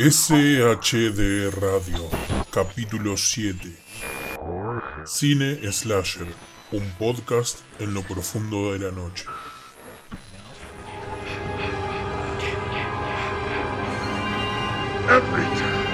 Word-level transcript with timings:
SHD 0.00 1.50
Radio, 1.60 2.08
capítulo 2.50 3.18
7. 3.18 3.70
Cine 5.04 5.70
Slasher, 5.70 6.26
un 6.72 6.90
podcast 6.98 7.58
en 7.78 7.92
lo 7.92 8.00
profundo 8.00 8.72
de 8.72 8.78
la 8.78 8.92
noche. 8.92 9.26
Every 15.06 15.44
town 15.58 15.84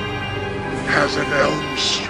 has 0.86 1.16
an 1.16 1.26
Elm 1.32 2.05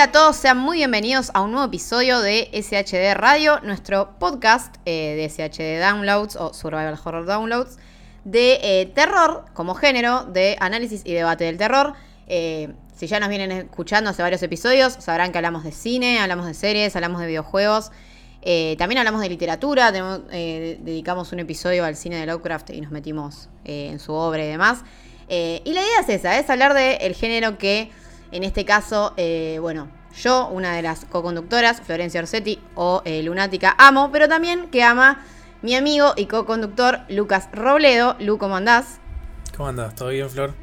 Hola 0.00 0.08
a 0.08 0.12
todos, 0.12 0.36
sean 0.36 0.56
muy 0.56 0.78
bienvenidos 0.78 1.30
a 1.34 1.42
un 1.42 1.50
nuevo 1.50 1.66
episodio 1.66 2.22
de 2.22 2.48
SHD 2.54 3.12
Radio, 3.12 3.60
nuestro 3.60 4.18
podcast 4.18 4.76
eh, 4.86 5.14
de 5.14 5.28
SHD 5.28 5.78
Downloads 5.78 6.36
o 6.36 6.54
Survival 6.54 6.98
Horror 7.04 7.26
Downloads 7.26 7.76
de 8.24 8.60
eh, 8.62 8.86
terror 8.94 9.44
como 9.52 9.74
género 9.74 10.24
de 10.24 10.56
análisis 10.58 11.02
y 11.04 11.12
debate 11.12 11.44
del 11.44 11.58
terror. 11.58 11.92
Eh, 12.28 12.72
si 12.96 13.08
ya 13.08 13.20
nos 13.20 13.28
vienen 13.28 13.52
escuchando 13.52 14.08
hace 14.08 14.22
varios 14.22 14.42
episodios, 14.42 14.94
sabrán 15.00 15.32
que 15.32 15.38
hablamos 15.38 15.64
de 15.64 15.72
cine, 15.72 16.18
hablamos 16.18 16.46
de 16.46 16.54
series, 16.54 16.96
hablamos 16.96 17.20
de 17.20 17.26
videojuegos. 17.26 17.90
también 18.78 19.00
hablamos 19.00 19.20
de 19.20 19.28
literatura, 19.28 19.92
dedicamos 19.92 21.30
un 21.32 21.40
episodio 21.40 21.84
al 21.84 21.94
cine 21.94 22.16
de 22.16 22.24
Lovecraft 22.24 22.70
y 22.70 22.80
nos 22.80 22.90
metimos 22.90 23.50
en 23.64 23.98
su 23.98 24.14
obra 24.14 24.42
y 24.42 24.48
demás. 24.48 24.78
Y 25.28 25.72
la 25.74 25.82
idea 25.82 26.00
es 26.00 26.08
esa, 26.08 26.38
es 26.38 26.48
hablar 26.48 26.72
del 26.72 27.14
género 27.14 27.58
que 27.58 27.90
en 28.32 28.44
este 28.44 28.64
caso, 28.64 29.12
eh, 29.16 29.58
bueno, 29.60 29.88
yo, 30.16 30.48
una 30.48 30.74
de 30.74 30.82
las 30.82 31.04
co-conductoras, 31.04 31.80
Florencia 31.80 32.20
Orsetti 32.20 32.58
o 32.74 33.02
eh, 33.04 33.22
Lunática, 33.22 33.74
amo, 33.78 34.10
pero 34.12 34.28
también 34.28 34.68
que 34.70 34.82
ama 34.82 35.22
mi 35.62 35.74
amigo 35.74 36.14
y 36.16 36.26
co-conductor 36.26 37.00
Lucas 37.08 37.48
Robledo. 37.52 38.16
Lu, 38.18 38.38
¿cómo 38.38 38.56
andás? 38.56 38.98
¿Cómo 39.56 39.68
andas? 39.68 39.94
¿Todo 39.94 40.08
bien, 40.08 40.28
Flor? 40.28 40.54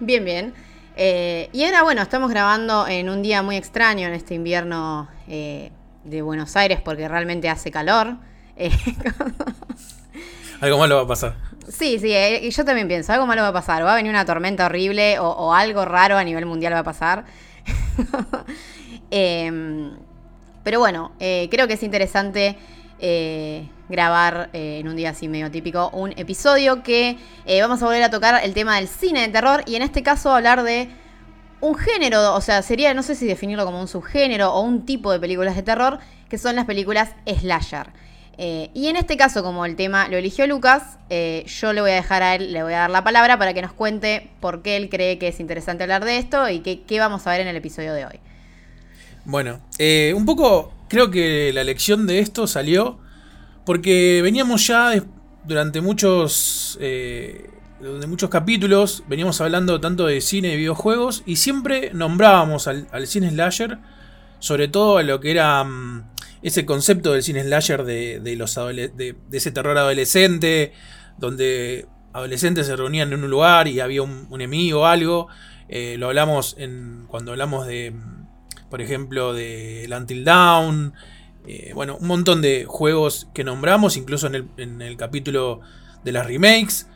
Bien, 0.00 0.24
bien. 0.24 0.54
Eh, 0.96 1.50
y 1.52 1.64
ahora, 1.64 1.82
bueno, 1.82 2.00
estamos 2.00 2.30
grabando 2.30 2.86
en 2.86 3.10
un 3.10 3.22
día 3.22 3.42
muy 3.42 3.56
extraño 3.56 4.08
en 4.08 4.14
este 4.14 4.34
invierno 4.34 5.08
eh, 5.28 5.72
de 6.04 6.22
Buenos 6.22 6.56
Aires 6.56 6.80
porque 6.82 7.08
realmente 7.08 7.48
hace 7.48 7.70
calor. 7.70 8.16
Algo 10.60 10.78
malo 10.78 10.96
va 10.96 11.02
a 11.02 11.06
pasar. 11.06 11.36
Sí, 11.68 11.98
sí, 11.98 12.12
eh, 12.12 12.40
y 12.42 12.50
yo 12.50 12.64
también 12.64 12.88
pienso, 12.88 13.12
algo 13.12 13.26
malo 13.26 13.42
va 13.42 13.48
a 13.48 13.52
pasar. 13.52 13.84
Va 13.84 13.92
a 13.92 13.96
venir 13.96 14.10
una 14.10 14.24
tormenta 14.24 14.66
horrible 14.66 15.18
o, 15.18 15.52
algo 15.52 15.84
raro 15.84 16.16
a 16.16 16.24
nivel 16.24 16.46
mundial 16.46 16.74
va 16.74 16.80
a 16.80 16.84
pasar. 16.84 17.24
Em, 19.08 19.92
pero 20.64 20.80
bueno, 20.80 21.12
eh, 21.20 21.46
creo 21.48 21.68
que 21.68 21.74
es 21.74 21.82
interesante 21.84 22.56
eh, 22.98 23.68
grabar 23.88 24.50
en 24.52 24.88
un 24.88 24.96
día 24.96 25.10
así 25.10 25.28
medio 25.28 25.48
típico 25.48 25.90
un 25.90 26.10
episodio 26.16 26.82
que 26.82 27.16
vamos 27.60 27.80
a 27.82 27.86
volver 27.86 28.02
a 28.02 28.10
tocar 28.10 28.42
el 28.42 28.52
tema 28.52 28.74
del 28.74 28.88
cine 28.88 29.20
de 29.20 29.28
terror 29.28 29.62
y 29.64 29.76
en 29.76 29.82
este 29.82 30.02
caso 30.02 30.32
hablar 30.32 30.64
de 30.64 30.88
un 31.60 31.74
género, 31.76 32.34
o 32.34 32.40
sea, 32.40 32.62
sería, 32.62 32.94
no 32.94 33.02
sé 33.02 33.14
si 33.14 33.26
definirlo 33.26 33.64
como 33.64 33.80
un 33.80 33.88
subgénero 33.88 34.52
o 34.52 34.60
un 34.60 34.84
tipo 34.84 35.12
de 35.12 35.20
películas 35.20 35.56
de 35.56 35.62
terror, 35.62 35.98
que 36.28 36.38
son 36.38 36.56
las 36.56 36.66
películas 36.66 37.10
slasher. 37.26 37.88
Eh, 38.38 38.70
y 38.74 38.88
en 38.88 38.96
este 38.96 39.16
caso, 39.16 39.42
como 39.42 39.64
el 39.64 39.76
tema 39.76 40.08
lo 40.08 40.16
eligió 40.16 40.46
Lucas, 40.46 40.98
eh, 41.08 41.44
yo 41.46 41.72
le 41.72 41.80
voy 41.80 41.92
a 41.92 41.94
dejar 41.94 42.22
a 42.22 42.34
él, 42.34 42.52
le 42.52 42.62
voy 42.62 42.74
a 42.74 42.80
dar 42.80 42.90
la 42.90 43.02
palabra 43.02 43.38
para 43.38 43.54
que 43.54 43.62
nos 43.62 43.72
cuente 43.72 44.28
por 44.40 44.62
qué 44.62 44.76
él 44.76 44.90
cree 44.90 45.18
que 45.18 45.28
es 45.28 45.40
interesante 45.40 45.84
hablar 45.84 46.04
de 46.04 46.18
esto 46.18 46.48
y 46.50 46.60
qué, 46.60 47.00
vamos 47.00 47.26
a 47.26 47.30
ver 47.30 47.40
en 47.40 47.48
el 47.48 47.56
episodio 47.56 47.94
de 47.94 48.04
hoy. 48.04 48.20
Bueno, 49.24 49.60
eh, 49.78 50.12
un 50.14 50.26
poco 50.26 50.72
creo 50.88 51.10
que 51.10 51.50
la 51.54 51.64
lección 51.64 52.06
de 52.06 52.18
esto 52.18 52.46
salió 52.46 52.98
porque 53.64 54.20
veníamos 54.22 54.66
ya 54.66 54.92
durante 55.44 55.80
muchos, 55.80 56.78
durante 57.80 58.06
muchos 58.06 58.28
capítulos, 58.30 59.02
veníamos 59.08 59.40
hablando 59.40 59.80
tanto 59.80 60.06
de 60.06 60.20
cine 60.20 60.52
y 60.52 60.56
videojuegos 60.56 61.22
y 61.24 61.36
siempre 61.36 61.90
nombrábamos 61.94 62.68
al, 62.68 62.86
al 62.92 63.06
cine 63.06 63.30
slasher, 63.30 63.78
sobre 64.38 64.68
todo 64.68 64.98
a 64.98 65.02
lo 65.02 65.18
que 65.18 65.32
era 65.32 65.64
mm, 65.64 66.04
ese 66.42 66.66
concepto 66.66 67.12
del 67.12 67.22
cine 67.22 67.42
slasher 67.42 67.84
de, 67.84 68.20
de 68.20 68.36
los 68.36 68.54
de, 68.54 68.88
de 68.94 69.36
ese 69.36 69.50
terror 69.50 69.76
adolescente, 69.78 70.72
donde 71.18 71.86
adolescentes 72.16 72.66
se 72.66 72.74
reunían 72.76 73.12
en 73.12 73.24
un 73.24 73.30
lugar 73.30 73.68
y 73.68 73.80
había 73.80 74.02
un, 74.02 74.28
enemigo 74.32 74.80
o 74.80 74.86
algo. 74.86 75.28
Eh, 75.68 75.96
lo 75.98 76.06
hablamos 76.06 76.56
en, 76.58 77.04
cuando 77.08 77.32
hablamos 77.32 77.66
de, 77.66 77.92
por 78.70 78.80
ejemplo, 78.80 79.34
de 79.34 79.88
Until 79.94 80.24
Dawn. 80.24 80.94
eh, 81.46 81.72
bueno, 81.74 81.98
un 82.00 82.06
montón 82.06 82.40
de 82.40 82.64
juegos 82.66 83.28
que 83.34 83.44
nombramos, 83.44 83.96
incluso 83.98 84.26
en 84.28 84.34
el, 84.34 84.48
en 84.56 84.80
el 84.80 84.96
capítulo 84.96 85.60
de 86.04 86.12
las 86.12 86.26
remakes. 86.26 86.88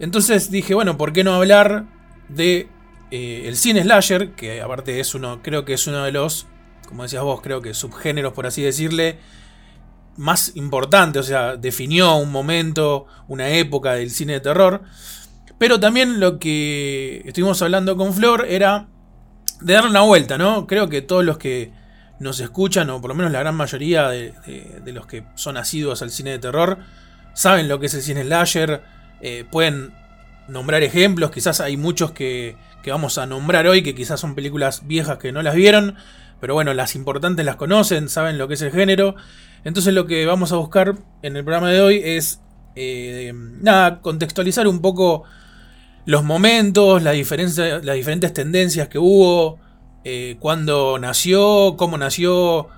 Entonces 0.00 0.50
dije, 0.50 0.74
bueno, 0.74 0.98
¿por 0.98 1.12
qué 1.14 1.24
no 1.24 1.34
hablar 1.34 1.86
de 2.28 2.68
eh, 3.10 3.44
el 3.46 3.56
cine 3.56 3.82
slasher? 3.82 4.32
Que 4.32 4.60
aparte 4.60 5.00
es 5.00 5.14
uno, 5.14 5.40
creo 5.42 5.64
que 5.64 5.72
es 5.72 5.86
uno 5.86 6.04
de 6.04 6.12
los, 6.12 6.46
como 6.88 7.02
decías 7.02 7.22
vos, 7.22 7.42
creo 7.42 7.60
que 7.60 7.74
subgéneros, 7.74 8.32
por 8.32 8.46
así 8.46 8.62
decirle, 8.62 9.18
más 10.16 10.56
importante, 10.56 11.18
o 11.18 11.22
sea, 11.22 11.56
definió 11.56 12.16
un 12.16 12.32
momento, 12.32 13.06
una 13.28 13.50
época 13.50 13.92
del 13.92 14.10
cine 14.10 14.32
de 14.34 14.40
terror. 14.40 14.82
Pero 15.58 15.78
también 15.78 16.18
lo 16.18 16.38
que 16.38 17.22
estuvimos 17.26 17.60
hablando 17.60 17.96
con 17.96 18.14
Flor 18.14 18.46
era 18.48 18.88
de 19.60 19.74
darle 19.74 19.90
una 19.90 20.00
vuelta, 20.00 20.38
¿no? 20.38 20.66
Creo 20.66 20.88
que 20.88 21.02
todos 21.02 21.24
los 21.24 21.36
que 21.36 21.72
nos 22.20 22.40
escuchan, 22.40 22.88
o 22.88 23.00
por 23.02 23.10
lo 23.10 23.14
menos 23.14 23.32
la 23.32 23.40
gran 23.40 23.54
mayoría 23.54 24.08
de, 24.08 24.32
los 24.86 25.06
que 25.06 25.24
son 25.34 25.58
asiduos 25.58 26.00
al 26.00 26.10
cine 26.10 26.30
de 26.30 26.38
terror, 26.38 26.78
saben 27.34 27.68
lo 27.68 27.78
que 27.78 27.86
es 27.86 27.94
el 27.94 28.02
cine 28.02 28.22
slasher, 28.22 28.82
eh, 29.20 29.44
pueden 29.50 29.92
nombrar 30.48 30.82
ejemplos, 30.82 31.30
quizás 31.30 31.60
hay 31.60 31.76
muchos 31.76 32.12
que, 32.12 32.56
que 32.82 32.90
vamos 32.90 33.18
a 33.18 33.26
nombrar 33.26 33.66
hoy, 33.66 33.82
que 33.82 33.94
quizás 33.94 34.18
son 34.18 34.34
películas 34.34 34.86
viejas 34.86 35.18
que 35.18 35.30
no 35.32 35.42
las 35.42 35.54
vieron, 35.54 35.96
pero 36.40 36.54
bueno, 36.54 36.74
las 36.74 36.94
importantes 36.94 37.44
las 37.44 37.56
conocen, 37.56 38.08
saben 38.08 38.38
lo 38.38 38.48
que 38.48 38.54
es 38.54 38.62
el 38.62 38.70
género. 38.70 39.16
Entonces 39.64 39.92
lo 39.94 40.06
que 40.06 40.24
vamos 40.26 40.52
a 40.52 40.56
buscar 40.56 40.94
en 41.22 41.36
el 41.36 41.44
programa 41.44 41.70
de 41.70 41.80
hoy 41.80 42.00
es, 42.04 42.40
eh, 42.76 43.32
contextualizar 44.02 44.68
un 44.68 44.80
poco 44.80 45.24
los 46.06 46.24
momentos, 46.24 47.02
la 47.02 47.10
diferencia, 47.10 47.80
las 47.80 47.96
diferentes 47.96 48.32
tendencias 48.32 48.88
que 48.88 48.98
hubo, 48.98 49.58
eh, 50.04 50.36
cuándo 50.38 50.98
nació, 50.98 51.74
cómo 51.76 51.98
nació, 51.98 52.68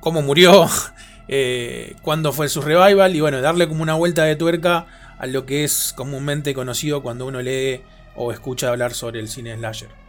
cómo 0.00 0.20
murió, 0.20 0.66
eh, 1.28 1.94
cuándo 2.02 2.32
fue 2.32 2.48
su 2.48 2.60
revival 2.60 3.14
y 3.14 3.20
bueno, 3.20 3.40
darle 3.40 3.68
como 3.68 3.82
una 3.82 3.94
vuelta 3.94 4.24
de 4.24 4.36
tuerca 4.36 4.86
a 5.18 5.26
lo 5.26 5.46
que 5.46 5.64
es 5.64 5.94
comúnmente 5.96 6.52
conocido 6.54 7.02
cuando 7.02 7.26
uno 7.26 7.40
lee 7.40 7.80
o 8.14 8.32
escucha 8.32 8.68
hablar 8.68 8.92
sobre 8.94 9.20
el 9.20 9.28
cine 9.28 9.56
slasher. 9.56 10.05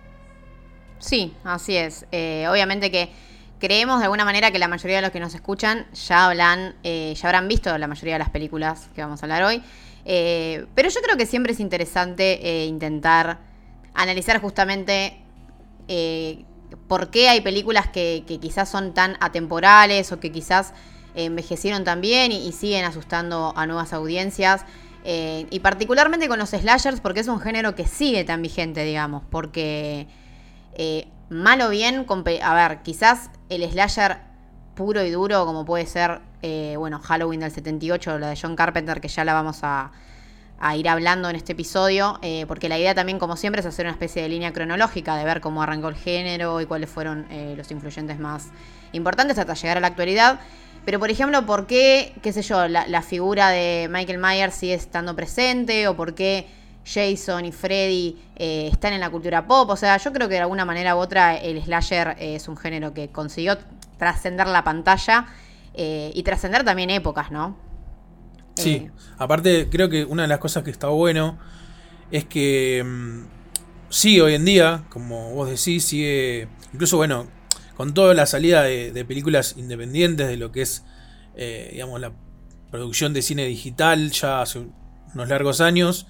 Sí, 0.99 1.33
así 1.43 1.75
es. 1.75 2.05
Eh, 2.11 2.47
obviamente 2.49 2.89
que 2.91 3.09
creemos 3.59 3.99
de 3.99 4.05
alguna 4.05 4.25
manera 4.25 4.51
que 4.51 4.59
la 4.59 4.67
mayoría 4.67 4.97
de 4.97 5.01
los 5.03 5.11
que 5.11 5.19
nos 5.19 5.33
escuchan 5.33 5.87
ya 5.93 6.25
hablan, 6.25 6.75
eh, 6.83 7.13
ya 7.15 7.27
habrán 7.27 7.47
visto 7.47 7.75
la 7.77 7.87
mayoría 7.87 8.13
de 8.13 8.19
las 8.19 8.29
películas 8.29 8.89
que 8.95 9.01
vamos 9.01 9.21
a 9.21 9.25
hablar 9.25 9.43
hoy. 9.43 9.61
Eh, 10.05 10.65
pero 10.73 10.89
yo 10.89 11.01
creo 11.01 11.17
que 11.17 11.25
siempre 11.25 11.53
es 11.53 11.59
interesante 11.59 12.65
intentar 12.65 13.39
analizar 13.93 14.39
justamente 14.39 15.19
por 16.87 17.09
qué 17.09 17.29
hay 17.29 17.41
películas 17.41 17.87
que, 17.87 18.23
quizás 18.25 18.69
son 18.69 18.93
tan 18.93 19.17
atemporales 19.19 20.11
o 20.11 20.19
que 20.19 20.31
quizás 20.31 20.73
envejecieron 21.15 21.83
tan 21.83 21.99
bien 21.99 22.31
y, 22.31 22.47
y 22.47 22.51
siguen 22.51 22.85
asustando 22.85 23.53
a 23.55 23.65
nuevas 23.65 23.93
audiencias. 23.93 24.65
Y 25.03 25.59
particularmente 25.61 26.27
con 26.27 26.37
los 26.39 26.49
slashers, 26.49 27.01
porque 27.01 27.21
es 27.21 27.27
un 27.27 27.39
género 27.39 27.75
que 27.75 27.87
sigue 27.87 28.23
tan 28.23 28.41
vigente, 28.41 28.83
digamos, 28.83 29.23
porque 29.29 30.07
eh, 30.77 31.07
mal 31.29 31.59
o 31.61 31.69
bien, 31.69 32.05
a 32.43 32.53
ver, 32.53 32.83
quizás 32.83 33.31
el 33.49 33.67
slasher 33.69 34.19
puro 34.75 35.03
y 35.03 35.09
duro 35.09 35.43
como 35.45 35.65
puede 35.65 35.87
ser, 35.87 36.21
eh, 36.43 36.75
bueno, 36.77 36.99
Halloween 36.99 37.39
del 37.39 37.51
78, 37.51 38.19
la 38.19 38.29
de 38.29 38.39
John 38.39 38.55
Carpenter, 38.55 39.01
que 39.01 39.07
ya 39.07 39.25
la 39.25 39.33
vamos 39.33 39.61
a, 39.63 39.91
ir 40.75 40.87
hablando 40.87 41.29
en 41.29 41.35
este 41.35 41.53
episodio, 41.53 42.19
eh, 42.21 42.45
porque 42.47 42.69
la 42.69 42.77
idea 42.77 42.93
también, 42.93 43.17
como 43.17 43.37
siempre, 43.37 43.61
es 43.61 43.65
hacer 43.65 43.85
una 43.85 43.93
especie 43.93 44.21
de 44.21 44.29
línea 44.29 44.53
cronológica, 44.53 45.15
de 45.15 45.23
ver 45.25 45.41
cómo 45.41 45.63
arrancó 45.63 45.87
el 45.87 45.95
género 45.95 46.61
y 46.61 46.67
cuáles 46.67 46.89
fueron 46.89 47.27
los 47.55 47.69
influyentes 47.71 48.19
más 48.19 48.47
importantes 48.91 49.37
hasta 49.37 49.55
llegar 49.55 49.77
a 49.77 49.79
la 49.79 49.87
actualidad. 49.87 50.39
Pero, 50.85 50.99
por 50.99 51.09
ejemplo, 51.09 51.45
¿por 51.45 51.67
qué, 51.67 52.13
qué 52.21 52.31
sé 52.31 52.43
yo, 52.43 52.67
la, 52.67 52.87
la 52.87 53.01
figura 53.01 53.49
de 53.49 53.87
Michael 53.91 54.19
Myers 54.19 54.55
sigue 54.55 54.75
estando 54.75 55.15
presente? 55.15 55.87
¿O 55.87 55.95
por 55.95 56.15
qué 56.15 56.47
Jason 56.87 57.45
y 57.45 57.51
Freddy 57.51 58.17
eh, 58.35 58.69
están 58.71 58.93
en 58.93 59.01
la 59.01 59.09
cultura 59.09 59.45
pop? 59.47 59.69
O 59.69 59.75
sea, 59.75 59.97
yo 59.97 60.13
creo 60.13 60.27
que 60.27 60.35
de 60.35 60.41
alguna 60.41 60.65
manera 60.65 60.95
u 60.95 60.99
otra 60.99 61.35
el 61.37 61.61
slasher 61.63 62.15
es 62.19 62.47
un 62.47 62.57
género 62.57 62.93
que 62.93 63.09
consiguió 63.09 63.57
trascender 63.97 64.47
la 64.47 64.63
pantalla 64.63 65.27
eh, 65.73 66.11
y 66.13 66.23
trascender 66.23 66.63
también 66.63 66.89
épocas, 66.89 67.31
¿no? 67.31 67.57
Sí, 68.55 68.87
Eh, 68.87 68.91
aparte 69.17 69.69
creo 69.69 69.89
que 69.89 70.05
una 70.05 70.23
de 70.23 70.27
las 70.27 70.39
cosas 70.39 70.63
que 70.63 70.71
está 70.71 70.87
bueno 70.87 71.37
es 72.11 72.25
que 72.25 72.83
mm, 72.85 73.23
sí, 73.89 74.19
hoy 74.19 74.35
en 74.35 74.45
día, 74.45 74.85
como 74.89 75.33
vos 75.33 75.49
decís, 75.49 75.85
sigue, 75.85 76.49
incluso 76.73 76.97
bueno, 76.97 77.27
con 77.75 77.93
toda 77.93 78.13
la 78.13 78.25
salida 78.25 78.63
de, 78.63 78.91
de 78.91 79.05
películas 79.05 79.55
independientes 79.57 80.27
de 80.27 80.37
lo 80.37 80.51
que 80.51 80.63
es, 80.63 80.83
eh, 81.35 81.69
digamos, 81.73 82.01
la 82.01 82.13
producción 82.71 83.13
de 83.13 83.21
cine 83.21 83.45
digital 83.45 84.11
ya 84.11 84.41
hace 84.41 84.67
unos 85.13 85.29
largos 85.29 85.61
años, 85.61 86.07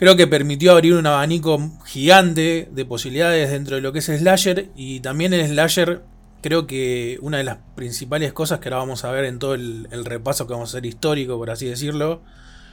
creo 0.00 0.16
que 0.16 0.26
permitió 0.26 0.72
abrir 0.72 0.94
un 0.94 1.06
abanico 1.06 1.60
gigante 1.84 2.70
de 2.72 2.84
posibilidades 2.86 3.50
dentro 3.50 3.76
de 3.76 3.82
lo 3.82 3.92
que 3.92 3.98
es 3.98 4.06
slasher 4.06 4.70
y 4.74 5.00
también 5.00 5.34
el 5.34 5.46
slasher 5.46 6.02
creo 6.40 6.66
que 6.66 7.18
una 7.20 7.36
de 7.36 7.44
las 7.44 7.58
principales 7.74 8.32
cosas 8.32 8.60
que 8.60 8.68
ahora 8.68 8.78
vamos 8.78 9.04
a 9.04 9.10
ver 9.10 9.26
en 9.26 9.38
todo 9.38 9.52
el, 9.52 9.88
el 9.90 10.06
repaso 10.06 10.46
que 10.46 10.54
vamos 10.54 10.70
a 10.70 10.78
hacer 10.78 10.86
histórico, 10.86 11.36
por 11.36 11.50
así 11.50 11.66
decirlo, 11.66 12.22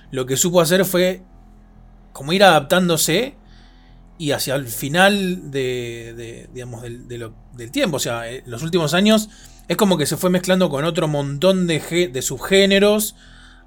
lo 0.09 0.25
que 0.25 0.37
supo 0.37 0.61
hacer 0.61 0.85
fue 0.85 1.21
como 2.13 2.31
ir 2.31 2.45
adaptándose 2.45 3.35
y 4.17 4.31
hacia 4.31 4.55
el 4.55 4.65
final 4.65 5.51
de, 5.51 6.47
digamos, 6.53 6.81
del, 6.81 7.71
tiempo, 7.73 7.97
o 7.97 7.99
sea, 7.99 8.31
en 8.31 8.49
los 8.49 8.63
últimos 8.63 8.93
años 8.93 9.29
es 9.67 9.75
como 9.75 9.97
que 9.97 10.05
se 10.05 10.15
fue 10.15 10.29
mezclando 10.29 10.69
con 10.69 10.85
otro 10.85 11.09
montón 11.09 11.67
de 11.67 12.21
subgéneros 12.21 13.15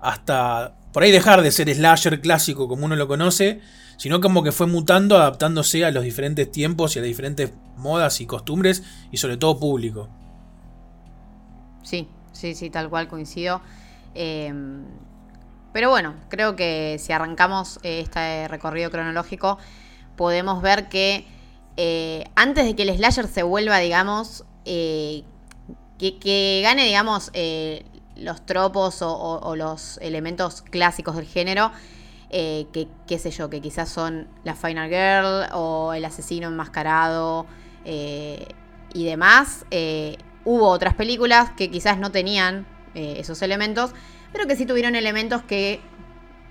hasta 0.01 0.80
por 0.93 1.03
ahí 1.03 1.11
dejar 1.11 1.43
de 1.43 1.51
ser 1.51 1.73
slasher 1.73 2.21
clásico 2.21 2.69
como 2.69 2.87
uno 2.87 2.97
lo 2.97 3.09
conoce, 3.09 3.61
sino 3.97 4.21
como 4.21 4.43
que 4.43 4.53
fue 4.53 4.67
mutando, 4.67 5.17
adaptándose 5.17 5.85
a 5.85 5.91
los 5.91 6.05
diferentes 6.05 6.51
tiempos 6.51 6.97
y 6.97 6.99
a 6.99 7.03
las 7.03 7.09
diferentes 7.09 7.53
modas 7.77 8.21
y 8.21 8.27
costumbres 8.27 8.83
y 9.11 9.19
sobre 9.19 9.37
todo 9.37 9.59
público. 9.59 10.09
Sí, 11.83 12.09
sí, 12.33 12.55
sí, 12.55 12.71
tal 12.71 12.89
cual 12.89 13.09
coincido. 13.09 13.61
Eh, 14.15 14.53
pero 15.73 15.91
bueno, 15.91 16.15
creo 16.29 16.57
que 16.57 16.97
si 16.99 17.13
arrancamos 17.13 17.79
eh, 17.83 18.01
este 18.01 18.49
recorrido 18.49 18.91
cronológico, 18.91 19.59
podemos 20.17 20.63
ver 20.63 20.89
que 20.89 21.27
eh, 21.77 22.25
antes 22.35 22.65
de 22.65 22.75
que 22.75 22.83
el 22.83 22.97
slasher 22.97 23.29
se 23.29 23.43
vuelva, 23.43 23.79
digamos, 23.79 24.45
eh, 24.65 25.23
que, 25.99 26.61
gane, 26.63 26.85
digamos, 26.87 27.31
los 28.21 28.45
tropos 28.45 29.03
o, 29.03 29.55
los 29.57 29.99
elementos 29.99 30.63
clásicos 30.63 31.17
del 31.17 31.27
género, 31.27 31.73
eh, 32.31 32.67
que 32.73 32.87
qué 33.07 33.19
sé 33.19 33.31
yo, 33.31 33.51
que 33.51 33.61
quizás 33.61 33.89
son 33.89 34.29
la 34.45 34.55
Final 34.55 34.89
Girl 34.89 35.53
o 35.53 35.93
el 35.95 36.05
asesino 36.05 36.49
enmascarado 36.49 37.47
eh, 37.85 38.47
y 38.95 39.05
demás. 39.05 39.65
eh, 39.71 40.17
hubo 40.45 40.69
otras 40.69 40.95
películas 40.95 41.51
que 41.51 41.71
quizás 41.71 41.99
no 41.99 42.11
tenían 42.11 42.67
esos 42.95 43.41
elementos, 43.43 43.93
pero 44.33 44.49
que 44.49 44.57
sí 44.57 44.67
tuvieron 44.67 44.97
elementos 44.97 45.43
que, 45.43 45.81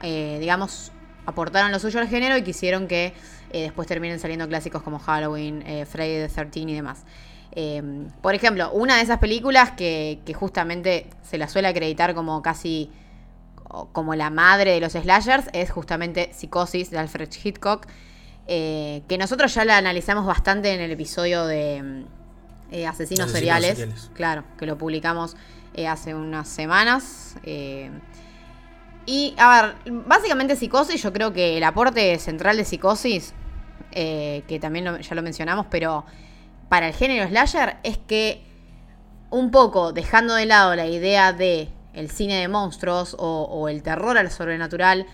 digamos, 0.02 0.94
aportaron 1.26 1.72
lo 1.72 1.80
suyo 1.80 2.00
al 2.00 2.08
género 2.08 2.38
y 2.38 2.44
quisieron 2.44 2.88
que 2.88 3.14
después 3.52 3.90
terminen 3.90 4.20
saliendo 4.20 4.48
clásicos 4.48 4.84
como 4.84 5.00
Halloween, 5.00 5.64
Friday 5.86 6.28
the 6.28 6.34
13 6.34 6.60
y 6.60 6.76
demás. 6.76 7.04
Eh, 7.54 7.82
por 8.22 8.36
ejemplo, 8.36 8.72
una 8.72 8.98
de 8.98 9.02
esas 9.02 9.18
películas 9.20 9.72
que, 9.72 10.20
que 10.26 10.34
justamente 10.34 11.10
se 11.24 11.38
la 11.38 11.48
suele 11.48 11.68
acreditar 11.68 12.14
como 12.14 12.42
casi 12.42 12.92
como 13.92 14.16
la 14.16 14.30
madre 14.32 14.72
de 14.72 14.80
los 14.80 14.94
slashers 14.94 15.46
es 15.54 15.70
justamente 15.70 16.32
Psicosis 16.34 16.90
de 16.90 16.98
Alfred 16.98 17.30
Hitchcock, 17.44 17.86
eh, 18.48 19.04
que 19.08 19.18
nosotros 19.20 19.54
ya 19.54 19.64
la 19.64 19.78
analizamos 19.78 20.26
bastante 20.26 20.74
en 20.74 20.82
el 20.82 20.92
episodio 20.92 21.46
de 21.46 21.84
mm, 21.84 22.06
eh, 22.72 22.88
Asesinos, 22.88 23.26
Asesinos 23.28 23.32
seriales, 23.32 23.78
seriales. 23.78 24.12
claro, 24.16 24.44
que 24.58 24.66
lo 24.66 24.76
publicamos 24.78 25.36
eh, 25.76 25.88
hace 25.88 26.16
unas 26.16 26.48
semanas. 26.48 27.36
y, 29.06 29.34
a 29.38 29.62
ver, 29.86 30.02
básicamente 30.08 30.56
Psicosis, 30.56 31.02
yo 31.02 31.12
creo 31.14 31.34
que 31.34 31.58
el 31.58 31.64
aporte 31.64 32.18
central 32.20 32.58
de 32.58 32.66
Psicosis, 32.66 33.34
que 33.92 34.60
también 34.62 34.86
lo- 34.86 35.00
ya 35.00 35.16
lo 35.16 35.22
mencionamos, 35.24 35.66
pero 35.70 36.06
para 36.70 36.88
el 36.88 36.94
género 36.94 37.28
slasher 37.28 37.78
es 37.84 37.98
que 37.98 38.44
un 39.32 39.52
poco 39.52 39.92
dejando 39.92 40.36
de 40.36 40.46
lado 40.46 40.76
la 40.76 40.88
idea 40.88 41.34
de 41.34 41.70
el 41.94 42.10
cine 42.10 42.40
de 42.40 42.48
monstruos 42.48 43.16
o, 43.20 43.68
el 43.68 43.84
terror 43.84 44.18
al 44.18 44.32
sobrenatural, 44.32 45.06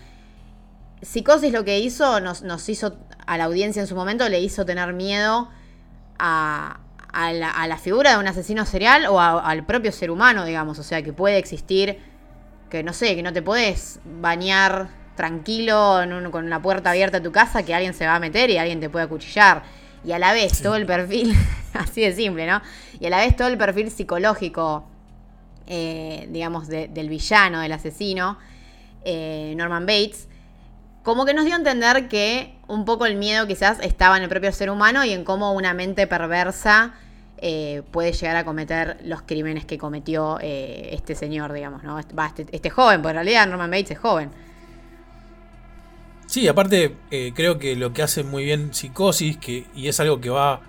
Psicosis 1.02 1.52
lo 1.52 1.64
que 1.64 1.78
hizo, 1.80 2.20
nos, 2.20 2.42
nos 2.42 2.68
hizo, 2.68 2.96
a 3.26 3.36
la 3.36 3.44
audiencia 3.44 3.80
en 3.80 3.88
su 3.88 3.94
momento, 3.94 4.28
le 4.28 4.40
hizo 4.40 4.64
tener 4.64 4.92
miedo 4.92 5.48
a, 6.18 6.78
la, 7.12 7.78
figura 7.78 8.12
de 8.12 8.18
un 8.18 8.26
asesino 8.26 8.64
serial 8.64 9.06
o 9.06 9.20
al 9.20 9.64
propio 9.64 9.92
ser 9.92 10.10
humano, 10.10 10.44
digamos. 10.44 10.78
O 10.78 10.82
sea, 10.82 11.02
que 11.02 11.12
puede 11.12 11.38
existir, 11.38 11.98
que 12.70 12.82
no 12.82 12.92
sé, 12.92 13.14
que 13.14 13.22
no 13.22 13.32
te 13.32 13.42
puedes 13.42 14.00
bañar 14.04 14.88
tranquilo 15.16 16.00
con 16.30 16.50
la 16.50 16.60
puerta 16.60 16.90
abierta 16.90 17.18
a 17.18 17.22
tu 17.22 17.32
casa, 17.32 17.62
que 17.62 17.74
alguien 17.74 17.94
se 17.94 18.06
va 18.06 18.14
a 18.14 18.20
meter 18.20 18.50
y 18.50 18.58
alguien 18.58 18.80
te 18.80 18.88
puede 18.88 19.04
acuchillar. 19.04 19.64
Y 20.06 20.12
a 20.12 20.18
la 20.18 20.32
vez 20.32 20.62
todo 20.62 20.76
el 20.76 20.86
perfil, 20.86 21.34
así 21.74 22.00
de 22.02 22.12
simple, 22.14 22.46
¿no? 22.46 22.62
Y 23.00 23.06
a 23.06 23.10
la 23.10 23.18
vez 23.18 23.34
todo 23.36 23.48
el 23.48 23.58
perfil 23.58 23.90
psicológico, 23.90 24.86
eh, 25.66 26.28
digamos, 26.30 26.68
de- 26.68 26.88
del 26.88 27.08
villano, 27.08 27.60
del 27.60 27.72
asesino, 27.72 28.38
eh, 29.04 29.54
Norman 29.56 29.84
Bates, 29.86 30.28
como 31.02 31.24
que 31.24 31.34
nos 31.34 31.44
dio 31.44 31.54
a 31.54 31.58
entender 31.58 32.08
que 32.08 32.56
un 32.68 32.84
poco 32.84 33.06
el 33.06 33.16
miedo 33.16 33.46
quizás 33.46 33.78
estaba 33.80 34.16
en 34.16 34.24
el 34.24 34.28
propio 34.28 34.52
ser 34.52 34.70
humano 34.70 35.04
y 35.04 35.12
en 35.12 35.24
cómo 35.24 35.52
una 35.54 35.72
mente 35.74 36.06
perversa 36.06 36.94
eh, 37.38 37.82
puede 37.90 38.12
llegar 38.12 38.36
a 38.36 38.44
cometer 38.44 38.96
los 39.04 39.22
crímenes 39.22 39.64
que 39.66 39.76
cometió 39.76 40.38
eh, 40.40 40.88
este 40.92 41.14
señor, 41.14 41.52
digamos, 41.52 41.82
¿no? 41.84 41.98
Este, 41.98 42.14
este- 42.26 42.46
este 42.56 42.70
joven, 42.70 43.02
porque 43.02 43.10
en 43.10 43.16
realidad 43.24 43.46
Norman 43.46 43.70
Bates 43.70 43.90
es 43.92 43.98
joven. 43.98 44.30
Sí, 46.36 46.48
aparte 46.48 46.94
eh, 47.10 47.32
creo 47.34 47.58
que 47.58 47.76
lo 47.76 47.94
que 47.94 48.02
hace 48.02 48.22
muy 48.22 48.44
bien 48.44 48.74
Psicosis, 48.74 49.38
y 49.74 49.88
es 49.88 50.00
algo 50.00 50.20
que 50.20 50.28
va 50.28 50.60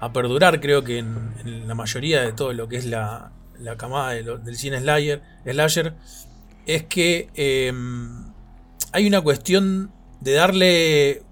a 0.00 0.12
perdurar 0.12 0.60
creo 0.60 0.82
que 0.82 0.98
en, 0.98 1.68
la 1.68 1.76
mayoría 1.76 2.22
de 2.22 2.32
todo 2.32 2.52
lo 2.52 2.66
que 2.66 2.78
es 2.78 2.84
la, 2.84 3.30
la 3.60 3.76
camada 3.76 4.10
del 4.10 4.56
cine 4.56 4.80
slasher, 4.80 5.22
slasher, 5.48 5.94
es 6.66 6.82
que 6.82 7.28
eh, 7.36 7.72
hay 8.90 9.06
una 9.06 9.20
cuestión 9.20 9.92
de 10.20 10.32
darle 10.32 11.22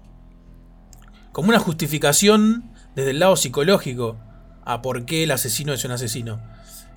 como 1.33 1.49
una 1.49 1.59
justificación 1.59 2.71
desde 2.95 3.09
el 3.09 3.19
lado 3.19 3.35
psicológico 3.35 4.17
a 4.63 4.81
por 4.81 5.03
qué 5.03 5.23
el 5.23 5.31
asesino 5.31 5.73
es 5.73 5.83
un 5.83 5.91
asesino. 5.91 6.39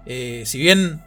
Eh, 0.06 0.44
si 0.46 0.60
bien 0.60 1.02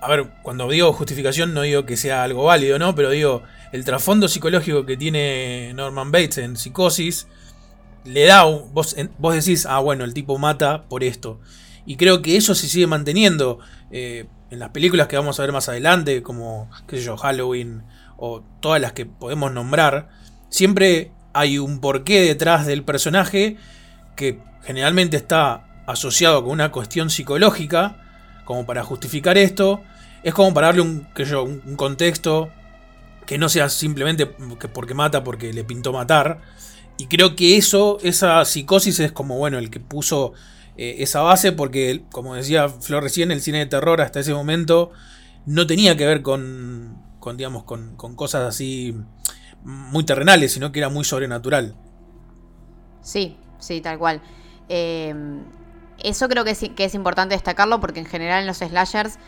a 0.00 0.08
ver, 0.08 0.26
cuando 0.42 0.68
digo 0.68 0.92
justificación 0.92 1.52
no 1.52 1.62
digo 1.62 1.84
que 1.84 1.96
sea 1.96 2.22
algo 2.22 2.44
válido, 2.44 2.78
¿no? 2.78 2.94
Pero 2.94 3.10
digo, 3.10 3.42
el 3.72 3.84
trasfondo 3.84 4.28
psicológico 4.28 4.86
que 4.86 4.96
tiene 4.96 5.72
Norman 5.74 6.10
Bates 6.12 6.38
en 6.38 6.56
psicosis 6.56 7.26
le 8.04 8.24
da, 8.24 8.46
un- 8.46 8.72
vos, 8.72 8.94
vos 9.18 9.34
decís, 9.34 9.66
ah, 9.66 9.80
bueno, 9.80 10.04
el 10.04 10.14
tipo 10.14 10.38
mata 10.38 10.84
por 10.88 11.02
esto. 11.02 11.40
Y 11.84 11.96
creo 11.96 12.22
que 12.22 12.36
eso 12.36 12.54
se 12.54 12.68
sigue 12.68 12.86
manteniendo 12.86 13.58
eh, 13.90 14.26
en 14.50 14.58
las 14.58 14.70
películas 14.70 15.08
que 15.08 15.16
vamos 15.16 15.38
a 15.38 15.42
ver 15.42 15.52
más 15.52 15.68
adelante, 15.68 16.22
como, 16.22 16.70
qué 16.86 16.98
sé 16.98 17.02
yo, 17.04 17.16
Halloween 17.16 17.82
o 18.16 18.42
todas 18.60 18.80
las 18.80 18.92
que 18.92 19.06
podemos 19.06 19.52
nombrar. 19.52 20.08
Siempre 20.48 21.10
hay 21.32 21.58
un 21.58 21.80
porqué 21.80 22.20
detrás 22.22 22.66
del 22.66 22.82
personaje 22.84 23.56
que 24.16 24.38
generalmente 24.64 25.16
está 25.16 25.82
asociado 25.86 26.42
con 26.42 26.52
una 26.52 26.70
cuestión 26.72 27.10
psicológica, 27.10 27.96
como 28.44 28.66
para 28.66 28.82
justificar 28.84 29.36
esto. 29.36 29.82
Es 30.22 30.32
como 30.34 30.54
para 30.54 30.68
darle 30.68 30.82
un, 30.82 31.06
qué 31.14 31.24
sé 31.24 31.32
yo, 31.32 31.42
un 31.44 31.76
contexto 31.76 32.50
que 33.26 33.38
no 33.38 33.48
sea 33.48 33.68
simplemente 33.68 34.34
que 34.58 34.68
porque 34.68 34.94
mata 34.94 35.24
porque 35.24 35.52
le 35.52 35.64
pintó 35.64 35.92
matar. 35.92 36.40
Y 36.98 37.06
creo 37.06 37.36
que 37.36 37.56
eso, 37.56 37.98
esa 38.02 38.44
psicosis 38.44 39.00
es 39.00 39.12
como, 39.12 39.36
bueno, 39.36 39.58
el 39.58 39.68
que 39.68 39.80
puso 39.80 40.32
eh, 40.76 40.96
esa 41.00 41.20
base 41.20 41.52
porque, 41.52 42.04
como 42.10 42.34
decía 42.34 42.68
Flor 42.68 43.02
recién, 43.02 43.30
el 43.30 43.42
cine 43.42 43.58
de 43.58 43.66
terror 43.66 44.00
hasta 44.00 44.20
ese 44.20 44.32
momento 44.32 44.92
no 45.44 45.66
tenía 45.66 45.96
que 45.96 46.06
ver 46.06 46.22
con, 46.22 47.02
con 47.18 47.36
digamos, 47.36 47.64
con, 47.64 47.96
con 47.96 48.14
cosas 48.14 48.42
así 48.48 48.96
muy 49.62 50.04
terrenales, 50.04 50.52
sino 50.52 50.72
que 50.72 50.78
era 50.78 50.88
muy 50.88 51.04
sobrenatural. 51.04 51.76
Sí, 53.02 53.36
sí, 53.58 53.80
tal 53.80 53.98
cual. 53.98 54.22
Eh, 54.68 55.14
eso 56.02 56.28
creo 56.28 56.44
que 56.44 56.50
es, 56.50 56.60
que 56.74 56.84
es 56.84 56.94
importante 56.94 57.34
destacarlo 57.34 57.80
porque 57.80 58.00
en 58.00 58.06
general 58.06 58.40
en 58.40 58.46
los 58.46 58.58
slashers 58.58 59.18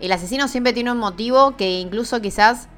el 0.00 0.12
asesino 0.12 0.48
siempre 0.48 0.72
tiene 0.72 0.92
un 0.92 0.98
motivo 0.98 1.56
que 1.56 1.80
incluso 1.80 2.20
quizás, 2.20 2.68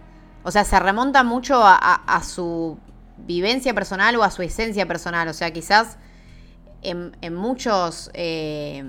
o 0.43 0.51
sea, 0.51 0.65
se 0.65 0.79
remonta 0.79 1.25
mucho 1.25 1.61
a, 1.63 2.23
su 2.25 2.79
vivencia 3.19 3.75
personal 3.75 4.17
o 4.17 4.23
a 4.23 4.31
su 4.31 4.43
esencia 4.43 4.87
personal. 4.87 5.29
O 5.29 5.33
sea, 5.33 5.51
quizás 5.53 5.99
en, 6.83 7.17
en 7.21 7.35
muchos... 7.35 8.11
eh, 8.15 8.85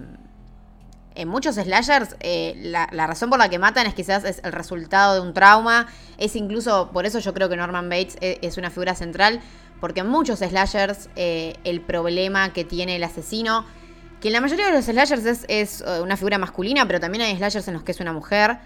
en 1.15 1.27
muchos 1.27 1.55
slashers, 1.55 2.15
eh, 2.21 2.53
la, 2.57 2.87
la 2.93 3.05
razón 3.05 3.29
por 3.29 3.39
la 3.39 3.49
que 3.49 3.59
matan 3.59 3.85
es 3.87 3.93
quizás 3.93 4.23
es 4.23 4.39
el 4.45 4.53
resultado 4.53 5.15
de 5.15 5.21
un 5.21 5.33
trauma. 5.33 5.87
Es 6.17 6.37
incluso, 6.37 6.91
por 6.93 7.05
eso 7.05 7.19
yo 7.19 7.33
creo 7.33 7.49
que 7.49 7.57
Norman 7.57 7.89
Bates 7.89 8.15
es, 8.21 8.37
es 8.41 8.57
una 8.57 8.69
figura 8.69 8.95
central, 8.95 9.41
porque 9.81 9.99
en 9.99 10.07
muchos 10.07 10.39
slashers 10.39 11.09
eh, 11.17 11.55
el 11.65 11.81
problema 11.81 12.53
que 12.53 12.63
tiene 12.63 12.95
el 12.95 13.03
asesino, 13.03 13.65
que 14.21 14.29
en 14.29 14.33
la 14.33 14.41
mayoría 14.41 14.67
de 14.67 14.73
los 14.73 14.85
slashers 14.85 15.25
es, 15.25 15.45
es, 15.49 15.81
eh, 15.81 15.99
una 16.01 16.15
figura 16.15 16.37
masculina, 16.37 16.87
pero 16.87 17.01
también 17.01 17.23
hay 17.23 17.35
slashers 17.35 17.67
en 17.67 17.73
los 17.73 17.83
que 17.83 17.91
es 17.91 17.99
una 17.99 18.13
mujer. 18.13 18.57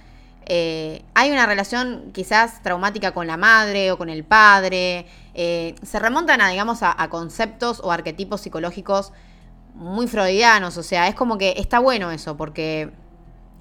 Eh, 0.47 1.03
hay 1.13 1.31
una 1.31 1.45
relación 1.45 2.11
quizás 2.13 2.61
traumática 2.63 3.11
con 3.13 3.27
la 3.27 3.37
madre 3.37 3.91
o 3.91 3.97
con 3.97 4.09
el 4.09 4.23
padre. 4.23 5.05
eh, 5.35 5.75
se 5.81 5.99
remontan 5.99 6.41
a, 6.41 6.49
digamos, 6.49 6.83
a- 6.83 6.95
conceptos 7.09 7.79
o 7.83 7.91
arquetipos 7.91 8.41
psicológicos 8.41 9.11
muy 9.75 10.07
freudianos, 10.07 10.77
o 10.77 10.83
sea, 10.83 11.07
es 11.07 11.15
como 11.15 11.37
que 11.39 11.55
está 11.57 11.79
bueno 11.79 12.11
eso, 12.11 12.37
porque 12.37 12.91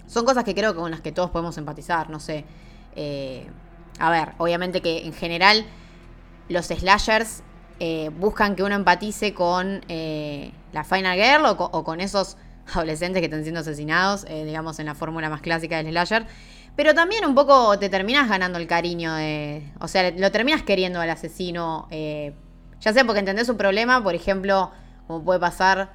son 0.07 0.25
cosas 0.27 0.45
que 0.45 0.55
creo 0.55 0.75
que 0.75 0.81
con 0.81 0.91
las 0.91 1.01
que 1.01 1.13
todos 1.13 1.31
podemos 1.31 1.57
empatizar, 1.59 2.11
no 2.11 2.21
sé. 2.21 2.45
Eh, 2.97 3.47
a 3.99 4.11
ver, 4.11 4.33
obviamente 4.39 4.83
que 4.83 5.07
en 5.07 5.15
general 5.15 5.65
los 6.49 6.67
slashers 6.67 7.43
buscan 8.19 8.55
que 8.55 8.63
uno 8.63 8.75
empatice 8.77 9.35
con 9.35 9.81
la 10.73 10.85
Final 10.85 11.17
Girl 11.19 11.47
o, 11.47 11.53
o 11.53 11.83
con 11.85 12.01
esos 12.01 12.37
adolescentes 12.75 13.21
que 13.21 13.27
están 13.27 13.43
siendo 13.43 13.61
asesinados, 13.61 14.25
digamos, 14.27 14.79
en 14.79 14.87
la 14.87 14.95
fórmula 14.95 15.29
más 15.31 15.41
clásica 15.41 15.79
del 15.79 15.89
slasher. 15.91 16.27
Pero 16.77 16.95
también 16.95 17.25
un 17.27 17.35
poco 17.35 17.79
te 17.79 17.89
terminas 17.89 18.29
ganando 18.29 18.59
el 18.59 18.67
cariño 18.67 19.15
de... 19.15 19.71
O 19.81 19.89
sea, 19.89 20.11
lo 20.11 20.31
terminas 20.33 20.63
queriendo 20.63 21.01
al 21.01 21.11
asesino, 21.11 21.87
eh, 21.91 22.35
ya 22.81 22.93
sea 22.93 23.05
porque 23.05 23.21
entendés 23.21 23.47
su 23.47 23.57
problema, 23.57 24.03
por 24.03 24.15
ejemplo, 24.15 24.71
como 25.07 25.23
puede 25.25 25.39
pasar, 25.41 25.93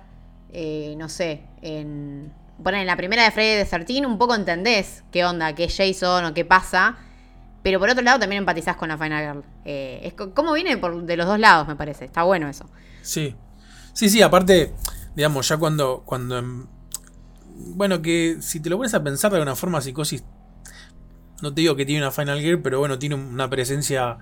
eh, 0.49 0.95
no 0.97 1.09
sé, 1.09 1.43
en... 1.61 2.31
Bueno, 2.59 2.79
en 2.79 2.87
la 2.87 2.95
primera 2.95 3.23
de 3.23 3.31
Friday 3.31 3.63
the 3.63 3.69
13 3.69 4.05
un 4.05 4.17
poco 4.17 4.33
entendés 4.35 5.03
qué 5.11 5.25
onda, 5.25 5.53
qué 5.53 5.65
es 5.65 5.77
Jason 5.77 6.25
o 6.25 6.33
qué 6.33 6.43
pasa. 6.45 6.97
Pero 7.67 7.79
por 7.79 7.89
otro 7.89 8.01
lado 8.01 8.19
también 8.19 8.39
empatizás 8.39 8.77
con 8.77 8.89
la 8.89 8.97
Final 8.97 9.25
Girl. 9.25 9.43
Eh, 9.65 9.99
es 10.03 10.13
como 10.13 10.53
viene 10.53 10.77
por, 10.77 11.03
de 11.03 11.17
los 11.17 11.27
dos 11.27 11.37
lados, 11.39 11.67
me 11.67 11.75
parece. 11.75 12.05
Está 12.05 12.23
bueno 12.23 12.47
eso. 12.47 12.65
Sí. 13.01 13.35
Sí, 13.93 14.09
sí, 14.09 14.21
aparte, 14.21 14.73
digamos, 15.15 15.47
ya 15.49 15.57
cuando. 15.57 16.03
cuando 16.05 16.37
em- 16.37 16.67
bueno, 17.57 18.01
que 18.01 18.37
si 18.39 18.59
te 18.59 18.69
lo 18.69 18.77
pones 18.77 18.93
a 18.93 19.03
pensar 19.03 19.31
de 19.31 19.37
alguna 19.37 19.55
forma, 19.55 19.81
Psicosis. 19.81 20.23
No 21.41 21.53
te 21.53 21.61
digo 21.61 21.75
que 21.75 21.85
tiene 21.85 22.01
una 22.01 22.11
Final 22.11 22.41
Gear, 22.41 22.61
pero 22.61 22.79
bueno, 22.79 22.97
tiene 22.97 23.15
una 23.15 23.49
presencia 23.49 24.17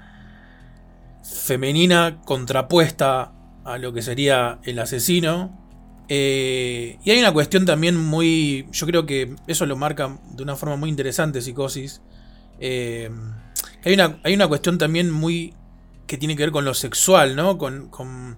femenina 1.24 2.22
contrapuesta 2.26 3.34
a 3.64 3.78
lo 3.78 3.94
que 3.94 4.02
sería 4.02 4.60
el 4.64 4.80
asesino. 4.80 5.66
Eh, 6.08 7.00
y 7.04 7.12
hay 7.12 7.20
una 7.20 7.34
cuestión 7.34 7.66
también 7.66 7.98
muy. 7.98 8.68
Yo 8.72 8.86
creo 8.86 9.06
que 9.06 9.36
eso 9.48 9.66
lo 9.66 9.76
marca 9.76 10.20
de 10.32 10.44
una 10.44 10.56
forma 10.56 10.76
muy 10.76 10.90
interesante, 10.90 11.42
Psicosis. 11.42 12.02
Eh, 12.60 13.10
hay 13.84 13.94
una, 13.94 14.20
hay 14.24 14.34
una 14.34 14.48
cuestión 14.48 14.78
también 14.78 15.10
muy. 15.10 15.54
que 16.08 16.18
tiene 16.18 16.36
que 16.36 16.44
ver 16.44 16.52
con 16.52 16.66
lo 16.66 16.74
sexual, 16.74 17.36
¿no? 17.36 17.58
Con, 17.58 17.90
con, 17.90 18.38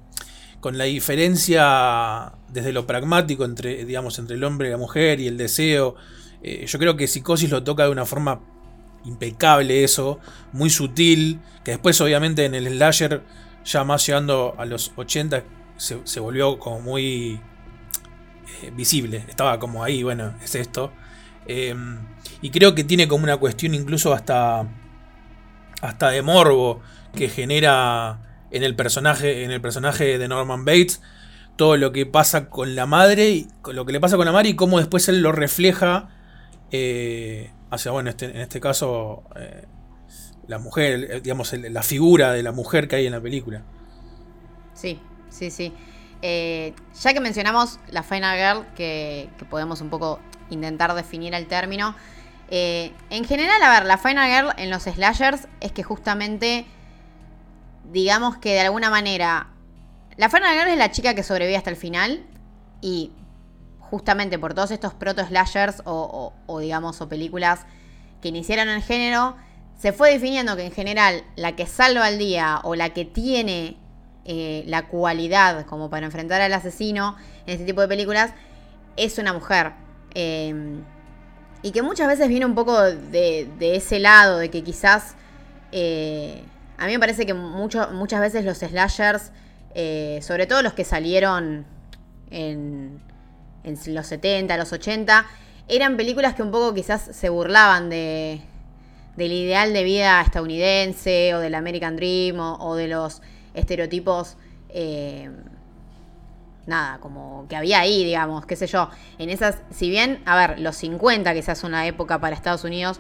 con 0.62 0.78
la 0.78 0.86
diferencia 0.86 2.34
desde 2.50 2.72
lo 2.72 2.88
pragmático 2.88 3.44
entre, 3.44 3.84
digamos, 3.86 4.18
entre 4.20 4.38
el 4.38 4.44
hombre 4.44 4.70
y 4.70 4.72
la 4.72 4.78
mujer 4.78 5.20
y 5.20 5.28
el 5.28 5.38
deseo. 5.38 5.96
Eh, 6.42 6.66
yo 6.68 6.80
creo 6.80 6.96
que 6.96 7.08
Psicosis 7.08 7.50
lo 7.50 7.64
toca 7.64 7.84
de 7.84 7.90
una 7.90 8.06
forma 8.06 8.42
impecable 9.06 9.84
eso, 9.84 10.20
muy 10.52 10.70
sutil, 10.70 11.40
que 11.64 11.72
después 11.72 12.00
obviamente 12.02 12.46
en 12.46 12.56
el 12.56 12.68
slasher, 12.68 13.24
ya 13.66 13.84
más 13.84 14.06
llegando 14.06 14.56
a 14.58 14.66
los 14.66 14.92
80, 14.96 15.44
se, 15.78 16.00
se 16.04 16.20
volvió 16.20 16.58
como 16.60 16.82
muy 16.82 17.40
eh, 18.64 18.72
visible, 18.76 19.24
estaba 19.28 19.60
como 19.60 19.84
ahí, 19.84 20.04
bueno, 20.04 20.34
es 20.44 20.56
esto. 20.56 20.92
Eh, 21.46 21.76
y 22.42 22.50
creo 22.50 22.76
que 22.76 22.84
tiene 22.84 23.08
como 23.08 23.24
una 23.24 23.38
cuestión 23.38 23.74
incluso 23.74 24.14
hasta, 24.14 24.68
hasta 25.82 26.10
de 26.10 26.22
morbo 26.22 26.82
que 27.14 27.30
genera 27.30 28.46
en 28.52 28.64
el 28.64 28.76
personaje, 28.76 29.44
en 29.44 29.52
el 29.52 29.62
personaje 29.62 30.18
de 30.18 30.28
Norman 30.28 30.66
Bates, 30.66 31.02
todo 31.56 31.78
lo 31.78 31.92
que 31.92 32.06
pasa 32.06 32.50
con 32.50 32.76
la 32.76 32.86
madre, 32.86 33.30
y 33.30 33.48
lo 33.72 33.86
que 33.86 33.92
le 33.92 34.00
pasa 34.00 34.18
con 34.18 34.26
la 34.26 34.32
madre 34.32 34.50
y 34.50 34.56
cómo 34.56 34.78
después 34.78 35.08
él 35.10 35.22
lo 35.22 35.32
refleja 35.32 36.10
eh, 36.72 37.52
hacia, 37.70 37.92
bueno, 37.92 38.10
este, 38.10 38.26
en 38.26 38.38
este 38.38 38.60
caso, 38.60 39.24
eh, 39.36 39.66
la 40.48 40.60
mujer, 40.60 41.22
digamos, 41.22 41.54
la 41.54 41.84
figura 41.84 42.32
de 42.34 42.44
la 42.44 42.52
mujer 42.52 42.88
que 42.88 42.98
hay 42.98 43.06
en 43.06 43.12
la 43.14 43.22
película. 43.22 43.64
Sí, 44.74 45.00
sí, 45.30 45.52
sí. 45.52 45.74
Eh, 46.22 46.74
ya 47.02 47.14
que 47.14 47.20
mencionamos 47.20 47.80
la 47.90 48.04
Final 48.04 48.38
Girl, 48.38 48.66
que, 48.76 49.30
que 49.38 49.46
podemos 49.46 49.82
un 49.82 49.90
poco 49.90 50.20
intentar 50.50 50.94
definir 50.94 51.34
el 51.34 51.48
término. 51.48 51.96
eh, 52.50 52.94
en 53.10 53.26
general, 53.26 53.62
a 53.62 53.70
ver, 53.72 53.86
la 53.86 53.98
Final 53.98 54.30
Girl 54.30 54.54
en 54.58 54.70
los 54.70 54.84
slashers 54.84 55.48
es 55.60 55.72
que 55.74 55.84
justamente, 55.84 56.66
digamos 57.92 58.38
que 58.38 58.54
de 58.54 58.62
alguna 58.62 58.90
manera, 58.90 59.50
la 60.16 60.30
Final 60.30 60.58
Girl 60.58 60.70
es 60.70 60.78
la 60.78 60.92
chica 60.92 61.14
que 61.14 61.24
sobrevive 61.24 61.58
hasta 61.58 61.70
el 61.70 61.76
final 61.76 62.26
y 62.82 63.12
justamente 63.90 64.38
por 64.40 64.54
todos 64.54 64.72
estos 64.72 64.94
proto-slashers 64.94 65.82
o, 65.86 66.34
digamos, 66.60 67.02
o 67.02 67.10
películas 67.10 67.66
que 68.22 68.30
iniciaron 68.30 68.68
el 68.70 68.82
género, 68.82 69.36
se 69.78 69.94
fue 69.94 70.12
definiendo 70.12 70.56
que 70.56 70.66
en 70.66 70.72
general 70.72 71.24
la 71.36 71.56
que 71.56 71.66
salva 71.68 72.06
al 72.06 72.18
día 72.18 72.60
o 72.64 72.76
la 72.76 72.90
que 72.90 73.06
tiene 73.06 73.78
eh, 74.26 74.64
la 74.68 74.88
cualidad 74.88 75.66
como 75.66 75.90
para 75.90 76.06
enfrentar 76.06 76.42
al 76.42 76.54
asesino 76.54 77.16
en 77.46 77.54
este 77.54 77.66
tipo 77.66 77.82
de 77.82 77.88
películas 77.88 78.32
es 78.96 79.18
una 79.20 79.34
mujer. 79.34 79.74
Eh, 80.16 80.82
y 81.62 81.72
que 81.72 81.82
muchas 81.82 82.08
veces 82.08 82.28
viene 82.28 82.46
un 82.46 82.56
poco 82.56 82.80
de, 82.82 83.50
de 83.60 83.76
ese 83.76 84.00
lado, 84.00 84.38
de 84.38 84.50
que 84.50 84.64
quizás... 84.64 85.16
eh, 85.72 86.44
a 86.80 86.86
mí 86.86 86.92
me 86.92 87.00
parece 87.00 87.26
que 87.26 87.34
mucho- 87.34 87.90
muchas 87.92 88.22
veces 88.22 88.46
los 88.46 88.60
slashers, 88.60 89.32
eh, 89.74 90.20
sobre 90.22 90.46
todo 90.46 90.62
los 90.62 90.74
que 90.74 90.84
salieron 90.84 91.66
en, 92.30 93.02
en 93.68 93.94
los 93.94 94.08
70, 94.08 94.58
los 94.58 94.72
80, 94.72 95.26
eran 95.68 95.98
películas 95.98 96.34
que 96.36 96.44
un 96.44 96.52
poco 96.52 96.74
quizás 96.74 97.10
se 97.12 97.30
burlaban 97.30 97.90
de, 97.90 98.42
del 99.18 99.32
ideal 99.34 99.74
de 99.74 99.84
vida 99.84 100.22
estadounidense 100.22 101.36
o 101.36 101.40
del 101.40 101.56
American 101.56 101.96
Dream 101.98 102.40
o, 102.40 102.76
de 102.76 102.88
los 102.88 103.22
estereotipos, 103.54 104.38
eh, 104.70 105.30
nada, 106.66 107.00
como 107.00 107.46
que 107.50 107.56
había 107.56 107.80
ahí, 107.80 108.04
digamos, 108.04 108.46
qué 108.46 108.56
sé 108.56 108.68
yo. 108.68 108.90
En 109.18 109.30
esas, 109.30 109.60
si 109.72 109.90
bien, 109.90 110.22
a 110.26 110.36
ver, 110.36 110.60
los 110.60 110.76
50 110.78 111.34
quizás 111.34 111.64
una 111.64 111.86
época 111.88 112.20
para 112.20 112.36
Estados 112.36 112.64
Unidos 112.64 113.00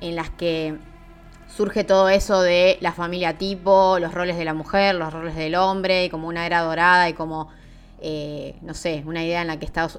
en 0.00 0.16
las 0.16 0.30
que 0.30 0.76
surge 1.54 1.84
todo 1.84 2.08
eso 2.08 2.42
de 2.42 2.78
la 2.80 2.92
familia 2.92 3.38
tipo, 3.38 3.98
los 4.00 4.12
roles 4.12 4.36
de 4.36 4.44
la 4.44 4.54
mujer, 4.54 4.94
los 4.94 5.12
roles 5.12 5.34
del 5.36 5.54
hombre, 5.54 6.04
y 6.04 6.10
como 6.10 6.28
una 6.28 6.46
era 6.46 6.60
dorada 6.60 7.08
y 7.08 7.14
como, 7.14 7.48
eh, 8.00 8.54
no 8.62 8.74
sé, 8.74 9.02
una 9.06 9.24
idea 9.24 9.42
en 9.42 9.48
la 9.48 9.58
que 9.58 9.64
Estados, 9.64 9.98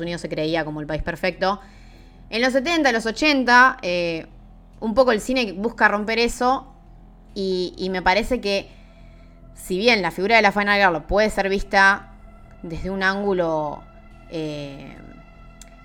Unidos 0.00 0.20
se 0.20 0.28
creía 0.28 0.64
como 0.64 0.80
el 0.80 0.86
país 0.86 1.02
perfecto. 1.02 1.60
En 2.30 2.40
los 2.40 2.52
70, 2.52 2.92
los 2.92 3.04
80, 3.04 3.78
eh, 3.82 4.26
un 4.80 4.94
poco 4.94 5.12
el 5.12 5.20
cine 5.20 5.52
busca 5.52 5.88
romper 5.88 6.18
eso 6.18 6.72
y, 7.34 7.88
me 7.90 8.02
parece 8.02 8.40
que 8.40 8.68
si 9.54 9.78
bien 9.78 10.02
la 10.02 10.10
figura 10.10 10.36
de 10.36 10.42
la 10.42 10.52
Final 10.52 10.80
Girl 10.80 11.04
puede 11.04 11.30
ser 11.30 11.48
vista 11.48 12.12
desde 12.62 12.90
un 12.90 13.02
ángulo... 13.02 13.82
eh, 14.30 14.96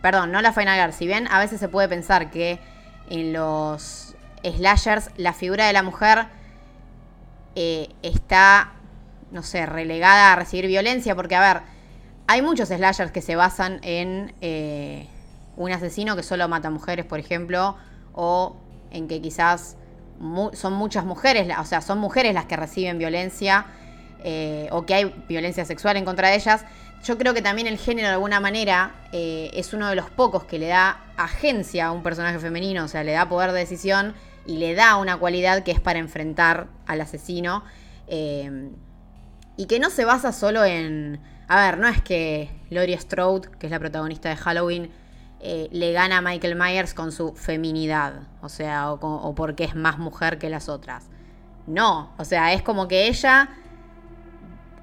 perdón, 0.01 0.31
no 0.31 0.41
la 0.41 0.53
Final 0.53 0.79
Girl, 0.79 0.93
si 0.93 1.07
bien 1.07 1.27
a 1.31 1.39
veces 1.39 1.59
se 1.59 1.69
puede 1.69 1.89
pensar 1.89 2.29
que 2.29 2.59
en 3.09 3.33
los 3.33 4.15
slashers 4.43 5.09
la 5.17 5.33
figura 5.33 5.65
de 5.65 5.73
la 5.73 5.83
mujer 5.83 6.27
está, 7.55 8.76
no 9.31 9.43
sé, 9.43 9.65
relegada 9.65 10.33
a 10.33 10.35
recibir 10.35 10.67
violencia, 10.67 11.15
porque 11.15 11.35
a 11.35 11.53
ver, 11.53 11.63
hay 12.27 12.41
muchos 12.41 12.69
slashers 12.69 13.11
que 13.11 13.21
se 13.21 13.35
basan 13.35 13.79
en 13.83 14.33
eh, 14.41 15.07
un 15.55 15.71
asesino 15.71 16.15
que 16.15 16.23
solo 16.23 16.47
mata 16.47 16.69
mujeres, 16.69 17.05
por 17.05 17.19
ejemplo, 17.19 17.77
o 18.13 18.57
en 18.91 19.07
que 19.07 19.21
quizás 19.21 19.77
son 20.53 20.73
muchas 20.73 21.05
mujeres, 21.05 21.47
o 21.59 21.65
sea, 21.65 21.81
son 21.81 21.99
mujeres 21.99 22.33
las 22.33 22.45
que 22.45 22.55
reciben 22.55 22.97
violencia 22.97 23.67
eh, 24.23 24.67
o 24.71 24.85
que 24.85 24.93
hay 24.95 25.23
violencia 25.29 25.63
sexual 25.63 25.95
en 25.97 26.05
contra 26.05 26.29
de 26.29 26.35
ellas. 26.35 26.65
Yo 27.03 27.17
creo 27.17 27.33
que 27.33 27.43
también 27.43 27.67
el 27.67 27.77
género 27.77 28.07
de 28.07 28.15
alguna 28.15 28.39
manera 28.39 28.95
eh, 29.11 29.51
es 29.53 29.73
uno 29.73 29.87
de 29.89 29.95
los 29.95 30.09
pocos 30.09 30.43
que 30.43 30.57
le 30.57 30.67
da 30.67 30.99
agencia 31.15 31.87
a 31.87 31.91
un 31.91 32.01
personaje 32.01 32.39
femenino, 32.39 32.85
o 32.85 32.87
sea, 32.87 33.03
le 33.03 33.11
da 33.11 33.29
poder 33.29 33.51
de 33.51 33.59
decisión 33.59 34.15
y 34.45 34.57
le 34.57 34.73
da 34.73 34.95
una 34.97 35.17
cualidad 35.17 35.63
que 35.63 35.71
es 35.71 35.79
para 35.79 35.99
enfrentar 35.99 36.67
al 36.87 37.01
asesino. 37.01 37.63
Y 39.57 39.65
que 39.65 39.79
no 39.79 39.89
se 39.89 40.05
basa 40.05 40.31
solo 40.31 40.63
en, 40.63 41.19
A 41.47 41.65
ver, 41.65 41.79
no 41.79 41.87
es 41.87 42.01
que 42.01 42.49
Laurie 42.69 42.97
Strode, 42.97 43.49
que 43.59 43.67
es 43.67 43.71
la 43.71 43.79
protagonista 43.79 44.29
de 44.29 44.35
Halloween, 44.35 44.91
eh, 45.39 45.67
le 45.71 45.91
gana 45.91 46.17
a 46.17 46.21
Michael 46.21 46.55
Myers 46.55 46.93
con 46.93 47.11
su 47.11 47.33
feminidad, 47.33 48.21
o 48.41 48.49
sea, 48.49 48.91
o, 48.91 49.35
porque 49.35 49.65
es 49.65 49.75
más 49.75 49.97
mujer 49.99 50.37
que 50.39 50.49
las 50.49 50.69
otras. 50.69 51.05
No, 51.67 52.13
o 52.17 52.25
sea, 52.25 52.53
es 52.53 52.61
como 52.61 52.87
que 52.87 53.07
ella 53.07 53.49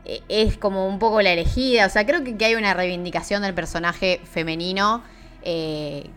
eh, 0.05 0.21
es 0.29 0.59
como 0.59 0.87
un 0.87 0.99
poco 0.99 1.23
la 1.23 1.33
elegida. 1.33 1.87
O 1.87 1.89
sea, 1.89 2.07
creo 2.07 2.23
que, 2.25 2.37
que 2.37 2.45
hay 2.45 2.55
una 2.57 2.75
reivindicación 2.75 3.43
del 3.43 3.55
personaje 3.55 4.21
femenino 4.25 5.03
eh, 5.43 6.11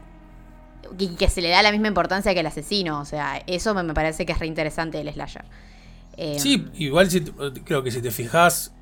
y 0.98 1.16
que 1.16 1.30
se 1.30 1.42
le 1.42 1.50
da 1.50 1.62
la 1.62 1.72
misma 1.72 1.88
importancia 1.88 2.34
que 2.34 2.42
el 2.42 2.48
asesino. 2.48 3.00
O 3.00 3.06
sea, 3.06 3.42
eso 3.48 3.74
me, 3.74 3.84
me 3.84 3.94
parece 3.94 4.26
que 4.26 4.34
es 4.34 4.40
reinteresante 4.40 4.98
del 4.98 5.12
slasher. 5.14 5.46
Eh, 6.18 6.38
Sí, 6.40 6.66
igual 6.76 7.10
si, 7.12 7.22
creo 7.64 7.84
que 7.84 7.92
si 7.92 8.02
te 8.02 8.12
fijas, 8.12 8.74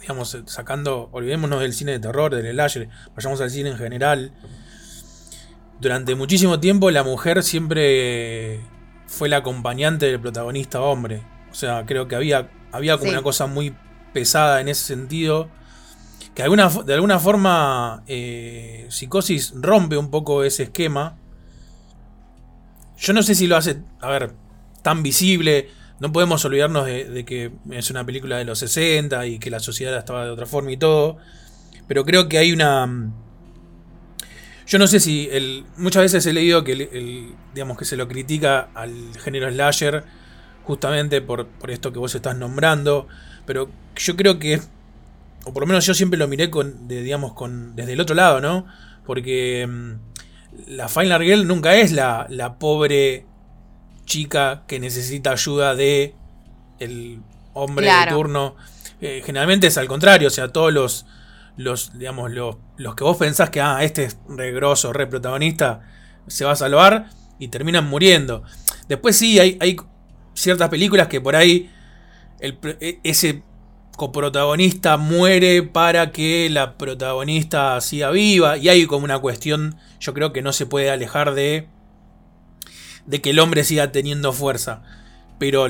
digamos, 0.00 0.38
sacando, 0.46 1.08
olvidémonos 1.12 1.60
del 1.60 1.72
cine 1.72 1.92
de 1.92 1.98
terror, 2.00 2.34
del 2.34 2.50
slasher, 2.52 2.88
vayamos 3.16 3.40
al 3.40 3.50
cine 3.50 3.70
en 3.70 3.76
general. 3.76 4.32
Durante 5.80 6.14
muchísimo 6.14 6.60
tiempo 6.60 6.90
la 6.90 7.02
mujer 7.02 7.42
siempre 7.42 8.60
fue 9.06 9.28
la 9.28 9.38
acompañante 9.38 10.06
del 10.06 10.20
protagonista 10.20 10.80
hombre. 10.82 11.22
O 11.50 11.54
sea, 11.54 11.84
creo 11.86 12.06
que 12.06 12.14
había, 12.16 12.50
había 12.70 12.96
como 12.98 13.10
Sí. 13.10 13.14
una 13.16 13.22
cosa 13.22 13.46
muy 13.46 13.74
pesada 14.12 14.60
en 14.60 14.68
ese 14.68 14.84
sentido. 14.84 15.48
Que 16.34 16.42
de 16.42 16.44
alguna, 16.44 16.70
fo- 16.70 16.84
de 16.84 16.94
alguna 16.94 17.18
forma 17.18 18.04
eh, 18.06 18.86
Psicosis 18.90 19.52
rompe 19.56 19.96
un 19.96 20.10
poco 20.10 20.44
ese 20.44 20.64
esquema. 20.64 21.16
Yo 22.98 23.12
no 23.14 23.22
sé 23.22 23.34
si 23.34 23.46
lo 23.46 23.56
hace, 23.56 23.82
a 24.00 24.08
ver, 24.10 24.32
tan 24.82 25.02
visible. 25.02 25.70
No 26.00 26.12
podemos 26.12 26.44
olvidarnos 26.44 26.86
de, 26.86 27.24
que 27.26 27.52
es 27.70 27.90
una 27.90 28.04
película 28.04 28.38
de 28.38 28.44
los 28.44 28.58
60 28.60 29.26
y 29.26 29.38
que 29.38 29.50
la 29.50 29.60
sociedad 29.60 29.96
estaba 29.98 30.24
de 30.24 30.30
otra 30.30 30.46
forma 30.46 30.72
y 30.72 30.76
todo. 30.76 31.18
Pero 31.86 32.04
creo 32.04 32.28
que 32.28 32.38
hay 32.38 32.52
una. 32.52 32.86
mm, 32.86 33.12
Yo 34.66 34.78
no 34.78 34.86
sé 34.86 35.00
si. 35.00 35.28
El, 35.30 35.64
muchas 35.76 36.02
veces 36.02 36.24
he 36.26 36.32
leído 36.32 36.64
que, 36.64 37.32
digamos, 37.54 37.76
que 37.76 37.84
se 37.84 37.96
lo 37.96 38.08
critica 38.08 38.68
al 38.74 38.92
género 39.22 39.50
slasher 39.50 40.04
justamente 40.64 41.20
por, 41.22 41.46
por 41.46 41.70
esto 41.70 41.92
que 41.92 41.98
vos 41.98 42.14
estás 42.14 42.36
nombrando. 42.36 43.08
Pero 43.46 43.70
yo 43.96 44.16
creo 44.16 44.38
que. 44.38 44.60
O 45.44 45.52
por 45.52 45.62
lo 45.62 45.66
menos 45.66 45.86
yo 45.86 45.94
siempre 45.94 46.18
lo 46.18 46.28
miré 46.28 46.50
con, 46.50 46.86
digamos, 46.86 47.32
con, 47.32 47.74
desde 47.74 47.94
el 47.94 48.00
otro 48.00 48.14
lado, 48.14 48.40
¿no? 48.40 48.66
Porque 49.06 49.66
mm, 49.68 49.92
la 50.68 50.88
Final 50.88 51.22
Girl 51.22 51.46
nunca 51.46 51.74
es 51.76 51.92
la, 51.92 52.26
la 52.28 52.58
pobre 52.58 53.24
chica 54.10 54.64
que 54.66 54.80
necesita 54.80 55.30
ayuda 55.30 55.76
de 55.76 56.14
el 56.80 57.20
hombre 57.54 57.86
Claro. 57.86 58.10
de 58.10 58.16
turno. 58.16 58.56
Eh, 59.00 59.22
generalmente 59.24 59.68
es 59.68 59.78
al 59.78 59.86
contrario, 59.86 60.26
o 60.26 60.30
sea, 60.30 60.48
todos 60.48 60.72
los, 60.72 61.06
los 61.56 61.96
digamos, 61.96 62.30
los, 62.32 62.56
los 62.76 62.96
que 62.96 63.04
vos 63.04 63.16
pensás 63.16 63.50
que, 63.50 63.60
ah, 63.60 63.84
este 63.84 64.04
es 64.04 64.18
re 64.28 64.50
grosso, 64.52 64.92
re 64.92 65.06
protagonista, 65.06 65.80
se 66.26 66.44
va 66.44 66.52
a 66.52 66.56
salvar 66.56 67.06
y 67.38 67.48
terminan 67.48 67.88
muriendo. 67.88 68.42
Después 68.88 69.16
sí, 69.16 69.38
hay, 69.38 69.56
hay 69.60 69.76
ciertas 70.34 70.68
películas 70.70 71.06
que 71.06 71.20
por 71.20 71.36
ahí 71.36 71.70
el, 72.40 72.58
e- 72.80 72.98
ese 73.04 73.42
coprotagonista 73.96 74.96
muere 74.96 75.62
para 75.62 76.10
que 76.10 76.48
la 76.50 76.76
protagonista 76.76 77.80
siga 77.80 78.10
viva 78.10 78.56
y 78.58 78.68
hay 78.68 78.86
como 78.86 79.04
una 79.04 79.20
cuestión, 79.20 79.76
yo 80.00 80.12
creo 80.14 80.32
que 80.32 80.42
no 80.42 80.52
se 80.52 80.66
puede 80.66 80.90
alejar 80.90 81.34
de 81.34 81.68
de 83.06 83.20
que 83.20 83.30
el 83.30 83.38
hombre 83.38 83.64
siga 83.64 83.92
teniendo 83.92 84.32
fuerza. 84.32 84.82
Pero 85.38 85.66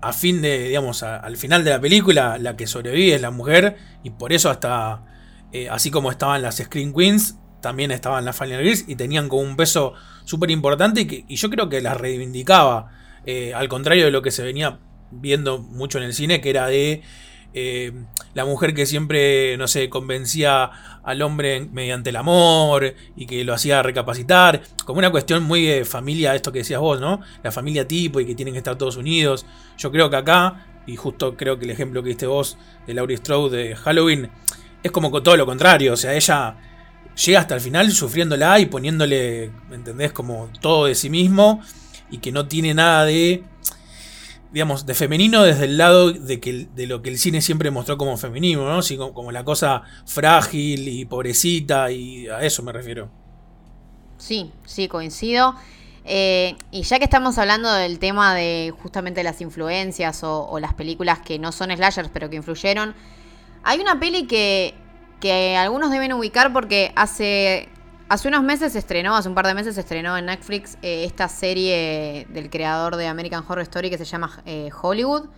a 0.00 0.12
fin 0.12 0.42
de, 0.42 0.68
digamos, 0.68 1.02
al 1.02 1.36
final 1.36 1.64
de 1.64 1.70
la 1.70 1.80
película, 1.80 2.38
la 2.38 2.56
que 2.56 2.66
sobrevive 2.66 3.14
es 3.14 3.20
la 3.20 3.30
mujer. 3.30 3.76
Y 4.02 4.10
por 4.10 4.32
eso 4.32 4.50
hasta, 4.50 5.02
eh, 5.52 5.68
así 5.70 5.90
como 5.90 6.10
estaban 6.10 6.42
las 6.42 6.56
Screen 6.56 6.92
Queens, 6.92 7.38
también 7.64 7.90
estaban 7.90 8.26
las 8.26 8.36
Final 8.36 8.62
Girls 8.62 8.84
y 8.86 8.96
tenían 8.96 9.30
como 9.30 9.40
un 9.40 9.56
peso 9.56 9.94
súper 10.24 10.50
importante 10.50 11.24
y 11.26 11.36
yo 11.36 11.48
creo 11.48 11.70
que 11.70 11.80
las 11.80 11.96
reivindicaba. 11.96 12.90
eh, 13.24 13.54
al 13.54 13.68
contrario 13.68 14.04
de 14.04 14.10
lo 14.10 14.20
que 14.20 14.30
se 14.30 14.42
venía 14.42 14.80
viendo 15.10 15.58
mucho 15.58 15.96
en 15.96 16.04
el 16.04 16.12
cine, 16.12 16.42
que 16.42 16.50
era 16.50 16.66
de 16.66 17.00
eh, 17.56 17.92
la 18.34 18.44
mujer 18.44 18.74
que 18.74 18.84
siempre, 18.84 19.56
no 19.56 19.68
sé, 19.68 19.88
convencía 19.88 20.70
al 21.04 21.22
hombre 21.22 21.68
mediante 21.72 22.10
el 22.10 22.16
amor 22.16 22.94
y 23.14 23.26
que 23.26 23.44
lo 23.44 23.54
hacía 23.54 23.80
recapacitar, 23.82 24.62
como 24.84 24.98
una 24.98 25.10
cuestión 25.10 25.44
muy 25.44 25.64
de 25.64 25.84
familia, 25.84 26.34
esto 26.34 26.50
que 26.50 26.58
decías 26.58 26.80
vos, 26.80 27.00
¿no? 27.00 27.20
La 27.44 27.52
familia 27.52 27.86
tipo 27.86 28.18
y 28.18 28.26
que 28.26 28.34
tienen 28.34 28.54
que 28.54 28.58
estar 28.58 28.76
todos 28.76 28.96
unidos. 28.96 29.46
Yo 29.78 29.92
creo 29.92 30.10
que 30.10 30.16
acá, 30.16 30.66
y 30.86 30.96
justo 30.96 31.36
creo 31.36 31.56
que 31.56 31.64
el 31.64 31.70
ejemplo 31.70 32.02
que 32.02 32.08
diste 32.08 32.26
vos 32.26 32.58
de 32.88 32.94
Laurie 32.94 33.18
Strode 33.18 33.56
de 33.56 33.76
Halloween, 33.76 34.30
es 34.82 34.90
como 34.90 35.10
todo 35.22 35.36
lo 35.36 35.46
contrario, 35.46 35.92
o 35.92 35.96
sea, 35.96 36.12
ella 36.14 36.56
llega 37.24 37.38
hasta 37.38 37.54
el 37.54 37.60
final 37.60 37.90
sufriéndola 37.92 38.58
y 38.58 38.66
poniéndole, 38.66 39.52
¿me 39.70 39.76
entendés? 39.76 40.12
Como 40.12 40.50
todo 40.60 40.86
de 40.86 40.96
sí 40.96 41.08
mismo 41.08 41.62
y 42.10 42.18
que 42.18 42.32
no 42.32 42.46
tiene 42.48 42.74
nada 42.74 43.04
de 43.04 43.44
digamos, 44.54 44.86
de 44.86 44.94
femenino 44.94 45.42
desde 45.42 45.64
el 45.64 45.76
lado 45.76 46.12
de, 46.12 46.38
que, 46.38 46.68
de 46.72 46.86
lo 46.86 47.02
que 47.02 47.10
el 47.10 47.18
cine 47.18 47.40
siempre 47.40 47.72
mostró 47.72 47.98
como 47.98 48.16
femenino, 48.16 48.64
¿no? 48.64 48.80
Como, 48.96 49.12
como 49.12 49.32
la 49.32 49.44
cosa 49.44 49.82
frágil 50.06 50.86
y 50.86 51.04
pobrecita 51.06 51.90
y 51.90 52.28
a 52.28 52.40
eso 52.44 52.62
me 52.62 52.70
refiero. 52.70 53.10
Sí, 54.16 54.52
sí, 54.64 54.86
coincido. 54.86 55.56
Eh, 56.04 56.54
y 56.70 56.82
ya 56.84 56.98
que 56.98 57.04
estamos 57.04 57.36
hablando 57.36 57.72
del 57.72 57.98
tema 57.98 58.32
de 58.32 58.72
justamente 58.80 59.24
las 59.24 59.40
influencias 59.40 60.22
o, 60.22 60.46
o 60.46 60.60
las 60.60 60.74
películas 60.74 61.18
que 61.18 61.40
no 61.40 61.50
son 61.50 61.74
slashers 61.74 62.10
pero 62.12 62.30
que 62.30 62.36
influyeron, 62.36 62.94
hay 63.64 63.80
una 63.80 63.98
peli 63.98 64.28
que, 64.28 64.74
que 65.18 65.56
algunos 65.56 65.90
deben 65.90 66.12
ubicar 66.12 66.52
porque 66.52 66.92
hace, 66.94 67.68
hace 68.08 68.28
unos 68.28 68.42
meses 68.42 68.72
se 68.72 68.78
estrenó, 68.78 69.14
hace 69.14 69.28
un 69.28 69.34
par 69.34 69.46
de 69.46 69.54
meses 69.54 69.74
se 69.74 69.80
estrenó 69.80 70.16
en 70.16 70.26
Netflix 70.26 70.78
eh, 70.82 71.04
esta 71.04 71.28
serie 71.28 72.26
del 72.30 72.50
creador 72.50 72.96
de 72.96 73.06
American 73.06 73.44
Horror 73.46 73.62
Story 73.62 73.90
que 73.90 73.98
se 73.98 74.04
llama 74.04 74.42
eh, 74.46 74.70
Hollywood, 74.82 75.28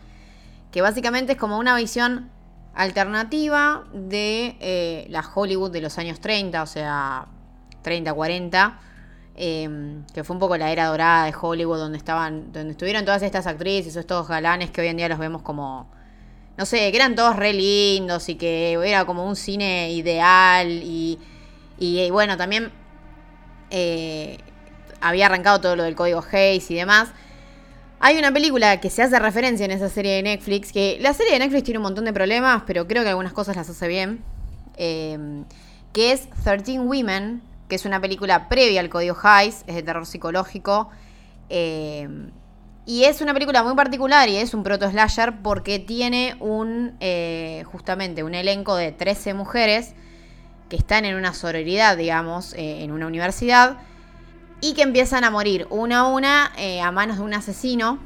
que 0.71 0.83
básicamente 0.83 1.33
es 1.33 1.39
como 1.39 1.59
una 1.59 1.77
visión 1.77 2.31
alternativa 2.75 3.85
de 3.95 4.57
eh, 4.61 5.07
la 5.09 5.25
Hollywood 5.35 5.71
de 5.71 5.81
los 5.81 5.97
años 5.99 6.21
30, 6.21 6.63
o 6.63 6.67
sea, 6.67 7.27
30, 7.83 8.13
40, 8.13 8.79
eh, 9.35 10.03
que 10.13 10.25
fue 10.25 10.35
un 10.35 10.41
poco 10.41 10.57
la 10.57 10.71
era 10.71 10.87
dorada 10.87 11.25
de 11.25 11.35
Hollywood, 11.41 11.79
donde 11.79 11.99
estaban, 11.99 12.53
donde 12.53 12.73
estuvieron 12.73 13.05
todas 13.05 13.23
estas 13.23 13.47
actrices, 13.47 13.97
estos 13.97 14.29
galanes 14.29 14.71
que 14.71 14.83
hoy 14.83 14.89
en 14.89 14.99
día 14.99 15.09
los 15.09 15.19
vemos 15.19 15.43
como, 15.43 15.91
no 16.59 16.67
sé, 16.67 16.91
que 16.91 16.97
eran 16.97 17.15
todos 17.15 17.37
re 17.37 17.55
lindos 17.55 18.29
y 18.29 18.35
que 18.35 18.75
era 18.85 19.07
como 19.07 19.27
un 19.27 19.37
cine 19.37 19.93
ideal 19.93 20.69
y, 20.71 21.19
y, 21.79 22.01
eh, 22.01 22.11
bueno, 22.11 22.37
también 22.37 22.71
eh, 23.71 24.39
había 25.01 25.27
arrancado 25.27 25.61
todo 25.61 25.77
lo 25.77 25.83
del 25.83 25.95
código 25.95 26.25
Hayes 26.33 26.71
y 26.71 26.75
demás. 26.75 27.11
Hay 27.99 28.19
una 28.19 28.33
película 28.33 28.81
que 28.81 28.91
se 28.91 29.03
hace 29.03 29.19
referencia 29.19 29.65
en 29.65 29.71
esa 29.71 29.89
serie 29.89 30.15
de 30.15 30.23
Netflix, 30.23 30.73
que 30.73 30.99
la 31.01 31.15
serie 31.15 31.33
de 31.33 31.39
Netflix 31.39 31.65
tiene 31.65 31.79
un 31.79 31.85
montón 31.85 32.05
de 32.05 32.13
problemas, 32.13 32.63
pero 32.67 32.87
creo 32.87 33.03
que 33.03 33.09
algunas 33.09 33.33
cosas 33.33 33.57
las 33.57 33.69
hace 33.69 33.89
bien, 33.89 34.23
eh, 34.77 35.45
que 35.93 36.13
es 36.13 36.29
13 36.45 36.81
Women, 36.81 37.43
que 37.69 37.77
es 37.77 37.85
una 37.85 38.01
película 38.01 38.49
previa 38.49 38.81
al 38.81 38.91
Código 38.91 39.17
Hayes, 39.23 39.65
es 39.67 39.75
de 39.75 39.83
terror 39.83 40.07
psicológico, 40.07 40.91
y 41.49 43.05
es 43.05 43.21
una 43.21 43.33
película 43.33 43.63
muy 43.63 43.75
particular 43.75 44.29
y 44.29 44.37
es 44.37 44.53
un 44.53 44.63
proto-slasher 44.63 45.43
porque 45.43 45.79
tiene 45.79 46.37
un, 46.39 46.99
justamente, 47.65 48.23
un 48.23 48.35
elenco 48.35 48.77
de 48.77 48.93
13 48.93 49.35
mujeres 49.35 49.95
que 50.69 50.77
están 50.77 51.05
en 51.05 51.17
una 51.17 51.33
sororidad, 51.33 51.97
digamos, 51.97 52.53
eh, 52.55 52.83
en 52.83 52.93
una 52.93 53.07
universidad, 53.07 53.79
y 54.61 54.75
que 54.75 54.83
empiezan 54.83 55.25
a 55.25 55.31
morir 55.31 55.67
una 55.71 56.01
a 56.01 56.07
una 56.07 56.53
eh, 56.57 56.81
a 56.81 56.91
manos 56.91 57.19
de 57.19 57.23
un 57.23 57.35
asesino 57.35 57.99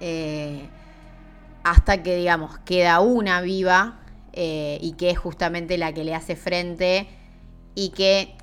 eh, 0.00 0.68
hasta 1.64 2.02
que 2.02 2.14
digamos 2.16 2.58
queda 2.60 3.00
una 3.00 3.40
viva 3.40 3.96
y 4.32 4.94
que 4.96 5.10
es 5.10 5.18
justamente 5.18 5.76
la 5.76 5.92
que 5.92 6.04
le 6.04 6.14
hace 6.14 6.36
frente 6.36 7.08
y 7.74 7.88
que 7.90 8.36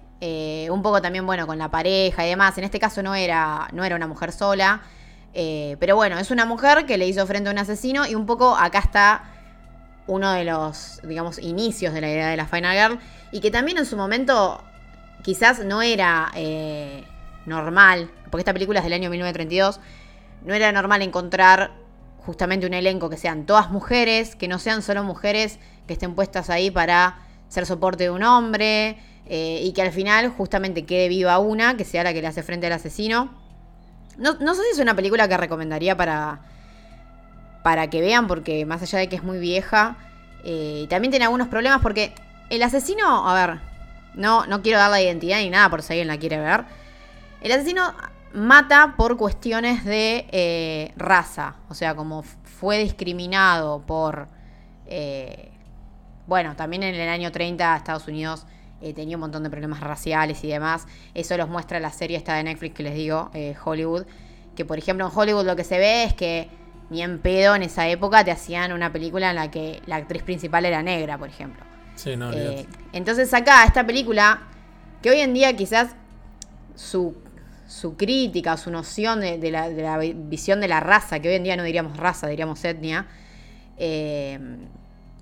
un 0.70 0.82
poco 0.84 1.02
también 1.02 1.26
bueno 1.26 1.48
con 1.48 1.58
la 1.58 1.72
pareja 1.72 2.26
y 2.26 2.30
demás. 2.30 2.58
En 2.58 2.66
este 2.66 2.78
caso 2.78 3.02
no 3.02 3.16
era 3.16 3.70
no 3.72 3.86
era 3.86 3.96
una 3.96 4.06
mujer 4.06 4.34
sola 4.34 4.82
pero 5.34 5.96
bueno 5.96 6.20
es 6.20 6.30
una 6.30 6.46
mujer 6.46 6.86
que 6.86 6.98
le 6.98 7.08
hizo 7.08 7.26
frente 7.26 7.50
a 7.50 7.54
un 7.54 7.58
asesino 7.58 8.06
y 8.06 8.16
un 8.16 8.26
poco 8.26 8.56
acá 8.56 8.80
está 8.80 9.37
uno 10.08 10.32
de 10.32 10.46
los 10.46 11.02
digamos 11.04 11.40
inicios 11.40 11.94
de 11.94 12.02
la 12.02 12.10
idea 12.10 12.28
de 12.30 12.38
la 12.38 12.48
Final 12.48 12.76
Girl 12.76 13.00
y 13.32 13.42
que 13.42 13.52
también 13.52 13.78
en 13.78 13.86
su 13.86 13.98
momento 13.98 14.64
quizás 15.22 15.64
no 15.66 15.82
era 15.82 16.32
eh, 16.36 17.04
normal, 17.46 18.10
porque 18.32 18.42
esta 18.42 18.54
película 18.54 18.80
es 18.80 18.84
del 18.84 18.94
año 18.94 19.10
1932, 19.10 19.80
no 20.46 20.54
era 20.54 20.72
normal 20.72 21.02
encontrar 21.02 21.72
justamente 22.20 22.66
un 22.66 22.74
elenco 22.74 23.10
que 23.10 23.18
sean 23.18 23.46
todas 23.46 23.70
mujeres, 23.70 24.36
que 24.36 24.48
no 24.48 24.60
sean 24.60 24.82
solo 24.82 25.04
mujeres 25.04 25.60
que 25.88 25.94
estén 25.94 26.16
puestas 26.16 26.50
ahí 26.50 26.72
para 26.72 27.20
ser 27.48 27.66
soporte 27.66 28.06
de 28.06 28.10
un 28.10 28.24
hombre, 28.24 28.98
eh, 29.26 29.62
y 29.64 29.74
que 29.74 29.82
al 29.82 29.92
final 29.92 30.30
justamente 30.30 30.86
quede 30.86 31.10
viva 31.10 31.38
una, 31.40 31.76
que 31.76 31.84
sea 31.84 32.04
la 32.04 32.14
que 32.14 32.22
le 32.22 32.28
hace 32.28 32.44
frente 32.44 32.68
al 32.68 32.74
asesino. 32.74 33.34
No, 34.18 34.36
no 34.36 34.56
sé 34.56 34.64
si 34.64 34.70
es 34.72 34.80
una 34.80 34.96
película 34.96 35.28
que 35.28 35.38
recomendaría 35.38 35.96
para, 35.96 36.42
para 37.68 37.90
que 37.90 38.00
vean, 38.00 38.28
porque 38.28 38.66
más 38.66 38.82
allá 38.82 39.00
de 39.00 39.10
que 39.10 39.18
es 39.18 39.24
muy 39.24 39.40
vieja, 39.40 39.98
Eh, 40.46 40.86
también 40.90 41.12
tiene 41.12 41.26
algunos 41.26 41.50
problemas 41.50 41.82
porque 41.82 42.14
el 42.50 42.64
asesino, 42.64 43.28
a 43.28 43.34
ver, 43.34 43.60
no, 44.14 44.46
no 44.46 44.62
quiero 44.62 44.80
dar 44.80 44.90
la 44.90 45.02
identidad 45.02 45.40
ni 45.40 45.50
nada 45.50 45.70
por 45.70 45.82
si 45.82 45.92
alguien 45.92 46.08
la 46.08 46.18
quiere 46.18 46.40
ver. 46.40 46.64
El 47.42 47.52
asesino 47.52 47.94
mata 48.34 48.94
por 48.96 49.18
cuestiones 49.18 49.84
de 49.84 50.26
eh, 50.32 50.94
raza. 50.96 51.56
O 51.68 51.74
sea, 51.74 51.94
como 51.96 52.24
fue 52.24 52.78
discriminado 52.78 53.82
por... 53.86 54.30
eh, 54.86 55.52
bueno, 56.26 56.56
también 56.56 56.84
en 56.84 56.96
el 56.96 57.10
año 57.10 57.34
30 57.34 57.76
Estados 57.76 58.08
Unidos 58.08 58.46
tenía 58.96 59.18
un 59.18 59.22
montón 59.22 59.44
de 59.44 59.50
problemas 59.50 59.82
raciales 59.82 60.42
y 60.46 60.48
demás. 60.48 60.88
Eso 61.14 61.36
los 61.36 61.50
muestra 61.50 61.82
la 61.82 61.92
serie 61.92 62.16
esta 62.16 62.36
de 62.36 62.44
Netflix 62.44 62.76
que 62.76 62.84
les 62.84 62.96
digo, 62.96 63.30
Hollywood. 63.66 64.06
Que 64.56 64.64
por 64.64 64.78
ejemplo 64.78 65.06
en 65.06 65.12
Hollywood 65.14 65.46
lo 65.46 65.56
que 65.58 65.66
se 65.66 65.78
ve 65.78 66.06
es 66.06 66.14
que 66.14 66.48
ni 66.90 67.02
en 67.02 67.20
pedo 67.20 67.56
en 67.56 67.64
esa 67.64 67.88
época 67.88 68.24
te 68.24 68.32
hacían 68.32 68.72
una 68.72 68.92
película 68.94 69.30
en 69.30 69.36
la 69.36 69.52
que 69.52 69.82
la 69.86 69.98
actriz 69.98 70.24
principal 70.24 70.66
era 70.66 70.82
negra, 70.84 71.18
por 71.18 71.28
ejemplo. 71.30 71.64
Sí, 71.96 72.16
no, 72.16 72.32
Eh, 72.32 72.66
entonces 72.94 73.34
acá, 73.34 73.64
esta 73.66 73.86
película, 73.86 74.42
que 75.02 75.10
hoy 75.10 75.20
en 75.20 75.34
día 75.34 75.56
quizás 75.56 75.96
su, 76.76 77.16
su 77.68 77.98
crítica, 77.98 78.56
su 78.58 78.72
noción 78.72 79.20
de, 79.22 79.38
de 79.38 79.52
la, 79.52 79.70
de 79.70 79.82
la 79.82 79.98
vi- 79.98 80.14
visión 80.16 80.62
de 80.62 80.68
la 80.68 80.80
raza, 80.80 81.20
que 81.20 81.30
hoy 81.30 81.36
en 81.36 81.44
día 81.44 81.58
no 81.58 81.64
diríamos 81.64 81.98
raza, 81.98 82.28
diríamos 82.28 82.64
etnia, 82.64 83.08
eh, 83.78 84.40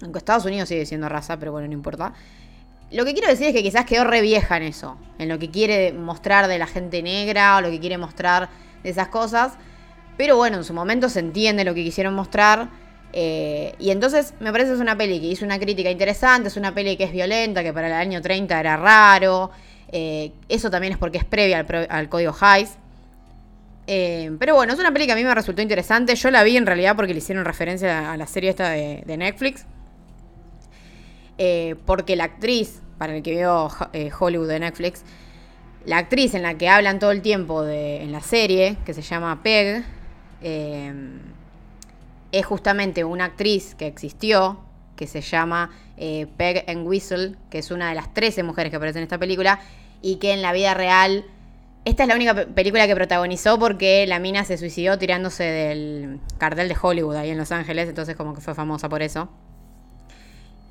aunque 0.02 0.20
Estados 0.20 0.46
Unidos 0.46 0.70
sigue 0.70 0.86
siendo 0.86 1.10
raza, 1.10 1.38
pero 1.40 1.52
bueno, 1.52 1.68
no 1.68 1.74
importa. 1.74 2.14
Lo 2.92 3.04
que 3.06 3.14
quiero 3.14 3.28
decir 3.30 3.48
es 3.48 3.54
que 3.54 3.64
quizás 3.64 3.86
quedó 3.86 4.04
re 4.04 4.22
vieja 4.22 4.58
en 4.58 4.64
eso, 4.64 4.98
en 5.18 5.30
lo 5.30 5.40
que 5.40 5.50
quiere 5.50 5.94
mostrar 5.94 6.48
de 6.48 6.60
la 6.60 6.68
gente 6.68 7.02
negra 7.02 7.58
o 7.58 7.62
lo 7.62 7.70
que 7.70 7.80
quiere 7.80 7.98
mostrar 7.98 8.50
de 8.84 8.90
esas 8.90 9.08
cosas. 9.08 9.54
Pero 10.18 10.38
bueno, 10.38 10.58
en 10.58 10.64
su 10.64 10.74
momento 10.74 11.10
se 11.10 11.20
entiende 11.20 11.64
lo 11.64 11.74
que 11.74 11.84
quisieron 11.84 12.14
mostrar. 12.14 12.70
eh, 13.14 13.74
y 13.80 13.92
entonces 13.92 14.34
me 14.40 14.52
parece 14.52 14.72
que 14.72 14.76
es 14.76 14.82
una 14.82 14.98
peli 14.98 15.20
que 15.20 15.28
hizo 15.28 15.46
una 15.46 15.60
crítica 15.60 15.90
interesante, 15.90 16.50
es 16.50 16.58
una 16.58 16.74
peli 16.74 16.98
que 16.98 17.06
es 17.06 17.12
violenta, 17.12 17.64
que 17.64 17.74
para 17.74 17.88
el 17.88 17.94
año 17.94 18.22
30 18.22 18.60
era 18.60 18.78
raro. 18.78 19.52
eh, 19.92 20.32
eso 20.50 20.70
también 20.70 20.94
es 20.94 21.00
porque 21.00 21.18
es 21.18 21.26
previa 21.26 21.66
al, 21.90 22.10
código 22.10 22.36
Hayes. 22.40 22.78
Eh, 23.88 24.32
pero 24.40 24.56
bueno, 24.56 24.74
es 24.74 24.80
una 24.80 24.92
peli 24.92 25.06
que 25.06 25.12
a 25.14 25.16
mí 25.16 25.24
me 25.24 25.34
resultó 25.36 25.62
interesante. 25.62 26.16
Yo 26.16 26.32
la 26.32 26.44
vi 26.44 26.58
en 26.58 26.66
realidad 26.66 26.96
porque 26.96 27.14
le 27.14 27.20
hicieron 27.20 27.46
referencia 27.46 28.12
a 28.12 28.18
la 28.18 28.28
serie 28.28 28.50
esta 28.50 28.70
de, 28.70 29.18
Netflix. 29.18 29.66
Eh, 31.38 31.76
porque 31.86 32.16
la 32.16 32.26
actriz, 32.26 32.82
para 32.98 33.16
el 33.16 33.22
que 33.24 33.32
vio 33.32 33.70
Hollywood 34.20 34.48
de 34.48 34.60
Netflix, 34.60 35.04
la 35.86 36.00
actriz 36.00 36.34
en 36.34 36.42
la 36.42 36.56
que 36.56 36.68
hablan 36.68 37.00
todo 37.00 37.12
el 37.12 37.22
tiempo 37.22 37.66
en 37.68 38.12
la 38.12 38.22
serie, 38.22 38.78
que 38.86 38.94
se 38.94 39.02
llama 39.02 39.44
Peg, 39.44 39.84
eh, 40.42 40.94
es 42.32 42.46
justamente 42.46 43.04
una 43.04 43.26
actriz 43.26 43.76
que 43.76 43.88
existió, 43.88 44.60
que 44.96 45.08
se 45.08 45.22
llama 45.22 45.72
eh, 45.98 46.28
Peg 46.38 46.66
Whistle, 46.86 47.36
que 47.50 47.60
es 47.60 47.72
una 47.72 47.90
de 47.90 47.96
las 47.96 48.14
13 48.14 48.44
mujeres 48.44 48.70
que 48.72 48.78
aparecen 48.78 49.00
en 49.00 49.04
esta 49.04 49.18
película, 49.18 49.60
y 50.02 50.18
que 50.18 50.34
en 50.34 50.42
la 50.42 50.54
vida 50.54 50.74
real... 50.74 51.26
Esta 51.86 52.02
es 52.02 52.10
la 52.10 52.16
única 52.16 52.34
pe- 52.34 52.48
película 52.48 52.88
que 52.88 52.96
protagonizó 52.96 53.60
porque 53.60 54.08
la 54.08 54.18
mina 54.18 54.44
se 54.44 54.58
suicidó 54.58 54.98
tirándose 54.98 55.44
del 55.44 56.20
cartel 56.40 56.68
de 56.68 56.76
Hollywood 56.82 57.16
ahí 57.16 57.30
en 57.30 57.38
Los 57.38 57.52
Ángeles, 57.52 57.88
entonces 57.88 58.16
como 58.16 58.34
que 58.34 58.42
fue 58.42 58.56
famosa 58.56 58.90
por 58.90 59.04
eso. 59.04 59.30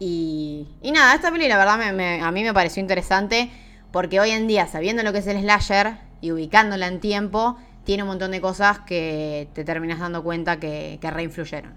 Y, 0.00 0.66
y 0.82 0.90
nada, 0.90 1.14
esta 1.14 1.30
peli 1.30 1.46
la 1.48 1.56
verdad 1.56 1.80
a 2.22 2.30
mí 2.32 2.42
me 2.42 2.52
pareció 2.52 2.80
interesante 2.80 3.50
porque 3.92 4.18
hoy 4.18 4.30
en 4.30 4.48
día, 4.48 4.66
sabiendo 4.66 5.04
lo 5.04 5.12
que 5.12 5.18
es 5.20 5.26
el 5.28 5.40
slasher 5.40 5.98
y 6.20 6.32
ubicándola 6.32 6.88
en 6.88 6.98
tiempo, 6.98 7.56
tiene 7.84 8.02
un 8.02 8.08
montón 8.08 8.30
de 8.32 8.40
cosas 8.40 8.80
que 8.80 9.48
te 9.54 9.64
terminas 9.64 10.00
dando 10.00 10.22
cuenta 10.22 10.58
que, 10.60 10.98
que 11.00 11.10
reinfluyeron. 11.10 11.74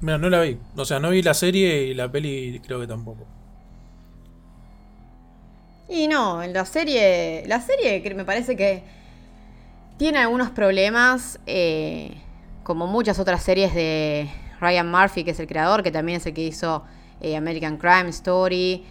Mira, 0.00 0.18
no 0.18 0.30
la 0.30 0.40
vi. 0.42 0.58
O 0.76 0.84
sea, 0.84 1.00
no 1.00 1.10
vi 1.10 1.22
la 1.22 1.34
serie 1.34 1.84
y 1.84 1.94
la 1.94 2.10
peli 2.10 2.60
creo 2.64 2.80
que 2.80 2.86
tampoco. 2.86 3.26
Y 5.88 6.06
no, 6.08 6.42
en 6.42 6.52
la 6.52 6.64
serie, 6.66 7.44
la 7.46 7.60
serie 7.60 8.02
que 8.02 8.14
me 8.14 8.24
parece 8.24 8.56
que 8.56 8.82
tiene 9.96 10.18
algunos 10.18 10.50
problemas, 10.50 11.40
eh, 11.46 12.16
como 12.62 12.86
muchas 12.86 13.18
otras 13.18 13.42
series 13.42 13.74
de 13.74 14.30
Ryan 14.60 14.90
Murphy, 14.90 15.24
que 15.24 15.32
es 15.32 15.40
el 15.40 15.46
creador, 15.46 15.82
que 15.82 15.90
también 15.90 16.18
es 16.18 16.26
el 16.26 16.34
que 16.34 16.42
hizo 16.42 16.84
eh, 17.20 17.36
American 17.36 17.78
Crime 17.78 18.08
Story, 18.10 18.84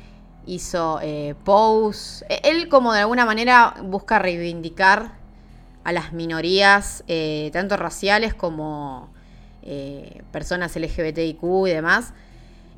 hizo 0.46 1.00
eh, 1.02 1.36
Pose. 1.46 2.26
E- 2.30 2.42
Él 2.44 2.68
como 2.68 2.94
de 2.94 3.02
alguna 3.02 3.26
manera 3.26 3.76
busca 3.84 4.20
reivindicar 4.20 5.14
a 5.88 5.94
las 5.94 6.12
minorías, 6.12 7.06
eh, 7.08 7.50
tanto 7.54 7.78
raciales 7.78 8.34
como 8.34 9.08
eh, 9.62 10.22
personas 10.34 10.76
LGBTIQ 10.76 11.42
y 11.66 11.70
demás. 11.70 12.14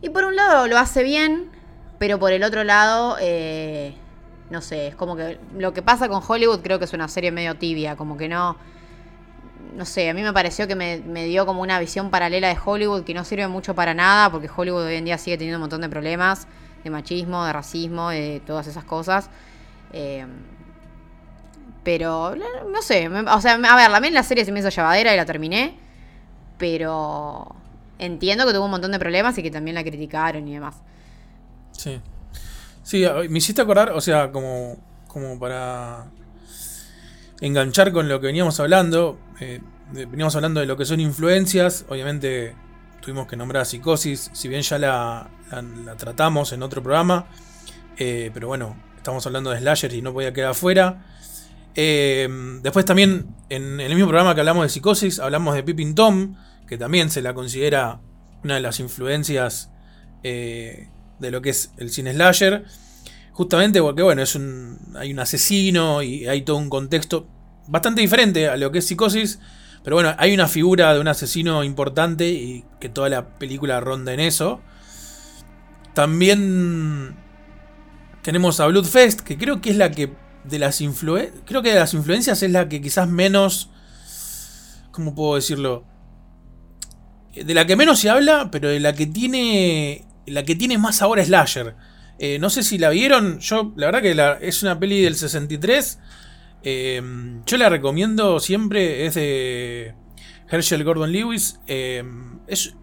Y 0.04 0.10
por 0.10 0.26
un 0.26 0.36
lado 0.36 0.68
lo 0.68 0.78
hace 0.78 1.02
bien, 1.02 1.50
pero 1.98 2.20
por 2.20 2.34
el 2.34 2.44
otro 2.44 2.64
lado, 2.64 3.18
eh, 3.20 3.96
no 4.52 4.62
sé, 4.62 4.90
es 4.90 4.96
como 4.96 5.16
que 5.16 5.40
lo 5.58 5.74
que 5.74 5.82
pasa 5.82 6.08
con 6.08 6.22
Hollywood 6.26 6.62
creo 6.62 6.78
que 6.78 6.86
es 6.86 6.94
una 6.94 7.08
serie 7.08 7.32
medio 7.32 7.56
tibia, 7.56 7.96
como 7.96 8.16
que 8.16 8.30
no... 8.30 8.58
No 9.76 9.86
sé, 9.86 10.08
a 10.08 10.14
mí 10.14 10.22
me 10.22 10.34
pareció 10.34 10.68
que 10.68 10.76
me, 10.76 11.00
dio 11.26 11.48
como 11.48 11.64
una 11.64 11.80
visión 11.80 12.12
paralela 12.12 12.50
de 12.50 12.58
Hollywood 12.64 13.06
que 13.06 13.16
no 13.16 13.24
sirve 13.26 13.48
mucho 13.48 13.74
para 13.74 13.96
nada, 13.96 14.30
porque 14.30 14.50
Hollywood 14.56 14.84
hoy 14.84 14.96
en 14.96 15.06
día 15.06 15.18
sigue 15.18 15.36
teniendo 15.36 15.58
un 15.58 15.62
montón 15.62 15.82
de 15.82 15.90
problemas, 15.90 16.48
de 16.84 16.92
machismo, 16.92 17.44
de 17.44 17.54
racismo, 17.54 18.10
de 18.10 18.40
todas 18.46 18.68
esas 18.68 18.84
cosas. 18.84 19.32
Pero, 21.90 22.36
no 22.36 22.82
sé, 22.84 23.10
o 23.10 23.42
sea, 23.42 23.54
a 23.56 23.76
ver, 23.76 23.90
también 23.92 24.14
la 24.14 24.22
serie 24.22 24.46
se 24.46 24.52
me 24.52 24.60
hizo 24.60 24.70
llevadera 24.70 25.12
y 25.12 25.18
la 25.18 25.26
terminé, 25.26 25.76
pero 26.60 27.56
entiendo 27.98 28.46
que 28.46 28.54
tuvo 28.54 28.66
un 28.66 28.70
montón 28.70 28.92
de 28.92 29.00
problemas 29.00 29.36
y 29.40 29.42
que 29.42 29.50
también 29.50 29.74
la 29.74 29.84
criticaron 29.84 30.48
y 30.48 30.54
demás. 30.54 30.76
Sí. 31.72 32.00
Sí, 32.84 33.06
me 33.28 33.40
hiciste 33.40 33.64
acordar, 33.64 33.90
o 33.90 34.02
sea, 34.02 34.32
como, 34.32 34.78
como 35.08 35.40
para 35.40 36.12
enganchar 37.42 37.92
con 37.92 38.08
lo 38.08 38.20
que 38.22 38.28
veníamos 38.28 38.60
hablando. 38.60 39.18
eh, 39.40 39.60
veníamos 39.92 40.36
hablando 40.36 40.60
de 40.60 40.68
lo 40.68 40.78
que 40.78 40.86
son 40.86 41.00
influencias. 41.00 41.86
Obviamente 41.90 42.56
tuvimos 43.02 43.26
que 43.26 43.36
nombrar 43.36 43.64
a 43.64 43.66
Psicosis, 43.66 44.30
si 44.32 44.48
bien 44.48 44.62
ya 44.62 44.78
la 44.78 45.28
tratamos 45.98 46.54
en 46.54 46.62
otro 46.62 46.84
programa. 46.84 47.26
eh, 47.98 48.30
pero 48.32 48.48
bueno, 48.48 48.76
estamos 48.96 49.26
hablando 49.26 49.50
de 49.50 49.58
Slasher 49.58 49.92
y 49.94 50.04
no 50.04 50.14
podía 50.14 50.32
quedar 50.32 50.52
afuera. 50.52 51.04
Eh, 51.82 52.28
después 52.62 52.84
también 52.84 53.28
en, 53.48 53.80
en 53.80 53.80
el 53.80 53.96
mismo 53.96 54.10
programa 54.10 54.36
que 54.36 54.42
hablamos 54.42 54.64
de 54.64 54.70
Psicosis, 54.70 55.18
hablamos 55.20 55.56
de 55.56 55.64
Pippin 55.64 55.96
Tom, 55.96 56.36
que 56.68 56.78
también 56.78 57.10
se 57.10 57.22
la 57.22 57.34
considera 57.34 58.02
una 58.44 58.56
de 58.56 58.60
las 58.60 58.82
influencias 58.82 59.72
eh, 60.22 60.90
de 61.20 61.32
lo 61.32 61.42
que 61.42 61.52
es 61.52 61.72
el 61.78 61.90
cine 61.90 62.12
slasher. 62.12 62.66
Justamente 63.32 63.82
porque, 63.82 64.02
bueno, 64.02 64.22
es 64.22 64.36
un, 64.36 64.78
hay 64.98 65.14
un 65.14 65.20
asesino 65.20 66.04
y 66.04 66.28
hay 66.28 66.42
todo 66.42 66.58
un 66.58 66.70
contexto 66.70 67.30
bastante 67.68 68.02
diferente 68.02 68.50
a 68.50 68.58
lo 68.58 68.74
que 68.74 68.80
es 68.80 68.86
Psicosis. 68.86 69.40
Pero 69.82 69.96
bueno, 69.96 70.14
hay 70.18 70.34
una 70.34 70.50
figura 70.50 70.94
de 70.94 71.00
un 71.00 71.08
asesino 71.08 71.64
importante 71.64 72.28
y 72.28 72.66
que 72.82 72.90
toda 72.90 73.08
la 73.08 73.38
película 73.40 73.80
ronda 73.80 74.14
en 74.14 74.20
eso. 74.20 74.60
También 75.94 77.16
tenemos 78.22 78.60
a 78.60 78.68
Bloodfest, 78.68 79.22
que 79.22 79.38
creo 79.38 79.62
que 79.62 79.70
es 79.70 79.78
la 79.78 79.92
que 79.92 80.12
de 80.50 80.60
las 80.60 80.82
influen 80.82 81.32
creo 81.46 81.62
que 81.62 81.70
de 81.70 81.80
las 81.80 81.94
influencias 81.94 82.42
es 82.44 82.52
la 82.52 82.68
que 82.70 82.82
quizás 82.82 83.08
menos 83.08 83.70
¿cómo 84.92 85.16
puedo 85.16 85.36
decirlo? 85.36 85.86
De 87.34 87.54
la 87.54 87.66
que 87.66 87.76
menos 87.76 88.00
se 88.00 88.10
habla, 88.10 88.50
pero 88.52 88.70
de 88.70 88.80
la 88.80 88.94
que 88.94 89.06
tiene 89.06 90.06
la 90.26 90.44
que 90.44 90.56
tiene 90.56 90.78
más 90.78 91.02
ahora 91.02 91.24
slasher. 91.24 91.76
Eh, 92.18 92.38
no 92.40 92.50
sé 92.50 92.64
si 92.64 92.78
la 92.78 92.90
vieron, 92.90 93.40
yo 93.40 93.72
la 93.78 93.90
verdad 93.92 94.02
que 94.02 94.48
es 94.48 94.62
una 94.62 94.80
peli 94.80 95.02
del 95.02 95.16
63. 95.16 96.00
eh, 96.64 97.02
yo 97.46 97.58
la 97.58 97.70
recomiendo 97.70 98.40
siempre, 98.40 99.06
es 99.06 99.16
de 99.16 99.96
Herschel 100.50 100.84
Gordon 100.84 101.12
Lewis. 101.12 101.60
eh, 101.68 102.04
es, 102.48 102.74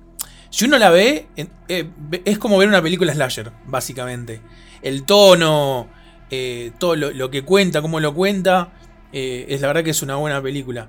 si 0.48 0.64
uno 0.64 0.78
la 0.78 0.90
ve, 0.90 1.26
eh, 1.36 1.90
es 2.24 2.38
como 2.38 2.56
ver 2.56 2.68
una 2.68 2.80
película 2.80 3.12
slasher, 3.12 3.52
básicamente. 3.66 4.40
El 4.80 5.04
tono, 5.04 5.90
eh, 6.30 6.72
todo 6.78 6.96
lo, 6.96 7.10
lo 7.12 7.30
que 7.30 7.42
cuenta, 7.42 7.82
cómo 7.82 8.00
lo 8.00 8.14
cuenta, 8.14 8.72
eh, 9.12 9.46
es 9.48 9.60
la 9.60 9.68
verdad 9.68 9.84
que 9.84 9.90
es 9.90 10.02
una 10.02 10.16
buena 10.16 10.42
película. 10.42 10.88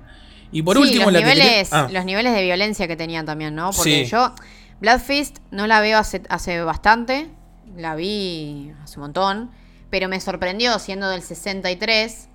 Y 0.50 0.62
por 0.62 0.76
Sí, 0.76 0.82
último, 0.82 1.04
los 1.10 1.12
la 1.12 1.18
que 1.20 1.24
quería- 1.26 1.44
niveles, 1.44 1.72
ah, 1.72 1.88
los 1.92 2.04
niveles 2.04 2.34
de 2.34 2.42
violencia 2.42 2.88
que 2.88 2.96
tenían 2.96 3.26
también, 3.26 3.54
¿no? 3.54 3.70
Porque 3.70 4.04
Sí. 4.04 4.10
yo 4.10 4.34
Blood 4.80 5.00
Fist 5.00 5.38
no 5.50 5.66
la 5.66 5.80
veo 5.80 5.98
hace, 5.98 6.22
hace 6.28 6.60
bastante, 6.62 7.28
la 7.76 7.94
vi 7.94 8.72
hace 8.82 8.96
un 8.98 9.02
montón, 9.02 9.50
pero 9.90 10.08
me 10.08 10.20
sorprendió 10.20 10.78
siendo 10.78 11.08
del 11.08 11.22
63 11.22 12.28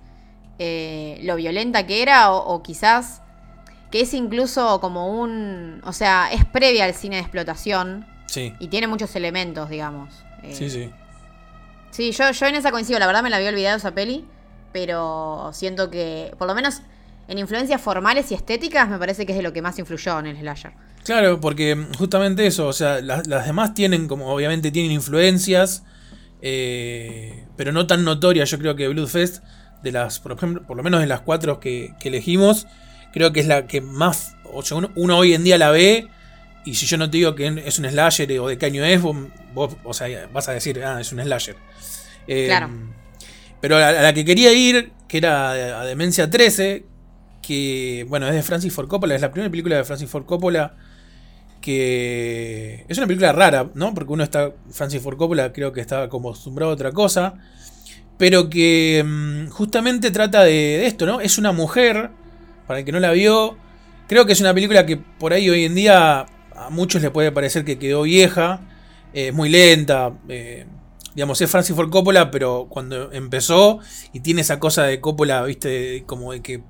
eh, 0.58 1.18
lo 1.22 1.34
violenta 1.36 1.86
que 1.86 2.02
era 2.02 2.30
o, 2.32 2.54
o 2.54 2.62
quizás 2.62 3.20
que 3.90 4.00
es 4.02 4.14
incluso 4.14 4.80
como 4.80 5.20
un, 5.20 5.80
o 5.84 5.92
sea, 5.92 6.28
es 6.32 6.44
previa 6.44 6.84
al 6.84 6.94
cine 6.94 7.16
de 7.16 7.22
explotación 7.22 8.06
sí, 8.26 8.52
y 8.60 8.68
tiene 8.68 8.86
muchos 8.86 9.14
elementos, 9.16 9.68
digamos. 9.70 10.12
Eh, 10.42 10.54
sí, 10.54 10.70
sí. 10.70 10.90
Sí, 11.94 12.10
yo, 12.10 12.28
yo 12.32 12.46
en 12.46 12.56
esa 12.56 12.72
coincido, 12.72 12.98
la 12.98 13.06
verdad 13.06 13.22
me 13.22 13.30
la 13.30 13.36
había 13.36 13.50
olvidado 13.50 13.76
esa 13.76 13.94
peli, 13.94 14.24
pero 14.72 15.50
siento 15.52 15.92
que, 15.92 16.34
por 16.36 16.48
lo 16.48 16.54
menos 16.56 16.82
en 17.28 17.38
influencias 17.38 17.80
formales 17.80 18.32
y 18.32 18.34
estéticas, 18.34 18.88
me 18.88 18.98
parece 18.98 19.24
que 19.24 19.30
es 19.30 19.38
de 19.38 19.44
lo 19.44 19.52
que 19.52 19.62
más 19.62 19.78
influyó 19.78 20.18
en 20.18 20.26
el 20.26 20.36
slasher. 20.38 20.72
Claro, 21.04 21.40
porque 21.40 21.86
justamente 21.96 22.48
eso, 22.48 22.66
o 22.66 22.72
sea, 22.72 23.00
las, 23.00 23.28
demás 23.28 23.74
tienen 23.74 24.08
como, 24.08 24.26
obviamente 24.34 24.72
tienen 24.72 24.90
influencias, 24.90 25.84
eh, 26.42 27.44
pero 27.56 27.70
no 27.70 27.86
tan 27.86 28.02
notorias. 28.02 28.50
Yo 28.50 28.58
creo 28.58 28.74
que 28.74 28.88
Bloodfest, 28.88 29.44
de 29.84 29.92
las, 29.92 30.18
por 30.18 30.32
ejemplo, 30.32 30.66
por 30.66 30.76
lo 30.76 30.82
menos 30.82 31.00
de 31.00 31.06
las 31.06 31.20
cuatro 31.20 31.60
que, 31.60 31.94
elegimos, 32.02 32.66
creo 33.12 33.32
que 33.32 33.38
es 33.38 33.46
la 33.46 33.68
que 33.68 33.80
más, 33.80 34.34
o 34.52 34.62
sea, 34.62 34.78
uno, 34.78 34.90
uno 34.96 35.16
hoy 35.16 35.32
en 35.32 35.44
día 35.44 35.58
la 35.58 35.70
ve, 35.70 36.08
y 36.64 36.74
si 36.74 36.86
yo 36.86 36.96
no 36.96 37.08
te 37.08 37.18
digo 37.18 37.36
que 37.36 37.62
es 37.64 37.78
un 37.78 37.88
slasher 37.88 38.40
o 38.40 38.48
de 38.48 38.58
qué 38.58 38.66
año 38.66 38.84
es, 38.84 39.00
vos, 39.00 39.16
vos, 39.54 39.76
o 39.84 39.94
sea, 39.94 40.28
vas 40.32 40.48
a 40.48 40.52
decir, 40.54 40.82
ah, 40.82 41.00
es 41.00 41.12
un 41.12 41.22
slasher. 41.22 41.54
Claro. 42.26 42.70
Pero 43.60 43.76
a, 43.76 43.92
la 43.92 44.12
que 44.12 44.24
quería 44.24 44.52
ir, 44.52 44.92
que 45.08 45.18
era 45.18 45.80
a, 45.80 45.84
Demencia 45.86 46.28
13, 46.28 46.84
que, 47.40 48.04
bueno, 48.08 48.28
es 48.28 48.34
de 48.34 48.42
Francis 48.42 48.72
Ford 48.72 48.88
Coppola, 48.88 49.14
es 49.14 49.20
la 49.20 49.30
primera 49.30 49.50
película 49.50 49.76
de 49.76 49.84
Francis 49.84 50.08
Ford 50.08 50.26
Coppola, 50.26 50.74
que 51.60 52.84
es 52.88 52.98
una 52.98 53.06
película 53.06 53.32
rara, 53.32 53.70
¿no? 53.74 53.94
Porque 53.94 54.12
uno 54.12 54.22
está, 54.22 54.52
Francis 54.70 55.00
Ford 55.00 55.16
Coppola 55.16 55.52
creo 55.52 55.72
que 55.72 55.86
como 56.10 56.28
acostumbrado 56.28 56.72
a 56.72 56.74
otra 56.74 56.92
cosa, 56.92 57.34
pero 58.18 58.50
que 58.50 59.02
mm, 59.02 59.48
justamente 59.48 60.10
trata 60.10 60.44
de, 60.44 60.50
de 60.50 60.86
esto, 60.86 61.06
¿no? 61.06 61.22
Es 61.22 61.38
una 61.38 61.52
mujer, 61.52 62.10
para 62.66 62.80
el 62.80 62.84
que 62.84 62.92
no 62.92 63.00
la 63.00 63.12
vio, 63.12 63.56
creo 64.08 64.26
que 64.26 64.32
es 64.32 64.40
una 64.40 64.52
película 64.52 64.84
que 64.84 64.96
por 64.96 65.32
ahí 65.32 65.48
hoy 65.48 65.64
en 65.64 65.74
día 65.74 66.26
a 66.54 66.70
muchos 66.70 67.02
les 67.02 67.10
puede 67.10 67.32
parecer 67.32 67.64
que 67.64 67.78
quedó 67.78 68.02
vieja, 68.02 68.60
eh, 69.12 69.28
es 69.28 69.34
muy 69.34 69.48
lenta, 69.48 70.12
eh, 70.28 70.66
digamos, 71.14 71.40
es 71.40 71.50
Francis 71.50 71.76
Ford 71.76 71.90
Coppola, 71.90 72.30
pero 72.30 72.66
cuando 72.68 73.12
empezó 73.12 73.78
y 74.12 74.20
tiene 74.20 74.40
esa 74.40 74.58
cosa 74.58 74.84
de 74.84 75.00
Coppola, 75.00 75.42
viste, 75.44 76.04
como 76.06 76.32
de 76.32 76.42
que 76.42 76.62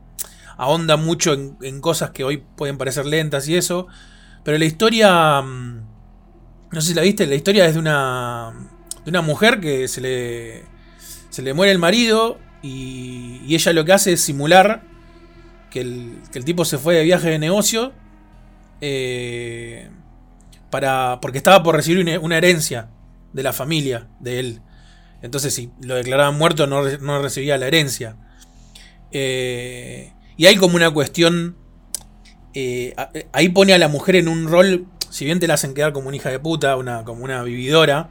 ahonda 0.56 0.96
mucho 0.96 1.32
en, 1.32 1.80
cosas 1.80 2.10
que 2.10 2.24
hoy 2.24 2.42
pueden 2.56 2.78
parecer 2.78 3.06
lentas 3.06 3.48
y 3.48 3.56
eso, 3.56 3.86
pero 4.44 4.58
la 4.58 4.66
historia, 4.66 5.40
mm, 5.40 5.80
no 6.72 6.80
sé 6.80 6.88
si 6.88 6.94
la 6.94 7.02
viste, 7.02 7.26
la 7.26 7.34
historia 7.34 7.66
es 7.66 7.74
de 7.74 7.80
una, 7.80 8.52
de 9.04 9.10
una 9.10 9.22
mujer 9.22 9.60
que 9.60 9.88
se 9.88 10.00
le, 10.00 10.64
se 11.30 11.42
le 11.42 11.54
muere 11.54 11.72
el 11.72 11.78
marido 11.78 12.38
y, 12.62 13.40
y 13.46 13.54
ella 13.54 13.72
lo 13.72 13.84
que 13.84 13.92
hace 13.92 14.12
es 14.12 14.20
simular 14.20 14.82
que 15.70 15.80
el, 15.80 16.18
que 16.30 16.38
el 16.38 16.44
tipo 16.44 16.64
se 16.64 16.78
fue 16.78 16.94
de 16.94 17.04
viaje 17.04 17.30
de 17.30 17.38
negocio 17.38 17.92
eh, 18.80 19.88
para, 20.70 21.18
porque 21.22 21.38
estaba 21.38 21.62
por 21.62 21.74
recibir 21.74 22.20
una 22.20 22.36
herencia 22.36 22.90
de 23.34 23.42
la 23.42 23.52
familia 23.52 24.06
de 24.20 24.38
él. 24.40 24.60
Entonces, 25.20 25.52
si 25.54 25.70
lo 25.82 25.94
declaraban 25.96 26.38
muerto, 26.38 26.66
no, 26.66 26.82
no 26.98 27.20
recibía 27.20 27.58
la 27.58 27.66
herencia. 27.66 28.16
Eh, 29.12 30.12
y 30.36 30.46
hay 30.46 30.56
como 30.56 30.76
una 30.76 30.90
cuestión. 30.90 31.56
eh, 32.56 32.94
a- 32.96 33.10
ahí 33.32 33.48
pone 33.48 33.74
a 33.74 33.78
la 33.78 33.88
mujer 33.88 34.16
en 34.16 34.28
un 34.28 34.46
rol. 34.48 34.86
Si 35.10 35.24
bien 35.24 35.40
te 35.40 35.46
la 35.48 35.54
hacen 35.54 35.74
quedar 35.74 35.92
como 35.92 36.08
una 36.08 36.16
hija 36.16 36.30
de 36.30 36.38
puta, 36.38 36.76
una, 36.76 37.04
como 37.04 37.24
una 37.24 37.42
vividora. 37.42 38.10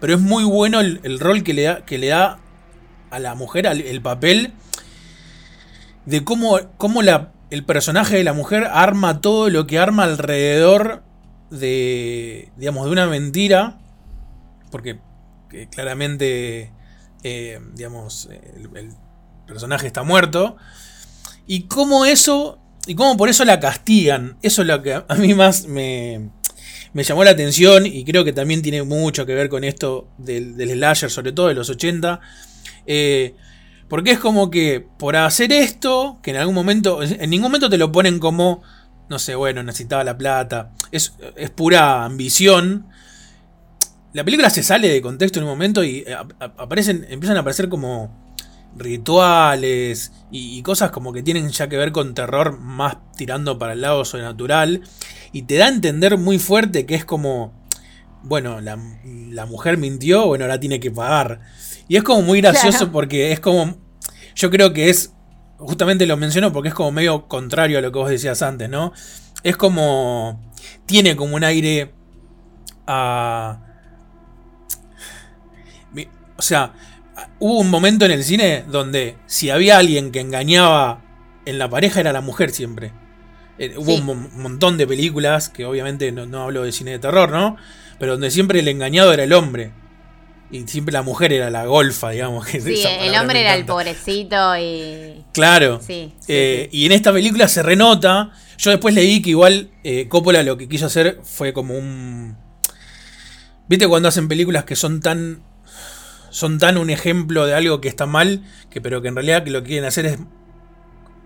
Pero 0.00 0.14
es 0.14 0.20
muy 0.20 0.44
bueno 0.44 0.80
el, 0.80 1.00
el 1.04 1.20
rol 1.20 1.42
que 1.44 1.52
le, 1.54 1.62
da, 1.62 1.84
que 1.84 1.98
le 1.98 2.08
da 2.08 2.38
a 3.10 3.18
la 3.18 3.34
mujer, 3.34 3.66
al- 3.68 3.80
el 3.82 4.00
papel. 4.00 4.52
De 6.06 6.24
cómo, 6.24 6.58
cómo 6.78 7.02
la, 7.02 7.32
el 7.50 7.64
personaje 7.64 8.16
de 8.16 8.24
la 8.24 8.32
mujer 8.32 8.64
arma 8.72 9.20
todo 9.20 9.50
lo 9.50 9.66
que 9.66 9.78
arma 9.78 10.04
alrededor 10.04 11.02
de. 11.50 12.50
digamos, 12.56 12.86
de 12.86 12.92
una 12.92 13.06
mentira. 13.06 13.78
Porque 14.72 14.98
que 15.48 15.68
claramente. 15.68 16.72
eh, 17.22 17.60
digamos, 17.74 18.28
el, 18.56 18.90
personaje 19.46 19.86
está 19.86 20.02
muerto. 20.02 20.56
Y 21.46 21.64
cómo 21.64 22.04
eso. 22.04 22.58
Y 22.86 22.96
cómo 22.96 23.16
por 23.16 23.28
eso 23.28 23.44
la 23.44 23.60
castigan. 23.60 24.38
Eso 24.42 24.62
es 24.62 24.68
lo 24.68 24.82
que 24.82 24.94
a 24.94 25.14
mí 25.16 25.34
más 25.34 25.66
me, 25.66 26.30
me 26.92 27.04
llamó 27.04 27.22
la 27.22 27.30
atención. 27.30 27.86
Y 27.86 28.04
creo 28.04 28.24
que 28.24 28.32
también 28.32 28.62
tiene 28.62 28.82
mucho 28.82 29.26
que 29.26 29.34
ver 29.34 29.48
con 29.48 29.62
esto 29.62 30.08
del, 30.18 30.56
del 30.56 30.70
slasher, 30.70 31.10
sobre 31.10 31.32
todo 31.32 31.48
de 31.48 31.54
los 31.54 31.70
80. 31.70 32.20
Eh, 32.86 33.36
porque 33.88 34.12
es 34.12 34.18
como 34.18 34.50
que 34.50 34.86
por 34.98 35.16
hacer 35.16 35.52
esto, 35.52 36.18
que 36.22 36.30
en 36.30 36.38
algún 36.38 36.54
momento. 36.54 37.02
En 37.02 37.28
ningún 37.28 37.50
momento 37.50 37.68
te 37.68 37.78
lo 37.78 37.92
ponen 37.92 38.18
como. 38.18 38.62
No 39.10 39.18
sé, 39.18 39.34
bueno, 39.34 39.62
necesitaba 39.62 40.02
la 40.02 40.16
plata. 40.16 40.72
Es, 40.90 41.14
es 41.36 41.50
pura 41.50 42.04
ambición. 42.06 42.86
La 44.12 44.24
película 44.24 44.50
se 44.50 44.62
sale 44.62 44.88
de 44.88 45.00
contexto 45.00 45.38
en 45.38 45.44
un 45.44 45.50
momento 45.50 45.82
y 45.84 46.04
eh, 46.06 46.14
ap- 46.14 46.32
ap- 46.40 46.60
aparecen, 46.60 47.06
empiezan 47.08 47.36
a 47.36 47.40
aparecer 47.40 47.68
como 47.68 48.20
rituales 48.76 50.12
y, 50.30 50.58
y 50.58 50.62
cosas 50.62 50.90
como 50.90 51.12
que 51.12 51.22
tienen 51.22 51.48
ya 51.50 51.68
que 51.68 51.76
ver 51.76 51.92
con 51.92 52.14
terror 52.14 52.58
más 52.58 52.96
tirando 53.16 53.58
para 53.58 53.72
el 53.74 53.80
lado 53.80 54.04
sobrenatural. 54.04 54.82
Y 55.32 55.42
te 55.42 55.56
da 55.56 55.66
a 55.66 55.68
entender 55.68 56.18
muy 56.18 56.38
fuerte 56.38 56.84
que 56.86 56.94
es 56.94 57.04
como, 57.04 57.52
bueno, 58.22 58.60
la, 58.60 58.78
la 59.04 59.46
mujer 59.46 59.78
mintió, 59.78 60.26
bueno, 60.26 60.44
ahora 60.44 60.60
tiene 60.60 60.78
que 60.80 60.90
pagar. 60.90 61.40
Y 61.88 61.96
es 61.96 62.02
como 62.02 62.22
muy 62.22 62.40
gracioso 62.40 62.78
Claro. 62.78 62.92
porque 62.92 63.32
es 63.32 63.40
como, 63.40 63.76
yo 64.34 64.50
creo 64.50 64.72
que 64.72 64.90
es, 64.90 65.12
justamente 65.58 66.06
lo 66.06 66.16
menciono 66.16 66.52
porque 66.52 66.68
es 66.68 66.74
como 66.74 66.92
medio 66.92 67.28
contrario 67.28 67.78
a 67.78 67.80
lo 67.80 67.92
que 67.92 67.98
vos 67.98 68.10
decías 68.10 68.42
antes, 68.42 68.68
¿no? 68.68 68.92
Es 69.42 69.56
como, 69.56 70.52
tiene 70.86 71.16
como 71.16 71.34
un 71.36 71.44
aire 71.44 71.94
a... 72.86 73.68
O 76.42 76.44
sea, 76.44 76.72
hubo 77.38 77.60
un 77.60 77.70
momento 77.70 78.04
en 78.04 78.10
el 78.10 78.24
cine 78.24 78.64
donde 78.66 79.16
si 79.26 79.48
había 79.50 79.78
alguien 79.78 80.10
que 80.10 80.18
engañaba 80.18 81.00
en 81.46 81.56
la 81.58 81.70
pareja 81.70 82.00
era 82.00 82.12
la 82.12 82.20
mujer 82.20 82.50
siempre. 82.50 82.90
Eh, 83.60 83.74
hubo 83.76 83.92
Sí. 83.92 84.00
un 84.00 84.06
mon- 84.06 84.30
montón 84.42 84.76
de 84.76 84.88
películas, 84.88 85.48
que 85.48 85.64
obviamente 85.64 86.10
no, 86.10 86.26
no 86.26 86.42
hablo 86.42 86.64
de 86.64 86.72
cine 86.72 86.90
de 86.90 86.98
terror, 86.98 87.30
¿no? 87.30 87.56
Pero 88.00 88.12
donde 88.14 88.32
siempre 88.32 88.58
el 88.58 88.66
engañado 88.66 89.12
era 89.12 89.22
el 89.22 89.32
hombre. 89.32 89.70
Y 90.50 90.66
siempre 90.66 90.92
la 90.92 91.02
mujer 91.02 91.32
era 91.32 91.48
la 91.48 91.64
golfa, 91.66 92.10
digamos. 92.10 92.44
que 92.44 92.60
Sí, 92.60 92.82
el 93.00 93.14
hombre 93.16 93.40
era 93.42 93.54
el 93.54 93.64
pobrecito 93.64 94.56
y. 94.58 95.24
Claro. 95.32 95.78
Sí, 95.80 96.12
sí, 96.18 96.24
Eh, 96.26 96.68
sí. 96.72 96.78
Y 96.78 96.86
en 96.86 96.92
esta 96.92 97.12
película 97.12 97.46
se 97.46 97.62
renota. 97.62 98.32
Yo 98.58 98.72
después 98.72 98.96
leí 98.96 99.22
que 99.22 99.30
igual 99.30 99.70
eh, 99.84 100.08
Coppola 100.08 100.42
lo 100.42 100.56
que 100.56 100.68
quiso 100.68 100.86
hacer 100.86 101.20
fue 101.22 101.52
como 101.52 101.74
un. 101.78 102.36
¿Viste 103.68 103.86
cuando 103.88 104.08
hacen 104.08 104.26
películas 104.28 104.64
que 104.64 104.76
son 104.76 105.00
tan. 105.00 105.42
Son 106.32 106.58
tan 106.58 106.76
un 106.78 106.90
ejemplo 106.90 107.46
de 107.46 107.54
algo 107.54 107.80
que 107.80 107.88
está 107.88 108.06
mal, 108.06 108.42
que 108.70 108.80
pero 108.80 109.00
que 109.02 109.08
en 109.08 109.14
realidad 109.14 109.46
lo 109.46 109.62
que 109.62 109.68
quieren 109.68 109.84
hacer 109.86 110.06
es 110.06 110.18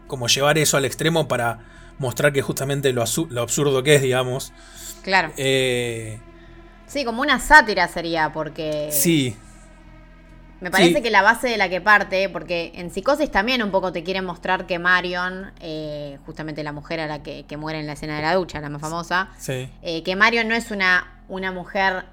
como 0.06 0.28
llevar 0.28 0.58
eso 0.58 0.76
al 0.76 0.84
extremo 0.84 1.28
para 1.28 1.60
mostrar 1.98 2.32
que 2.32 2.42
justamente 2.42 2.92
lo, 2.92 3.04
lo 3.30 3.40
absurdo 3.40 3.82
que 3.82 3.94
es, 3.96 4.02
digamos. 4.02 4.52
Claro. 5.02 5.32
Eh, 5.36 6.18
Sí, 6.86 7.04
como 7.04 7.22
una 7.22 7.40
sátira 7.40 7.88
sería, 7.88 8.32
porque. 8.32 8.90
sí, 8.92 9.36
Me 10.60 10.70
parece 10.70 10.94
Sí. 10.96 11.02
que 11.02 11.10
la 11.10 11.20
base 11.20 11.48
de 11.48 11.56
la 11.58 11.68
que 11.68 11.80
parte, 11.80 12.28
porque 12.30 12.72
en 12.76 12.90
Psicosis 12.90 13.30
también 13.30 13.62
un 13.62 13.70
poco 13.70 13.92
te 13.92 14.02
quieren 14.04 14.24
mostrar 14.24 14.66
que 14.66 14.78
Marion, 14.78 15.50
eh, 15.60 16.18
justamente 16.24 16.62
la 16.62 16.72
mujer 16.72 17.00
a 17.00 17.06
la 17.06 17.22
que, 17.22 17.44
que 17.46 17.56
muere 17.56 17.80
en 17.80 17.86
la 17.86 17.92
escena 17.94 18.16
de 18.16 18.22
la 18.22 18.34
ducha, 18.34 18.60
la 18.60 18.68
más 18.70 18.80
famosa, 18.80 19.28
sí. 19.36 19.68
eh, 19.82 20.02
que 20.04 20.16
Marion 20.16 20.48
no 20.48 20.54
es 20.54 20.70
una, 20.70 21.20
una 21.28 21.50
mujer. 21.52 22.04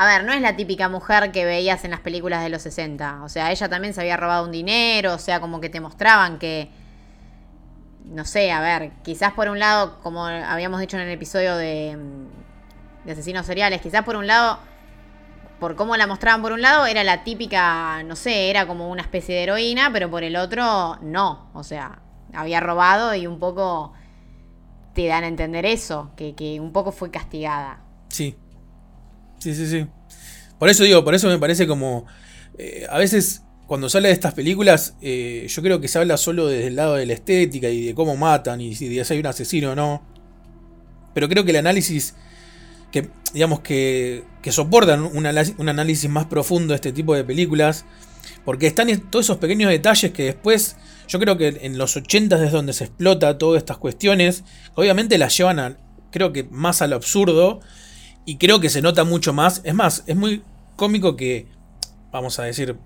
A 0.00 0.06
ver, 0.06 0.22
no 0.22 0.32
es 0.32 0.40
la 0.40 0.54
típica 0.54 0.88
mujer 0.88 1.32
que 1.32 1.44
veías 1.44 1.84
en 1.84 1.90
las 1.90 1.98
películas 1.98 2.44
de 2.44 2.50
los 2.50 2.62
60. 2.62 3.24
O 3.24 3.28
sea, 3.28 3.50
ella 3.50 3.68
también 3.68 3.92
se 3.92 4.00
había 4.00 4.16
robado 4.16 4.44
un 4.44 4.52
dinero, 4.52 5.14
o 5.14 5.18
sea, 5.18 5.40
como 5.40 5.60
que 5.60 5.70
te 5.70 5.80
mostraban 5.80 6.38
que. 6.38 6.70
No 8.04 8.24
sé, 8.24 8.52
a 8.52 8.60
ver, 8.60 8.92
quizás 9.02 9.32
por 9.32 9.48
un 9.48 9.58
lado, 9.58 9.98
como 10.04 10.24
habíamos 10.24 10.78
dicho 10.78 10.96
en 10.96 11.02
el 11.02 11.10
episodio 11.10 11.56
de, 11.56 11.96
mm, 11.96 13.06
de 13.06 13.12
asesinos 13.12 13.44
seriales, 13.44 13.80
quizás 13.80 14.04
por 14.04 14.14
un 14.14 14.28
lado, 14.28 14.60
por 15.58 15.74
cómo 15.74 15.96
la 15.96 16.06
mostraban 16.06 16.42
por 16.42 16.52
un 16.52 16.62
lado, 16.62 16.86
era 16.86 17.02
la 17.02 17.24
típica, 17.24 18.00
no 18.04 18.14
sé, 18.14 18.50
era 18.50 18.68
como 18.68 18.90
una 18.90 19.02
especie 19.02 19.34
de 19.34 19.42
heroína, 19.42 19.90
pero 19.92 20.08
por 20.08 20.22
el 20.22 20.36
otro, 20.36 20.96
no. 21.02 21.50
O 21.54 21.64
sea, 21.64 22.02
había 22.32 22.60
robado 22.60 23.16
y 23.16 23.26
un 23.26 23.40
poco 23.40 23.94
te 24.94 25.08
dan 25.08 25.24
a 25.24 25.26
entender 25.26 25.66
eso, 25.66 26.12
que, 26.14 26.36
que 26.36 26.60
un 26.60 26.72
poco 26.72 26.92
fue 26.92 27.10
castigada. 27.10 27.80
Sí. 28.10 28.38
Sí, 29.38 29.54
sí, 29.54 29.66
sí. 29.66 29.86
Por 30.58 30.68
eso 30.68 30.84
digo, 30.84 31.04
por 31.04 31.14
eso 31.14 31.28
me 31.28 31.38
parece 31.38 31.66
como. 31.66 32.06
eh, 32.58 32.86
a 32.90 32.98
veces, 32.98 33.42
cuando 33.66 33.88
sale 33.88 34.08
de 34.08 34.14
estas 34.14 34.34
películas, 34.34 34.94
eh, 35.00 35.46
yo 35.48 35.62
creo 35.62 35.80
que 35.80 35.88
se 35.88 35.98
habla 35.98 36.16
solo 36.16 36.46
desde 36.48 36.68
el 36.68 36.76
lado 36.76 36.94
de 36.96 37.06
la 37.06 37.14
estética 37.14 37.68
y 37.68 37.86
de 37.86 37.94
cómo 37.94 38.16
matan 38.16 38.60
y 38.60 38.74
si 38.74 38.98
hay 38.98 39.20
un 39.20 39.26
asesino 39.26 39.72
o 39.72 39.74
no. 39.74 40.02
Pero 41.14 41.28
creo 41.28 41.44
que 41.44 41.50
el 41.50 41.56
análisis. 41.56 42.14
Que, 42.92 43.10
digamos, 43.34 43.60
que, 43.60 44.24
que 44.42 44.52
soportan 44.52 45.02
un, 45.02 45.26
análisis 45.26 46.08
más 46.10 46.26
profundo 46.26 46.72
de 46.72 46.76
este 46.76 46.92
tipo 46.92 47.14
de 47.14 47.24
películas. 47.24 47.84
Porque 48.44 48.66
están 48.66 48.88
es- 48.88 49.02
todos 49.10 49.26
esos 49.26 49.38
pequeños 49.38 49.70
detalles 49.70 50.12
que 50.12 50.24
después. 50.24 50.76
Yo 51.08 51.18
creo 51.18 51.36
que 51.38 51.48
en 51.62 51.78
los 51.78 51.96
80 51.96 52.42
es 52.44 52.52
donde 52.52 52.72
se 52.72 52.84
explota 52.84 53.38
todas 53.38 53.58
estas 53.58 53.78
cuestiones. 53.78 54.44
Obviamente 54.74 55.18
las 55.18 55.36
llevan 55.36 55.58
a. 55.58 55.76
Creo 56.10 56.32
que 56.32 56.44
más 56.44 56.82
a 56.82 56.86
lo 56.86 56.96
absurdo. 56.96 57.60
Y 58.28 58.36
creo 58.36 58.60
que 58.60 58.68
se 58.68 58.82
nota 58.82 59.04
mucho 59.04 59.32
más. 59.32 59.62
Es 59.64 59.72
más, 59.72 60.04
es 60.06 60.14
muy 60.14 60.42
cómico 60.76 61.16
que, 61.16 61.46
vamos 62.12 62.38
a 62.38 62.42
decir, 62.42 62.76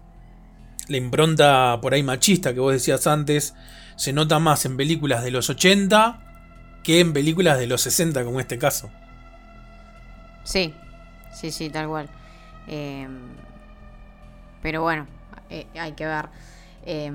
la 0.87 0.96
impronta 0.96 1.81
por 1.83 1.94
ahí 1.94 2.05
machista 2.05 2.55
que 2.55 2.61
vos 2.61 2.72
decías 2.72 3.09
antes, 3.09 3.52
se 3.96 4.12
nota 4.12 4.38
más 4.38 4.64
en 4.66 4.76
películas 4.76 5.24
de 5.24 5.33
los 5.33 5.50
80 5.50 6.78
que 6.85 7.00
en 7.00 7.12
películas 7.12 7.59
de 7.59 7.66
los 7.66 7.81
60 7.81 8.24
como 8.24 8.38
este 8.38 8.57
caso. 8.57 8.88
Sí, 10.44 10.72
sí, 11.35 11.50
sí, 11.50 11.70
tal 11.70 11.88
cual. 11.88 12.09
Eh, 12.68 13.09
pero 14.62 14.83
bueno, 14.83 15.09
eh, 15.50 15.66
hay 15.74 15.90
que 15.94 16.07
ver. 16.07 16.28
Eh, 16.87 17.11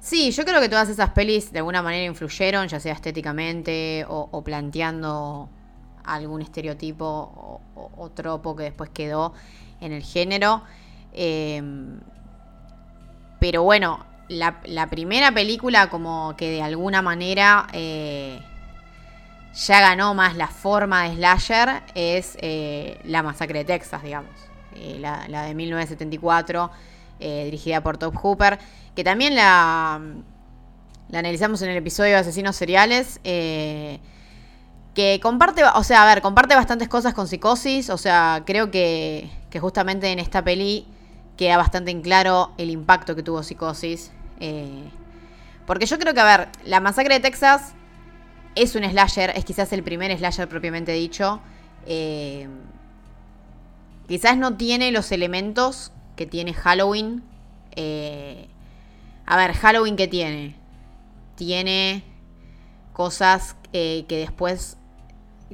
sí, 0.00 0.32
yo 0.32 0.44
creo 0.44 0.60
que 0.60 0.68
todas 0.68 0.90
esas 0.90 1.12
pelis 1.12 1.50
de 1.50 1.60
alguna 1.60 1.80
manera 1.80 2.04
influyeron, 2.04 2.68
ya 2.68 2.78
sea 2.78 2.92
estéticamente 2.92 4.04
o 4.06 4.44
planteando 4.44 5.48
algún 6.06 6.42
estereotipo 6.42 7.60
o, 7.74 8.10
tropo 8.10 8.56
que 8.56 8.64
después 8.64 8.90
quedó 8.90 9.34
en 9.80 9.92
el 9.92 10.02
género. 10.02 10.62
Eh, 11.12 11.62
pero 13.40 13.62
bueno, 13.62 14.04
la, 14.28 14.88
primera 14.90 15.32
película 15.32 15.88
como 15.88 16.34
que 16.36 16.50
de 16.50 16.62
alguna 16.62 17.02
manera 17.02 17.66
eh, 17.72 18.40
ya 19.56 19.80
ganó 19.80 20.14
más 20.14 20.36
la 20.36 20.48
forma 20.48 21.04
de 21.04 21.14
slasher 21.16 21.82
es 21.94 22.36
eh, 22.40 22.98
La 23.04 23.22
Masacre 23.22 23.60
de 23.60 23.64
Texas, 23.64 24.02
digamos. 24.02 24.30
Eh, 24.74 24.98
la, 25.00 25.26
la 25.28 25.44
de 25.44 25.54
1974, 25.54 26.70
eh, 27.20 27.44
dirigida 27.44 27.82
por 27.82 27.96
Top 27.96 28.14
Hooper, 28.16 28.58
que 28.94 29.02
también 29.02 29.34
la, 29.34 30.00
la 31.08 31.18
analizamos 31.18 31.62
en 31.62 31.70
el 31.70 31.76
episodio 31.78 32.12
de 32.12 32.18
Asesinos 32.18 32.56
Seriales. 32.56 33.20
Que 34.96 35.20
comparte, 35.22 35.62
o 35.62 35.84
sea, 35.84 36.02
a 36.02 36.06
ver, 36.06 36.22
comparte 36.22 36.54
bastantes 36.54 36.88
cosas 36.88 37.12
con 37.12 37.28
Psicosis, 37.28 37.90
o 37.90 37.98
sea, 37.98 38.42
creo 38.46 38.70
que, 38.70 39.28
justamente 39.60 40.10
en 40.10 40.18
esta 40.18 40.42
peli 40.42 40.86
queda 41.36 41.58
bastante 41.58 41.90
en 41.90 42.00
claro 42.02 42.52
el 42.56 42.70
impacto 42.70 43.14
que 43.14 43.22
tuvo 43.22 43.42
Psicosis. 43.42 44.10
eh, 44.40 44.88
porque 45.66 45.84
yo 45.84 45.98
creo 45.98 46.14
que, 46.14 46.20
a 46.20 46.24
ver, 46.24 46.48
la 46.64 46.80
masacre 46.80 47.14
de 47.14 47.20
Texas 47.20 47.74
es 48.54 48.74
un 48.74 48.84
slasher, 48.84 49.30
es 49.36 49.44
quizás 49.44 49.70
el 49.74 49.82
primer 49.82 50.16
slasher 50.16 50.48
propiamente 50.48 50.92
dicho. 50.92 51.40
eh, 51.86 52.48
quizás 54.08 54.38
no 54.38 54.56
tiene 54.56 54.92
los 54.92 55.12
elementos 55.12 55.92
que 56.16 56.24
tiene 56.26 56.54
Halloween. 56.54 57.22
eh, 57.76 58.48
a 59.26 59.36
ver, 59.36 59.52
Halloween 59.52 59.96
que 59.96 60.08
tiene? 60.08 60.54
Tiene 61.34 62.02
cosas 62.94 63.56
que 63.72 64.06
después 64.08 64.78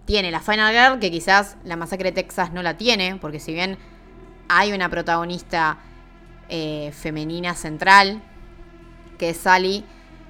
tiene 0.05 0.31
la 0.31 0.41
Final 0.41 0.73
Girl, 0.75 1.01
que 1.01 1.11
quizás 1.11 1.57
la 1.65 1.77
masacre 1.77 2.13
de 2.13 2.23
Texas 2.23 2.53
no 2.53 2.63
la 2.63 2.77
tiene, 2.77 3.17
porque 3.21 3.41
si 3.41 3.53
bien 3.53 3.79
hay 4.49 4.73
una 4.73 4.89
protagonista 4.89 5.79
eh, 6.49 6.93
femenina 6.93 7.55
central, 7.55 8.23
que 9.19 9.31
es 9.31 9.37
Sally, 9.39 9.85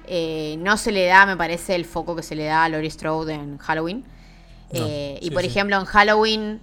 eh, 0.05 0.57
no 0.59 0.77
se 0.77 0.91
le 0.91 1.05
da, 1.05 1.25
me 1.25 1.37
parece, 1.37 1.75
el 1.75 1.85
foco 1.85 2.15
que 2.15 2.23
se 2.23 2.35
le 2.35 2.45
da 2.45 2.63
a 2.65 2.69
Laurie 2.69 2.91
Strode 2.91 3.33
en 3.33 3.57
Halloween. 3.57 4.03
No, 4.71 4.89
Eh, 4.89 5.19
y 5.21 5.31
por 5.31 5.41
sí. 5.41 5.47
ejemplo, 5.47 5.77
en 5.79 5.85
Halloween 5.85 6.61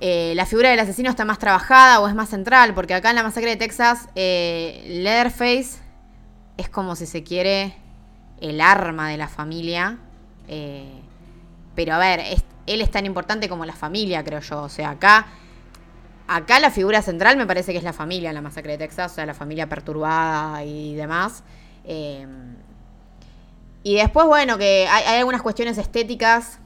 eh, 0.00 0.32
la 0.34 0.46
figura 0.46 0.70
del 0.70 0.80
asesino 0.80 1.10
está 1.10 1.24
más 1.24 1.38
trabajada 1.38 2.00
o 2.00 2.08
es 2.08 2.14
más 2.14 2.30
central, 2.30 2.74
porque 2.74 2.94
acá 2.94 3.10
en 3.10 3.16
la 3.16 3.22
masacre 3.22 3.50
de 3.50 3.56
Texas, 3.56 4.08
eh, 4.14 4.82
Leatherface 4.88 5.78
es 6.56 6.68
como 6.70 6.96
si 6.96 7.06
se 7.06 7.22
quiere 7.22 7.74
el 8.40 8.60
arma 8.60 9.08
de 9.10 9.16
la 9.18 9.28
familia. 9.28 9.98
eh, 10.48 10.99
pero 11.80 11.94
a 11.94 11.98
ver, 11.98 12.20
él 12.66 12.82
es 12.82 12.90
tan 12.90 13.06
importante 13.06 13.48
como 13.48 13.64
la 13.64 13.72
familia, 13.72 14.22
creo 14.22 14.40
yo. 14.40 14.64
O 14.64 14.68
sea, 14.68 14.90
acá, 14.90 15.28
acá 16.28 16.60
la 16.60 16.70
figura 16.70 17.00
central 17.00 17.38
me 17.38 17.46
parece 17.46 17.72
que 17.72 17.78
es 17.78 17.84
la 17.84 17.94
familia 17.94 18.28
en 18.28 18.34
la 18.34 18.42
masacre 18.42 18.72
de 18.72 18.78
Texas, 18.86 19.12
o 19.12 19.14
sea, 19.14 19.24
la 19.24 19.32
familia 19.32 19.66
perturbada 19.66 20.62
y 20.62 20.94
demás. 20.94 21.42
Eh, 21.84 22.26
y 23.82 23.94
después, 23.94 24.26
bueno, 24.26 24.58
que 24.58 24.86
hay, 24.90 25.04
hay 25.04 25.18
algunas 25.20 25.40
cuestiones 25.40 25.78
estéticas 25.78 26.58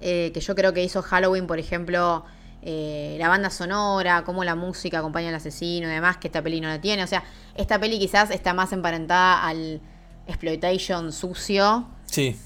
eh, 0.00 0.30
que 0.32 0.40
yo 0.40 0.54
creo 0.54 0.72
que 0.72 0.82
hizo 0.82 1.02
Halloween, 1.02 1.46
por 1.46 1.58
ejemplo, 1.58 2.24
eh, 2.62 3.16
la 3.18 3.28
banda 3.28 3.50
sonora, 3.50 4.24
cómo 4.24 4.42
la 4.42 4.54
música 4.54 5.00
acompaña 5.00 5.28
al 5.28 5.34
asesino 5.34 5.86
y 5.86 5.90
demás, 5.90 6.16
que 6.16 6.28
esta 6.28 6.40
peli 6.40 6.62
no 6.62 6.68
la 6.68 6.80
tiene. 6.80 7.04
O 7.04 7.06
sea, 7.06 7.24
esta 7.56 7.78
peli 7.78 7.98
quizás 7.98 8.30
está 8.30 8.54
más 8.54 8.72
emparentada 8.72 9.46
al 9.46 9.82
exploitation 10.26 11.12
sucio 11.12 11.86
Sí, 12.06 12.38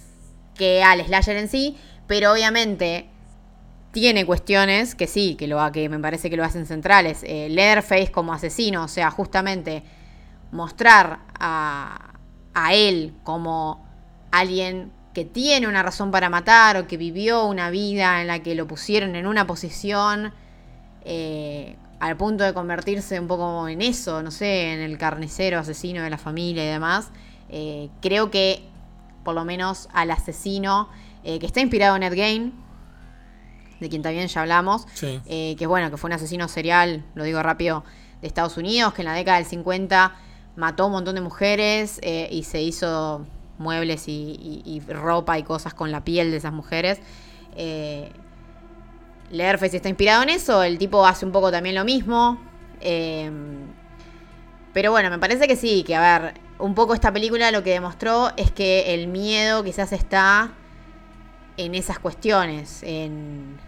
que 0.59 0.83
al 0.83 1.03
slasher 1.07 1.37
en 1.39 1.49
sí, 1.49 1.79
pero 2.07 2.33
obviamente 2.33 3.09
tiene 3.93 4.27
cuestiones 4.27 4.95
que 4.95 5.07
sí, 5.07 5.35
que 5.37 5.47
lo 5.47 5.59
que 5.73 5.89
me 5.89 5.99
parece 5.99 6.29
que 6.29 6.37
lo 6.37 6.45
hacen 6.45 6.67
centrales. 6.67 7.23
Eh, 7.25 7.49
Leatherface 7.49 8.11
como 8.13 8.35
asesino, 8.35 8.85
o 8.85 8.89
sea, 8.89 9.11
justamente 9.11 9.83
mostrar 10.53 11.21
a, 11.39 12.13
a 12.53 12.75
él 12.75 13.15
como 13.25 13.87
alguien 14.31 14.93
que 15.15 15.25
tiene 15.25 15.67
una 15.67 15.83
razón 15.83 16.11
para 16.11 16.31
matar 16.31 16.77
o 16.77 16.87
que 16.87 16.97
vivió 16.97 17.47
una 17.47 17.71
vida 17.71 18.21
en 18.21 18.27
la 18.27 18.43
que 18.43 18.55
lo 18.55 18.67
pusieron 18.67 19.17
en 19.17 19.27
una 19.27 19.47
posición 19.47 20.33
eh, 21.05 21.77
al 21.99 22.17
punto 22.17 22.45
de 22.45 22.55
convertirse 22.55 23.19
un 23.19 23.27
poco 23.27 23.67
en 23.69 23.83
eso, 23.83 24.23
no 24.23 24.31
sé, 24.31 24.73
en 24.73 24.81
el 24.81 24.99
carnicero 24.99 25.59
asesino 25.59 26.03
de 26.03 26.11
la 26.11 26.19
familia 26.19 26.65
y 26.65 26.69
demás. 26.69 27.11
Eh, 27.49 27.89
creo 28.01 28.31
que 28.31 28.68
por 29.29 29.35
lo 29.35 29.45
menos 29.45 29.91
al 29.93 30.11
asesino 30.11 30.89
eh, 31.23 31.39
que 31.39 31.45
está 31.45 31.61
inspirado 31.61 31.97
en 31.97 32.03
Ed 32.03 32.15
Gein, 32.15 32.55
de 33.79 33.91
quien 33.91 34.01
también 34.01 34.27
ya 34.27 34.41
hablamos, 34.41 34.87
sí. 34.95 35.21
eh, 35.27 35.55
que 35.59 35.67
bueno, 35.67 35.91
que 35.91 35.99
fue 35.99 36.09
un 36.09 36.15
asesino 36.15 36.49
serial, 36.49 37.05
lo 37.15 37.25
digo 37.25 37.43
rápido, 37.43 37.85
de 38.23 38.27
Estados 38.27 38.57
Unidos, 38.57 38.95
que 38.95 39.03
en 39.03 39.07
la 39.09 39.13
década 39.13 39.37
del 39.37 39.45
50 39.47 40.15
mató 40.57 40.85
a 40.85 40.87
un 40.87 40.93
montón 40.93 41.15
de 41.15 41.21
mujeres 41.21 42.01
eh, 42.03 42.31
y 42.33 42.45
se 42.45 42.63
hizo 42.63 43.27
muebles 43.59 44.09
y, 44.09 44.63
y- 44.65 44.77
y 44.77 44.81
ropa 44.95 45.39
y 45.39 45.43
cosas 45.43 45.75
con 45.75 45.93
la 45.93 46.03
piel 46.05 46.31
de 46.31 46.39
esas 46.39 46.55
mujeres. 46.55 47.01
Eh, 47.55 48.11
Leatherface 49.31 49.77
está 49.77 49.91
inspirado 49.91 50.23
en 50.23 50.31
eso, 50.31 50.63
el 50.63 50.79
tipo 50.79 51.05
hace 51.07 51.27
un 51.27 51.33
poco 51.33 51.51
también 51.51 51.75
lo 51.75 51.85
mismo. 51.85 52.41
eh, 52.81 53.31
pero 54.73 54.91
bueno, 54.91 55.11
me 55.11 55.19
parece 55.19 55.47
que 55.47 55.57
sí, 55.57 55.83
que 55.83 55.95
a 55.97 56.19
ver, 56.19 56.35
un 56.59 56.75
poco 56.75 56.95
esta 56.95 57.13
película 57.13 57.51
lo 57.51 57.63
que 57.63 57.71
demostró 57.71 58.31
es 58.37 58.51
que 58.51 58.95
el 58.95 59.09
miedo 59.09 59.63
quizás 59.63 59.93
está 59.93 60.53
en 61.57 61.75
esas 61.75 61.99
cuestiones, 61.99 62.83
en, 62.83 63.59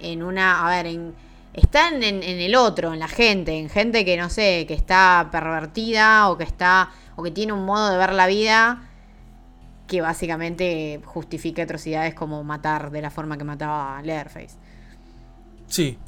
en 0.00 0.22
una, 0.22 0.66
a 0.66 0.70
ver, 0.70 0.86
en, 0.86 1.14
está 1.52 1.88
en, 1.88 2.02
el 2.22 2.54
otro, 2.54 2.92
en 2.92 2.98
la 2.98 3.08
gente, 3.08 3.58
en 3.58 3.68
gente 3.68 4.04
que 4.04 4.16
no 4.16 4.30
sé, 4.30 4.64
que 4.66 4.74
está 4.74 5.28
pervertida 5.30 6.28
o 6.30 6.38
que 6.38 6.44
está, 6.44 6.90
o 7.16 7.22
que 7.22 7.30
tiene 7.30 7.52
un 7.52 7.64
modo 7.64 7.90
de 7.90 7.98
ver 7.98 8.12
la 8.12 8.26
vida 8.26 8.84
que 9.86 10.00
básicamente 10.02 11.00
justifica 11.04 11.62
atrocidades 11.62 12.14
como 12.14 12.44
matar 12.44 12.90
de 12.90 13.00
la 13.00 13.10
forma 13.10 13.38
que 13.38 13.44
mataba 13.44 14.00
Leatherface. 14.02 14.56
Sí, 15.66 15.98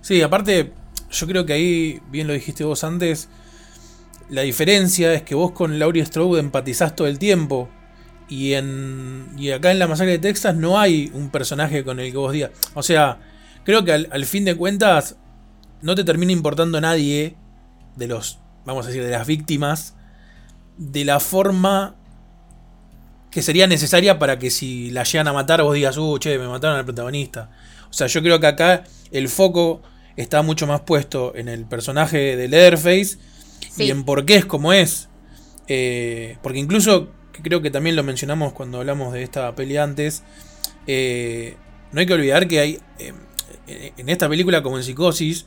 sí, 0.00 0.22
aparte, 0.22 0.72
yo 1.10 1.26
creo 1.26 1.44
que 1.44 1.52
ahí, 1.52 2.00
bien 2.08 2.26
lo 2.26 2.32
dijiste 2.32 2.64
vos 2.64 2.82
antes, 2.82 3.28
la 4.28 4.42
diferencia 4.42 5.12
es 5.12 5.22
que 5.22 5.34
vos 5.34 5.52
con 5.52 5.78
Laurie 5.78 6.04
Strode 6.04 6.40
empatizás 6.40 6.96
todo 6.96 7.06
el 7.06 7.18
tiempo. 7.18 7.68
Y, 8.28 8.54
en, 8.54 9.28
y 9.38 9.52
acá 9.52 9.70
en 9.70 9.78
la 9.78 9.86
masacre 9.86 10.12
de 10.12 10.18
Texas 10.18 10.56
no 10.56 10.80
hay 10.80 11.10
un 11.14 11.30
personaje 11.30 11.84
con 11.84 12.00
el 12.00 12.10
que 12.10 12.18
vos 12.18 12.32
digas. 12.32 12.50
O 12.74 12.82
sea, 12.82 13.20
creo 13.64 13.84
que 13.84 13.92
al, 13.92 14.26
fin 14.26 14.44
de 14.44 14.56
cuentas 14.56 15.16
no 15.80 15.94
te 15.94 16.02
termina 16.02 16.32
importando 16.32 16.80
nadie 16.80 17.36
de 17.94 18.06
los, 18.08 18.40
vamos 18.64 18.84
a 18.84 18.88
decir, 18.88 19.04
de 19.04 19.10
las 19.10 19.26
víctimas, 19.26 19.94
de 20.76 21.04
la 21.04 21.20
forma 21.20 21.94
que 23.30 23.42
sería 23.42 23.66
necesaria 23.66 24.18
para 24.18 24.38
que 24.38 24.50
si 24.50 24.90
la 24.90 25.04
llegan 25.04 25.28
a 25.28 25.32
matar 25.32 25.62
vos 25.62 25.74
digas, 25.74 25.96
uh, 25.98 26.18
che, 26.18 26.38
me 26.38 26.48
mataron 26.48 26.78
al 26.78 26.84
protagonista. 26.84 27.50
O 27.90 27.92
sea, 27.92 28.08
yo 28.08 28.22
creo 28.22 28.40
que 28.40 28.46
acá 28.46 28.84
el 29.12 29.28
foco 29.28 29.82
está 30.16 30.42
mucho 30.42 30.66
más 30.66 30.80
puesto 30.80 31.34
en 31.36 31.48
el 31.48 31.64
personaje 31.66 32.36
de 32.36 32.48
Leatherface 32.48 33.18
Sí. 33.70 33.84
y 33.84 33.90
en 33.90 34.04
por 34.04 34.24
qué 34.24 34.36
es 34.36 34.44
como 34.46 34.72
es. 34.72 35.08
Eh, 35.68 36.38
porque 36.42 36.58
incluso, 36.58 37.10
creo 37.42 37.60
que 37.62 37.70
también 37.70 37.96
lo 37.96 38.02
mencionamos 38.02 38.52
cuando 38.52 38.78
hablamos 38.78 39.12
de 39.12 39.22
esta 39.22 39.54
peli 39.54 39.76
antes, 39.76 40.22
eh, 40.86 41.56
no 41.92 42.00
hay 42.00 42.06
que 42.06 42.14
olvidar 42.14 42.46
que 42.48 42.60
hay 42.60 42.78
eh, 42.98 43.92
en 43.96 44.08
esta 44.08 44.28
película 44.28 44.62
como 44.62 44.76
en 44.78 44.84
Psicosis, 44.84 45.46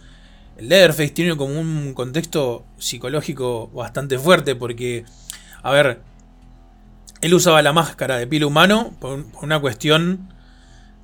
Leatherface 0.57 1.09
tiene 1.11 1.37
como 1.37 1.57
un 1.59 1.93
contexto 1.93 2.65
psicológico 2.77 3.67
bastante 3.69 4.19
fuerte 4.19 4.55
porque, 4.55 5.05
a 5.63 5.71
ver, 5.71 6.01
él 7.21 7.33
usaba 7.33 7.61
la 7.61 7.71
máscara 7.73 8.17
de 8.17 8.27
piel 8.27 8.43
humano 8.43 8.93
por, 8.99 9.25
por 9.31 9.43
una 9.45 9.59
cuestión 9.61 10.33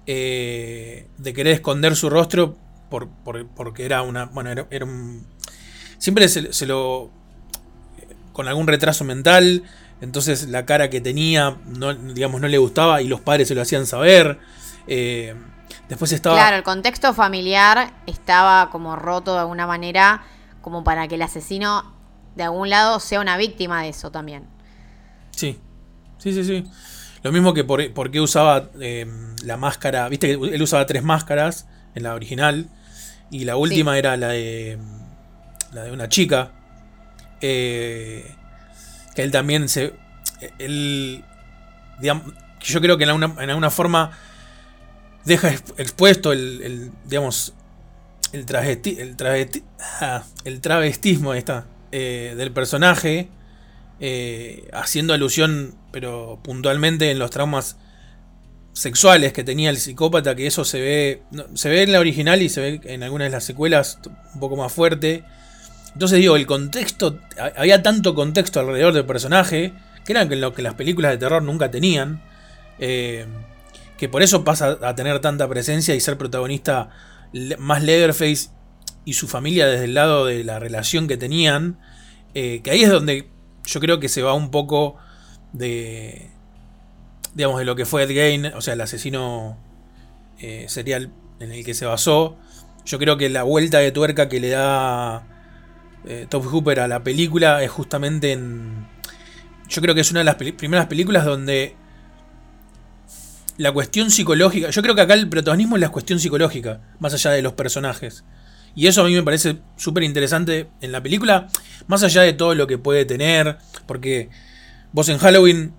eh, 0.08 1.08
de 1.18 1.34
querer 1.34 1.54
esconder 1.54 1.96
su 1.96 2.10
rostro 2.10 2.58
por, 2.90 3.08
por- 3.10 3.48
porque 3.48 3.86
era 3.86 4.02
una. 4.02 4.26
Bueno, 4.26 4.52
era, 4.52 4.68
era 4.70 4.86
un. 4.86 5.26
Siempre 5.98 6.28
se, 6.28 6.54
se 6.54 6.66
lo. 6.66 7.10
con 8.34 8.48
algún 8.48 8.68
retraso 8.68 9.04
mental. 9.04 9.64
Entonces 10.02 10.48
la 10.50 10.66
cara 10.66 10.90
que 10.90 11.02
tenía, 11.02 11.58
no, 11.66 11.94
digamos, 11.94 12.42
no 12.42 12.48
le 12.48 12.58
gustaba 12.58 13.02
y 13.02 13.08
los 13.08 13.22
padres 13.22 13.48
se 13.48 13.56
lo 13.56 13.62
hacían 13.62 13.86
saber. 13.86 14.40
Eh, 14.88 15.36
después 15.90 16.12
estaba. 16.12 16.36
Claro, 16.36 16.58
el 16.58 16.64
contexto 16.64 17.14
familiar 17.14 17.94
estaba 18.06 18.70
como 18.72 18.96
roto 18.96 19.34
de 19.34 19.40
alguna 19.40 19.66
manera, 19.68 20.24
como 20.62 20.84
para 20.84 21.08
que 21.08 21.16
el 21.16 21.22
asesino 21.22 21.94
de 22.36 22.44
algún 22.44 22.70
lado 22.70 23.00
sea 23.00 23.20
una 23.22 23.38
víctima 23.38 23.84
de 23.84 23.90
eso 23.90 24.12
también. 24.12 24.48
Sí, 25.32 25.60
sí, 26.18 26.34
sí, 26.34 26.44
sí. 26.44 26.66
Lo 27.24 27.32
mismo 27.32 27.54
que 27.54 27.64
por, 27.64 27.92
por 27.94 28.12
qué 28.12 28.22
usaba 28.22 28.70
eh, 28.80 29.08
la 29.44 29.58
máscara. 29.58 30.08
Viste 30.10 30.28
que 30.28 30.34
él 30.34 30.62
usaba 30.62 30.86
tres 30.86 31.04
máscaras 31.04 31.68
en 31.96 32.04
la 32.04 32.14
original. 32.14 32.70
Y 33.32 33.46
la 33.46 33.56
última 33.56 33.98
era 33.98 34.16
la 34.18 34.28
de. 34.28 34.78
De 35.84 35.92
una 35.92 36.10
chica. 36.10 36.52
eh, 37.42 38.34
que 39.16 39.24
él 39.24 39.32
también 39.32 39.70
se. 39.70 39.94
Él. 40.60 41.24
yo 42.62 42.82
creo 42.82 42.98
que 42.98 43.04
en 43.04 43.10
alguna, 43.12 43.44
en 43.44 43.72
forma. 43.72 44.12
Deja 45.26 45.52
exp- 45.52 45.74
expuesto 45.78 46.32
el. 46.34 46.92
digamos. 47.06 47.54
El 48.34 48.46
travesti. 48.46 48.98
El, 49.00 49.16
travesti, 49.16 49.64
ah, 50.02 50.24
el 50.44 50.60
travestismo 50.60 51.34
eh, 51.92 52.34
del 52.38 52.52
personaje. 52.52 53.30
eh, 54.02 54.68
haciendo 54.74 55.14
alusión, 55.14 55.76
pero 55.92 56.40
puntualmente 56.44 57.12
en 57.12 57.20
los 57.20 57.30
traumas 57.32 57.78
sexuales 58.74 59.32
que 59.32 59.46
tenía 59.46 59.70
el 59.70 59.78
psicópata, 59.78 60.36
que 60.36 60.48
eso 60.48 60.66
se 60.66 60.82
ve, 60.82 61.22
se 61.54 61.70
ve 61.70 61.84
en 61.84 61.94
la 61.94 62.02
original 62.02 62.42
y 62.42 62.50
se 62.50 62.60
ve 62.60 62.82
en 62.84 63.04
algunas 63.04 63.28
de 63.28 63.32
las 63.32 63.46
secuelas 63.46 64.00
un 64.34 64.40
poco 64.42 64.58
más 64.58 64.74
fuerte. 64.74 65.24
Entonces 65.96 66.20
digo, 66.20 66.36
el 66.36 66.46
contexto, 66.46 67.20
ha- 67.40 67.60
había 67.60 67.82
tanto 67.82 68.14
contexto 68.14 68.60
alrededor 68.60 68.94
del 68.94 69.06
personaje, 69.06 69.74
que 70.06 70.12
era 70.14 70.24
lo 70.26 70.54
que 70.54 70.62
las 70.62 70.76
películas 70.76 71.12
de 71.12 71.18
terror 71.18 71.42
nunca 71.42 71.72
tenían, 71.72 72.22
eh, 72.78 73.26
que 73.98 74.08
por 74.08 74.22
eso 74.22 74.44
pasa 74.44 74.78
a 74.84 74.94
tener 74.94 75.20
tanta 75.20 75.48
presencia 75.48 75.96
y 75.96 76.00
ser 76.02 76.18
protagonista 76.18 76.90
más 77.58 77.82
Leatherface 77.82 78.50
y 79.06 79.14
su 79.14 79.28
familia 79.28 79.66
desde 79.68 79.86
el 79.86 79.94
lado 79.94 80.26
de 80.26 80.44
la 80.44 80.60
relación 80.60 81.08
que 81.08 81.18
tenían, 81.18 81.80
eh, 82.34 82.62
que 82.62 82.72
ahí 82.72 82.84
es 82.84 82.90
donde 82.90 83.30
yo 83.66 83.80
creo 83.80 84.00
que 84.00 84.10
se 84.10 84.22
va 84.22 84.34
un 84.34 84.52
poco 84.52 84.98
de, 85.54 86.30
digamos, 87.34 87.58
de 87.60 87.66
lo 87.66 87.76
que 87.76 87.86
fue 87.86 88.04
Ed 88.04 88.10
Gein, 88.10 88.46
o 88.48 88.62
sea, 88.62 88.74
el 88.74 88.82
asesino 88.82 89.58
eh, 90.40 90.66
serial 90.68 91.12
en 91.40 91.52
el 91.54 91.64
que 91.64 91.74
se 91.74 91.86
basó. 91.86 92.36
Yo 92.86 93.00
creo 93.00 93.18
que 93.18 93.30
la 93.30 93.44
vuelta 93.44 93.80
de 93.80 93.92
tuerca 93.92 94.28
que 94.30 94.40
le 94.42 94.50
da 94.50 95.26
eh, 96.08 96.28
Top 96.30 96.46
Hooper 96.46 96.80
a 96.80 96.88
la 96.88 97.04
película 97.04 97.64
es 97.64 97.72
justamente 97.72 98.32
en... 98.32 98.88
Yo 99.68 99.82
creo 99.82 99.96
que 99.96 100.02
es 100.02 100.12
una 100.12 100.20
de 100.20 100.26
las 100.26 100.36
primeras 100.36 100.88
películas 100.88 101.26
donde 101.26 101.76
la 103.58 103.72
cuestión 103.72 104.12
psicológica... 104.12 104.70
Yo 104.70 104.82
creo 104.82 104.96
que 104.96 105.02
acá 105.02 105.14
el 105.14 105.30
protagonismo 105.30 105.76
es 105.76 105.82
la 105.82 105.90
cuestión 105.90 106.20
psicológica, 106.20 106.82
más 107.00 107.14
allá 107.14 107.32
de 107.32 107.42
los 107.42 107.54
personajes. 107.54 108.24
Y 108.76 108.88
eso 108.88 109.02
a 109.02 109.06
mí 109.06 109.14
me 109.14 109.24
parece 109.24 109.60
súper 109.78 110.04
interesante 110.04 110.70
en 110.82 110.92
la 110.92 111.02
película, 111.02 111.48
más 111.88 112.04
allá 112.04 112.22
de 112.24 112.34
todo 112.34 112.54
lo 112.56 112.68
que 112.68 112.78
puede 112.78 113.06
tener, 113.06 113.58
porque 113.88 114.30
vos 114.92 115.08
en 115.08 115.18
Halloween, 115.18 115.74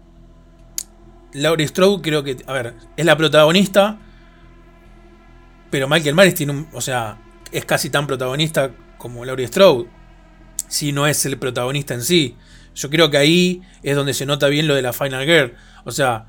Laurie 1.35 1.69
Strode 1.69 2.03
creo 2.03 2.25
que, 2.25 2.39
a 2.47 2.53
ver, 2.55 2.75
es 2.97 3.05
la 3.05 3.17
protagonista, 3.17 3.99
pero 5.71 5.89
Michael 5.89 6.15
Myers 6.15 6.35
tiene 6.35 6.53
un, 6.53 6.69
o 6.73 6.81
sea, 6.81 7.19
es 7.53 7.67
casi 7.67 7.91
tan 7.91 8.07
protagonista 8.07 8.71
como 8.97 9.27
Laurie 9.27 9.47
Strode, 9.47 9.87
si 10.69 10.93
no 10.93 11.07
es 11.07 11.25
el 11.27 11.39
protagonista 11.39 11.95
en 11.95 12.03
sí. 12.03 12.37
Yo 12.75 12.91
creo 12.91 13.11
que 13.11 13.17
ahí 13.17 13.63
es 13.83 13.97
donde 13.97 14.15
se 14.15 14.27
nota 14.27 14.49
bien 14.49 14.67
lo 14.67 14.75
de 14.75 14.83
la 14.83 14.93
Final 14.93 15.25
Girl, 15.25 15.55
o 15.85 15.93
sea, 15.93 16.27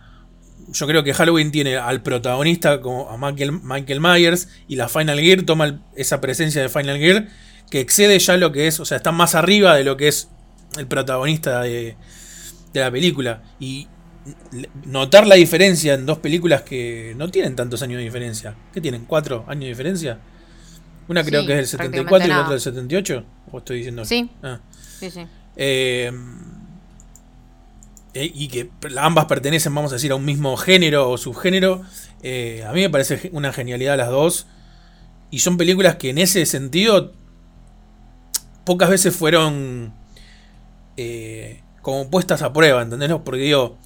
yo 0.71 0.87
creo 0.87 1.03
que 1.03 1.13
Halloween 1.13 1.51
tiene 1.51 1.77
al 1.77 2.01
protagonista 2.01 2.81
como 2.81 3.09
a 3.09 3.17
Michael, 3.17 4.01
Myers 4.01 4.49
y 4.67 4.75
la 4.75 4.89
Final 4.89 5.19
Gear 5.19 5.43
toma 5.43 5.81
esa 5.95 6.19
presencia 6.19 6.61
de 6.61 6.69
Final 6.69 6.97
Gear 6.97 7.27
que 7.69 7.79
excede 7.79 8.19
ya 8.19 8.37
lo 8.37 8.51
que 8.51 8.67
es, 8.67 8.79
o 8.79 8.85
sea, 8.85 8.97
está 8.97 9.11
más 9.11 9.35
arriba 9.35 9.75
de 9.75 9.83
lo 9.83 9.97
que 9.97 10.07
es 10.07 10.29
el 10.77 10.87
protagonista 10.87 11.61
de, 11.61 11.95
de 12.73 12.79
la 12.79 12.91
película. 12.91 13.43
Y 13.59 13.87
notar 14.85 15.27
la 15.27 15.35
diferencia 15.35 15.93
en 15.93 16.05
dos 16.05 16.19
películas 16.19 16.61
que 16.61 17.13
no 17.17 17.29
tienen 17.29 17.55
tantos 17.55 17.81
años 17.81 17.97
de 17.97 18.03
diferencia. 18.03 18.55
¿Qué 18.73 18.81
tienen? 18.81 19.05
¿Cuatro 19.05 19.45
años 19.47 19.63
de 19.63 19.69
diferencia? 19.69 20.19
Una 21.07 21.23
creo 21.23 21.41
Sí, 21.41 21.47
que 21.47 21.53
es 21.59 21.71
del 21.71 21.79
prácticamente 21.79 21.97
74 22.19 22.25
y 22.25 22.29
la 22.29 22.39
otra 22.41 22.51
del 22.51 22.61
78. 22.61 23.23
¿O 23.51 23.57
estoy 23.59 23.77
diciendo? 23.77 24.05
Sí. 24.05 24.29
Ah. 24.43 24.59
Sí, 24.99 25.09
sí. 25.11 25.25
Eh, 25.55 26.11
eh, 28.13 28.31
y 28.33 28.47
que 28.47 28.69
ambas 28.97 29.25
pertenecen, 29.25 29.73
vamos 29.75 29.91
a 29.91 29.95
decir, 29.95 30.11
a 30.11 30.15
un 30.15 30.25
mismo 30.25 30.55
género 30.57 31.09
o 31.09 31.17
subgénero. 31.17 31.83
eh, 32.23 32.65
a 32.67 32.73
mí 32.73 32.81
me 32.81 32.89
parece 32.89 33.29
una 33.33 33.53
genialidad 33.53 33.97
las 33.97 34.09
dos. 34.09 34.47
Y 35.29 35.39
son 35.39 35.57
películas 35.57 35.97
que 35.97 36.09
en 36.09 36.17
ese 36.17 36.45
sentido 36.45 37.13
pocas 38.63 38.89
veces 38.89 39.15
fueron 39.15 39.93
eh, 40.97 41.61
como 41.81 42.09
puestas 42.09 42.41
a 42.41 42.51
prueba, 42.53 42.81
¿entendés? 42.81 43.11
Porque 43.23 43.41
digo, 43.41 43.77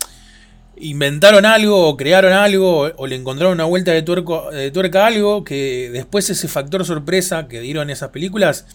inventaron 0.82 1.46
algo 1.46 1.88
o 1.90 1.98
crearon 1.98 2.34
algo 2.34 2.92
o, 2.98 3.08
le 3.08 3.16
encontraron 3.16 3.54
una 3.56 3.66
vuelta 3.66 3.92
de, 3.92 4.04
tuerco- 4.04 4.50
de 4.52 4.72
tuerca 4.72 5.04
a 5.04 5.08
algo 5.08 5.44
que 5.44 5.90
después 5.92 6.30
ese 6.30 6.48
factor 6.48 6.86
sorpresa 6.86 7.48
que 7.48 7.60
dieron 7.62 7.90
esas 7.90 8.10
películas 8.10 8.66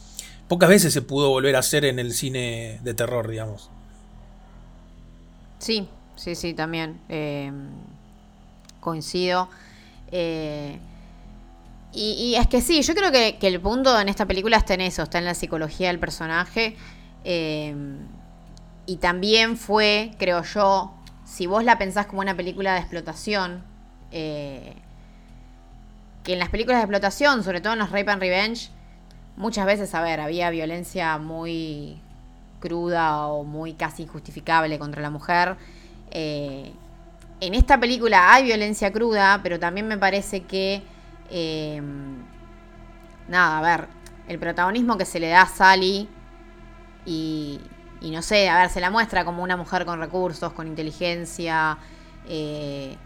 pocas 0.48 0.68
veces 0.68 0.92
se 0.92 1.02
pudo 1.02 1.30
volver 1.30 1.56
a 1.56 1.60
hacer 1.60 1.84
en 1.84 1.98
el 1.98 2.12
cine 2.12 2.80
de 2.82 2.94
terror, 2.94 3.28
digamos. 3.28 3.70
Sí, 5.58 5.88
sí, 6.16 6.34
sí, 6.34 6.54
también. 6.54 7.00
eh, 7.08 7.50
coincido. 8.80 9.48
Eh, 10.12 10.78
y, 11.92 12.34
es 12.34 12.46
que 12.48 12.60
sí, 12.60 12.82
yo 12.82 12.94
creo 12.94 13.10
que, 13.10 13.38
que 13.38 13.46
el 13.48 13.60
punto 13.60 13.98
en 13.98 14.08
esta 14.10 14.26
película 14.26 14.58
está 14.58 14.74
en 14.74 14.82
eso, 14.82 15.02
está 15.02 15.18
en 15.18 15.24
la 15.24 15.34
psicología 15.34 15.88
del 15.88 15.98
personaje. 15.98 16.76
eh, 17.24 17.74
y 18.88 18.98
también 18.98 19.56
fue, 19.56 20.12
creo 20.18 20.42
yo, 20.44 20.94
si 21.26 21.46
vos 21.46 21.62
la 21.64 21.76
pensás 21.76 22.06
como 22.06 22.22
una 22.22 22.34
película 22.34 22.72
de 22.72 22.80
explotación, 22.80 23.62
eh, 24.12 24.74
que 26.24 26.32
en 26.32 26.38
las 26.38 26.48
películas 26.48 26.78
de 26.78 26.84
explotación, 26.84 27.44
sobre 27.44 27.60
todo 27.60 27.74
en 27.74 27.80
los 27.80 27.90
Rape 27.90 28.10
and 28.10 28.22
Revenge, 28.22 28.70
muchas 29.36 29.66
veces, 29.66 29.94
a 29.94 30.00
ver, 30.00 30.20
había 30.20 30.48
violencia 30.48 31.18
muy 31.18 32.00
cruda 32.60 33.26
o 33.26 33.44
muy 33.44 33.74
casi 33.74 34.04
injustificable 34.04 34.78
contra 34.78 35.02
la 35.02 35.10
mujer. 35.10 35.56
Eh, 36.10 36.72
en 37.40 37.54
esta 37.54 37.78
película 37.78 38.32
hay 38.32 38.44
violencia 38.44 38.90
cruda, 38.90 39.40
pero 39.42 39.58
también 39.58 39.86
me 39.86 39.98
parece 39.98 40.44
que... 40.44 40.82
eh, 41.30 41.82
nada, 43.28 43.58
a 43.58 43.60
ver, 43.60 43.88
el 44.28 44.38
protagonismo 44.38 44.96
que 44.96 45.04
se 45.04 45.20
le 45.20 45.28
da 45.28 45.42
a 45.42 45.46
Sally 45.46 46.08
y, 47.04 47.60
y 48.06 48.12
no 48.12 48.22
sé, 48.22 48.48
a 48.48 48.58
ver, 48.58 48.70
se 48.70 48.80
la 48.80 48.88
muestra 48.88 49.24
como 49.24 49.42
una 49.42 49.56
mujer 49.56 49.84
con 49.84 49.98
recursos, 49.98 50.52
con 50.52 50.68
inteligencia. 50.68 51.76
eh, 52.28 52.96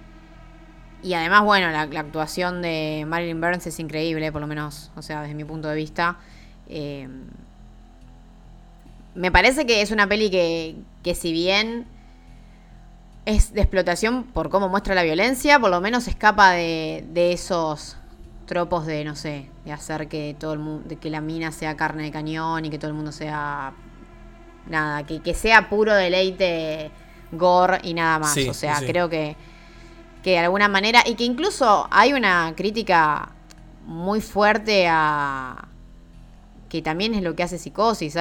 y 1.02 1.14
además, 1.14 1.42
bueno, 1.42 1.70
la, 1.70 1.80
actuación 2.00 2.60
de 2.60 3.06
Marilyn 3.08 3.40
Burns 3.40 3.66
es 3.66 3.80
increíble, 3.80 4.30
por 4.30 4.42
lo 4.42 4.46
menos, 4.46 4.90
o 4.96 5.00
sea, 5.00 5.22
desde 5.22 5.34
mi 5.34 5.44
punto 5.44 5.68
de 5.68 5.74
vista. 5.74 6.18
Eh, 6.68 7.08
me 9.14 9.32
parece 9.32 9.64
que 9.64 9.80
es 9.80 9.90
una 9.90 10.06
peli 10.06 10.30
que, 10.30 10.76
que 11.02 11.14
si 11.14 11.32
bien 11.32 11.86
es 13.24 13.54
de 13.54 13.62
explotación 13.62 14.24
por 14.24 14.50
cómo 14.50 14.68
muestra 14.68 14.94
la 14.94 15.02
violencia, 15.02 15.58
por 15.58 15.70
lo 15.70 15.80
menos 15.80 16.08
escapa 16.08 16.50
de, 16.50 17.06
de 17.10 17.32
esos 17.32 17.96
tropos 18.44 18.84
de, 18.84 19.02
no 19.04 19.16
sé, 19.16 19.48
de 19.64 19.72
hacer 19.72 20.08
que 20.08 20.36
todo 20.38 20.52
el 20.52 20.58
mundo, 20.58 20.94
que 21.00 21.08
la 21.08 21.22
mina 21.22 21.52
sea 21.52 21.74
carne 21.74 22.02
de 22.02 22.10
cañón 22.10 22.66
y 22.66 22.70
que 22.70 22.78
todo 22.78 22.88
el 22.88 22.96
mundo 22.96 23.12
sea 23.12 23.72
nada, 24.66 25.04
que, 25.06 25.20
que 25.20 25.34
sea 25.34 25.68
puro 25.68 25.94
deleite 25.94 26.90
gore 27.32 27.78
y 27.82 27.94
nada 27.94 28.18
más. 28.18 28.34
Sí, 28.34 28.48
o 28.48 28.54
sea, 28.54 28.76
sí. 28.76 28.86
creo 28.86 29.08
que, 29.08 29.36
que 30.22 30.30
de 30.32 30.38
alguna 30.38 30.68
manera, 30.68 31.02
y 31.06 31.14
que 31.14 31.24
incluso 31.24 31.88
hay 31.90 32.12
una 32.12 32.52
crítica 32.56 33.30
muy 33.86 34.20
fuerte 34.20 34.86
a 34.88 35.68
que 36.68 36.82
también 36.82 37.14
es 37.14 37.22
lo 37.22 37.34
que 37.34 37.42
hace 37.42 37.58
psicosis. 37.58 38.16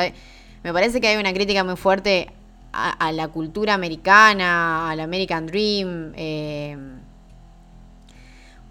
Me 0.63 0.73
parece 0.73 0.99
que 0.99 1.07
hay 1.07 1.17
una 1.17 1.33
crítica 1.33 1.63
muy 1.63 1.75
fuerte 1.75 2.31
a, 2.73 2.89
a 2.91 3.11
la 3.11 3.27
cultura 3.27 3.73
americana, 3.75 4.89
al 4.89 4.99
American 4.99 5.45
Dream. 5.45 6.13
eh, 6.15 6.77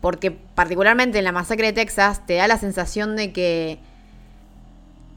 porque 0.01 0.31
particularmente 0.31 1.19
en 1.19 1.25
la 1.25 1.33
masacre 1.33 1.69
de 1.69 1.73
Texas 1.73 2.25
te 2.27 2.35
da 2.35 2.47
la 2.47 2.57
sensación 2.57 3.17
de 3.17 3.33
que 3.33 3.79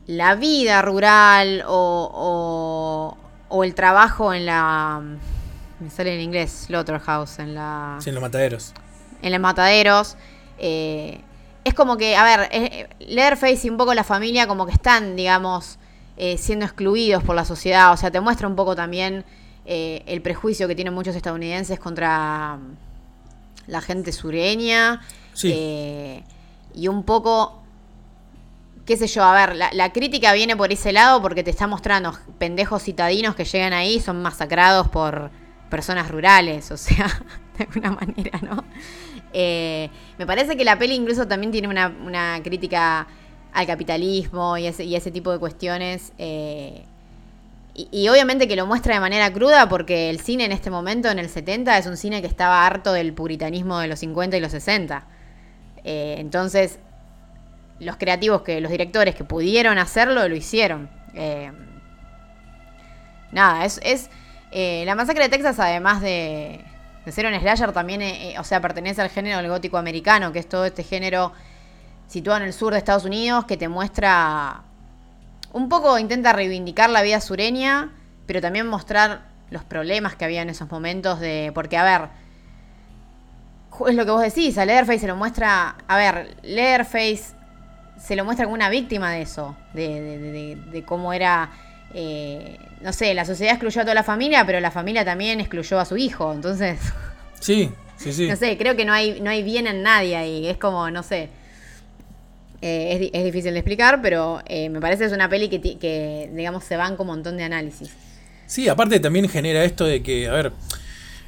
la 0.07 0.35
vida 0.35 0.81
rural 0.81 1.63
o, 1.67 2.11
o, 2.13 3.17
o 3.55 3.63
el 3.63 3.73
trabajo 3.75 4.33
en 4.33 4.45
la... 4.45 5.01
Me 5.79 5.89
sale 5.89 6.13
en 6.13 6.21
inglés, 6.21 6.65
Slaughterhouse, 6.67 7.39
en 7.39 7.55
la 7.55 7.97
Sí, 7.99 8.09
en 8.09 8.15
los 8.15 8.21
mataderos. 8.21 8.73
en 9.21 9.31
los 9.31 9.41
mataderos. 9.41 10.15
eh, 10.59 11.21
es 11.63 11.75
como 11.75 11.95
que, 11.95 12.15
a 12.15 12.23
ver, 12.23 12.49
eh, 12.51 12.89
Leatherface 12.99 13.67
y 13.67 13.69
un 13.69 13.77
poco 13.77 13.93
la 13.93 14.03
familia 14.03 14.47
como 14.47 14.65
que 14.65 14.71
están, 14.73 15.15
digamos, 15.15 15.77
eh, 16.17 16.37
siendo 16.39 16.65
excluidos 16.65 17.23
por 17.23 17.35
la 17.35 17.45
sociedad. 17.45 17.93
O 17.93 17.97
sea, 17.97 18.09
te 18.09 18.19
muestra 18.19 18.47
un 18.47 18.55
poco 18.55 18.75
también 18.75 19.23
eh, 19.65 20.01
el 20.07 20.23
prejuicio 20.23 20.67
que 20.67 20.73
tienen 20.73 20.93
muchos 20.93 21.15
estadounidenses 21.15 21.79
contra 21.79 22.57
mm, 22.57 23.71
la 23.71 23.81
gente 23.81 24.11
sureña. 24.11 25.01
Sí. 25.33 26.23
y 26.73 26.87
un 26.87 27.03
poco, 27.03 27.60
qué 28.85 28.97
sé 28.97 29.07
yo, 29.07 29.23
a 29.23 29.33
ver, 29.33 29.55
la, 29.55 29.93
crítica 29.93 30.33
viene 30.33 30.55
por 30.55 30.71
ese 30.71 30.91
lado 30.91 31.21
porque 31.21 31.43
te 31.43 31.51
está 31.51 31.67
mostrando 31.67 32.13
pendejos 32.37 32.83
citadinos 32.83 33.35
que 33.35 33.45
llegan 33.45 33.73
ahí, 33.73 33.99
son 33.99 34.21
masacrados 34.21 34.87
por 34.89 35.31
personas 35.69 36.09
rurales, 36.09 36.71
o 36.71 36.77
sea, 36.77 37.07
de 37.57 37.65
alguna 37.65 37.91
manera, 37.91 38.39
¿no? 38.41 38.63
Eh, 39.33 39.89
me 40.17 40.25
parece 40.25 40.57
que 40.57 40.65
la 40.65 40.77
peli 40.77 40.95
incluso 40.95 41.27
también 41.27 41.51
tiene 41.51 41.67
una, 41.67 42.41
crítica 42.43 43.07
al 43.53 43.65
capitalismo 43.65 44.57
y 44.57 44.67
ese, 44.67 44.83
y 44.83 44.99
tipo 45.11 45.31
de 45.31 45.39
cuestiones. 45.39 46.13
eh, 46.17 46.85
y, 47.73 47.87
y 47.91 48.09
obviamente 48.09 48.47
que 48.47 48.55
lo 48.55 48.65
muestra 48.67 48.95
de 48.95 48.99
manera 48.99 49.31
cruda 49.31 49.69
porque 49.69 50.09
el 50.09 50.19
cine 50.19 50.45
en 50.45 50.51
este 50.51 50.69
momento, 50.69 51.09
en 51.09 51.19
el 51.19 51.29
70, 51.29 51.77
es 51.77 51.87
un 51.87 51.95
cine 51.95 52.21
que 52.21 52.27
estaba 52.27 52.65
harto 52.65 52.91
del 52.91 53.13
puritanismo 53.13 53.79
de 53.79 53.87
los 53.87 53.99
50 53.99 54.35
y 54.37 54.39
los 54.41 54.51
60. 54.51 55.05
Eh, 55.83 56.15
entonces, 56.19 56.79
los 57.81 57.97
creativos, 57.97 58.43
que 58.43 58.61
los 58.61 58.71
directores 58.71 59.15
que 59.15 59.23
pudieron 59.23 59.77
hacerlo, 59.79 60.27
lo 60.27 60.35
hicieron. 60.35 60.87
Eh, 61.15 61.51
nada, 63.31 63.65
es, 63.65 63.79
es 63.83 64.09
eh, 64.51 64.83
la 64.85 64.93
masacre 64.95 65.23
de 65.23 65.29
Texas, 65.29 65.59
además 65.59 65.99
de, 66.01 66.63
de 67.05 67.11
ser 67.11 67.25
un 67.25 67.33
slasher, 67.39 67.71
también, 67.71 68.03
eh, 68.03 68.35
o 68.37 68.43
sea, 68.43 68.61
pertenece 68.61 69.01
al 69.01 69.09
género 69.09 69.37
del 69.37 69.49
gótico 69.49 69.77
americano, 69.77 70.31
que 70.31 70.39
es 70.39 70.47
todo 70.47 70.65
este 70.65 70.83
género 70.83 71.33
situado 72.07 72.41
en 72.41 72.45
el 72.45 72.53
sur 72.53 72.71
de 72.71 72.77
Estados 72.77 73.05
Unidos, 73.05 73.45
que 73.45 73.57
te 73.57 73.67
muestra 73.67 74.61
un 75.51 75.67
poco, 75.67 75.97
intenta 75.97 76.33
reivindicar 76.33 76.89
la 76.89 77.01
vida 77.01 77.19
sureña, 77.19 77.89
pero 78.27 78.41
también 78.41 78.67
mostrar 78.67 79.23
los 79.49 79.63
problemas 79.63 80.15
que 80.15 80.25
había 80.25 80.43
en 80.43 80.49
esos 80.49 80.69
momentos 80.69 81.19
de, 81.19 81.51
porque 81.55 81.77
a 81.77 81.83
ver, 81.83 82.09
es 83.89 83.95
lo 83.95 84.05
que 84.05 84.11
vos 84.11 84.21
decís, 84.21 84.57
a 84.59 84.65
Leatherface 84.65 84.99
se 84.99 85.07
lo 85.07 85.15
muestra, 85.15 85.77
a 85.87 85.97
ver, 85.97 86.37
Leatherface 86.43 87.40
se 88.03 88.15
lo 88.15 88.25
muestra 88.25 88.45
como 88.45 88.55
una 88.55 88.69
víctima 88.69 89.11
de 89.11 89.21
eso, 89.21 89.55
de, 89.73 89.87
de- 90.01 90.17
de- 90.19 90.31
de- 90.31 90.55
de 90.71 90.83
cómo 90.83 91.13
era, 91.13 91.51
eh, 91.93 92.57
no 92.81 92.91
sé, 92.93 93.13
la 93.13 93.25
sociedad 93.25 93.53
excluyó 93.53 93.81
a 93.81 93.83
toda 93.83 93.95
la 93.95 94.03
familia, 94.03 94.45
pero 94.45 94.59
la 94.59 94.71
familia 94.71 95.05
también 95.05 95.39
excluyó 95.39 95.79
a 95.79 95.85
su 95.85 95.97
hijo, 95.97 96.33
entonces, 96.33 96.79
Sí, 97.39 97.71
sí, 97.97 98.11
sí. 98.13 98.27
no 98.27 98.35
sé, 98.35 98.57
creo 98.57 98.75
que 98.75 98.85
no 98.85 98.93
hay, 98.93 99.19
no 99.21 99.29
hay 99.29 99.43
bien 99.43 99.67
en 99.67 99.83
nadie 99.83 100.15
ahí, 100.15 100.47
es 100.47 100.57
como, 100.57 100.89
no 100.91 101.03
sé, 101.03 101.29
eh, 102.61 103.09
es, 103.13 103.19
es 103.19 103.23
difícil 103.23 103.53
de 103.53 103.59
explicar, 103.59 104.01
pero 104.01 104.41
eh, 104.45 104.69
me 104.69 104.79
parece 104.79 104.99
que 105.03 105.07
es 105.07 105.13
una 105.13 105.29
peli 105.29 105.49
que, 105.49 105.59
que, 105.79 106.29
digamos, 106.33 106.63
se 106.63 106.77
banca 106.77 107.01
un 107.01 107.07
montón 107.07 107.37
de 107.37 107.43
análisis. 107.43 107.91
Sí, 108.45 108.67
aparte 108.67 108.99
también 108.99 109.27
genera 109.29 109.63
esto 109.63 109.85
de 109.85 110.03
que, 110.03 110.27
a 110.27 110.33
ver, 110.33 110.51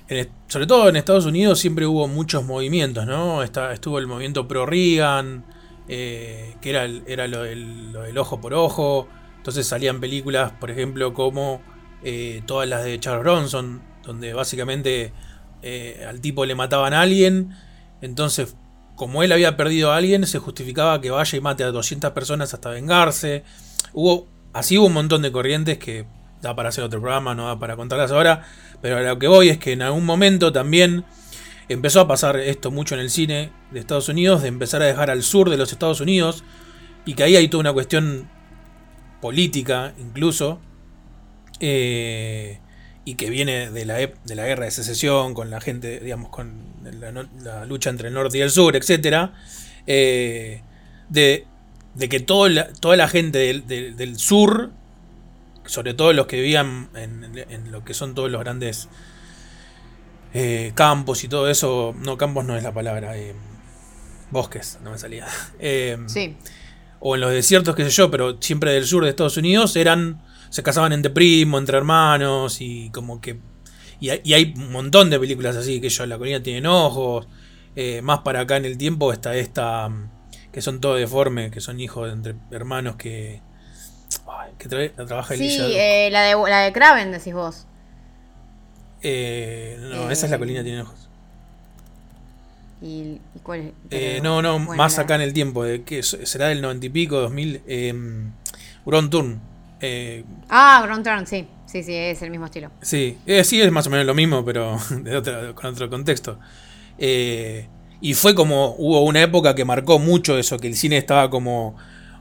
en 0.10 0.30
sobre 0.48 0.68
todo 0.68 0.90
en 0.90 0.96
Estados 0.98 1.26
Unidos 1.26 1.60
siempre 1.60 1.88
hubo 1.88 2.08
muchos 2.08 2.44
movimientos, 2.44 3.08
¿no? 3.08 3.42
Está, 3.42 3.74
estuvo 3.74 3.98
el 3.98 4.06
movimiento 4.06 4.48
pro 4.48 4.66
Reagan, 4.68 5.44
eh, 5.88 6.56
que 6.62 6.70
era, 6.72 6.86
el- 6.86 7.04
era 7.08 7.28
lo, 7.28 7.44
lo 7.46 8.02
del 8.02 8.18
ojo 8.18 8.40
por 8.42 8.54
ojo. 8.54 9.08
Entonces 9.38 9.68
salían 9.68 10.00
películas, 10.00 10.54
por 10.60 10.72
ejemplo, 10.72 11.14
como 11.14 11.62
eh, 12.04 12.42
todas 12.46 12.68
las 12.68 12.84
de 12.86 13.00
Charles 13.00 13.24
Bronson, 13.24 13.82
donde 14.04 14.34
básicamente 14.34 15.14
eh, 15.62 16.06
al 16.08 16.22
tipo 16.22 16.46
le 16.46 16.56
mataban 16.56 16.94
a 16.94 17.02
alguien. 17.02 17.56
Entonces, 18.02 18.56
como 18.96 19.24
él 19.24 19.32
había 19.32 19.58
perdido 19.58 19.92
a 19.92 19.98
alguien, 19.98 20.26
se 20.28 20.40
justificaba 20.40 21.02
que 21.02 21.10
vaya 21.12 21.38
y 21.38 21.42
mate 21.42 21.64
a 21.64 21.72
200 21.72 22.12
personas 22.12 22.54
hasta 22.54 22.70
vengarse. 22.70 23.44
Hubo, 23.94 24.28
así 24.54 24.78
hubo 24.78 24.88
un 24.88 24.94
montón 24.94 25.22
de 25.22 25.32
corrientes 25.32 25.78
que 25.78 26.06
da 26.42 26.56
para 26.56 26.70
hacer 26.70 26.84
otro 26.84 27.00
programa, 27.02 27.34
no 27.36 27.48
da 27.48 27.58
para 27.60 27.76
contarlas 27.76 28.12
ahora. 28.12 28.44
Pero 28.82 28.98
a 28.98 29.02
lo 29.02 29.18
que 29.20 29.28
voy 29.28 29.50
es 29.50 29.58
que 29.58 29.72
en 29.74 29.82
algún 29.82 30.06
momento 30.06 30.52
también 30.52 31.06
empezó 31.70 32.00
a 32.02 32.08
pasar 32.08 32.38
esto 32.40 32.72
mucho 32.72 32.96
en 32.96 33.02
el 33.02 33.10
cine 33.10 33.52
de 33.72 33.80
Estados 33.80 34.10
Unidos, 34.10 34.42
de 34.42 34.48
empezar 34.50 34.82
a 34.82 34.86
dejar 34.86 35.10
al 35.10 35.24
sur 35.24 35.50
de 35.50 35.58
los 35.58 35.72
Estados 35.72 36.02
Unidos. 36.02 36.44
Y 37.06 37.16
que 37.16 37.24
ahí 37.24 37.36
hay 37.36 37.48
toda 37.48 37.62
una 37.62 37.74
cuestión 37.74 38.30
política 39.22 39.94
incluso. 40.00 40.60
eh, 41.60 42.60
y 43.06 43.16
que 43.16 43.30
viene 43.30 43.70
de 43.70 43.84
la, 43.86 43.96
de 43.96 44.36
la 44.36 44.46
guerra 44.46 44.64
de 44.64 44.72
secesión, 44.72 45.34
con 45.34 45.50
la 45.50 45.60
gente, 45.60 46.00
digamos, 46.00 46.30
con 46.30 46.54
la, 46.84 47.66
lucha 47.66 47.90
entre 47.90 48.08
el 48.08 48.14
norte 48.14 48.38
y 48.38 48.42
el 48.42 48.50
sur, 48.50 48.78
etc. 48.78 49.32
de, 49.86 51.46
de 51.96 52.10
que 52.10 52.20
toda 52.22 52.50
la 52.96 53.08
gente 53.10 53.40
del, 53.40 53.68
del- 53.98 54.18
sur, 54.18 54.72
sobre 55.66 55.94
todo 55.94 56.14
los 56.14 56.28
que 56.28 56.38
vivían 56.38 56.88
en 56.96 57.72
lo 57.72 57.84
que 57.84 57.94
son 57.94 58.16
todos 58.16 58.32
los 58.32 58.40
grandes 58.42 58.88
eh, 60.34 60.72
campos 60.76 61.24
y 61.24 61.28
todo 61.28 61.50
eso, 61.50 61.94
no, 62.00 62.18
campos 62.18 62.46
no 62.46 62.56
es 62.58 62.64
la 62.64 62.74
palabra, 62.74 63.18
eh, 63.18 63.34
bosques, 64.32 64.80
no 64.84 64.92
me 64.92 64.98
salía. 64.98 65.28
Eh, 65.60 65.98
Sí. 66.08 66.36
o 67.00 67.16
en 67.16 67.22
los 67.22 67.32
desiertos, 67.32 67.76
qué 67.76 67.84
sé 67.84 67.90
yo, 67.92 68.10
pero 68.12 68.38
siempre 68.42 68.72
del 68.74 68.86
sur 68.86 69.04
de 69.04 69.10
Estados 69.10 69.38
Unidos, 69.38 69.76
eran. 69.76 70.22
se 70.50 70.62
casaban 70.64 70.94
entre 70.94 71.12
primos, 71.12 71.60
entre 71.60 71.78
hermanos, 71.78 72.62
y 72.62 72.90
como 72.92 73.20
que. 73.22 73.40
Y 74.00 74.10
hay, 74.10 74.22
y 74.24 74.34
hay 74.34 74.54
un 74.58 74.72
montón 74.72 75.10
de 75.10 75.20
películas 75.20 75.56
así, 75.56 75.80
que 75.82 75.90
yo, 75.90 76.06
La 76.06 76.18
colina 76.18 76.42
tienen 76.44 76.66
ojos. 76.68 77.28
eh, 77.76 78.02
más 78.04 78.20
para 78.20 78.42
acá 78.42 78.58
en 78.58 78.66
el 78.66 78.78
tiempo 78.78 79.12
está 79.14 79.36
esta. 79.36 79.90
mm, 79.90 80.10
que 80.52 80.62
son 80.62 80.80
todos 80.80 81.00
deformes, 81.00 81.52
que 81.52 81.60
son 81.62 81.80
hijos 81.80 82.12
entre 82.14 82.36
hermanos 82.52 82.96
que. 82.98 83.42
ay, 84.28 84.52
que 84.60 84.70
tra- 84.70 85.06
trabaja 85.08 85.36
Sí, 85.36 85.44
Elijah. 85.46 85.68
eh, 85.68 86.10
la, 86.12 86.22
de, 86.24 86.36
la 86.50 86.60
de 86.62 86.72
Kraven, 86.74 87.12
decís 87.12 87.34
vos. 87.34 87.66
Eh, 89.04 89.78
no, 89.82 90.10
esa 90.10 90.26
es 90.26 90.32
La 90.32 90.40
colina 90.40 90.64
tiene 90.64 90.82
ojos. 90.82 91.10
¿Y, 92.82 92.86
y 93.36 93.40
cuál 93.44 93.60
es? 93.62 93.66
Eh, 93.92 94.20
Pero, 94.20 94.24
no, 94.24 94.42
no, 94.42 94.60
bueno, 94.60 94.76
más 94.76 94.98
la- 94.98 95.04
acá 95.04 95.16
en 95.16 95.22
el 95.22 95.34
tiempo, 95.34 95.64
de 95.64 95.84
que 95.84 96.04
será 96.04 96.48
del 96.48 96.62
noventa 96.62 96.86
y 96.86 96.90
pico, 96.90 97.20
2000. 97.20 97.62
Eh, 97.68 97.94
Turn. 99.10 99.40
Eh, 99.80 100.24
Ah, 100.50 100.82
Ground 100.86 101.04
Turn, 101.06 101.28
sí. 101.28 101.48
Sí, 101.66 101.82
sí, 101.84 101.96
es 101.96 102.22
el 102.22 102.30
mismo 102.30 102.46
estilo. 102.46 102.70
Sí, 102.82 103.18
eh, 103.26 103.44
sí 103.44 103.60
es 103.62 103.72
más 103.72 103.88
o 103.88 103.90
menos 103.90 104.06
lo 104.06 104.14
mismo, 104.14 104.44
pero 104.46 104.78
de 105.04 105.16
otro- 105.18 105.56
con 105.56 105.68
otro 105.68 105.90
contexto. 105.90 106.38
Eh, 106.98 107.68
y 108.02 108.14
fue 108.14 108.36
como, 108.36 108.76
hubo 108.78 109.02
una 109.04 109.22
época 109.22 109.56
que 109.56 109.66
marcó 109.66 109.98
mucho 109.98 110.38
eso, 110.38 110.60
que 110.60 110.68
el 110.68 110.76
cine 110.76 110.98
estaba 110.98 111.30
como, 111.30 111.70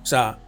o 0.02 0.06
sea, 0.06 0.38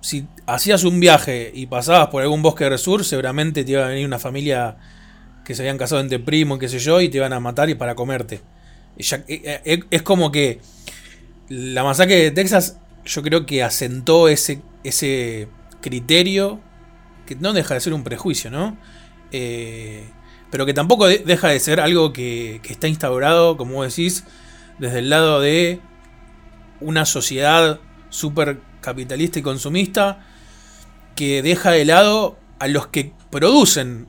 si 0.00 0.26
hacías 0.46 0.84
un 0.84 1.00
viaje 1.00 1.50
y 1.52 1.66
pasabas 1.66 2.08
por 2.08 2.22
algún 2.22 2.40
bosque 2.40 2.64
del 2.64 2.78
sur, 2.78 3.04
seguramente 3.04 3.64
te 3.64 3.72
iba 3.72 3.84
a 3.84 3.88
venir 3.88 4.06
una 4.06 4.18
familia 4.20 4.76
que 5.46 5.54
se 5.54 5.62
habían 5.62 5.78
casado 5.78 6.00
entre 6.00 6.18
primos, 6.18 6.58
qué 6.58 6.68
sé 6.68 6.80
yo, 6.80 7.00
y 7.00 7.08
te 7.08 7.18
iban 7.18 7.32
a 7.32 7.38
matar 7.40 7.70
y 7.70 7.76
para 7.76 7.94
comerte. 7.94 8.40
Eh, 8.98 9.60
eh, 9.64 9.80
es 9.90 10.02
como 10.02 10.32
que 10.32 10.60
la 11.48 11.84
masacre 11.84 12.16
de 12.16 12.30
Texas, 12.32 12.78
yo 13.04 13.22
creo 13.22 13.46
que 13.46 13.62
asentó 13.62 14.28
ese, 14.28 14.60
ese 14.82 15.48
criterio 15.80 16.60
que 17.26 17.36
no 17.36 17.52
deja 17.52 17.74
de 17.74 17.80
ser 17.80 17.94
un 17.94 18.02
prejuicio, 18.02 18.50
¿no? 18.50 18.76
Eh, 19.30 20.04
pero 20.50 20.66
que 20.66 20.74
tampoco 20.74 21.06
de- 21.06 21.18
deja 21.18 21.48
de 21.48 21.60
ser 21.60 21.78
algo 21.80 22.12
que, 22.12 22.60
que 22.64 22.72
está 22.72 22.88
instaurado, 22.88 23.56
como 23.56 23.74
vos 23.74 23.88
decís, 23.94 24.24
desde 24.78 24.98
el 24.98 25.10
lado 25.10 25.40
de 25.40 25.80
una 26.80 27.04
sociedad 27.04 27.78
súper 28.10 28.58
capitalista 28.80 29.38
y 29.38 29.42
consumista 29.42 30.24
que 31.14 31.42
deja 31.42 31.70
de 31.70 31.84
lado 31.84 32.36
a 32.58 32.68
los 32.68 32.88
que 32.88 33.12
producen 33.30 34.08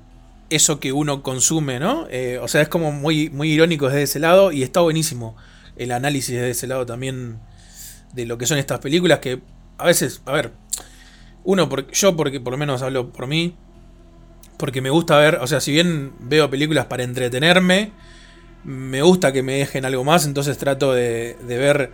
eso 0.50 0.80
que 0.80 0.92
uno 0.94 1.24
consume, 1.24 1.80
¿no? 1.80 2.08
Eh, 2.10 2.40
o 2.42 2.48
sea, 2.48 2.62
es 2.62 2.70
como 2.70 2.92
muy, 2.92 3.30
muy 3.30 3.52
irónico 3.52 3.88
desde 3.88 4.04
ese 4.04 4.20
lado 4.20 4.52
y 4.52 4.64
está 4.64 4.80
buenísimo 4.82 5.36
el 5.76 5.92
análisis 5.92 6.36
desde 6.36 6.50
ese 6.52 6.68
lado 6.68 6.86
también 6.86 7.40
de 8.14 8.26
lo 8.26 8.38
que 8.38 8.46
son 8.48 8.58
estas 8.58 8.80
películas 8.80 9.20
que 9.20 9.42
a 9.78 9.86
veces, 9.86 10.22
a 10.26 10.32
ver, 10.32 10.54
uno, 11.44 11.70
por- 11.70 11.90
yo 11.92 12.16
porque 12.16 12.40
por 12.40 12.52
lo 12.52 12.58
menos 12.58 12.82
hablo 12.82 13.12
por 13.12 13.28
mí, 13.28 13.56
porque 14.58 14.82
me 14.82 14.90
gusta 14.90 15.18
ver, 15.18 15.36
o 15.36 15.48
sea, 15.48 15.62
si 15.62 15.72
bien 15.72 16.14
veo 16.20 16.50
películas 16.50 16.88
para 16.88 17.04
entretenerme, 17.04 17.92
me 18.64 19.02
gusta 19.02 19.32
que 19.32 19.44
me 19.44 19.54
dejen 19.60 19.86
algo 19.86 20.04
más, 20.04 20.26
entonces 20.26 20.58
trato 20.58 20.94
de 20.94 21.36
ver 21.48 21.92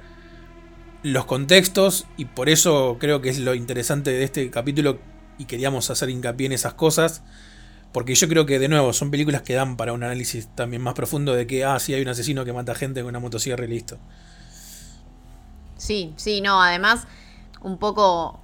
los 1.03 1.25
contextos 1.25 2.05
y 2.17 2.25
por 2.25 2.47
eso 2.49 2.97
creo 2.99 3.21
que 3.21 3.29
es 3.29 3.39
lo 3.39 3.53
interesante 3.55 4.11
de 4.11 4.23
este 4.23 4.49
capítulo 4.49 4.99
y 5.37 5.45
queríamos 5.45 5.89
hacer 5.89 6.09
hincapié 6.09 6.45
en 6.47 6.53
esas 6.53 6.73
cosas, 6.75 7.23
porque 7.93 8.15
yo 8.15 8.27
creo 8.29 8.45
que 8.47 8.59
de 8.59 8.69
nuevo 8.69 8.93
son 8.93 9.11
películas 9.11 9.43
que 9.43 9.53
dan 9.55 9.77
para 9.77 9.93
un 9.93 10.03
análisis 10.03 10.49
también 10.55 10.81
más 10.83 10.95
profundo 10.95 11.35
de 11.35 11.47
que, 11.47 11.65
ah, 11.65 11.79
sí, 11.79 11.93
hay 11.95 12.01
un 12.03 12.09
asesino 12.09 12.45
que 12.45 12.53
mata 12.53 12.75
gente 12.75 13.01
con 13.01 13.09
una 13.09 13.19
motosierra 13.21 13.65
y 13.65 13.69
listo. 13.69 13.99
Sí, 15.77 16.13
sí, 16.17 16.41
no, 16.41 16.61
además, 16.61 17.07
un 17.61 17.77
poco, 17.77 18.39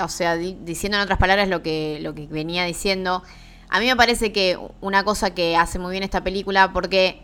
o 0.00 0.08
sea, 0.08 0.36
di- 0.36 0.58
diciendo 0.64 0.98
en 0.98 1.02
otras 1.04 1.18
palabras 1.18 1.48
lo 1.48 1.62
que, 1.62 1.98
lo 2.00 2.14
que 2.14 2.26
venía 2.26 2.64
diciendo, 2.64 3.22
a 3.68 3.80
mí 3.80 3.86
me 3.86 3.96
parece 3.96 4.32
que 4.32 4.58
una 4.80 5.04
cosa 5.04 5.34
que 5.34 5.56
hace 5.56 5.78
muy 5.78 5.92
bien 5.92 6.02
esta 6.04 6.22
película, 6.22 6.72
porque, 6.72 7.20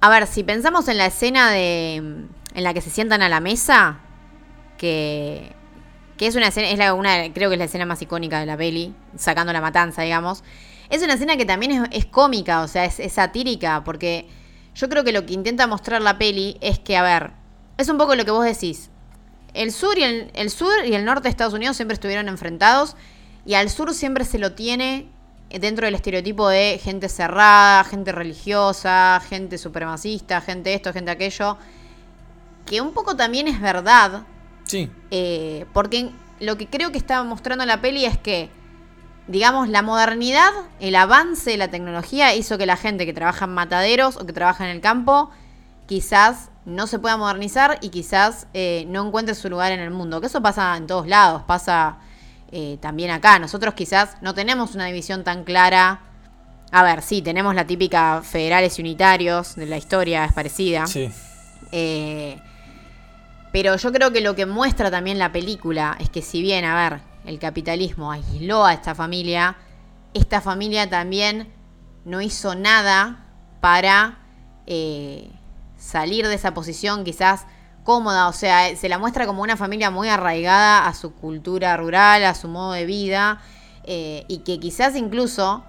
a 0.00 0.10
ver, 0.10 0.26
si 0.26 0.44
pensamos 0.44 0.88
en 0.88 0.98
la 0.98 1.06
escena 1.06 1.50
de, 1.50 1.96
en 1.96 2.64
la 2.64 2.74
que 2.74 2.80
se 2.80 2.90
sientan 2.90 3.22
a 3.22 3.28
la 3.28 3.40
mesa, 3.40 4.00
que, 4.78 5.52
que 6.18 6.26
es 6.26 6.36
una 6.36 6.48
escena, 6.48 6.68
es 6.70 6.78
la, 6.78 6.94
una, 6.94 7.32
creo 7.32 7.50
que 7.50 7.54
es 7.54 7.58
la 7.58 7.64
escena 7.66 7.86
más 7.86 8.02
icónica 8.02 8.40
de 8.40 8.46
la 8.46 8.56
peli, 8.56 8.94
sacando 9.16 9.52
la 9.52 9.60
matanza, 9.60 10.02
digamos, 10.02 10.44
es 10.90 11.02
una 11.02 11.14
escena 11.14 11.36
que 11.36 11.46
también 11.46 11.72
es, 11.72 11.88
es 11.92 12.06
cómica, 12.06 12.62
o 12.62 12.68
sea, 12.68 12.84
es, 12.84 13.00
es 13.00 13.12
satírica, 13.12 13.82
porque 13.84 14.28
yo 14.74 14.88
creo 14.88 15.04
que 15.04 15.12
lo 15.12 15.24
que 15.26 15.32
intenta 15.34 15.66
mostrar 15.66 16.02
la 16.02 16.18
peli 16.18 16.56
es 16.60 16.78
que, 16.78 16.96
a 16.96 17.02
ver, 17.02 17.30
es 17.78 17.88
un 17.88 17.96
poco 17.98 18.14
lo 18.14 18.24
que 18.24 18.30
vos 18.30 18.44
decís. 18.44 18.90
El 19.54 19.72
sur 19.72 19.98
y 19.98 20.02
el, 20.04 20.30
el 20.34 20.50
sur 20.50 20.84
y 20.84 20.94
el 20.94 21.04
norte 21.04 21.24
de 21.24 21.30
Estados 21.30 21.54
Unidos 21.54 21.76
siempre 21.76 21.94
estuvieron 21.94 22.28
enfrentados 22.28 22.94
y 23.44 23.54
al 23.54 23.68
sur 23.70 23.92
siempre 23.94 24.24
se 24.24 24.38
lo 24.38 24.52
tiene 24.52 25.06
dentro 25.48 25.86
del 25.86 25.96
estereotipo 25.96 26.48
de 26.48 26.78
gente 26.82 27.08
cerrada, 27.08 27.82
gente 27.82 28.12
religiosa, 28.12 29.20
gente 29.28 29.58
supremacista, 29.58 30.40
gente 30.40 30.72
esto, 30.74 30.92
gente 30.92 31.10
aquello, 31.10 31.56
que 32.66 32.80
un 32.80 32.92
poco 32.92 33.16
también 33.16 33.48
es 33.48 33.60
verdad, 33.60 34.22
Sí. 34.64 34.88
eh, 35.10 35.66
porque 35.72 36.10
lo 36.38 36.56
que 36.56 36.68
creo 36.68 36.92
que 36.92 36.98
está 36.98 37.24
mostrando 37.24 37.66
la 37.66 37.80
peli 37.80 38.04
es 38.04 38.16
que, 38.18 38.48
digamos, 39.30 39.68
la 39.68 39.82
modernidad, 39.82 40.50
el 40.80 40.96
avance 40.96 41.50
de 41.50 41.56
la 41.56 41.68
tecnología 41.68 42.34
hizo 42.34 42.58
que 42.58 42.66
la 42.66 42.76
gente 42.76 43.06
que 43.06 43.12
trabaja 43.12 43.44
en 43.44 43.52
mataderos 43.52 44.16
o 44.16 44.26
que 44.26 44.32
trabaja 44.32 44.64
en 44.64 44.70
el 44.74 44.80
campo, 44.80 45.30
quizás 45.86 46.50
no 46.64 46.88
se 46.88 46.98
pueda 46.98 47.16
modernizar 47.16 47.78
y 47.80 47.90
quizás 47.90 48.48
eh, 48.54 48.84
no 48.88 49.06
encuentre 49.06 49.34
su 49.36 49.48
lugar 49.48 49.70
en 49.70 49.80
el 49.80 49.90
mundo. 49.90 50.20
Que 50.20 50.26
eso 50.26 50.42
pasa 50.42 50.76
en 50.76 50.88
todos 50.88 51.06
lados, 51.06 51.42
pasa 51.46 51.98
eh, 52.50 52.78
también 52.80 53.10
acá. 53.10 53.38
Nosotros 53.38 53.74
quizás 53.74 54.16
no 54.20 54.34
tenemos 54.34 54.74
una 54.74 54.86
división 54.86 55.22
tan 55.22 55.44
clara. 55.44 56.00
A 56.72 56.82
ver, 56.82 57.00
sí, 57.02 57.22
tenemos 57.22 57.54
la 57.54 57.66
típica 57.66 58.22
federales 58.22 58.78
y 58.78 58.82
unitarios 58.82 59.54
de 59.54 59.66
la 59.66 59.76
historia, 59.76 60.24
es 60.24 60.32
parecida. 60.32 60.86
Sí. 60.88 61.08
Eh, 61.70 62.36
pero 63.52 63.76
yo 63.76 63.92
creo 63.92 64.12
que 64.12 64.20
lo 64.20 64.34
que 64.34 64.46
muestra 64.46 64.90
también 64.90 65.18
la 65.18 65.30
película 65.30 65.96
es 66.00 66.10
que 66.10 66.20
si 66.20 66.42
bien, 66.42 66.64
a 66.64 66.74
ver, 66.74 67.09
el 67.24 67.38
capitalismo 67.38 68.10
aisló 68.10 68.64
a 68.64 68.72
esta 68.72 68.94
familia, 68.94 69.56
esta 70.14 70.40
familia 70.40 70.88
también 70.88 71.52
no 72.04 72.20
hizo 72.20 72.54
nada 72.54 73.26
para 73.60 74.18
eh, 74.66 75.30
salir 75.76 76.26
de 76.26 76.34
esa 76.34 76.54
posición 76.54 77.04
quizás 77.04 77.46
cómoda. 77.84 78.28
O 78.28 78.32
sea, 78.32 78.74
se 78.76 78.88
la 78.88 78.98
muestra 78.98 79.26
como 79.26 79.42
una 79.42 79.56
familia 79.56 79.90
muy 79.90 80.08
arraigada 80.08 80.86
a 80.86 80.94
su 80.94 81.14
cultura 81.14 81.76
rural, 81.76 82.24
a 82.24 82.34
su 82.34 82.48
modo 82.48 82.72
de 82.72 82.86
vida, 82.86 83.40
eh, 83.84 84.24
y 84.28 84.38
que 84.38 84.60
quizás 84.60 84.96
incluso 84.96 85.64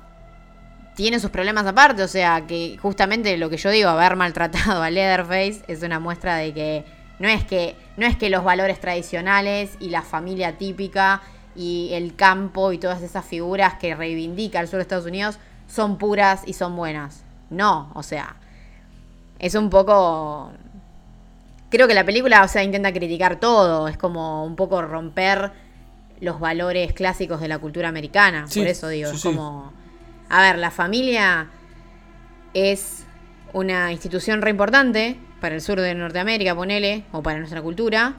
tiene 0.95 1.19
sus 1.19 1.31
problemas 1.31 1.65
aparte, 1.65 2.03
o 2.03 2.07
sea, 2.07 2.45
que 2.47 2.77
justamente 2.81 3.37
lo 3.37 3.49
que 3.49 3.57
yo 3.57 3.69
digo, 3.69 3.89
haber 3.89 4.15
maltratado 4.15 4.83
a 4.83 4.89
Leatherface 4.89 5.63
es 5.67 5.81
una 5.83 5.99
muestra 5.99 6.35
de 6.35 6.53
que 6.53 6.85
no 7.19 7.27
es 7.27 7.43
que 7.45 7.75
no 7.97 8.05
es 8.05 8.17
que 8.17 8.29
los 8.29 8.43
valores 8.43 8.79
tradicionales 8.79 9.71
y 9.79 9.89
la 9.89 10.01
familia 10.01 10.57
típica 10.57 11.21
y 11.55 11.89
el 11.93 12.15
campo 12.15 12.71
y 12.71 12.77
todas 12.77 13.01
esas 13.01 13.25
figuras 13.25 13.75
que 13.75 13.95
reivindica 13.95 14.59
el 14.59 14.67
sur 14.67 14.77
de 14.77 14.83
Estados 14.83 15.05
Unidos 15.05 15.37
son 15.67 15.97
puras 15.97 16.43
y 16.45 16.53
son 16.53 16.75
buenas. 16.75 17.23
No, 17.49 17.91
o 17.93 18.03
sea, 18.03 18.35
es 19.39 19.55
un 19.55 19.69
poco 19.69 20.51
creo 21.69 21.87
que 21.87 21.93
la 21.93 22.05
película, 22.05 22.43
o 22.43 22.47
sea, 22.47 22.63
intenta 22.63 22.91
criticar 22.91 23.39
todo, 23.39 23.87
es 23.87 23.97
como 23.97 24.45
un 24.45 24.55
poco 24.55 24.81
romper 24.81 25.51
los 26.19 26.39
valores 26.39 26.93
clásicos 26.93 27.39
de 27.41 27.47
la 27.47 27.57
cultura 27.57 27.89
americana, 27.89 28.45
Sí, 28.47 28.59
por 28.59 28.67
eso 28.67 28.87
digo, 28.89 29.09
sí, 29.09 29.15
es 29.15 29.23
como 29.23 29.73
a 30.31 30.41
ver, 30.41 30.57
la 30.59 30.71
familia 30.71 31.49
es 32.53 33.03
una 33.51 33.91
institución 33.91 34.41
re 34.41 34.49
importante 34.49 35.17
para 35.41 35.55
el 35.55 35.61
sur 35.61 35.81
de 35.81 35.93
Norteamérica, 35.93 36.55
ponele, 36.55 37.03
o 37.11 37.21
para 37.21 37.39
nuestra 37.39 37.61
cultura. 37.61 38.15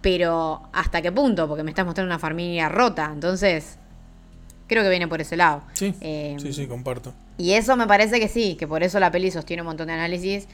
Pero 0.00 0.62
¿hasta 0.72 1.02
qué 1.02 1.12
punto? 1.12 1.46
Porque 1.46 1.62
me 1.62 1.70
estás 1.70 1.84
mostrando 1.84 2.08
una 2.08 2.18
familia 2.18 2.68
rota. 2.68 3.10
Entonces, 3.12 3.78
creo 4.66 4.82
que 4.82 4.88
viene 4.88 5.08
por 5.08 5.20
ese 5.20 5.36
lado. 5.36 5.62
Sí. 5.74 5.94
Eh, 6.00 6.36
sí, 6.40 6.52
sí, 6.52 6.66
comparto. 6.66 7.12
y 7.38 7.52
eso 7.52 7.76
me 7.76 7.86
parece 7.86 8.18
que 8.20 8.28
sí, 8.28 8.56
que 8.56 8.66
por 8.66 8.82
eso 8.82 8.98
la 9.00 9.10
peli 9.10 9.30
sostiene 9.30 9.62
un 9.62 9.66
montón 9.68 9.88
de 9.88 9.92
análisis. 9.94 10.46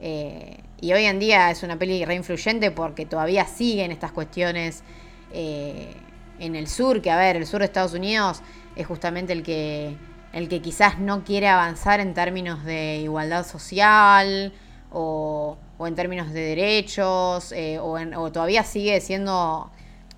eh, 0.00 0.58
y 0.80 0.92
hoy 0.92 1.04
en 1.04 1.18
día 1.18 1.50
es 1.50 1.62
una 1.62 1.78
peli 1.78 2.04
re 2.04 2.14
influyente 2.14 2.70
porque 2.70 3.06
todavía 3.06 3.46
siguen 3.46 3.90
estas 3.90 4.12
cuestiones 4.12 4.82
eh, 5.32 5.94
en 6.38 6.54
el 6.56 6.66
sur, 6.68 7.00
que 7.00 7.10
a 7.10 7.16
ver, 7.16 7.36
el 7.36 7.46
sur 7.46 7.60
de 7.60 7.66
Estados 7.66 7.94
Unidos 7.94 8.42
es 8.76 8.86
justamente 8.86 9.32
el 9.32 9.42
que, 9.42 9.96
el 10.34 10.48
que 10.48 10.60
quizás 10.60 10.98
no 10.98 11.24
quiere 11.24 11.48
avanzar 11.48 12.00
en 12.00 12.12
términos 12.12 12.64
de 12.64 12.98
igualdad 12.98 13.46
social 13.46 14.52
o, 14.92 15.56
o 15.78 15.86
en 15.86 15.94
términos 15.94 16.32
de 16.32 16.40
derechos, 16.40 17.52
eh, 17.52 17.78
o, 17.80 17.98
en- 17.98 18.14
o 18.14 18.30
todavía 18.32 18.62
sigue 18.64 19.00
siendo, 19.00 19.70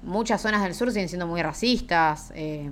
muchas 0.02 0.40
zonas 0.42 0.62
del 0.62 0.74
sur 0.74 0.90
siguen 0.92 1.08
siendo 1.08 1.26
muy 1.26 1.42
racistas. 1.42 2.32
eh, 2.34 2.68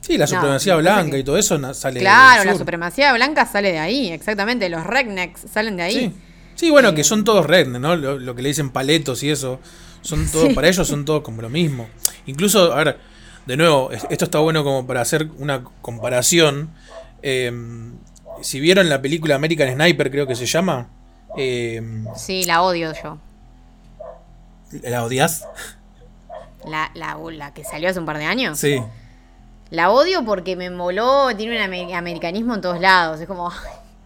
Sí, 0.00 0.16
la 0.16 0.26
supremacía 0.28 0.76
blanca 0.76 1.10
que- 1.10 1.18
y 1.18 1.24
todo 1.24 1.36
eso 1.36 1.58
sale 1.74 2.00
Claro, 2.00 2.38
del 2.40 2.46
la 2.46 2.52
sur. 2.52 2.60
supremacía 2.60 3.12
blanca 3.12 3.44
sale 3.46 3.72
de 3.72 3.78
ahí, 3.78 4.10
exactamente. 4.10 4.68
Los 4.68 4.84
rednecks 4.86 5.40
salen 5.52 5.76
de 5.76 5.82
ahí. 5.82 5.94
Sí. 5.94 6.12
Sí, 6.54 6.70
bueno, 6.70 6.90
Eh, 6.90 6.94
que 6.94 7.04
son 7.04 7.24
todos 7.24 7.44
rednecks, 7.46 7.80
¿no? 7.80 7.96
Lo, 7.96 8.18
lo 8.18 8.34
que 8.34 8.42
le 8.42 8.48
dicen 8.48 8.70
paletos 8.70 9.22
y 9.22 9.30
eso. 9.30 9.60
Son 10.00 10.26
todos, 10.30 10.48
Sí. 10.48 10.54
para 10.54 10.68
ellos 10.68 10.86
son 10.86 11.04
todos 11.04 11.22
como 11.22 11.42
lo 11.42 11.50
mismo. 11.50 11.88
Incluso, 12.26 12.72
a 12.72 12.84
ver, 12.84 12.98
de 13.46 13.56
nuevo, 13.56 13.90
es- 13.90 14.06
esto 14.08 14.24
está 14.24 14.38
bueno 14.38 14.62
como 14.64 14.86
para 14.86 15.00
hacer 15.00 15.28
una 15.38 15.64
comparación. 15.82 16.70
Eh, 17.22 17.52
si 18.40 18.60
vieron 18.60 18.88
la 18.88 19.02
película 19.02 19.34
American 19.34 19.72
Sniper, 19.74 20.10
creo 20.10 20.26
que 20.28 20.36
se 20.36 20.46
llama. 20.46 20.88
Eh, 21.36 21.82
Sí, 22.16 22.44
la 22.44 22.62
odio 22.62 22.92
yo. 23.02 23.18
¿La 24.82 25.04
odias? 25.04 25.46
La, 26.66 26.90
la, 26.94 27.16
la 27.32 27.54
que 27.54 27.64
salió 27.64 27.88
hace 27.88 27.98
un 28.00 28.06
par 28.06 28.18
de 28.18 28.24
años. 28.24 28.58
Sí. 28.58 28.80
La 29.70 29.90
odio 29.90 30.24
porque 30.24 30.56
me 30.56 30.70
moló, 30.70 31.28
tiene 31.36 31.56
un 31.56 31.62
amer- 31.62 31.94
americanismo 31.94 32.54
en 32.54 32.60
todos 32.60 32.80
lados. 32.80 33.20
Es 33.20 33.26
como, 33.26 33.50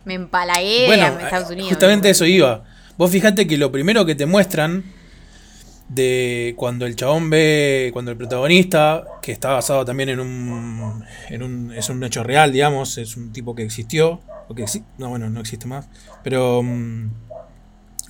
me 0.05 0.15
empalagué 0.15 0.87
Bueno, 0.87 1.05
a 1.05 1.23
Estados 1.23 1.51
Unidos. 1.51 1.71
justamente 1.71 2.11
eso 2.11 2.25
iba. 2.25 2.65
Vos 2.97 3.11
fijate 3.11 3.47
que 3.47 3.57
lo 3.57 3.73
primero 3.73 4.05
que 4.05 4.15
te 4.15 4.27
muestran 4.27 4.85
de 5.89 6.55
cuando 6.57 6.87
el 6.87 6.97
chabón 6.97 7.29
ve, 7.31 7.91
cuando 7.93 8.11
el 8.11 8.17
protagonista, 8.17 9.05
que 9.21 9.33
está 9.33 9.51
basado 9.53 9.85
también 9.85 10.09
en 10.11 10.21
un, 10.21 11.05
en 11.29 11.43
un 11.43 11.73
es 11.75 11.89
un 11.91 12.03
hecho 12.05 12.23
real, 12.23 12.53
digamos, 12.53 12.99
es 12.99 13.17
un 13.17 13.33
tipo 13.33 13.55
que 13.55 13.63
existió, 13.63 14.21
o 14.49 14.55
que 14.55 14.65
exi- 14.65 14.85
no, 14.99 15.09
bueno, 15.11 15.29
no 15.31 15.41
existe 15.41 15.67
más, 15.67 15.89
pero 16.23 16.63
mm, 16.63 17.11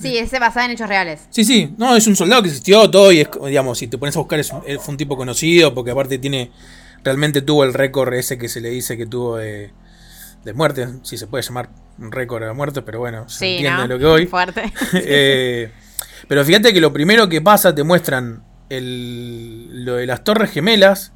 Sí, 0.00 0.18
ese 0.18 0.38
basada 0.40 0.66
en 0.66 0.72
hechos 0.72 0.88
reales. 0.88 1.26
sí, 1.30 1.44
sí, 1.44 1.74
no, 1.78 1.94
es 1.94 2.06
un 2.08 2.16
soldado 2.16 2.42
que 2.42 2.48
existió, 2.48 2.90
todo, 2.90 3.12
y 3.12 3.20
es, 3.20 3.28
digamos, 3.46 3.78
si 3.78 3.86
te 3.86 3.98
pones 3.98 4.16
a 4.16 4.18
buscar, 4.20 4.40
es 4.40 4.50
un- 4.52 4.62
fue 4.80 4.92
un 4.92 4.96
tipo 4.96 5.16
conocido, 5.16 5.74
porque 5.74 5.92
aparte 5.92 6.18
tiene, 6.18 6.50
realmente 7.04 7.40
tuvo 7.42 7.62
el 7.64 7.72
récord 7.72 8.12
ese 8.14 8.36
que 8.38 8.48
se 8.48 8.60
le 8.60 8.70
dice 8.70 8.96
que 8.96 9.06
tuvo 9.06 9.36
de, 9.36 9.70
de 10.44 10.52
muerte, 10.54 10.88
si 11.02 11.16
se 11.16 11.26
puede 11.28 11.44
llamar 11.44 11.68
un 11.98 12.10
récord 12.10 12.42
de 12.44 12.52
muerte, 12.52 12.82
pero 12.82 12.98
bueno, 12.98 13.28
se 13.28 13.38
Sí, 13.38 13.46
entiende 13.58 13.82
¿no? 13.82 13.86
lo 13.88 13.98
que 13.98 14.04
voy. 14.06 14.26
Fuerte. 14.28 14.72
Eh, 14.94 15.70
pero 16.26 16.44
fíjate 16.44 16.72
que 16.72 16.80
lo 16.80 16.92
primero 16.92 17.28
que 17.28 17.40
pasa 17.40 17.72
te 17.74 17.84
muestran 17.84 18.42
el, 18.70 19.84
lo 19.84 19.96
de 19.96 20.06
las 20.06 20.24
torres 20.24 20.50
gemelas 20.50 21.12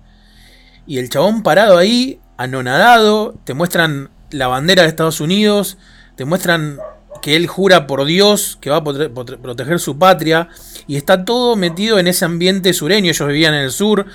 y 0.86 0.98
el 0.98 1.08
chabón 1.10 1.42
parado 1.42 1.78
ahí, 1.78 2.20
anonadado, 2.36 3.34
te 3.44 3.54
muestran 3.54 4.10
la 4.30 4.48
bandera 4.48 4.82
de 4.82 4.88
Estados 4.88 5.20
Unidos, 5.20 5.78
te 6.16 6.24
muestran 6.24 6.78
que 7.22 7.36
él 7.36 7.46
jura 7.46 7.86
por 7.86 8.04
Dios 8.04 8.58
que 8.60 8.70
va 8.70 8.76
a 8.76 8.84
proteger 8.84 9.78
su 9.80 9.98
patria 9.98 10.48
y 10.86 10.96
está 10.96 11.24
todo 11.24 11.56
metido 11.56 11.98
en 11.98 12.06
ese 12.06 12.24
ambiente 12.24 12.72
sureño, 12.72 13.10
ellos 13.10 13.28
vivían 13.28 13.54
en 13.54 13.62
el 13.62 13.70
sur, 13.70 14.06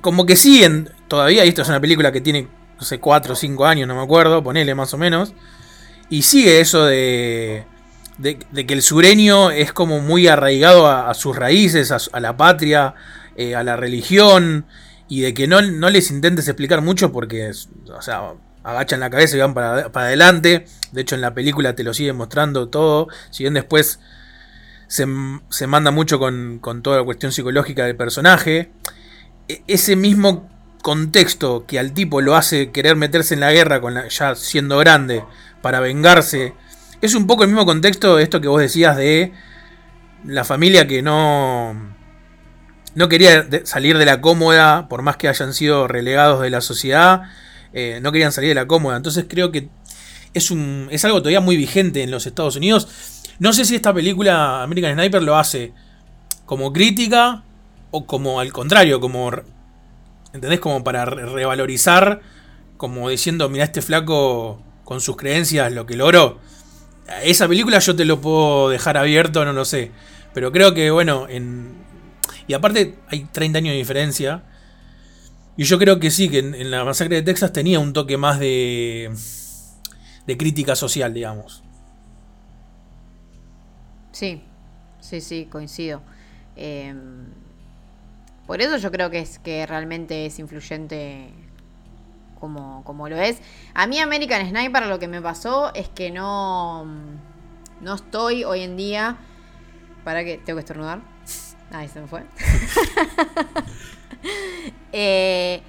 como 0.00 0.26
que 0.26 0.36
siguen 0.36 0.90
todavía, 1.08 1.44
y 1.44 1.48
esto 1.48 1.62
es 1.62 1.68
una 1.68 1.80
película 1.80 2.12
que 2.12 2.20
tiene, 2.20 2.48
no 2.78 2.84
sé, 2.84 2.98
4 2.98 3.32
o 3.32 3.36
5 3.36 3.66
años, 3.66 3.88
no 3.88 3.94
me 3.94 4.02
acuerdo, 4.02 4.42
ponele 4.42 4.74
más 4.74 4.92
o 4.94 4.98
menos, 4.98 5.34
y 6.10 6.22
sigue 6.22 6.60
eso 6.60 6.84
de, 6.84 7.64
de, 8.18 8.66
que 8.66 8.74
el 8.74 8.82
sureño 8.82 9.50
es 9.50 9.72
como 9.72 10.00
muy 10.00 10.28
arraigado 10.28 10.88
a, 10.88 11.12
sus 11.14 11.36
raíces, 11.36 11.90
a, 11.90 12.20
la 12.20 12.36
patria, 12.36 12.94
eh, 13.36 13.54
a 13.54 13.62
la 13.62 13.76
religión, 13.76 14.66
y 15.08 15.20
de 15.20 15.34
que 15.34 15.46
no, 15.46 15.62
no 15.62 15.90
les 15.90 16.10
intentes 16.10 16.48
explicar 16.48 16.82
mucho 16.82 17.12
porque, 17.12 17.52
o 17.96 18.02
sea, 18.02 18.32
agachan 18.66 19.00
la 19.00 19.10
cabeza 19.10 19.36
y 19.36 19.40
van 19.40 19.54
para, 19.54 19.90
para 19.92 20.06
adelante. 20.06 20.66
De 20.92 21.00
hecho, 21.00 21.14
en 21.14 21.20
la 21.20 21.34
película 21.34 21.74
te 21.74 21.84
lo 21.84 21.94
siguen 21.94 22.16
mostrando 22.16 22.68
todo. 22.68 23.06
Si 23.30 23.44
bien 23.44 23.54
después 23.54 24.00
se, 24.88 25.06
se 25.50 25.66
manda 25.66 25.90
mucho 25.92 26.18
con, 26.18 26.58
con 26.60 26.82
toda 26.82 26.98
la 26.98 27.04
cuestión 27.04 27.30
psicológica 27.30 27.84
del 27.84 27.96
personaje, 27.96 28.72
e- 29.48 29.62
ese 29.68 29.94
mismo 29.94 30.50
contexto 30.82 31.64
que 31.66 31.78
al 31.78 31.92
tipo 31.92 32.20
lo 32.20 32.36
hace 32.36 32.70
querer 32.70 32.96
meterse 32.96 33.34
en 33.34 33.40
la 33.40 33.52
guerra 33.52 33.80
con 33.80 33.94
ya 34.08 34.34
siendo 34.36 34.78
grande 34.78 35.24
para 35.60 35.80
vengarse 35.80 36.54
es 37.00 37.16
un 37.16 37.26
poco 37.26 37.42
el 37.42 37.48
mismo 37.48 37.66
contexto 37.66 38.16
de 38.16 38.22
esto 38.22 38.40
que 38.40 38.46
vos 38.46 38.60
decías 38.60 38.96
de 38.96 39.32
la 40.24 40.44
familia 40.44 40.86
que 40.86 41.02
no 41.02 41.74
no 42.94 43.08
quería 43.08 43.48
salir 43.64 43.98
de 43.98 44.04
la 44.04 44.20
cómoda 44.20 44.88
por 44.88 45.02
más 45.02 45.16
que 45.16 45.26
hayan 45.26 45.54
sido 45.54 45.88
relegados 45.88 46.40
de 46.40 46.50
la 46.50 46.60
sociedad 46.60 47.22
eh, 47.76 48.00
no 48.02 48.10
querían 48.10 48.32
salir 48.32 48.48
de 48.48 48.54
la 48.54 48.66
cómoda 48.66 48.96
entonces 48.96 49.26
creo 49.28 49.52
que 49.52 49.68
es 50.34 50.50
un 50.50 50.88
es 50.90 51.04
algo 51.04 51.18
todavía 51.20 51.40
muy 51.40 51.56
vigente 51.56 52.02
en 52.02 52.10
los 52.10 52.26
Estados 52.26 52.56
Unidos 52.56 52.88
no 53.38 53.52
sé 53.52 53.64
si 53.64 53.74
esta 53.76 53.92
película 53.94 54.62
American 54.62 54.94
Sniper 54.94 55.22
lo 55.22 55.36
hace 55.36 55.72
como 56.46 56.72
crítica 56.72 57.44
o 57.90 58.06
como 58.06 58.40
al 58.40 58.52
contrario 58.52 58.98
como 59.00 59.30
¿Entendés? 60.32 60.60
Como 60.60 60.84
para 60.84 61.06
re- 61.06 61.24
revalorizar, 61.26 62.20
como 62.76 63.08
diciendo, 63.08 63.48
mira 63.48 63.64
este 63.64 63.80
flaco 63.80 64.62
con 64.84 65.00
sus 65.00 65.16
creencias 65.16 65.72
lo 65.72 65.86
que 65.86 65.96
logró. 65.96 66.38
Esa 67.22 67.48
película 67.48 67.78
yo 67.78 67.96
te 67.96 68.04
lo 68.04 68.20
puedo 68.20 68.68
dejar 68.68 68.98
abierto, 68.98 69.44
no 69.46 69.54
lo 69.54 69.64
sé. 69.64 69.92
Pero 70.34 70.52
creo 70.52 70.74
que, 70.74 70.90
bueno, 70.90 71.26
en... 71.28 71.72
Y 72.46 72.52
aparte 72.52 72.96
hay 73.08 73.24
30 73.32 73.58
años 73.60 73.72
de 73.72 73.78
diferencia. 73.78 74.42
Y 75.56 75.64
yo 75.64 75.78
creo 75.78 75.98
que 75.98 76.10
sí, 76.10 76.28
que 76.28 76.38
en, 76.40 76.54
en 76.54 76.70
la 76.70 76.84
masacre 76.84 77.16
de 77.16 77.22
Texas 77.22 77.52
tenía 77.52 77.80
un 77.80 77.92
toque 77.92 78.16
más 78.16 78.38
de, 78.38 79.10
de 80.26 80.36
crítica 80.36 80.76
social, 80.76 81.14
digamos. 81.14 81.62
Sí, 84.12 84.42
sí, 85.00 85.20
sí, 85.20 85.46
coincido. 85.50 86.02
Eh, 86.56 86.94
por 88.46 88.60
eso 88.60 88.76
yo 88.76 88.90
creo 88.90 89.10
que 89.10 89.18
es 89.18 89.38
que 89.38 89.66
realmente 89.66 90.26
es 90.26 90.38
influyente 90.38 91.30
como, 92.38 92.84
como 92.84 93.08
lo 93.08 93.16
es. 93.16 93.38
A 93.74 93.86
mí 93.86 93.98
American 93.98 94.48
Sniper 94.48 94.86
lo 94.86 94.98
que 94.98 95.08
me 95.08 95.20
pasó 95.20 95.72
es 95.74 95.88
que 95.88 96.10
no, 96.10 96.86
no 97.80 97.94
estoy 97.94 98.44
hoy 98.44 98.62
en 98.62 98.76
día... 98.76 99.16
¿Para 100.04 100.24
que 100.24 100.38
Tengo 100.38 100.58
que 100.58 100.60
estornudar. 100.60 101.00
Ahí 101.72 101.88
se 101.88 102.00
me 102.00 102.06
fue. 102.06 102.22
Eh, 104.92 105.62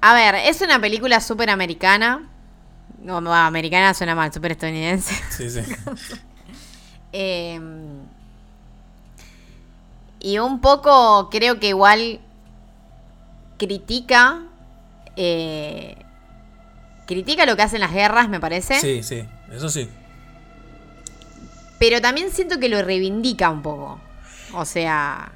a 0.00 0.14
ver, 0.14 0.34
es 0.36 0.60
una 0.60 0.80
película 0.80 1.20
súper 1.20 1.50
americana. 1.50 2.28
No, 3.02 3.16
americana 3.34 3.92
suena 3.94 4.14
mal, 4.14 4.32
súper 4.32 4.52
estadounidense. 4.52 5.14
Sí, 5.30 5.50
sí. 5.50 5.60
Eh, 7.12 7.58
y 10.20 10.38
un 10.38 10.60
poco 10.60 11.28
creo 11.28 11.58
que 11.58 11.68
igual 11.68 12.20
critica. 13.58 14.42
eh, 15.16 15.96
critica 17.06 17.46
lo 17.46 17.56
que 17.56 17.62
hacen 17.62 17.80
las 17.80 17.92
guerras, 17.92 18.28
me 18.28 18.38
parece. 18.38 18.80
Sí, 18.80 19.02
sí, 19.02 19.24
eso 19.50 19.68
sí. 19.68 19.88
Pero 21.80 22.00
también 22.00 22.30
siento 22.30 22.60
que 22.60 22.68
lo 22.68 22.80
reivindica 22.82 23.50
un 23.50 23.62
poco. 23.62 24.00
O 24.52 24.64
sea, 24.64 25.32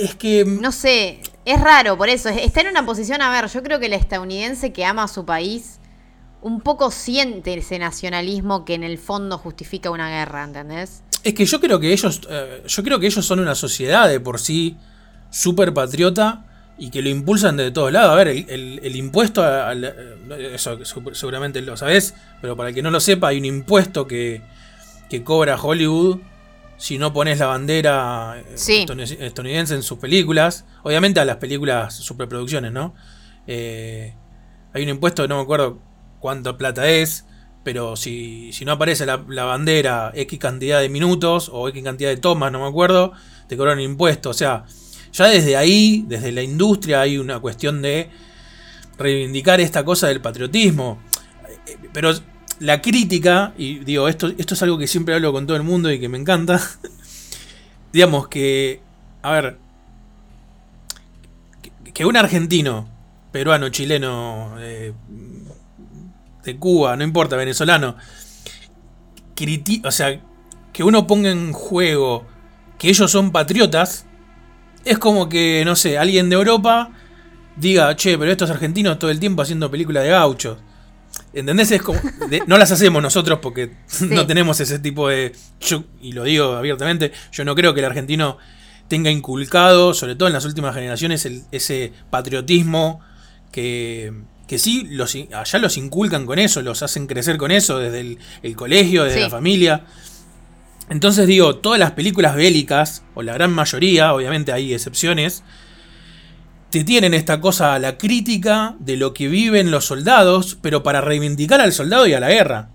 Es 0.00 0.14
que. 0.14 0.44
no 0.44 0.72
sé, 0.72 1.20
es 1.44 1.60
raro 1.60 1.96
por 1.98 2.08
eso. 2.08 2.28
Está 2.30 2.62
en 2.62 2.68
una 2.68 2.86
posición, 2.86 3.20
a 3.22 3.30
ver, 3.30 3.50
yo 3.50 3.62
creo 3.62 3.78
que 3.78 3.86
el 3.86 3.92
estadounidense 3.92 4.72
que 4.72 4.84
ama 4.84 5.04
a 5.04 5.08
su 5.08 5.24
país 5.24 5.78
un 6.42 6.60
poco 6.62 6.90
siente 6.90 7.52
ese 7.54 7.78
nacionalismo 7.78 8.64
que 8.64 8.74
en 8.74 8.82
el 8.82 8.96
fondo 8.98 9.36
justifica 9.36 9.90
una 9.90 10.08
guerra, 10.08 10.42
¿entendés? 10.44 11.02
Es 11.22 11.34
que 11.34 11.44
yo 11.44 11.60
creo 11.60 11.78
que 11.80 11.92
ellos. 11.92 12.22
eh, 12.30 12.62
yo 12.66 12.82
creo 12.82 12.98
que 12.98 13.06
ellos 13.06 13.26
son 13.26 13.40
una 13.40 13.54
sociedad 13.54 14.08
de 14.08 14.20
por 14.20 14.40
sí 14.40 14.76
súper 15.30 15.74
patriota 15.74 16.46
y 16.78 16.88
que 16.90 17.02
lo 17.02 17.10
impulsan 17.10 17.58
de 17.58 17.70
todos 17.70 17.92
lados. 17.92 18.12
A 18.12 18.14
ver, 18.14 18.28
el, 18.28 18.46
el- 18.48 18.80
el 18.82 18.96
impuesto 18.96 19.44
al- 19.44 19.84
eh, 19.84 20.52
eso 20.54 20.78
seguramente 21.12 21.60
lo 21.60 21.76
sabés, 21.76 22.14
pero 22.40 22.56
para 22.56 22.70
el 22.70 22.74
que 22.74 22.80
no 22.80 22.90
lo 22.90 23.00
sepa, 23.00 23.28
hay 23.28 23.38
un 23.38 23.44
impuesto 23.44 24.06
que, 24.06 24.40
que 25.10 25.22
cobra 25.22 25.60
Hollywood 25.60 26.20
si 26.80 26.96
no 26.96 27.12
pones 27.12 27.38
la 27.38 27.46
bandera 27.46 28.36
eh, 28.40 28.52
Sí. 28.56 28.86
estadounidense- 28.88 29.74
en 29.74 29.82
sus 29.82 29.98
películas. 29.98 30.64
Obviamente 30.82 31.20
a 31.20 31.26
las 31.26 31.36
películas 31.36 31.94
superproducciones, 31.94 32.72
¿no? 32.72 32.94
Eh, 33.46 34.14
hay 34.72 34.82
un 34.84 34.88
impuesto, 34.88 35.28
no 35.28 35.36
me 35.36 35.42
acuerdo 35.42 35.78
cuánta 36.20 36.56
plata 36.56 36.88
es, 36.88 37.26
pero 37.64 37.96
si, 37.96 38.50
si 38.54 38.64
no 38.64 38.72
aparece 38.72 39.04
la, 39.04 39.22
la 39.28 39.44
bandera 39.44 40.10
X 40.14 40.38
cantidad 40.38 40.80
de 40.80 40.88
minutos 40.88 41.50
o 41.52 41.68
X 41.68 41.82
cantidad 41.84 42.08
de 42.08 42.16
tomas, 42.16 42.50
no 42.50 42.60
me 42.62 42.66
acuerdo, 42.68 43.12
te 43.46 43.56
cobran 43.58 43.76
un 43.78 43.84
impuesto. 43.84 44.30
O 44.30 44.34
sea, 44.34 44.64
ya 45.12 45.26
desde 45.26 45.56
ahí, 45.56 46.04
desde 46.08 46.32
la 46.32 46.42
industria, 46.42 47.02
hay 47.02 47.18
una 47.18 47.40
cuestión 47.40 47.82
de 47.82 48.08
reivindicar 48.96 49.60
esta 49.60 49.84
cosa 49.84 50.08
del 50.08 50.20
patriotismo. 50.22 50.98
Eh, 51.66 51.76
Pero 51.92 52.12
la 52.60 52.80
crítica, 52.80 53.54
y 53.58 53.80
digo, 53.80 54.06
esto, 54.06 54.28
esto 54.38 54.54
es 54.54 54.62
algo 54.62 54.78
que 54.78 54.86
siempre 54.86 55.14
hablo 55.14 55.32
con 55.32 55.46
todo 55.46 55.56
el 55.56 55.62
mundo 55.62 55.90
y 55.90 55.98
que 55.98 56.08
me 56.08 56.18
encanta, 56.18 56.60
digamos 57.92 58.28
que, 58.28 58.80
a 59.22 59.32
ver, 59.32 59.56
que, 61.92 62.04
un 62.04 62.16
argentino, 62.16 62.88
peruano, 63.32 63.70
chileno, 63.70 64.54
eh, 64.60 64.92
de 66.44 66.56
Cuba, 66.56 66.96
no 66.96 67.04
importa, 67.04 67.36
venezolano, 67.36 67.96
o 69.84 69.90
sea, 69.90 70.20
que 70.72 70.84
uno 70.84 71.06
ponga 71.06 71.30
en 71.30 71.52
juego 71.52 72.26
que 72.78 72.90
ellos 72.90 73.10
son 73.10 73.32
patriotas, 73.32 74.04
es 74.84 74.98
como 74.98 75.28
que, 75.28 75.62
no 75.64 75.76
sé, 75.76 75.98
alguien 75.98 76.28
de 76.28 76.36
Europa 76.36 76.90
diga, 77.56 77.96
che, 77.96 78.18
pero 78.18 78.30
estos 78.30 78.50
argentinos 78.50 78.98
todo 78.98 79.10
el 79.10 79.20
tiempo 79.20 79.42
haciendo 79.42 79.70
películas 79.70 80.04
de 80.04 80.10
gauchos. 80.10 80.58
¿Entendés? 81.32 81.70
Es 81.70 81.82
como. 81.82 82.00
de- 82.28 82.42
no 82.46 82.58
las 82.58 82.70
hacemos 82.72 83.02
nosotros 83.02 83.38
porque 83.40 83.70
no 84.00 84.26
tenemos 84.26 84.58
ese 84.60 84.78
tipo 84.78 85.08
de. 85.08 85.32
Yo, 85.60 85.84
y 86.02 86.12
lo 86.12 86.24
digo 86.24 86.56
abiertamente, 86.56 87.12
yo 87.32 87.44
no 87.44 87.54
creo 87.54 87.72
que 87.74 87.80
el 87.80 87.86
argentino 87.86 88.38
tenga 88.88 89.10
inculcado, 89.10 89.94
sobre 89.94 90.16
todo 90.16 90.26
en 90.28 90.32
las 90.34 90.44
últimas 90.44 90.74
generaciones, 90.74 91.24
el- 91.26 91.42
ese 91.52 91.92
patriotismo 92.10 93.00
que, 93.52 94.12
que 94.48 94.58
sí, 94.58 94.86
los, 94.90 95.16
allá 95.32 95.58
los 95.60 95.76
inculcan 95.76 96.26
con 96.26 96.38
eso, 96.40 96.62
los 96.62 96.82
hacen 96.82 97.06
crecer 97.06 97.36
con 97.36 97.52
eso, 97.52 97.78
desde 97.78 98.00
el, 98.00 98.18
el 98.42 98.56
colegio, 98.56 99.04
desde 99.04 99.18
Sí. 99.18 99.22
la 99.22 99.30
familia. 99.30 99.84
Entonces 100.88 101.28
digo, 101.28 101.56
todas 101.56 101.78
las 101.78 101.92
películas 101.92 102.34
bélicas, 102.34 103.04
o 103.14 103.22
la 103.22 103.32
gran 103.34 103.52
mayoría, 103.52 104.12
obviamente 104.12 104.50
hay 104.52 104.74
excepciones, 104.74 105.44
te 106.70 106.84
tienen 106.84 107.14
esta 107.14 107.40
cosa 107.40 107.74
a 107.74 107.78
la 107.78 107.98
crítica 107.98 108.76
de 108.78 108.96
lo 108.96 109.12
que 109.12 109.28
viven 109.28 109.70
los 109.70 109.86
soldados, 109.86 110.56
pero 110.60 110.82
para 110.82 111.00
reivindicar 111.00 111.60
al 111.60 111.72
soldado 111.72 112.06
y 112.06 112.14
a 112.14 112.20
la 112.20 112.30
guerra. 112.30 112.70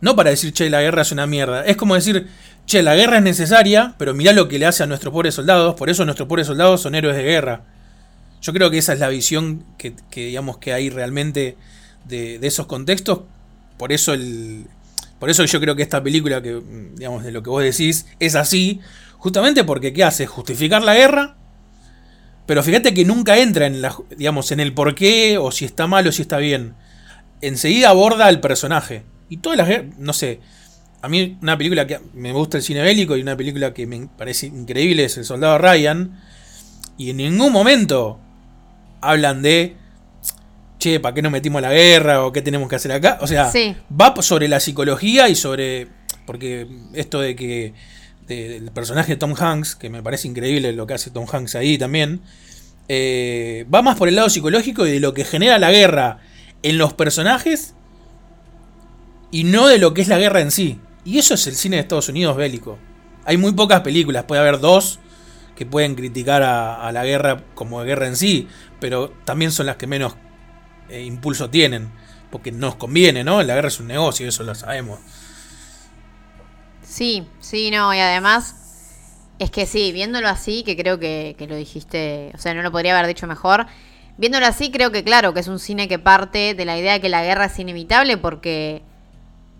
No 0.00 0.16
para 0.16 0.30
decir, 0.30 0.52
che, 0.52 0.70
la 0.70 0.80
guerra 0.80 1.02
es 1.02 1.12
una 1.12 1.26
mierda. 1.26 1.64
Es 1.64 1.76
como 1.76 1.94
decir, 1.94 2.28
che, 2.66 2.82
la 2.82 2.96
guerra 2.96 3.18
es 3.18 3.22
necesaria, 3.22 3.94
pero 3.98 4.14
mirá 4.14 4.32
lo 4.32 4.48
que 4.48 4.58
le 4.58 4.66
hace 4.66 4.82
a 4.82 4.86
nuestros 4.86 5.12
pobres 5.12 5.34
soldados, 5.34 5.74
por 5.74 5.90
eso 5.90 6.04
nuestros 6.06 6.26
pobres 6.26 6.46
soldados 6.46 6.80
son 6.80 6.94
héroes 6.94 7.16
de 7.16 7.22
guerra. 7.22 7.64
Yo 8.40 8.54
creo 8.54 8.70
que 8.70 8.78
esa 8.78 8.94
es 8.94 8.98
la 8.98 9.08
visión 9.08 9.64
que, 9.76 9.94
digamos 10.14 10.56
que 10.56 10.72
hay 10.72 10.88
realmente 10.88 11.58
de, 12.06 12.38
de 12.38 12.46
esos 12.46 12.64
contextos. 12.66 13.20
Por 13.76 13.92
eso 13.92 14.14
el. 14.14 14.66
Por 15.18 15.28
eso 15.28 15.44
yo 15.44 15.60
creo 15.60 15.76
que 15.76 15.82
esta 15.82 16.02
película, 16.02 16.40
que, 16.40 16.62
digamos, 16.94 17.22
de 17.24 17.30
lo 17.30 17.42
que 17.42 17.50
vos 17.50 17.62
decís, 17.62 18.06
es 18.18 18.34
así. 18.34 18.80
Justamente 19.18 19.64
porque 19.64 19.92
¿qué 19.92 20.02
hace? 20.02 20.26
Justificar 20.26 20.82
la 20.82 20.94
guerra. 20.94 21.36
Pero 22.50 22.64
fíjate 22.64 22.92
que 22.92 23.04
nunca 23.04 23.38
entra 23.38 23.66
en 23.66 23.80
la, 23.80 23.94
digamos, 24.18 24.50
en 24.50 24.58
el 24.58 24.74
por 24.74 24.96
qué, 24.96 25.38
o 25.38 25.52
si 25.52 25.64
está 25.64 25.86
mal 25.86 26.04
o 26.08 26.10
si 26.10 26.22
está 26.22 26.38
bien. 26.38 26.74
Enseguida 27.40 27.90
aborda 27.90 28.26
al 28.26 28.40
personaje. 28.40 29.04
Y 29.28 29.36
todas 29.36 29.56
las 29.56 29.68
no 29.98 30.12
sé. 30.12 30.40
A 31.00 31.08
mí 31.08 31.38
una 31.40 31.56
película 31.56 31.86
que 31.86 32.00
me 32.12 32.32
gusta 32.32 32.56
el 32.56 32.64
cine 32.64 32.82
bélico 32.82 33.16
y 33.16 33.22
una 33.22 33.36
película 33.36 33.72
que 33.72 33.86
me 33.86 34.08
parece 34.18 34.46
increíble 34.46 35.04
es 35.04 35.16
El 35.16 35.24
Soldado 35.26 35.58
Ryan. 35.58 36.20
Y 36.98 37.10
en 37.10 37.18
ningún 37.18 37.52
momento 37.52 38.18
hablan 39.00 39.42
de, 39.42 39.76
che, 40.80 40.98
¿para 40.98 41.14
qué 41.14 41.22
nos 41.22 41.30
metimos 41.30 41.60
a 41.60 41.68
la 41.68 41.72
guerra? 41.72 42.24
¿O 42.26 42.32
qué 42.32 42.42
tenemos 42.42 42.68
que 42.68 42.74
hacer 42.74 42.90
acá? 42.90 43.18
O 43.20 43.28
sea, 43.28 43.48
Sí. 43.52 43.76
va 43.92 44.12
sobre 44.22 44.48
la 44.48 44.58
psicología 44.58 45.28
y 45.28 45.36
sobre, 45.36 45.86
porque 46.26 46.66
esto 46.94 47.20
de 47.20 47.36
que, 47.36 47.74
de- 48.34 48.48
del 48.48 48.70
personaje 48.70 49.12
de 49.12 49.16
Tom 49.16 49.34
Hanks, 49.38 49.74
que 49.76 49.90
me 49.90 50.02
parece 50.02 50.28
increíble 50.28 50.72
lo 50.72 50.86
que 50.86 50.94
hace 50.94 51.10
Tom 51.10 51.26
Hanks 51.30 51.54
ahí 51.56 51.76
también, 51.78 52.20
eh, 52.88 53.66
va 53.72 53.82
más 53.82 53.96
por 53.96 54.08
el 54.08 54.16
lado 54.16 54.28
psicológico 54.30 54.86
y 54.86 54.92
de 54.92 55.00
lo 55.00 55.14
que 55.14 55.24
genera 55.24 55.58
la 55.58 55.70
guerra 55.70 56.18
en 56.62 56.78
los 56.78 56.92
personajes 56.94 57.74
y 59.30 59.44
no 59.44 59.68
de 59.68 59.78
lo 59.78 59.94
que 59.94 60.02
es 60.02 60.08
la 60.08 60.18
guerra 60.18 60.40
en 60.40 60.50
sí. 60.50 60.78
Y 61.04 61.18
eso 61.18 61.34
es 61.34 61.46
el 61.46 61.54
cine 61.54 61.76
de 61.76 61.82
Estados 61.82 62.08
Unidos 62.08 62.36
bélico. 62.36 62.78
Hay 63.24 63.36
muy 63.36 63.52
pocas 63.52 63.80
películas, 63.80 64.24
puede 64.24 64.40
haber 64.40 64.58
dos 64.60 64.98
que 65.56 65.66
pueden 65.66 65.94
criticar 65.94 66.42
a, 66.42 66.86
a 66.86 66.92
la 66.92 67.04
guerra 67.04 67.44
como 67.54 67.80
guerra 67.82 68.06
en 68.06 68.16
sí, 68.16 68.48
pero 68.80 69.10
también 69.24 69.52
son 69.52 69.66
las 69.66 69.76
que 69.76 69.86
menos 69.86 70.14
eh, 70.88 71.02
impulso 71.04 71.50
tienen, 71.50 71.90
porque 72.30 72.50
nos 72.50 72.76
conviene, 72.76 73.22
¿no? 73.24 73.42
La 73.42 73.54
guerra 73.54 73.68
es 73.68 73.78
un 73.78 73.86
negocio, 73.86 74.26
eso 74.28 74.42
lo 74.42 74.54
sabemos. 74.54 74.98
Sí, 76.90 77.24
sí, 77.38 77.70
no, 77.70 77.94
y 77.94 78.00
además 78.00 78.56
es 79.38 79.52
que 79.52 79.64
sí, 79.64 79.92
viéndolo 79.92 80.28
así, 80.28 80.64
que 80.64 80.76
creo 80.76 80.98
que, 80.98 81.36
que 81.38 81.46
lo 81.46 81.54
dijiste, 81.54 82.32
o 82.34 82.38
sea, 82.38 82.52
no 82.52 82.62
lo 82.62 82.72
podría 82.72 82.98
haber 82.98 83.06
dicho 83.06 83.28
mejor. 83.28 83.66
Viéndolo 84.18 84.44
así, 84.44 84.72
creo 84.72 84.90
que 84.90 85.04
claro, 85.04 85.32
que 85.32 85.38
es 85.38 85.46
un 85.46 85.60
cine 85.60 85.86
que 85.86 86.00
parte 86.00 86.52
de 86.52 86.64
la 86.64 86.76
idea 86.76 86.94
de 86.94 87.00
que 87.00 87.08
la 87.08 87.22
guerra 87.22 87.44
es 87.44 87.56
inevitable 87.60 88.16
porque 88.16 88.82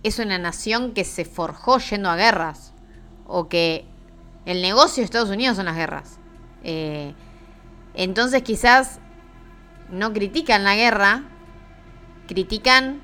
es 0.03 0.18
una 0.18 0.39
nación 0.39 0.93
que 0.93 1.05
se 1.05 1.24
forjó 1.24 1.78
yendo 1.78 2.11
a 2.11 2.16
guerras. 2.16 2.72
O 3.28 3.49
que 3.49 3.85
el 4.45 4.61
negocio 4.61 5.01
de 5.01 5.05
Estados 5.05 5.31
Unidos 5.31 5.57
son 5.57 5.66
las 5.66 5.76
guerras. 5.76 6.18
Eh, 6.64 7.14
entonces 7.95 8.43
quizás 8.43 8.99
no 9.89 10.12
critican 10.12 10.64
la 10.64 10.74
guerra, 10.74 11.22
critican 12.26 13.01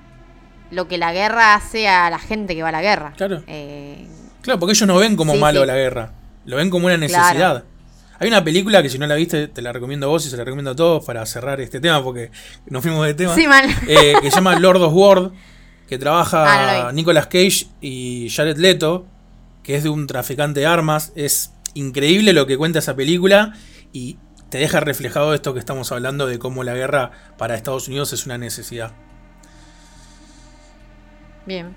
lo 0.72 0.88
que 0.88 0.98
la 0.98 1.12
guerra 1.12 1.54
hace 1.54 1.86
a 1.86 2.10
la 2.10 2.18
gente 2.18 2.56
que 2.56 2.64
va 2.64 2.70
a 2.70 2.72
la 2.72 2.82
guerra. 2.82 3.12
Claro. 3.16 3.44
Eh, 3.46 4.08
Claro, 4.46 4.58
porque 4.58 4.72
ellos 4.72 4.86
no 4.88 4.96
ven 4.96 5.14
como 5.16 5.34
Sí, 5.34 5.38
malo 5.38 5.60
sí. 5.60 5.66
la 5.66 5.74
guerra, 5.74 6.12
lo 6.46 6.56
ven 6.56 6.70
como 6.70 6.86
una 6.86 6.96
necesidad. 6.96 7.34
Claro. 7.34 7.64
Hay 8.18 8.28
una 8.28 8.42
película 8.42 8.82
que 8.82 8.88
si 8.88 8.98
no 8.98 9.06
la 9.06 9.14
viste, 9.16 9.48
te 9.48 9.60
la 9.60 9.72
recomiendo 9.72 10.06
a 10.06 10.08
vos 10.08 10.24
y 10.24 10.30
se 10.30 10.38
la 10.38 10.44
recomiendo 10.44 10.70
a 10.70 10.74
todos 10.76 11.04
para 11.04 11.26
cerrar 11.26 11.60
este 11.60 11.80
tema, 11.80 12.02
porque 12.02 12.30
nos 12.70 12.80
fuimos 12.82 13.04
de 13.04 13.12
tema. 13.12 13.34
Sí, 13.34 13.46
mal. 13.46 13.66
Eh, 13.86 14.14
que 14.22 14.30
se 14.30 14.36
llama 14.36 14.58
Lord 14.58 14.80
of 14.80 14.92
War, 14.94 15.32
que 15.86 15.98
trabaja 15.98 16.44
Ah, 16.46 16.82
no. 16.84 16.92
Nicolas 16.92 17.26
Cage 17.26 17.66
y 17.82 18.30
Jared 18.30 18.56
Leto, 18.56 19.06
que 19.62 19.74
es 19.76 19.82
de 19.82 19.90
un 19.90 20.06
traficante 20.06 20.60
de 20.60 20.66
armas. 20.66 21.12
Es 21.14 21.52
increíble 21.74 22.32
lo 22.32 22.46
que 22.46 22.56
cuenta 22.56 22.78
esa 22.78 22.96
película 22.96 23.52
y 23.92 24.16
te 24.48 24.58
deja 24.58 24.80
reflejado 24.80 25.34
esto 25.34 25.52
que 25.52 25.60
estamos 25.60 25.92
hablando 25.92 26.26
de 26.26 26.38
cómo 26.38 26.64
la 26.64 26.72
guerra 26.74 27.10
para 27.36 27.54
Estados 27.56 27.86
Unidos 27.88 28.12
es 28.14 28.24
una 28.24 28.38
necesidad. 28.38 28.92
Bien. 31.46 31.76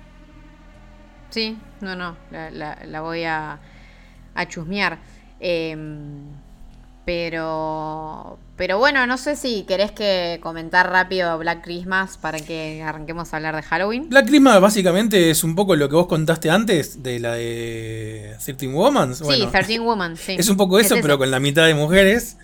Sí, 1.30 1.56
no, 1.80 1.96
no, 1.96 2.16
la, 2.30 2.50
la- 2.50 2.78
la 2.86 3.00
voy 3.00 3.24
a, 3.24 3.58
a 4.34 4.48
chusmear. 4.48 4.98
Em, 5.40 6.24
pero, 7.04 8.38
pero 8.56 8.78
bueno, 8.78 9.06
no 9.06 9.16
sé 9.18 9.34
si 9.36 9.62
querés 9.64 9.90
que 9.90 10.38
comentar 10.42 10.90
rápido 10.90 11.36
Black 11.38 11.62
Christmas 11.64 12.16
para 12.18 12.38
que 12.38 12.82
arranquemos 12.82 13.32
a 13.32 13.36
hablar 13.36 13.56
de 13.56 13.62
Halloween. 13.62 14.08
Black 14.08 14.26
Christmas 14.26 14.60
básicamente 14.60 15.30
es 15.30 15.42
un 15.42 15.54
poco 15.54 15.74
lo 15.76 15.88
que 15.88 15.96
vos 15.96 16.06
contaste 16.06 16.50
antes 16.50 17.02
de 17.02 17.18
la 17.20 17.32
de 17.34 18.36
13 18.44 18.68
Woman. 18.68 19.14
sí, 19.14 19.24
Bueno, 19.24 19.50
13 19.50 19.78
Woman, 19.80 20.16
sí. 20.16 20.36
es 20.38 20.48
un 20.48 20.56
poco 20.56 20.78
eso, 20.78 20.94
Es 20.96 21.02
pero 21.02 21.18
con 21.18 21.30
la 21.30 21.40
mitad 21.40 21.66
de 21.66 21.74
mujeres. 21.74 22.36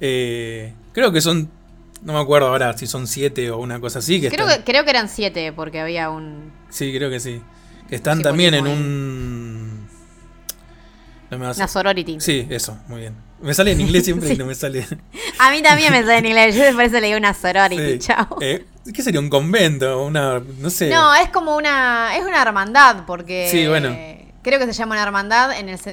Eh, 0.00 0.72
creo 0.92 1.12
que 1.12 1.20
son, 1.20 1.50
no 2.02 2.12
me 2.14 2.20
acuerdo 2.20 2.48
ahora 2.48 2.76
si 2.76 2.86
son 2.86 3.06
siete 3.06 3.50
o 3.50 3.58
una 3.58 3.78
cosa 3.80 3.98
así. 4.00 4.20
Que 4.20 4.30
Creo 4.30 4.46
están- 4.46 4.64
que, 4.64 4.72
creo 4.72 4.84
que 4.84 4.90
eran 4.90 5.08
siete, 5.08 5.52
porque 5.52 5.80
había 5.80 6.10
un... 6.10 6.50
Sí, 6.70 6.92
creo 6.96 7.10
que 7.10 7.20
sí. 7.20 7.40
Que 7.88 7.96
están 7.96 8.18
Sí, 8.18 8.22
también 8.24 8.54
en 8.54 8.60
buenísimo, 8.64 8.86
un... 8.86 9.88
No 11.30 11.38
me 11.38 11.46
vas- 11.46 11.56
Una 11.56 11.68
sorority. 11.68 12.20
Sí, 12.20 12.46
eso, 12.50 12.78
muy 12.88 13.00
bien. 13.00 13.14
Me 13.40 13.52
sale 13.54 13.72
en 13.72 13.80
inglés 13.80 14.04
siempre 14.04 14.28
y 14.30 14.32
Sí. 14.32 14.38
no 14.38 14.46
me 14.46 14.54
sale... 14.54 14.86
A 15.38 15.50
mí 15.50 15.62
también 15.62 15.92
me 15.92 16.00
sale 16.00 16.18
en 16.18 16.26
inglés, 16.26 16.54
yo 16.56 16.62
por 16.74 16.82
eso 16.84 17.00
le 17.00 17.06
digo 17.06 17.18
una 17.18 17.34
sorority, 17.34 17.92
Sí. 17.92 17.98
chao. 17.98 18.38
Eh, 18.40 18.66
¿Qué 18.92 19.02
sería 19.02 19.20
un 19.20 19.28
convento? 19.28 20.02
Una, 20.04 20.40
no 20.40 20.70
sé. 20.70 20.88
No, 20.88 21.14
es 21.14 21.28
como 21.28 21.54
una. 21.56 22.16
Es 22.16 22.24
una 22.24 22.40
hermandad, 22.40 23.04
porque. 23.06 23.48
Sí, 23.50 23.66
bueno. 23.68 23.94
Creo 24.42 24.58
que 24.58 24.64
se 24.64 24.72
llama 24.72 24.94
una 24.94 25.02
hermandad. 25.02 25.52
En 25.58 25.68
el, 25.68 25.74
es, 25.74 25.92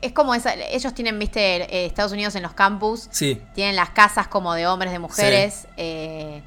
es 0.00 0.12
como 0.12 0.32
esa. 0.36 0.54
Ellos 0.54 0.94
tienen, 0.94 1.18
viste, 1.18 1.40
eh, 1.64 1.86
Estados 1.86 2.12
Unidos 2.12 2.36
en 2.36 2.44
los 2.44 2.52
campus. 2.52 3.08
Sí, 3.10 3.42
Tienen 3.56 3.74
las 3.74 3.90
casas 3.90 4.28
como 4.28 4.54
de 4.54 4.68
hombres, 4.68 4.92
de 4.92 5.00
mujeres. 5.00 5.66
eh, 5.76 6.42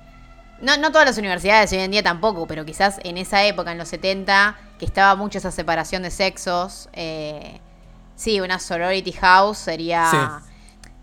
no, 0.64 0.78
no 0.78 0.92
todas 0.92 1.06
las 1.06 1.18
universidades 1.18 1.72
hoy 1.74 1.80
en 1.80 1.92
día 1.92 2.02
tampoco, 2.04 2.48
pero 2.48 2.66
quizás 2.66 3.00
en 3.04 3.18
esa 3.18 3.44
época, 3.46 3.72
en 3.72 3.78
los 3.78 3.90
70, 3.90 4.56
que 4.80 4.86
estaba 4.86 5.16
mucho 5.16 5.38
esa 5.38 5.52
separación 5.52 6.04
de 6.04 6.10
sexos. 6.12 6.90
eh, 6.94 7.60
sí, 8.16 8.40
una 8.42 8.60
sorority 8.60 9.12
house 9.14 9.58
sería. 9.60 10.42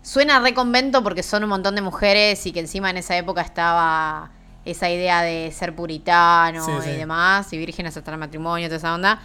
Suena 0.03 0.39
re 0.39 0.53
convento 0.55 1.03
porque 1.03 1.21
son 1.23 1.43
un 1.43 1.49
montón 1.49 1.75
de 1.75 1.81
mujeres 1.81 2.45
y 2.47 2.51
que 2.51 2.59
encima 2.61 2.89
en 2.89 2.97
esa 2.97 3.15
época 3.17 3.41
estaba 3.41 4.31
esa 4.65 4.89
idea 4.89 5.21
de 5.21 5.51
ser 5.51 5.75
puritano 5.75 6.65
Sí, 6.65 6.71
y 6.79 6.81
sí. 6.81 6.91
demás, 6.91 7.51
y 7.53 7.57
vírgenes 7.57 7.95
hasta 7.97 8.11
el 8.11 8.17
matrimonio, 8.17 8.67
toda 8.67 8.77
esa 8.77 8.95
onda. 8.95 9.21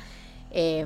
Eh, 0.50 0.84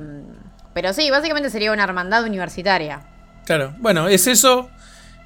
pero 0.73 0.93
sí, 0.93 1.09
básicamente 1.11 1.49
sería 1.49 1.73
una 1.73 1.83
hermandad 1.83 2.23
universitaria. 2.23 3.01
claro. 3.45 3.73
Bueno, 3.79 4.07
es 4.07 4.27
eso. 4.27 4.69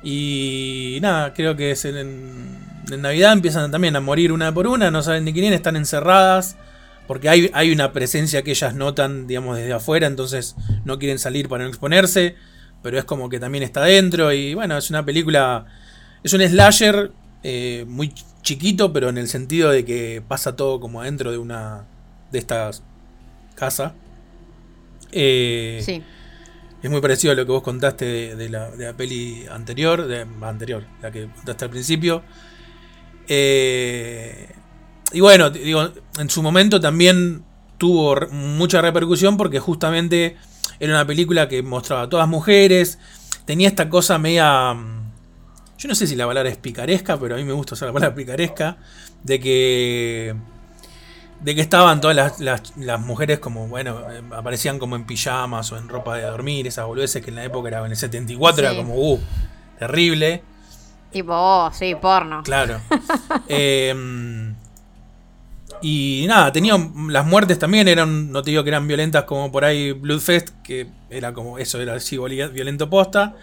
Y 0.01 0.99
nada, 1.01 1.33
creo 1.33 1.55
que 1.55 1.71
es 1.71 1.85
en, 1.85 2.64
en 2.91 3.01
Navidad 3.01 3.33
empiezan 3.33 3.71
también 3.71 3.95
a 3.95 4.01
morir 4.01 4.31
una 4.31 4.53
por 4.53 4.67
una, 4.67 4.91
no 4.91 5.01
saben 5.03 5.25
de 5.25 5.33
quién 5.33 5.45
es, 5.45 5.53
están 5.53 5.75
encerradas. 5.75 6.57
Porque 7.07 7.29
hay, 7.29 7.51
hay 7.53 7.71
una 7.71 7.91
presencia 7.93 8.41
que 8.41 8.49
ellas 8.51 8.73
notan, 8.73 9.27
digamos, 9.27 9.57
desde 9.57 9.73
afuera, 9.73 10.07
entonces 10.07 10.55
no 10.85 10.97
quieren 10.97 11.19
salir 11.19 11.47
para 11.47 11.63
no 11.63 11.69
exponerse. 11.69 12.35
Pero 12.81 12.97
es 12.97 13.05
como 13.05 13.29
que 13.29 13.39
también 13.39 13.63
está 13.63 13.81
adentro. 13.81 14.33
Y 14.33 14.53
bueno, 14.55 14.75
es 14.77 14.89
una 14.89 15.05
película. 15.05 15.65
Es 16.23 16.33
un 16.33 16.41
slasher 16.41 17.11
eh, 17.43 17.85
muy 17.87 18.07
ch- 18.09 18.23
chiquito, 18.41 18.91
pero 18.91 19.09
en 19.09 19.19
el 19.19 19.27
sentido 19.27 19.69
de 19.69 19.85
que 19.85 20.23
pasa 20.27 20.55
todo 20.55 20.79
como 20.79 21.01
adentro 21.01 21.31
de 21.31 21.37
una. 21.37 21.85
de 22.31 22.39
estas 22.39 22.81
casa. 23.55 23.93
Eh, 25.11 25.79
Sí. 25.83 26.03
es 26.83 26.89
muy 26.89 27.01
parecido 27.01 27.33
a 27.33 27.35
lo 27.35 27.45
que 27.45 27.51
vos 27.51 27.63
contaste 27.63 28.05
de, 28.05 28.35
de 28.35 28.49
la, 28.49 28.69
de 28.71 28.85
la 28.85 28.93
peli 28.93 29.45
anterior, 29.49 30.05
de, 30.07 30.25
anterior, 30.41 30.83
la 31.01 31.11
que 31.11 31.27
contaste 31.27 31.65
al 31.65 31.71
principio. 31.71 32.23
Eh, 33.27 34.49
y 35.13 35.19
bueno, 35.19 35.49
digo, 35.49 35.89
en 36.19 36.29
su 36.29 36.41
momento 36.43 36.79
también 36.79 37.43
tuvo 37.77 38.15
mucha 38.31 38.81
repercusión 38.81 39.37
porque 39.37 39.59
justamente 39.59 40.35
era 40.79 40.93
una 40.93 41.05
película 41.07 41.47
que 41.47 41.61
mostraba 41.63 42.03
a 42.03 42.09
todas 42.09 42.27
mujeres, 42.27 42.99
tenía 43.45 43.67
esta 43.67 43.89
cosa 43.89 44.17
media... 44.17 44.73
mm, 44.73 45.11
Yo 45.77 45.87
no 45.89 45.95
sé 45.95 46.07
si 46.07 46.15
la 46.15 46.25
palabra 46.25 46.49
es 46.49 46.57
picaresca, 46.57 47.17
pero 47.19 47.35
a 47.35 47.37
mí 47.37 47.43
me 47.43 47.53
gusta 47.53 47.75
usar 47.75 47.87
la 47.89 47.93
palabra 47.93 48.15
picaresca, 48.15 48.77
de 49.23 49.39
que 49.39 50.35
de 51.41 51.53
que 51.53 51.61
estaban 51.61 51.99
todas 52.01 52.15
las, 52.15 52.39
las- 52.39 52.73
las 52.77 52.99
mujeres 52.99 53.39
como, 53.39 53.67
bueno, 53.67 53.99
eh, 54.11 54.21
aparecían 54.35 54.79
como 54.79 54.95
en 54.95 55.05
pijamas 55.05 55.71
o 55.71 55.77
en 55.77 55.89
ropa 55.89 56.15
de 56.17 56.23
dormir, 56.23 56.65
esas 56.65 56.85
boludeces 56.87 57.21
que 57.23 57.29
en 57.29 57.35
la 57.35 57.43
época 57.43 57.67
era 57.67 57.85
en 57.85 57.91
el 57.91 57.97
74 57.97 58.65
era 58.65 58.75
como, 58.75 58.95
uh, 58.95 59.19
terrible, 59.77 60.43
Tipo, 61.15 61.31
oh, 61.33 61.71
sí, 61.71 61.95
porno. 61.95 62.43
claro. 62.43 62.81
Eh, 63.47 63.95
y 65.81 66.25
nada, 66.27 66.51
tenían 66.51 66.91
las 67.07 67.25
muertes 67.25 67.57
también 67.57 67.87
eran, 67.87 68.33
no 68.33 68.41
te 68.41 68.51
digo 68.51 68.65
que 68.65 68.69
eran 68.69 68.85
violentas 68.85 69.23
como 69.23 69.49
por 69.49 69.63
ahí 69.63 69.93
Bloodfest, 69.93 70.49
que 70.61 70.87
era 71.09 71.31
como 71.31 71.57
eso, 71.57 71.79
era 71.79 71.93
así 71.93 72.17
violento 72.17 72.89
posta. 72.89 73.33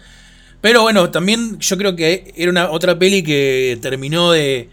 Pero 0.61 0.83
bueno, 0.83 1.09
también 1.09 1.57
yo 1.57 1.75
creo 1.75 1.95
que 1.95 2.31
era 2.37 2.51
una 2.51 2.69
otra 2.69 2.99
peli 2.99 3.23
que 3.23 3.79
terminó 3.81 4.31
de. 4.31 4.69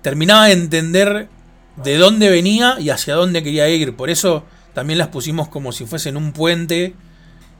terminaba 0.00 0.46
de 0.46 0.52
entender 0.52 1.28
de 1.76 1.98
dónde 1.98 2.30
venía 2.30 2.76
y 2.80 2.88
hacia 2.88 3.14
dónde 3.14 3.42
quería 3.42 3.68
ir. 3.68 3.94
Por 3.94 4.08
eso 4.08 4.44
también 4.72 4.98
las 4.98 5.08
pusimos 5.08 5.48
como 5.48 5.70
si 5.70 5.84
fuesen 5.84 6.16
un 6.16 6.32
puente. 6.32 6.94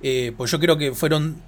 eh, 0.03 0.33
pues 0.35 0.51
yo 0.51 0.59
creo 0.59 0.79
que 0.79 0.95
fueron. 0.95 1.43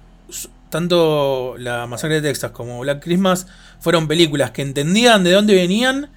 Tanto 0.69 1.55
la 1.57 1.87
Masacre 1.87 2.21
de 2.21 2.29
Texas 2.29 2.51
como 2.51 2.79
Black 2.79 3.03
Christmas 3.03 3.47
fueron 3.79 4.07
películas 4.07 4.51
que 4.51 4.61
entendían 4.61 5.23
de 5.23 5.31
dónde 5.31 5.55
venían 5.55 6.11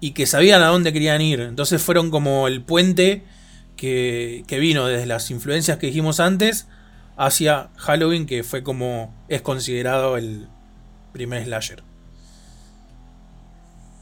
y 0.00 0.12
que 0.12 0.26
sabían 0.26 0.62
a 0.62 0.66
dónde 0.66 0.92
querían 0.92 1.20
ir. 1.20 1.40
Entonces 1.40 1.82
fueron 1.82 2.10
como 2.10 2.48
el 2.48 2.62
puente 2.62 3.22
que, 3.76 4.44
que 4.46 4.58
vino 4.58 4.86
desde 4.86 5.06
las 5.06 5.30
influencias 5.30 5.78
que 5.78 5.88
dijimos 5.88 6.20
antes 6.20 6.66
hacia 7.16 7.70
Halloween, 7.76 8.26
que 8.26 8.44
fue 8.44 8.62
como 8.62 9.14
es 9.28 9.42
considerado 9.42 10.16
el 10.16 10.48
primer 11.12 11.44
slasher. 11.44 11.82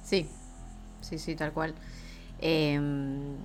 Sí, 0.04 0.28
sí, 1.00 1.18
sí, 1.18 1.34
tal 1.34 1.52
cual. 1.52 1.74
Em, 2.40 3.36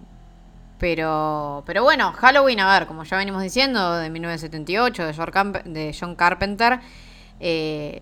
pero, 0.81 1.61
pero 1.67 1.83
bueno, 1.83 2.11
Halloween, 2.11 2.59
a 2.59 2.79
ver, 2.79 2.87
como 2.87 3.03
ya 3.03 3.15
venimos 3.15 3.43
diciendo, 3.43 3.97
de 3.97 4.09
1978, 4.09 5.05
de, 5.05 5.95
John 5.97 6.15
Carpenter, 6.15 6.79
eh, 7.39 8.01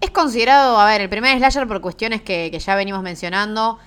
es 0.00 0.10
considerado, 0.10 0.80
a 0.80 0.86
ver, 0.86 1.02
el 1.02 1.08
primer 1.08 1.38
slasher 1.38 1.68
por 1.68 1.80
cuestiones 1.80 2.20
que, 2.20 2.48
que 2.50 2.58
ya 2.58 2.74
venimos 2.74 3.04
mencionando. 3.04 3.78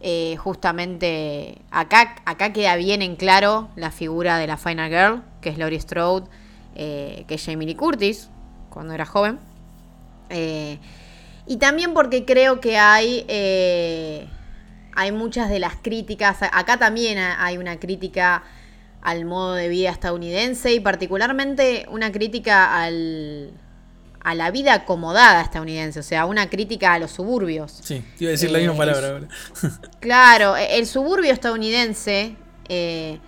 Eh, 0.00 0.36
justamente 0.36 1.58
acá, 1.72 2.14
acá 2.24 2.52
queda 2.52 2.76
bien 2.76 3.02
en 3.02 3.16
claro 3.16 3.68
la 3.74 3.90
figura 3.90 4.38
de 4.38 4.46
la 4.46 4.58
Final 4.58 4.88
Girl, 4.88 5.22
que 5.40 5.48
es 5.48 5.58
Laurie 5.58 5.80
Strode, 5.80 6.28
eh, 6.76 7.24
que 7.26 7.34
es 7.34 7.44
Jamie 7.44 7.66
Lee 7.66 7.74
Curtis, 7.74 8.30
cuando 8.70 8.94
era 8.94 9.06
joven. 9.06 9.40
Y 11.46 11.56
también 11.56 11.94
porque 11.94 12.24
creo 12.24 12.60
que 12.60 12.78
hay, 12.78 13.26
hay 14.94 15.12
muchas 15.12 15.48
de 15.50 15.58
las 15.58 15.74
críticas, 15.76 16.38
acá 16.42 16.78
también 16.78 17.18
ha- 17.18 17.44
hay 17.44 17.58
una 17.58 17.78
crítica 17.78 18.42
al 19.02 19.24
modo 19.24 19.54
de 19.54 19.68
vida 19.68 19.90
estadounidense 19.90 20.72
y 20.72 20.80
particularmente 20.80 21.86
una 21.90 22.12
crítica 22.12 22.80
al, 22.82 23.50
a 24.22 24.34
la 24.34 24.50
vida 24.52 24.74
acomodada 24.74 25.40
estadounidense, 25.42 25.98
o 26.00 26.02
sea, 26.04 26.24
una 26.26 26.48
crítica 26.48 26.94
a 26.94 26.98
los 27.00 27.10
suburbios. 27.10 27.72
Sí, 27.82 28.04
te 28.16 28.24
iba 28.24 28.28
a 28.28 28.32
decir 28.32 28.50
la 28.50 28.58
Eh, 28.58 28.62
misma 28.62 28.76
palabra 28.76 29.06
es- 29.06 29.12
ahora. 29.12 29.28
Claro, 30.00 30.56
e- 30.56 30.78
el 30.78 30.86
suburbio 30.86 31.32
estadounidense 31.32 32.36
eh, 32.68 33.18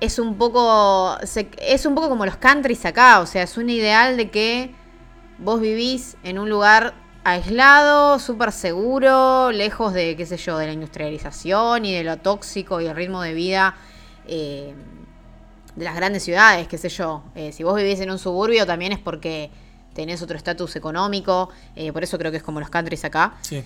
es 0.00 0.18
un 0.18 0.36
poco 0.36 1.16
se- 1.24 1.48
es 1.58 1.86
un 1.86 1.94
poco 1.94 2.08
como 2.08 2.26
los 2.26 2.36
countries 2.36 2.84
acá, 2.84 3.20
o 3.20 3.26
sea, 3.26 3.42
es 3.44 3.56
un 3.56 3.70
ideal 3.70 4.16
de 4.16 4.30
que 4.30 4.74
vos 5.38 5.60
vivís 5.60 6.16
en 6.24 6.38
un 6.38 6.48
lugar 6.50 6.94
aislado, 7.26 8.20
súper 8.20 8.52
seguro, 8.52 9.50
lejos 9.50 9.92
de, 9.92 10.14
qué 10.16 10.24
sé 10.26 10.36
yo, 10.36 10.58
de 10.58 10.66
la 10.66 10.72
industrialización 10.72 11.84
y 11.84 11.92
de 11.92 12.04
lo 12.04 12.18
tóxico 12.18 12.80
y 12.80 12.86
el 12.86 12.94
ritmo 12.94 13.20
de 13.20 13.34
vida 13.34 13.74
eh, 14.28 14.74
de 15.74 15.84
las 15.84 15.96
grandes 15.96 16.22
ciudades, 16.22 16.68
qué 16.68 16.78
sé 16.78 16.88
yo. 16.88 17.24
Eh, 17.34 17.50
si 17.50 17.64
vos 17.64 17.74
vivís 17.74 17.98
en 18.00 18.12
un 18.12 18.20
suburbio 18.20 18.64
también 18.64 18.92
es 18.92 19.00
porque 19.00 19.50
tenés 19.92 20.22
otro 20.22 20.36
estatus 20.36 20.76
económico, 20.76 21.48
eh, 21.74 21.92
por 21.92 22.04
eso 22.04 22.16
creo 22.16 22.30
que 22.30 22.36
es 22.36 22.44
como 22.44 22.60
los 22.60 22.70
countries 22.70 23.04
acá. 23.04 23.34
Sí, 23.40 23.64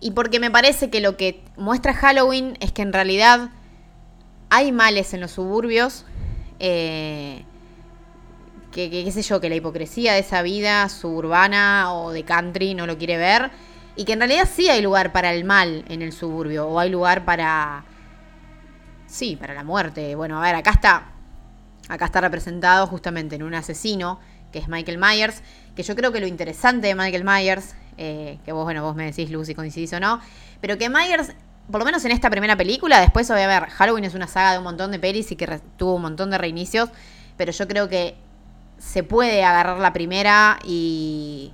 y 0.00 0.10
porque 0.10 0.40
me 0.40 0.50
parece 0.50 0.90
que 0.90 1.00
lo 1.00 1.16
que 1.16 1.42
muestra 1.56 1.94
Halloween 1.94 2.58
es 2.60 2.72
que 2.72 2.82
en 2.82 2.92
realidad 2.92 3.50
hay 4.50 4.72
males 4.72 5.14
en 5.14 5.20
los 5.20 5.30
suburbios. 5.30 6.04
eh, 6.58 7.44
que, 8.74 8.90
qué 8.90 9.12
sé 9.12 9.22
yo, 9.22 9.40
que 9.40 9.48
la 9.48 9.54
hipocresía 9.54 10.14
de 10.14 10.18
esa 10.18 10.42
vida 10.42 10.88
suburbana 10.88 11.94
o 11.94 12.10
de 12.10 12.24
country 12.24 12.74
no 12.74 12.86
lo 12.86 12.98
quiere 12.98 13.16
ver. 13.16 13.50
Y 13.96 14.04
que 14.04 14.14
en 14.14 14.18
realidad 14.18 14.48
sí 14.52 14.68
hay 14.68 14.82
lugar 14.82 15.12
para 15.12 15.32
el 15.32 15.44
mal 15.44 15.84
en 15.88 16.02
el 16.02 16.12
suburbio. 16.12 16.66
O 16.66 16.80
hay 16.80 16.90
lugar 16.90 17.24
para. 17.24 17.84
Sí, 19.06 19.36
para 19.36 19.54
la 19.54 19.62
muerte. 19.62 20.16
Bueno, 20.16 20.38
a 20.38 20.42
ver, 20.42 20.56
acá 20.56 20.72
está. 20.72 21.12
Acá 21.88 22.06
está 22.06 22.20
representado 22.20 22.86
justamente 22.86 23.36
en 23.36 23.42
un 23.42 23.54
asesino 23.54 24.18
que 24.50 24.60
es 24.60 24.68
Michael 24.68 24.98
Myers, 24.98 25.42
que 25.74 25.82
yo 25.82 25.96
creo 25.96 26.12
que 26.12 26.20
lo 26.20 26.28
interesante 26.28 26.86
de 26.86 26.94
Michael 26.94 27.24
Myers, 27.24 27.74
eh, 27.98 28.38
que 28.44 28.52
vos, 28.52 28.62
bueno, 28.62 28.84
vos 28.84 28.94
me 28.94 29.04
decís, 29.04 29.28
Lucy, 29.28 29.52
coincidís 29.52 29.92
o 29.94 29.98
no, 29.98 30.20
pero 30.60 30.78
que 30.78 30.88
Myers, 30.88 31.32
por 31.68 31.80
lo 31.80 31.84
menos 31.84 32.04
en 32.04 32.12
esta 32.12 32.30
primera 32.30 32.54
película, 32.54 33.00
después, 33.00 33.28
voy 33.28 33.40
a 33.40 33.48
ver, 33.48 33.68
Halloween 33.70 34.04
es 34.04 34.14
una 34.14 34.28
saga 34.28 34.52
de 34.52 34.58
un 34.58 34.64
montón 34.64 34.92
de 34.92 35.00
pelis 35.00 35.32
y 35.32 35.36
que 35.36 35.60
tuvo 35.76 35.96
un 35.96 36.02
montón 36.02 36.30
de 36.30 36.38
reinicios, 36.38 36.88
pero 37.36 37.50
yo 37.50 37.66
creo 37.66 37.88
que 37.88 38.14
se 38.84 39.02
puede 39.02 39.42
agarrar 39.42 39.78
la 39.78 39.92
primera 39.92 40.58
y, 40.62 41.52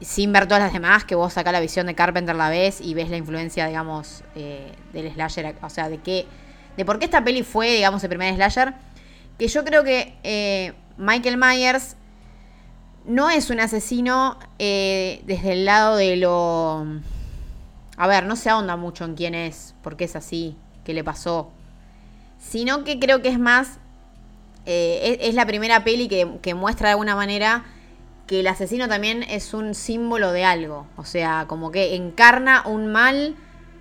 sin 0.00 0.32
ver 0.32 0.46
todas 0.46 0.62
las 0.62 0.72
demás, 0.72 1.04
que 1.04 1.14
vos 1.14 1.32
sacás 1.32 1.52
la 1.52 1.60
visión 1.60 1.86
de 1.86 1.94
Carpenter 1.94 2.34
la 2.34 2.50
ves 2.50 2.80
y 2.80 2.94
ves 2.94 3.10
la 3.10 3.16
influencia, 3.16 3.66
digamos, 3.66 4.24
eh, 4.34 4.72
del 4.92 5.10
slasher, 5.12 5.54
o 5.62 5.70
sea, 5.70 5.88
de 5.88 5.98
qué, 5.98 6.26
de 6.76 6.84
por 6.84 6.98
qué 6.98 7.04
esta 7.04 7.22
peli 7.22 7.44
fue, 7.44 7.72
digamos, 7.72 8.02
el 8.02 8.08
primer 8.08 8.34
slasher, 8.34 8.74
que 9.38 9.46
yo 9.46 9.64
creo 9.64 9.84
que 9.84 10.14
eh, 10.24 10.74
Michael 10.98 11.36
Myers 11.38 11.96
no 13.04 13.30
es 13.30 13.50
un 13.50 13.60
asesino 13.60 14.38
eh, 14.58 15.22
desde 15.24 15.52
el 15.52 15.64
lado 15.64 15.96
de 15.96 16.16
lo... 16.16 16.86
A 17.96 18.06
ver, 18.08 18.26
no 18.26 18.34
se 18.34 18.50
ahonda 18.50 18.76
mucho 18.76 19.04
en 19.04 19.14
quién 19.14 19.34
es, 19.34 19.74
por 19.82 19.96
qué 19.96 20.04
es 20.04 20.16
así, 20.16 20.56
qué 20.84 20.92
le 20.92 21.04
pasó, 21.04 21.52
sino 22.38 22.82
que 22.82 22.98
creo 22.98 23.22
que 23.22 23.28
es 23.28 23.38
más 23.38 23.78
eh, 24.66 25.18
es, 25.20 25.34
la 25.34 25.46
primera 25.46 25.84
peli 25.84 26.08
que, 26.08 26.54
muestra 26.54 26.88
de 26.88 26.92
alguna 26.92 27.16
manera 27.16 27.64
que 28.26 28.40
el 28.40 28.46
asesino 28.46 28.88
también 28.88 29.22
es 29.24 29.54
un 29.54 29.74
símbolo 29.74 30.32
de 30.32 30.44
algo. 30.44 30.86
O 30.96 31.04
sea, 31.04 31.46
como 31.48 31.70
que 31.70 31.94
encarna 31.96 32.62
un 32.66 32.92
mal 32.92 33.36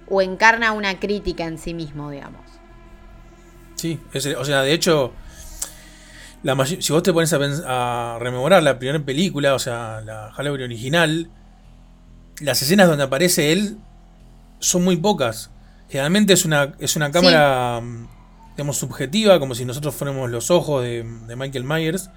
o 0.09 0.21
encarna 0.21 0.71
una 0.71 0.99
crítica 0.99 1.45
en 1.45 1.57
sí 1.57 1.73
mismo, 1.73 2.09
digamos. 2.09 2.41
Sí, 3.75 3.99
o 4.13 4.45
sea, 4.45 4.61
de 4.61 4.73
hecho, 4.73 5.13
la 6.43 6.65
si 6.65 6.91
vos 6.91 7.03
te 7.03 7.13
pones 7.13 7.33
a, 7.33 8.17
rememorar 8.19 8.63
la 8.63 8.77
primera 8.77 9.03
película, 9.03 9.53
o 9.53 9.59
sea, 9.59 10.01
la 10.01 10.31
Halloween 10.33 10.63
original, 10.63 11.29
las 12.39 12.61
escenas 12.61 12.87
donde 12.87 13.03
aparece 13.03 13.51
él 13.51 13.77
son 14.59 14.83
muy 14.83 14.97
pocas. 14.97 15.51
Generalmente 15.89 16.33
es 16.33 16.45
una, 16.45 16.73
es 16.79 16.95
una 16.95 17.11
cámara 17.11 17.81
subjetiva, 18.73 19.39
como 19.39 19.55
si 19.55 19.65
nosotros 19.65 19.95
fuéramos 19.95 20.29
los 20.29 20.51
ojos 20.51 20.83
de, 20.83 21.03
Michael 21.35 21.63
Myers. 21.63 22.09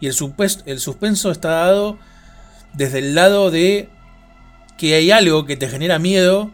Y 0.00 0.06
el, 0.06 0.14
el 0.66 0.80
suspenso 0.80 1.30
está 1.30 1.48
dado 1.50 1.98
desde 2.74 2.98
el 2.98 3.14
lado 3.14 3.50
de 3.50 3.88
que 4.76 4.94
hay 4.94 5.10
algo 5.10 5.44
que 5.44 5.56
te 5.56 5.68
genera 5.68 5.98
miedo 5.98 6.50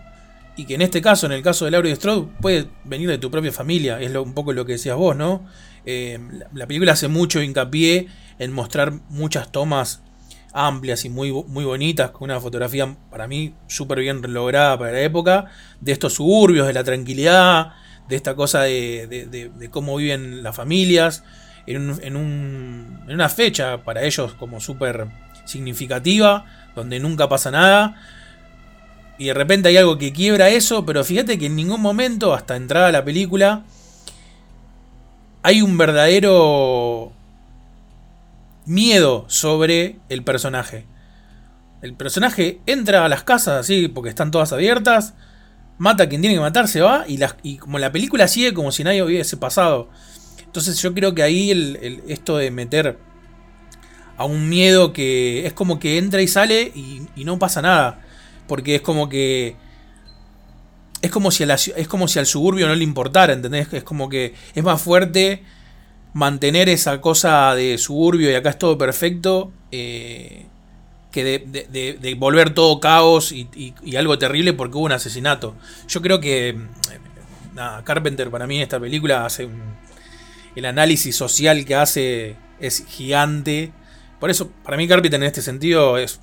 y 0.58 0.64
que 0.64 0.74
en 0.74 0.82
este 0.82 1.00
caso, 1.00 1.26
en 1.26 1.32
el 1.32 1.42
caso 1.42 1.64
de 1.64 1.70
Laurie 1.70 1.94
Strode, 1.94 2.28
puede 2.40 2.68
venir 2.84 3.08
de 3.08 3.18
tu 3.18 3.30
propia 3.30 3.52
familia. 3.52 4.00
Es 4.00 4.10
lo, 4.10 4.24
un 4.24 4.34
poco 4.34 4.52
lo 4.52 4.66
que 4.66 4.72
decías 4.72 4.96
vos, 4.96 5.16
¿no? 5.16 5.46
Eh, 5.86 6.18
la, 6.52 6.66
película 6.66 6.92
hace 6.92 7.06
mucho 7.06 7.40
hincapié 7.40 8.08
en 8.40 8.52
mostrar 8.52 8.92
muchas 9.08 9.52
tomas 9.52 10.02
amplias 10.52 11.04
y 11.04 11.10
muy, 11.10 11.30
muy 11.30 11.64
bonitas, 11.64 12.10
con 12.10 12.24
una 12.24 12.40
fotografía 12.40 12.96
para 13.08 13.28
mí 13.28 13.54
súper 13.68 14.00
bien 14.00 14.20
lograda 14.32 14.76
para 14.76 14.92
la 14.92 15.00
época, 15.00 15.46
de 15.80 15.92
estos 15.92 16.14
suburbios, 16.14 16.66
de 16.66 16.72
la 16.72 16.82
tranquilidad, 16.82 17.74
de 18.08 18.16
esta 18.16 18.34
cosa 18.34 18.62
de, 18.62 19.68
cómo 19.70 19.96
viven 19.96 20.42
las 20.42 20.56
familias, 20.56 21.24
en, 21.66 21.94
en, 22.02 22.16
una 22.16 23.28
fecha 23.28 23.82
para 23.84 24.02
ellos 24.02 24.34
como 24.34 24.60
súper 24.60 25.06
significativa, 25.44 26.46
donde 26.74 27.00
nunca 27.00 27.28
pasa 27.28 27.50
nada. 27.50 27.96
Y 29.18 29.26
de 29.26 29.34
repente 29.34 29.68
hay 29.68 29.76
algo 29.76 29.98
que 29.98 30.12
quiebra 30.12 30.48
eso, 30.48 30.86
pero 30.86 31.04
fíjate 31.04 31.38
que 31.38 31.46
en 31.46 31.56
ningún 31.56 31.80
momento, 31.80 32.32
hasta 32.34 32.56
entrada 32.56 32.92
la 32.92 33.04
película, 33.04 33.64
hay 35.42 35.60
un 35.60 35.76
verdadero 35.76 37.12
miedo 38.64 39.24
sobre 39.28 39.96
el 40.08 40.22
personaje. 40.22 40.84
El 41.82 41.94
personaje 41.94 42.60
entra 42.66 43.04
a 43.04 43.08
las 43.08 43.24
casas 43.24 43.60
así 43.60 43.88
porque 43.88 44.10
están 44.10 44.30
todas 44.30 44.52
abiertas 44.52 45.14
mata 45.78 46.04
a 46.04 46.08
quien 46.08 46.20
tiene 46.20 46.36
que 46.36 46.40
matar, 46.40 46.68
se 46.68 46.80
va 46.80 47.04
y, 47.08 47.18
y 47.42 47.56
como 47.56 47.78
la 47.78 47.90
película 47.90 48.28
sigue 48.28 48.52
como 48.52 48.72
si 48.72 48.84
nadie 48.84 49.02
hubiese 49.02 49.36
pasado. 49.36 49.88
Entonces 50.48 50.80
yo 50.80 50.94
creo 50.94 51.14
que 51.14 51.22
ahí 51.22 51.50
el, 51.50 52.02
esto 52.08 52.38
de 52.38 52.50
meter 52.50 52.98
a 54.16 54.24
un 54.24 54.48
miedo 54.48 54.92
que 54.92 55.46
es 55.46 55.52
como 55.52 55.78
que 55.78 55.98
entra 55.98 56.22
y 56.22 56.26
sale 56.26 56.72
y, 56.74 57.06
no 57.24 57.38
pasa 57.38 57.62
nada. 57.62 58.00
Porque 58.46 58.76
es 58.76 58.80
como 58.80 59.08
que... 59.08 59.56
Es 61.00 61.12
como, 61.12 61.30
si 61.30 61.44
es 61.44 61.86
como 61.86 62.08
si 62.08 62.18
al 62.18 62.26
suburbio 62.26 62.66
no 62.66 62.74
le 62.74 62.82
importara, 62.82 63.32
¿entendés? 63.32 63.72
Es 63.72 63.84
como 63.84 64.08
que 64.08 64.34
es 64.54 64.64
más 64.64 64.82
fuerte 64.82 65.44
mantener 66.12 66.68
esa 66.68 67.00
cosa 67.00 67.54
de 67.54 67.78
suburbio 67.78 68.28
y 68.28 68.34
acá 68.34 68.50
es 68.50 68.58
todo 68.58 68.76
perfecto. 68.78 69.52
Eh, 69.70 70.47
que 71.10 71.24
de, 71.24 72.14
volver 72.18 72.50
todo 72.54 72.80
caos 72.80 73.32
y, 73.32 73.74
algo 73.96 74.18
terrible 74.18 74.52
porque 74.52 74.76
hubo 74.76 74.86
un 74.86 74.92
asesinato. 74.92 75.54
Yo 75.88 76.02
creo 76.02 76.20
que 76.20 76.54
mm, 76.54 77.84
Carpenter 77.84 78.30
para 78.30 78.46
mí 78.46 78.56
en 78.56 78.62
esta 78.62 78.78
película 78.78 79.24
hace 79.24 79.48
el 80.54 80.64
análisis 80.64 81.16
social 81.16 81.64
que 81.64 81.74
hace 81.74 82.36
es 82.60 82.84
gigante. 82.86 83.72
Por 84.20 84.30
eso, 84.30 84.50
para 84.64 84.76
mí 84.76 84.86
Carpenter 84.86 85.20
en 85.20 85.26
este 85.26 85.42
sentido 85.42 85.98
es... 85.98 86.20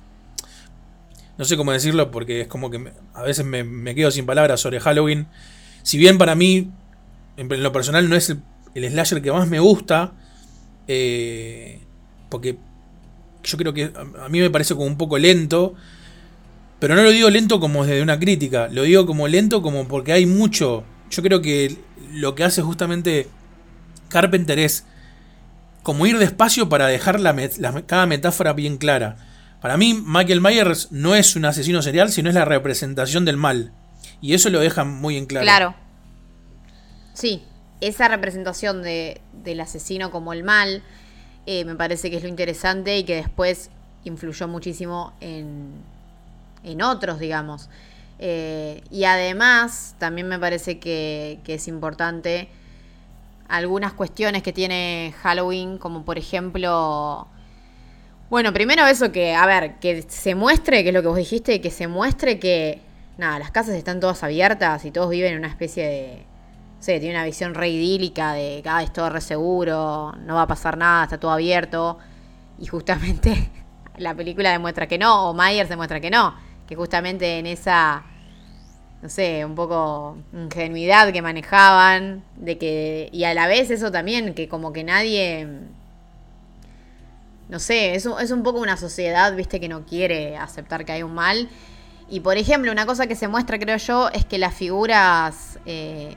No 1.38 1.44
sé 1.44 1.56
cómo 1.58 1.72
decirlo 1.72 2.10
porque 2.10 2.42
es 2.42 2.48
como 2.48 2.70
que 2.70 2.92
a 3.12 3.22
veces 3.22 3.44
me, 3.44 3.94
quedo 3.94 4.10
sin 4.10 4.24
palabras 4.24 4.60
sobre 4.60 4.80
Halloween. 4.80 5.26
Si 5.82 5.98
bien 5.98 6.16
para 6.16 6.34
mí, 6.34 6.70
en, 7.36 7.62
lo 7.62 7.72
personal, 7.72 8.08
no 8.08 8.16
es 8.16 8.34
el, 8.74 8.90
slasher 8.90 9.20
que 9.20 9.30
más 9.30 9.46
me 9.46 9.60
gusta, 9.60 10.14
eh, 10.88 11.80
porque 12.30 12.56
yo 13.46 13.56
creo 13.56 13.72
que 13.72 13.92
a 14.20 14.28
mí 14.28 14.40
me 14.40 14.50
parece 14.50 14.74
como 14.74 14.86
un 14.86 14.98
poco 14.98 15.18
lento, 15.18 15.74
pero 16.78 16.94
no 16.94 17.02
lo 17.02 17.10
digo 17.10 17.30
lento 17.30 17.58
como 17.60 17.84
desde 17.84 18.02
una 18.02 18.18
crítica, 18.18 18.68
lo 18.70 18.82
digo 18.82 19.06
como 19.06 19.28
lento 19.28 19.62
como 19.62 19.88
porque 19.88 20.12
hay 20.12 20.26
mucho. 20.26 20.84
Yo 21.10 21.22
creo 21.22 21.40
que 21.40 21.76
lo 22.12 22.34
que 22.34 22.44
hace 22.44 22.60
justamente 22.60 23.28
Carpenter 24.08 24.58
es 24.58 24.84
como 25.82 26.06
ir 26.06 26.18
despacio 26.18 26.68
para 26.68 26.88
dejar 26.88 27.20
la, 27.20 27.34
cada 27.86 28.06
metáfora 28.06 28.52
bien 28.52 28.76
clara. 28.76 29.16
Para 29.60 29.76
mí, 29.76 29.94
Michael 29.94 30.40
Myers 30.40 30.88
no 30.90 31.14
es 31.14 31.36
un 31.36 31.44
asesino 31.44 31.80
serial, 31.80 32.10
sino 32.10 32.28
es 32.28 32.34
la 32.34 32.44
representación 32.44 33.24
del 33.24 33.36
mal. 33.36 33.72
Y 34.20 34.34
eso 34.34 34.50
lo 34.50 34.60
deja 34.60 34.84
muy 34.84 35.16
en 35.16 35.26
claro. 35.26 35.44
Claro. 35.44 35.74
Sí, 37.14 37.42
esa 37.80 38.08
representación 38.08 38.82
de, 38.82 39.20
del 39.44 39.60
asesino 39.60 40.10
como 40.10 40.32
el 40.32 40.42
mal 40.42 40.82
eh, 41.46 41.64
me 41.64 41.76
parece 41.76 42.10
que 42.10 42.16
es 42.16 42.22
lo 42.22 42.28
interesante 42.28 42.98
y 42.98 43.04
que 43.04 43.16
después 43.16 43.70
influyó 44.04 44.48
muchísimo 44.48 45.12
en, 45.20 45.70
en 46.64 46.82
otros, 46.82 47.18
digamos. 47.18 47.68
Eh, 48.18 48.82
y 48.90 49.04
además, 49.04 49.94
también 49.98 50.28
me 50.28 50.38
parece 50.38 50.78
que, 50.78 51.38
es 51.46 51.68
importante 51.68 52.48
algunas 53.48 53.92
cuestiones 53.92 54.42
que 54.42 54.52
tiene 54.52 55.14
Halloween, 55.22 55.78
como 55.78 56.04
por 56.04 56.18
ejemplo... 56.18 57.28
Bueno, 58.28 58.52
primero 58.52 58.84
eso 58.86 59.12
que, 59.12 59.36
a 59.36 59.46
ver, 59.46 59.76
que 59.78 60.02
se 60.02 60.34
muestre, 60.34 60.82
que 60.82 60.88
es 60.88 60.94
lo 60.94 61.00
que 61.00 61.08
vos 61.08 61.16
dijiste, 61.16 61.60
que 61.60 61.70
se 61.70 61.86
muestre 61.86 62.40
que, 62.40 62.80
nada, 63.18 63.38
las 63.38 63.52
casas 63.52 63.76
están 63.76 64.00
todas 64.00 64.24
abiertas 64.24 64.84
y 64.84 64.90
todos 64.90 65.10
viven 65.10 65.34
en 65.34 65.38
una 65.38 65.48
especie 65.48 65.86
de, 65.86 66.26
sé, 66.80 67.00
tiene 67.00 67.14
una 67.14 67.24
visión 67.24 67.54
re 67.54 67.70
idílica 67.70 68.32
de 68.32 68.60
que 68.62 68.68
ah, 68.68 68.82
es 68.82 68.92
todo 68.92 69.10
re 69.10 69.20
seguro, 69.20 70.12
no 70.20 70.34
va 70.34 70.42
a 70.42 70.46
pasar 70.46 70.76
nada, 70.76 71.04
está 71.04 71.18
todo 71.18 71.30
abierto. 71.30 71.98
Y 72.58 72.66
justamente 72.66 73.50
la 73.96 74.14
película 74.14 74.50
demuestra 74.50 74.86
que 74.86 74.98
no, 74.98 75.30
o 75.30 75.34
Myers 75.34 75.68
demuestra 75.68 76.00
que 76.00 76.10
no, 76.10 76.34
que 76.66 76.76
justamente 76.76 77.38
en 77.38 77.46
esa, 77.46 78.04
no 79.02 79.08
sé, 79.08 79.44
un 79.44 79.54
poco 79.54 80.18
ingenuidad 80.32 81.12
que 81.12 81.22
manejaban, 81.22 82.22
de 82.36 82.58
que, 82.58 83.08
y 83.12 83.24
a 83.24 83.34
la 83.34 83.46
vez 83.46 83.70
eso 83.70 83.90
también, 83.90 84.34
que 84.34 84.48
como 84.48 84.72
que 84.72 84.84
nadie, 84.84 85.48
no 87.48 87.58
sé, 87.58 87.94
es 87.94 88.06
un, 88.06 88.20
es 88.20 88.30
un 88.30 88.42
poco 88.42 88.60
una 88.60 88.76
sociedad, 88.76 89.34
viste, 89.34 89.60
que 89.60 89.68
no 89.68 89.86
quiere 89.86 90.36
aceptar 90.36 90.84
que 90.84 90.92
hay 90.92 91.02
un 91.02 91.14
mal. 91.14 91.48
Y 92.08 92.20
por 92.20 92.36
ejemplo, 92.36 92.70
una 92.70 92.86
cosa 92.86 93.06
que 93.08 93.16
se 93.16 93.26
muestra, 93.28 93.58
creo 93.58 93.78
yo, 93.78 94.08
es 94.10 94.24
que 94.24 94.38
las 94.38 94.54
figuras... 94.54 95.58
Eh, 95.66 96.14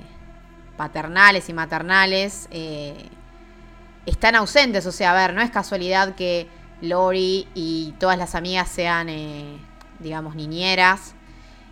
paternales 0.80 1.50
y 1.50 1.54
maternales 1.54 2.48
eh, 2.52 2.96
están 4.06 4.36
ausentes. 4.36 4.86
O 4.86 4.94
sea, 4.94 5.12
a 5.12 5.14
ver, 5.14 5.36
no 5.36 5.42
es 5.42 5.52
casualidad 5.52 6.16
que 6.16 6.48
Lori 6.80 7.50
y 7.54 7.94
todas 8.00 8.18
las 8.18 8.34
amigas 8.34 8.70
sean, 8.70 9.10
eh, 9.10 9.58
digamos, 10.00 10.36
niñeras. 10.36 11.16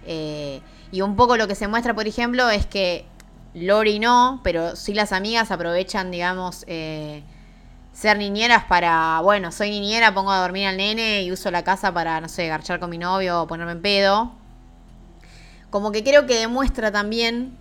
Eh, 0.06 0.60
y 0.92 1.00
un 1.00 1.16
poco 1.16 1.38
lo 1.38 1.48
que 1.48 1.56
se 1.56 1.70
muestra, 1.70 1.94
por 1.94 2.06
ejemplo, 2.06 2.50
es 2.50 2.66
que 2.66 3.06
Lori 3.54 4.00
no, 4.00 4.42
pero 4.44 4.76
sí 4.76 4.94
las 4.94 5.14
amigas 5.14 5.52
aprovechan, 5.52 6.12
digamos, 6.12 6.66
ser 6.66 8.18
niñeras 8.18 8.66
para, 8.66 9.22
bueno, 9.22 9.54
soy 9.54 9.70
niñera, 9.70 10.14
pongo 10.14 10.32
a 10.32 10.42
dormir 10.42 10.68
al 10.68 10.76
nene 10.76 11.24
y 11.24 11.32
uso 11.32 11.50
la 11.50 11.64
casa 11.64 11.94
para, 11.94 12.20
no 12.20 12.28
sé, 12.28 12.50
garchar 12.50 12.82
con 12.82 12.90
mi 12.90 12.98
novio 12.98 13.44
o 13.44 13.48
ponerme 13.48 13.72
en 13.72 13.82
pedo. 13.82 14.34
Como 15.70 15.94
que 15.94 16.04
creo 16.04 16.26
que 16.26 16.36
demuestra 16.36 16.92
también 16.92 17.58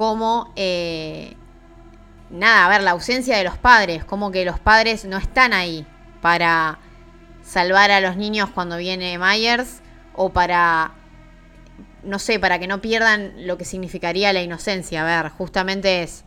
como, 0.00 0.50
eh, 0.56 1.36
nada, 2.30 2.64
a 2.64 2.68
ver, 2.70 2.80
la 2.80 2.92
ausencia 2.92 3.36
de 3.36 3.44
los 3.44 3.58
padres, 3.58 4.02
como 4.02 4.30
que 4.30 4.46
los 4.46 4.58
padres 4.58 5.04
no 5.04 5.18
están 5.18 5.52
ahí. 5.52 5.86
para 6.22 6.78
salvar 7.42 7.90
a 7.90 8.00
los 8.00 8.16
niños 8.16 8.48
cuando 8.48 8.78
viene 8.78 9.18
Myers 9.18 9.82
o 10.14 10.30
para 10.30 10.92
no 12.02 12.18
sé, 12.18 12.38
para 12.38 12.58
que 12.58 12.66
no 12.66 12.80
pierdan 12.80 13.46
lo 13.46 13.58
que 13.58 13.66
significaría 13.66 14.32
la 14.32 14.40
inocencia. 14.40 15.02
A 15.02 15.22
ver, 15.22 15.30
justamente 15.32 16.02
es 16.02 16.24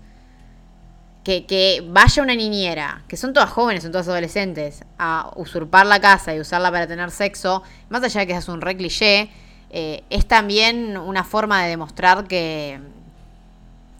que, 1.24 1.47
que, 1.47 1.84
vaya 1.84 2.21
una 2.21 2.36
niñera, 2.36 3.03
que 3.07 3.17
son 3.17 3.34
todas 3.34 3.49
jóvenes, 3.49 3.82
son 3.82 3.91
todas 3.91 4.07
adolescentes, 4.07 4.86
a 4.99 5.32
usurpar 5.36 5.88
la 5.88 5.99
casa 5.99 6.36
y 6.36 6.39
usarla 6.39 6.69
para 6.69 6.86
tener 6.86 7.09
sexo, 7.09 7.63
más 7.89 8.03
allá 8.03 8.21
de 8.21 8.28
que 8.28 8.34
es 8.34 8.47
un 8.47 8.61
re 8.61 8.78
cliché, 8.78 9.32
eh, 9.71 10.03
es 10.11 10.28
también 10.28 10.95
una 10.95 11.24
forma 11.24 11.63
de 11.63 11.69
demostrar 11.69 12.28
que, 12.28 12.80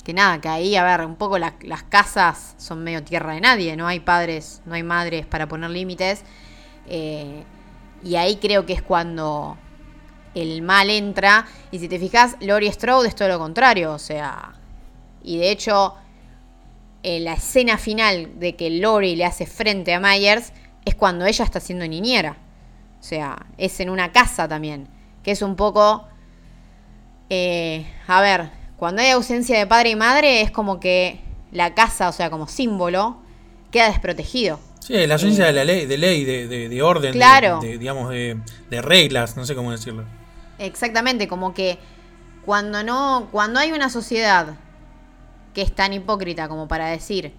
que 0.03 0.13
nada, 0.13 0.41
que 0.41 0.49
ahí, 0.49 0.75
a 0.75 0.83
ver, 0.83 1.05
un 1.05 1.15
poco 1.15 1.37
la, 1.37 1.53
las 1.61 1.83
casas 1.83 2.55
son 2.57 2.83
medio 2.83 3.03
tierra 3.03 3.33
de 3.33 3.41
nadie, 3.41 3.75
no 3.77 3.87
hay 3.87 3.99
padres, 4.01 4.61
no 4.65 4.75
hay 4.75 4.83
madres 4.83 5.25
para 5.25 5.47
poner 5.47 5.69
límites. 5.69 6.23
Eh, 6.87 7.43
y 8.03 8.15
ahí 8.15 8.35
creo 8.35 8.65
que 8.65 8.73
es 8.73 8.81
cuando 8.81 9.57
el 10.35 10.61
mal 10.61 10.89
entra. 10.89 11.45
Y 11.71 11.79
si 11.79 11.87
te 11.87 11.99
fijas, 11.99 12.35
Lori 12.41 12.71
Strode 12.71 13.07
es 13.07 13.15
todo 13.15 13.29
lo 13.29 13.39
contrario. 13.39 13.93
O 13.93 13.99
sea. 13.99 14.53
Y 15.23 15.37
de 15.37 15.51
hecho, 15.51 15.95
en 17.01 17.23
la 17.23 17.33
escena 17.33 17.77
final 17.77 18.39
de 18.39 18.55
que 18.55 18.69
Lori 18.69 19.15
le 19.15 19.25
hace 19.25 19.45
frente 19.45 19.93
a 19.93 19.99
Myers 19.99 20.51
es 20.85 20.95
cuando 20.95 21.25
ella 21.25 21.45
está 21.45 21.59
siendo 21.59 21.87
niñera. 21.87 22.37
O 22.99 23.03
sea, 23.03 23.45
es 23.57 23.79
en 23.79 23.89
una 23.89 24.11
casa 24.11 24.47
también. 24.47 24.87
Que 25.23 25.31
es 25.31 25.41
un 25.41 25.55
poco. 25.55 26.07
Eh, 27.29 27.85
a 28.07 28.21
ver, 28.21 28.51
cuando 28.78 29.01
hay 29.01 29.09
ausencia 29.11 29.57
de 29.57 29.67
padre 29.67 29.91
y 29.91 29.95
madre, 29.95 30.41
es 30.41 30.51
como 30.51 30.80
que 30.80 31.19
la 31.51 31.74
casa, 31.74 32.09
o 32.09 32.11
sea, 32.11 32.30
como 32.30 32.47
símbolo, 32.47 33.17
queda 33.71 33.88
desprotegido. 33.89 34.59
Sí, 34.80 35.07
la 35.07 35.13
ausencia 35.13 35.45
de 35.45 35.53
la 35.53 35.63
ley, 35.63 35.86
de 35.86 35.97
ley, 35.97 36.26
de, 36.26 36.47
de, 36.47 36.67
de 36.69 36.82
orden, 36.82 37.13
Claro. 37.13 37.59
de, 37.61 37.69
de, 37.69 37.78
digamos, 37.78 38.09
de, 38.09 38.38
de 38.69 38.82
reglas, 38.82 39.38
no 39.38 39.45
sé 39.45 39.55
cómo 39.55 39.71
decirlo. 39.71 40.03
Exactamente, 40.59 41.28
como 41.28 41.53
que 41.53 41.78
cuando 42.45 42.84
no, 42.84 43.30
cuando 43.32 43.59
hay 43.59 43.71
una 43.71 43.89
sociedad 43.89 44.55
que 45.53 45.61
es 45.61 45.74
tan 45.74 45.93
hipócrita 45.93 46.47
como 46.49 46.67
para 46.67 46.88
decir 46.88 47.34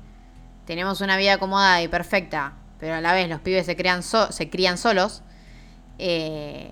tenemos 0.66 1.00
una 1.02 1.16
vida 1.18 1.34
acomodada 1.34 1.82
y 1.82 1.88
perfecta, 1.88 2.54
pero 2.80 2.94
a 2.94 3.00
la 3.02 3.12
vez 3.12 3.28
los 3.28 3.40
pibes 3.40 3.66
se 3.66 3.76
crean 3.76 4.02
so- 4.02 4.32
se 4.32 4.48
crían 4.48 4.78
solos, 4.78 5.22
eh, 5.98 6.70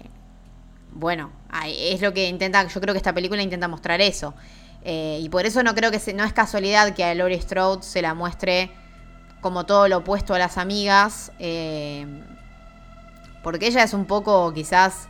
bueno, 0.94 1.30
es 1.66 2.00
lo 2.00 2.12
que 2.12 2.28
intenta, 2.28 2.66
yo 2.66 2.80
creo 2.80 2.94
que 2.94 2.98
esta 2.98 3.12
película 3.12 3.42
intenta 3.42 3.68
mostrar 3.68 4.00
eso. 4.00 4.34
Eh, 4.84 5.20
y 5.22 5.28
por 5.28 5.46
eso 5.46 5.62
no 5.62 5.74
creo 5.74 5.90
que 5.90 5.98
se- 5.98 6.12
no 6.12 6.24
es 6.24 6.32
casualidad 6.32 6.94
que 6.94 7.04
a 7.04 7.14
Laurie 7.14 7.40
Strode 7.40 7.82
se 7.82 8.02
la 8.02 8.14
muestre 8.14 8.70
como 9.40 9.64
todo 9.66 9.88
lo 9.88 9.98
opuesto 9.98 10.34
a 10.34 10.38
las 10.38 10.58
amigas. 10.58 11.32
eh, 11.38 12.06
porque 13.42 13.66
ella 13.66 13.82
es 13.82 13.92
un 13.92 14.04
poco 14.06 14.52
quizás 14.54 15.08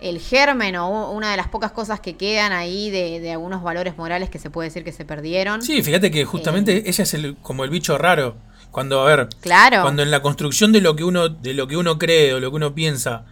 el 0.00 0.18
germen 0.18 0.76
o 0.76 1.10
una 1.12 1.30
de 1.30 1.36
las 1.36 1.48
pocas 1.48 1.72
cosas 1.72 2.00
que 2.00 2.16
quedan 2.16 2.52
ahí 2.52 2.90
de, 2.90 3.20
de 3.20 3.32
algunos 3.32 3.62
valores 3.62 3.96
morales 3.96 4.28
que 4.28 4.38
se 4.38 4.50
puede 4.50 4.68
decir 4.68 4.84
que 4.84 4.92
se 4.92 5.04
perdieron. 5.04 5.62
Sí, 5.62 5.80
fíjate 5.82 6.10
que 6.10 6.24
justamente 6.24 6.88
ella 6.88 7.04
es 7.04 7.14
el, 7.14 7.36
como 7.36 7.64
el 7.64 7.70
bicho 7.70 7.96
raro. 7.98 8.36
Cuando, 8.70 9.00
a 9.00 9.04
ver, 9.06 9.28
Claro. 9.40 9.82
cuando 9.82 10.02
en 10.02 10.10
la 10.10 10.20
construcción 10.22 10.72
de 10.72 10.80
lo 10.80 10.96
que 10.96 11.04
uno, 11.04 11.28
de 11.28 11.54
lo 11.54 11.66
que 11.68 11.76
uno 11.76 11.98
cree 11.98 12.34
o 12.34 12.40
lo 12.40 12.50
que 12.50 12.56
uno 12.56 12.74
piensa, 12.74 13.24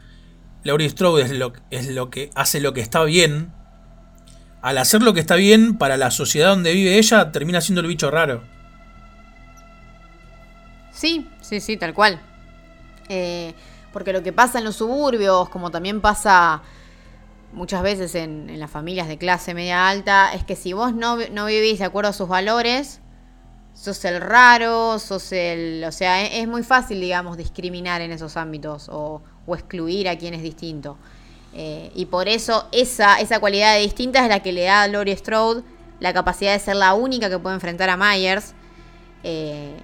Laurie 0.63 0.89
Strode 0.89 1.23
es 1.23 1.31
lo, 1.33 1.53
es 1.71 1.89
lo 1.89 2.11
que 2.11 2.31
hace 2.35 2.61
lo 2.61 2.73
que 2.73 2.81
está 2.81 3.05
bien. 3.05 3.53
Al 4.63 4.77
hacer 4.77 5.03
lo 5.03 5.15
que 5.15 5.21
está 5.21 5.37
bien 5.37 5.79
para 5.79 5.97
la 5.97 6.11
sociedad 6.11 6.51
donde 6.51 6.73
vive 6.73 6.99
ella, 6.99 7.33
termina 7.33 7.61
siendo 7.61 7.81
el 7.81 7.87
bicho 7.87 8.11
raro. 8.11 8.43
Sí, 10.93 11.27
sí, 11.41 11.61
sí, 11.61 11.79
tal 11.79 11.95
cual. 11.95 12.21
Eh, 13.09 13.55
porque 13.93 14.13
lo 14.13 14.23
que 14.23 14.33
pasa 14.33 14.59
en 14.59 14.65
los 14.65 14.77
suburbios, 14.77 15.49
como 15.49 15.71
también 15.71 16.03
pasa 16.03 16.63
muchas 17.53 17.83
veces 17.83 18.15
en, 18.15 18.59
las 18.61 18.71
familias 18.71 19.09
de 19.09 19.17
clase 19.17 19.55
media 19.55 19.89
alta, 19.89 20.33
es 20.35 20.45
que 20.45 20.57
si 20.57 20.75
vos 20.75 20.95
no, 20.95 21.17
no 21.33 21.47
vivís 21.47 21.79
de 21.79 21.87
acuerdo 21.87 22.11
a 22.11 22.13
sus 22.13 22.29
valores, 22.29 23.01
sos 23.73 24.05
el 24.05 24.21
raro, 24.21 24.99
sos 24.99 25.33
el... 25.33 25.85
O 25.87 25.93
sea, 25.93 26.23
e- 26.23 26.41
es, 26.43 26.49
muy 26.49 26.63
fácil, 26.63 27.01
digamos, 27.01 27.37
discriminar 27.37 28.03
en 28.03 28.13
esos 28.13 28.37
ámbitos 28.37 28.89
o, 28.91 29.23
o 29.47 29.55
excluir 29.55 30.09
a 30.09 30.17
quien 30.19 30.35
es 30.35 30.43
distinto. 30.43 30.97
Eh, 31.53 31.91
y 31.95 32.07
por 32.07 32.29
eso 32.29 32.69
esa, 32.73 33.19
esa 33.21 33.41
cualidad 33.41 33.75
de 33.75 33.81
distinta 33.81 34.23
es 34.23 34.29
la 34.29 34.41
que 34.41 34.53
le 34.53 34.63
da 34.65 34.83
a 34.83 34.89
Laurie 34.89 35.17
Strode 35.17 35.63
la 35.99 36.13
capacidad 36.13 36.53
de 36.53 36.59
ser 36.61 36.77
la 36.77 36.95
única 36.95 37.29
que 37.29 37.39
puede 37.39 37.55
enfrentar 37.57 37.91
a 37.91 37.97
Myers. 37.97 38.55
eh, 39.25 39.75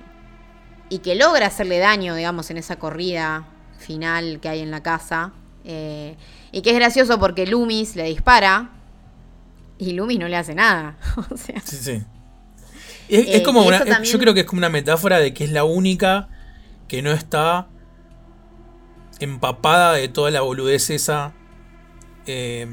y 0.89 0.99
que 1.01 1.17
logra 1.17 1.47
hacerle 1.49 1.79
daño, 1.79 2.15
digamos, 2.15 2.49
en 2.51 2.59
esa 2.59 2.77
corrida 2.77 3.45
final 3.77 4.39
que 4.41 4.49
hay 4.49 4.61
en 4.61 4.71
la 4.71 4.85
casa. 4.85 5.33
Eh, 5.65 6.15
y 6.53 6.63
que 6.63 6.71
es 6.71 6.77
gracioso 6.77 7.19
porque 7.19 7.45
Loomis 7.45 7.97
le 7.97 8.05
dispara 8.05 8.71
y 9.79 9.95
Loomis 9.95 10.21
no 10.21 10.29
le 10.29 10.37
hace 10.37 10.55
nada. 10.55 10.97
o 11.31 11.37
sea, 11.37 11.61
Sí, 11.65 11.77
sí. 11.77 12.03
Es, 13.09 13.27
es 13.29 13.43
como 13.43 13.63
una, 13.65 13.79
también- 13.85 14.05
yo 14.05 14.19
creo 14.21 14.33
que 14.33 14.41
es 14.41 14.47
como 14.47 14.59
una 14.59 14.69
metáfora 14.69 15.19
de 15.19 15.35
que 15.35 15.43
es 15.45 15.51
la 15.51 15.65
única 15.65 16.29
que 16.89 17.03
no 17.03 17.11
está 17.11 17.67
empapada 19.21 19.95
de 19.95 20.09
toda 20.09 20.31
la 20.31 20.41
boludez 20.43 20.91
esa 20.91 21.33
eh, 22.27 22.67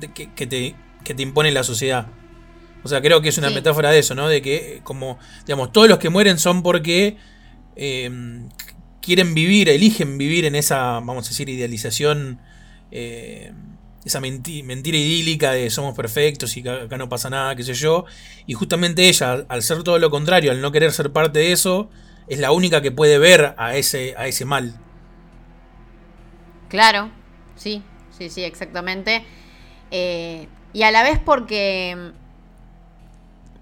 de 0.00 0.12
que, 0.12 0.32
que 0.34 0.46
te, 0.46 0.74
que 1.04 1.14
te 1.14 1.22
impone 1.22 1.50
la 1.50 1.62
sociedad. 1.64 2.06
O 2.82 2.88
sea, 2.88 3.02
creo 3.02 3.20
que 3.20 3.28
es 3.28 3.38
una 3.38 3.48
Sí. 3.48 3.54
metáfora 3.54 3.90
de 3.90 3.98
eso, 3.98 4.14
¿no? 4.14 4.28
De 4.28 4.40
que, 4.40 4.80
como, 4.84 5.18
digamos, 5.46 5.70
todos 5.72 5.88
los 5.88 5.98
que 5.98 6.08
mueren 6.08 6.38
son 6.38 6.62
porque 6.62 7.16
eh, 7.76 8.10
quieren 9.02 9.34
vivir, 9.34 9.68
eligen 9.68 10.16
vivir 10.18 10.44
en 10.46 10.54
esa, 10.54 10.94
vamos 11.00 11.26
a 11.26 11.28
decir, 11.28 11.48
idealización, 11.50 12.40
eh, 12.90 13.52
esa 14.04 14.20
menti- 14.20 14.62
mentira 14.62 14.96
idílica 14.96 15.52
de 15.52 15.68
somos 15.68 15.94
perfectos 15.94 16.56
y 16.56 16.66
acá 16.66 16.96
no 16.96 17.10
pasa 17.10 17.28
nada, 17.28 17.54
qué 17.54 17.62
sé 17.62 17.74
yo. 17.74 18.06
Y 18.46 18.54
justamente 18.54 19.08
ella, 19.08 19.44
al 19.48 19.62
ser 19.62 19.82
todo 19.82 19.98
lo 19.98 20.08
contrario, 20.08 20.50
al 20.50 20.62
no 20.62 20.72
querer 20.72 20.90
ser 20.92 21.12
parte 21.12 21.38
de 21.40 21.52
eso, 21.52 21.90
es 22.28 22.38
la 22.38 22.50
única 22.50 22.80
que 22.80 22.90
puede 22.92 23.18
ver 23.18 23.54
a 23.58 23.76
ese, 23.76 24.14
a 24.16 24.26
ese 24.26 24.46
mal. 24.46 24.74
Claro, 26.70 27.10
sí, 27.56 27.82
sí, 28.16 28.30
sí, 28.30 28.42
exactamente. 28.42 29.22
Eh, 29.90 30.48
y 30.72 30.82
a 30.84 30.90
la 30.90 31.02
vez 31.02 31.18
porque 31.18 32.12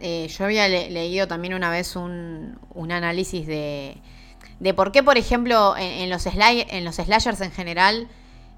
eh, 0.01 0.29
yo 0.29 0.45
había 0.45 0.69
le- 0.69 0.91
leído 0.91 1.27
también 1.27 1.55
una 1.55 1.71
vez 1.71 1.97
un, 1.97 2.59
un 2.75 2.93
análisis 2.93 3.47
de, 3.47 3.97
de 4.61 4.75
por 4.75 4.93
qué, 4.93 5.03
por 5.03 5.19
ejemplo, 5.19 5.77
en, 5.77 6.03
en 6.03 6.11
los, 6.11 6.25
en 6.27 6.85
los 6.85 6.95
slashers 6.97 7.41
en 7.41 7.51
general 7.51 8.09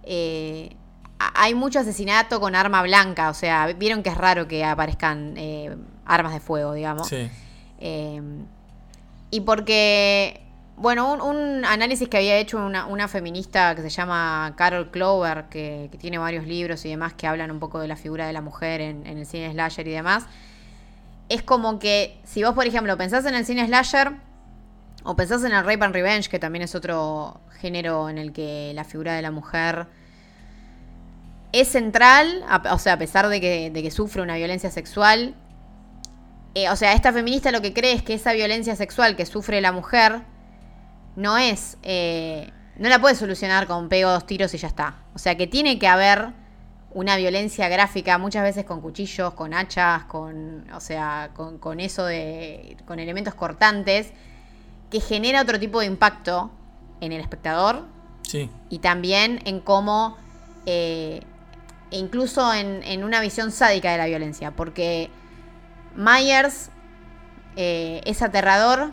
eh, 0.03 0.77
hay 1.19 1.55
mucho 1.55 1.79
asesinato 1.81 2.41
con 2.41 2.55
arma 2.55 2.83
blanca. 2.83 3.31
O 3.31 3.35
sea, 3.35 3.67
vieron 3.69 4.03
que 4.03 4.11
es 4.11 4.17
raro 4.17 4.49
que 4.49 4.65
aparezcan 4.65 5.35
armas 6.07 6.33
de 6.35 6.41
fuego, 6.41 6.73
digamos. 6.75 7.09
Sí. 7.09 7.29
Y 9.31 9.41
porque, 9.43 10.41
bueno, 10.81 11.13
un, 11.13 11.63
análisis 11.67 12.09
que 12.09 12.17
había 12.17 12.39
hecho 12.39 12.57
una, 12.57 13.07
feminista 13.07 13.75
que 13.75 13.83
se 13.83 13.91
llama 13.91 14.55
Carol 14.57 14.91
Clover, 14.91 15.45
que, 15.51 15.91
tiene 15.99 16.17
varios 16.17 16.47
libros 16.47 16.87
y 16.87 16.89
demás 16.89 17.13
que 17.13 17.27
hablan 17.27 17.51
un 17.51 17.61
poco 17.61 17.81
de 17.81 17.87
la 17.87 17.97
figura 17.97 18.27
de 18.27 18.33
la 18.33 18.41
mujer 18.41 18.81
en, 18.81 19.07
el 19.07 19.27
cine 19.27 19.53
slasher 19.53 19.87
y 19.87 19.91
demás, 19.91 20.25
es 21.29 21.43
como 21.43 21.79
que 21.79 22.19
si 22.25 22.43
vos, 22.43 22.55
por 22.55 22.67
ejemplo, 22.67 22.97
pensás 22.97 23.27
en 23.27 23.35
el 23.35 23.45
cine 23.45 23.67
slasher 23.67 24.13
o 25.05 25.15
pensás 25.17 25.45
en 25.45 25.53
el 25.53 25.65
Rape 25.67 25.85
and 25.85 25.95
Revenge, 25.95 26.31
que 26.31 26.39
también 26.39 26.63
es 26.63 26.75
otro 26.75 27.43
género 27.61 28.09
en 28.09 28.17
el 28.17 28.33
que 28.33 28.73
la 28.75 28.85
figura 28.85 29.15
de 29.15 29.21
la 29.21 29.31
mujer 29.31 29.87
es 31.53 31.69
central, 31.69 32.43
o 32.71 32.79
sea, 32.79 32.95
a 32.95 32.99
pesar 32.99 33.29
de 33.29 33.39
que, 33.39 33.71
de 33.71 33.83
que 33.83 33.91
sufre 33.91 34.23
una 34.23 34.37
violencia 34.37 34.71
sexual, 34.71 35.35
eh, 36.55 36.71
o 36.71 36.77
sea, 36.77 36.95
esta 36.95 37.13
feminista 37.13 37.53
lo 37.53 37.61
que 37.61 37.75
cree 37.75 37.93
es 37.93 38.03
que 38.03 38.15
esa 38.15 38.33
violencia 38.33 38.77
sexual 38.77 39.15
que 39.15 39.27
sufre 39.27 39.61
la 39.61 39.73
mujer 39.73 40.23
no 41.21 41.39
es. 41.39 41.77
eh, 41.83 42.51
no 42.77 42.89
la 42.89 42.99
puede 42.99 43.15
solucionar 43.15 43.67
con 43.67 43.89
pego 43.91 44.11
dos 44.11 44.25
tiros 44.27 44.55
y 44.55 44.59
ya 44.59 44.69
está. 44.69 44.97
O 45.15 45.19
sea, 45.19 45.37
que 45.37 45.47
tiene 45.47 45.79
que 45.79 45.87
haber 45.87 46.29
una 46.93 47.17
violencia 47.17 47.69
gráfica, 47.69 48.17
muchas 48.19 48.43
veces 48.43 48.65
con 48.65 48.81
cuchillos, 48.81 49.35
con 49.35 49.53
hachas, 49.55 50.05
con. 50.05 50.67
O 50.73 50.81
sea, 50.81 51.31
con, 51.35 51.59
con 51.59 51.79
eso 51.81 52.07
de. 52.07 52.77
con 52.87 52.99
elementos 52.99 53.35
cortantes, 53.35 54.13
que 54.91 55.01
genera 55.01 55.43
otro 55.43 55.61
tipo 55.61 55.81
de 55.81 55.87
impacto 55.87 56.51
en 57.01 57.13
el 57.13 57.21
espectador 57.21 57.85
Sí. 58.23 58.49
y 58.69 58.79
también 58.79 59.41
en 59.45 59.61
cómo, 59.61 60.17
eh, 60.67 61.23
e 61.91 61.99
incluso 61.99 62.53
en, 62.55 62.83
en 62.85 63.03
una 63.05 63.21
visión 63.21 63.51
sádica 63.53 63.91
de 63.93 63.99
la 63.99 64.07
violencia, 64.07 64.53
porque 64.53 65.11
Myers 65.97 66.71
eh, 67.57 68.01
es 68.05 68.23
aterrador 68.23 68.91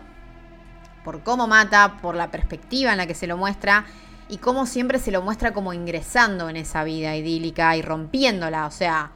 por 1.07 1.23
cómo 1.23 1.47
mata, 1.47 1.99
por 2.01 2.15
la 2.15 2.31
perspectiva 2.31 2.91
en 2.91 2.97
la 2.97 3.07
que 3.07 3.13
se 3.13 3.27
lo 3.27 3.37
muestra 3.37 3.85
y 4.27 4.39
cómo 4.39 4.65
siempre 4.65 4.99
se 4.99 5.09
lo 5.09 5.21
muestra 5.21 5.53
como 5.53 5.71
ingresando 5.71 6.49
en 6.49 6.57
esa 6.57 6.83
vida 6.83 7.15
idílica 7.15 7.77
y 7.77 7.81
rompiéndola, 7.81 8.65
o 8.65 8.71
sea, 8.71 9.11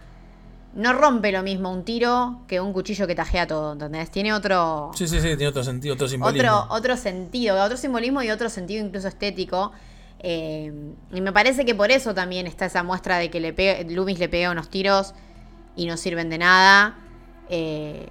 no 0.74 0.94
rompe 0.94 1.34
lo 1.34 1.44
mismo 1.44 1.70
un 1.70 1.84
tiro 1.84 2.44
que 2.48 2.62
un 2.62 2.72
cuchillo 2.72 3.08
que 3.08 3.16
tajea 3.16 3.46
todo, 3.46 3.74
¿entendés? 3.74 4.10
Tiene 4.10 4.32
otro... 4.32 4.92
Sí, 4.96 5.06
sí, 5.06 5.18
sí, 5.20 5.36
tiene 5.36 5.50
otro 5.50 5.66
sentido, 5.66 5.96
otro 5.96 6.08
simbolismo. 6.08 6.60
Otro, 6.60 6.74
otro 6.74 6.96
sentido, 6.96 7.62
otro 7.62 7.76
simbolismo 7.76 8.24
y 8.24 8.32
otro 8.32 8.48
sentido 8.48 8.86
incluso 8.86 9.10
estético. 9.10 9.74
Eh, 10.20 10.94
y 11.12 11.20
me 11.20 11.34
parece 11.34 11.66
que 11.66 11.76
por 11.76 11.92
eso 11.92 12.14
también 12.14 12.48
está 12.48 12.68
esa 12.68 12.84
muestra 12.84 13.18
de 13.18 13.30
que 13.30 13.42
le 13.42 13.52
pega, 13.52 13.84
Loomis 13.90 14.18
le 14.18 14.30
pega 14.30 14.50
unos 14.50 14.70
tiros 14.70 15.14
y 15.76 15.88
no 15.88 15.98
sirven 15.98 16.30
de 16.30 16.38
nada. 16.38 16.96
Eh, 17.50 18.08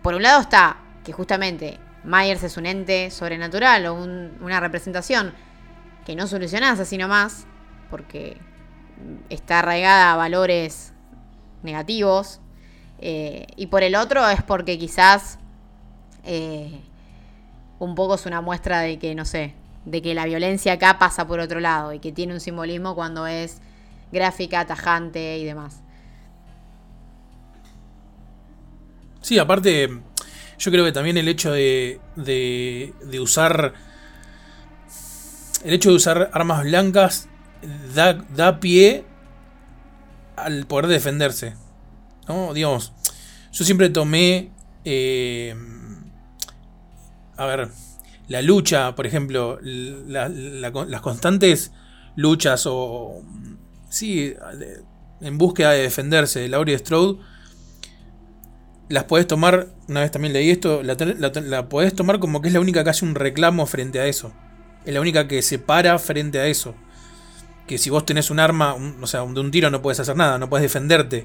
por 0.00 0.14
un 0.14 0.22
lado 0.22 0.40
está 0.40 0.78
que 1.04 1.12
justamente 1.12 1.78
Myers 2.04 2.42
es 2.42 2.56
un 2.56 2.66
ente 2.66 3.10
sobrenatural 3.10 3.86
o 3.86 3.94
un- 3.94 4.36
una 4.40 4.60
representación 4.60 5.32
que 6.04 6.14
no 6.16 6.26
solucionás 6.26 6.80
así 6.80 6.96
nomás, 6.96 7.46
porque 7.90 8.38
está 9.28 9.60
arraigada 9.60 10.12
a 10.12 10.16
valores 10.16 10.92
negativos. 11.62 12.40
Eh, 12.98 13.46
y 13.56 13.66
por 13.66 13.82
el 13.82 13.94
otro 13.96 14.28
es 14.28 14.42
porque 14.42 14.78
quizás 14.78 15.38
eh, 16.24 16.80
un 17.78 17.94
poco 17.94 18.14
es 18.14 18.26
una 18.26 18.40
muestra 18.42 18.80
de 18.80 18.98
que, 18.98 19.14
no 19.14 19.24
sé, 19.24 19.54
de 19.86 20.02
que 20.02 20.14
la 20.14 20.26
violencia 20.26 20.74
acá 20.74 20.98
pasa 20.98 21.26
por 21.26 21.40
otro 21.40 21.60
lado 21.60 21.94
y 21.94 21.98
que 21.98 22.12
tiene 22.12 22.34
un 22.34 22.40
simbolismo 22.40 22.94
cuando 22.94 23.26
es 23.26 23.60
gráfica, 24.12 24.66
tajante 24.66 25.38
y 25.38 25.44
demás. 25.44 25.80
Sí, 29.22 29.38
aparte, 29.38 30.00
yo 30.60 30.70
creo 30.70 30.84
que 30.84 30.92
también 30.92 31.16
el 31.16 31.26
hecho 31.26 31.50
de, 31.50 32.00
de, 32.16 32.94
de 33.02 33.18
usar. 33.20 33.74
El 35.64 35.74
hecho 35.74 35.90
de 35.90 35.96
usar 35.96 36.30
armas 36.32 36.62
blancas 36.64 37.28
da, 37.94 38.14
da 38.14 38.60
pie 38.60 39.04
al 40.36 40.66
poder 40.66 40.86
defenderse. 40.86 41.54
¿No? 42.28 42.54
Digamos, 42.54 42.92
yo 43.52 43.64
siempre 43.64 43.88
tomé. 43.90 44.50
eh, 44.84 45.54
a 47.36 47.46
ver, 47.46 47.68
la 48.28 48.42
lucha, 48.42 48.94
por 48.94 49.06
ejemplo, 49.06 49.58
la- 49.62 50.28
la- 50.28 50.70
las 50.70 51.00
constantes 51.00 51.72
luchas 52.16 52.64
o. 52.66 53.22
Sí, 53.88 54.34
en 55.20 55.36
búsqueda 55.38 55.72
de 55.72 55.82
defenderse 55.82 56.40
de 56.40 56.48
Laurie 56.48 56.78
Strode 56.78 57.18
las 58.90 59.04
podés 59.04 59.26
tomar, 59.28 59.68
una 59.88 60.00
vez 60.00 60.10
también 60.10 60.32
leí 60.32 60.50
esto, 60.50 60.82
la, 60.82 60.96
la, 60.98 61.30
la 61.40 61.68
podés 61.68 61.94
tomar 61.94 62.18
como 62.18 62.42
que 62.42 62.48
es 62.48 62.54
la 62.54 62.60
única 62.60 62.82
que 62.82 62.90
hace 62.90 63.04
un 63.04 63.14
reclamo 63.14 63.64
frente 63.66 64.00
a 64.00 64.06
eso. 64.06 64.32
Es 64.84 64.92
la 64.92 65.00
única 65.00 65.28
que 65.28 65.42
se 65.42 65.60
para 65.60 65.96
frente 66.00 66.40
a 66.40 66.46
eso. 66.46 66.74
Que 67.68 67.78
si 67.78 67.88
vos 67.88 68.04
tenés 68.04 68.30
un 68.30 68.40
arma, 68.40 68.74
o 68.74 69.06
sea, 69.06 69.20
de 69.20 69.40
un 69.40 69.50
tiro 69.52 69.70
no 69.70 69.80
puedes 69.80 70.00
hacer 70.00 70.16
nada, 70.16 70.38
no 70.38 70.50
puedes 70.50 70.64
defenderte. 70.64 71.24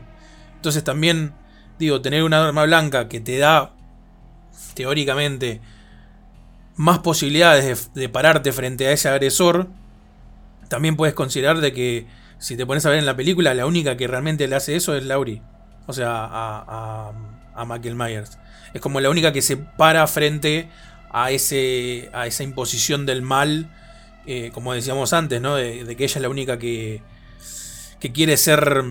Entonces 0.58 0.84
también, 0.84 1.34
digo, 1.80 2.02
tener 2.02 2.24
una 2.24 2.48
arma 2.48 2.66
blanca 2.66 3.10
que 3.10 3.20
te 3.20 3.40
da, 3.40 3.74
teóricamente, 4.76 5.60
más 6.76 7.00
posibilidades 7.00 7.92
de, 7.96 8.10
pararte 8.10 8.52
frente 8.52 8.86
a 8.86 8.92
ese 8.92 9.10
agresor, 9.10 9.70
también 10.70 10.96
puedes 10.96 11.16
considerar 11.16 11.62
de 11.62 11.74
que 11.74 12.06
si 12.38 12.56
te 12.58 12.66
pones 12.68 12.86
a 12.86 12.92
ver 12.92 13.00
en 13.00 13.08
la 13.08 13.16
película, 13.16 13.56
la 13.56 13.66
única 13.66 13.98
que 13.98 14.06
realmente 14.06 14.48
le 14.48 14.56
hace 14.56 14.76
eso 14.76 14.96
es 14.96 15.04
Laurie. 15.04 15.42
O 15.88 15.94
sea, 15.94 16.26
a, 16.26 17.10
a, 17.10 17.35
a 17.56 17.66
Michael 17.66 17.96
Myers. 17.96 18.38
Es 18.74 18.82
como 18.82 19.00
la 19.00 19.10
única 19.10 19.32
que 19.32 19.42
se 19.42 19.58
para 19.58 20.06
frente 20.08 20.70
a, 21.12 21.32
ese, 21.32 22.10
a 22.14 22.28
esa 22.28 22.44
imposición 22.44 23.06
del 23.06 23.22
mal, 23.22 23.72
eh, 24.26 24.52
como 24.54 24.74
decíamos 24.74 25.14
antes, 25.14 25.42
¿no? 25.42 25.56
De, 25.56 25.96
que 25.96 26.04
ella 26.04 26.16
es 26.16 26.22
la 26.22 26.30
única 26.30 26.60
que, 26.60 27.02
que 28.00 28.12
quiere 28.12 28.38
ser... 28.38 28.84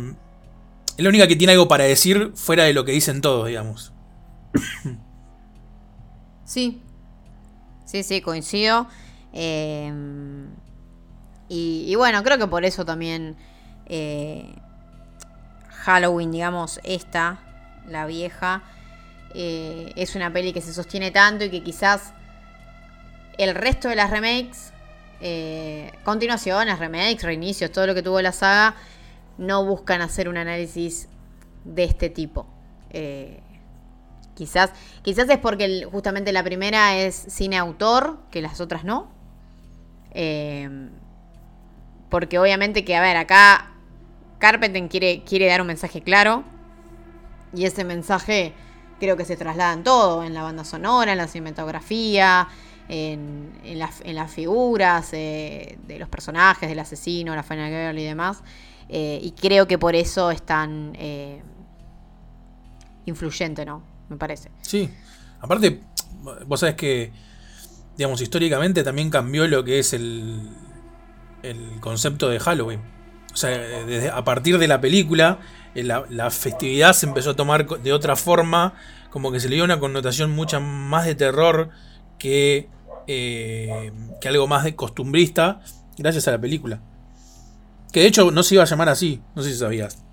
Es 0.97 1.03
la 1.03 1.09
única 1.09 1.27
que 1.27 1.37
tiene 1.37 1.53
algo 1.53 1.67
para 1.69 1.85
decir 1.85 2.33
fuera 2.35 2.65
de 2.65 2.73
lo 2.73 2.85
que 2.85 2.93
dicen 2.93 3.21
todos, 3.21 3.47
digamos. 3.49 3.93
Sí. 6.47 6.83
Sí, 7.87 8.03
sí, 8.03 8.21
coincido. 8.21 8.87
Y, 11.49 11.85
y 11.89 11.95
bueno, 11.95 12.23
creo 12.23 12.37
que 12.37 12.47
por 12.47 12.67
eso 12.67 12.85
también 12.85 13.37
eh, 13.87 14.55
Halloween, 15.69 16.33
digamos, 16.33 16.81
esta, 16.85 17.41
la 17.89 18.07
vieja, 18.07 18.63
eh, 19.35 19.93
es 19.97 20.15
una 20.15 20.33
peli 20.33 20.53
que 20.53 20.61
se 20.61 20.73
sostiene 20.73 21.11
tanto 21.11 21.45
y 21.45 21.51
que 21.51 21.63
quizás 21.63 22.13
el 23.39 23.55
resto 23.55 23.89
de 23.89 23.97
las 23.97 24.11
remakes, 24.11 24.73
eh, 25.21 25.93
continuaciones, 26.05 26.79
remakes, 26.79 27.23
reinicios, 27.23 27.73
todo 27.73 27.87
lo 27.87 27.95
que 27.95 28.03
tuvo 28.03 28.21
la 28.23 28.33
saga, 28.33 28.77
no 29.39 29.65
buscan 29.65 30.01
hacer 30.03 30.29
un 30.29 30.37
análisis 30.37 31.09
de 31.65 31.85
este 31.85 32.11
tipo. 32.11 32.47
Eh, 32.91 33.41
Quizás, 34.35 34.73
quizás 35.03 35.31
es 35.31 35.39
porque 35.39 35.87
justamente 35.93 36.33
la 36.33 36.43
primera 36.43 36.97
es 36.97 37.15
cine 37.15 37.57
autor, 37.57 38.19
que 38.33 38.43
las 38.43 38.61
otras 38.61 38.83
no. 38.83 39.09
Porque 42.11 42.39
obviamente 42.41 42.85
que, 42.85 42.97
a 42.97 43.01
ver, 43.01 43.17
acá 43.17 43.75
Carpenter 44.39 44.89
quiere, 44.89 45.23
quiere 45.25 45.47
dar 45.47 45.61
un 45.61 45.67
mensaje 45.67 46.03
claro. 46.03 46.45
Y 47.55 47.65
ese 47.65 47.85
mensaje 47.85 48.53
creo 48.99 49.17
que 49.17 49.25
se 49.25 49.37
traslada 49.37 49.73
en 49.73 49.85
todo, 49.85 50.25
en 50.25 50.35
la 50.35 50.43
banda 50.43 50.65
sonora, 50.65 51.13
en 51.13 51.19
la 51.19 51.29
cinematografía, 51.29 52.49
en, 52.89 53.53
en 53.65 53.79
las, 53.79 54.01
en 54.03 54.15
las 54.15 54.31
figuras 54.31 55.11
eh, 55.13 55.79
de 55.87 55.99
los 55.99 56.09
personajes, 56.09 56.69
del 56.69 56.79
asesino, 56.79 57.35
la 57.35 57.43
Final 57.43 57.71
Girl 57.71 57.99
y 57.99 58.05
demás. 58.05 58.43
Eh, 58.89 59.19
y 59.23 59.33
creo 59.33 59.67
que 59.67 59.79
por 59.79 59.95
eso 59.95 60.31
es 60.31 60.43
tan 60.43 60.93
eh, 60.99 61.43
influyente, 63.07 63.65
¿no? 63.65 63.83
Me 64.09 64.17
parece. 64.17 64.51
Sí. 64.61 64.91
Aparte, 65.41 65.81
vos 66.47 66.61
sabés 66.61 66.75
que, 66.75 67.13
digamos, 67.97 68.21
históricamente 68.21 68.83
también 68.83 69.11
cambió 69.11 69.47
lo 69.47 69.65
que 69.65 69.79
es 69.79 69.93
el, 69.93 70.51
el 71.43 71.81
concepto 71.81 72.29
de 72.29 72.39
Halloween. 72.41 72.81
O 73.35 73.37
sea, 73.37 73.51
desde, 73.51 74.09
a 74.09 74.25
partir 74.25 74.59
de 74.59 74.67
la 74.67 74.81
película, 74.81 75.41
eh, 75.75 75.83
la, 75.83 76.05
la 76.09 76.31
festividad 76.31 76.95
se 76.95 77.05
empezó 77.05 77.31
a 77.31 77.37
tomar 77.37 77.67
de 77.67 77.93
otra 77.93 78.17
forma, 78.17 78.75
como 79.11 79.31
que 79.31 79.41
se 79.41 79.49
le 79.49 79.57
dio 79.57 79.65
una 79.65 79.79
connotación 79.79 80.31
mucha 80.31 80.61
más 80.61 81.05
de 81.05 81.15
terror 81.15 81.69
que, 82.19 82.69
eh, 83.07 83.93
que 84.21 84.29
algo 84.29 84.47
más 84.47 84.65
de 84.65 84.75
costumbrista, 84.75 85.61
gracias 85.99 86.27
a 86.29 86.31
la 86.31 86.41
película. 86.41 86.81
Que 87.93 88.01
de 88.01 88.07
hecho 88.07 88.31
no 88.31 88.43
se 88.43 88.55
iba 88.55 88.65
a 88.65 88.67
llamar 88.67 88.89
así, 88.89 89.21
no 89.35 89.43
sé 89.43 89.53
si 89.53 89.59
sabías. 89.59 90.05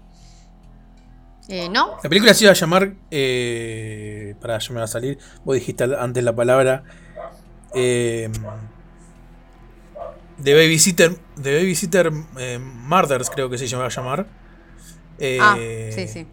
Eh, 1.48 1.68
¿No? 1.70 1.98
La 2.02 2.10
película 2.10 2.34
se 2.34 2.46
iba 2.46 2.52
a 2.52 2.56
llamar. 2.56 2.94
Eh, 3.10 4.36
para, 4.40 4.58
yo 4.60 4.74
me 4.74 4.80
va 4.80 4.86
a 4.86 4.88
salir. 4.88 5.18
Vos 5.44 5.56
dijiste 5.56 5.84
antes 5.84 6.24
la 6.24 6.34
palabra. 6.34 6.84
Eh, 7.74 8.32
The 10.44 10.54
Babysitter. 10.54 11.16
The 11.42 11.56
Babysitter 11.60 12.12
eh, 12.38 12.60
Murders, 12.60 13.30
creo 13.30 13.50
que 13.50 13.58
se 13.58 13.66
iba 13.66 13.86
a 13.86 13.90
llamar. 13.90 14.28
Eh, 15.20 15.38
ah, 15.42 15.56
sí, 15.94 16.08
sí. 16.08 16.28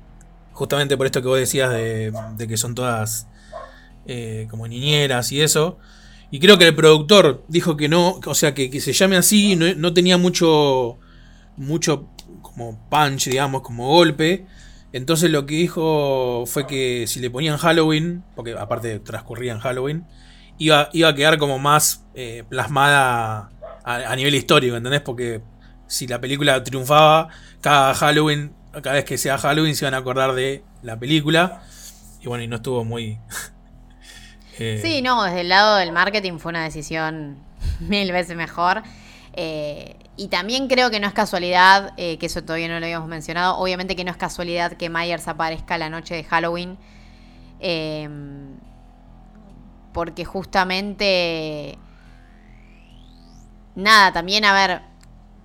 Justamente 0.53 0.97
por 0.97 1.07
esto 1.07 1.23
que 1.23 1.29
vos 1.29 1.39
decías 1.39 1.71
de, 1.71 2.13
de 2.37 2.49
que 2.49 2.57
son 2.57 2.75
todas 2.75 3.29
eh, 4.07 4.47
como 4.51 4.67
niñeras 4.67 5.31
y 5.33 5.41
eso. 5.41 5.79
Y 6.31 6.41
creo 6.41 6.59
que 6.59 6.67
el 6.67 6.75
productor 6.75 7.45
dijo 7.49 7.77
que 7.77 7.89
no, 7.89 8.21
o 8.25 8.35
sea, 8.35 8.55
que, 8.55 8.71
que 8.71 8.81
se 8.81 8.93
llame 8.93 9.17
así, 9.17 9.57
no, 9.57 9.73
no 9.75 9.95
tenía 9.95 10.19
mucho, 10.19 10.99
mucho 11.57 12.09
como 12.43 12.89
punch, 12.89 13.29
digamos, 13.29 13.63
como 13.63 13.89
golpe. 13.89 14.47
Entonces 14.93 15.31
lo 15.31 15.47
que 15.47 15.55
dijo 15.55 16.45
fue 16.47 16.67
que 16.67 17.07
si 17.07 17.21
le 17.21 17.31
ponían 17.31 17.59
Halloween, 17.59 18.25
porque 18.35 18.53
aparte 18.59 18.99
transcurría 19.01 19.53
en 19.53 19.59
Halloween, 19.59 20.07
iba, 20.59 20.89
iba 20.93 21.09
a 21.09 21.15
quedar 21.15 21.39
como 21.39 21.59
más 21.59 22.05
eh, 22.15 22.45
plasmada 22.49 23.51
a, 23.89 24.17
nivel 24.17 24.35
histórico, 24.35 24.77
¿entendés? 24.77 25.01
Porque 25.01 25.41
si 25.87 26.07
la 26.07 26.21
película 26.21 26.63
triunfaba, 26.63 27.29
cada 27.61 27.95
Halloween, 27.95 28.53
cada 28.83 28.97
vez 28.97 29.05
que 29.05 29.17
sea 29.17 29.39
Halloween 29.39 29.75
se 29.75 29.87
iban 29.87 29.95
a 29.95 29.99
acordar 29.99 30.35
de 30.35 30.63
la 30.83 30.99
película. 30.99 31.63
Y 32.21 32.27
bueno, 32.27 32.45
y 32.45 32.49
no 32.49 32.57
estuvo 32.57 32.85
muy... 32.85 33.19
eh, 34.59 34.81
Sí, 34.83 35.01
no, 35.01 35.23
desde 35.23 35.41
el 35.41 35.49
lado 35.49 35.77
del 35.77 35.93
marketing 35.93 36.39
fue 36.39 36.51
una 36.51 36.65
decisión 36.65 37.39
mil 37.81 38.13
veces 38.13 38.37
mejor. 38.37 38.83
Eh, 39.33 39.97
y 40.17 40.29
también 40.29 40.69
creo 40.69 40.91
que 40.91 41.01
no 41.01 41.07
es 41.07 41.15
casualidad, 41.15 41.95
eh, 41.97 42.19
que 42.19 42.27
eso 42.27 42.43
todavía 42.43 42.69
no 42.69 42.79
lo 42.81 42.85
habíamos 42.85 43.09
mencionado, 43.09 43.57
obviamente 43.57 43.95
que 43.97 44.05
no 44.05 44.11
es 44.11 44.17
casualidad 44.17 44.73
que 44.73 44.91
Myers 44.91 45.29
aparezca 45.29 45.79
la 45.79 45.89
noche 45.89 46.15
de 46.15 46.25
Halloween. 46.25 46.77
porque 49.93 50.25
justamente... 50.27 51.79
Nada, 53.79 54.13
también, 54.13 54.45
a 54.45 54.53
ver, 54.53 54.83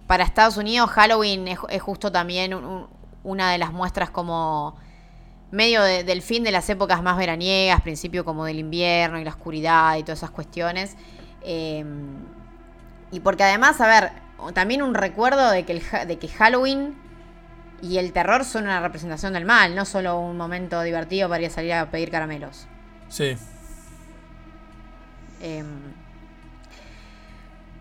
para 0.07 0.23
Estados 0.23 0.57
Unidos 0.57 0.89
Halloween 0.89 1.47
es, 1.47 1.59
es 1.69 1.81
justo 1.83 2.11
también 2.11 2.55
un- 2.55 2.65
un- 2.65 2.87
una 3.23 3.51
de 3.51 3.59
las 3.59 3.71
muestras 3.71 4.09
como 4.09 4.75
medio 5.51 5.83
de- 5.83 6.03
del 6.03 6.23
fin 6.23 6.43
de 6.43 6.49
las 6.51 6.67
épocas 6.71 7.03
más 7.03 7.15
veraniegas, 7.15 7.81
principio 7.81 8.25
como 8.25 8.43
del 8.45 8.57
invierno 8.57 9.19
y 9.19 9.23
la 9.23 9.29
oscuridad 9.29 9.97
y 9.97 10.01
todas 10.03 10.17
esas 10.17 10.31
cuestiones. 10.31 10.97
Eh, 11.43 11.85
y 13.11 13.19
porque 13.19 13.43
además, 13.43 13.79
a 13.81 13.87
ver, 13.87 14.11
también 14.55 14.81
un 14.81 14.95
recuerdo 14.95 15.51
de 15.51 15.63
que, 15.63 15.73
el, 15.73 16.07
de 16.07 16.17
que 16.17 16.27
Halloween 16.27 16.95
y 17.83 17.99
el 17.99 18.13
terror 18.13 18.45
son 18.45 18.63
una 18.63 18.79
representación 18.81 19.33
del 19.33 19.45
mal, 19.45 19.75
no 19.75 19.85
solo 19.85 20.17
un 20.19 20.37
momento 20.37 20.81
divertido 20.81 21.29
para 21.29 21.43
ir 21.43 21.49
a 21.49 21.53
salir 21.53 21.73
a 21.73 21.91
pedir 21.91 22.09
caramelos. 22.09 22.65
Sí. 23.09 23.37
Em, 25.39 25.67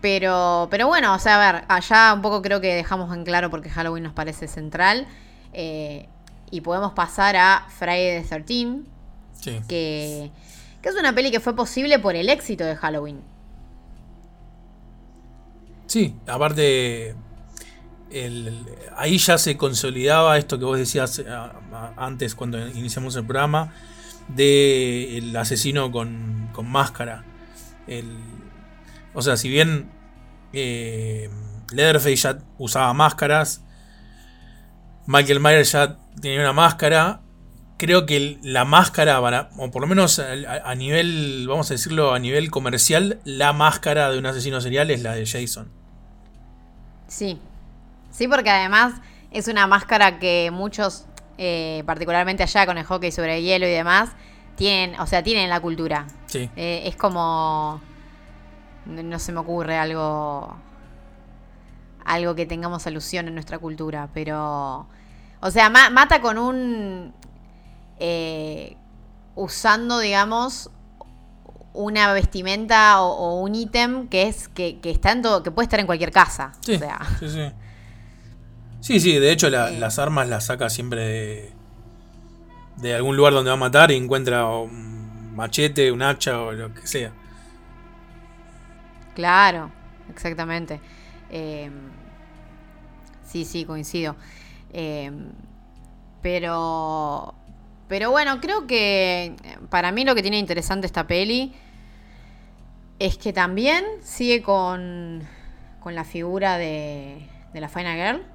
pero, 0.03 0.67
pero 0.69 0.87
bueno, 0.87 1.15
o 1.15 1.19
sea, 1.19 1.35
a 1.49 1.51
ver, 1.53 1.63
allá 1.69 2.13
un 2.13 2.21
poco 2.21 2.41
creo 2.41 2.59
que 2.59 2.75
dejamos 2.75 3.15
en 3.15 3.23
claro 3.23 3.49
porque 3.49 3.69
Halloween 3.69 4.03
nos 4.03 4.11
parece 4.13 4.49
central. 4.49 5.07
eh, 5.53 6.09
y 6.51 6.59
podemos 6.61 6.91
pasar 6.93 7.35
a 7.37 7.65
Friday 7.79 8.21
the 8.21 8.27
13, 8.27 8.81
Sí. 9.39 9.61
que, 9.67 10.29
que 10.81 10.89
es 10.89 10.95
una 10.95 11.15
peli 11.15 11.31
que 11.31 11.39
fue 11.39 11.55
posible 11.55 11.99
por 11.99 12.15
el 12.15 12.27
éxito 12.27 12.65
de 12.65 12.75
Halloween. 12.75 13.21
Sí, 15.87 16.15
aparte. 16.27 17.15
el- 18.11 18.65
ahí 18.95 19.17
ya 19.17 19.39
se 19.39 19.57
consolidaba 19.57 20.37
esto 20.37 20.59
que 20.59 20.65
vos 20.65 20.77
decías 20.77 21.23
antes 21.97 22.35
cuando 22.35 22.59
iniciamos 22.67 23.15
el 23.15 23.25
programa 23.25 23.73
de 24.27 25.17
el 25.17 25.35
asesino 25.35 25.91
con, 25.91 26.49
con 26.53 26.69
máscara. 26.69 27.23
El- 27.87 28.17
o 29.15 29.21
sea, 29.23 29.35
si 29.37 29.49
bien 29.49 29.89
eh, 30.53 31.29
Leatherface 31.71 32.15
ya 32.15 32.37
usaba 32.57 32.93
máscaras, 32.93 33.63
Michael 35.05 35.39
Myers 35.39 35.71
ya 35.71 35.97
tenía 36.21 36.39
una 36.39 36.53
máscara. 36.53 37.19
Creo 37.77 38.05
que 38.05 38.37
la 38.43 38.63
máscara, 38.63 39.19
para, 39.19 39.49
o 39.57 39.69
por 39.69 39.81
lo 39.81 39.87
menos 39.87 40.19
a 40.19 40.75
nivel, 40.75 41.45
vamos 41.49 41.69
a 41.69 41.73
decirlo, 41.73 42.13
a 42.13 42.19
nivel 42.19 42.49
comercial, 42.49 43.19
la 43.25 43.51
máscara 43.51 44.09
de 44.09 44.19
un 44.19 44.25
asesino 44.25 44.61
serial 44.61 44.89
es 44.91 45.01
la 45.01 45.15
de 45.15 45.25
Jason. 45.25 45.69
Sí. 47.07 47.39
Sí, 48.11 48.27
porque 48.27 48.51
además 48.51 48.93
es 49.31 49.47
una 49.47 49.67
máscara 49.67 50.19
que 50.19 50.49
muchos, 50.53 51.05
eh, 51.37 51.83
particularmente 51.85 52.43
allá 52.43 52.65
con 52.65 52.77
el 52.77 52.85
hockey 52.85 53.11
sobre 53.11 53.41
hielo 53.41 53.67
y 53.67 53.71
demás, 53.71 54.11
tienen, 54.55 54.97
o 54.99 55.07
sea, 55.07 55.23
tienen 55.23 55.49
la 55.49 55.59
cultura. 55.59 56.05
Sí. 56.27 56.49
Eh, 56.55 56.83
es 56.85 56.95
como. 56.95 57.81
No, 58.85 59.19
se 59.19 59.31
me 59.31 59.39
ocurre 59.39 59.77
algo. 59.77 60.55
Algo 62.05 62.35
que 62.35 62.45
tengamos 62.45 62.85
alusión 62.85 63.27
en 63.27 63.33
nuestra 63.33 63.59
cultura, 63.59 64.09
pero. 64.13 64.87
O 65.41 65.51
sea, 65.51 65.69
ma- 65.69 65.89
mata 65.89 66.21
con 66.21 66.37
un. 66.37 67.13
eh, 67.99 68.75
usando, 69.35 69.99
digamos, 69.99 70.69
una 71.73 72.11
vestimenta 72.13 73.01
o, 73.01 73.07
o 73.13 73.41
un 73.41 73.55
ítem 73.55 74.07
que 74.09 74.23
es 74.27 74.47
que, 74.47 74.79
que 74.79 74.91
está 74.91 75.11
en 75.11 75.21
todo- 75.23 75.41
que 75.43 75.49
puede 75.51 75.65
estar 75.65 75.79
en 75.79 75.85
cualquier 75.85 76.11
casa. 76.11 76.51
Sí, 76.61 76.75
O 76.75 76.79
sea, 76.79 76.99
sí, 77.19 77.29
sí. 77.29 77.51
Sí, 78.81 78.99
sí, 78.99 79.17
de 79.17 79.31
hecho 79.31 79.49
la- 79.49 79.71
Eh. 79.71 79.79
las 79.79 79.97
armas 79.97 80.27
las 80.27 80.45
saca 80.47 80.69
siempre 80.69 81.01
de, 81.07 81.53
de 82.77 82.93
algún 82.95 83.15
lugar 83.15 83.33
donde 83.33 83.49
va 83.49 83.53
a 83.55 83.57
matar 83.57 83.89
y 83.91 83.95
encuentra 83.95 84.45
un 84.47 85.33
machete, 85.35 85.91
un 85.91 86.01
hacha 86.03 86.39
o 86.41 86.51
lo 86.51 86.73
que 86.73 86.85
sea. 86.85 87.11
Claro, 89.15 89.71
exactamente. 90.09 90.79
Eh, 91.29 91.69
sí, 93.23 93.45
sí, 93.45 93.65
coincido. 93.65 94.15
Eh, 94.71 95.11
pero, 96.21 97.35
pero 97.87 98.11
bueno, 98.11 98.39
creo 98.39 98.65
que 98.65 99.35
para 99.69 99.91
mí 99.91 100.05
lo 100.05 100.15
que 100.15 100.21
tiene 100.21 100.39
interesante 100.39 100.87
esta 100.87 101.05
peli 101.05 101.53
es 102.99 103.17
que 103.17 103.33
también 103.33 103.83
sigue 104.01 104.41
con, 104.41 105.21
con 105.79 105.95
la 105.95 106.05
figura 106.05 106.57
de, 106.57 107.27
de 107.53 107.61
la 107.61 107.69
Final 107.69 107.95
Girl. 107.97 108.25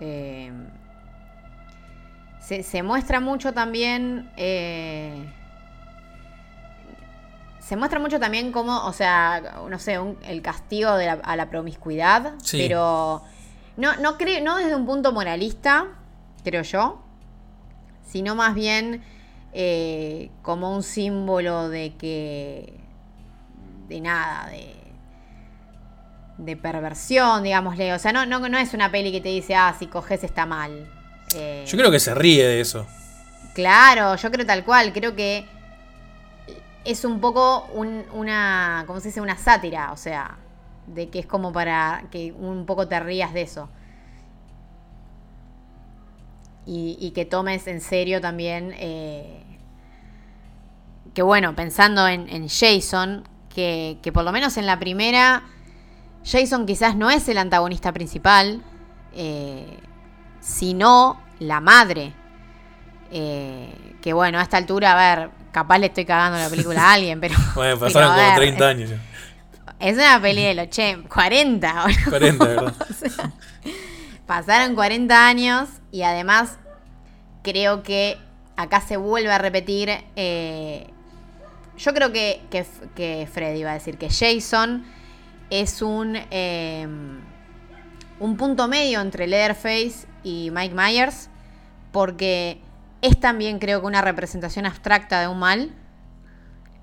Eh, 0.00 0.52
se, 2.40 2.62
se 2.62 2.82
muestra 2.82 3.20
mucho 3.20 3.52
también... 3.52 4.30
se 7.70 7.76
muestra 7.76 8.00
mucho 8.00 8.18
también 8.18 8.50
cómo, 8.50 8.84
o 8.84 8.92
sea, 8.92 9.62
no 9.70 9.78
sé, 9.78 9.96
un- 10.00 10.18
el 10.24 10.42
castigo 10.42 10.96
de 10.96 11.06
la- 11.06 11.20
a 11.22 11.36
la 11.36 11.48
promiscuidad, 11.50 12.32
Sí. 12.42 12.58
pero 12.58 13.22
no, 13.76 13.94
no, 13.98 14.18
creo, 14.18 14.42
no 14.42 14.56
desde 14.56 14.74
un 14.74 14.86
punto 14.86 15.12
moralista, 15.12 15.86
creo 16.42 16.62
yo, 16.62 17.00
sino 18.04 18.34
más 18.34 18.56
bien 18.56 19.04
eh, 19.52 20.30
como 20.42 20.74
un 20.74 20.82
símbolo 20.82 21.68
de 21.68 21.94
que, 21.96 22.74
de 23.88 24.00
nada, 24.00 24.48
de, 24.50 24.74
de 26.38 26.56
perversión, 26.56 27.42
digámosle. 27.44 27.92
O 27.92 27.98
sea, 28.00 28.12
no, 28.12 28.26
no, 28.26 28.48
no 28.48 28.58
es 28.58 28.74
una 28.74 28.90
peli 28.90 29.12
que 29.12 29.20
te 29.20 29.28
dice, 29.28 29.54
ah, 29.54 29.74
si 29.78 29.86
coges 29.86 30.24
está 30.24 30.44
mal. 30.46 30.88
Eh, 31.36 31.64
Yo 31.68 31.78
creo 31.78 31.90
que 31.92 32.00
se 32.00 32.14
ríe 32.14 32.44
de 32.46 32.60
eso. 32.60 32.86
Claro, 33.54 34.16
yo 34.16 34.30
creo 34.32 34.44
tal 34.46 34.64
cual, 34.64 34.92
creo 34.92 35.14
que 35.14 35.46
es 36.84 37.04
un 37.04 37.20
poco 37.20 37.66
un- 37.74 38.04
una, 38.12 38.84
¿cómo 38.86 39.00
se 39.00 39.08
dice? 39.08 39.20
Una 39.20 39.36
sátira, 39.36 39.92
o 39.92 39.96
sea, 39.96 40.38
de 40.86 41.08
que 41.10 41.20
es 41.20 41.26
como 41.26 41.52
para 41.52 42.04
que 42.10 42.32
un 42.32 42.66
poco 42.66 42.88
te 42.88 42.98
rías 43.00 43.32
de 43.34 43.42
eso. 43.42 43.68
Y, 46.66 47.10
que 47.16 47.24
tomes 47.24 47.66
en 47.66 47.80
serio 47.80 48.20
también, 48.20 48.72
eh, 48.78 49.42
que 51.14 51.22
bueno, 51.22 51.56
pensando 51.56 52.06
en, 52.06 52.48
Jason, 52.48 53.24
que, 53.52 53.98
que 54.02 54.12
por 54.12 54.22
lo 54.22 54.30
menos 54.30 54.56
en 54.56 54.66
la 54.66 54.78
primera, 54.78 55.42
Jason 56.24 56.66
quizás 56.66 56.94
no 56.94 57.10
es 57.10 57.28
el 57.28 57.38
antagonista 57.38 57.92
principal, 57.92 58.62
eh, 59.14 59.78
sino 60.40 61.20
la 61.40 61.60
madre. 61.60 62.12
Eh, 63.10 63.72
que 64.00 64.12
bueno, 64.12 64.38
a 64.38 64.42
esta 64.42 64.56
altura, 64.56 64.92
a 64.92 65.16
ver, 65.16 65.30
capaz 65.52 65.78
le 65.78 65.86
estoy 65.86 66.04
cagando 66.04 66.38
la 66.38 66.48
película 66.48 66.82
a 66.82 66.92
alguien, 66.94 67.20
pero. 67.20 67.34
Bueno, 67.54 67.78
pasaron 67.78 68.10
como 68.10 68.22
ver, 68.22 68.36
30 68.36 68.68
años. 68.68 68.90
Es 69.78 69.94
una 69.94 70.20
peli 70.20 70.42
del 70.42 70.58
80, 70.60 71.08
40, 71.08 71.82
boludo. 71.82 72.10
40, 72.10 72.44
¿verdad? 72.46 72.74
Pasaron 74.26 74.74
40 74.74 75.26
años 75.26 75.68
y 75.90 76.02
además 76.02 76.58
creo 77.42 77.82
que 77.82 78.18
acá 78.56 78.80
se 78.80 78.96
vuelve 78.96 79.32
a 79.32 79.38
repetir. 79.38 79.90
eh, 80.16 80.86
yo 81.78 81.94
creo 81.94 82.12
que, 82.12 82.42
que, 82.50 82.66
que 82.94 83.26
Freddy 83.32 83.60
iba 83.60 83.70
a 83.70 83.74
decir 83.74 83.96
que 83.96 84.10
Jason 84.10 84.84
es 85.48 85.80
un, 85.80 86.14
eh, 86.30 86.86
un 88.18 88.36
punto 88.36 88.68
medio 88.68 89.00
entre 89.00 89.26
Leatherface 89.26 90.06
y 90.22 90.50
Mike 90.52 90.74
Myers. 90.74 91.30
Porque 91.90 92.60
es 93.02 93.18
también 93.18 93.58
creo 93.58 93.80
que 93.80 93.86
una 93.86 94.02
representación 94.02 94.66
abstracta 94.66 95.20
de 95.20 95.28
un 95.28 95.38
mal. 95.38 95.74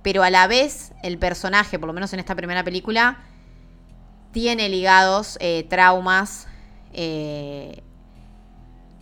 Pero 0.01 0.23
a 0.23 0.29
la 0.29 0.47
vez 0.47 0.93
el 1.03 1.17
personaje, 1.17 1.79
por 1.79 1.87
lo 1.87 1.93
menos 1.93 2.13
en 2.13 2.19
esta 2.19 2.35
primera 2.35 2.63
película, 2.63 3.17
tiene 4.31 4.69
ligados 4.69 5.37
eh, 5.41 5.65
traumas 5.69 6.47
eh, 6.93 7.83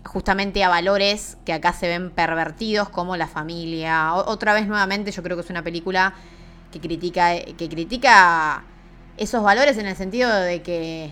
justamente 0.03 0.63
a 0.63 0.69
valores 0.69 1.37
que 1.45 1.53
acá 1.53 1.73
se 1.73 1.87
ven 1.87 2.11
pervertidos 2.11 2.89
como 2.89 3.17
la 3.17 3.27
familia. 3.27 4.13
Otra 4.13 4.53
vez 4.53 4.67
nuevamente 4.67 5.11
yo 5.11 5.21
creo 5.21 5.37
que 5.37 5.43
es 5.43 5.49
una 5.49 5.63
película 5.63 6.13
que 6.71 6.79
critica, 6.79 7.35
que 7.35 7.69
critica 7.69 8.63
esos 9.17 9.43
valores 9.43 9.77
en 9.77 9.85
el 9.85 9.95
sentido 9.95 10.33
de 10.33 10.61
que, 10.61 11.11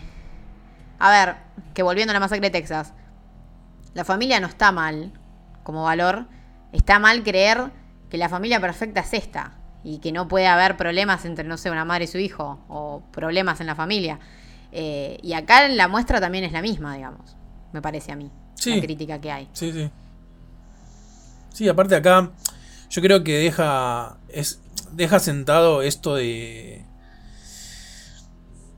a 1.00 1.12
ver, 1.12 1.36
que 1.74 1.84
volviendo 1.84 2.12
a 2.12 2.14
la 2.14 2.20
masacre 2.20 2.50
de 2.50 2.52
Texas, 2.52 2.94
la 3.94 4.04
familia 4.04 4.40
no 4.40 4.48
está 4.48 4.72
mal 4.72 5.12
como 5.64 5.84
valor, 5.84 6.28
está 6.72 7.00
mal 7.00 7.24
creer 7.24 7.72
que 8.10 8.18
la 8.18 8.30
familia 8.30 8.60
perfecta 8.60 9.02
es 9.02 9.14
esta 9.14 9.58
y 9.84 10.00
que 10.00 10.12
no 10.12 10.28
puede 10.28 10.48
haber 10.48 10.78
problemas 10.78 11.26
entre, 11.26 11.44
no 11.46 11.58
sé, 11.58 11.70
una 11.72 11.86
madre 11.86 12.06
y 12.06 12.08
su 12.08 12.18
hijo 12.20 12.64
o 12.70 13.04
problemas 13.12 13.60
en 13.62 13.68
la 13.68 13.76
familia. 13.76 14.20
Eh, 14.72 15.18
y 15.22 15.34
acá 15.34 15.68
la 15.68 15.88
muestra 15.88 16.20
también 16.22 16.44
es 16.44 16.52
la 16.52 16.62
misma, 16.62 16.96
digamos, 16.96 17.36
me 17.74 17.82
parece 17.82 18.12
a 18.12 18.16
mí, 18.16 18.32
Sí. 18.56 18.76
la 18.76 18.82
crítica 18.82 19.20
que 19.22 19.32
hay. 19.32 19.50
Sí, 19.54 19.72
sí. 19.72 19.90
Sí, 21.54 21.68
aparte 21.70 21.96
acá, 21.96 22.32
yo 22.90 23.02
creo 23.02 23.24
que 23.24 23.34
deja. 23.38 24.18
Es, 24.30 24.60
deja 24.92 25.20
sentado 25.20 25.82
esto 25.84 26.16
de. 26.16 26.84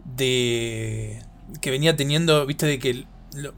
de. 0.04 1.22
que 1.62 1.72
venía 1.72 1.96
teniendo, 1.96 2.46
viste, 2.46 2.66
de 2.66 2.80
que. 2.80 3.06
lo- 3.34 3.54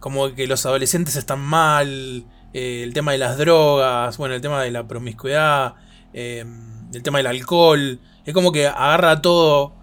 como 0.00 0.34
que 0.34 0.46
los 0.46 0.64
adolescentes 0.66 1.16
están 1.16 1.40
mal. 1.40 2.24
Eh, 2.54 2.82
el 2.82 2.94
tema 2.94 3.12
de 3.12 3.18
las 3.18 3.36
drogas, 3.36 4.16
bueno, 4.16 4.34
el 4.34 4.40
tema 4.40 4.62
de 4.62 4.70
la 4.70 4.88
promiscuidad, 4.88 5.74
eh, 6.14 6.44
el 6.92 7.02
tema 7.02 7.18
del 7.18 7.26
alcohol. 7.26 8.00
Es 8.24 8.32
como 8.32 8.52
que 8.52 8.66
agarra 8.66 9.20
todo 9.20 9.74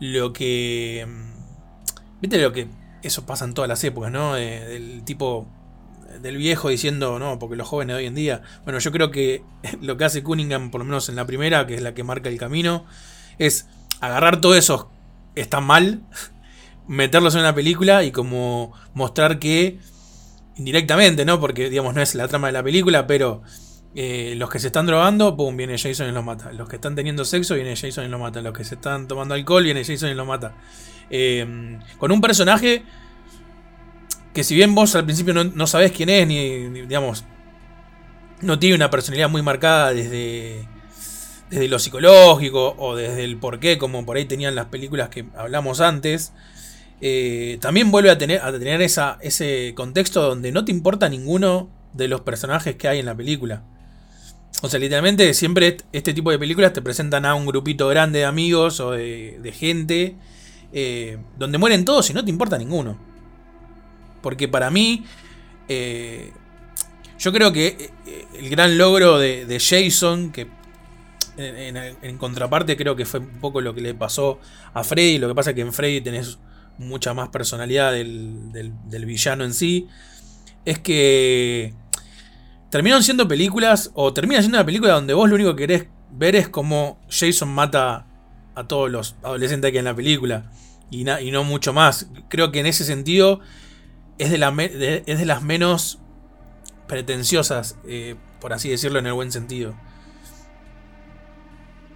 lo 0.00 0.32
que. 0.32 1.06
mm, 1.08 2.20
Viste 2.20 2.38
lo 2.38 2.52
que. 2.52 2.68
Eso 3.02 3.26
pasa 3.26 3.44
en 3.44 3.54
todas 3.54 3.68
las 3.68 3.82
épocas, 3.84 4.12
¿no? 4.12 4.36
Eh, 4.36 4.60
del 4.60 5.02
tipo 5.04 5.46
del 6.20 6.36
viejo 6.36 6.68
diciendo, 6.68 7.18
no, 7.18 7.38
porque 7.38 7.56
los 7.56 7.68
jóvenes 7.68 7.94
de 7.94 8.02
hoy 8.02 8.06
en 8.06 8.14
día. 8.14 8.42
Bueno, 8.64 8.78
yo 8.78 8.92
creo 8.92 9.10
que 9.10 9.42
lo 9.80 9.96
que 9.96 10.04
hace 10.04 10.22
Cunningham, 10.22 10.70
por 10.70 10.80
lo 10.80 10.84
menos 10.84 11.08
en 11.08 11.16
la 11.16 11.26
primera, 11.26 11.66
que 11.66 11.74
es 11.74 11.82
la 11.82 11.94
que 11.94 12.04
marca 12.04 12.28
el 12.28 12.38
camino, 12.38 12.86
es 13.38 13.66
agarrar 14.00 14.40
todo 14.40 14.54
eso 14.54 14.90
está 15.40 15.60
mal, 15.60 16.02
meterlos 16.86 17.34
en 17.34 17.40
una 17.40 17.54
película 17.54 18.04
y 18.04 18.12
como 18.12 18.72
mostrar 18.94 19.38
que 19.38 19.78
indirectamente, 20.58 21.24
¿no? 21.24 21.40
Porque, 21.40 21.70
digamos, 21.70 21.94
no 21.94 22.02
es 22.02 22.14
la 22.14 22.28
trama 22.28 22.48
de 22.48 22.52
la 22.52 22.62
película, 22.62 23.06
pero 23.06 23.42
eh, 23.94 24.34
los 24.36 24.50
que 24.50 24.58
se 24.58 24.66
están 24.66 24.86
drogando, 24.86 25.36
pum, 25.36 25.56
viene 25.56 25.78
Jason 25.78 26.08
y 26.08 26.12
los 26.12 26.24
mata. 26.24 26.52
Los 26.52 26.68
que 26.68 26.76
están 26.76 26.94
teniendo 26.94 27.24
sexo, 27.24 27.54
viene 27.54 27.74
Jason 27.76 28.04
y 28.04 28.08
los 28.08 28.20
mata. 28.20 28.42
Los 28.42 28.52
que 28.52 28.64
se 28.64 28.74
están 28.74 29.08
tomando 29.08 29.34
alcohol, 29.34 29.64
viene 29.64 29.84
Jason 29.84 30.10
y 30.10 30.14
los 30.14 30.26
mata. 30.26 30.54
Eh, 31.10 31.78
con 31.98 32.12
un 32.12 32.20
personaje 32.20 32.84
que 34.34 34.44
si 34.44 34.54
bien 34.54 34.74
vos 34.74 34.94
al 34.94 35.04
principio 35.04 35.34
no, 35.34 35.42
no 35.42 35.66
sabés 35.66 35.90
quién 35.92 36.10
es, 36.10 36.26
ni, 36.26 36.68
ni, 36.68 36.82
digamos, 36.82 37.24
no 38.40 38.58
tiene 38.58 38.76
una 38.76 38.90
personalidad 38.90 39.28
muy 39.28 39.42
marcada 39.42 39.92
desde, 39.92 40.68
desde 41.50 41.68
lo 41.68 41.78
psicológico 41.78 42.74
o 42.78 42.94
desde 42.94 43.24
el 43.24 43.36
porqué, 43.38 43.78
como 43.78 44.04
por 44.06 44.16
ahí 44.16 44.26
tenían 44.26 44.54
las 44.54 44.66
películas 44.66 45.08
que 45.08 45.26
hablamos 45.36 45.80
antes, 45.80 46.32
eh, 47.00 47.58
también 47.60 47.90
vuelve 47.90 48.10
a 48.10 48.18
tener, 48.18 48.40
ese 48.82 49.72
contexto 49.74 50.22
donde 50.22 50.50
no 50.50 50.64
te 50.64 50.72
importa 50.72 51.08
ninguno 51.08 51.68
de 51.92 52.08
los 52.08 52.22
personajes 52.22 52.76
que 52.76 52.88
hay 52.88 52.98
en 52.98 53.06
la 53.06 53.16
película. 53.16 53.62
O 54.62 54.68
sea, 54.68 54.80
literalmente 54.80 55.32
siempre 55.34 55.76
este 55.92 56.12
tipo 56.12 56.30
de 56.30 56.38
películas 56.38 56.72
te 56.72 56.82
presentan 56.82 57.24
a 57.24 57.34
un 57.34 57.46
grupito 57.46 57.86
grande 57.88 58.20
de 58.20 58.24
amigos 58.24 58.80
o 58.80 58.92
de, 58.92 59.54
gente 59.56 60.16
eh, 60.72 61.18
donde 61.38 61.58
mueren 61.58 61.84
todos 61.84 62.10
y 62.10 62.14
no 62.14 62.24
te 62.24 62.30
importa 62.30 62.58
ninguno. 62.58 62.98
Porque 64.20 64.48
para 64.48 64.70
mí, 64.70 65.04
eh, 65.68 66.32
yo 67.20 67.32
creo 67.32 67.52
que 67.52 67.90
el 68.36 68.50
gran 68.50 68.76
logro 68.76 69.18
de, 69.18 69.60
Jason, 69.60 70.32
que 70.32 70.48
en, 71.36 71.76
en, 71.76 72.18
contraparte 72.18 72.76
creo 72.76 72.96
que 72.96 73.04
fue 73.04 73.20
un 73.20 73.38
poco 73.40 73.60
lo 73.60 73.72
que 73.72 73.80
le 73.80 73.94
pasó 73.94 74.40
a 74.74 74.82
Freddy, 74.82 75.18
lo 75.18 75.28
que 75.28 75.36
pasa 75.36 75.50
es 75.50 75.54
que 75.54 75.62
en 75.62 75.72
Freddy 75.72 76.00
tenés 76.00 76.38
mucha 76.78 77.14
más 77.14 77.28
personalidad 77.28 77.92
del, 77.92 78.52
del, 78.52 78.72
del 78.88 79.06
villano 79.06 79.44
en 79.44 79.52
sí, 79.52 79.88
es 80.64 80.78
que 80.78 81.74
terminaron 82.70 83.02
siendo 83.02 83.26
películas, 83.26 83.90
o 83.94 84.12
termina 84.12 84.40
siendo 84.40 84.58
una 84.58 84.66
película 84.66 84.94
donde 84.94 85.14
vos 85.14 85.28
lo 85.28 85.34
único 85.34 85.54
que 85.56 85.66
querés 85.66 85.86
ver 86.10 86.36
es 86.36 86.48
cómo 86.48 86.98
Jason 87.08 87.48
mata 87.48 88.06
a 88.54 88.66
todos 88.66 88.90
los 88.90 89.16
adolescentes 89.22 89.70
que 89.70 89.78
hay 89.78 89.80
en 89.80 89.84
la 89.84 89.94
película. 89.94 90.50
Y, 90.90 91.04
na, 91.04 91.20
y, 91.20 91.30
no 91.30 91.44
mucho 91.44 91.72
más. 91.72 92.08
Creo 92.28 92.50
que 92.50 92.60
en 92.60 92.66
ese 92.66 92.84
sentido 92.84 93.40
es 94.16 94.30
de, 94.30 94.38
la 94.38 94.50
de, 94.50 95.04
es 95.06 95.18
de 95.18 95.26
las 95.26 95.42
menos 95.42 95.98
pretenciosas, 96.86 97.76
eh, 97.86 98.16
por 98.40 98.52
así 98.52 98.70
decirlo, 98.70 98.98
en 98.98 99.06
el 99.06 99.12
buen 99.12 99.30
sentido. 99.30 99.74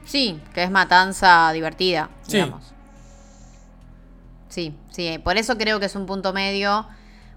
Sí, 0.04 0.40
que 0.54 0.62
es 0.62 0.70
matanza 0.70 1.50
divertida, 1.52 2.10
digamos. 2.28 2.71
Sí, 4.52 4.74
sí, 4.90 5.18
por 5.24 5.38
eso 5.38 5.56
creo 5.56 5.80
que 5.80 5.86
es 5.86 5.96
un 5.96 6.04
punto 6.04 6.34
medio, 6.34 6.86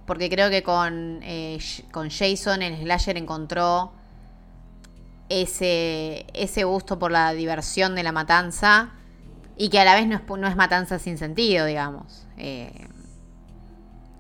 porque 0.06 0.30
creo 0.30 0.50
que 0.50 0.64
con, 0.64 1.22
eh, 1.24 1.60
con 1.90 2.10
Jason 2.10 2.62
el 2.62 2.76
slasher 2.78 3.16
encontró 3.16 3.94
ese, 5.30 6.26
ese 6.34 6.66
gusto 6.66 7.00
por 7.00 7.14
la 7.14 7.32
diversión 7.32 7.96
de 7.96 8.04
la 8.04 8.12
matanza 8.12 8.90
y 9.56 9.70
que 9.70 9.80
a 9.80 9.86
la 9.86 9.96
vez 9.96 10.08
no 10.08 10.18
es, 10.18 10.24
no 10.28 10.46
es 10.46 10.58
matanza 10.58 11.00
sin 11.00 11.18
sentido, 11.18 11.66
digamos. 11.66 12.28
Eh, 12.38 12.90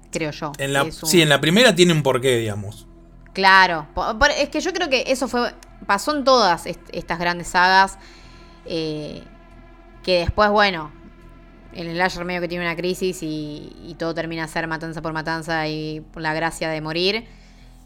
creo 0.10 0.32
yo. 0.32 0.54
En 0.58 0.72
la, 0.72 0.84
un... 0.84 0.94
Sí, 0.94 1.22
en 1.22 1.28
la 1.28 1.42
primera 1.42 1.76
tiene 1.76 1.92
un 1.92 2.02
porqué, 2.02 2.38
digamos. 2.38 2.88
Claro, 3.34 3.88
por, 3.94 4.18
por, 4.18 4.32
es 4.32 4.48
que 4.48 4.62
yo 4.62 4.72
creo 4.72 4.88
que 4.88 5.04
eso 5.08 5.28
fue 5.28 5.54
pasó 5.86 6.16
en 6.16 6.24
todas 6.24 6.66
est 6.66 6.80
estas 6.94 7.20
grandes 7.20 7.48
sagas. 7.50 7.98
Eh, 8.66 9.22
que 10.02 10.20
después, 10.20 10.50
bueno, 10.50 10.94
el 11.76 11.92
slasher 11.92 12.26
medio 12.26 12.42
que 12.42 12.48
tiene 12.48 12.66
una 12.66 12.76
crisis 12.76 13.22
y, 13.22 13.76
y, 13.86 13.96
todo 13.96 14.14
termina 14.14 14.46
a 14.46 14.48
ser 14.48 14.68
matanza 14.68 15.02
por 15.02 15.14
matanza 15.14 15.68
y 15.68 16.02
por 16.12 16.22
la 16.22 16.34
gracia 16.34 16.70
de 16.70 16.82
morir. 16.82 17.26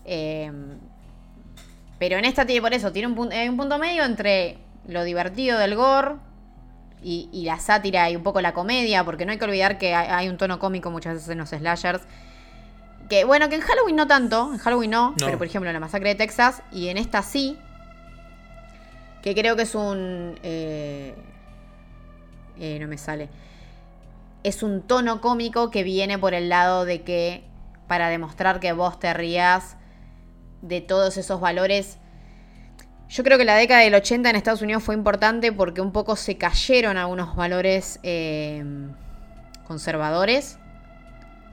Eh, 0.05 0.51
pero 1.97 2.17
en 2.17 2.25
esta 2.25 2.45
tiene 2.45 2.61
por 2.61 2.73
eso, 2.73 2.91
tiene 2.91 3.07
un, 3.07 3.17
un, 3.17 3.57
punto 3.57 3.77
medio 3.77 4.05
entre 4.05 4.57
lo 4.87 5.03
divertido 5.03 5.59
del 5.59 5.75
gore 5.75 6.15
y, 7.03 7.29
y, 7.33 7.43
la 7.45 7.59
sátira 7.59 8.09
y 8.09 8.15
un 8.15 8.23
poco 8.23 8.41
la 8.41 8.53
comedia, 8.53 9.03
porque 9.03 9.25
no 9.25 9.31
hay 9.31 9.37
que 9.37 9.45
olvidar 9.45 9.77
que 9.77 9.93
hay, 9.93 10.07
hay, 10.07 10.29
un 10.29 10.37
tono 10.37 10.59
cómico 10.59 10.91
muchas 10.91 11.15
veces 11.15 11.29
en 11.29 11.39
los 11.39 11.49
slashers. 11.49 12.01
Que 13.09 13.23
bueno, 13.25 13.49
que 13.49 13.55
en 13.55 13.61
Halloween 13.61 13.95
no 13.95 14.07
tanto, 14.07 14.53
en 14.53 14.59
Halloween 14.59 14.91
no, 14.91 15.09
no. 15.11 15.15
pero 15.25 15.37
por 15.37 15.47
ejemplo 15.47 15.69
en 15.69 15.73
la 15.73 15.79
masacre 15.79 16.09
de 16.09 16.15
Texas 16.15 16.61
y 16.71 16.89
en 16.89 16.97
esta 16.97 17.23
sí, 17.23 17.57
que 19.21 19.33
creo 19.35 19.55
que 19.55 19.63
es 19.63 19.75
un... 19.75 20.39
Eh, 20.43 21.15
eh, 22.59 22.77
no 22.79 22.87
me 22.87 22.97
sale. 22.97 23.29
Es 24.43 24.63
un 24.63 24.81
tono 24.81 25.21
cómico 25.21 25.69
que 25.69 25.83
viene 25.83 26.17
por 26.17 26.33
el 26.33 26.49
lado 26.49 26.85
de 26.85 27.01
que, 27.01 27.43
para 27.87 28.09
demostrar 28.09 28.59
que 28.59 28.71
vos 28.71 28.99
te 28.99 29.13
rías 29.13 29.75
de 30.61 30.81
todos 30.81 31.17
esos 31.17 31.39
valores, 31.39 31.97
yo 33.09 33.23
creo 33.23 33.37
que 33.39 33.45
la 33.45 33.55
década 33.55 33.81
del 33.81 33.95
80 33.95 34.29
en 34.29 34.35
Estados 34.35 34.61
Unidos 34.61 34.83
fue 34.83 34.93
importante 34.93 35.51
porque 35.51 35.81
un 35.81 35.91
poco 35.91 36.15
se 36.15 36.37
cayeron 36.37 36.95
algunos 36.95 37.35
valores 37.35 37.99
eh, 38.03 38.63
conservadores, 39.67 40.59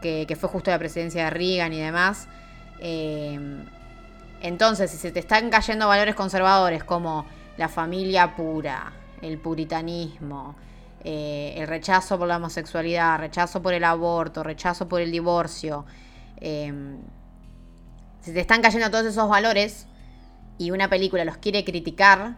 que, 0.03 0.37
fue 0.39 0.49
justo 0.49 0.71
la 0.71 0.79
presidencia 0.79 1.25
de 1.25 1.31
Reagan 1.31 1.73
y 1.73 1.81
demás. 1.81 2.29
Eh, 2.79 3.39
entonces, 4.43 4.91
si 4.91 4.99
se 4.99 5.11
te 5.11 5.19
están 5.19 5.51
cayendo 5.51 5.89
valores 5.89 6.15
conservadores 6.15 6.85
como 6.85 7.27
la 7.57 7.69
familia 7.69 8.37
pura, 8.37 8.93
el 9.23 9.39
puritanismo, 9.39 10.57
eh, 11.09 11.55
el 11.57 11.69
rechazo 11.69 12.19
por 12.19 12.27
la 12.27 12.37
homosexualidad, 12.37 13.21
rechazo 13.21 13.63
por 13.63 13.73
el 13.75 13.85
aborto, 13.85 14.43
rechazo 14.43 14.89
por 14.89 15.01
el 15.01 15.13
divorcio, 15.13 15.87
eh, 16.41 16.73
si 18.23 18.33
te 18.33 18.41
están 18.41 18.61
cayendo 18.61 18.91
todos 18.91 19.07
esos 19.07 19.29
valores, 19.29 19.87
y 20.59 20.73
una 20.73 20.91
película 20.91 21.25
los 21.25 21.37
quiere 21.37 21.65
criticar, 21.65 22.35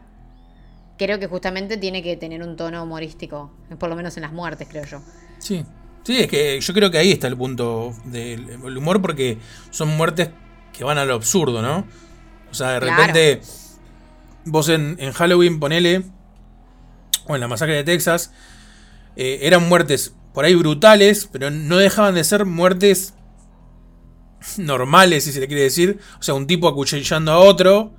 creo 0.99 1.19
que 1.19 1.27
justamente 1.29 1.79
tiene 1.79 2.03
que 2.03 2.19
tener 2.19 2.43
un 2.43 2.57
tono 2.57 2.83
humorístico, 2.83 3.51
por 3.79 3.89
lo 3.89 3.97
menos 3.97 4.19
en 4.19 4.25
las 4.25 4.33
muertes, 4.35 4.69
creo 4.69 4.85
yo. 4.85 5.01
Sí, 5.39 5.65
sí, 6.03 6.21
es 6.21 6.27
que 6.27 6.61
yo 6.61 6.75
creo 6.75 6.91
que 6.91 6.99
ahí 6.99 7.13
está 7.13 7.27
el 7.27 7.39
punto 7.39 7.95
del 8.05 8.77
humor, 8.77 9.01
porque 9.01 9.39
son 9.71 9.97
muertes 9.97 10.29
que 10.75 10.85
van 10.85 10.99
a 10.99 11.07
lo 11.07 11.15
absurdo, 11.15 11.63
¿no? 11.63 11.87
O 12.51 12.55
sea, 12.55 12.73
de 12.73 12.81
repente, 12.81 13.39
claro. 13.39 13.53
vos 14.45 14.69
en, 14.69 14.97
en, 14.99 15.13
Halloween, 15.13 15.59
ponele, 15.59 16.03
o 17.27 17.35
en 17.35 17.41
la 17.41 17.49
masacre 17.49 17.77
de 17.77 17.85
Texas, 17.85 18.31
eh, 19.19 19.41
eran 19.43 19.69
muertes 19.69 20.15
por 20.33 20.45
ahí 20.45 20.55
brutales, 20.55 21.29
pero 21.33 21.51
no 21.51 21.77
dejaban 21.77 22.15
de 22.15 22.23
ser 22.23 22.45
muertes 22.45 23.15
normales, 24.57 25.25
si 25.25 25.33
se 25.33 25.41
le 25.41 25.49
quiere 25.49 25.65
decir. 25.65 25.99
O 26.21 26.23
sea, 26.23 26.35
un 26.35 26.47
tipo 26.47 26.69
acuchillando 26.69 27.33
a 27.33 27.39
otro, 27.39 27.95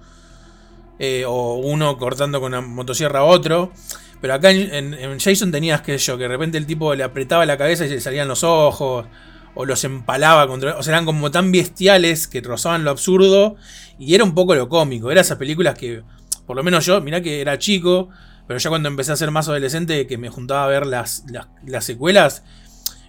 eh, 0.97 1.25
o 1.27 1.55
uno 1.55 1.97
cortando 1.97 2.39
con 2.39 2.53
una 2.53 2.61
motosierra 2.61 3.19
a 3.19 3.23
otro. 3.25 3.73
Pero 4.21 4.33
acá 4.33 4.51
en, 4.51 5.19
Jason 5.19 5.51
tenías 5.51 5.81
que 5.81 5.97
yo, 5.97 6.17
que 6.17 6.23
de 6.23 6.29
repente 6.29 6.57
el 6.57 6.65
tipo 6.65 6.95
le 6.95 7.03
apretaba 7.03 7.45
la 7.45 7.57
cabeza 7.57 7.85
y 7.85 7.89
le 7.89 7.99
salían 7.99 8.29
los 8.29 8.45
ojos, 8.45 9.05
o 9.55 9.65
los 9.65 9.83
empalaba 9.83 10.47
contra. 10.47 10.77
O 10.77 10.83
sea, 10.83 10.93
eran 10.93 11.05
como 11.05 11.31
tan 11.31 11.51
bestiales 11.51 12.29
que 12.29 12.39
rozaban 12.39 12.85
lo 12.85 12.91
absurdo. 12.91 13.57
Y 13.97 14.15
era 14.15 14.23
un 14.23 14.33
poco 14.33 14.55
lo 14.55 14.69
cómico. 14.69 15.11
Era 15.11 15.19
esas 15.19 15.37
películas 15.37 15.77
que, 15.77 16.01
por 16.45 16.55
lo 16.55 16.63
menos 16.63 16.85
yo, 16.85 17.01
mirá 17.01 17.19
que 17.19 17.41
era 17.41 17.59
chico, 17.59 18.07
pero 18.49 18.57
ya 18.57 18.71
cuando 18.71 18.89
empecé 18.89 19.11
a 19.11 19.15
ser 19.15 19.29
más 19.29 19.47
adolescente, 19.47 20.07
que 20.07 20.17
me 20.17 20.29
juntaba 20.29 20.63
a 20.63 20.67
ver 20.67 20.87
las, 20.87 21.23
las, 21.29 21.49
las 21.67 21.85
secuelas, 21.85 22.41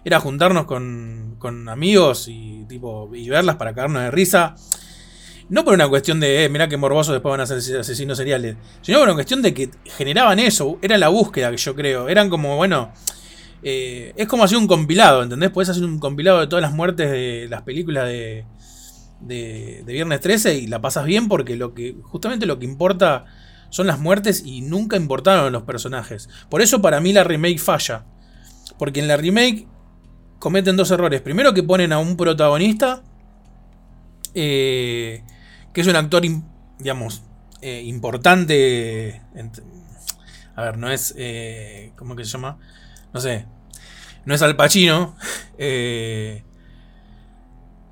era 0.05 0.21
juntarnos 0.21 0.67
con, 0.67 1.37
con 1.39 1.67
amigos 1.71 2.29
y, 2.29 2.67
tipo, 2.69 3.09
y 3.15 3.27
verlas 3.31 3.57
para 3.57 3.73
cagarnos 3.73 4.03
de 4.03 4.11
risa. 4.11 4.55
No 5.49 5.65
por 5.65 5.73
una 5.73 5.89
cuestión 5.89 6.21
de, 6.21 6.45
eh, 6.45 6.51
mirá 6.51 6.69
que 6.69 6.77
morbosos 6.77 7.15
después 7.15 7.31
van 7.31 7.41
a 7.41 7.47
ser 7.47 7.57
asesinos 7.81 8.19
seriales. 8.19 8.57
Sino 8.83 8.99
por 8.99 9.09
una 9.09 9.15
cuestión 9.15 9.41
de 9.41 9.55
que 9.55 9.71
generaban 9.87 10.39
eso. 10.41 10.79
Era 10.83 10.99
la 10.99 11.09
búsqueda 11.09 11.51
que 11.51 11.57
yo 11.57 11.75
creo. 11.75 12.11
Eran 12.11 12.29
como, 12.29 12.59
bueno. 12.59 12.93
Eh, 13.63 14.13
es 14.17 14.29
como 14.29 14.45
hacer 14.45 14.59
un 14.59 14.67
compilado, 14.67 15.23
¿entendés? 15.23 15.49
Podés 15.49 15.71
hacer 15.71 15.85
un 15.85 15.99
compilado 16.01 16.41
de 16.41 16.49
todas 16.49 16.61
las 16.61 16.75
muertes 16.75 17.11
de 17.11 17.47
las 17.49 17.63
películas 17.63 18.05
de, 18.05 18.45
de, 19.21 19.85
de, 19.87 19.93
Viernes 19.95 20.21
13 20.21 20.59
y 20.59 20.67
la 20.67 20.83
pasas 20.83 21.07
bien 21.07 21.29
porque 21.29 21.57
lo 21.57 21.73
que. 21.73 21.97
Justamente 22.03 22.45
lo 22.45 22.59
que 22.59 22.67
importa 22.67 23.25
son 23.71 23.87
las 23.87 23.99
muertes 23.99 24.43
y 24.45 24.61
nunca 24.61 24.97
importaron 24.97 25.53
los 25.53 25.63
personajes. 25.63 26.29
Por 26.49 26.61
eso 26.61 26.83
para 26.83 27.01
mí 27.01 27.13
la 27.13 27.25
remake 27.25 27.59
falla. 27.59 28.05
Porque 28.79 29.01
en 29.01 29.09
la 29.09 29.17
remake 29.17 29.67
cometen 30.39 30.77
dos 30.77 30.91
errores. 30.91 31.21
Primero 31.23 31.55
que 31.55 31.63
ponen 31.63 31.93
a 31.93 31.99
un 31.99 32.17
protagonista. 32.17 33.03
Eh, 34.35 35.23
que 35.73 35.81
es 35.81 35.87
un 35.87 35.97
actor, 35.97 36.23
digamos, 36.79 37.23
eh, 37.63 37.83
importante. 37.85 39.23
A 40.57 40.63
ver, 40.63 40.77
no 40.79 40.91
es. 40.91 41.15
Eh, 41.17 41.93
¿Cómo 41.97 42.17
que 42.17 42.25
se 42.25 42.33
llama? 42.33 42.59
No 43.13 43.21
sé. 43.21 43.47
No 44.25 44.35
es 44.35 44.43
Al 44.43 44.57
Pacino. 44.57 45.17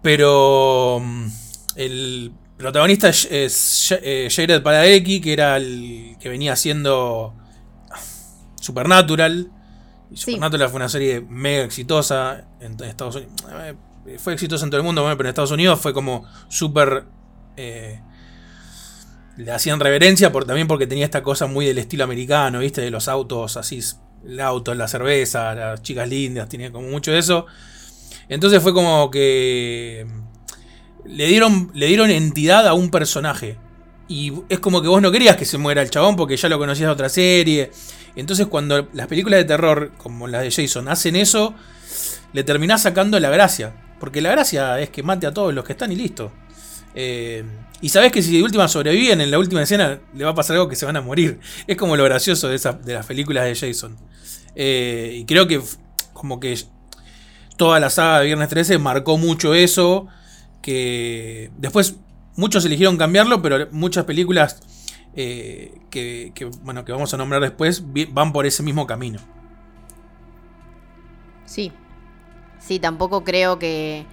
Pero. 0.02 1.00
Mm, 1.02 1.28
el 1.76 2.32
protagonista 2.58 3.08
es, 3.08 3.26
es 3.30 3.94
eh, 4.02 4.28
Jared 4.30 4.62
Padalecki, 4.62 5.20
que 5.20 5.32
era 5.32 5.56
el 5.56 6.16
que 6.20 6.28
venía 6.28 6.52
haciendo 6.52 7.34
Supernatural. 8.60 9.50
Y 10.10 10.16
Supernatural 10.16 10.68
sí. 10.68 10.70
fue 10.70 10.76
una 10.76 10.88
serie 10.88 11.20
mega 11.20 11.64
exitosa 11.64 12.44
en 12.60 12.82
Estados 12.82 13.16
Unidos. 13.16 13.32
fue 14.18 14.34
exitosa 14.34 14.64
en 14.64 14.70
todo 14.70 14.80
el 14.80 14.84
mundo, 14.84 15.02
pero 15.02 15.28
en 15.28 15.30
Estados 15.30 15.52
Unidos 15.52 15.80
fue 15.80 15.92
como 15.94 16.26
súper... 16.48 17.04
eh, 17.56 18.00
le 19.38 19.52
hacían 19.52 19.78
reverencia 19.78 20.32
por, 20.32 20.44
también 20.44 20.66
porque 20.66 20.88
tenía 20.88 21.04
esta 21.04 21.22
cosa 21.22 21.46
muy 21.46 21.64
del 21.64 21.78
estilo 21.78 22.02
americano, 22.02 22.58
¿viste? 22.58 22.80
De 22.80 22.90
los 22.90 23.06
autos 23.06 23.56
así, 23.56 23.80
el 24.26 24.40
auto, 24.40 24.74
la 24.74 24.88
cerveza, 24.88 25.54
las 25.54 25.80
chicas 25.82 26.08
lindas, 26.08 26.48
tenía 26.48 26.72
como 26.72 26.88
mucho 26.88 27.12
de 27.12 27.18
eso. 27.18 27.46
Entonces 28.28 28.60
fue 28.60 28.74
como 28.74 29.10
que 29.12 30.06
le 31.08 31.26
dieron, 31.26 31.70
le 31.74 31.86
dieron 31.86 32.10
entidad 32.10 32.66
a 32.66 32.74
un 32.74 32.90
personaje. 32.90 33.56
Y 34.08 34.32
es 34.48 34.58
como 34.60 34.80
que 34.80 34.88
vos 34.88 35.02
no 35.02 35.10
querías 35.12 35.36
que 35.36 35.44
se 35.44 35.58
muera 35.58 35.82
el 35.82 35.90
chabón 35.90 36.16
porque 36.16 36.36
ya 36.36 36.48
lo 36.48 36.58
conocías 36.58 36.88
de 36.88 36.92
otra 36.92 37.08
serie. 37.08 37.70
Entonces 38.16 38.46
cuando 38.46 38.88
las 38.92 39.06
películas 39.06 39.38
de 39.38 39.44
terror, 39.44 39.92
como 39.98 40.26
las 40.28 40.42
de 40.42 40.50
Jason, 40.50 40.88
hacen 40.88 41.14
eso, 41.16 41.54
le 42.32 42.42
terminás 42.44 42.82
sacando 42.82 43.18
la 43.20 43.30
gracia. 43.30 43.74
Porque 44.00 44.20
la 44.20 44.30
gracia 44.30 44.80
es 44.80 44.90
que 44.90 45.02
mate 45.02 45.26
a 45.26 45.34
todos 45.34 45.52
los 45.52 45.64
que 45.64 45.72
están 45.72 45.92
y 45.92 45.96
listo. 45.96 46.32
Eh, 46.94 47.44
y 47.80 47.90
sabés 47.90 48.10
que 48.10 48.22
si 48.22 48.36
de 48.36 48.42
última 48.42 48.66
sobreviven, 48.66 49.20
en 49.20 49.30
la 49.30 49.38
última 49.38 49.62
escena 49.62 50.00
le 50.14 50.24
va 50.24 50.30
a 50.30 50.34
pasar 50.34 50.56
algo 50.56 50.68
que 50.68 50.76
se 50.76 50.86
van 50.86 50.96
a 50.96 51.00
morir. 51.02 51.38
Es 51.66 51.76
como 51.76 51.96
lo 51.96 52.04
gracioso 52.04 52.48
de, 52.48 52.56
esa- 52.56 52.72
de 52.72 52.94
las 52.94 53.06
películas 53.06 53.44
de 53.44 53.54
Jason. 53.54 53.96
Eh, 54.54 55.16
y 55.20 55.24
creo 55.26 55.46
que 55.46 55.60
como 56.12 56.40
que 56.40 56.56
toda 57.56 57.78
la 57.80 57.90
saga 57.90 58.20
de 58.20 58.26
Viernes 58.26 58.48
13 58.48 58.78
marcó 58.78 59.18
mucho 59.18 59.54
eso. 59.54 60.06
Que 60.62 61.50
después 61.56 61.96
muchos 62.36 62.64
eligieron 62.64 62.96
cambiarlo, 62.96 63.42
pero 63.42 63.68
muchas 63.70 64.04
películas 64.04 64.60
eh, 65.14 65.80
que, 65.90 66.32
que, 66.34 66.44
bueno, 66.62 66.84
que 66.84 66.92
vamos 66.92 67.12
a 67.14 67.16
nombrar 67.16 67.40
después 67.42 67.82
van 68.12 68.32
por 68.32 68.46
ese 68.46 68.62
mismo 68.62 68.86
camino. 68.86 69.18
Sí. 71.44 71.72
Sí, 72.58 72.78
tampoco 72.78 73.24
creo 73.24 73.58
que. 73.58 74.06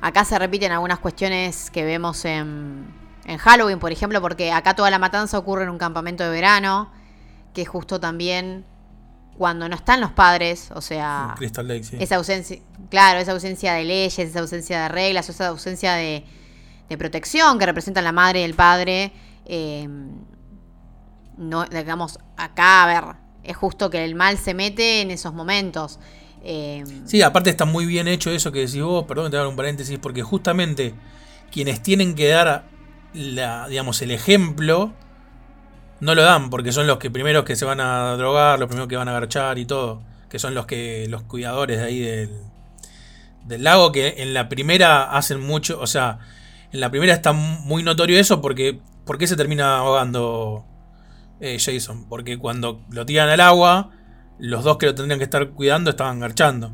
Acá 0.00 0.24
se 0.24 0.38
repiten 0.38 0.72
algunas 0.72 0.98
cuestiones 0.98 1.70
que 1.70 1.84
vemos 1.84 2.24
en, 2.24 2.86
en 3.24 3.38
Halloween, 3.38 3.78
por 3.78 3.92
ejemplo, 3.92 4.20
porque 4.20 4.52
acá 4.52 4.74
toda 4.74 4.90
la 4.90 4.98
matanza 4.98 5.38
ocurre 5.38 5.64
en 5.64 5.70
un 5.70 5.78
campamento 5.78 6.22
de 6.22 6.30
verano, 6.30 6.90
que 7.54 7.64
justo 7.64 7.98
también 7.98 8.64
cuando 9.38 9.68
no 9.68 9.74
están 9.76 10.00
los 10.00 10.12
padres, 10.12 10.70
o 10.74 10.80
sea, 10.80 11.34
Crystal 11.36 11.66
Lake, 11.66 11.84
sí. 11.84 11.96
esa 12.00 12.16
ausencia, 12.16 12.58
claro, 12.90 13.20
esa 13.20 13.32
ausencia 13.32 13.74
de 13.74 13.84
leyes, 13.84 14.18
esa 14.18 14.40
ausencia 14.40 14.82
de 14.82 14.88
reglas, 14.88 15.28
esa 15.28 15.48
ausencia 15.48 15.94
de, 15.94 16.24
de 16.88 16.98
protección 16.98 17.58
que 17.58 17.66
representan 17.66 18.04
la 18.04 18.12
madre 18.12 18.40
y 18.40 18.44
el 18.44 18.54
padre. 18.54 19.12
eh, 19.44 19.88
no, 21.36 21.64
digamos, 21.66 22.18
acá, 22.36 22.84
a 22.84 22.86
ver, 22.86 23.16
es 23.44 23.56
justo 23.56 23.90
que 23.90 24.04
el 24.04 24.14
mal 24.14 24.38
se 24.38 24.54
mete 24.54 25.02
en 25.02 25.10
esos 25.10 25.34
momentos. 25.34 25.98
eh, 26.42 26.84
Sí, 27.04 27.22
aparte 27.22 27.50
está 27.50 27.64
muy 27.64 27.86
bien 27.86 28.08
hecho 28.08 28.30
eso 28.30 28.52
que 28.52 28.60
decís 28.60 28.82
vos, 28.82 29.04
perdón, 29.06 29.30
te 29.30 29.36
dar 29.36 29.46
un 29.46 29.56
paréntesis, 29.56 29.98
porque 29.98 30.22
justamente 30.22 30.94
quienes 31.52 31.82
tienen 31.82 32.14
que 32.14 32.28
dar 32.28 32.64
la, 33.12 33.68
digamos, 33.68 34.00
el 34.02 34.10
ejemplo 34.10 34.92
no 36.00 36.14
lo 36.14 36.22
dan, 36.22 36.50
porque 36.50 36.72
son 36.72 36.86
los 36.86 36.98
que 36.98 37.10
primeros 37.10 37.44
que 37.44 37.56
se 37.56 37.64
van 37.64 37.80
a 37.80 38.16
drogar, 38.16 38.58
los 38.58 38.68
primeros 38.68 38.88
que 38.88 38.96
van 38.96 39.08
a 39.08 39.12
garchar 39.12 39.58
y 39.58 39.66
todo, 39.66 40.02
que 40.28 40.38
son 40.38 40.54
los 40.54 40.66
que 40.66 41.06
los 41.08 41.22
cuidadores 41.22 41.78
de 41.78 41.84
ahí 41.84 42.00
del, 42.00 42.30
del 43.44 43.64
lago, 43.64 43.92
que 43.92 44.16
en 44.18 44.34
la 44.34 44.48
primera 44.48 45.04
hacen 45.16 45.40
mucho, 45.40 45.80
o 45.80 45.86
sea, 45.86 46.18
en 46.72 46.80
la 46.80 46.90
primera 46.90 47.14
está 47.14 47.32
muy 47.32 47.82
notorio 47.82 48.18
eso, 48.18 48.40
porque 48.40 48.78
¿por 49.04 49.18
qué 49.18 49.26
se 49.26 49.36
termina 49.36 49.78
ahogando 49.78 50.64
eh, 51.40 51.58
Jason? 51.58 52.06
Porque 52.08 52.38
cuando 52.38 52.82
lo 52.90 53.06
tiran 53.06 53.28
al 53.28 53.40
agua, 53.40 53.90
los 54.38 54.64
dos 54.64 54.76
que 54.76 54.86
lo 54.86 54.94
tendrían 54.94 55.18
que 55.18 55.24
estar 55.24 55.48
cuidando 55.50 55.90
estaban 55.90 56.20
garchando. 56.20 56.72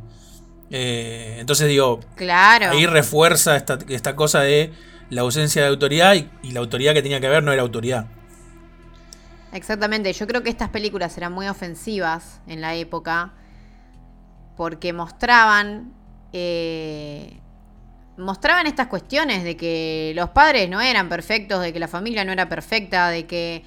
Eh, 0.70 1.36
entonces 1.38 1.68
digo, 1.68 2.00
claro. 2.16 2.70
ahí 2.70 2.86
refuerza 2.86 3.56
esta, 3.56 3.78
esta 3.88 4.16
cosa 4.16 4.40
de 4.40 4.72
la 5.10 5.20
ausencia 5.20 5.60
de 5.62 5.68
autoridad 5.68 6.14
y, 6.14 6.30
y 6.42 6.52
la 6.52 6.60
autoridad 6.60 6.94
que 6.94 7.02
tenía 7.02 7.20
que 7.20 7.26
haber 7.26 7.42
no 7.42 7.52
era 7.52 7.60
autoridad. 7.60 8.06
Exactamente, 9.52 10.12
yo 10.12 10.26
creo 10.26 10.42
que 10.42 10.48
estas 10.48 10.70
películas 10.70 11.16
eran 11.18 11.32
muy 11.32 11.46
ofensivas 11.46 12.40
en 12.46 12.60
la 12.62 12.74
época 12.74 13.32
porque 14.56 14.92
mostraban 14.92 15.92
eh, 16.32 17.38
mostraban 18.16 18.66
estas 18.66 18.86
cuestiones 18.86 19.44
de 19.44 19.56
que 19.56 20.12
los 20.16 20.30
padres 20.30 20.68
no 20.70 20.80
eran 20.80 21.08
perfectos, 21.08 21.60
de 21.62 21.72
que 21.72 21.78
la 21.80 21.88
familia 21.88 22.24
no 22.24 22.32
era 22.32 22.48
perfecta, 22.48 23.08
de 23.08 23.26
que 23.26 23.64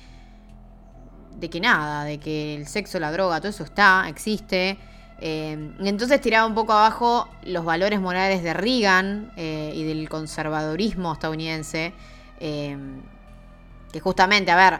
de 1.37 1.49
que 1.49 1.59
nada, 1.59 2.05
de 2.05 2.17
que 2.19 2.55
el 2.55 2.65
sexo, 2.67 2.99
la 2.99 3.11
droga, 3.11 3.39
todo 3.39 3.49
eso 3.49 3.63
está, 3.63 4.05
existe. 4.07 4.77
Eh, 5.19 5.73
entonces 5.81 6.19
tiraba 6.21 6.45
un 6.47 6.55
poco 6.55 6.73
abajo 6.73 7.29
los 7.43 7.65
valores 7.65 7.99
morales 7.99 8.41
de 8.43 8.53
Reagan 8.53 9.31
eh, 9.35 9.71
y 9.75 9.83
del 9.83 10.09
conservadurismo 10.09 11.13
estadounidense. 11.13 11.93
eh, 12.39 12.77
que 13.91 13.99
justamente, 14.01 14.51
a 14.51 14.57
ver, 14.57 14.79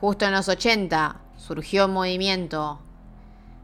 justo 0.00 0.24
en 0.24 0.32
los 0.32 0.48
80 0.48 1.16
surgió 1.36 1.86
un 1.86 1.92
movimiento 1.92 2.80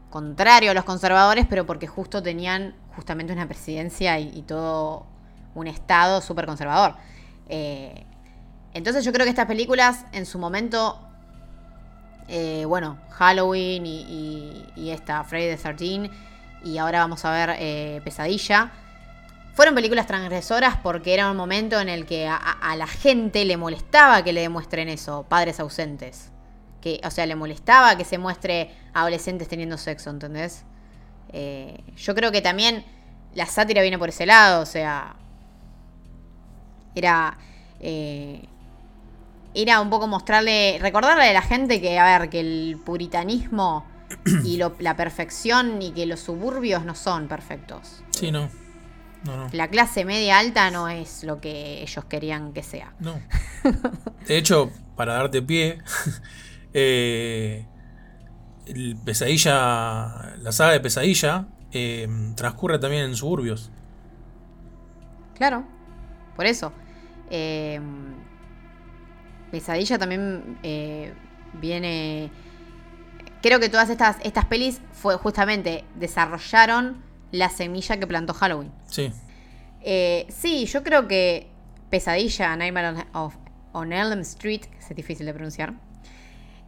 contrario 0.09 0.71
a 0.71 0.73
los 0.73 0.83
conservadores, 0.83 1.45
pero 1.49 1.65
porque 1.65 1.87
justo 1.87 2.23
tenían 2.23 2.75
justamente 2.95 3.33
una 3.33 3.47
presidencia 3.47 4.19
y, 4.19 4.41
todo 4.43 5.05
un 5.53 5.67
estado 5.67 6.21
súper 6.21 6.45
conservador. 6.45 6.95
Eh, 7.49 8.05
entonces 8.73 9.03
yo 9.03 9.11
creo 9.11 9.25
que 9.25 9.31
estas 9.31 9.47
películas 9.47 10.05
en 10.11 10.25
su 10.25 10.39
momento, 10.39 10.99
eh, 12.27 12.65
bueno, 12.65 12.97
Halloween 13.11 13.85
y 13.85 14.89
esta 14.89 15.23
Friday 15.23 15.55
the 15.55 15.73
13 15.73 16.11
y 16.63 16.77
ahora 16.77 16.99
vamos 16.99 17.23
a 17.25 17.31
ver 17.31 17.55
eh, 17.59 18.01
Pesadilla, 18.03 18.71
fueron 19.57 19.73
películas 19.73 20.05
transgresoras 20.05 20.77
porque 20.83 21.15
era 21.15 21.31
un 21.31 21.35
momento 21.35 21.79
en 21.81 21.89
el 21.89 22.05
que 22.05 22.27
a, 22.27 22.75
la 22.77 22.85
gente 22.85 23.43
le 23.43 23.57
molestaba 23.57 24.23
que 24.23 24.31
le 24.31 24.41
demuestren 24.41 24.87
eso, 24.87 25.25
padres 25.27 25.59
ausentes. 25.59 26.29
Que, 26.79 27.01
o 27.03 27.09
sea, 27.09 27.25
le 27.25 27.35
molestaba 27.35 27.97
que 27.97 28.05
se 28.05 28.19
muestre 28.19 28.69
adolescentes 28.93 29.47
teniendo 29.47 29.75
sexo, 29.79 30.11
¿entendés? 30.11 30.63
Eh, 31.33 31.81
yo 31.97 32.13
creo 32.13 32.31
que 32.31 32.41
también 32.41 32.85
la 33.33 33.47
sátira 33.47 33.81
viene 33.81 33.97
por 33.97 34.09
ese 34.09 34.27
lado, 34.27 34.61
o 34.61 34.65
sea. 34.67 35.15
Era. 36.93 37.37
eh, 37.79 38.45
era 39.55 39.81
un 39.81 39.89
poco 39.89 40.05
mostrarle. 40.07 40.77
Recordarle 40.79 41.29
a 41.29 41.33
la 41.33 41.41
gente 41.41 41.81
que, 41.81 41.97
a 41.97 42.19
ver, 42.19 42.29
que 42.29 42.41
el 42.41 42.79
puritanismo 42.85 43.85
y 44.43 44.57
lo- 44.57 44.75
la 44.77 44.95
perfección 44.95 45.81
y 45.81 45.93
que 45.93 46.05
los 46.05 46.19
suburbios 46.19 46.85
no 46.85 46.93
son 46.93 47.27
perfectos. 47.27 48.03
Sí, 48.11 48.31
no. 48.31 48.49
No, 49.23 49.35
no. 49.35 49.49
La 49.51 49.67
clase 49.69 50.05
media 50.05 50.39
alta 50.39 50.69
no 50.71 50.87
es 50.87 51.23
lo 51.23 51.41
que 51.41 51.81
ellos 51.81 52.05
querían 52.05 52.53
que 52.53 52.63
sea. 52.63 52.93
No. 52.99 53.19
De 54.27 54.37
hecho, 54.37 54.71
para 54.95 55.13
darte 55.13 55.41
pie, 55.41 55.79
eh, 56.73 57.65
el 58.65 58.97
Pesadilla, 59.03 60.35
la 60.37 60.51
saga 60.51 60.73
de 60.73 60.79
Pesadilla 60.79 61.47
eh, 61.71 62.07
transcurre 62.35 62.79
también 62.79 63.05
en 63.05 63.15
suburbios. 63.15 63.71
Claro, 65.35 65.65
por 66.35 66.45
eso. 66.45 66.73
Eh, 67.29 67.79
Pesadilla 69.51 69.97
también 69.97 70.57
viene. 71.53 72.29
Creo 73.41 73.59
que 73.59 73.69
todas 73.69 73.89
estas, 73.89 74.17
estas 74.23 74.45
pelis 74.45 74.81
fue 74.91 75.15
justamente 75.15 75.85
desarrollaron 75.95 77.06
la 77.31 77.49
semilla 77.49 77.97
que 77.97 78.07
plantó 78.07 78.33
Halloween. 78.33 78.71
Sí. 78.87 79.11
Eh, 79.81 80.25
sí, 80.29 80.65
yo 80.65 80.83
creo 80.83 81.07
que 81.07 81.49
Pesadilla, 81.89 82.55
Nightmare 82.55 82.87
on, 82.89 83.05
of- 83.13 83.37
on 83.73 83.93
Elm 83.93 84.19
Street, 84.21 84.61
que 84.61 84.77
es 84.79 84.95
difícil 84.95 85.25
de 85.25 85.33
pronunciar. 85.33 85.73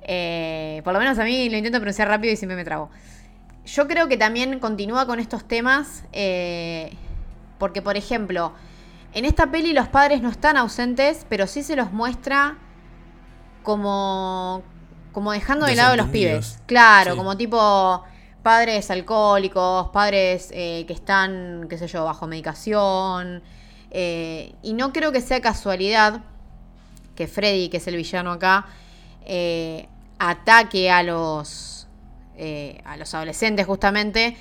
eh, 0.01 0.81
por 0.83 0.93
lo 0.93 0.99
menos 0.99 1.19
a 1.19 1.23
mí 1.23 1.49
lo 1.49 1.57
intento 1.57 1.77
pronunciar 1.79 2.07
rápido 2.07 2.33
y 2.33 2.37
siempre 2.37 2.55
me 2.55 2.63
trago. 2.63 2.89
Yo 3.65 3.87
creo 3.87 4.07
que 4.07 4.17
también 4.17 4.59
continúa 4.59 5.05
con 5.05 5.19
estos 5.19 5.45
temas, 5.47 6.03
eh, 6.13 6.93
porque 7.59 7.81
por 7.81 7.97
ejemplo, 7.97 8.53
en 9.13 9.25
esta 9.25 9.51
peli 9.51 9.73
los 9.73 9.87
padres 9.89 10.21
no 10.21 10.29
están 10.29 10.55
ausentes, 10.57 11.25
pero 11.29 11.45
sí 11.47 11.61
se 11.63 11.75
los 11.75 11.91
muestra 11.91 12.57
como, 13.63 14.63
como 15.11 15.31
dejando 15.31 15.65
de 15.65 15.75
lado 15.75 15.93
a 15.93 15.97
los 15.97 16.07
pibes. 16.07 16.59
Claro, 16.65 17.11
Sí. 17.11 17.17
como 17.17 17.37
tipo 17.37 18.03
padres 18.43 18.89
alcohólicos, 18.91 19.89
padres 19.89 20.49
eh, 20.53 20.85
que 20.87 20.93
están, 20.93 21.67
qué 21.69 21.77
sé 21.77 21.87
yo, 21.87 22.05
bajo 22.05 22.27
medicación. 22.27 23.41
eh, 23.91 24.53
y 24.61 24.73
no 24.73 24.93
creo 24.93 25.11
que 25.11 25.21
sea 25.21 25.41
casualidad 25.41 26.21
que 27.15 27.27
Freddy, 27.27 27.69
que 27.69 27.77
es 27.77 27.87
el 27.87 27.97
villano 27.97 28.31
acá, 28.31 28.65
eh, 29.25 29.87
ataque 30.19 30.89
a 30.89 31.03
los, 31.03 31.87
eh, 32.37 32.81
a 32.85 32.97
los 32.97 33.13
adolescentes 33.13 33.65
justamente 33.65 34.37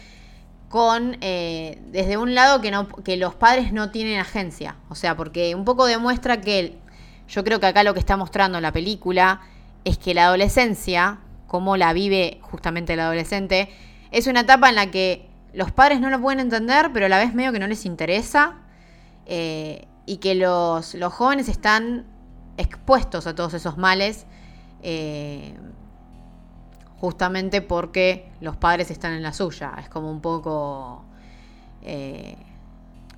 con 0.69 1.17
eh, 1.21 1.81
desde 1.91 2.17
un 2.17 2.35
lado 2.35 2.61
que 2.61 2.71
no 2.71 2.89
que 2.89 3.17
los 3.17 3.35
padres 3.35 3.73
no 3.73 3.91
tienen 3.91 4.21
agencia 4.21 4.77
o 4.91 4.95
sea 4.95 5.17
porque 5.17 5.55
un 5.55 5.65
poco 5.65 5.87
demuestra 5.87 6.41
que 6.41 6.77
yo 7.27 7.43
creo 7.43 7.59
que 7.59 7.67
acá 7.67 7.83
lo 7.83 7.95
que 7.95 8.01
está 8.01 8.17
mostrando 8.17 8.61
la 8.61 8.73
película 8.73 9.41
es 9.85 9.99
que 9.99 10.15
la 10.15 10.27
adolescencia 10.27 11.19
como 11.47 11.77
la 11.77 11.93
vive 11.93 12.39
justamente 12.43 12.93
el 12.93 13.01
adolescente 13.01 13.71
es 14.11 14.27
una 14.27 14.41
etapa 14.41 14.69
en 14.69 14.75
la 14.77 14.91
que 14.91 15.29
los 15.53 15.73
padres 15.73 16.01
no 16.01 16.11
lo 16.11 16.21
pueden 16.21 16.41
entender, 16.41 16.91
pero 16.93 17.07
a 17.07 17.09
la 17.09 17.19
vez 17.19 17.35
medio 17.35 17.53
que 17.53 17.59
no 17.59 17.67
les 17.67 17.85
interesa. 17.87 18.57
eh, 19.27 19.87
y 20.07 20.19
que 20.19 20.35
los, 20.35 20.95
los 20.95 21.13
jóvenes 21.13 21.49
están 21.49 22.07
expuestos 22.57 23.27
a 23.27 23.35
todos 23.35 23.55
esos 23.55 23.77
males. 23.79 24.27
eh, 24.83 25.55
justamente 27.01 27.63
porque 27.63 28.29
los 28.41 28.57
padres 28.57 28.91
están 28.91 29.13
en 29.13 29.23
la 29.23 29.33
suya. 29.33 29.75
Es 29.81 29.89
como 29.89 30.11
un 30.11 30.21
poco... 30.21 31.05
eh, 31.83 32.37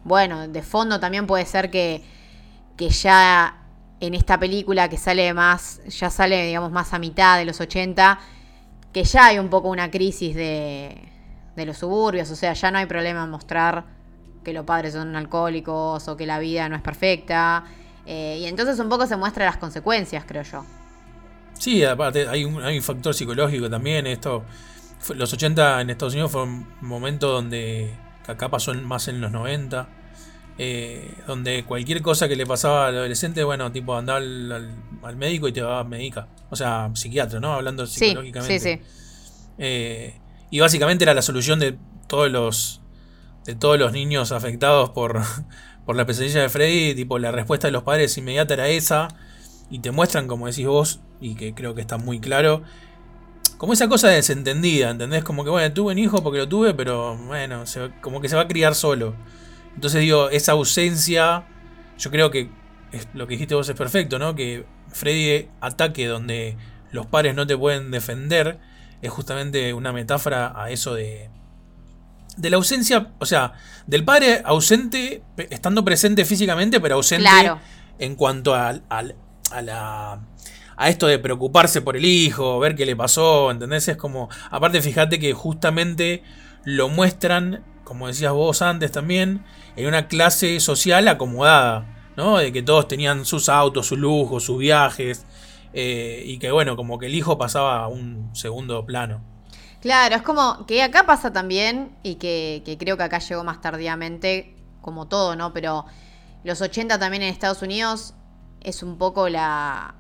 bueno, 0.05 0.49
de 0.49 0.63
fondo 0.63 0.99
también 1.01 1.27
puede 1.27 1.45
ser 1.47 1.71
que, 1.71 2.03
que 2.77 2.89
ya 2.91 3.57
en 4.01 4.15
esta 4.15 4.39
película 4.39 4.89
que 4.89 4.97
sale 4.99 5.33
más, 5.35 5.81
ya 5.89 6.11
sale 6.11 6.47
digamos 6.47 6.73
más 6.73 6.95
a 6.95 6.99
mitad 6.99 7.39
de 7.39 7.45
los 7.45 7.61
80, 7.61 8.19
que 8.93 9.05
ya 9.05 9.27
hay 9.27 9.39
un 9.39 9.49
poco 9.49 9.69
una 9.69 9.91
crisis 9.91 10.35
de, 10.35 10.97
de 11.57 11.67
los 11.67 11.79
suburbios, 11.79 12.31
o 12.31 12.37
sea, 12.37 12.53
ya 12.53 12.71
no 12.71 12.79
hay 12.79 12.87
problema 12.87 13.25
en 13.25 13.31
mostrar 13.31 13.85
que 14.45 14.53
los 14.53 14.65
padres 14.65 14.95
son 14.95 15.15
alcohólicos 15.17 16.09
o 16.09 16.17
que 16.17 16.27
la 16.27 16.39
vida 16.39 16.69
no 16.69 16.77
es 16.77 16.83
perfecta. 16.83 17.65
eh, 18.07 18.39
y 18.41 18.47
entonces 18.47 18.79
un 18.79 18.89
poco 18.89 19.07
se 19.07 19.17
muestran 19.17 19.47
las 19.47 19.59
consecuencias, 19.59 20.25
creo 20.27 20.43
yo. 20.43 20.65
Sí, 21.53 21.85
aparte 21.85 22.27
hay 22.27 22.45
un, 22.45 22.63
hay 22.63 22.79
un 22.79 22.83
factor 22.83 23.15
psicológico 23.15 23.69
también. 23.69 24.07
Esto, 24.07 24.45
los 25.15 25.33
80 25.33 25.83
en 25.83 25.91
Estados 25.91 26.15
Unidos 26.15 26.33
fue 26.33 26.45
un 26.45 26.67
momento 26.81 27.31
donde 27.31 27.95
acá 28.27 28.49
pasó 28.49 28.73
más 28.75 29.09
en 29.09 29.21
los 29.21 29.31
90. 29.31 29.89
Eh, 30.63 31.15
donde 31.27 31.65
cualquier 31.65 32.03
cosa 32.03 32.29
que 32.29 32.37
le 32.37 32.45
pasaba 32.45 32.89
al 32.89 32.97
adolescente, 32.99 33.43
bueno, 33.45 33.73
tipo 33.73 33.97
andaba 33.97 34.19
al, 34.19 34.53
al- 34.53 34.75
al 35.03 35.17
médico 35.17 35.49
y 35.49 35.53
te 35.53 35.63
va 35.63 35.81
a 35.81 35.85
medica. 35.85 36.29
O 36.51 36.57
sea, 36.57 36.91
psiquiatra, 36.95 37.41
¿no? 37.41 37.55
Hablando 37.55 37.87
psicológicamente. 37.87 38.59
sí, 38.61 38.77
sí. 38.77 38.81
Eh, 39.59 40.21
y 40.51 40.61
básicamente 40.61 41.05
era 41.05 41.15
la 41.15 41.23
solución 41.23 41.59
de 41.61 41.77
todos 42.09 42.31
los 42.31 42.81
de 43.47 43.55
todos 43.55 43.79
los 43.79 43.93
niños 43.93 44.33
afectados 44.33 44.91
por, 44.91 45.23
por 45.87 45.97
la 45.97 46.05
pesadilla 46.05 46.43
de 46.43 46.49
Freddy. 46.51 46.95
Tipo, 46.95 47.19
la 47.19 47.31
respuesta 47.33 47.69
de 47.69 47.73
los 47.73 47.83
padres 47.83 48.17
inmediata 48.19 48.53
era 48.55 48.69
esa. 48.69 49.09
Y 49.71 49.79
te 49.79 49.93
muestran, 49.93 50.27
como 50.27 50.47
decís 50.47 50.67
vos, 50.67 51.01
y 51.21 51.37
que 51.37 51.55
creo 51.55 51.75
que 51.75 51.81
está 51.81 51.97
muy 51.97 52.19
claro, 52.21 52.63
como 53.57 53.73
esa 53.73 53.89
cosa 53.89 54.09
desentendida, 54.09 54.91
¿entendés? 54.91 55.23
Como 55.23 55.45
que, 55.45 55.51
bueno, 55.51 55.73
tuve 55.73 55.93
un 55.93 55.99
hijo 55.99 56.23
porque 56.25 56.39
lo 56.41 56.49
tuve, 56.49 56.75
pero 56.75 57.17
bueno, 57.17 57.67
se 57.67 57.91
como 58.01 58.21
que 58.21 58.29
se 58.29 58.35
va 58.37 58.43
a 58.43 58.49
criar 58.49 58.75
solo. 58.75 59.15
Entonces 59.75 60.01
digo, 60.01 60.31
esa 60.31 60.53
ausencia, 60.53 61.45
yo 61.99 62.11
creo 62.11 62.31
que 62.31 62.51
es, 62.93 63.07
lo 63.15 63.27
que 63.27 63.35
dijiste 63.35 63.55
vos 63.55 63.69
es 63.69 63.77
perfecto, 63.77 64.19
¿no? 64.19 64.35
Que 64.35 64.67
Freddy 64.89 65.49
ataque 65.61 66.07
donde 66.07 66.57
los 66.93 67.07
padres 67.07 67.35
no 67.35 67.47
te 67.47 67.57
pueden 67.57 67.91
defender 67.91 68.59
es 69.03 69.11
justamente 69.11 69.73
una 69.75 69.93
metáfora 69.93 70.53
a 70.61 70.71
eso 70.71 70.95
de 70.95 71.31
de 72.37 72.49
la 72.49 72.57
ausencia, 72.57 73.09
o 73.19 73.27
sea, 73.27 73.53
del 73.87 74.05
padre 74.05 74.41
ausente, 74.45 75.23
estando 75.51 75.85
presente 75.85 76.25
físicamente, 76.25 76.81
pero 76.81 76.95
ausente 76.95 77.29
Claro. 77.29 77.59
en 77.99 78.15
cuanto 78.15 78.55
al- 78.55 78.83
al- 78.89 79.17
a, 79.51 79.61
la 79.63 80.21
a 80.77 80.89
esto 80.89 81.07
de 81.07 81.19
preocuparse 81.19 81.83
por 81.83 81.97
el 81.97 82.05
hijo, 82.07 82.59
ver 82.59 82.75
qué 82.77 82.87
le 82.87 82.97
pasó, 82.97 83.51
¿entendés? 83.51 83.89
Es 83.89 83.97
como, 83.99 84.31
aparte 84.51 84.81
fíjate 84.81 85.19
que 85.19 85.35
justamente 85.35 86.23
lo 86.65 86.89
muestran, 86.89 87.63
como 87.91 88.07
decías 88.07 88.33
vos 88.33 88.63
antes 88.63 88.93
también, 88.93 89.45
en 89.75 89.89
una 89.89 90.07
clase 90.07 90.61
social 90.61 91.09
acomodada, 91.09 92.13
¿no? 92.17 92.39
De 92.39 92.53
que 92.53 92.63
todos 92.63 92.87
tenían 92.87 93.25
sus 93.25 93.49
autos, 93.49 93.89
sus 93.89 93.99
lujos, 93.99 94.45
sus 94.45 94.59
viajes, 94.59 95.27
eh, 95.73 96.23
y 96.25 96.39
que 96.39 96.53
bueno, 96.53 96.77
como 96.77 97.01
que 97.01 97.07
el 97.07 97.17
hijo 97.17 97.37
pasaba 97.37 97.83
a 97.83 97.89
un 97.89 98.31
segundo 98.33 98.87
plano. 98.87 99.21
Claro, 99.81 100.15
es 100.15 100.23
como 100.23 100.67
que 100.67 100.85
acá 100.85 101.05
pasa 101.05 101.33
también 101.33 101.91
y 102.05 102.15
que, 102.15 102.63
creo 102.79 102.97
que 102.97 103.03
acá 103.03 103.19
llegó 103.19 103.43
más 103.43 103.61
tardíamente, 103.61 104.55
como 104.81 105.09
todo, 105.09 105.35
¿no? 105.35 105.53
Pero 105.53 105.85
los 106.45 106.61
80 106.61 106.97
también 106.97 107.25
en 107.25 107.31
Estados 107.31 107.61
Unidos 107.61 108.15
es 108.61 108.85
un 108.85 108.99
poco 108.99 109.29
la, 109.29 109.97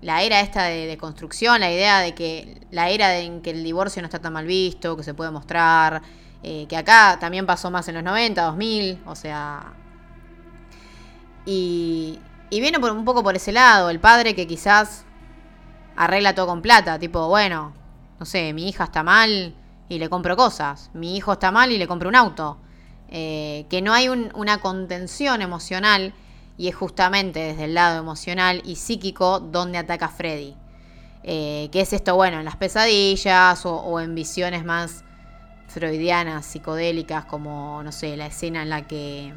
la 0.00 0.24
era 0.24 0.40
esta 0.40 0.64
de, 0.64 0.88
de 0.88 0.98
construcción, 0.98 1.60
la 1.60 1.70
idea 1.70 2.00
de 2.00 2.16
que 2.16 2.66
la 2.72 2.90
era 2.90 3.16
en 3.18 3.42
que 3.42 3.50
el 3.50 3.62
divorcio 3.62 4.02
no 4.02 4.06
está 4.06 4.18
tan 4.18 4.32
mal 4.32 4.46
visto, 4.46 4.96
que 4.96 5.04
se 5.04 5.14
puede 5.14 5.30
mostrar, 5.30 6.02
eh, 6.42 6.66
que 6.68 6.76
acá 6.76 7.18
también 7.20 7.46
pasó 7.46 7.70
más 7.70 7.86
en 7.88 7.94
los 7.96 8.04
90, 8.04 8.42
2000, 8.42 9.00
o 9.06 9.14
sea... 9.14 9.72
Y, 11.44 12.18
y 12.50 12.60
viene 12.60 12.78
por, 12.78 12.92
un 12.92 13.04
poco 13.04 13.22
por 13.22 13.34
ese 13.34 13.52
lado, 13.52 13.90
el 13.90 13.98
padre 14.00 14.34
que 14.34 14.46
quizás 14.46 15.04
arregla 15.96 16.34
todo 16.34 16.46
con 16.46 16.62
plata, 16.62 16.98
tipo, 16.98 17.28
bueno, 17.28 17.72
no 18.18 18.26
sé, 18.26 18.52
mi 18.52 18.68
hija 18.68 18.84
está 18.84 19.02
mal 19.02 19.54
y 19.88 19.98
le 19.98 20.08
compro 20.08 20.36
cosas, 20.36 20.90
mi 20.94 21.16
hijo 21.16 21.32
está 21.32 21.50
mal 21.50 21.72
y 21.72 21.78
le 21.78 21.86
compro 21.88 22.08
un 22.08 22.16
auto. 22.16 22.58
Eh, 23.14 23.66
que 23.68 23.82
no 23.82 23.92
hay 23.92 24.08
un- 24.08 24.30
una 24.34 24.58
contención 24.58 25.42
emocional 25.42 26.14
y 26.56 26.68
es 26.68 26.74
justamente 26.74 27.40
desde 27.40 27.64
el 27.64 27.74
lado 27.74 27.98
emocional 27.98 28.62
y 28.64 28.76
psíquico 28.76 29.38
donde 29.40 29.76
ataca 29.78 30.08
Freddy. 30.08 30.56
Eh, 31.24 31.68
que 31.72 31.82
es 31.82 31.92
esto, 31.92 32.14
bueno, 32.16 32.38
en 32.38 32.44
las 32.46 32.56
pesadillas 32.56 33.66
o 33.66 34.00
en 34.00 34.14
visiones 34.14 34.64
más 34.64 35.04
freudianas, 35.72 36.46
psicodélicas, 36.46 37.24
como, 37.24 37.82
no 37.82 37.92
sé, 37.92 38.16
la 38.16 38.26
escena 38.26 38.62
en 38.62 38.70
la 38.70 38.86
que 38.86 39.32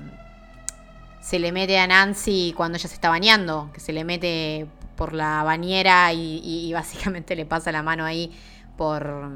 se 1.21 1.39
le 1.39 1.51
mete 1.51 1.79
a 1.79 1.87
Nancy 1.87 2.53
cuando 2.55 2.77
ella 2.77 2.87
se 2.87 2.93
está 2.95 3.09
bañando, 3.09 3.69
que 3.73 3.79
se 3.79 3.93
le 3.93 4.03
mete 4.03 4.67
por 4.95 5.13
la 5.13 5.43
bañera 5.43 6.13
y, 6.13 6.39
y- 6.43 6.67
y 6.69 6.73
básicamente 6.73 7.35
le 7.35 7.45
pasa 7.45 7.71
la 7.71 7.81
mano 7.83 8.05
ahí 8.05 8.31
por... 8.77 9.29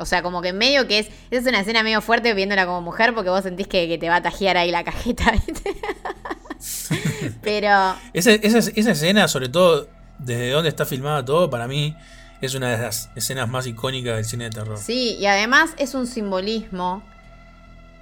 O 0.00 0.04
sea, 0.06 0.22
como 0.22 0.42
que 0.42 0.52
medio 0.52 0.86
que 0.86 1.00
es... 1.00 1.06
Esa 1.30 1.40
es 1.42 1.46
una 1.46 1.60
escena 1.60 1.82
medio 1.82 2.00
fuerte 2.00 2.32
viéndola 2.34 2.66
como 2.66 2.80
mujer 2.82 3.14
porque 3.14 3.30
vos 3.30 3.42
sentís 3.42 3.66
que, 3.66 3.88
que 3.88 3.98
te 3.98 4.08
va 4.08 4.16
a 4.16 4.22
tajear 4.22 4.56
ahí 4.56 4.70
la 4.70 4.84
cajeta, 4.84 5.32
¿viste? 5.46 5.74
Pero... 7.42 7.96
Esa, 8.12 8.30
esa, 8.32 8.58
esa 8.58 8.90
escena, 8.92 9.26
sobre 9.26 9.48
todo 9.48 9.88
desde 10.18 10.50
donde 10.50 10.68
está 10.68 10.84
filmada 10.84 11.24
todo, 11.24 11.48
para 11.50 11.66
mí 11.66 11.96
es 12.40 12.54
una 12.54 12.70
de 12.70 12.78
las 12.82 13.10
escenas 13.16 13.48
más 13.48 13.66
icónicas 13.66 14.16
del 14.16 14.24
cine 14.24 14.44
de 14.44 14.50
terror. 14.50 14.78
Sí, 14.78 15.16
y 15.18 15.26
además 15.26 15.70
es 15.78 15.94
un 15.94 16.06
simbolismo 16.06 17.02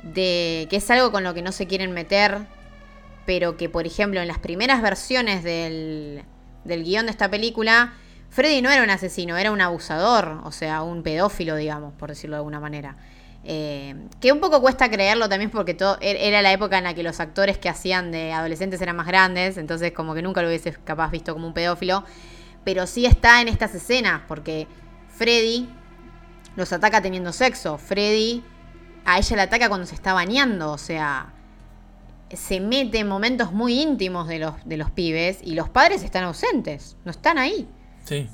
de 0.03 0.67
que 0.71 0.77
es 0.77 0.91
algo 0.91 1.11
con 1.11 1.25
lo 1.25 1.35
que 1.35 1.43
no 1.43 1.53
se 1.53 1.67
quieren 1.67 1.93
meter, 1.93 2.39
pero 3.25 3.57
que, 3.57 3.69
por 3.69 3.87
ejemplo, 3.87 4.21
en 4.21 4.29
las 4.29 4.39
primeras 4.39 4.83
versiones 4.83 5.43
del, 5.43 6.23
del 6.65 6.85
guion 6.85 7.07
de 7.07 7.11
esta 7.13 7.29
película, 7.31 7.95
Freddy 8.31 8.63
no 8.63 8.71
era 8.71 8.83
un 8.83 8.91
asesino, 8.91 9.37
era 9.37 9.51
un 9.51 9.61
abusador, 9.61 10.41
o 10.45 10.53
sea, 10.53 10.83
un 10.83 11.03
pedófilo, 11.03 11.57
digamos, 11.57 11.93
por 11.95 12.11
decirlo 12.11 12.37
de 12.37 12.39
alguna 12.39 12.61
manera. 12.61 12.97
Eh, 13.49 13.95
que 14.21 14.33
un 14.33 14.41
poco 14.41 14.61
cuesta 14.61 14.91
creerlo 14.91 15.29
también 15.29 15.51
porque 15.51 15.73
todo, 15.73 15.97
er- 16.01 16.17
era 16.19 16.43
la 16.43 16.53
época 16.53 16.79
en 16.79 16.85
la 16.85 16.95
que 16.95 17.03
los 17.05 17.21
actores 17.21 17.59
que 17.59 17.69
hacían 17.69 18.11
de 18.11 18.33
adolescentes 18.33 18.81
eran 18.81 18.97
más 18.97 19.07
grandes, 19.07 19.57
entonces 19.57 19.93
como 19.93 20.15
que 20.15 20.23
nunca 20.23 20.43
lo 20.43 20.49
hubieses 20.49 20.79
capaz 20.85 21.11
visto 21.11 21.33
como 21.33 21.47
un 21.47 21.55
pedófilo. 21.55 22.05
Pero 22.67 22.89
sí 22.89 23.07
está 23.07 23.41
en 23.41 23.47
estas 23.47 23.77
escenas, 23.77 24.23
porque 24.27 24.67
Freddy 25.17 25.69
los 26.57 26.73
ataca 26.73 27.01
teniendo 27.01 27.33
sexo. 27.33 27.79
Freddy 27.79 28.43
a 29.05 29.19
ella 29.19 29.37
la 29.37 29.43
ataca 29.45 29.69
cuando 29.69 29.87
se 29.87 29.95
está 29.95 30.13
bañando, 30.13 30.73
o 30.73 30.79
sea, 30.79 31.33
se 32.35 32.59
mete 32.59 32.99
en 32.99 33.07
momentos 33.07 33.53
muy 33.53 33.81
íntimos 33.81 34.27
de 34.27 34.41
los, 34.41 34.55
de 34.65 34.79
los 34.79 34.91
pibes 34.91 35.39
y 35.45 35.55
los 35.55 35.69
padres 35.69 36.03
están 36.03 36.25
ausentes, 36.25 36.97
no 37.05 37.13
están 37.13 37.39
ahí. 37.39 37.69
Sí. 38.05 38.27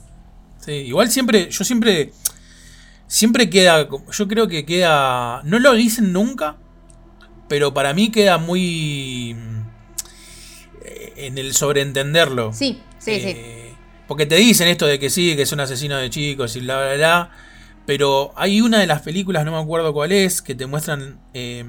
Sí, 0.56 0.72
igual 0.72 1.10
siempre, 1.10 1.50
yo 1.50 1.62
siempre, 1.62 2.12
siempre 3.06 3.50
queda, 3.50 3.86
yo 4.12 4.28
creo 4.28 4.48
que 4.48 4.64
queda, 4.64 5.42
no 5.42 5.58
lo 5.58 5.74
dicen 5.74 6.10
nunca, 6.14 6.56
pero 7.48 7.74
para 7.74 7.92
mí 7.92 8.10
queda 8.10 8.38
muy 8.38 9.36
eh, 10.86 11.12
en 11.16 11.36
el 11.36 11.52
sobreentenderlo. 11.52 12.54
Sí, 12.54 12.80
sí, 12.98 13.20
sí. 13.20 13.36
Porque 14.08 14.26
te 14.26 14.36
dicen 14.36 14.68
esto 14.68 14.86
de 14.86 14.98
que 14.98 15.10
sí, 15.10 15.36
que 15.36 15.42
es 15.42 15.52
un 15.52 15.60
asesino 15.60 15.96
de 15.96 16.10
chicos 16.10 16.56
y 16.56 16.60
bla, 16.60 16.78
bla, 16.78 16.94
bla. 16.94 17.30
Pero 17.86 18.32
hay 18.36 18.60
una 18.60 18.78
de 18.78 18.86
las 18.86 19.02
películas, 19.02 19.44
no 19.44 19.52
me 19.52 19.58
acuerdo 19.58 19.92
cuál 19.92 20.12
es, 20.12 20.42
que 20.42 20.54
te 20.54 20.66
muestran 20.66 21.20
eh, 21.34 21.64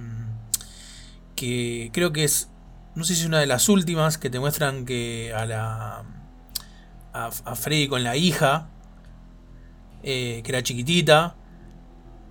que 1.36 1.90
creo 1.94 2.14
que 2.14 2.24
es, 2.24 2.50
no 2.96 3.04
sé 3.04 3.16
si 3.16 3.22
es 3.22 3.28
una 3.28 3.40
de 3.40 3.48
las 3.48 3.70
últimas, 3.70 4.18
que 4.18 4.30
te 4.30 4.40
muestran 4.40 4.86
que 4.86 5.34
a 5.36 5.46
la... 5.46 6.04
A, 7.14 7.56
Freddy 7.56 7.88
con 7.88 8.04
la 8.04 8.16
hija, 8.16 8.70
eh, 10.02 10.42
que 10.44 10.52
era 10.52 10.64
chiquitita. 10.64 11.36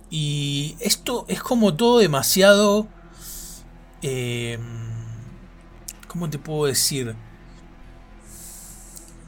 Y 0.09 0.75
esto 0.79 1.25
es 1.27 1.41
como 1.41 1.75
todo 1.75 1.99
demasiado... 1.99 2.87
Eh, 4.01 4.59
¿Cómo 6.07 6.29
te 6.29 6.37
puedo 6.37 6.65
decir? 6.65 7.15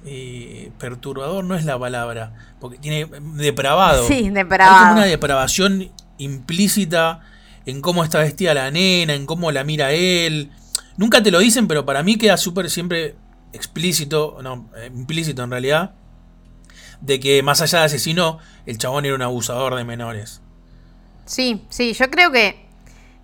Eh, 0.07 0.71
perturbador 0.77 1.43
no 1.43 1.55
es 1.55 1.65
la 1.65 1.79
palabra, 1.79 2.33
porque 2.59 2.77
tiene 2.77 3.07
depravado. 3.33 4.07
Sí, 4.07 4.13
Hay 4.13 4.29
depravado. 4.29 4.79
como 4.79 4.91
una 4.93 5.05
depravación 5.05 5.89
implícita 6.17 7.21
en 7.65 7.81
cómo 7.81 8.03
está 8.03 8.19
vestida 8.19 8.53
la 8.53 8.69
nena, 8.69 9.13
en 9.15 9.25
cómo 9.25 9.51
la 9.51 9.63
mira 9.63 9.91
él. 9.91 10.51
Nunca 10.97 11.23
te 11.23 11.31
lo 11.31 11.39
dicen, 11.39 11.67
pero 11.67 11.85
para 11.85 12.03
mí 12.03 12.17
queda 12.17 12.37
súper 12.37 12.69
siempre 12.69 13.15
explícito, 13.51 14.37
no, 14.43 14.69
eh, 14.77 14.91
implícito 14.93 15.43
en 15.43 15.49
realidad, 15.51 15.95
de 17.01 17.19
que 17.19 17.41
más 17.41 17.61
allá 17.61 17.79
de 17.79 17.85
asesino, 17.85 18.37
el 18.65 18.77
chabón 18.77 19.05
era 19.05 19.15
un 19.15 19.21
abusador 19.21 19.75
de 19.75 19.83
menores. 19.83 20.41
Sí, 21.25 21.65
sí, 21.69 21.93
yo 21.93 22.09
creo 22.11 22.31
que, 22.31 22.67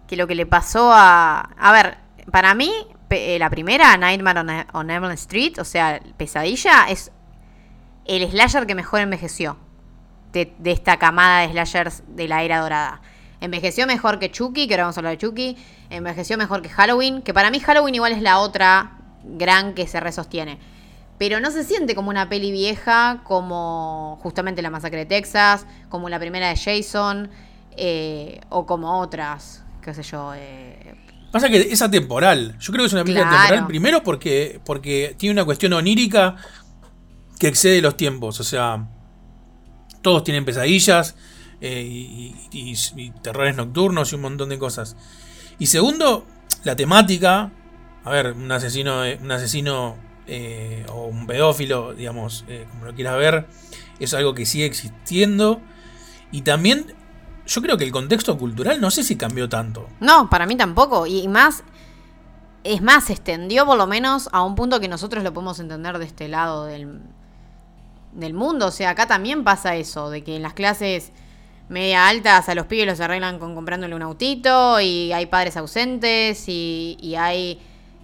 que 0.08 0.16
lo 0.16 0.26
que 0.28 0.36
le 0.36 0.46
pasó 0.48 0.92
a... 0.92 1.42
A 1.42 1.72
ver, 1.72 1.98
para 2.32 2.56
mí, 2.56 2.72
la 3.12 3.50
primera, 3.50 3.98
Nightmare 3.98 4.40
on, 4.40 4.50
on 4.74 4.90
Elm 4.90 5.12
Street, 5.12 5.60
o 5.60 5.66
sea, 5.66 6.02
Pesadilla, 6.18 6.86
es 6.90 7.12
el 8.06 8.30
slasher 8.30 8.66
que 8.66 8.76
mejor 8.76 9.02
envejeció 9.02 9.58
de, 10.34 10.54
de 10.58 10.72
esta 10.72 10.98
camada 10.98 11.42
de 11.42 11.52
slashers 11.52 12.04
de 12.08 12.28
la 12.28 12.44
era 12.44 12.60
dorada. 12.60 13.02
Envejeció 13.42 13.88
mejor 13.88 14.20
que 14.20 14.32
Chucky, 14.32 14.68
que 14.68 14.76
ahora 14.76 14.84
vamos 14.84 14.98
a 14.98 15.00
hablar 15.00 15.14
de 15.14 15.18
Chucky. 15.18 15.58
Envejeció 15.90 16.38
mejor 16.38 16.62
que 16.62 16.70
Halloween, 16.70 17.22
que 17.24 17.34
para 17.34 17.50
mí 17.50 17.60
Halloween 17.60 17.96
igual 17.96 18.12
es 18.12 18.22
la 18.22 18.38
otra 18.40 19.00
gran 19.24 19.74
que 19.74 19.88
se 19.88 20.00
resostiene. 20.00 20.60
Pero 21.18 21.40
no 21.40 21.52
se 21.52 21.64
siente 21.64 21.96
como 21.96 22.10
una 22.10 22.30
peli 22.30 22.52
vieja, 22.52 23.22
como 23.24 24.20
justamente 24.22 24.62
la 24.62 24.70
masacre 24.70 25.00
de 25.00 25.06
Texas, 25.06 25.66
como 25.90 26.08
la 26.10 26.20
primera 26.20 26.50
de 26.50 26.56
Jason, 26.56 27.30
eh, 27.78 28.42
o 28.50 28.66
como 28.66 29.00
otras, 29.00 29.64
qué 29.82 29.94
sé 29.94 30.04
yo. 30.04 30.34
eh, 30.36 30.96
Pasa 31.32 31.50
que 31.50 31.58
es 31.62 31.82
atemporal. 31.82 32.58
Yo 32.60 32.74
creo 32.74 32.84
que 32.84 32.88
es 32.88 32.94
una 32.94 33.04
película 33.04 33.28
Claro. 33.30 33.44
atemporal 33.44 33.68
primero 33.68 34.04
porque, 34.04 34.60
porque 34.66 35.16
tiene 35.18 35.34
una 35.34 35.46
cuestión 35.46 35.74
onírica 35.74 36.36
que 37.40 37.48
excede 37.48 37.82
los 37.82 37.96
tiempos. 37.98 38.40
O 38.40 38.44
sea, 38.44 38.88
todos 40.02 40.24
tienen 40.24 40.44
pesadillas 40.46 41.16
eh, 41.62 41.82
y, 41.88 42.36
y- 42.52 42.72
y- 42.74 43.02
y 43.02 43.12
terrores 43.22 43.56
nocturnos 43.56 44.12
y 44.12 44.16
un 44.16 44.22
montón 44.22 44.50
de 44.50 44.58
cosas. 44.60 44.98
Y 45.60 45.68
segundo, 45.68 46.26
la 46.64 46.76
temática. 46.76 47.52
A 48.04 48.10
ver, 48.10 48.32
un 48.34 48.52
asesino, 48.52 49.06
eh, 49.06 49.20
un 49.22 49.32
asesino 49.32 49.96
eh, 50.28 50.86
o 50.90 51.06
un 51.06 51.28
pedófilo, 51.28 51.94
digamos, 51.94 52.46
eh, 52.48 52.66
como 52.72 52.86
lo 52.86 52.96
quieras 52.96 53.16
ver, 53.18 53.48
es 54.00 54.14
algo 54.16 54.34
que 54.34 54.46
sigue 54.46 54.66
existiendo. 54.66 55.62
Y 56.32 56.42
también, 56.42 56.96
yo 57.54 57.62
creo 57.62 57.78
que 57.78 57.84
el 57.84 57.92
contexto 57.92 58.38
cultural 58.38 58.80
no 58.80 58.90
sé 58.92 59.04
si 59.04 59.16
cambió 59.18 59.50
tanto. 59.50 59.88
No, 60.00 60.30
para 60.30 60.46
mí 60.46 60.56
tampoco. 60.56 61.06
Y 61.08 61.28
más, 61.28 61.64
es 62.64 62.82
más, 62.82 63.06
se 63.06 63.14
extendió 63.14 63.66
por 63.66 63.78
lo 63.78 63.88
menos 63.88 64.30
a 64.32 64.42
un 64.44 64.56
punto 64.56 64.80
que 64.80 64.88
nosotros 64.88 65.24
lo 65.24 65.34
podemos 65.34 65.60
entender 65.60 65.98
de 65.98 66.06
este 66.06 66.28
lado 66.28 66.66
del, 66.66 67.00
del 68.14 68.34
mundo. 68.34 68.68
O 68.68 68.72
sea, 68.72 68.92
acá 68.92 69.08
también 69.08 69.44
pasa 69.44 69.76
eso, 69.76 70.10
de 70.10 70.24
que 70.24 70.36
en 70.36 70.42
las 70.44 70.54
clases 70.54 71.12
media 71.70 72.08
altas 72.08 72.48
a 72.50 72.56
los 72.56 72.66
pibes 72.68 72.86
los 72.86 73.00
arreglan 73.00 73.40
con 73.40 73.56
comprándole 73.56 73.96
un 73.96 74.02
autito 74.02 74.80
y 74.82 75.12
hay 75.14 75.26
padres 75.26 75.56
ausentes 75.58 76.48
y, 76.48 76.98
y 77.02 77.16
hay 77.16 77.60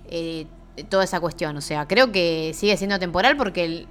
eh, 0.09 0.47
toda 0.89 1.03
esa 1.03 1.19
cuestión. 1.19 1.55
O 1.57 1.61
sea, 1.61 1.87
creo 1.87 2.11
que 2.11 2.51
sigue 2.53 2.75
siendo 2.77 2.97
temporal 2.99 3.35
porque, 3.37 3.65
el- 3.65 3.87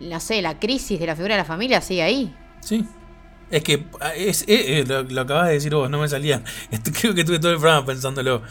no 0.00 0.18
sé, 0.20 0.42
la 0.42 0.58
crisis 0.58 0.98
de 0.98 1.06
la 1.06 1.14
figura 1.16 1.34
de 1.36 1.40
la 1.42 1.44
familia 1.44 1.80
sigue 1.80 2.02
ahí. 2.02 2.34
Sí. 2.60 2.84
Es 3.50 3.62
que 3.62 3.86
es, 4.16 4.42
es- 4.42 4.46
eh, 4.48 4.84
lo, 4.86 5.02
lo 5.04 5.20
acabas 5.20 5.48
de 5.48 5.54
decir 5.54 5.74
vos, 5.74 5.88
no 5.90 5.98
me 6.00 6.08
salía. 6.08 6.42
Creo 7.00 7.14
que 7.14 7.20
estuve 7.20 7.38
todo 7.38 7.52
el 7.52 7.58
programa 7.58 7.86
pensándolo. 7.86 8.42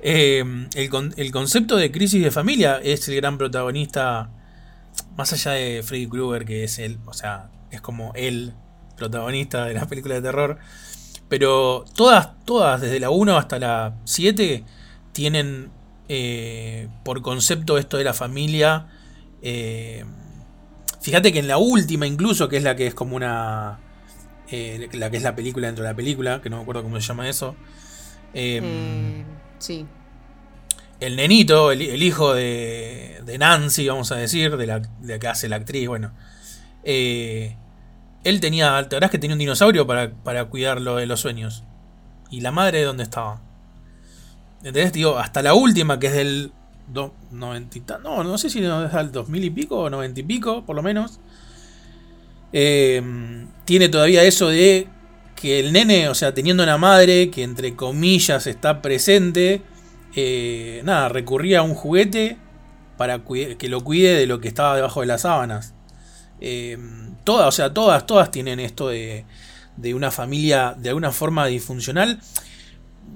Eh, 0.00 0.44
el, 0.74 1.14
el 1.16 1.30
concepto 1.32 1.76
de 1.76 1.90
crisis 1.90 2.22
de 2.22 2.30
familia 2.30 2.78
es 2.82 3.08
el 3.08 3.16
gran 3.16 3.38
protagonista, 3.38 4.30
más 5.16 5.32
allá 5.32 5.52
de 5.52 5.82
Freddy 5.82 6.06
Krueger, 6.08 6.44
que 6.44 6.64
es 6.64 6.78
él, 6.78 6.98
o 7.06 7.14
sea, 7.14 7.50
es 7.70 7.80
como 7.80 8.12
el 8.14 8.52
protagonista 8.96 9.64
de 9.66 9.74
las 9.74 9.86
películas 9.88 10.18
de 10.18 10.28
terror. 10.28 10.58
Pero 11.28 11.84
todas, 11.94 12.30
todas, 12.44 12.80
desde 12.80 13.00
la 13.00 13.10
1 13.10 13.36
hasta 13.38 13.58
la 13.58 13.96
7, 14.04 14.64
tienen 15.12 15.70
eh, 16.08 16.88
por 17.04 17.22
concepto 17.22 17.78
esto 17.78 17.96
de 17.96 18.04
la 18.04 18.14
familia. 18.14 18.88
eh, 19.42 20.04
fíjate 21.00 21.32
que 21.32 21.38
en 21.38 21.48
la 21.48 21.58
última, 21.58 22.06
incluso, 22.06 22.48
que 22.48 22.56
es 22.58 22.62
la 22.62 22.76
que 22.76 22.86
es 22.86 22.94
como 22.94 23.16
una. 23.16 23.78
Eh, 24.50 24.88
la 24.92 25.10
que 25.10 25.16
es 25.18 25.22
la 25.22 25.34
película 25.36 25.66
dentro 25.68 25.84
de 25.84 25.90
la 25.90 25.96
película, 25.96 26.40
que 26.42 26.50
no 26.50 26.56
me 26.56 26.62
acuerdo 26.62 26.82
cómo 26.82 27.00
se 27.00 27.06
llama 27.06 27.28
eso. 27.28 27.56
eh, 28.34 28.60
Eh, 28.60 29.24
sí. 29.58 29.86
el 31.00 31.16
nenito, 31.16 31.72
el, 31.72 31.82
el 31.82 32.02
hijo 32.02 32.34
de, 32.34 33.20
de 33.24 33.38
Nancy, 33.38 33.88
vamos 33.88 34.12
a 34.12 34.16
decir, 34.16 34.56
de 34.56 34.66
la, 34.66 34.78
de 34.80 34.88
la 35.14 35.18
que 35.18 35.28
hace 35.28 35.48
la 35.48 35.56
actriz, 35.56 35.88
bueno. 35.88 36.12
eh, 36.84 37.56
él 38.24 38.40
tenía, 38.40 38.88
¿te 38.88 39.00
que 39.10 39.18
tenía 39.18 39.34
un 39.34 39.38
dinosaurio 39.40 39.86
para, 39.86 40.12
para 40.12 40.46
cuidarlo 40.46 40.96
de 40.96 41.06
los 41.06 41.20
sueños? 41.20 41.64
¿Y 42.30 42.40
la 42.42 42.52
madre 42.52 42.80
de 42.80 42.84
dónde 42.86 43.04
estaba? 43.04 43.42
¿Entendés? 44.58 44.92
Digo, 44.92 45.18
hasta 45.18 45.42
la 45.42 45.54
última, 45.54 45.98
que 45.98 46.06
es 46.08 46.12
del 46.14 46.52
do- 46.88 47.14
90 47.30 47.78
y 47.78 47.80
ta- 47.82 47.98
No, 47.98 48.24
no 48.24 48.38
sé 48.38 48.48
si 48.50 48.60
es 48.64 48.92
del 48.92 49.12
2000 49.12 49.44
y 49.44 49.50
pico 49.50 49.78
o 49.78 49.90
90 49.90 50.20
y 50.20 50.22
pico, 50.22 50.64
por 50.64 50.74
lo 50.76 50.82
menos. 50.82 51.20
Eh, 52.52 53.02
tiene 53.64 53.88
todavía 53.88 54.22
eso 54.24 54.48
de 54.48 54.88
que 55.34 55.60
el 55.60 55.72
nene, 55.72 56.08
o 56.08 56.14
sea, 56.14 56.32
teniendo 56.32 56.62
una 56.62 56.78
madre 56.78 57.30
que 57.30 57.42
entre 57.42 57.74
comillas 57.74 58.46
está 58.46 58.80
presente, 58.82 59.62
eh, 60.14 60.82
nada, 60.84 61.08
recurría 61.08 61.60
a 61.60 61.62
un 61.62 61.74
juguete 61.74 62.38
para 62.96 63.22
que 63.24 63.68
lo 63.68 63.82
cuide 63.82 64.16
de 64.16 64.26
lo 64.26 64.40
que 64.40 64.48
estaba 64.48 64.76
debajo 64.76 65.00
de 65.00 65.06
las 65.06 65.22
sábanas. 65.22 65.74
Eh, 66.40 66.78
todas, 67.24 67.48
o 67.48 67.52
sea, 67.52 67.74
todas, 67.74 68.06
todas 68.06 68.30
tienen 68.30 68.60
esto 68.60 68.88
de, 68.88 69.24
de 69.76 69.94
una 69.94 70.10
familia 70.10 70.74
de 70.78 70.90
alguna 70.90 71.12
forma 71.12 71.46
disfuncional. 71.46 72.20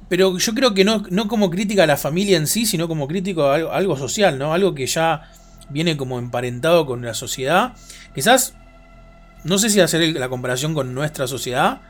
Pero 0.08 0.38
yo 0.38 0.54
creo 0.54 0.74
que 0.74 0.84
no, 0.84 1.04
no 1.10 1.28
como 1.28 1.50
crítica 1.50 1.84
a 1.84 1.86
la 1.86 1.96
familia 1.96 2.36
en 2.36 2.46
sí, 2.46 2.66
sino 2.66 2.88
como 2.88 3.06
crítico 3.06 3.44
a 3.44 3.54
algo, 3.54 3.72
algo 3.72 3.96
social, 3.96 4.38
¿no? 4.38 4.52
Algo 4.52 4.74
que 4.74 4.86
ya 4.86 5.30
viene 5.70 5.96
como 5.96 6.18
emparentado 6.18 6.86
con 6.86 7.02
la 7.02 7.14
sociedad. 7.14 7.74
Quizás, 8.14 8.54
no 9.44 9.58
sé 9.58 9.70
si 9.70 9.80
hacer 9.80 10.14
la 10.14 10.28
comparación 10.28 10.74
con 10.74 10.94
nuestra 10.94 11.26
sociedad, 11.26 11.80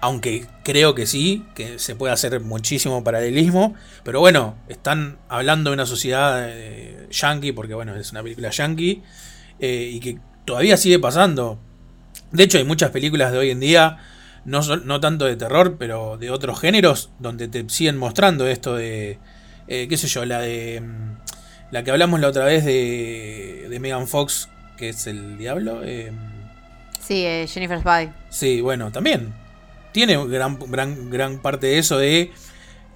aunque 0.00 0.46
creo 0.64 0.94
que 0.94 1.06
sí, 1.06 1.44
que 1.54 1.78
se 1.78 1.94
puede 1.94 2.12
hacer 2.12 2.40
muchísimo 2.40 3.04
paralelismo. 3.04 3.74
Pero 4.02 4.20
bueno, 4.20 4.56
están 4.68 5.18
hablando 5.28 5.70
de 5.70 5.74
una 5.74 5.86
sociedad 5.86 6.46
eh, 6.48 7.06
yankee, 7.10 7.52
porque 7.52 7.74
bueno, 7.74 7.94
es 7.96 8.10
una 8.12 8.22
película 8.22 8.50
yankee, 8.50 9.02
eh, 9.58 9.90
y 9.92 10.00
que 10.00 10.18
todavía 10.44 10.76
sigue 10.76 10.98
pasando. 10.98 11.58
De 12.32 12.44
hecho, 12.44 12.58
hay 12.58 12.64
muchas 12.64 12.90
películas 12.90 13.32
de 13.32 13.38
hoy 13.38 13.50
en 13.50 13.60
día, 13.60 13.98
no, 14.44 14.60
no 14.62 15.00
tanto 15.00 15.26
de 15.26 15.36
terror, 15.36 15.76
pero 15.78 16.16
de 16.16 16.30
otros 16.30 16.60
géneros, 16.60 17.10
donde 17.18 17.48
te 17.48 17.68
siguen 17.68 17.98
mostrando 17.98 18.46
esto 18.46 18.74
de, 18.76 19.18
eh, 19.68 19.86
qué 19.88 19.96
sé 19.96 20.06
yo, 20.08 20.24
la 20.24 20.40
de... 20.40 20.80
mm, 20.80 21.72
La 21.72 21.84
que 21.84 21.90
hablamos 21.92 22.18
la 22.20 22.28
otra 22.28 22.46
vez 22.46 22.64
de, 22.64 23.66
de 23.68 23.80
Megan 23.80 24.08
Fox, 24.08 24.48
que 24.76 24.88
es 24.88 25.06
el 25.06 25.38
diablo. 25.38 25.82
Sí, 27.10 27.26
eh, 27.26 27.44
Jennifer's 27.48 27.82
Body. 27.82 28.08
Sí, 28.28 28.60
bueno, 28.60 28.92
también. 28.92 29.34
Tiene 29.90 30.16
gran, 30.28 30.60
gran, 30.70 31.10
gran 31.10 31.42
parte 31.42 31.66
de 31.66 31.78
eso 31.78 31.98
de 31.98 32.30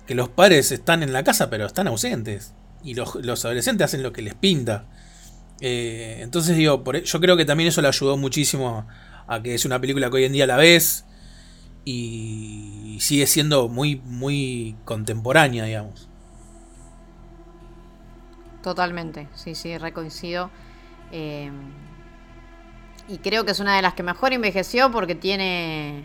que 0.06 0.14
los 0.14 0.28
padres 0.28 0.70
están 0.70 1.02
en 1.02 1.12
la 1.12 1.24
casa, 1.24 1.50
pero 1.50 1.66
están 1.66 1.88
ausentes. 1.88 2.54
Y 2.84 2.94
los, 2.94 3.16
los 3.16 3.44
adolescentes 3.44 3.86
hacen 3.86 4.04
lo 4.04 4.12
que 4.12 4.22
les 4.22 4.36
pinta. 4.36 4.84
Eh, 5.60 6.18
entonces 6.20 6.56
digo, 6.56 6.84
por, 6.84 6.94
e- 6.94 7.02
yo 7.02 7.18
creo 7.18 7.36
que 7.36 7.44
también 7.44 7.70
eso 7.70 7.82
le 7.82 7.88
ayudó 7.88 8.16
muchísimo 8.16 8.86
a 9.26 9.42
que 9.42 9.52
es 9.56 9.64
una 9.64 9.80
película 9.80 10.08
que 10.10 10.16
hoy 10.18 10.24
en 10.26 10.32
día 10.32 10.46
la 10.46 10.58
ves 10.58 11.06
y 11.84 12.98
sigue 13.00 13.26
siendo 13.26 13.66
muy, 13.68 13.96
muy 13.96 14.76
contemporánea, 14.84 15.64
digamos. 15.64 16.08
Totalmente, 18.62 19.26
sí, 19.34 19.56
sí, 19.56 19.76
recoincido. 19.76 20.52
Eh, 21.10 21.50
y 23.08 23.18
creo 23.18 23.44
que 23.44 23.52
es 23.52 23.60
una 23.60 23.76
de 23.76 23.82
las 23.82 23.94
que 23.94 24.02
mejor 24.02 24.32
envejeció 24.32 24.90
porque 24.90 25.14
tiene, 25.14 26.04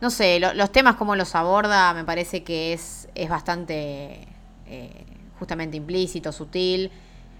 no 0.00 0.10
sé, 0.10 0.38
lo- 0.40 0.54
los 0.54 0.70
temas 0.72 0.96
como 0.96 1.16
los 1.16 1.34
aborda 1.34 1.94
me 1.94 2.04
parece 2.04 2.42
que 2.44 2.72
es, 2.72 3.08
es 3.14 3.28
bastante 3.30 4.26
eh, 4.66 5.04
justamente 5.38 5.76
implícito, 5.76 6.32
sutil, 6.32 6.90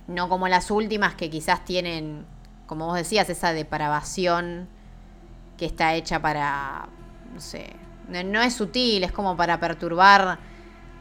no 0.07 0.29
como 0.29 0.49
las 0.49 0.71
últimas 0.71 1.15
que 1.15 1.29
quizás 1.31 1.65
tienen, 1.65 2.25
como 2.67 2.87
vos 2.87 2.97
decías, 2.97 3.29
esa 3.29 3.53
depravación 3.53 4.69
que 5.59 5.67
está 5.67 5.95
hecha 5.95 6.21
para, 6.21 6.89
no 7.35 7.41
sé, 7.41 7.73
no 8.09 8.41
es 8.43 8.55
sutil, 8.55 9.05
es 9.05 9.13
como 9.13 9.37
para 9.37 9.59
perturbar 9.59 10.39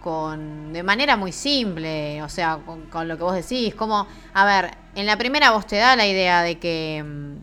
con 0.05 0.71
de 0.71 0.83
manera 0.83 1.17
muy 1.17 1.31
simple, 1.31 2.21
o 2.21 2.29
sea, 2.29 2.59
con, 2.63 2.83
con 2.91 3.07
lo 3.07 3.17
que 3.17 3.23
vos 3.23 3.33
decís, 3.33 3.73
como, 3.73 4.05
a 4.35 4.45
ver, 4.45 4.69
en 4.93 5.07
la 5.07 5.17
primera 5.17 5.49
vos 5.49 5.65
te 5.65 5.77
da 5.77 5.95
la 5.95 6.05
idea 6.05 6.43
de 6.43 6.59
que 6.59 7.03
mm, 7.03 7.35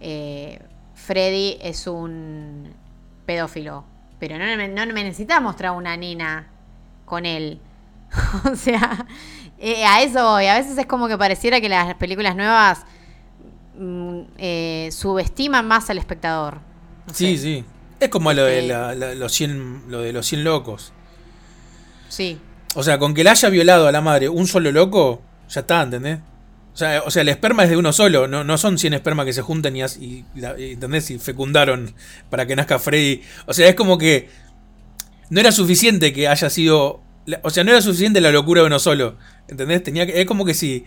eh, 0.00 0.58
Freddy 0.94 1.58
es 1.60 1.86
un 1.86 2.72
pedófilo, 3.26 3.84
pero 4.18 4.38
no, 4.38 4.44
me- 4.56 4.68
no 4.68 4.86
me 4.94 5.04
necesitas 5.04 5.42
mostrar 5.42 5.72
una 5.72 5.94
nena 5.98 6.48
con 7.04 7.26
él. 7.26 7.60
o 8.50 8.56
sea, 8.56 9.04
eh, 9.58 9.84
a 9.84 10.00
eso 10.02 10.24
voy. 10.24 10.46
A 10.46 10.54
veces 10.58 10.78
es 10.78 10.86
como 10.86 11.06
que 11.06 11.18
pareciera 11.18 11.60
que 11.60 11.68
las 11.68 11.94
películas 11.96 12.34
nuevas 12.34 12.86
mm, 13.78 14.20
eh, 14.38 14.88
subestiman 14.90 15.68
más 15.68 15.90
al 15.90 15.98
espectador. 15.98 16.60
No 17.06 17.12
Sí, 17.12 17.36
sé. 17.36 17.42
sí. 17.42 17.64
Es 18.00 18.08
como 18.08 18.32
lo 18.32 18.44
de, 18.44 18.60
Eh, 18.60 18.68
la- 18.68 18.94
la- 18.94 19.14
los 19.14 19.32
100, 19.32 19.82
lo 19.88 20.00
de 20.00 20.14
los 20.14 20.24
100 20.26 20.44
locos. 20.44 20.94
Sí, 22.10 22.38
O 22.74 22.82
sea, 22.82 22.98
con 22.98 23.14
que 23.14 23.24
le 23.24 23.30
haya 23.30 23.48
violado 23.48 23.86
a 23.88 23.92
la 23.92 24.00
madre 24.02 24.28
un 24.28 24.46
solo 24.46 24.70
loco, 24.72 25.22
ya 25.48 25.60
está, 25.62 25.82
¿entendés? 25.82 26.18
O 26.72 26.76
sea, 26.76 27.02
o 27.04 27.10
sea, 27.10 27.22
el 27.22 27.28
esperma 27.30 27.64
es 27.64 27.70
de 27.70 27.76
uno 27.76 27.92
solo, 27.92 28.28
no, 28.28 28.44
no 28.44 28.56
son 28.58 28.78
100 28.78 28.94
espermas 28.94 29.26
que 29.26 29.32
se 29.32 29.42
juntan 29.42 29.74
y, 29.76 29.82
y, 29.82 30.24
la- 30.36 30.58
y, 30.58 30.72
¿entendés? 30.72 31.10
y 31.10 31.18
fecundaron 31.18 31.92
para 32.30 32.46
que 32.46 32.54
nazca 32.54 32.78
Freddy. 32.78 33.22
O 33.46 33.52
sea, 33.54 33.68
es 33.68 33.74
como 33.74 33.98
que 33.98 34.28
no 35.30 35.40
era 35.40 35.50
suficiente 35.52 36.12
que 36.12 36.28
haya 36.28 36.48
sido... 36.50 37.00
la- 37.26 37.40
O 37.42 37.50
sea, 37.50 37.64
no 37.64 37.70
era 37.72 37.80
suficiente 37.82 38.20
la 38.20 38.30
locura 38.30 38.60
de 38.62 38.66
uno 38.68 38.78
solo. 38.78 39.16
¿Entendés? 39.48 39.82
Tenía 39.82 40.06
que, 40.06 40.20
es 40.20 40.26
como 40.26 40.44
que 40.44 40.54
si... 40.54 40.84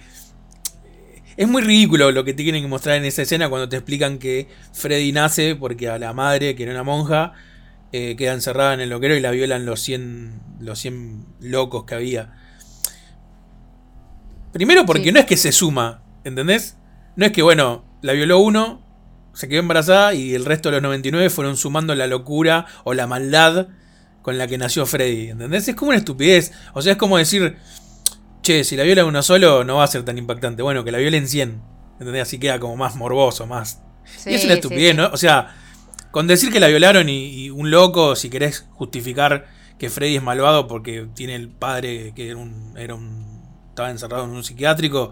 Es 1.35 1.47
muy 1.47 1.63
ridículo 1.63 2.11
lo 2.11 2.23
que 2.23 2.33
te 2.33 2.43
quieren 2.43 2.67
mostrar 2.69 2.95
en 2.97 3.05
esa 3.05 3.23
escena 3.23 3.49
cuando 3.49 3.67
te 3.67 3.75
explican 3.75 4.19
que 4.19 4.47
Freddy 4.71 5.11
nace 5.11 5.55
porque 5.55 5.89
a 5.89 5.97
la 5.97 6.13
madre, 6.13 6.55
que 6.55 6.63
era 6.63 6.71
una 6.73 6.83
monja, 6.83 7.33
eh, 7.93 8.15
queda 8.17 8.33
encerrada 8.33 8.73
en 8.73 8.81
el 8.81 8.89
loquero 8.89 9.15
y 9.15 9.21
la 9.21 9.31
violan 9.31 9.65
los 9.65 9.79
100, 9.79 10.41
los 10.59 10.79
100 10.79 11.25
locos 11.39 11.85
que 11.85 11.95
había. 11.95 12.33
Primero 14.51 14.85
porque 14.85 15.05
Sí. 15.05 15.11
no 15.11 15.19
es 15.19 15.25
que 15.25 15.37
se 15.37 15.51
suma, 15.51 16.01
¿entendés? 16.23 16.77
No 17.15 17.25
es 17.25 17.31
que, 17.31 17.41
bueno, 17.41 17.85
la 18.01 18.13
violó 18.13 18.39
uno, 18.39 18.81
se 19.33 19.47
quedó 19.47 19.59
embarazada 19.59 20.13
y 20.13 20.33
el 20.35 20.45
resto 20.45 20.69
de 20.69 20.73
los 20.73 20.81
99 20.83 21.29
fueron 21.29 21.57
sumando 21.57 21.95
la 21.95 22.07
locura 22.07 22.65
o 22.83 22.93
la 22.93 23.07
maldad 23.07 23.67
con 24.21 24.37
la 24.37 24.47
que 24.47 24.57
nació 24.57 24.85
Freddy, 24.85 25.29
¿entendés? 25.29 25.67
Es 25.67 25.75
como 25.75 25.89
una 25.89 25.97
estupidez. 25.97 26.51
O 26.73 26.81
sea, 26.81 26.93
es 26.93 26.97
como 26.97 27.17
decir, 27.17 27.57
che, 28.41 28.63
si 28.63 28.75
la 28.75 28.83
viola 28.83 29.05
uno 29.05 29.21
solo 29.23 29.63
no 29.63 29.77
va 29.77 29.83
a 29.83 29.87
ser 29.87 30.03
tan 30.03 30.17
impactante. 30.17 30.61
Bueno, 30.63 30.83
que 30.83 30.91
la 30.91 30.97
violen 30.99 31.27
100, 31.27 31.61
¿entendés? 31.99 32.21
Así 32.23 32.39
queda 32.39 32.59
como 32.59 32.75
más 32.77 32.95
morboso, 32.95 33.47
más... 33.47 33.81
y 34.25 34.33
es 34.33 34.45
una 34.45 34.53
estupidez, 34.53 34.91
sí. 34.91 34.97
¿no? 34.97 35.07
O 35.11 35.17
sea, 35.17 35.55
con 36.13 36.27
decir 36.27 36.51
que 36.51 36.59
la 36.59 36.67
violaron 36.67 37.09
y, 37.09 37.45
y 37.45 37.49
un 37.49 37.71
loco, 37.71 38.15
si 38.15 38.29
querés 38.29 38.67
justificar 38.73 39.47
que 39.79 39.89
Freddy 39.89 40.17
es 40.17 40.21
malvado 40.21 40.67
porque 40.67 41.07
tiene 41.15 41.33
el 41.33 41.49
padre 41.49 42.13
que 42.15 42.29
era 42.29 42.37
un, 42.37 42.75
era 42.77 42.93
un 42.93 43.41
estaba 43.69 43.89
encerrado 43.89 44.25
en 44.25 44.29
un 44.29 44.43
psiquiátrico, 44.43 45.11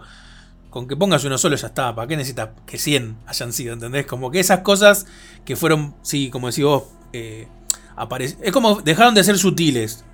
con 0.70 0.86
que 0.86 0.94
pongas 0.94 1.24
uno 1.24 1.36
solo 1.38 1.56
ya 1.56 1.66
está. 1.66 1.92
¿Para 1.96 2.06
qué 2.06 2.16
necesitas 2.16 2.50
que 2.64 2.78
100 2.78 3.16
hayan 3.26 3.52
sido? 3.52 3.74
¿Entendés? 3.74 4.06
Como 4.06 4.30
que 4.30 4.38
esas 4.38 4.60
cosas 4.60 5.06
que 5.44 5.56
fueron, 5.56 5.96
sí, 6.02 6.30
como 6.30 6.46
decís 6.46 6.64
vos, 6.64 6.84
eh, 7.12 7.48
es 8.40 8.52
como 8.52 8.80
dejaron 8.80 9.14
de 9.14 9.24
ser 9.24 9.36
sutiles. 9.36 10.04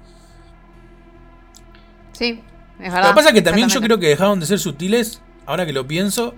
Sí, 2.13 2.43
es 2.81 2.89
Lo 2.89 2.95
verdad. 2.95 3.11
que 3.11 3.15
pasa 3.15 3.29
es 3.29 3.35
que 3.35 3.43
también 3.43 3.69
yo 3.69 3.83
creo 3.83 3.99
que 3.99 4.09
dejaron 4.09 4.41
de 4.41 4.47
ser 4.47 4.59
sutiles, 4.59 5.21
ahora 5.45 5.67
que 5.67 5.75
lo 5.75 5.87
pienso, 5.87 6.35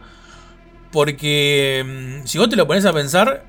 porque 0.90 2.20
mm, 2.22 2.26
si 2.26 2.38
vos 2.38 2.48
te 2.48 2.56
lo 2.56 2.66
pones 2.66 2.84
a 2.84 2.92
pensar, 2.92 3.46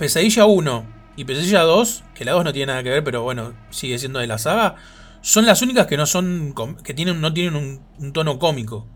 Pesadilla 0.00 0.46
1 0.46 0.86
y 1.16 1.24
Pesadilla 1.26 1.60
2, 1.60 2.04
que 2.14 2.24
la 2.24 2.32
2 2.32 2.44
no 2.44 2.52
tiene 2.54 2.72
nada 2.72 2.82
que 2.82 2.88
ver, 2.88 3.04
pero 3.04 3.22
bueno, 3.22 3.52
sigue 3.68 3.98
siendo 3.98 4.18
de 4.18 4.26
la 4.26 4.38
saga, 4.38 4.76
son 5.20 5.44
las 5.44 5.60
únicas 5.60 5.86
que 5.86 5.98
no 5.98 6.06
son 6.06 6.54
que 6.82 6.94
tienen 6.94 7.20
no 7.20 7.34
tienen 7.34 7.82
un, 7.98 8.12
tono 8.14 8.38
cómico. 8.38 8.86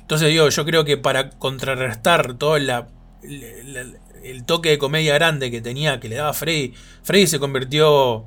Entonces 0.00 0.28
digo, 0.28 0.48
yo 0.48 0.64
creo 0.64 0.84
que 0.84 0.98
para 0.98 1.30
contrarrestar 1.30 2.34
todo 2.34 2.56
el 2.56 2.70
toque 4.46 4.68
de 4.68 4.78
comedia 4.78 5.14
grande 5.14 5.50
que 5.50 5.60
tenía, 5.60 5.98
que 5.98 6.08
le 6.08 6.14
daba 6.14 6.32
Freddy, 6.32 6.74
Freddy 7.02 7.26
se 7.26 7.40
convirtió 7.40 8.24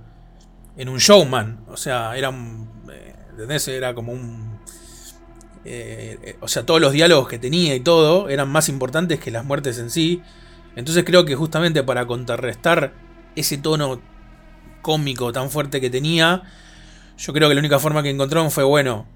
en 0.75 0.89
un 0.89 0.97
showman. 0.97 1.63
O 1.69 1.77
sea, 1.77 2.17
era 2.17 2.31
eh, 2.31 3.15
¿Entendés? 3.31 3.65
Era 3.69 3.95
como 3.95 4.11
un. 4.11 4.59
eh, 5.63 6.19
eh, 6.21 6.37
o 6.41 6.49
sea, 6.49 6.65
todos 6.65 6.81
los 6.81 6.91
diálogos 6.91 7.29
que 7.29 7.39
tenía 7.39 7.75
y 7.75 7.79
todo 7.79 8.27
eran 8.27 8.49
más 8.49 8.67
importantes 8.67 9.21
que 9.21 9.31
las 9.31 9.45
muertes 9.45 9.79
en 9.79 9.89
sí. 9.89 10.21
Entonces 10.75 11.03
creo 11.05 11.25
que 11.25 11.35
justamente 11.35 11.83
para 11.83 12.05
contrarrestar 12.05 12.93
ese 13.35 13.57
tono 13.57 14.01
cómico 14.81 15.31
tan 15.31 15.49
fuerte 15.49 15.81
que 15.81 15.89
tenía, 15.89 16.43
yo 17.17 17.33
creo 17.33 17.49
que 17.49 17.55
la 17.55 17.59
única 17.59 17.79
forma 17.79 18.03
que 18.03 18.09
encontraron 18.09 18.51
fue, 18.51 18.63
bueno, 18.63 19.07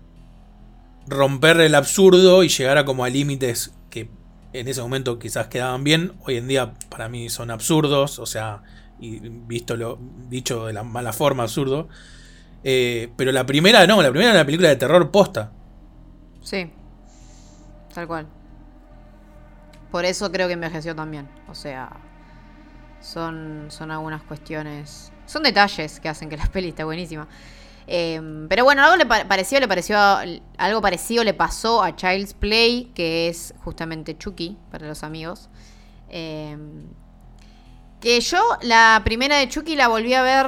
romper 1.07 1.60
el 1.61 1.76
absurdo 1.76 2.44
y 2.44 2.49
llegar 2.49 2.77
a 2.77 2.86
como 2.86 3.03
a 3.03 3.10
límites 3.10 3.73
que 3.90 4.10
en 4.53 4.68
ese 4.68 4.81
momento 4.81 5.19
quizás 5.19 5.48
quedaban 5.48 5.84
bien. 5.84 6.14
Hoy 6.26 6.38
en 6.38 6.48
día 6.48 6.73
para 6.90 7.10
mí 7.10 7.30
son 7.30 7.52
absurdos, 7.52 8.19
o 8.19 8.26
sea, 8.26 8.64
y 8.99 9.19
visto 9.19 9.76
lo 9.76 9.99
dicho 10.30 10.65
de 10.65 10.73
la 10.73 10.84
mala 10.84 11.14
forma, 11.14 11.44
absurdo. 11.44 11.90
Eh, 12.64 13.11
pero 13.15 13.31
la 13.31 13.45
primera 13.45 13.86
no, 13.88 14.02
la 14.02 14.10
primera 14.10 14.31
era 14.31 14.40
una 14.40 14.45
película 14.45 14.69
de 14.69 14.76
terror 14.76 15.11
posta. 15.11 15.52
Sí. 16.41 16.72
Tal 17.94 18.07
cual. 18.07 18.27
Por 19.91 20.06
eso 20.06 20.32
creo 20.32 20.48
que 20.48 20.53
envejeció 20.53 20.95
también. 20.95 21.28
O 21.48 21.56
sea, 21.56 21.90
son, 23.02 23.66
son 23.70 23.91
algunas 23.91 24.22
cuestiones. 24.24 25.11
Son 25.26 25.44
detalles 25.44 25.99
que 25.99 26.10
hacen 26.10 26.30
que 26.30 26.38
la 26.38 26.45
peli 26.52 26.70
esté 26.70 26.84
buenísima. 26.84 27.28
Eh, 27.88 28.45
pero 28.48 28.64
bueno, 28.66 28.84
algo 28.84 28.98
le 28.98 29.06
pa- 29.06 29.26
pareció, 29.28 29.60
le 29.60 29.68
pareció 29.68 29.98
algo 30.57 30.82
parecido 30.82 31.24
le 31.24 31.34
pasó 31.34 31.82
a 31.82 31.95
Child's 31.95 32.36
Play, 32.36 32.91
que 32.94 33.30
es 33.30 33.53
justamente 33.64 34.16
Chucky 34.18 34.57
para 34.70 34.88
los 34.88 35.03
amigos. 35.03 35.49
Eh, 36.10 36.56
que 37.99 38.22
yo 38.22 38.40
la 38.61 39.02
primera 39.03 39.38
de 39.38 39.49
Chucky 39.49 39.76
la 39.76 39.88
volví 39.88 40.14
a 40.14 40.22
ver 40.22 40.45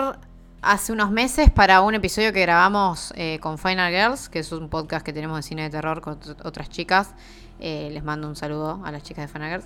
hace 0.62 0.94
unos 0.94 1.12
meses 1.12 1.50
para 1.50 1.82
un 1.82 1.96
episodio 1.96 2.32
que 2.32 2.42
grabamos 2.42 3.12
eh, 3.18 3.40
con 3.42 3.58
Final 3.58 3.92
Girls, 3.92 4.30
que 4.30 4.40
es 4.40 4.52
un 4.52 4.70
podcast 4.70 5.04
que 5.06 5.12
tenemos 5.12 5.38
de 5.38 5.44
cine 5.44 5.64
de 5.64 5.70
terror 5.72 6.00
con 6.02 6.20
ot- 6.20 6.46
otras 6.46 6.70
chicas. 6.70 7.14
Eh, 7.62 7.90
les 7.92 8.04
mando 8.04 8.28
un 8.28 8.36
saludo 8.36 8.82
a 8.84 8.92
las 8.92 9.04
chicas 9.04 9.28
de 9.28 9.32
Final 9.34 9.50
Girls. 9.50 9.66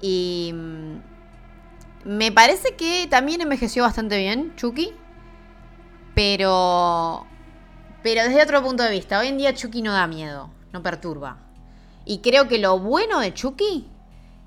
Y 0.00 0.52
mm, 0.54 0.96
me 2.04 2.32
parece 2.32 2.74
que 2.76 3.06
también 3.08 3.40
envejeció 3.40 3.82
bastante 3.84 4.18
bien 4.18 4.54
Chucky. 4.56 4.92
Pero. 6.14 7.26
Pero 8.02 8.22
desde 8.22 8.42
otro 8.42 8.62
punto 8.62 8.82
de 8.82 8.90
vista, 8.90 9.18
hoy 9.18 9.28
en 9.28 9.38
día 9.38 9.54
Chucky 9.54 9.82
no 9.82 9.92
da 9.92 10.06
miedo, 10.06 10.50
no 10.72 10.82
perturba. 10.82 11.38
Y 12.04 12.18
creo 12.20 12.48
que 12.48 12.58
lo 12.58 12.78
bueno 12.78 13.20
de 13.20 13.34
Chucky, 13.34 13.86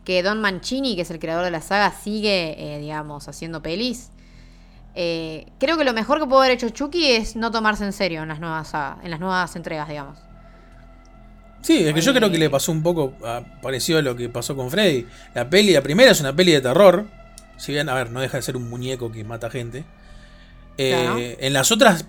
que 0.06 0.24
Don 0.24 0.42
Mancini, 0.42 0.96
que 0.96 1.02
es 1.04 1.12
el 1.12 1.20
creador 1.20 1.46
de 1.46 1.52
la 1.52 1.62
saga, 1.62 1.92
sigue, 1.92 2.56
eh, 2.58 2.80
digamos, 2.80 3.28
haciendo 3.28 3.62
pelis. 3.62 4.10
eh, 4.96 5.52
creo 5.60 5.78
que 5.78 5.84
lo 5.86 5.94
mejor 5.94 6.20
que 6.20 6.26
pudo 6.26 6.40
haber 6.40 6.52
hecho 6.52 6.70
Chucky 6.70 7.12
es 7.12 7.36
no 7.36 7.52
tomarse 7.52 7.86
en 7.86 7.94
serio 7.94 8.24
en 8.24 8.30
las 8.30 8.40
nuevas 8.40 8.74
en 9.04 9.12
las 9.12 9.20
nuevas 9.20 9.56
entregas, 9.56 9.88
digamos. 9.88 10.18
Sí, 11.62 11.86
es 11.88 11.94
que 11.94 12.02
yo 12.02 12.14
creo 12.14 12.32
que 12.32 12.38
le 12.40 12.50
pasó 12.50 12.72
un 12.72 12.82
poco 12.82 13.14
ah, 13.24 13.44
parecido 13.62 14.00
a 14.00 14.02
lo 14.02 14.16
que 14.16 14.30
pasó 14.30 14.56
con 14.56 14.72
Freddy. 14.72 15.06
La 15.36 15.50
peli, 15.50 15.74
la 15.74 15.82
primera 15.82 16.12
es 16.12 16.20
una 16.20 16.36
peli 16.36 16.52
de 16.54 16.62
terror. 16.62 17.06
Si 17.58 17.72
bien, 17.72 17.88
a 17.90 17.94
ver, 17.94 18.10
no 18.12 18.20
deja 18.20 18.38
de 18.38 18.44
ser 18.44 18.58
un 18.58 18.70
muñeco 18.70 19.12
que 19.12 19.24
mata 19.24 19.50
gente. 19.50 19.84
Eh, 20.78 20.92
Claro. 21.04 21.20
En 21.20 21.54
las 21.54 21.72
otras, 21.72 22.06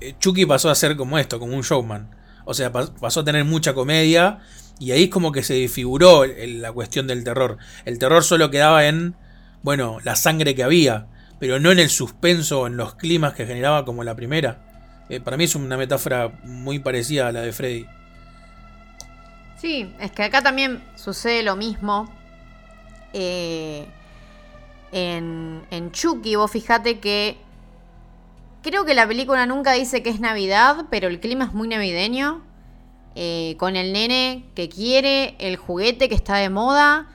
eh, 0.00 0.14
Chucky 0.18 0.44
pasó 0.46 0.70
a 0.70 0.74
ser 0.74 0.96
como 0.96 1.18
esto, 1.18 1.38
como 1.38 1.54
un 1.56 1.62
showman. 1.62 2.10
O 2.44 2.54
sea, 2.54 2.72
pas- 2.72 2.92
pasó 3.00 3.20
a 3.20 3.24
tener 3.24 3.44
mucha 3.44 3.74
comedia. 3.74 4.40
Y 4.78 4.90
ahí 4.90 5.04
es 5.04 5.08
como 5.10 5.32
que 5.32 5.42
se 5.42 5.54
desfiguró 5.54 6.24
la 6.26 6.70
cuestión 6.72 7.06
del 7.06 7.24
terror. 7.24 7.56
El 7.86 7.98
terror 7.98 8.22
solo 8.22 8.50
quedaba 8.50 8.86
en, 8.86 9.14
bueno, 9.62 9.98
la 10.04 10.16
sangre 10.16 10.54
que 10.54 10.62
había. 10.62 11.06
Pero 11.40 11.58
no 11.58 11.72
en 11.72 11.78
el 11.78 11.88
suspenso, 11.88 12.66
en 12.66 12.76
los 12.76 12.94
climas 12.96 13.32
que 13.32 13.46
generaba 13.46 13.86
como 13.86 14.04
la 14.04 14.14
primera. 14.14 15.04
Eh, 15.08 15.20
para 15.20 15.38
mí 15.38 15.44
es 15.44 15.54
una 15.54 15.78
metáfora 15.78 16.38
muy 16.44 16.78
parecida 16.78 17.28
a 17.28 17.32
la 17.32 17.40
de 17.40 17.52
Freddy. 17.52 17.86
Sí, 19.56 19.94
es 20.00 20.12
que 20.12 20.22
acá 20.24 20.42
también 20.42 20.82
sucede 20.96 21.42
lo 21.42 21.56
mismo. 21.56 22.08
Eh, 23.12 23.86
en, 24.92 25.66
en 25.70 25.92
Chucky, 25.92 26.36
vos 26.36 26.50
fijate 26.50 27.00
que. 27.00 27.38
Creo 28.62 28.84
que 28.84 28.94
la 28.94 29.06
película 29.06 29.46
nunca 29.46 29.72
dice 29.72 30.02
que 30.02 30.10
es 30.10 30.20
Navidad, 30.20 30.86
pero 30.90 31.08
el 31.08 31.20
clima 31.20 31.44
es 31.46 31.52
muy 31.54 31.68
navideño. 31.68 32.42
eh, 33.16 33.56
con 33.58 33.76
el 33.76 33.92
nene 33.92 34.44
que 34.54 34.68
quiere, 34.68 35.36
el 35.38 35.56
juguete 35.56 36.08
que 36.08 36.14
está 36.14 36.36
de 36.36 36.50
moda. 36.50 37.08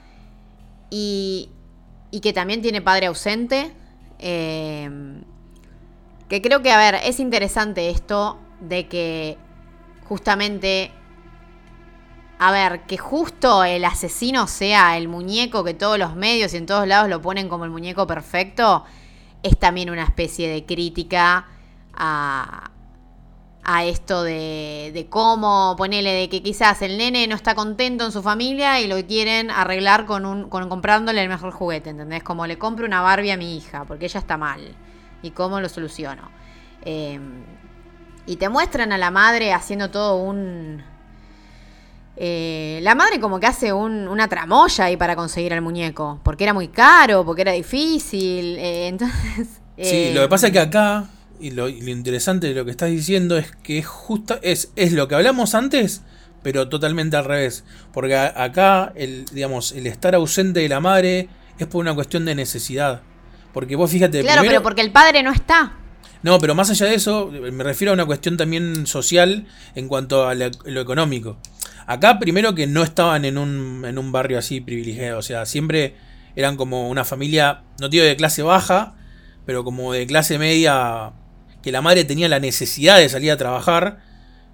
Y, 0.89 1.49
y 2.11 2.22
que 2.22 2.34
también 2.34 2.61
tiene 2.61 2.81
padre 2.81 3.07
ausente. 3.07 3.73
eh, 4.19 4.89
que 6.30 6.41
creo 6.41 6.61
que, 6.61 6.72
a 6.72 6.77
ver, 6.77 6.95
es 7.03 7.19
interesante 7.19 7.89
esto 7.89 8.39
de 8.61 8.88
que 8.88 9.38
justamente 10.07 10.91
a 12.43 12.51
ver, 12.51 12.88
que 12.88 12.97
justo 12.97 13.63
el 13.63 13.85
asesino 13.85 14.47
sea 14.47 14.97
el 14.97 15.07
muñeco 15.07 15.63
que 15.63 15.76
todos 15.76 15.99
los 15.99 16.15
medios 16.15 16.55
y 16.55 16.57
en 16.57 16.65
todos 16.65 16.88
lados 16.88 17.07
lo 17.07 17.22
ponen 17.22 17.47
como 17.47 17.65
el 17.65 17.69
muñeco 17.69 18.07
perfecto, 18.07 18.84
es 19.43 19.59
también 19.59 19.91
una 19.91 20.01
especie 20.01 20.49
de 20.49 20.65
crítica 20.65 21.45
a, 21.93 22.72
a 23.63 23.85
esto 23.85 24.23
de, 24.23 24.89
de 24.91 25.05
cómo 25.07 25.76
ponele 25.77 26.13
de 26.13 26.30
que 26.30 26.41
quizás 26.41 26.81
el 26.81 26.97
nene 26.97 27.27
no 27.27 27.35
está 27.35 27.53
contento 27.53 28.05
en 28.05 28.11
su 28.11 28.23
familia 28.23 28.81
y 28.81 28.88
lo 28.88 28.95
quieren 29.05 29.51
arreglar 29.51 30.07
con 30.07 30.26
un 30.26 30.49
con 30.49 30.68
comprándole 30.68 31.22
el 31.22 31.30
mejor 31.30 31.51
juguete, 31.51 31.91
¿entendés? 31.91 32.23
Como 32.23 32.47
le 32.47 32.57
compro 32.57 32.88
una 32.88 33.01
Barbie 33.01 33.30
a 33.30 33.38
mi 33.38 33.55
hija 33.55 33.85
porque 33.85 34.05
ella 34.05 34.19
está 34.19 34.38
mal 34.38 34.76
y 35.22 35.30
cómo 35.30 35.61
lo 35.61 35.69
soluciono. 35.69 36.31
Eh, 36.85 37.19
y 38.26 38.38
te 38.38 38.49
muestran 38.49 38.91
a 38.93 38.97
la 38.97 39.11
madre 39.11 39.53
haciendo 39.53 39.91
todo 39.91 40.15
un 40.15 40.81
eh, 42.17 42.79
la 42.83 42.93
madre 42.95 43.19
como 43.19 43.39
que 43.39 43.47
hace 43.47 43.73
un- 43.73 44.07
una 44.07 44.27
tramoya 44.27 44.85
ahí 44.85 44.97
para 44.97 45.15
conseguir 45.15 45.53
el 45.53 45.61
muñeco, 45.61 46.19
porque 46.23 46.43
era 46.43 46.53
muy 46.53 46.67
caro, 46.67 47.25
porque 47.25 47.41
era 47.43 47.51
difícil, 47.51 48.57
eh, 48.59 48.88
entonces... 48.89 49.47
Sí, 49.77 49.95
eh, 49.95 50.11
lo 50.13 50.21
que 50.21 50.27
pasa 50.27 50.47
es 50.47 50.53
que 50.53 50.59
acá, 50.59 51.09
y 51.39 51.51
lo, 51.51 51.67
y 51.69 51.81
lo 51.81 51.89
interesante 51.89 52.47
de 52.47 52.53
lo 52.53 52.65
que 52.65 52.71
estás 52.71 52.89
diciendo 52.91 53.38
es 53.38 53.51
que 53.63 53.79
es 53.79 53.88
justa, 53.88 54.39
es, 54.43 54.71
es 54.75 54.91
lo 54.93 55.07
que 55.07 55.15
hablamos 55.15 55.55
antes, 55.55 56.03
pero 56.43 56.69
totalmente 56.69 57.17
al 57.17 57.25
revés. 57.25 57.63
Porque 57.93 58.15
a- 58.15 58.43
acá, 58.43 58.91
el, 58.95 59.25
digamos, 59.31 59.71
el 59.71 59.88
estar 59.88 60.13
ausente 60.13 60.59
de 60.59 60.69
la 60.69 60.79
madre 60.79 61.29
es 61.57 61.65
por 61.67 61.81
una 61.81 61.95
cuestión 61.95 62.25
de 62.25 62.35
necesidad. 62.35 63.01
Porque 63.53 63.75
vos 63.75 63.89
fíjate, 63.89 64.21
Claro, 64.21 64.41
primero- 64.41 64.59
pero 64.59 64.63
porque 64.63 64.81
el 64.81 64.91
padre 64.91 65.23
no 65.23 65.31
está. 65.31 65.73
no, 66.21 66.38
pero 66.39 66.53
más 66.53 66.69
allá 66.69 66.85
de 66.85 66.93
eso, 66.95 67.31
me 67.31 67.63
refiero 67.63 67.91
a 67.91 67.93
una 67.95 68.05
cuestión 68.05 68.38
también 68.38 68.85
social 68.85 69.47
en 69.73 69.88
cuanto 69.88 70.27
a 70.27 70.35
lo 70.35 70.81
económico. 70.81 71.38
Acá, 71.87 72.19
primero 72.19 72.55
que 72.55 72.67
no 72.67 72.83
estaban 72.83 73.25
en 73.25 73.37
un, 73.37 73.83
en 73.85 73.97
un 73.97 74.11
barrio 74.11 74.37
así 74.37 74.61
privilegiado, 74.61 75.19
o 75.19 75.21
sea, 75.21 75.45
siempre 75.45 75.95
eran 76.35 76.55
como 76.55 76.89
una 76.89 77.03
familia, 77.05 77.63
no 77.79 77.89
digo 77.89 78.03
de 78.05 78.15
clase 78.15 78.43
baja, 78.43 78.95
pero 79.45 79.63
como 79.63 79.91
de 79.93 80.05
clase 80.07 80.37
media, 80.37 81.11
que 81.61 81.71
la 81.71 81.81
madre 81.81 82.05
tenía 82.05 82.29
la 82.29 82.39
necesidad 82.39 82.97
de 82.97 83.09
salir 83.09 83.31
a 83.31 83.37
trabajar 83.37 83.99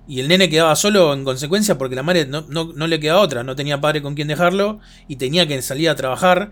y 0.08 0.20
el 0.22 0.28
nene 0.30 0.50
quedaba 0.50 0.76
solo 0.76 1.14
en 1.14 1.24
consecuencia 1.26 1.78
porque 1.78 1.96
la 1.96 2.04
madre 2.04 2.26
no, 2.26 2.46
no- 2.50 2.72
no 2.74 2.88
le 2.88 3.00
quedaba 3.00 3.20
otra, 3.22 3.44
no 3.44 3.56
tenía 3.56 3.82
padre 3.82 4.02
con 4.02 4.16
quien 4.16 4.28
dejarlo 4.30 4.80
y 5.08 5.18
tenía 5.18 5.48
que 5.48 5.62
salir 5.62 5.90
a 5.90 5.96
trabajar. 5.96 6.52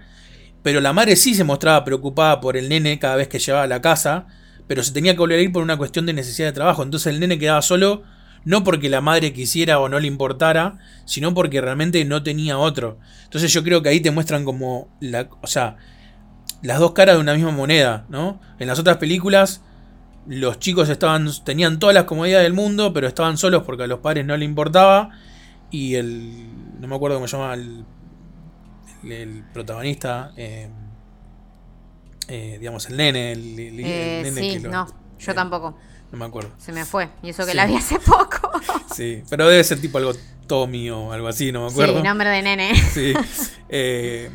Pero 0.61 0.81
la 0.81 0.93
madre 0.93 1.15
sí 1.15 1.35
se 1.35 1.43
mostraba 1.43 1.83
preocupada 1.85 2.41
por 2.41 2.57
el 2.57 2.69
nene 2.69 2.99
cada 2.99 3.15
vez 3.15 3.27
que 3.27 3.39
llegaba 3.39 3.63
a 3.63 3.67
la 3.67 3.81
casa, 3.81 4.27
pero 4.67 4.83
se 4.83 4.91
tenía 4.93 5.13
que 5.13 5.19
volver 5.19 5.39
a 5.39 5.41
ir 5.43 5.51
por 5.51 5.63
una 5.63 5.77
cuestión 5.77 6.05
de 6.05 6.13
necesidad 6.13 6.47
de 6.49 6.53
trabajo. 6.53 6.83
Entonces 6.83 7.13
el 7.13 7.19
nene 7.19 7.37
quedaba 7.39 7.61
solo 7.61 8.03
no 8.45 8.63
porque 8.63 8.89
la 8.89 9.01
madre 9.01 9.33
quisiera 9.33 9.79
o 9.79 9.89
no 9.89 9.99
le 9.99 10.07
importara, 10.07 10.77
sino 11.05 11.33
porque 11.33 11.61
realmente 11.61 12.05
no 12.05 12.23
tenía 12.23 12.57
otro. 12.59 12.99
Entonces 13.25 13.51
yo 13.53 13.63
creo 13.63 13.81
que 13.83 13.89
ahí 13.89 13.99
te 14.01 14.11
muestran 14.11 14.45
como 14.45 14.89
la, 15.01 15.29
o 15.41 15.47
sea, 15.47 15.77
las 16.61 16.79
dos 16.79 16.93
caras 16.93 17.15
de 17.15 17.21
una 17.21 17.33
misma 17.35 17.51
moneda, 17.51 18.05
¿no? 18.09 18.41
En 18.59 18.67
las 18.67 18.79
otras 18.79 18.97
películas 18.97 19.61
los 20.27 20.59
chicos 20.59 20.89
estaban 20.89 21.29
tenían 21.45 21.79
todas 21.79 21.93
las 21.95 22.05
comodidades 22.05 22.45
del 22.45 22.53
mundo, 22.53 22.93
pero 22.93 23.07
estaban 23.07 23.37
solos 23.37 23.63
porque 23.63 23.83
a 23.83 23.87
los 23.87 23.99
padres 23.99 24.25
no 24.25 24.37
le 24.37 24.45
importaba 24.45 25.11
y 25.71 25.95
el 25.95 26.79
no 26.79 26.87
me 26.87 26.95
acuerdo 26.95 27.17
cómo 27.17 27.27
se 27.27 27.37
llama 27.37 27.53
el, 27.55 27.85
el, 29.03 29.11
el 29.11 29.43
protagonista 29.53 30.31
eh, 30.37 30.69
eh, 32.27 32.57
digamos 32.59 32.89
el 32.89 32.97
nene 32.97 33.31
el, 33.31 33.59
el- 33.59 33.79
el 33.79 33.85
Eh, 33.87 34.21
nene 34.21 34.41
sí, 34.41 34.49
que 34.51 34.59
lo- 34.59 34.71
no, 34.71 34.85
yo 35.19 35.31
eh, 35.31 35.35
tampoco. 35.35 35.75
No 36.11 36.17
me 36.17 36.25
acuerdo 36.25 36.51
Se 36.57 36.71
me 36.71 36.85
fue. 36.85 37.09
Y 37.23 37.29
eso 37.29 37.45
que 37.45 37.51
Sí. 37.51 37.57
la 37.57 37.65
vi 37.65 37.75
hace 37.75 37.99
poco. 37.99 38.51
sí 38.95 39.23
pero 39.29 39.47
debe 39.47 39.63
ser 39.63 39.79
tipo 39.81 39.97
algo 39.97 40.13
Tommy 40.47 40.89
o 40.91 41.11
algo 41.11 41.27
así 41.27 41.51
no 41.51 41.65
me 41.65 41.71
acuerdo 41.71 41.97
Sí, 41.97 42.03
nombre 42.03 42.29
de 42.29 42.41
nene. 42.41 42.75
Sí. 42.93 43.13
Eh, 43.69 44.29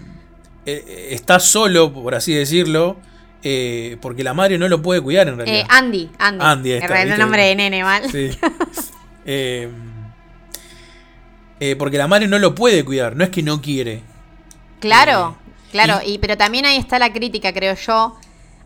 eh, 0.66 1.08
está 1.12 1.40
solo, 1.40 1.90
por 1.92 2.14
así 2.14 2.34
decirlo, 2.34 2.98
eh, 3.42 3.96
porque 4.02 4.22
la 4.22 4.34
madre 4.34 4.58
no 4.58 4.68
lo 4.68 4.82
puede 4.82 5.00
cuidar 5.00 5.26
en 5.28 5.34
Eh, 5.34 5.44
realidad. 5.44 5.66
Andy, 5.70 6.10
Andy. 6.18 6.44
Andy, 6.44 6.72
está, 6.72 7.04
¿viste? 7.04 7.18
nombre 7.18 7.42
de 7.44 7.54
nene, 7.56 7.82
mal. 7.82 8.02
Sí. 8.10 8.30
Porque 11.78 11.98
la 11.98 12.06
madre 12.08 12.26
no 12.26 12.38
lo 12.38 12.54
puede 12.54 12.84
cuidar, 12.84 13.16
no 13.16 13.24
es 13.24 13.30
que 13.30 13.42
no 13.42 13.60
quiere. 13.62 14.02
Claro, 14.80 15.36
claro, 15.72 16.00
y- 16.04 16.14
y, 16.14 16.18
pero 16.18 16.36
también 16.36 16.64
ahí 16.66 16.76
está 16.76 16.98
la 16.98 17.12
crítica, 17.12 17.52
creo 17.52 17.74
yo, 17.74 18.16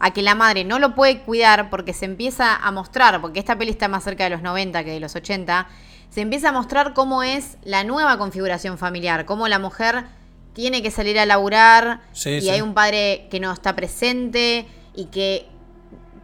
a 0.07 0.11
que 0.13 0.21
la 0.21 0.35
madre 0.35 0.65
no 0.65 0.79
lo 0.79 0.95
puede 0.95 1.21
cuidar 1.21 1.71
porque 1.71 1.95
se 1.95 2.05
empieza 2.05 2.55
a 2.55 2.71
mostrar, 2.71 3.23
porque 3.23 3.39
esta 3.39 3.57
peli 3.57 3.71
está 3.71 3.89
más 3.89 4.05
cerca 4.05 4.25
de 4.25 4.31
los 4.31 4.43
90 4.43 4.85
que 4.85 4.91
de 4.91 5.01
los 5.01 5.17
80, 5.17 5.67
se 6.11 6.21
empieza 6.21 6.51
a 6.51 6.53
mostrar 6.53 6.93
cómo 6.93 7.23
es 7.23 7.57
la 7.65 7.85
nueva 7.85 8.19
configuración 8.19 8.77
familiar, 8.77 9.25
cómo 9.25 9.49
la 9.49 9.59
mujer 9.59 10.05
tiene 10.53 10.83
que 10.83 10.91
salir 10.91 11.19
a 11.19 11.25
laburar 11.25 12.03
Sí, 12.13 12.33
y 12.33 12.41
sí. 12.43 12.51
hay 12.51 12.61
un 12.61 12.75
padre 12.75 13.29
que 13.31 13.41
no 13.41 13.51
está 13.51 13.75
presente 13.75 14.67
y 14.95 15.07
que 15.07 15.47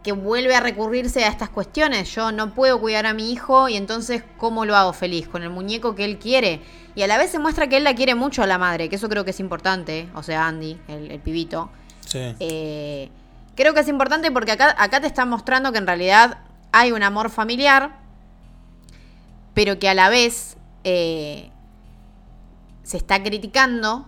que 0.03 0.11
vuelve 0.13 0.55
a 0.55 0.59
recurrirse 0.59 1.23
a 1.23 1.27
estas 1.27 1.49
cuestiones. 1.49 2.13
Yo 2.15 2.31
no 2.31 2.53
puedo 2.55 2.79
cuidar 2.79 3.05
a 3.05 3.13
mi 3.13 3.31
hijo 3.31 3.67
y 3.69 3.77
entonces 3.77 4.23
¿cómo 4.37 4.65
lo 4.65 4.75
hago 4.75 4.93
feliz? 4.93 5.27
Con 5.27 5.41
el 5.43 5.49
muñeco 5.51 5.93
que 5.95 6.05
él 6.05 6.17
quiere. 6.19 6.59
Y 6.95 7.01
a 7.03 7.07
la 7.07 7.17
vez 7.17 7.31
se 7.31 7.37
muestra 7.39 7.67
que 7.67 7.77
él 7.77 7.83
la 7.83 7.93
quiere 7.95 8.15
mucho 8.15 8.41
a 8.41 8.47
la 8.47 8.57
madre, 8.57 8.89
que 8.89 8.95
eso 8.95 9.09
creo 9.09 9.25
que 9.25 9.29
es 9.31 9.39
importante. 9.39 10.09
O 10.15 10.23
sea, 10.23 10.47
Andy, 10.47 10.77
el, 10.87 11.11
el 11.11 11.19
pibito. 11.19 11.69
Sí. 12.05 12.35
Eh, 12.39 13.09
creo 13.55 13.73
que 13.73 13.81
es 13.81 13.87
importante 13.87 14.31
porque 14.31 14.51
acá, 14.51 14.75
acá 14.77 15.01
te 15.01 15.07
está 15.07 15.25
mostrando 15.25 15.71
que 15.71 15.77
en 15.77 15.87
realidad 15.87 16.39
hay 16.71 16.91
un 16.91 17.03
amor 17.03 17.29
familiar, 17.29 17.99
pero 19.53 19.79
que 19.79 19.89
a 19.89 19.93
la 19.93 20.09
vez 20.09 20.57
eh, 20.83 21.49
se 22.83 22.97
está 22.97 23.21
criticando 23.21 24.05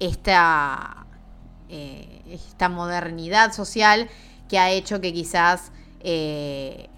esta, 0.00 1.06
eh, 1.68 2.22
esta 2.30 2.68
modernidad 2.68 3.52
social 3.52 4.08
que 4.48 4.58
ha 4.58 4.70
hecho 4.70 5.00
que 5.00 5.12
quizás 5.12 5.72
eh, 6.00 6.88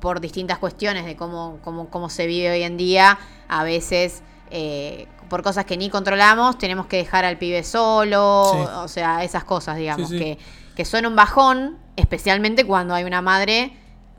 por 0.00 0.20
distintas 0.20 0.58
cuestiones 0.58 1.04
de 1.04 1.16
cómo, 1.16 1.58
cómo, 1.62 1.88
cómo 1.88 2.10
se 2.10 2.26
vive 2.26 2.50
hoy 2.50 2.62
en 2.64 2.76
día, 2.76 3.18
a 3.48 3.62
veces 3.62 4.22
eh, 4.50 5.06
por 5.28 5.42
cosas 5.42 5.64
que 5.64 5.76
ni 5.76 5.88
controlamos, 5.88 6.58
tenemos 6.58 6.86
que 6.86 6.98
dejar 6.98 7.24
al 7.24 7.38
pibe 7.38 7.62
solo, 7.62 8.50
Sí. 8.52 8.58
o 8.76 8.88
sea, 8.88 9.24
esas 9.24 9.44
cosas, 9.44 9.76
digamos, 9.76 10.10
Sí, 10.10 10.18
sí. 10.18 10.24
Que, 10.24 10.38
que 10.76 10.84
son 10.84 11.06
un 11.06 11.16
bajón, 11.16 11.76
especialmente 11.96 12.64
cuando 12.64 12.94
hay 12.94 13.04
una 13.04 13.20
madre 13.22 13.72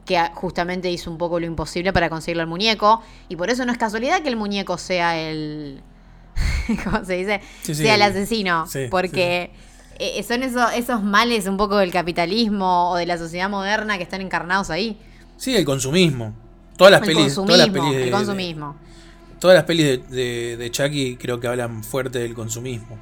que 0.06 0.22
justamente 0.34 0.92
hizo 0.92 1.10
un 1.10 1.18
poco 1.18 1.40
lo 1.40 1.46
imposible 1.46 1.94
para 1.94 2.10
conseguirle 2.10 2.42
al 2.44 2.50
muñeco, 2.50 3.02
y 3.30 3.36
por 3.38 3.50
eso 3.50 3.66
no 3.66 3.72
es 3.72 3.78
casualidad 3.78 4.22
que 4.22 4.30
el 4.30 4.36
muñeco 4.36 4.78
sea 4.78 5.18
el... 5.20 5.82
¿Cómo 6.84 7.04
se 7.06 7.14
dice? 7.14 7.42
Sí, 7.62 7.74
sí, 7.76 7.84
sea 7.84 7.96
el 7.96 8.02
el- 8.02 8.10
asesino, 8.12 8.68
sí, 8.68 8.88
porque... 8.92 9.52
eh, 10.00 10.22
son 10.24 10.44
esos, 10.44 10.74
esos 10.74 11.02
males 11.04 11.48
un 11.48 11.56
poco 11.58 11.78
del 11.78 11.92
capitalismo 11.92 12.90
o 12.92 12.96
de 12.98 13.06
la 13.06 13.18
sociedad 13.18 13.50
moderna 13.50 13.98
que 13.98 14.04
están 14.04 14.22
encarnados 14.22 14.70
ahí. 14.70 14.98
Sí, 15.38 15.56
el 15.56 15.64
consumismo. 15.66 16.34
Todas 16.78 16.92
las 16.92 17.02
el 17.02 17.08
pelis, 17.08 17.24
consumismo, 17.36 17.46
todas 17.54 17.60
las 17.60 17.70
pelis 17.70 17.96
de, 17.98 18.04
el 18.06 18.12
consumismo. 18.12 18.76
de- 19.34 19.40
todas 19.40 19.56
las 19.56 19.64
pelis 19.66 20.10
de 20.10 20.70
Chucky 20.72 21.16
creo 21.18 21.40
que 21.40 21.48
hablan 21.48 21.84
fuerte 21.84 22.20
del 22.20 22.34
consumismo. 22.34 22.98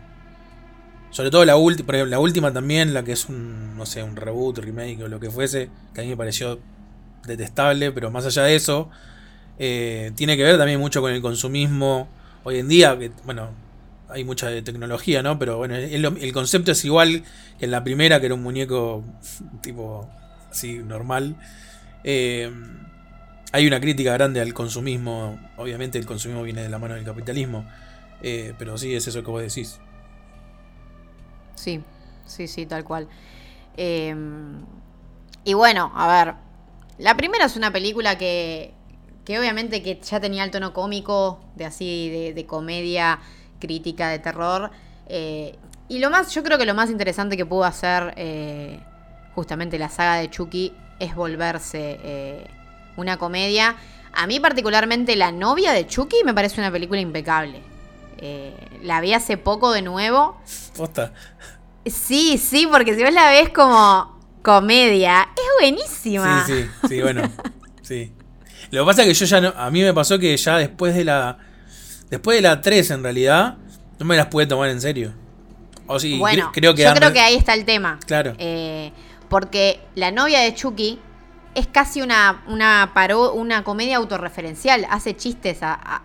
Sobre 1.11 1.29
todo 1.29 1.43
la 1.43 1.53
la 2.05 2.19
última 2.19 2.53
también, 2.53 2.93
la 2.93 3.03
que 3.03 3.11
es 3.11 3.27
un, 3.27 3.75
no 3.77 3.85
sé, 3.85 4.01
un 4.01 4.15
reboot, 4.15 4.59
remake 4.59 5.03
o 5.03 5.07
lo 5.09 5.19
que 5.19 5.29
fuese, 5.29 5.69
que 5.93 6.01
a 6.01 6.03
mí 6.03 6.09
me 6.09 6.17
pareció 6.17 6.59
detestable, 7.27 7.91
pero 7.91 8.11
más 8.11 8.25
allá 8.25 8.43
de 8.43 8.55
eso, 8.55 8.89
eh, 9.59 10.11
tiene 10.15 10.37
que 10.37 10.43
ver 10.43 10.57
también 10.57 10.79
mucho 10.79 11.01
con 11.01 11.11
el 11.11 11.21
consumismo 11.21 12.07
hoy 12.43 12.59
en 12.59 12.67
día, 12.69 12.97
que 12.97 13.11
bueno, 13.25 13.49
hay 14.09 14.23
mucha 14.23 14.47
tecnología, 14.63 15.21
¿no? 15.21 15.37
Pero 15.37 15.57
bueno, 15.57 15.75
el, 15.75 16.05
el 16.05 16.33
concepto 16.33 16.71
es 16.71 16.83
igual 16.85 17.23
que 17.59 17.65
en 17.65 17.71
la 17.71 17.83
primera, 17.83 18.19
que 18.19 18.27
era 18.27 18.35
un 18.35 18.43
muñeco 18.43 19.03
tipo 19.61 20.09
así, 20.49 20.79
normal. 20.79 21.35
Eh, 22.03 22.51
hay 23.51 23.67
una 23.67 23.81
crítica 23.81 24.13
grande 24.13 24.39
al 24.39 24.53
consumismo, 24.53 25.39
obviamente 25.57 25.97
el 25.97 26.05
consumismo 26.05 26.43
viene 26.43 26.63
de 26.63 26.69
la 26.69 26.79
mano 26.79 26.95
del 26.95 27.03
capitalismo, 27.03 27.65
eh, 28.23 28.53
pero 28.57 28.77
sí 28.77 28.95
es 28.95 29.07
eso 29.07 29.23
que 29.23 29.29
vos 29.31 29.41
decís. 29.41 29.79
Sí, 31.61 31.81
sí, 32.25 32.47
sí, 32.47 32.65
tal 32.65 32.83
cual. 32.83 33.07
Eh, 33.77 34.15
y 35.43 35.53
bueno, 35.53 35.91
a 35.95 36.07
ver, 36.07 36.35
la 36.97 37.15
primera 37.15 37.45
es 37.45 37.55
una 37.55 37.71
película 37.71 38.17
que, 38.17 38.73
que 39.25 39.39
obviamente 39.39 39.83
que 39.83 39.99
ya 40.01 40.19
tenía 40.19 40.43
el 40.43 40.49
tono 40.49 40.73
cómico, 40.73 41.39
de 41.55 41.65
así, 41.65 42.09
de, 42.09 42.33
de 42.33 42.45
comedia, 42.45 43.19
crítica, 43.59 44.09
de 44.09 44.19
terror. 44.19 44.71
eh, 45.07 45.55
y 45.87 45.99
lo 45.99 46.09
más, 46.09 46.33
yo 46.33 46.41
creo 46.41 46.57
que 46.57 46.65
lo 46.65 46.73
más 46.73 46.89
interesante 46.89 47.35
que 47.35 47.45
pudo 47.45 47.65
hacer 47.65 48.13
eh, 48.15 48.79
justamente 49.35 49.77
la 49.77 49.89
saga 49.89 50.15
de 50.15 50.29
Chucky 50.29 50.73
es 50.99 51.13
volverse 51.15 51.99
eh, 52.01 52.47
una 52.95 53.17
comedia. 53.17 53.75
A 54.13 54.25
mí 54.25 54.39
particularmente 54.39 55.15
La 55.17 55.31
novia 55.31 55.73
de 55.73 55.85
Chucky 55.85 56.23
me 56.23 56.33
parece 56.33 56.61
una 56.61 56.71
película 56.71 57.01
impecable. 57.01 57.61
Eh, 58.21 58.79
la 58.83 59.01
vi 59.01 59.13
hace 59.13 59.37
poco 59.37 59.71
de 59.71 59.81
nuevo. 59.81 60.39
Posta. 60.77 61.13
Sí, 61.85 62.37
sí, 62.37 62.67
porque 62.71 62.93
si 62.95 63.03
vos 63.03 63.11
la 63.13 63.29
ves 63.31 63.49
como 63.49 64.19
comedia, 64.43 65.27
es 65.35 65.43
buenísima. 65.59 66.45
Sí, 66.45 66.53
sí, 66.53 66.87
sí, 66.87 67.01
bueno. 67.01 67.23
Sí. 67.81 68.13
Lo 68.69 68.83
que 68.83 68.85
pasa 68.87 69.01
es 69.01 69.07
que 69.07 69.13
yo 69.15 69.25
ya 69.25 69.41
no. 69.41 69.53
A 69.57 69.69
mí 69.71 69.81
me 69.81 69.93
pasó 69.93 70.17
que 70.19 70.35
ya 70.37 70.57
después 70.57 70.95
de 70.95 71.03
la. 71.03 71.37
Después 72.09 72.37
de 72.37 72.41
la 72.41 72.61
3, 72.61 72.91
en 72.91 73.03
realidad, 73.03 73.57
no 73.99 74.05
me 74.05 74.15
las 74.17 74.27
pude 74.27 74.45
tomar 74.45 74.69
en 74.69 74.81
serio. 74.81 75.13
O 75.87 75.99
sí, 75.99 76.17
bueno, 76.19 76.47
cre- 76.49 76.51
creo 76.53 76.75
que 76.75 76.83
yo 76.83 76.93
creo 76.93 77.09
re- 77.09 77.13
que 77.13 77.19
ahí 77.21 77.35
está 77.35 77.53
el 77.53 77.65
tema. 77.65 77.99
Claro. 78.05 78.33
Eh, 78.37 78.91
porque 79.29 79.81
la 79.95 80.11
novia 80.11 80.39
de 80.41 80.53
Chucky 80.53 80.99
es 81.55 81.67
casi 81.67 82.01
una, 82.01 82.43
una, 82.47 82.91
paro- 82.93 83.33
una 83.33 83.63
comedia 83.63 83.97
autorreferencial. 83.97 84.85
Hace 84.89 85.15
chistes 85.15 85.63
a, 85.63 85.73
a- 85.73 86.03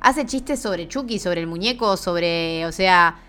hace 0.00 0.26
chistes 0.26 0.60
sobre 0.60 0.88
Chucky, 0.88 1.18
sobre 1.18 1.40
el 1.40 1.46
muñeco, 1.46 1.96
sobre. 1.96 2.66
O 2.66 2.72
sea. 2.72 3.20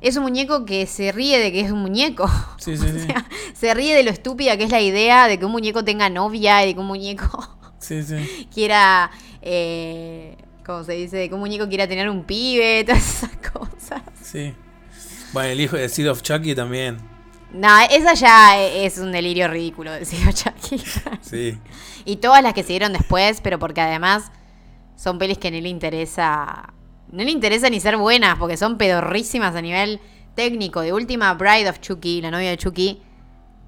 Es 0.00 0.16
un 0.18 0.24
muñeco 0.24 0.66
que 0.66 0.84
se 0.84 1.12
ríe 1.12 1.38
de 1.38 1.50
que 1.50 1.60
es 1.60 1.70
un 1.70 1.78
muñeco. 1.78 2.28
Sí, 2.58 2.76
sí, 2.76 2.84
O 2.84 2.98
sí. 2.98 3.08
se 3.54 3.72
ríe 3.72 3.94
de 3.96 4.02
lo 4.02 4.10
estúpida 4.10 4.58
que 4.58 4.64
es 4.64 4.70
la 4.70 4.82
idea 4.82 5.28
de 5.28 5.38
que 5.38 5.46
un 5.46 5.52
muñeco 5.52 5.82
tenga 5.82 6.10
novia 6.10 6.62
y 6.62 6.66
de 6.66 6.74
que 6.74 6.80
un 6.80 6.86
muñeco 6.88 7.48
Sí, 7.78 8.02
sí. 8.02 8.46
quiera. 8.52 9.10
Eh, 9.40 10.36
¿Cómo 10.66 10.84
se 10.84 10.92
dice? 10.92 11.16
De 11.16 11.28
que 11.28 11.34
un 11.34 11.40
muñeco 11.40 11.68
quiera 11.68 11.88
tener 11.88 12.10
un 12.10 12.24
pibe, 12.24 12.84
todas 12.86 13.00
esas 13.24 13.30
cosas. 13.50 14.02
Sí. 14.22 14.52
Bueno, 15.32 15.48
el 15.50 15.60
hijo 15.62 15.76
de 15.76 15.88
Seed 15.88 16.10
of 16.10 16.20
Chucky 16.20 16.54
también. 16.54 16.98
No, 17.52 17.68
esa 17.90 18.12
ya 18.14 18.60
es 18.60 18.98
un 18.98 19.10
delirio 19.10 19.48
ridículo, 19.48 19.90
decía 19.92 20.30
Chucky. 20.32 20.82
Sí. 21.22 21.58
y 22.04 22.16
todas 22.16 22.42
las 22.42 22.52
que 22.52 22.62
siguieron 22.62 22.92
después, 22.92 23.40
pero 23.40 23.58
porque 23.58 23.80
además 23.80 24.30
son 24.96 25.18
pelis 25.18 25.38
que 25.38 25.50
no 25.50 25.60
le 25.60 25.68
interesa. 25.68 26.72
No 27.10 27.22
le 27.22 27.30
interesa 27.30 27.70
ni 27.70 27.80
ser 27.80 27.96
buenas, 27.96 28.38
porque 28.38 28.56
son 28.56 28.76
pedorrísimas 28.78 29.54
a 29.54 29.62
nivel 29.62 30.00
técnico. 30.34 30.80
De 30.80 30.92
última, 30.92 31.32
Bride 31.34 31.68
of 31.70 31.80
Chucky, 31.80 32.20
la 32.20 32.30
novia 32.30 32.50
de 32.50 32.56
Chucky. 32.56 33.00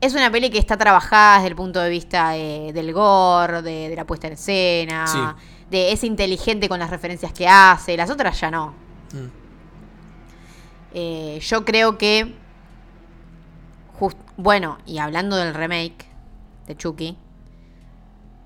Es 0.00 0.14
una 0.14 0.30
peli 0.30 0.50
que 0.50 0.58
está 0.58 0.76
trabajada 0.76 1.36
desde 1.36 1.48
el 1.48 1.56
punto 1.56 1.80
de 1.80 1.88
vista 1.88 2.36
eh, 2.36 2.72
del 2.72 2.92
gore, 2.92 3.62
de, 3.62 3.88
de 3.88 3.96
la 3.96 4.04
puesta 4.04 4.26
en 4.26 4.34
escena, 4.34 5.06
Sí. 5.06 5.18
de 5.70 5.92
es 5.92 6.04
inteligente 6.04 6.68
con 6.68 6.78
las 6.78 6.90
referencias 6.90 7.32
que 7.32 7.48
hace. 7.48 7.96
Las 7.96 8.10
otras 8.10 8.38
ya 8.40 8.50
no. 8.50 8.74
Mm. 9.12 9.26
Eh, 10.94 11.38
yo 11.42 11.64
creo 11.64 11.98
que. 11.98 12.34
bueno, 14.36 14.78
y 14.86 14.98
hablando 14.98 15.36
del 15.36 15.54
remake 15.54 16.06
de 16.66 16.76
Chucky, 16.76 17.16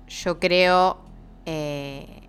yo 0.07 0.39
creo 0.39 0.97
eh, 1.45 2.20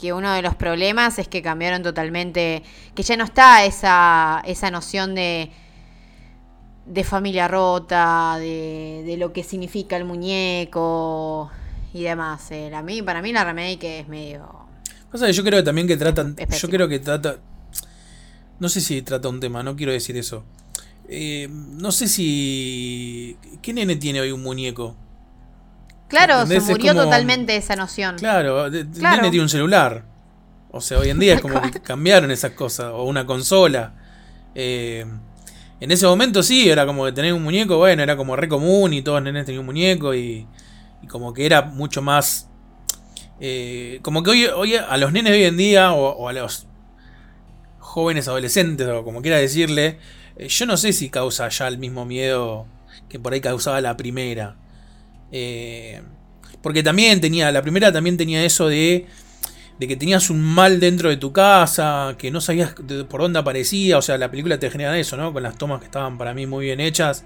que 0.00 0.12
uno 0.12 0.32
de 0.32 0.42
los 0.42 0.54
problemas 0.54 1.18
es 1.18 1.28
que 1.28 1.42
cambiaron 1.42 1.82
totalmente. 1.82 2.62
Que 2.94 3.02
ya 3.02 3.16
no 3.16 3.24
está 3.24 3.64
esa, 3.64 4.42
esa 4.46 4.70
noción 4.70 5.14
de. 5.14 5.50
de 6.86 7.04
familia 7.04 7.48
rota, 7.48 8.36
de, 8.38 9.02
de 9.04 9.16
lo 9.16 9.32
que 9.32 9.44
significa 9.44 9.96
el 9.96 10.04
muñeco 10.04 11.50
y 11.92 12.02
demás. 12.02 12.50
Eh, 12.50 12.74
a 12.74 12.82
mí, 12.82 13.02
para 13.02 13.20
mí 13.20 13.32
la 13.32 13.44
remake 13.44 14.00
es 14.00 14.08
medio. 14.08 14.48
Pasa 15.12 15.26
que 15.26 15.32
yo 15.32 15.42
creo 15.42 15.58
que 15.58 15.64
también 15.64 15.86
que 15.86 15.96
tratan. 15.96 16.36
Yo 16.36 16.68
creo 16.68 16.88
que 16.88 16.98
trata. 16.98 17.38
No 18.58 18.68
sé 18.68 18.80
si 18.80 19.02
trata 19.02 19.28
un 19.28 19.40
tema, 19.40 19.62
no 19.62 19.76
quiero 19.76 19.92
decir 19.92 20.16
eso. 20.16 20.44
Eh, 21.08 21.48
no 21.50 21.92
sé 21.92 22.08
si. 22.08 23.36
¿Qué 23.60 23.72
nene 23.72 23.96
tiene 23.96 24.20
hoy 24.20 24.30
un 24.30 24.42
muñeco? 24.42 24.96
Claro, 26.10 26.46
se 26.46 26.60
murió 26.60 26.92
como- 26.92 27.04
totalmente 27.04 27.56
esa 27.56 27.76
noción. 27.76 28.16
Claro, 28.18 28.66
el 28.66 28.86
Claro. 28.88 29.16
nene 29.16 29.30
tiene 29.30 29.44
un 29.44 29.48
celular. 29.48 30.04
O 30.72 30.80
sea, 30.80 30.98
hoy 30.98 31.08
en 31.08 31.18
día 31.18 31.34
es 31.34 31.40
como 31.40 31.60
que 31.62 31.80
cambiaron 31.80 32.30
esas 32.30 32.52
cosas. 32.52 32.86
O 32.92 33.04
una 33.04 33.24
consola. 33.26 33.94
Eh, 34.54 35.06
en 35.80 35.90
ese 35.90 36.06
momento 36.06 36.42
sí, 36.42 36.68
era 36.68 36.84
como 36.86 37.04
que 37.06 37.12
tener 37.12 37.32
un 37.32 37.42
muñeco, 37.42 37.78
bueno, 37.78 38.02
era 38.02 38.16
como 38.16 38.36
re 38.36 38.48
común 38.48 38.92
y 38.92 39.00
todos 39.02 39.16
los 39.22 39.24
nenes 39.32 39.46
tenían 39.46 39.60
un 39.60 39.66
muñeco 39.66 40.14
y, 40.14 40.46
y 41.02 41.06
como 41.06 41.32
que 41.32 41.46
era 41.46 41.62
mucho 41.62 42.02
más... 42.02 42.48
eh, 43.40 43.98
como 44.02 44.22
que 44.22 44.30
hoy, 44.30 44.44
hoy 44.46 44.74
a 44.76 44.96
los 44.98 45.12
nenes 45.12 45.32
de 45.32 45.38
hoy 45.38 45.44
en 45.46 45.56
día 45.56 45.92
o, 45.92 46.10
o 46.10 46.28
a 46.28 46.32
los 46.34 46.66
jóvenes 47.78 48.28
adolescentes 48.28 48.86
o 48.88 49.04
como 49.04 49.22
quiera 49.22 49.38
decirle, 49.38 49.98
eh, 50.36 50.48
yo 50.48 50.66
no 50.66 50.76
sé 50.76 50.92
si 50.92 51.08
causa 51.08 51.48
ya 51.48 51.66
el 51.68 51.78
mismo 51.78 52.04
miedo 52.04 52.66
que 53.08 53.18
por 53.18 53.32
ahí 53.32 53.40
causaba 53.40 53.80
la 53.80 53.96
primera. 53.96 54.56
Eh, 55.32 56.00
porque 56.62 56.82
también 56.82 57.20
tenía, 57.20 57.50
la 57.52 57.62
primera 57.62 57.92
también 57.92 58.16
tenía 58.16 58.44
eso 58.44 58.68
de, 58.68 59.06
de 59.78 59.88
que 59.88 59.96
tenías 59.96 60.30
un 60.30 60.40
mal 60.42 60.80
dentro 60.80 61.08
de 61.08 61.16
tu 61.16 61.32
casa, 61.32 62.16
que 62.18 62.30
no 62.30 62.40
sabías 62.40 62.74
por 63.08 63.20
dónde 63.20 63.38
aparecía, 63.38 63.98
o 63.98 64.02
sea, 64.02 64.18
la 64.18 64.30
película 64.30 64.58
te 64.58 64.70
genera 64.70 64.98
eso, 64.98 65.16
¿no? 65.16 65.32
Con 65.32 65.42
las 65.42 65.56
tomas 65.56 65.80
que 65.80 65.86
estaban 65.86 66.18
para 66.18 66.34
mí 66.34 66.46
muy 66.46 66.66
bien 66.66 66.80
hechas. 66.80 67.24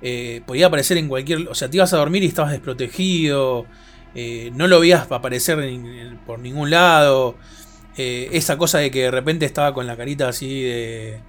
Eh, 0.00 0.42
podía 0.46 0.66
aparecer 0.66 0.96
en 0.96 1.08
cualquier, 1.08 1.48
o 1.48 1.54
sea, 1.54 1.68
te 1.68 1.76
ibas 1.76 1.92
a 1.92 1.96
dormir 1.96 2.22
y 2.22 2.26
estabas 2.26 2.52
desprotegido, 2.52 3.66
eh, 4.14 4.50
no 4.54 4.68
lo 4.68 4.80
veías 4.80 5.10
aparecer 5.10 5.58
por 6.26 6.38
ningún 6.38 6.70
lado. 6.70 7.36
Esa 7.96 8.56
cosa 8.56 8.78
de 8.78 8.92
que 8.92 9.02
de 9.02 9.10
repente 9.10 9.44
estaba 9.44 9.74
con 9.74 9.88
la 9.88 9.96
carita 9.96 10.28
así 10.28 10.62
de... 10.62 11.20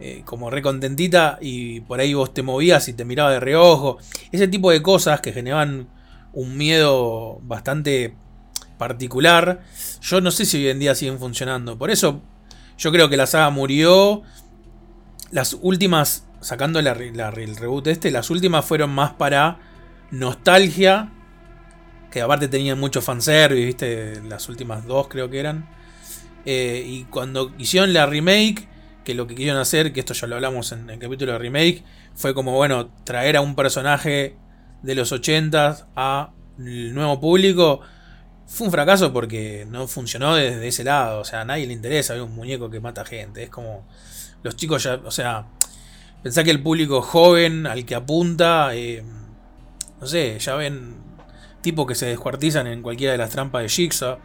eh, 0.00 0.22
como 0.24 0.48
re 0.48 0.62
contentita 0.62 1.38
y 1.42 1.80
por 1.80 2.00
ahí 2.00 2.14
vos 2.14 2.32
te 2.32 2.42
movías 2.42 2.88
y 2.88 2.94
te 2.94 3.04
miraba 3.04 3.32
de 3.32 3.40
reojo. 3.40 3.98
Ese 4.32 4.48
tipo 4.48 4.70
de 4.70 4.80
cosas 4.80 5.20
que 5.20 5.32
generaban 5.32 5.88
un 6.32 6.56
miedo 6.56 7.38
bastante 7.42 8.14
particular. 8.78 9.60
Yo 10.00 10.20
no 10.22 10.30
sé 10.30 10.46
si 10.46 10.56
hoy 10.56 10.68
en 10.68 10.78
día 10.78 10.94
siguen 10.94 11.18
funcionando. 11.18 11.76
Por 11.76 11.90
eso 11.90 12.22
yo 12.78 12.90
creo 12.90 13.10
que 13.10 13.18
la 13.18 13.26
saga 13.26 13.50
murió. 13.50 14.22
Las 15.30 15.56
últimas, 15.60 16.26
sacando 16.40 16.80
la 16.80 16.92
el 16.92 17.56
reboot 17.56 17.86
este, 17.88 18.10
las 18.10 18.30
últimas 18.30 18.64
fueron 18.64 18.90
más 18.90 19.12
para 19.12 19.58
nostalgia. 20.10 21.12
Que 22.10 22.22
aparte 22.22 22.48
tenían 22.48 22.80
mucho 22.80 23.02
fanservice, 23.02 23.66
¿viste? 23.66 24.22
Las 24.22 24.48
últimas 24.48 24.86
dos 24.86 25.08
creo 25.08 25.28
que 25.28 25.38
eran. 25.40 25.68
Eh, 26.46 26.82
y 26.86 27.04
cuando 27.04 27.52
hicieron 27.58 27.92
la 27.92 28.06
remake, 28.06 28.66
que 29.10 29.14
lo 29.16 29.26
que 29.26 29.34
quisieron 29.34 29.60
hacer, 29.60 29.92
que 29.92 29.98
esto 29.98 30.14
ya 30.14 30.28
lo 30.28 30.36
hablamos 30.36 30.70
en 30.70 30.88
el 30.88 31.00
capítulo 31.00 31.32
de 31.32 31.38
remake, 31.38 31.82
fue 32.14 32.32
como, 32.32 32.52
bueno, 32.52 32.92
traer 33.02 33.36
a 33.36 33.40
un 33.40 33.56
personaje 33.56 34.36
de 34.82 34.94
los 34.94 35.10
80 35.10 35.88
a 35.96 36.32
nuevo 36.58 37.20
público. 37.20 37.80
Fue 38.46 38.68
un 38.68 38.70
fracaso 38.72 39.12
porque 39.12 39.66
no 39.68 39.88
funcionó 39.88 40.36
desde 40.36 40.68
ese 40.68 40.84
lado. 40.84 41.22
O 41.22 41.24
sea, 41.24 41.40
a 41.40 41.44
nadie 41.44 41.66
le 41.66 41.72
interesa 41.72 42.14
ver 42.14 42.22
un 42.22 42.36
muñeco 42.36 42.70
que 42.70 42.78
mata 42.78 43.04
gente. 43.04 43.42
Es 43.42 43.50
como. 43.50 43.84
Los 44.44 44.54
chicos 44.54 44.84
ya. 44.84 45.00
O 45.04 45.10
sea. 45.10 45.46
Pensá 46.22 46.44
que 46.44 46.50
el 46.52 46.62
público 46.62 47.02
joven 47.02 47.66
al 47.66 47.84
que 47.84 47.96
apunta. 47.96 48.76
eh, 48.76 49.02
no 50.00 50.06
sé, 50.06 50.38
ya 50.38 50.54
ven 50.54 50.94
tipos 51.62 51.84
que 51.86 51.96
se 51.96 52.06
descuartizan 52.06 52.68
en 52.68 52.80
cualquiera 52.80 53.12
de 53.12 53.18
las 53.18 53.30
trampas 53.30 53.62
de 53.62 53.68
Jigsaw. 53.68 54.18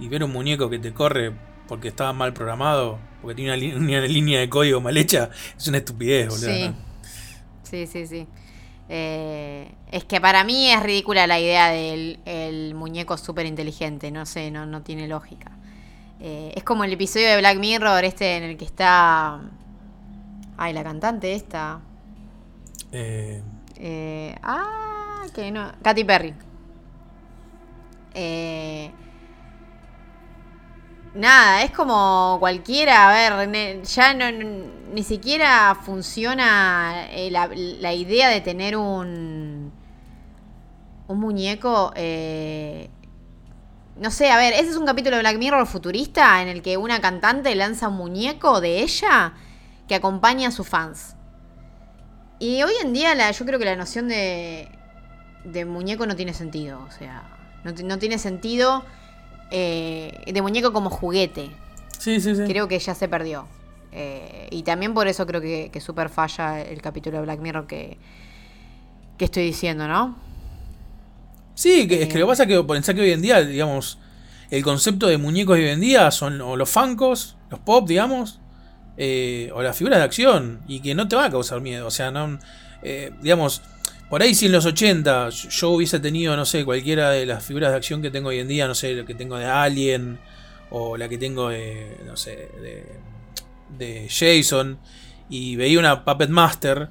Y 0.00 0.08
ver 0.08 0.24
un 0.24 0.32
muñeco 0.32 0.68
que 0.68 0.80
te 0.80 0.92
corre 0.92 1.32
porque 1.68 1.88
estaba 1.88 2.12
mal 2.12 2.32
programado. 2.32 2.98
Porque 3.20 3.36
tiene 3.36 3.52
una, 3.76 4.00
línea 4.06 4.40
de 4.40 4.48
código 4.48 4.80
mal 4.80 4.96
hecha. 4.96 5.30
Es 5.56 5.68
una 5.68 5.78
estupidez, 5.78 6.28
boludo. 6.28 6.54
Sí. 6.54 6.68
¿no? 6.68 6.74
Sí, 7.62 7.86
sí, 7.86 8.06
sí. 8.06 8.26
Eh, 8.88 9.72
es 9.90 10.04
que 10.04 10.20
para 10.20 10.44
mí 10.44 10.70
es 10.70 10.82
ridícula 10.82 11.26
la 11.26 11.40
idea 11.40 11.68
del 11.68 12.18
el 12.26 12.74
muñeco 12.74 13.16
súper 13.16 13.46
inteligente. 13.46 14.10
No 14.10 14.26
sé, 14.26 14.50
no, 14.50 14.66
no 14.66 14.82
tiene 14.82 15.08
lógica. 15.08 15.52
Eh, 16.20 16.52
es 16.54 16.64
como 16.64 16.84
el 16.84 16.92
episodio 16.92 17.28
de 17.28 17.38
Black 17.38 17.58
Mirror, 17.58 18.04
este 18.04 18.36
en 18.36 18.42
el 18.42 18.56
que 18.56 18.64
está. 18.64 19.40
Ay, 20.56 20.72
la 20.72 20.82
cantante 20.82 21.34
esta. 21.34 21.80
Eh, 22.92 23.42
Eh, 23.84 24.36
ah, 24.42 25.24
que 25.34 25.50
no. 25.50 25.72
Katy 25.82 26.04
Perry. 26.04 26.34
Eh, 28.14 28.90
nada, 31.14 31.62
es 31.62 31.70
como 31.70 32.36
cualquiera. 32.40 33.08
A 33.08 33.36
ver, 33.36 33.82
ya 33.82 34.14
no, 34.14 34.30
ni 34.30 35.02
siquiera 35.02 35.76
funciona 35.80 37.06
eh, 37.10 37.30
la, 37.30 37.94
idea 37.94 38.28
de 38.28 38.40
tener 38.40 38.76
un. 38.76 39.72
Un 41.08 41.20
muñeco. 41.20 41.92
eh, 41.96 42.88
no 43.96 44.10
sé, 44.10 44.30
a 44.30 44.36
ver, 44.38 44.54
ese 44.54 44.70
es 44.70 44.76
un 44.76 44.86
capítulo 44.86 45.16
de 45.16 45.22
Black 45.22 45.36
Mirror 45.38 45.66
futurista 45.66 46.40
en 46.42 46.48
el 46.48 46.62
que 46.62 46.76
una 46.76 47.00
cantante 47.00 47.54
lanza 47.54 47.88
un 47.88 47.96
muñeco 47.96 48.60
de 48.60 48.80
ella 48.80 49.34
que 49.86 49.94
acompaña 49.94 50.48
a 50.48 50.50
sus 50.50 50.66
fans. 50.66 51.16
Y 52.38 52.62
hoy 52.62 52.72
en 52.82 52.92
día 52.92 53.14
la, 53.14 53.30
yo 53.30 53.44
creo 53.44 53.58
que 53.58 53.66
la 53.66 53.76
noción 53.76 54.08
de, 54.08 54.68
de 55.44 55.64
muñeco 55.66 56.06
no 56.06 56.16
tiene 56.16 56.32
sentido. 56.32 56.80
O 56.88 56.90
sea, 56.90 57.22
no 57.64 57.98
tiene 57.98 58.18
sentido 58.18 58.82
eh, 59.52 60.32
de 60.32 60.42
muñeco 60.42 60.72
como 60.72 60.90
juguete. 60.90 61.50
sí, 61.98 62.20
sí, 62.20 62.34
sí. 62.34 62.42
Creo 62.46 62.68
que 62.68 62.78
ya 62.78 62.94
se 62.94 63.08
perdió. 63.08 63.46
Eh, 63.92 64.48
y 64.50 64.62
también 64.62 64.94
por 64.94 65.06
eso 65.06 65.26
creo 65.26 65.40
que, 65.40 65.70
que 65.72 65.80
super 65.80 66.08
falla 66.08 66.62
el 66.62 66.80
capítulo 66.82 67.18
de 67.18 67.24
Black 67.24 67.40
Mirror 67.40 67.66
que, 67.66 67.98
que 69.18 69.26
estoy 69.26 69.44
diciendo, 69.44 69.86
¿no? 69.86 70.16
Sí, 71.54 71.86
que, 71.86 72.02
es 72.02 72.08
que 72.08 72.18
lo 72.18 72.26
que 72.26 72.30
pasa 72.30 72.44
es 72.44 72.48
que 72.48 72.64
pensá 72.64 72.94
que 72.94 73.02
hoy 73.02 73.12
en 73.12 73.22
día, 73.22 73.42
digamos, 73.42 73.98
el 74.50 74.62
concepto 74.62 75.06
de 75.06 75.18
muñecos 75.18 75.56
hoy 75.56 75.68
en 75.68 75.80
día 75.80 76.10
son 76.10 76.40
o 76.40 76.56
los 76.56 76.70
fancos, 76.70 77.36
los 77.50 77.60
pop, 77.60 77.86
digamos, 77.86 78.40
eh, 78.96 79.50
o 79.54 79.62
las 79.62 79.76
figuras 79.76 79.98
de 79.98 80.04
acción, 80.04 80.62
y 80.66 80.80
que 80.80 80.94
no 80.94 81.08
te 81.08 81.16
van 81.16 81.26
a 81.26 81.30
causar 81.30 81.60
miedo. 81.60 81.86
O 81.86 81.90
sea, 81.90 82.10
no. 82.10 82.38
eh, 82.82 83.12
digamos, 83.22 83.62
por 84.12 84.20
ahí 84.22 84.34
si 84.34 84.44
en 84.44 84.52
los 84.52 84.66
80 84.66 85.30
yo 85.30 85.70
hubiese 85.70 85.98
tenido, 85.98 86.36
no 86.36 86.44
sé, 86.44 86.66
cualquiera 86.66 87.08
de 87.08 87.24
las 87.24 87.42
figuras 87.42 87.70
de 87.70 87.78
acción 87.78 88.02
que 88.02 88.10
tengo 88.10 88.28
hoy 88.28 88.40
en 88.40 88.46
día, 88.46 88.68
no 88.68 88.74
sé, 88.74 88.92
lo 88.92 89.06
que 89.06 89.14
tengo 89.14 89.38
de 89.38 89.46
Alien, 89.46 90.18
o 90.68 90.98
la 90.98 91.08
que 91.08 91.16
tengo 91.16 91.48
de, 91.48 91.96
no 92.04 92.14
sé, 92.18 92.50
de, 92.60 92.84
de 93.78 94.08
Jason, 94.10 94.78
y 95.30 95.56
veía 95.56 95.78
una 95.78 96.04
Puppet 96.04 96.28
Master, 96.28 96.90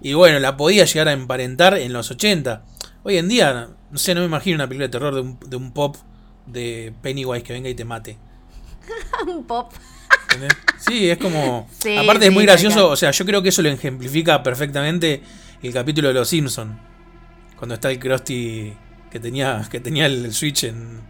y 0.00 0.14
bueno, 0.14 0.38
la 0.38 0.56
podía 0.56 0.86
llegar 0.86 1.08
a 1.08 1.12
emparentar 1.12 1.76
en 1.76 1.92
los 1.92 2.10
80. 2.10 2.64
Hoy 3.02 3.18
en 3.18 3.28
día, 3.28 3.68
no 3.90 3.98
sé, 3.98 4.14
no 4.14 4.22
me 4.22 4.26
imagino 4.26 4.54
una 4.54 4.66
película 4.66 4.86
de 4.86 4.92
terror 4.92 5.14
de 5.14 5.20
un, 5.20 5.38
de 5.46 5.56
un 5.56 5.70
pop 5.70 5.96
de 6.46 6.94
Pennywise 7.02 7.42
que 7.42 7.52
venga 7.52 7.68
y 7.68 7.74
te 7.74 7.84
mate. 7.84 8.16
un 9.26 9.44
pop. 9.44 9.70
¿entendés? 10.30 10.56
Sí, 10.78 11.10
es 11.10 11.18
como. 11.18 11.68
Sí, 11.78 11.94
aparte 11.94 12.28
es 12.28 12.32
muy 12.32 12.46
gracioso, 12.46 12.88
o 12.88 12.96
sea, 12.96 13.10
yo 13.10 13.26
creo 13.26 13.42
que 13.42 13.50
eso 13.50 13.60
lo 13.60 13.68
ejemplifica 13.68 14.42
perfectamente 14.42 15.20
el 15.68 15.72
capítulo 15.72 16.08
de 16.08 16.14
Los 16.14 16.28
Simpson 16.28 16.78
Cuando 17.56 17.74
está 17.74 17.90
el 17.90 17.98
Krusty 17.98 18.72
que 19.10 19.20
tenía, 19.20 19.66
que 19.70 19.78
tenía 19.80 20.06
el 20.06 20.32
switch 20.34 20.64
en. 20.64 21.00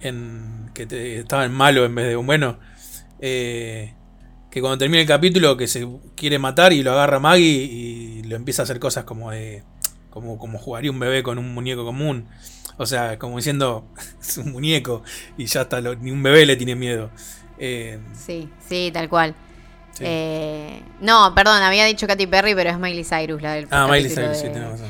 en 0.00 0.70
que 0.74 1.18
estaba 1.18 1.44
en 1.44 1.52
malo 1.52 1.84
en 1.84 1.94
vez 1.94 2.06
de 2.08 2.16
un 2.16 2.26
bueno. 2.26 2.58
eh, 3.20 3.94
que 4.50 4.60
cuando 4.60 4.78
termina 4.78 5.00
el 5.02 5.06
capítulo 5.08 5.56
que 5.56 5.66
se 5.66 5.86
quiere 6.14 6.38
matar 6.38 6.72
y 6.72 6.82
lo 6.82 6.92
agarra 6.92 7.18
Maggie 7.18 7.44
y 7.64 8.22
lo 8.22 8.36
empieza 8.36 8.62
a 8.62 8.64
hacer 8.64 8.78
cosas 8.78 9.04
como 9.04 9.30
de. 9.32 9.64
como, 10.10 10.38
como 10.38 10.58
jugaría 10.58 10.90
un 10.90 10.98
bebé 11.00 11.22
con 11.22 11.36
un 11.38 11.52
muñeco 11.52 11.84
común. 11.84 12.26
O 12.78 12.86
sea, 12.86 13.18
como 13.18 13.36
diciendo, 13.38 13.88
es 14.20 14.38
un 14.38 14.52
muñeco 14.52 15.02
y 15.36 15.46
ya 15.46 15.66
lo- 15.82 15.96
ni 15.96 16.10
un 16.12 16.22
bebé 16.22 16.46
le 16.46 16.56
tiene 16.56 16.74
miedo. 16.76 17.10
Eh, 17.58 17.98
Sí, 18.14 18.48
sí, 18.68 18.90
tal 18.92 19.08
cual. 19.08 19.34
Sí. 19.96 20.04
Eh, 20.06 20.82
no, 21.00 21.34
perdón, 21.34 21.62
había 21.62 21.84
dicho 21.86 22.06
Katy 22.06 22.26
Perry, 22.26 22.54
pero 22.54 22.70
es 22.70 22.78
Miley 22.78 23.04
Cyrus 23.04 23.40
la 23.40 23.54
del 23.54 23.68
ah, 23.70 23.86
Miley 23.88 24.10
Cyrus, 24.10 24.36
sí, 24.36 24.48
tenés 24.48 24.70
razón. 24.70 24.88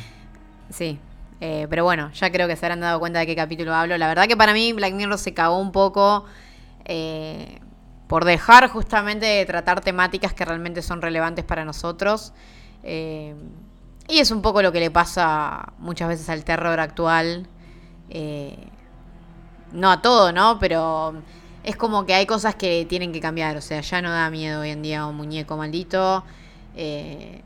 Sí. 0.70 0.98
Eh, 1.40 1.66
pero 1.68 1.84
bueno, 1.84 2.10
ya 2.12 2.32
creo 2.32 2.48
que 2.48 2.56
se 2.56 2.66
habrán 2.66 2.80
dado 2.80 2.98
cuenta 2.98 3.20
de 3.20 3.26
qué 3.26 3.36
capítulo 3.36 3.74
hablo. 3.74 3.96
La 3.98 4.08
verdad 4.08 4.26
que 4.26 4.36
para 4.36 4.52
mí 4.52 4.72
Black 4.72 4.94
Mirror 4.94 5.18
se 5.18 5.34
cagó 5.34 5.58
un 5.58 5.70
poco 5.70 6.24
eh, 6.84 7.60
por 8.08 8.24
dejar 8.24 8.68
justamente 8.68 9.26
de 9.26 9.44
tratar 9.44 9.80
temáticas 9.80 10.32
que 10.32 10.44
realmente 10.44 10.82
son 10.82 11.02
relevantes 11.02 11.44
para 11.44 11.64
nosotros. 11.64 12.32
Y 12.82 14.18
es 14.20 14.30
un 14.30 14.40
poco 14.42 14.62
lo 14.62 14.72
que 14.72 14.80
le 14.80 14.90
pasa 14.90 15.72
muchas 15.78 16.08
veces 16.08 16.28
al 16.30 16.44
terror 16.44 16.80
actual. 16.80 17.48
No 19.72 19.90
a 19.90 20.00
todo, 20.00 20.32
¿no? 20.32 20.58
Pero 20.58 21.22
es 21.66 21.76
como 21.76 22.06
que 22.06 22.14
hay 22.14 22.26
cosas 22.26 22.54
que 22.54 22.86
tienen 22.88 23.12
que 23.12 23.20
cambiar. 23.20 23.56
O 23.56 23.60
sea, 23.60 23.80
ya 23.80 24.00
no 24.00 24.10
da 24.10 24.30
miedo 24.30 24.60
hoy 24.60 24.70
en 24.70 24.82
día 24.82 25.04
un 25.04 25.16
muñeco 25.16 25.56
maldito. 25.56 26.24
Eh, 26.76 27.42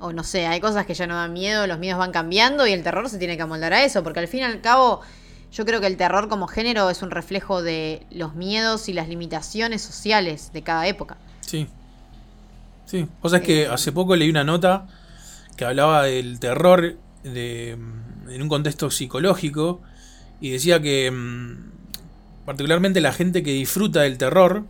o 0.00 0.12
no 0.12 0.22
sé, 0.22 0.46
hay 0.46 0.60
cosas 0.60 0.84
que 0.86 0.94
ya 0.94 1.06
no 1.06 1.16
dan 1.16 1.32
miedo, 1.32 1.66
los 1.66 1.78
miedos 1.78 1.98
van 1.98 2.12
cambiando 2.12 2.66
y 2.66 2.72
el 2.72 2.84
terror 2.84 3.08
se 3.08 3.18
tiene 3.18 3.36
que 3.36 3.42
amoldar 3.42 3.72
a 3.72 3.84
eso, 3.84 4.04
porque 4.04 4.20
al 4.20 4.28
fin 4.28 4.40
y 4.40 4.42
al 4.44 4.60
cabo 4.60 5.00
yo 5.50 5.64
creo 5.64 5.80
que 5.80 5.86
el 5.86 5.96
terror 5.96 6.28
como 6.28 6.46
género 6.46 6.90
es 6.90 7.02
un 7.02 7.10
reflejo 7.10 7.62
de 7.62 8.06
los 8.10 8.34
miedos 8.34 8.88
y 8.88 8.92
las 8.92 9.08
limitaciones 9.08 9.82
sociales 9.82 10.52
de 10.52 10.62
cada 10.62 10.86
época. 10.86 11.16
Sí. 11.40 11.66
Sí. 12.84 13.08
O 13.22 13.28
sea, 13.28 13.40
es 13.40 13.44
que 13.44 13.66
hace 13.66 13.92
poco 13.92 14.14
leí 14.14 14.28
una 14.30 14.44
nota 14.44 14.86
que 15.56 15.64
hablaba 15.64 16.04
del 16.04 16.38
terror 16.38 16.96
de, 17.24 17.70
en 17.70 18.42
un 18.42 18.48
contexto 18.48 18.90
psicológico 18.90 19.80
y 20.40 20.50
decía 20.50 20.80
que 20.80 21.10
mm, 21.10 21.77
particularmente 22.48 23.00
la 23.02 23.12
gente 23.12 23.42
que 23.42 23.52
disfruta 23.52 24.00
del 24.02 24.18
terror 24.18 24.64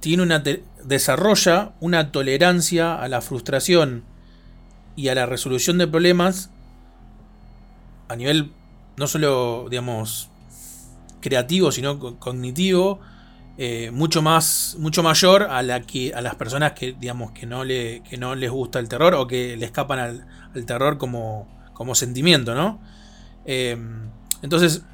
tiene 0.00 0.22
una 0.22 0.42
desarrolla 0.84 1.72
una 1.80 2.12
tolerancia 2.12 2.96
a 2.96 3.08
la 3.08 3.20
frustración 3.22 4.04
y 4.96 5.08
a 5.08 5.14
la 5.14 5.26
resolución 5.26 5.78
de 5.78 5.88
problemas 5.88 6.50
a 8.08 8.16
nivel 8.16 8.52
no 8.96 9.06
solo 9.06 9.66
digamos 9.70 10.28
creativo 11.20 11.72
sino 11.72 11.98
co- 11.98 12.18
cognitivo 12.18 13.00
eh, 13.58 13.90
mucho 13.92 14.22
más 14.22 14.76
mucho 14.80 15.02
mayor 15.02 15.44
a 15.44 15.62
la 15.62 15.82
que 15.82 16.14
a 16.14 16.22
las 16.22 16.36
personas 16.36 16.72
que 16.72 16.94
digamos 16.98 17.32
que 17.32 17.46
no 17.46 17.64
le 17.64 18.02
que 18.08 18.18
no 18.18 18.34
les 18.34 18.50
gusta 18.50 18.78
el 18.80 18.88
terror 18.88 19.14
o 19.14 19.26
que 19.26 19.56
le 19.56 19.66
escapan 19.66 19.98
al, 19.98 20.26
al 20.54 20.66
terror 20.66 20.98
como 20.98 21.48
como 21.74 21.94
sentimiento 21.94 22.54
no 22.54 22.80
Eh, 23.46 23.76
entonces 24.42 24.84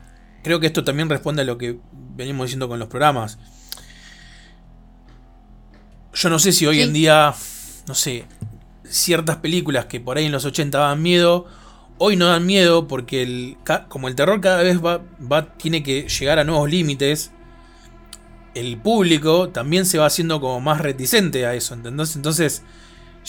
creo 0.42 0.60
que 0.60 0.66
esto 0.68 0.84
también 0.84 1.08
responde 1.10 1.42
a 1.42 1.44
lo 1.46 1.58
que 1.58 1.80
venimos 2.18 2.44
diciendo 2.46 2.68
con 2.68 2.78
los 2.78 2.88
programas 2.88 3.38
yo 6.12 6.28
no 6.30 6.38
sé 6.38 6.52
si 6.52 6.66
hoy 6.66 6.76
Sí. 6.76 6.82
en 6.82 6.92
día 6.92 7.34
no 7.86 7.94
sé 7.94 8.24
ciertas 8.84 9.36
películas 9.36 9.86
que 9.86 10.00
por 10.00 10.16
ahí 10.18 10.26
en 10.26 10.32
los 10.32 10.44
80 10.44 10.78
daban 10.78 11.02
miedo 11.02 11.46
hoy 11.98 12.16
no 12.16 12.26
dan 12.26 12.46
miedo 12.46 12.86
porque 12.88 13.22
el, 13.22 13.56
como 13.88 14.08
el 14.08 14.14
terror 14.14 14.40
cada 14.40 14.62
vez 14.62 14.84
va, 14.84 15.00
va 15.30 15.54
tiene 15.54 15.82
que 15.82 16.08
llegar 16.08 16.38
a 16.38 16.44
nuevos 16.44 16.70
límites 16.70 17.30
el 18.54 18.76
público 18.78 19.50
también 19.50 19.84
se 19.86 19.98
va 19.98 20.06
haciendo 20.06 20.40
como 20.40 20.60
más 20.60 20.80
reticente 20.80 21.46
a 21.46 21.54
eso, 21.54 21.74
¿entendés? 21.74 22.16
Entonces 22.16 22.62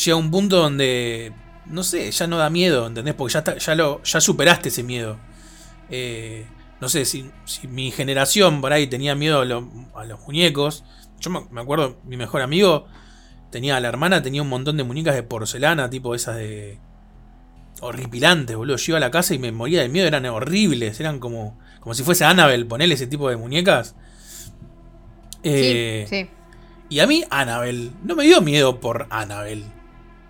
llega 0.03 0.16
un 0.18 0.32
punto 0.32 0.57
donde, 0.57 1.34
no 1.68 1.84
sé, 1.84 2.10
ya 2.10 2.26
no 2.26 2.38
da 2.38 2.49
miedo, 2.49 2.88
¿entendés? 2.88 3.14
Porque 3.14 3.34
ya, 3.34 3.40
está- 3.40 3.57
ya, 3.57 3.76
lo, 3.76 4.02
ya 4.02 4.22
superaste 4.22 4.70
ese 4.70 4.82
miedo. 4.82 5.20
Eh, 5.91 6.48
no 6.81 6.89
sé, 6.89 7.06
si, 7.06 7.30
si 7.45 7.68
mi 7.68 7.91
generación 7.91 8.61
por 8.61 8.72
ahí 8.73 8.88
tenía 8.88 9.15
miedo 9.15 9.41
a, 9.41 9.45
lo- 9.45 9.69
a 9.95 10.06
los 10.06 10.19
muñecos, 10.22 10.84
yo 11.19 11.30
me, 11.30 11.41
me 11.51 11.61
acuerdo, 11.61 11.97
mi 12.06 12.15
mejor 12.18 12.41
amigo 12.41 12.88
tenía, 13.51 13.80
la 13.80 13.88
hermana 13.89 14.22
tenía 14.22 14.41
un 14.41 14.49
montón 14.49 14.77
de 14.77 14.84
muñecas 14.84 15.15
de 15.15 15.23
porcelana, 15.23 15.89
tipo 15.89 16.15
esas 16.15 16.35
de... 16.38 16.80
Horripilantes, 17.81 18.57
boludo. 18.57 18.76
Yo 18.76 18.91
iba 18.91 18.97
a 18.97 18.99
la 18.99 19.10
casa 19.11 19.34
y 19.34 19.39
me 19.39 19.51
moría 19.53 19.81
de 19.81 19.88
miedo, 19.89 20.06
eran 20.06 20.26
horribles, 20.26 20.99
eran 20.99 21.19
como, 21.19 21.57
como 21.80 21.93
si 21.95 22.03
fuese 22.03 22.26
Annabelle, 22.26 22.65
ponerle 22.65 22.95
ese 22.95 23.07
tipo 23.07 23.30
de 23.30 23.38
muñecas. 23.38 23.95
Eh, 25.43 26.06
sí, 26.10 26.23
sí. 26.23 26.30
Y 26.89 26.99
a 26.99 27.07
mí, 27.07 27.23
Annabelle, 27.30 27.91
no 28.03 28.15
me 28.15 28.23
dio 28.26 28.41
miedo 28.41 28.80
por 28.80 29.07
Annabelle. 29.10 29.64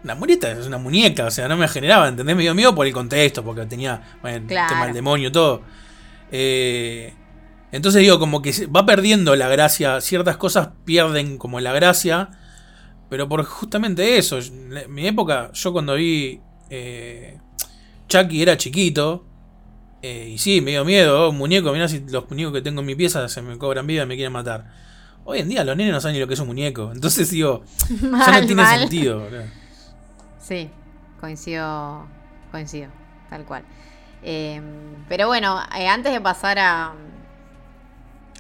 Una 0.03 0.15
muñeca 0.15 0.51
es 0.51 0.67
una 0.67 0.77
muñeca, 0.77 1.26
o 1.26 1.31
sea, 1.31 1.47
no 1.47 1.57
me 1.57 1.67
generaba, 1.67 2.07
¿entendés? 2.07 2.35
Me 2.35 2.43
dio 2.43 2.53
miedo 2.53 2.76
por 2.76 2.85
el 2.85 2.93
contexto, 2.93 3.43
porque 3.43 3.65
tenía 3.65 4.01
bueno, 4.21 4.45
Claro. 4.47 4.69
tema 4.69 4.85
del 4.85 4.93
demonio, 4.93 5.31
todo. 5.31 5.61
Eh, 6.31 7.14
entonces 7.72 8.01
digo, 8.01 8.19
como 8.19 8.41
que 8.41 8.51
va 8.68 8.85
perdiendo 8.85 9.35
la 9.35 9.47
gracia, 9.47 10.01
ciertas 10.01 10.38
cosas 10.38 10.69
pierden 10.85 11.38
como 11.38 11.60
la 11.60 11.72
gracia, 11.73 12.30
pero 13.10 13.27
por 13.30 13.43
justamente 13.43 14.18
eso. 14.18 14.39
En 14.39 14.91
mi 14.93 15.07
época, 15.07 15.51
yo 15.53 15.72
cuando 15.72 15.95
vi 15.95 16.41
eh, 16.69 17.38
Chucky 18.07 18.41
era 18.41 18.57
chiquito, 18.57 19.26
eh, 20.01 20.31
y 20.34 20.38
sí, 20.38 20.61
me 20.61 20.72
dio 20.72 20.85
miedo, 20.85 21.27
oh, 21.27 21.31
muñeco, 21.31 21.72
mirá 21.73 21.88
si 21.88 21.99
los 22.07 22.30
muñecos 22.30 22.53
que 22.53 22.61
tengo 22.61 22.80
en 22.81 22.88
mi 22.88 22.95
pieza 22.95 23.27
se 23.27 23.41
me 23.41 23.57
cobran 23.57 23.85
vida 23.85 24.03
y 24.03 24.06
me 24.06 24.15
quieren 24.15 24.34
matar. 24.34 24.65
Hoy 25.26 25.39
en 25.39 25.49
día 25.49 25.64
los 25.64 25.76
nenes 25.77 25.93
no 25.93 26.01
saben 26.01 26.14
ni 26.15 26.19
lo 26.22 26.27
que 26.27 26.34
es 26.34 26.39
un 26.39 26.47
muñeco. 26.47 26.91
Entonces 26.91 27.30
digo, 27.30 27.64
ya 27.89 28.07
no 28.07 28.18
Mal, 28.18 28.45
tiene 28.47 28.61
mal. 28.64 28.80
sentido. 28.80 29.27
Sí, 30.39 30.69
coincido, 31.19 32.07
coincido, 32.51 32.89
tal 33.30 33.45
cual. 33.45 33.64
Eh, 34.23 34.61
pero 35.07 35.27
bueno, 35.27 35.59
eh, 35.77 35.87
antes 35.87 36.11
de 36.13 36.21
pasar 36.21 36.59
a, 36.59 36.93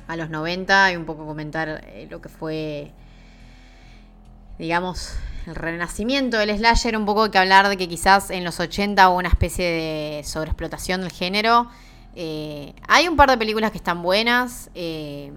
a 0.07 0.15
los 0.15 0.29
90 0.29 0.93
y 0.93 0.95
un 0.95 1.05
poco 1.05 1.25
comentar 1.25 1.83
eh, 1.87 2.07
lo 2.09 2.19
que 2.19 2.29
fue, 2.29 2.91
digamos, 4.57 5.15
el 5.45 5.55
renacimiento 5.55 6.37
del 6.37 6.57
slasher, 6.57 6.97
un 6.97 7.05
poco 7.05 7.29
que 7.31 7.37
hablar 7.37 7.69
de 7.69 7.77
que 7.77 7.87
quizás 7.87 8.29
en 8.31 8.43
los 8.43 8.59
80 8.59 9.07
hubo 9.09 9.17
una 9.17 9.29
especie 9.29 9.65
de 9.65 10.23
sobreexplotación 10.23 11.01
del 11.01 11.11
género. 11.11 11.69
Eh, 12.15 12.73
hay 12.87 13.07
un 13.07 13.15
par 13.15 13.29
de 13.29 13.37
películas 13.37 13.71
que 13.71 13.77
están 13.77 14.01
buenas. 14.01 14.69
eh, 14.75 15.31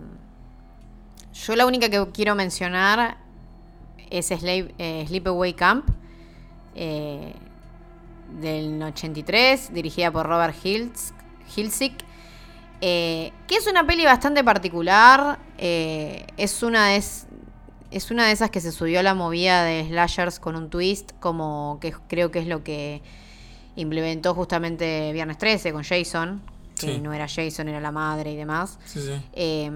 yo 1.35 1.56
la 1.56 1.64
única 1.64 1.89
que 1.89 2.06
quiero 2.12 2.35
mencionar 2.35 3.16
es 4.10 4.27
Sleepaway 4.27 5.55
Camp 5.55 5.89
del 8.41 8.83
83, 8.83 9.73
dirigida 9.73 10.11
por 10.11 10.27
Robert 10.27 10.55
Hiltzik, 10.65 11.93
eh, 12.81 13.33
que 13.47 13.57
es 13.57 13.67
una 13.67 13.87
peli 13.87 14.05
bastante 14.05 14.43
particular. 14.45 15.39
eh, 15.59 16.27
es, 16.37 16.63
una 16.63 16.89
de 16.89 16.97
es, 16.97 17.27
es 17.91 18.11
una 18.11 18.27
de 18.27 18.33
esas 18.33 18.51
que 18.51 18.61
se 18.61 18.73
subió 18.73 19.01
a 19.01 19.03
la 19.03 19.15
movida 19.15 19.63
de 19.65 19.87
slashers 19.89 20.41
con 20.41 20.57
un 20.57 20.71
twist, 20.71 21.13
como 21.21 21.79
que 21.81 21.93
creo 22.09 22.31
que 22.31 22.41
es 22.41 22.47
lo 22.47 22.65
que 22.65 23.03
implementó 23.77 24.35
justamente 24.35 25.13
Viernes 25.13 25.39
13 25.39 25.73
con 25.73 25.83
Jason, 25.85 26.43
que 26.79 26.95
Sí. 26.95 26.99
no 27.01 27.13
era 27.13 27.27
Jason, 27.29 27.69
era 27.69 27.81
la 27.81 27.93
madre 27.93 28.33
y 28.33 28.37
demás. 28.37 28.79
Sí, 28.85 29.01
sí. 29.01 29.13
Eh, 29.35 29.71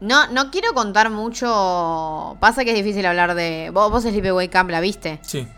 no, 0.00 0.26
no 0.28 0.50
quiero 0.50 0.74
contar 0.74 1.08
mucho. 1.10 2.36
Pasa 2.38 2.64
que 2.64 2.70
es 2.72 2.76
difícil 2.76 3.06
hablar 3.06 3.34
de. 3.34 3.70
Vos, 3.72 3.90
vos 3.90 4.02
Sleepaway 4.02 4.48
Camp 4.48 4.68
la 4.70 4.80
viste. 4.80 5.18
Sí. 5.22 5.48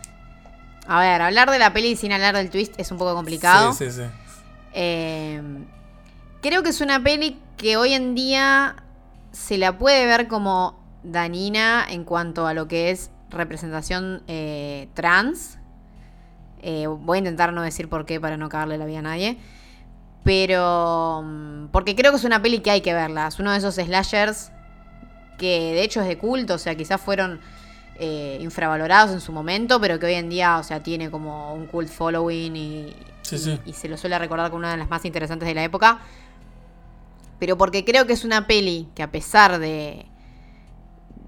A 0.91 0.99
ver, 0.99 1.21
hablar 1.21 1.51
de 1.51 1.59
la 1.59 1.71
peli 1.71 1.95
sin 1.95 2.11
hablar 2.11 2.35
del 2.35 2.49
twist 2.49 2.73
es 2.79 2.91
un 2.91 2.97
poco 2.97 3.13
complicado. 3.13 3.73
Sí, 3.73 3.91
sí, 3.91 4.01
sí. 4.01 4.03
Eh, 4.73 5.39
creo 6.41 6.63
que 6.63 6.69
es 6.69 6.81
una 6.81 7.03
peli 7.03 7.39
que 7.57 7.77
hoy 7.77 7.93
en 7.93 8.15
día 8.15 8.75
se 9.31 9.59
la 9.59 9.77
puede 9.77 10.07
ver 10.07 10.27
como 10.27 10.79
danina 11.03 11.85
en 11.87 12.03
cuanto 12.03 12.47
a 12.47 12.55
lo 12.55 12.67
que 12.67 12.89
es 12.89 13.11
representación 13.29 14.23
eh, 14.27 14.89
trans. 14.95 15.59
Eh, 16.63 16.87
voy 16.87 17.17
a 17.17 17.19
intentar 17.19 17.53
no 17.53 17.61
decir 17.61 17.87
por 17.87 18.07
qué 18.07 18.19
para 18.19 18.35
no 18.35 18.49
cagarle 18.49 18.79
la 18.79 18.85
vida 18.85 18.97
a 18.99 19.03
nadie. 19.03 19.37
Pero. 20.23 21.21
mm, 21.23 21.67
Porque 21.67 21.95
creo 21.95 22.11
que 22.11 22.17
es 22.17 22.23
una 22.23 22.41
peli 22.41 22.61
que 22.61 22.71
hay 22.71 22.81
que 22.81 22.95
verla. 22.95 23.27
Es 23.27 23.39
uno 23.39 23.51
de 23.51 23.59
esos 23.59 23.75
slashers 23.75 24.51
que 25.37 25.73
de 25.75 25.83
hecho 25.83 26.01
es 26.01 26.07
de 26.07 26.17
culto. 26.17 26.55
O 26.55 26.57
sea, 26.57 26.73
quizás 26.73 26.99
fueron 26.99 27.39
eh, 27.99 28.37
infravalorados 28.41 29.11
en 29.11 29.19
su 29.21 29.31
momento, 29.31 29.79
pero 29.81 29.99
que 29.99 30.05
hoy 30.07 30.13
en 30.13 30.29
día, 30.29 30.57
o 30.57 30.63
sea, 30.63 30.81
tiene 30.81 31.11
como 31.11 31.53
un 31.53 31.65
cult 31.67 31.89
following 31.89 32.55
y, 32.55 32.95
Sí, 33.21 33.35
y- 33.35 33.39
sí. 33.39 33.59
y 33.65 33.73
se 33.73 33.87
lo 33.89 33.97
suele 33.97 34.17
recordar 34.17 34.49
como 34.49 34.59
una 34.59 34.71
de 34.71 34.77
las 34.77 34.89
más 34.89 35.03
interesantes 35.05 35.47
de 35.47 35.53
la 35.55 35.63
época. 35.63 35.99
Pero 37.39 37.57
porque 37.57 37.85
creo 37.85 38.05
que 38.07 38.13
es 38.13 38.23
una 38.25 38.47
peli 38.47 38.87
que 38.95 39.03
a 39.03 39.11
pesar 39.11 39.59
de. 39.59 40.05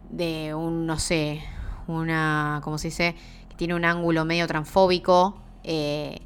de 0.10 0.54
un, 0.54 0.86
no 0.86 1.00
sé, 1.00 1.42
una. 1.88 2.60
¿cómo 2.64 2.78
se 2.78 2.88
dice? 2.90 3.16
Que 3.50 3.56
tiene 3.56 3.76
un 3.76 3.86
ángulo 3.86 4.26
medio 4.26 4.48
transfóbico. 4.48 5.38
eh, 5.64 6.20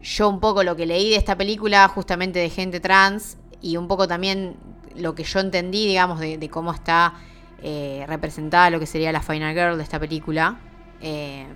yo 0.00 0.28
un 0.28 0.38
poco 0.38 0.62
lo 0.62 0.76
que 0.76 0.86
leí 0.86 1.10
de 1.10 1.16
esta 1.16 1.36
película, 1.36 1.88
justamente 1.88 2.38
de 2.38 2.50
gente 2.50 2.78
trans, 2.78 3.36
y 3.60 3.76
un 3.76 3.88
poco 3.88 4.06
también 4.06 4.54
lo 4.94 5.16
que 5.16 5.24
yo 5.24 5.40
entendí, 5.40 5.88
digamos, 5.88 6.20
de, 6.20 6.38
de 6.38 6.48
cómo 6.48 6.72
está 6.72 7.14
eh, 7.62 8.04
representada 8.08 8.70
lo 8.70 8.80
que 8.80 8.86
sería 8.86 9.12
la 9.12 9.20
Final 9.22 9.54
Girl 9.54 9.76
de 9.76 9.82
esta 9.82 9.98
película. 9.98 10.58
eh, 11.00 11.46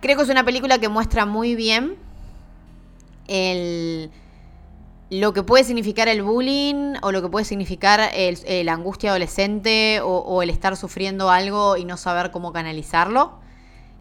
creo 0.00 0.16
que 0.16 0.22
es 0.22 0.28
una 0.28 0.44
película 0.44 0.78
que 0.78 0.88
muestra 0.88 1.26
muy 1.26 1.56
bien 1.56 1.96
el, 3.26 4.10
lo 5.10 5.32
que 5.32 5.42
puede 5.42 5.64
significar 5.64 6.08
el 6.08 6.22
bullying 6.22 6.94
o 7.02 7.12
lo 7.12 7.20
que 7.20 7.28
puede 7.28 7.44
significar 7.44 8.00
la 8.00 8.72
angustia 8.72 9.10
adolescente 9.10 10.00
o, 10.00 10.18
o 10.18 10.42
el 10.42 10.50
estar 10.50 10.76
sufriendo 10.76 11.30
algo 11.30 11.76
y 11.76 11.84
no 11.84 11.96
saber 11.96 12.30
cómo 12.30 12.52
canalizarlo. 12.52 13.40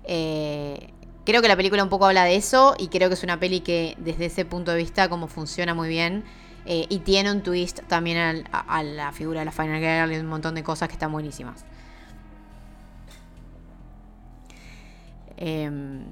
Eh, 0.04 0.94
creo 1.26 1.42
que 1.42 1.48
la 1.48 1.58
película 1.58 1.84
un 1.84 1.90
poco 1.90 2.06
habla 2.06 2.24
de 2.24 2.36
eso 2.36 2.76
y 2.78 2.88
creo 2.88 3.10
que 3.10 3.16
es 3.16 3.24
una 3.24 3.40
peli 3.40 3.60
que 3.62 3.96
desde 4.00 4.26
ese 4.26 4.46
punto 4.46 4.72
de 4.72 4.78
vista 4.78 5.10
como 5.10 5.28
funciona 5.28 5.74
muy 5.74 5.90
bien 5.90 6.24
eh, 6.68 6.86
y 6.90 7.00
tiene 7.00 7.32
un 7.32 7.42
twist 7.42 7.80
también 7.88 8.18
al- 8.18 8.46
a, 8.52 8.60
a 8.78 8.84
la 8.84 9.12
figura 9.14 9.40
de 9.40 9.46
la 9.46 9.52
Final 9.52 9.80
Girl 9.80 10.12
y 10.14 10.20
un 10.20 10.28
montón 10.28 10.54
de 10.54 10.64
cosas 10.64 10.88
que 10.90 10.94
están 10.94 11.12
buenísimas. 11.12 11.66
Em, 15.38 16.04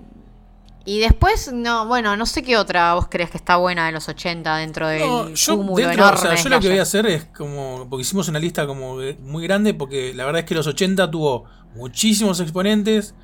y 0.85 0.99
después, 0.99 1.51
no, 1.51 1.87
bueno, 1.87 2.15
no 2.15 2.25
sé 2.27 2.43
qué 2.43 2.57
otra 2.57 2.93
vos 2.93 3.07
crees 3.09 3.31
que 3.31 3.37
está 3.37 3.55
buena 3.57 3.87
de 3.87 3.91
los 3.91 4.07
80 4.07 4.57
dentro 4.57 4.87
del 4.87 4.99
No, 5.01 5.29
yo, 5.29 5.57
cúmulo 5.57 5.87
dentro, 5.87 6.05
o 6.13 6.17
sea, 6.17 6.35
yo 6.35 6.49
lo 6.49 6.59
que 6.59 6.69
voy 6.69 6.77
a 6.77 6.83
hacer 6.83 7.07
es 7.07 7.25
como. 7.25 7.87
Porque 7.89 8.01
hicimos 8.03 8.27
una 8.27 8.37
lista 8.39 8.67
como 8.67 8.97
muy 9.21 9.43
grande, 9.43 9.73
porque 9.73 10.13
la 10.13 10.25
verdad 10.25 10.41
es 10.41 10.45
que 10.45 10.53
los 10.53 10.67
80 10.67 11.09
tuvo 11.09 11.45
muchísimos 11.73 12.39
exponentes, 12.39 13.15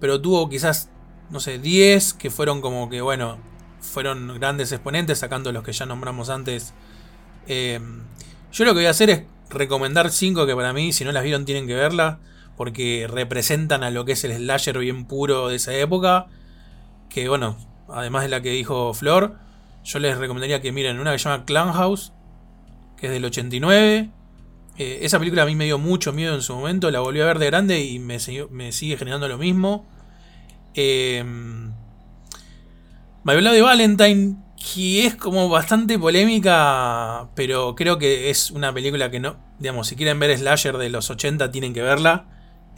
pero 0.00 0.20
tuvo 0.20 0.48
quizás, 0.50 0.90
no 1.30 1.40
sé, 1.40 1.58
10 1.58 2.12
que 2.12 2.30
fueron 2.30 2.60
como 2.60 2.90
que, 2.90 3.00
bueno, 3.00 3.38
fueron 3.80 4.38
grandes 4.38 4.72
exponentes, 4.72 5.18
sacando 5.18 5.52
los 5.52 5.62
que 5.62 5.72
ya 5.72 5.86
nombramos 5.86 6.30
antes. 6.30 6.74
Eh, 7.46 7.80
yo 8.52 8.64
lo 8.64 8.72
que 8.72 8.78
voy 8.78 8.86
a 8.86 8.90
hacer 8.90 9.10
es 9.10 9.22
recomendar 9.50 10.10
5 10.10 10.46
que 10.46 10.54
para 10.54 10.72
mí, 10.72 10.92
si 10.92 11.04
no 11.04 11.12
las 11.12 11.22
vieron, 11.22 11.44
tienen 11.44 11.66
que 11.66 11.74
verlas, 11.74 12.18
porque 12.56 13.06
representan 13.08 13.82
a 13.82 13.90
lo 13.90 14.04
que 14.04 14.12
es 14.12 14.24
el 14.24 14.32
slasher 14.36 14.78
bien 14.78 15.06
puro 15.06 15.48
de 15.48 15.56
esa 15.56 15.74
época. 15.74 16.26
Que 17.08 17.28
bueno, 17.28 17.56
además 17.88 18.22
de 18.22 18.28
la 18.28 18.42
que 18.42 18.50
dijo 18.50 18.92
Flor, 18.94 19.38
yo 19.84 19.98
les 19.98 20.18
recomendaría 20.18 20.60
que 20.60 20.72
miren 20.72 20.98
una 21.00 21.12
que 21.12 21.18
se 21.18 21.28
llama 21.28 21.44
Clown 21.44 21.72
House, 21.72 22.12
que 22.96 23.06
es 23.06 23.12
del 23.12 23.24
89. 23.24 24.10
Eh, 24.76 24.98
esa 25.02 25.18
película 25.18 25.42
a 25.42 25.46
mí 25.46 25.56
me 25.56 25.64
dio 25.64 25.78
mucho 25.78 26.12
miedo 26.12 26.34
en 26.34 26.42
su 26.42 26.54
momento, 26.54 26.90
la 26.90 27.00
volví 27.00 27.20
a 27.20 27.26
ver 27.26 27.38
de 27.38 27.46
grande 27.46 27.80
y 27.80 27.98
me, 27.98 28.18
me 28.50 28.72
sigue 28.72 28.96
generando 28.96 29.28
lo 29.28 29.38
mismo. 29.38 29.86
Eh, 30.74 31.24
My 33.28 33.36
Bloody 33.36 33.60
Valentine, 33.60 34.36
que 34.56 35.04
es 35.06 35.14
como 35.14 35.48
bastante 35.50 35.98
polémica, 35.98 37.28
pero 37.34 37.74
creo 37.74 37.98
que 37.98 38.30
es 38.30 38.50
una 38.50 38.72
película 38.72 39.10
que 39.10 39.20
no, 39.20 39.36
digamos, 39.58 39.86
si 39.88 39.96
quieren 39.96 40.18
ver 40.18 40.36
Slasher 40.38 40.78
de 40.78 40.88
los 40.88 41.10
80 41.10 41.50
tienen 41.50 41.74
que 41.74 41.82
verla. 41.82 42.24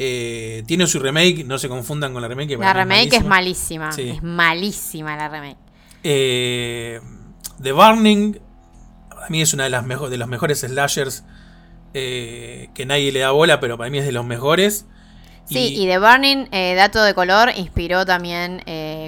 Eh, 0.02 0.64
tiene 0.66 0.86
su 0.88 0.98
remake, 0.98 1.44
no 1.44 1.58
se 1.58 1.68
confundan 1.68 2.12
con 2.12 2.22
la 2.22 2.26
remake. 2.28 2.48
que 2.48 2.56
La 2.56 2.72
remake 2.72 3.14
es 3.16 3.24
malísima. 3.24 3.86
malísima. 3.86 3.92
Sí. 3.92 4.08
Es 4.10 4.22
malísima 4.22 5.16
la 5.16 5.28
remake. 5.28 5.58
Eh, 6.02 7.00
The 7.62 7.72
Burning, 7.72 8.38
para 9.08 9.28
mí 9.28 9.42
es 9.42 9.54
una 9.54 9.64
de 9.64 9.70
las 9.70 9.84
mejo- 9.84 10.08
de 10.08 10.16
los 10.16 10.26
mejores 10.26 10.60
slashers 10.60 11.22
eh, 11.94 12.70
que 12.74 12.86
nadie 12.86 13.12
le 13.12 13.20
da 13.20 13.30
bola, 13.32 13.60
pero 13.60 13.76
para 13.78 13.90
mí 13.90 13.98
es 13.98 14.04
de 14.06 14.12
los 14.12 14.24
mejores. 14.24 14.86
Sí, 15.44 15.74
y, 15.76 15.86
The 15.86 15.98
Burning, 15.98 16.48
eh, 16.52 16.74
dato 16.76 17.02
de 17.02 17.12
color, 17.14 17.50
inspiró 17.56 18.06
también 18.06 18.62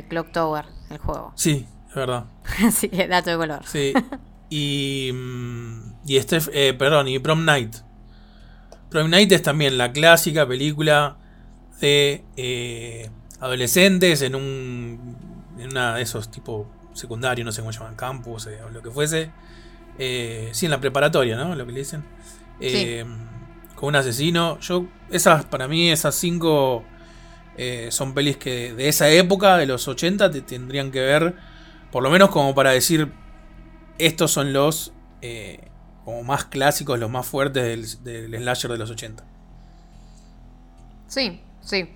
Clock 0.09 0.32
Tower, 0.32 0.64
el 0.93 0.98
juego. 0.98 1.32
Sí, 1.36 1.66
es 1.89 1.94
verdad. 1.94 2.24
Así 2.64 2.89
que 2.89 3.06
dato 3.09 3.31
de 3.31 3.36
color. 3.36 3.60
Sí. 3.66 3.93
y. 4.51 5.10
mm, 5.12 5.93
Y 6.06 6.16
Steph- 6.19 6.51
eh, 6.52 6.74
perdón, 6.74 7.09
y 7.09 7.19
Prom 7.19 7.44
Night. 7.44 7.77
Prom 8.90 9.09
Night 9.10 9.32
es 9.32 9.43
también 9.43 9.78
la 9.78 9.93
clásica 9.93 10.47
película 10.47 11.16
de 11.81 12.24
eh, 12.36 13.10
adolescentes 13.40 14.23
en 14.23 14.35
un. 14.35 15.16
En 15.59 15.70
una 15.70 15.94
de 15.97 16.02
esos 16.02 16.31
tipo 16.31 16.66
secundario, 16.93 17.44
no 17.44 17.52
sé 17.52 17.60
cómo 17.60 17.73
se 17.73 17.78
llaman, 17.78 17.94
campus 17.94 18.47
eh, 18.47 18.60
o 18.64 18.70
lo 18.70 18.82
que 18.82 18.90
fuese. 18.90 19.31
Eh, 19.98 20.51
sí, 20.52 20.66
en 20.66 20.70
la 20.73 20.81
preparatoria, 20.81 21.36
¿no? 21.36 21.55
Lo 21.55 21.64
que 21.66 21.73
le 21.73 21.78
dicen. 21.81 22.05
Eh, 22.60 23.05
Con 23.74 23.90
un 23.90 23.97
asesino. 23.97 24.59
Yo, 24.60 24.86
esas, 25.10 25.44
para 25.47 25.69
mí, 25.69 25.90
esas 25.90 26.14
cinco 26.14 26.85
eh, 27.56 27.88
son 27.90 28.14
pelis 28.14 28.36
que 28.36 28.72
de 28.72 28.88
esa 28.88 29.08
época, 29.08 29.56
de 29.56 29.66
los 29.66 29.88
80, 29.88 30.30
te 30.30 30.40
tendrían 30.42 30.90
que 30.90 31.00
ver. 31.00 31.34
Por 31.90 32.02
lo 32.02 32.10
menos 32.10 32.30
como 32.30 32.54
para 32.54 32.70
decir. 32.70 33.12
Estos 33.98 34.30
son 34.32 34.52
los. 34.52 34.92
eh, 35.20 35.68
como 36.04 36.24
más 36.24 36.46
clásicos, 36.46 36.98
los 36.98 37.10
más 37.10 37.26
fuertes 37.26 38.02
del, 38.02 38.30
del 38.30 38.42
slasher 38.42 38.72
de 38.72 38.78
los 38.78 38.90
80. 38.90 39.24
Sí, 41.06 41.40
sí. 41.60 41.88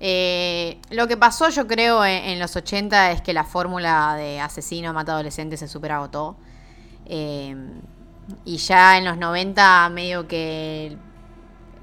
Eh, 0.00 0.80
lo 0.90 1.06
que 1.06 1.16
pasó, 1.16 1.48
yo 1.50 1.68
creo, 1.68 2.04
en, 2.04 2.40
los 2.40 2.56
80 2.56 3.12
es 3.12 3.22
que 3.22 3.32
la 3.32 3.44
fórmula 3.44 4.16
de 4.16 4.40
asesino 4.40 4.92
mata 4.92 5.12
adolescente 5.12 5.56
se 5.56 5.68
superagotó. 5.68 6.36
Eh, 7.06 7.54
y 8.44 8.56
ya 8.56 8.98
en 8.98 9.04
los 9.04 9.16
90, 9.16 9.88
medio 9.90 10.26
que. 10.26 10.96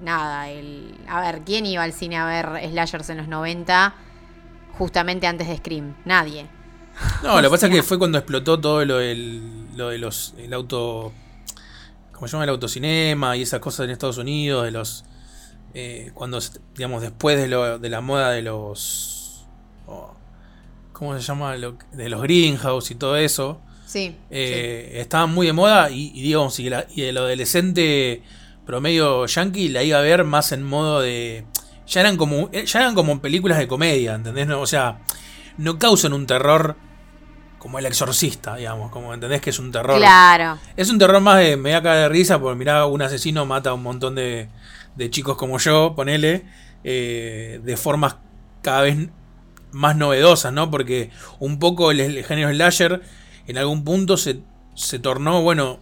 Nada, 0.01 0.49
el, 0.49 0.95
a 1.07 1.19
ver, 1.21 1.41
¿quién 1.45 1.65
iba 1.65 1.83
al 1.83 1.93
cine 1.93 2.17
a 2.17 2.25
ver 2.25 2.69
slashers 2.69 3.09
en 3.09 3.17
los 3.17 3.27
90? 3.27 3.93
Justamente 4.77 5.27
antes 5.27 5.47
de 5.47 5.57
Scream. 5.57 5.95
Nadie. 6.05 6.47
No, 7.23 7.35
lo 7.41 7.49
que 7.49 7.51
pasa 7.51 7.67
es 7.67 7.73
que 7.73 7.83
fue 7.83 7.99
cuando 7.99 8.17
explotó 8.17 8.59
todo 8.59 8.85
lo, 8.85 8.97
del, 8.97 9.67
lo 9.75 9.89
de 9.89 9.97
los. 9.97 10.33
El 10.37 10.53
auto. 10.53 11.11
¿Cómo 12.13 12.27
se 12.27 12.33
llama? 12.33 12.43
El 12.45 12.49
autocinema 12.51 13.35
y 13.37 13.41
esas 13.43 13.59
cosas 13.59 13.85
en 13.85 13.91
Estados 13.91 14.17
Unidos. 14.17 14.63
De 14.65 14.71
los. 14.71 15.03
eh, 15.73 16.11
cuando, 16.13 16.39
digamos, 16.75 17.01
después 17.01 17.37
de, 17.37 17.47
lo, 17.47 17.77
de 17.79 17.89
la 17.89 18.01
moda 18.01 18.31
de 18.31 18.41
los. 18.41 19.45
oh, 19.87 20.13
¿Cómo 20.93 21.13
se 21.17 21.21
llama? 21.21 21.55
Lo- 21.57 21.77
de 21.91 22.09
los 22.09 22.21
greenhouse 22.21 22.91
y 22.91 22.95
todo 22.95 23.15
eso. 23.17 23.61
Sí. 23.85 24.15
eh, 24.29 24.91
Estaban 25.01 25.33
muy 25.33 25.47
de 25.47 25.53
moda 25.53 25.89
y, 25.89 26.11
y 26.13 26.21
digamos, 26.21 26.57
y, 26.59 26.69
la- 26.69 26.85
y 26.93 27.01
el 27.03 27.17
adolescente 27.17 28.21
promedio 28.69 29.25
yankee 29.25 29.67
la 29.69 29.81
iba 29.81 29.97
a 29.97 30.01
ver 30.01 30.23
más 30.23 30.51
en 30.51 30.61
modo 30.61 31.01
de. 31.01 31.43
Ya 31.87 32.01
eran 32.01 32.17
como. 32.17 32.49
eh, 32.51 32.65
Ya 32.67 32.81
eran 32.81 32.93
como 32.93 33.19
películas 33.19 33.57
de 33.57 33.67
comedia, 33.67 34.13
¿entendés? 34.13 34.45
No, 34.45 34.61
o 34.61 34.67
sea, 34.67 34.99
no 35.57 35.79
causan 35.79 36.13
un 36.13 36.27
terror 36.27 36.75
como 37.57 37.79
el 37.79 37.87
exorcista, 37.87 38.57
digamos, 38.57 38.91
como 38.91 39.11
entendés 39.11 39.41
que 39.41 39.49
es 39.49 39.57
un 39.57 39.71
terror. 39.71 39.97
Claro. 39.97 40.59
Es 40.77 40.91
un 40.91 40.99
terror 40.99 41.19
más 41.19 41.39
de 41.39 41.57
me 41.57 41.71
voy 41.71 41.77
a 41.77 41.81
caer 41.81 42.03
de 42.03 42.09
risa 42.09 42.37
porque 42.39 42.59
mirá, 42.59 42.85
un 42.85 43.01
asesino 43.01 43.43
mata 43.47 43.71
a 43.71 43.73
un 43.73 43.81
montón 43.81 44.13
de, 44.13 44.49
de 44.95 45.09
chicos 45.09 45.35
como 45.35 45.57
yo, 45.57 45.95
ponele, 45.95 46.45
eh, 46.83 47.59
de 47.63 47.75
formas 47.75 48.17
cada 48.61 48.83
vez 48.83 49.09
más 49.71 49.95
novedosas, 49.95 50.53
¿no? 50.53 50.69
Porque 50.69 51.09
un 51.39 51.57
poco 51.57 51.89
el, 51.89 52.01
el 52.01 52.23
género 52.23 52.51
slasher 52.51 53.01
en 53.47 53.57
algún 53.57 53.83
punto 53.83 54.15
se, 54.15 54.41
se 54.75 54.99
tornó, 54.99 55.41
bueno, 55.41 55.79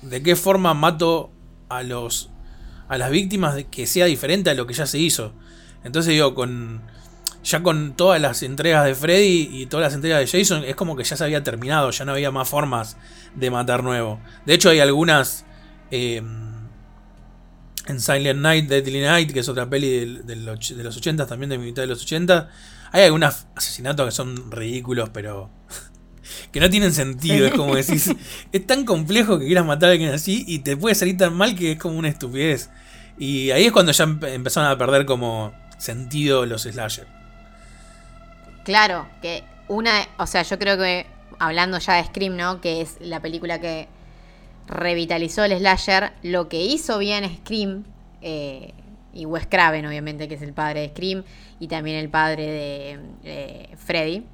¿de 0.00 0.22
qué 0.22 0.36
forma 0.36 0.72
mato 0.72 1.30
a 1.70 1.82
los 1.82 2.30
a 2.88 2.98
las 2.98 3.10
víctimas 3.10 3.54
de 3.54 3.64
que 3.68 3.86
sea 3.86 4.06
diferente 4.06 4.50
a 4.50 4.54
lo 4.54 4.66
que 4.66 4.74
ya 4.74 4.86
se 4.86 4.98
hizo? 4.98 5.32
Entonces 5.84 6.12
digo, 6.12 6.34
con 6.34 6.82
ya 7.42 7.62
con 7.62 7.94
todas 7.96 8.20
las 8.20 8.42
entregas 8.42 8.84
de 8.84 8.94
Freddy 8.94 9.48
y 9.50 9.66
todas 9.66 9.84
las 9.86 9.94
entregas 9.94 10.20
de 10.20 10.38
Jason, 10.38 10.62
es 10.64 10.76
como 10.76 10.94
que 10.96 11.04
ya 11.04 11.16
se 11.16 11.24
había 11.24 11.42
terminado, 11.42 11.90
ya 11.90 12.04
no 12.04 12.12
había 12.12 12.30
más 12.30 12.48
formas 12.48 12.98
de 13.34 13.50
matar 13.50 13.82
nuevo. 13.82 14.20
De 14.44 14.52
hecho, 14.54 14.68
hay 14.68 14.80
algunas 14.80 15.46
eh, 15.90 16.20
en 17.86 18.00
Silent 18.00 18.40
Night, 18.40 18.68
Deadly 18.68 19.00
Night, 19.00 19.32
que 19.32 19.40
es 19.40 19.48
otra 19.48 19.68
peli 19.68 19.88
del- 20.00 20.26
del 20.26 20.48
och- 20.48 20.74
de, 20.76 20.84
los 20.84 20.96
80, 20.96 21.26
también 21.26 21.50
de 21.50 21.58
mitad 21.58 21.82
de 21.82 21.88
los 21.88 22.02
80. 22.02 22.48
Hay 22.92 23.04
algunos 23.04 23.46
asesinatos 23.56 24.06
que 24.06 24.12
son 24.12 24.50
ridículos, 24.50 25.08
pero 25.10 25.50
que 26.52 26.60
no 26.60 26.70
tienen 26.70 26.92
sentido. 26.92 27.46
Es 27.46 27.54
como 27.54 27.74
decís, 27.74 28.10
es 28.52 28.66
tan 28.66 28.84
complejo 28.84 29.38
que 29.38 29.46
quieras 29.46 29.66
matar 29.66 29.90
a 29.90 29.92
alguien 29.92 30.10
así 30.12 30.44
y 30.46 30.60
te 30.60 30.76
puede 30.76 30.94
salir 30.94 31.16
tan 31.16 31.34
mal 31.34 31.54
que 31.54 31.72
es 31.72 31.78
como 31.78 31.98
una 31.98 32.08
estupidez. 32.08 32.70
Y 33.18 33.50
ahí 33.50 33.66
es 33.66 33.72
cuando 33.72 33.92
ya 33.92 34.04
empe- 34.06 34.32
empezaron 34.32 34.70
a 34.70 34.78
perder 34.78 35.04
como 35.06 35.52
sentido 35.78 36.46
los 36.46 36.62
slasher. 36.62 37.06
Claro, 38.64 39.06
que 39.22 39.42
una, 39.68 40.06
o 40.18 40.26
sea, 40.26 40.42
yo 40.42 40.58
creo 40.58 40.76
que 40.76 41.06
hablando 41.38 41.78
ya 41.78 41.94
de 41.94 42.04
Scream, 42.04 42.36
¿no? 42.36 42.60
Que 42.60 42.80
es 42.82 42.96
la 43.00 43.20
película 43.20 43.60
que 43.60 43.88
revitalizó 44.68 45.44
el 45.44 45.56
slasher, 45.58 46.12
lo 46.22 46.48
que 46.48 46.62
hizo 46.62 46.98
bien 46.98 47.24
Scream, 47.38 47.84
eh, 48.22 48.72
y 49.12 49.24
Wes 49.26 49.46
Craven, 49.48 49.86
obviamente, 49.86 50.28
que 50.28 50.34
es 50.34 50.42
el 50.42 50.52
padre 50.52 50.80
de 50.82 50.88
Scream, 50.90 51.24
y 51.58 51.66
también 51.68 51.96
el 51.96 52.08
padre 52.08 52.46
de 52.46 52.98
eh, 53.24 53.68
Freddy. 53.76 54.24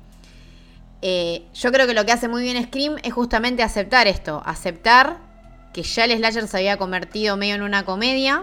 Eh, 1.09 1.45
yo 1.55 1.71
creo 1.71 1.87
que 1.87 1.95
lo 1.95 2.05
que 2.05 2.11
hace 2.11 2.27
muy 2.27 2.43
bien 2.43 2.61
Scream 2.65 2.97
es 3.05 3.13
justamente 3.13 3.63
aceptar 3.63 4.09
esto, 4.09 4.43
aceptar 4.45 5.19
que 5.73 5.85
ya 5.85 6.05
el 6.05 6.11
slasher 6.17 6.49
se 6.49 6.57
había 6.57 6.79
convertido 6.79 7.37
medio 7.37 7.55
en 7.55 7.63
una 7.63 7.85
comedia 7.85 8.43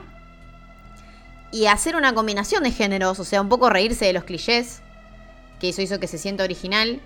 y 1.52 1.65
hacer 1.65 1.98
una 1.98 2.14
combinación 2.14 2.64
de 2.64 2.72
géneros, 2.72 3.19
o 3.19 3.26
sea, 3.26 3.41
un 3.41 3.49
poco 3.49 3.69
reírse 3.69 4.06
de 4.06 4.14
los 4.14 4.23
clichés, 4.23 4.81
que 5.60 5.68
eso 5.68 5.81
hizo 5.81 5.99
que 5.99 6.07
se 6.07 6.18
sienta 6.18 6.45
original, 6.45 7.02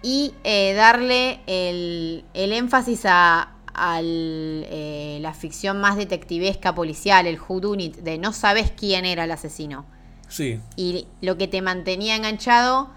y 0.00 0.32
eh, 0.44 0.74
darle 0.74 1.40
el, 1.48 2.24
el 2.32 2.52
énfasis 2.52 3.02
a, 3.04 3.56
eh, 4.00 5.18
la 5.20 5.34
ficción 5.34 5.80
más 5.80 5.96
detectivesca 5.96 6.76
policial, 6.76 7.26
el 7.26 7.40
whodunit, 7.40 7.96
de 7.96 8.16
no 8.16 8.32
sabes 8.32 8.70
quién 8.70 9.04
era 9.04 9.24
el 9.24 9.32
asesino. 9.32 9.86
Sí, 10.28 10.60
Y 10.76 11.08
lo 11.20 11.36
que 11.36 11.48
te 11.48 11.62
mantenía 11.62 12.14
enganchado 12.14 12.96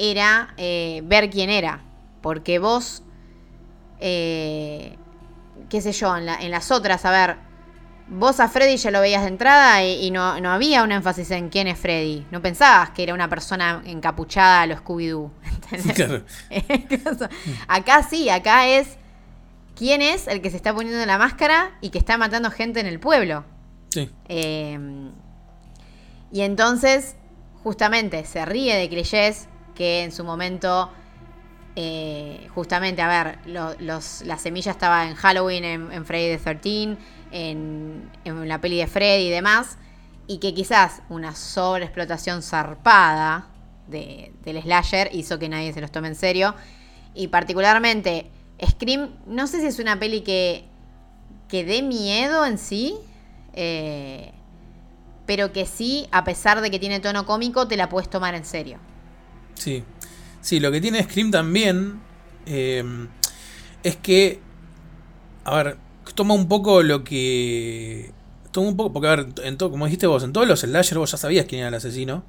era 0.00 0.54
eh, 0.56 1.02
ver 1.04 1.30
quién 1.30 1.50
era. 1.50 1.80
Porque 2.22 2.58
vos, 2.58 3.02
eh, 4.00 4.96
qué 5.68 5.80
sé 5.80 5.92
yo, 5.92 6.16
en, 6.16 6.26
la- 6.26 6.36
en 6.40 6.50
las 6.50 6.70
otras, 6.70 7.04
a 7.04 7.10
ver, 7.10 7.36
vos 8.08 8.40
a 8.40 8.48
Freddy 8.48 8.76
ya 8.76 8.90
lo 8.90 9.00
veías 9.00 9.22
de 9.22 9.28
entrada 9.28 9.84
y, 9.84 10.04
y 10.06 10.10
no, 10.10 10.40
no 10.40 10.50
había 10.50 10.82
un 10.82 10.92
énfasis 10.92 11.30
en 11.30 11.48
quién 11.48 11.66
es 11.68 11.78
Freddy. 11.78 12.26
No 12.30 12.42
pensabas 12.42 12.90
que 12.90 13.02
era 13.04 13.14
una 13.14 13.28
persona 13.28 13.82
encapuchada 13.84 14.62
a 14.62 14.66
lo 14.66 14.76
Scooby-Doo. 14.76 15.30
Claro. 15.94 16.24
acá 17.68 18.02
sí, 18.02 18.28
acá 18.28 18.66
es 18.66 18.96
quién 19.76 20.02
es 20.02 20.26
el 20.26 20.42
que 20.42 20.50
se 20.50 20.56
está 20.56 20.74
poniendo 20.74 21.04
la 21.06 21.16
máscara 21.18 21.78
y 21.80 21.90
que 21.90 21.98
está 21.98 22.18
matando 22.18 22.50
gente 22.50 22.80
en 22.80 22.86
el 22.86 22.98
pueblo. 23.00 23.44
Sí. 23.90 24.10
Eh, 24.28 24.78
y 26.32 26.40
entonces, 26.42 27.16
justamente, 27.62 28.24
se 28.24 28.44
ríe 28.44 28.74
de 28.76 28.88
clichés 28.88 29.48
que 29.80 30.02
en 30.02 30.12
su 30.12 30.24
momento, 30.24 30.90
eh, 31.74 32.46
justamente, 32.54 33.00
a 33.00 33.08
ver, 33.08 33.38
lo- 33.46 33.74
los, 33.78 34.20
la 34.26 34.36
semilla 34.36 34.72
estaba 34.72 35.08
en 35.08 35.14
Halloween, 35.14 35.64
en, 35.64 35.90
en 35.90 36.04
Freddy 36.04 36.36
the 36.36 36.54
13, 36.54 36.98
en, 37.32 38.10
en 38.26 38.46
la 38.46 38.60
peli 38.60 38.76
de 38.76 38.86
Freddy 38.86 39.28
y 39.28 39.30
demás, 39.30 39.78
y 40.26 40.36
que 40.36 40.52
quizás 40.52 41.00
una 41.08 41.34
sobreexplotación 41.34 42.42
zarpada 42.42 43.46
de- 43.88 44.34
del 44.44 44.60
slasher 44.60 45.08
hizo 45.14 45.38
que 45.38 45.48
nadie 45.48 45.72
se 45.72 45.80
los 45.80 45.90
tome 45.90 46.08
en 46.08 46.14
serio. 46.14 46.54
Y 47.14 47.28
particularmente, 47.28 48.30
Scream, 48.62 49.14
no 49.26 49.46
sé 49.46 49.60
si 49.60 49.66
es 49.68 49.78
una 49.78 49.98
peli 49.98 50.20
que, 50.20 50.66
que 51.48 51.64
dé 51.64 51.80
miedo 51.80 52.44
en 52.44 52.58
sí, 52.58 52.96
eh, 53.54 54.32
pero 55.24 55.54
que 55.54 55.64
sí, 55.64 56.06
a 56.12 56.22
pesar 56.24 56.60
de 56.60 56.70
que 56.70 56.78
tiene 56.78 57.00
tono 57.00 57.24
cómico, 57.24 57.66
te 57.66 57.78
la 57.78 57.88
puedes 57.88 58.10
tomar 58.10 58.34
en 58.34 58.44
serio. 58.44 58.78
Sí. 59.60 59.84
Sí, 60.40 60.58
lo 60.58 60.72
que 60.72 60.80
tiene 60.80 61.02
Scream 61.02 61.30
también 61.30 62.00
eh, 62.46 62.82
es 63.82 63.96
que. 63.96 64.40
A 65.44 65.54
ver, 65.62 65.76
toma 66.14 66.34
un 66.34 66.48
poco 66.48 66.82
lo 66.82 67.04
que. 67.04 68.12
Toma 68.52 68.68
un 68.68 68.76
poco. 68.76 68.92
Porque, 68.92 69.08
a 69.08 69.16
ver, 69.16 69.26
en 69.44 69.58
to- 69.58 69.70
como 69.70 69.84
dijiste 69.84 70.06
vos, 70.06 70.24
en 70.24 70.32
todos 70.32 70.48
los 70.48 70.60
slasher 70.60 70.98
vos 70.98 71.10
ya 71.10 71.18
sabías 71.18 71.46
quién 71.46 71.60
era 71.60 71.68
el 71.68 71.74
asesino. 71.74 72.24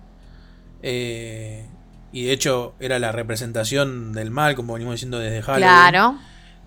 Eh, 0.84 1.66
y 2.12 2.26
de 2.26 2.34
hecho, 2.34 2.76
era 2.80 3.00
la 3.00 3.12
representación 3.12 4.12
del 4.14 4.32
mal, 4.32 4.56
como 4.56 4.74
venimos 4.74 4.96
diciendo 4.96 5.18
desde 5.20 5.42
Halloween. 5.42 5.64
Claro. 5.64 6.18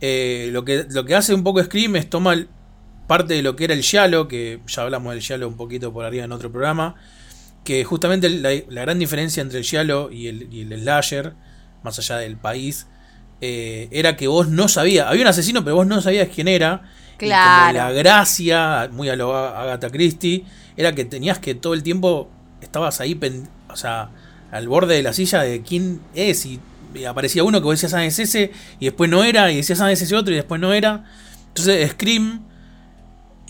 Eh, 0.00 0.48
lo, 0.52 0.64
que, 0.64 0.86
lo 0.90 1.04
que 1.04 1.14
hace 1.14 1.34
un 1.34 1.44
poco 1.44 1.62
Scream 1.62 1.96
es 1.96 2.08
tomar 2.08 2.46
parte 3.06 3.34
de 3.34 3.42
lo 3.42 3.54
que 3.54 3.64
era 3.64 3.74
el 3.74 3.82
Yalo, 3.82 4.28
que 4.28 4.60
ya 4.66 4.82
hablamos 4.82 5.12
del 5.12 5.20
Yalo 5.22 5.46
un 5.46 5.56
poquito 5.56 5.92
por 5.92 6.04
arriba 6.06 6.24
en 6.24 6.32
otro 6.32 6.50
programa, 6.50 6.94
que 7.64 7.82
justamente 7.84 8.28
la, 8.28 8.50
la 8.68 8.82
gran 8.82 8.98
diferencia 8.98 9.40
entre 9.40 9.58
el 9.58 9.64
Yalo 9.64 10.10
y 10.12 10.28
el, 10.28 10.52
y 10.52 10.60
el 10.62 10.80
Slasher, 10.80 11.32
más 11.82 11.98
allá 11.98 12.18
del 12.18 12.36
país, 12.36 12.86
eh, 13.40 13.88
era 13.90 14.16
que 14.16 14.28
vos 14.28 14.48
no 14.48 14.68
sabías, 14.68 15.06
había 15.08 15.22
un 15.22 15.28
asesino 15.28 15.64
pero 15.64 15.76
vos 15.76 15.86
no 15.86 16.00
sabías 16.00 16.28
quién 16.34 16.48
era. 16.48 16.82
Y 17.14 17.16
Claro. 17.26 17.78
como 17.78 17.78
la 17.78 17.92
gracia, 17.92 18.88
muy 18.92 19.08
a 19.08 19.16
lo 19.16 19.36
Agatha 19.36 19.88
Christie, 19.90 20.44
era 20.76 20.94
que 20.94 21.04
tenías 21.04 21.38
que 21.38 21.54
todo 21.54 21.74
el 21.74 21.82
tiempo 21.82 22.28
estabas 22.60 23.00
ahí, 23.00 23.18
o 23.70 23.76
sea, 23.76 24.10
al 24.50 24.68
borde 24.68 24.96
de 24.96 25.02
la 25.02 25.12
silla 25.12 25.40
de 25.42 25.62
quién 25.62 26.00
es 26.14 26.44
y, 26.44 26.60
y 26.94 27.04
aparecía 27.04 27.44
uno 27.44 27.60
que 27.60 27.64
vos 27.64 27.74
decías, 27.74 27.94
ah, 27.94 28.04
es 28.04 28.18
ese, 28.18 28.50
y 28.80 28.86
después 28.86 29.08
no 29.10 29.22
era, 29.24 29.50
y 29.52 29.56
decías, 29.56 29.80
ah, 29.80 29.90
es 29.92 30.02
ese 30.02 30.14
otro, 30.16 30.32
y 30.32 30.36
después 30.36 30.60
no 30.60 30.72
era. 30.72 31.04
Entonces 31.48 31.90
Scream 31.92 32.42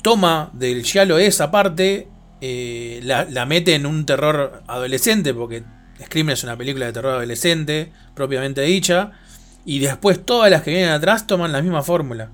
toma 0.02 0.50
del 0.52 0.82
Giallo 0.84 1.18
esa 1.18 1.50
parte, 1.50 2.08
eh, 2.46 3.00
la, 3.02 3.46
mete 3.46 3.74
en 3.74 3.86
un 3.86 4.04
terror 4.04 4.62
adolescente, 4.66 5.32
porque 5.32 5.64
Scream 5.98 6.28
es 6.28 6.44
una 6.44 6.58
película 6.58 6.84
de 6.84 6.92
terror 6.92 7.14
adolescente, 7.14 7.90
propiamente 8.14 8.60
dicha, 8.60 9.12
y 9.64 9.78
después 9.78 10.26
todas 10.26 10.50
las 10.50 10.60
que 10.62 10.70
vienen 10.70 10.90
atrás 10.90 11.26
toman 11.26 11.52
la 11.52 11.62
misma 11.62 11.82
fórmula. 11.82 12.28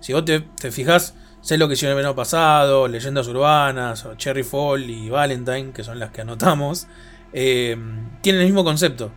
Si 0.00 0.12
vos 0.12 0.26
te, 0.26 0.40
te 0.40 0.70
fijás, 0.70 1.14
sé 1.40 1.56
lo 1.56 1.66
que 1.66 1.74
hicieron 1.74 1.92
el 1.92 1.96
verano 1.96 2.14
pasado, 2.14 2.88
Leyendas 2.88 3.26
Urbanas, 3.26 4.06
Cherry 4.18 4.42
Fall 4.42 4.90
y 4.90 5.08
Valentine, 5.08 5.72
que 5.72 5.82
son 5.82 5.98
las 5.98 6.10
que 6.10 6.20
anotamos, 6.20 6.86
eh, 7.32 7.74
tienen 8.20 8.42
el 8.42 8.48
mismo 8.48 8.64
concepto. 8.64 9.12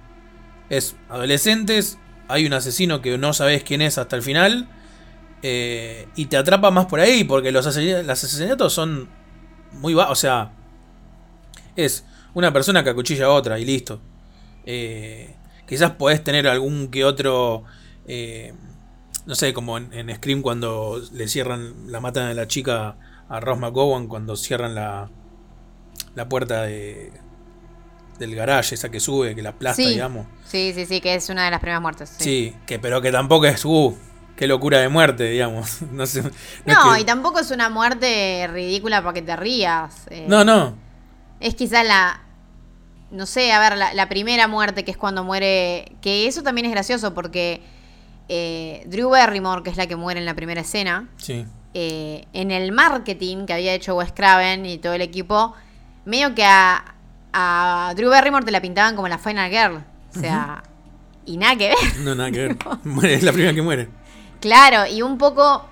Es 0.69 0.95
adolescentes, 1.09 1.97
hay 2.29 2.45
un 2.45 2.53
asesino 2.53 3.01
que 3.01 3.17
no 3.17 3.33
sabes 3.33 3.63
quién 3.63 3.81
es 3.81 3.97
hasta 3.97 4.15
el 4.15 4.21
final, 4.21 4.69
eh, 5.43 6.07
y 6.15 6.27
te 6.27 6.37
atrapa 6.37 6.71
más 6.71 6.85
por 6.85 7.01
ahí, 7.01 7.25
porque 7.25 7.51
los 7.51 7.67
asesinatos 7.67 8.71
son 8.71 9.09
muy 9.73 9.93
bajos, 9.93 10.11
o 10.13 10.21
sea, 10.21 10.51
es 11.75 12.05
una 12.33 12.51
persona 12.53 12.83
que 12.83 12.89
acuchilla 12.91 13.25
a 13.25 13.29
otra 13.31 13.59
y 13.59 13.65
listo. 13.65 13.99
Eh, 14.65 15.35
quizás 15.67 15.91
podés 15.91 16.23
tener 16.23 16.47
algún 16.47 16.89
que 16.89 17.03
otro... 17.05 17.63
eh, 18.07 18.53
no 19.25 19.35
sé, 19.35 19.53
como 19.53 19.77
en, 19.77 19.93
en 19.93 20.13
Scream 20.15 20.41
cuando 20.41 20.99
le 21.13 21.27
cierran, 21.27 21.91
la 21.91 21.99
matan 21.99 22.27
a 22.27 22.33
la 22.33 22.47
chica 22.47 22.95
a 23.29 23.39
Ross 23.39 23.59
McGowan 23.59 24.07
cuando 24.07 24.35
cierran 24.35 24.73
la, 24.73 25.09
la 26.15 26.27
puerta 26.27 26.63
de, 26.63 27.11
del 28.17 28.35
garage, 28.35 28.73
esa 28.75 28.89
que 28.89 28.99
sube, 28.99 29.35
que 29.35 29.41
la 29.43 29.49
aplasta, 29.51 29.83
Sí. 29.83 29.89
digamos. 29.89 30.25
Sí, 30.45 30.73
sí, 30.73 30.85
sí, 30.87 31.01
que 31.01 31.13
es 31.15 31.29
una 31.29 31.45
de 31.45 31.51
las 31.51 31.59
primeras 31.59 31.81
muertes. 31.83 32.09
Sí. 32.17 32.23
Sí. 32.23 32.55
que 32.65 32.79
pero 32.79 32.99
que 33.01 33.11
tampoco 33.11 33.45
es, 33.45 33.63
uh, 33.63 33.95
qué 34.41 34.47
locura 34.47 34.79
de 34.79 34.89
muerte, 34.89 35.25
digamos. 35.25 35.83
No, 35.91 36.07
sé, 36.07 36.23
no 36.23 36.29
es 36.29 36.33
No, 36.65 36.93
que- 36.95 37.01
y 37.01 37.03
tampoco 37.03 37.37
es 37.39 37.51
una 37.51 37.69
muerte 37.69 38.49
ridícula 38.51 39.03
para 39.03 39.13
que 39.13 39.21
te 39.21 39.35
rías. 39.35 40.07
eh, 40.09 40.25
no, 40.27 40.43
no, 40.43 40.75
Es 41.39 41.53
quizás 41.53 41.85
la. 41.85 42.21
No 43.11 43.27
sé, 43.27 43.51
a 43.51 43.59
ver, 43.59 43.77
la, 43.77 43.93
la 43.93 44.09
primera 44.09 44.47
muerte 44.47 44.83
que 44.83 44.89
es 44.91 44.97
cuando 44.97 45.23
muere. 45.23 45.91
Que 46.01 46.25
eso 46.27 46.41
también 46.41 46.65
es 46.65 46.71
gracioso 46.71 47.13
porque 47.13 47.61
eh, 48.29 48.83
Drew 48.87 49.09
Barrymore, 49.09 49.61
que 49.61 49.69
es 49.69 49.77
la 49.77 49.85
que 49.85 49.95
muere 49.95 50.19
en 50.19 50.25
la 50.25 50.33
primera 50.33 50.61
escena, 50.61 51.07
sí, 51.17 51.45
eh, 51.75 52.25
en 52.33 52.49
el 52.49 52.71
marketing 52.71 53.45
que 53.45 53.53
había 53.53 53.73
hecho 53.73 53.95
Wes 53.95 54.11
Craven 54.11 54.65
y 54.65 54.77
todo 54.79 54.93
el 54.93 55.01
equipo, 55.01 55.53
medio 56.05 56.33
que 56.33 56.43
a, 56.45 56.95
a 57.31 57.93
Drew 57.95 58.09
Barrymore 58.09 58.43
te 58.45 58.51
la 58.51 58.59
pintaban 58.61 58.95
como 58.95 59.07
la 59.07 59.17
Final 59.19 59.51
Girl. 59.51 59.83
O 60.15 60.19
sea, 60.19 60.63
y 61.25 61.37
nada 61.37 61.55
que 61.57 61.67
ver. 61.69 61.77
no, 61.99 62.15
nada 62.15 62.31
que 62.31 62.39
ver. 62.47 63.11
Es 63.11 63.23
la 63.23 63.31
primera 63.33 63.53
que 63.53 63.61
muere. 63.61 63.89
Claro, 64.41 64.85
y 64.87 65.01
un 65.01 65.17
poco 65.17 65.65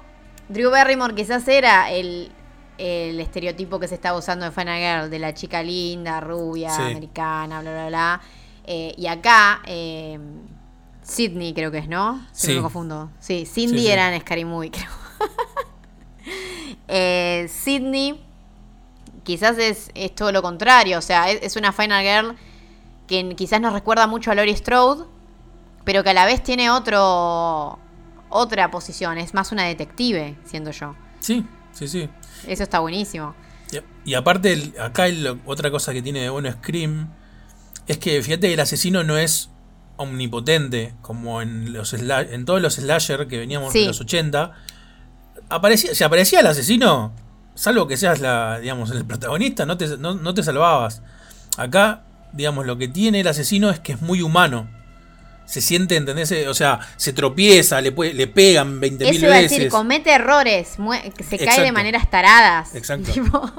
Drew 0.48 0.72
Barrymore 0.72 1.14
quizás 1.16 1.48
era 1.48 1.92
el, 1.92 2.32
el 2.78 3.20
estereotipo 3.20 3.80
que 3.80 3.88
se 3.88 3.96
estaba 3.96 4.18
usando 4.18 4.46
de 4.46 4.52
Final 4.52 4.78
Girl, 4.80 5.10
de 5.10 5.20
la 5.20 5.34
chica 5.34 5.62
linda, 5.62 6.22
rubia, 6.22 6.70
Sí. 6.70 6.82
americana, 6.84 7.62
bla, 7.62 7.72
bla, 7.72 7.88
bla. 7.88 8.22
Eh, 8.66 8.94
y 8.98 9.08
acá, 9.08 9.62
eh, 9.66 10.20
Sydney 11.02 11.54
creo 11.54 11.72
que 11.72 11.80
es, 11.80 11.88
¿no? 11.90 12.24
Si 12.32 12.48
no 12.48 12.52
Sí. 12.54 12.56
me 12.58 12.62
confundo. 12.62 13.10
Sí, 13.20 13.46
Cindy 13.48 13.80
Sí, 13.80 13.86
sí. 13.86 13.92
era 13.92 14.14
en 14.14 14.22
Scary 14.22 14.46
Movie, 14.46 14.70
creo. 14.72 14.90
eh, 16.88 17.48
Sydney 17.50 18.24
quizás 19.24 19.58
es, 19.58 19.92
es 19.96 20.14
todo 20.16 20.32
lo 20.32 20.42
contrario, 20.42 20.98
o 20.98 21.02
sea, 21.02 21.30
es, 21.32 21.40
es 21.42 21.56
una 21.56 21.72
Final 21.72 22.04
Girl 22.04 22.36
que 23.08 23.36
quizás 23.36 23.60
nos 23.62 23.74
recuerda 23.74 24.06
mucho 24.08 24.32
a 24.32 24.36
Laurie 24.36 24.56
Strode, 24.56 25.06
pero 25.84 26.04
que 26.04 26.12
a 26.12 26.14
la 26.14 26.26
vez 26.26 26.44
tiene 26.44 26.70
otro 26.70 27.80
otra 28.30 28.70
posición, 28.72 29.18
es 29.18 29.34
más 29.34 29.52
una 29.52 29.64
detective, 29.66 30.36
siendo 30.46 30.72
yo. 30.72 30.96
Sí, 31.20 31.46
sí, 31.74 31.88
sí. 31.88 32.10
Eso 32.48 32.64
está 32.64 32.80
buenísimo. 32.80 33.36
Y, 33.72 34.12
y 34.12 34.14
aparte, 34.16 34.54
el- 34.54 34.74
acá 34.80 35.08
el- 35.08 35.40
otra 35.46 35.70
cosa 35.72 35.94
que 35.94 36.02
tiene 36.02 36.22
de 36.22 36.30
bueno 36.30 36.52
Scream 36.52 37.10
es 37.88 37.98
que 37.98 38.22
fíjate 38.22 38.48
que 38.48 38.54
el 38.54 38.60
asesino 38.60 39.04
no 39.04 39.18
es 39.18 39.50
omnipotente 39.98 40.94
como 41.02 41.42
en 41.42 41.74
los 41.74 41.94
en 41.94 42.46
todos 42.46 42.62
los 42.62 42.76
slasher 42.76 43.28
que 43.28 43.38
veníamos 43.38 43.74
Sí. 43.74 43.82
de 43.82 43.88
los 43.88 44.00
80. 44.02 44.54
Aparecía, 45.50 45.94
si 45.96 46.04
aparecía 46.04 46.40
el 46.40 46.48
asesino, 46.48 47.12
salvo 47.56 47.88
que 47.88 47.98
seas 47.98 48.20
la, 48.22 48.60
digamos, 48.60 48.92
el 48.92 49.04
protagonista, 49.06 49.66
no 49.66 49.78
te, 49.78 49.98
no, 49.98 50.14
no 50.16 50.34
te 50.34 50.44
salvabas. 50.44 51.02
Acá, 51.58 52.04
digamos, 52.34 52.66
lo 52.66 52.78
que 52.78 52.88
tiene 52.88 53.20
el 53.22 53.28
asesino 53.28 53.70
es 53.70 53.80
que 53.80 53.94
es 53.94 54.02
muy 54.02 54.22
humano. 54.22 54.70
Se 55.50 55.62
siente, 55.62 55.96
¿entendés? 55.96 56.32
O 56.48 56.54
sea, 56.54 56.80
se 56.96 57.12
tropieza, 57.12 57.82
le, 57.82 57.92
puede- 57.92 58.14
le 58.14 58.28
pegan 58.28 58.80
20.000 58.80 59.10
Eso 59.10 59.26
iba 59.26 59.34
a 59.36 59.38
veces. 59.42 59.58
decir, 59.58 59.70
comete 59.72 60.12
errores, 60.14 60.78
se 61.28 61.38
cae 61.40 61.64
de 61.64 61.72
maneras 61.72 62.10
taradas. 62.12 62.76
Exacto. 62.76 63.12
Tipo, 63.12 63.52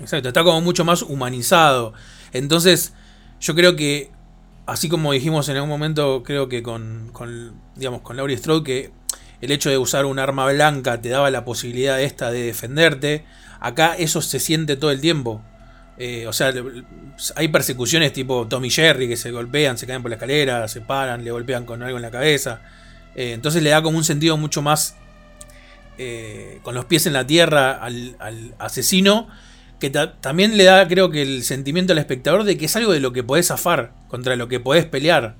Exacto, 0.00 0.28
está 0.28 0.42
como 0.42 0.60
mucho 0.60 0.84
más 0.84 1.02
humanizado. 1.02 1.94
Entonces, 2.32 2.92
yo 3.40 3.54
creo 3.54 3.76
que, 3.76 4.10
así 4.66 4.88
como 4.88 5.12
dijimos 5.12 5.48
en 5.48 5.54
algún 5.56 5.70
momento, 5.70 6.22
creo 6.24 6.48
que 6.48 6.62
con, 6.64 7.10
con 7.12 7.52
digamos, 7.76 8.00
con 8.00 8.16
Laurie 8.16 8.36
Strode, 8.36 8.64
que 8.64 8.90
el 9.40 9.52
hecho 9.52 9.70
de 9.70 9.78
usar 9.78 10.06
un 10.06 10.18
arma 10.18 10.50
blanca 10.50 11.00
te 11.00 11.08
daba 11.10 11.30
la 11.30 11.44
posibilidad 11.44 12.00
esta 12.00 12.32
de 12.32 12.42
defenderte, 12.42 13.24
acá 13.60 13.94
eso 13.96 14.20
se 14.20 14.40
siente 14.40 14.74
todo 14.76 14.90
el 14.90 15.00
tiempo. 15.00 15.40
Eh, 15.96 16.26
o 16.26 16.32
sea, 16.32 16.52
hay 17.36 17.48
persecuciones 17.48 18.12
tipo 18.12 18.48
Tommy 18.48 18.68
Jerry 18.70 19.08
que 19.08 19.16
se 19.16 19.30
golpean, 19.30 19.78
se 19.78 19.86
caen 19.86 20.02
por 20.02 20.10
la 20.10 20.16
escalera, 20.16 20.66
se 20.68 20.80
paran, 20.80 21.24
le 21.24 21.30
golpean 21.30 21.64
con 21.64 21.82
algo 21.82 21.96
en 21.96 22.02
la 22.02 22.10
cabeza. 22.10 22.60
Eh, 23.14 23.32
entonces 23.32 23.62
le 23.62 23.70
da 23.70 23.80
como 23.82 23.96
un 23.98 24.04
sentido 24.04 24.36
mucho 24.36 24.60
más 24.60 24.96
eh, 25.98 26.58
con 26.62 26.74
los 26.74 26.84
pies 26.86 27.06
en 27.06 27.12
la 27.12 27.26
tierra 27.26 27.72
al, 27.72 28.16
asesino 28.58 29.28
que 29.78 29.90
ta- 29.90 30.14
también 30.20 30.56
le 30.56 30.64
da, 30.64 30.88
creo 30.88 31.10
que, 31.10 31.22
el 31.22 31.44
sentimiento 31.44 31.92
al 31.92 31.98
espectador 31.98 32.42
de 32.44 32.56
que 32.58 32.64
es 32.64 32.74
algo 32.74 32.92
de 32.92 33.00
lo 33.00 33.12
que 33.12 33.22
podés 33.22 33.46
zafar, 33.48 33.92
contra 34.08 34.34
lo 34.34 34.48
que 34.48 34.58
podés 34.58 34.86
pelear. 34.86 35.36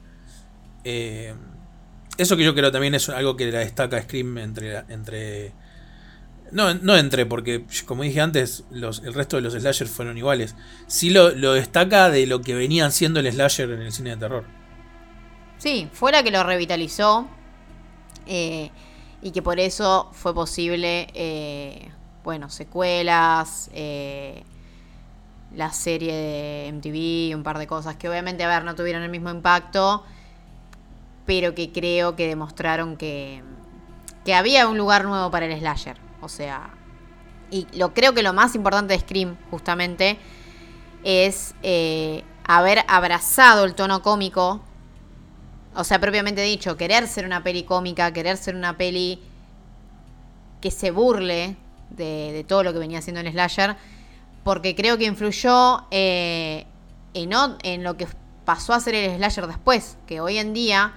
Eso 0.85 2.36
que 2.36 2.44
yo 2.44 2.55
creo 2.55 2.70
también 2.70 2.94
es 2.94 3.09
algo 3.09 3.36
que 3.36 3.51
la 3.51 3.59
destaca 3.60 4.01
Scream 4.01 4.39
entre. 4.39 4.78
entre 4.89 5.52
no, 6.55 6.74
no 6.74 6.97
entre, 6.97 7.26
porque 7.26 7.66
como 7.86 8.02
dije 8.05 8.20
antes, 8.20 8.64
el 8.72 9.14
resto 9.14 9.36
de 9.36 9.43
los 9.43 9.55
slashers 9.55 9.90
fueron 9.90 10.16
iguales. 10.18 10.56
Sí 10.86 11.10
lo, 11.10 11.31
lo 11.31 11.52
destaca 11.55 12.10
de 12.10 12.26
lo 12.26 12.43
que 12.43 12.55
venían 12.55 12.93
siendo 12.93 13.20
el 13.20 13.31
slasher 13.32 13.70
en 13.70 13.82
el 13.82 13.93
cine 13.93 14.10
de 14.10 14.16
terror. 14.16 14.44
Sí, 15.59 15.89
fue 15.93 16.12
la 16.12 16.22
que 16.22 16.31
lo 16.31 16.43
revitalizó. 16.43 17.28
eh, 18.26 18.72
y 19.22 19.32
que 19.32 19.43
por 19.43 19.59
eso 19.60 20.10
fue 20.12 20.35
posible, 20.35 21.09
eh, 21.14 21.90
bueno, 22.24 22.51
secuelas, 22.51 23.70
eh, 23.74 24.44
la 25.51 25.72
serie 25.72 26.14
de 26.14 26.68
MTV, 26.68 27.36
un 27.36 27.43
par 27.44 27.59
de 27.59 27.66
cosas 27.66 27.97
que 27.97 28.09
obviamente, 28.09 28.44
a 28.44 28.48
ver, 28.48 28.64
no 28.64 28.74
tuvieron 28.74 29.02
el 29.02 29.10
mismo 29.10 29.31
impacto, 29.31 30.05
pero 31.26 31.55
que 31.55 31.72
creo 31.72 32.16
que 32.16 32.28
demostraron 32.28 32.97
que, 32.97 33.43
que 34.24 34.35
había 34.35 34.68
un 34.68 34.78
lugar 34.78 35.05
nuevo 35.05 35.31
para 35.31 35.47
el 35.47 35.59
slasher. 35.59 36.03
O 36.24 36.28
sea, 36.28 36.70
y 37.51 37.66
lo 37.76 37.92
creo 37.92 38.14
que 38.14 38.22
lo 38.22 38.32
más 38.32 38.55
importante 38.55 38.94
de 38.94 39.01
Scream, 39.01 39.36
justamente, 39.51 40.18
es 41.05 41.55
eh, 41.62 42.24
haber 42.44 42.80
abrazado 42.88 43.64
el 43.64 43.74
tono 43.74 44.02
cómico. 44.02 44.62
O 45.74 45.84
sea, 45.84 46.01
propiamente 46.01 46.40
dicho, 46.40 46.76
querer 46.76 47.06
ser 47.09 47.26
una 47.26 47.42
peli 47.42 47.64
cómica, 47.64 48.12
querer 48.12 48.38
ser 48.38 48.56
una 48.56 48.76
peli 48.76 49.20
que 50.60 50.70
se 50.70 50.90
burle 50.90 51.56
de, 51.90 52.44
todo 52.48 52.62
lo 52.62 52.72
que 52.72 52.78
venía 52.78 53.01
haciendo 53.01 53.20
el 53.20 53.30
slasher, 53.30 53.76
porque 54.44 54.74
creo 54.74 54.96
que 54.96 55.05
influyó 55.05 55.84
eh, 55.90 56.66
en, 57.12 57.30
en 57.62 57.84
lo 57.84 57.96
que 57.98 58.09
pasó 58.46 58.72
a 58.72 58.80
ser 58.80 58.94
el 58.94 59.16
slasher 59.16 59.46
después, 59.46 59.98
que 60.06 60.20
hoy 60.20 60.38
en 60.38 60.55
día, 60.55 60.94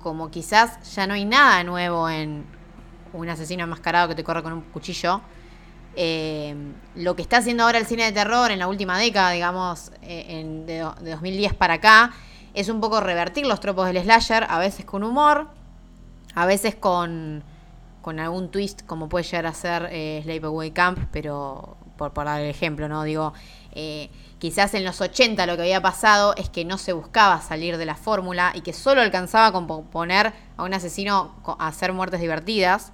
como 0.00 0.30
quizás 0.30 0.94
ya 0.94 1.08
no 1.08 1.14
hay 1.14 1.24
nada 1.24 1.64
nuevo 1.64 2.08
en 2.08 2.55
un 3.16 3.28
asesino 3.28 3.64
enmascarado 3.64 4.08
que 4.08 4.14
te 4.14 4.24
corre 4.24 4.42
con 4.42 4.52
un 4.52 4.60
cuchillo, 4.62 5.20
eh, 5.96 6.54
lo 6.94 7.16
que 7.16 7.22
está 7.22 7.38
haciendo 7.38 7.64
ahora 7.64 7.78
el 7.78 7.86
cine 7.86 8.04
de 8.04 8.12
terror 8.12 8.50
en 8.50 8.58
la 8.58 8.68
última 8.68 8.98
década, 8.98 9.30
digamos, 9.30 9.92
eh, 10.02 10.26
en- 10.28 10.66
de, 10.66 10.78
do- 10.80 10.94
de 11.00 11.10
2010 11.12 11.54
para 11.54 11.74
acá, 11.74 12.12
es 12.54 12.68
un 12.68 12.80
poco 12.80 13.00
revertir 13.00 13.46
los 13.46 13.60
tropos 13.60 13.86
del 13.86 14.02
slasher, 14.02 14.46
a 14.48 14.58
veces 14.58 14.84
con 14.84 15.02
humor, 15.04 15.48
a 16.34 16.46
veces 16.46 16.74
con, 16.74 17.42
con 18.02 18.18
algún 18.20 18.50
twist, 18.50 18.82
como 18.86 19.08
puede 19.08 19.24
llegar 19.24 19.46
a 19.46 19.54
ser 19.54 19.88
eh, 19.90 20.20
Sleepaway 20.24 20.70
Camp, 20.70 20.98
pero 21.12 21.76
por, 21.96 22.12
por 22.12 22.26
dar 22.26 22.40
el 22.40 22.50
ejemplo, 22.50 22.88
¿no? 22.88 23.02
Digo, 23.04 23.32
eh, 23.72 24.10
quizás 24.38 24.74
en 24.74 24.84
los 24.84 25.00
80 25.00 25.46
lo 25.46 25.56
que 25.56 25.62
había 25.62 25.80
pasado 25.80 26.34
es 26.36 26.50
que 26.50 26.64
no 26.66 26.76
se 26.76 26.92
buscaba 26.92 27.40
salir 27.40 27.78
de 27.78 27.86
la 27.86 27.94
fórmula 27.94 28.52
y 28.54 28.60
que 28.60 28.74
solo 28.74 29.00
alcanzaba 29.00 29.50
con 29.52 29.66
po- 29.66 29.84
poner 29.84 30.32
a 30.58 30.62
un 30.62 30.74
asesino 30.74 31.34
a 31.58 31.66
hacer 31.68 31.92
muertes 31.94 32.20
divertidas. 32.20 32.92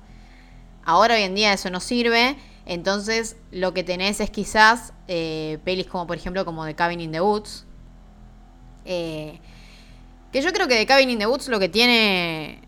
Ahora 0.85 1.15
hoy 1.15 1.23
en 1.23 1.35
día 1.35 1.53
eso 1.53 1.71
no 1.71 1.81
sirve. 1.81 2.37
Entonces 2.67 3.37
lo 3.51 3.75
que 3.75 3.83
tenés 3.83 4.21
es 4.21 4.31
quizás 4.31 4.93
eh, 5.09 5.59
pelis 5.65 5.87
como 5.87 6.07
por 6.07 6.17
ejemplo 6.17 6.45
como 6.45 6.65
The 6.65 6.75
Cabin 6.75 7.01
in 7.01 7.13
the 7.13 7.21
Woods. 7.21 7.67
Eh, 8.85 9.39
que 10.33 10.43
yo 10.43 10.53
creo 10.53 10.69
que 10.69 10.77
The 10.77 10.87
Cabin 10.87 11.11
in 11.11 11.19
the 11.19 11.27
Woods 11.27 11.49
lo 11.49 11.59
que 11.59 11.69
tiene 11.69 12.61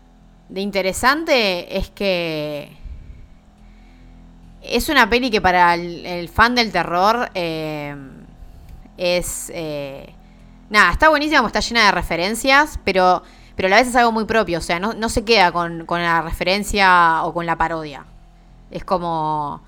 de 0.49 0.61
interesante 0.61 1.77
es 1.77 1.89
que 1.89 2.77
es 4.61 4.89
una 4.89 5.09
peli 5.09 5.31
que 5.31 5.41
para 5.41 5.75
el, 5.75 6.29
fan 6.29 6.55
del 6.55 6.71
terror 6.71 7.29
eh, 7.33 7.95
es... 8.97 9.51
nada, 10.69 10.91
está 10.91 11.09
buenísima, 11.09 11.45
está 11.45 11.59
llena 11.59 11.85
de 11.85 11.91
referencias, 11.91 12.79
pero, 12.83 13.23
pero 13.55 13.67
a 13.67 13.69
la 13.69 13.77
vez 13.77 13.87
es 13.87 13.95
algo 13.95 14.11
muy 14.11 14.25
propio, 14.25 14.57
o 14.59 14.61
sea, 14.61 14.79
no, 14.79 14.93
no 14.93 15.09
se 15.09 15.23
queda 15.23 15.51
con, 15.51 15.85
con 15.85 16.01
la 16.01 16.21
referencia 16.21 17.23
o 17.23 17.33
con 17.33 17.45
la 17.45 17.57
parodia. 17.57 18.05
Es 18.71 18.83
como... 18.83 19.61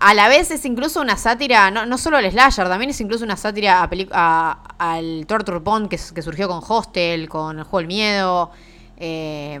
A 0.00 0.14
la 0.14 0.28
vez 0.28 0.50
es 0.50 0.64
incluso 0.64 1.00
una 1.00 1.16
sátira, 1.16 1.70
no, 1.70 1.86
no 1.86 1.96
solo 1.96 2.16
al 2.16 2.28
slasher, 2.30 2.68
también 2.68 2.90
es 2.90 3.00
incluso 3.00 3.24
una 3.24 3.36
sátira 3.36 3.88
a 4.12 4.58
al 4.78 5.26
torture 5.26 5.60
s- 5.92 6.12
que 6.12 6.22
surgió 6.22 6.48
con 6.48 6.60
Hostel, 6.66 7.28
con 7.28 7.58
el 7.58 7.64
juego 7.64 7.78
del 7.78 7.86
miedo. 7.86 8.50
eh, 8.98 9.60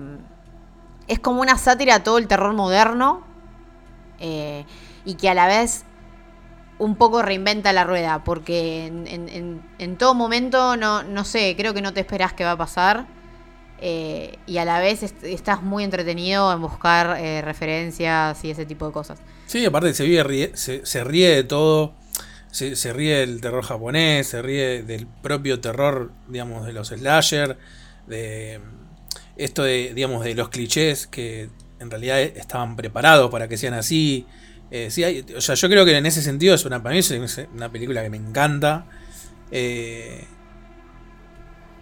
es 1.08 1.20
como 1.20 1.40
una 1.40 1.56
sátira 1.56 1.94
a 1.96 2.02
todo 2.02 2.18
el 2.18 2.26
terror 2.26 2.52
moderno 2.54 3.22
eh, 4.18 4.66
y 5.04 5.14
que 5.14 5.30
a 5.30 5.34
la 5.34 5.46
vez 5.46 5.85
un 6.78 6.96
poco 6.96 7.22
reinventa 7.22 7.72
la 7.72 7.84
rueda, 7.84 8.22
porque 8.24 8.86
en, 8.86 9.06
en- 9.06 9.62
en- 9.78 9.96
todo 9.96 10.14
momento, 10.14 10.76
no, 10.76 11.02
no 11.02 11.24
sé, 11.24 11.54
creo 11.56 11.72
que 11.74 11.80
no 11.82 11.92
te 11.94 12.00
esperás 12.00 12.32
qué 12.34 12.44
va 12.44 12.52
a 12.52 12.56
pasar. 12.58 13.06
eh, 13.78 14.38
y 14.46 14.56
a 14.58 14.64
la 14.64 14.80
vez 14.80 15.02
est- 15.02 15.22
estás 15.24 15.62
muy 15.62 15.84
entretenido 15.84 16.52
en 16.52 16.62
buscar 16.62 17.18
eh, 17.20 17.42
referencias 17.42 18.42
y 18.44 18.50
ese 18.50 18.64
tipo 18.66 18.86
de 18.86 18.92
cosas. 18.92 19.18
Sí, 19.46 19.64
aparte 19.66 19.92
se, 19.94 20.04
vive, 20.04 20.24
ríe- 20.24 20.54
se, 20.54 20.84
se 20.86 21.04
ríe 21.04 21.28
de 21.34 21.44
todo. 21.44 21.94
Se, 22.50 22.74
se 22.74 22.92
ríe 22.94 23.16
del 23.18 23.40
terror 23.42 23.62
japonés, 23.64 24.28
se 24.28 24.40
ríe 24.40 24.82
del 24.82 25.06
propio 25.06 25.60
terror, 25.60 26.10
digamos, 26.28 26.64
de 26.64 26.72
los 26.72 26.88
slasher, 26.88 27.58
de 28.06 28.60
esto 29.36 29.62
de, 29.62 29.92
digamos, 29.94 30.24
de 30.24 30.34
los 30.34 30.48
clichés 30.48 31.06
que 31.06 31.50
en 31.78 31.90
realidad 31.90 32.18
estaban 32.20 32.76
preparados 32.76 33.30
para 33.30 33.46
que 33.48 33.58
sean 33.58 33.74
así. 33.74 34.26
Eh, 34.70 34.90
sí 34.90 35.04
hay- 35.04 35.24
o 35.36 35.40
sea, 35.40 35.54
yo 35.54 35.68
creo 35.68 35.84
que 35.84 35.96
en 35.96 36.06
ese 36.06 36.22
sentido 36.22 36.54
es 36.54 36.64
una, 36.64 36.82
para 36.82 36.92
mí 36.94 36.98
es 37.00 37.10
una 37.54 37.70
película 37.70 38.02
que 38.02 38.10
me 38.10 38.16
encanta. 38.16 38.86
Eh, 39.50 40.24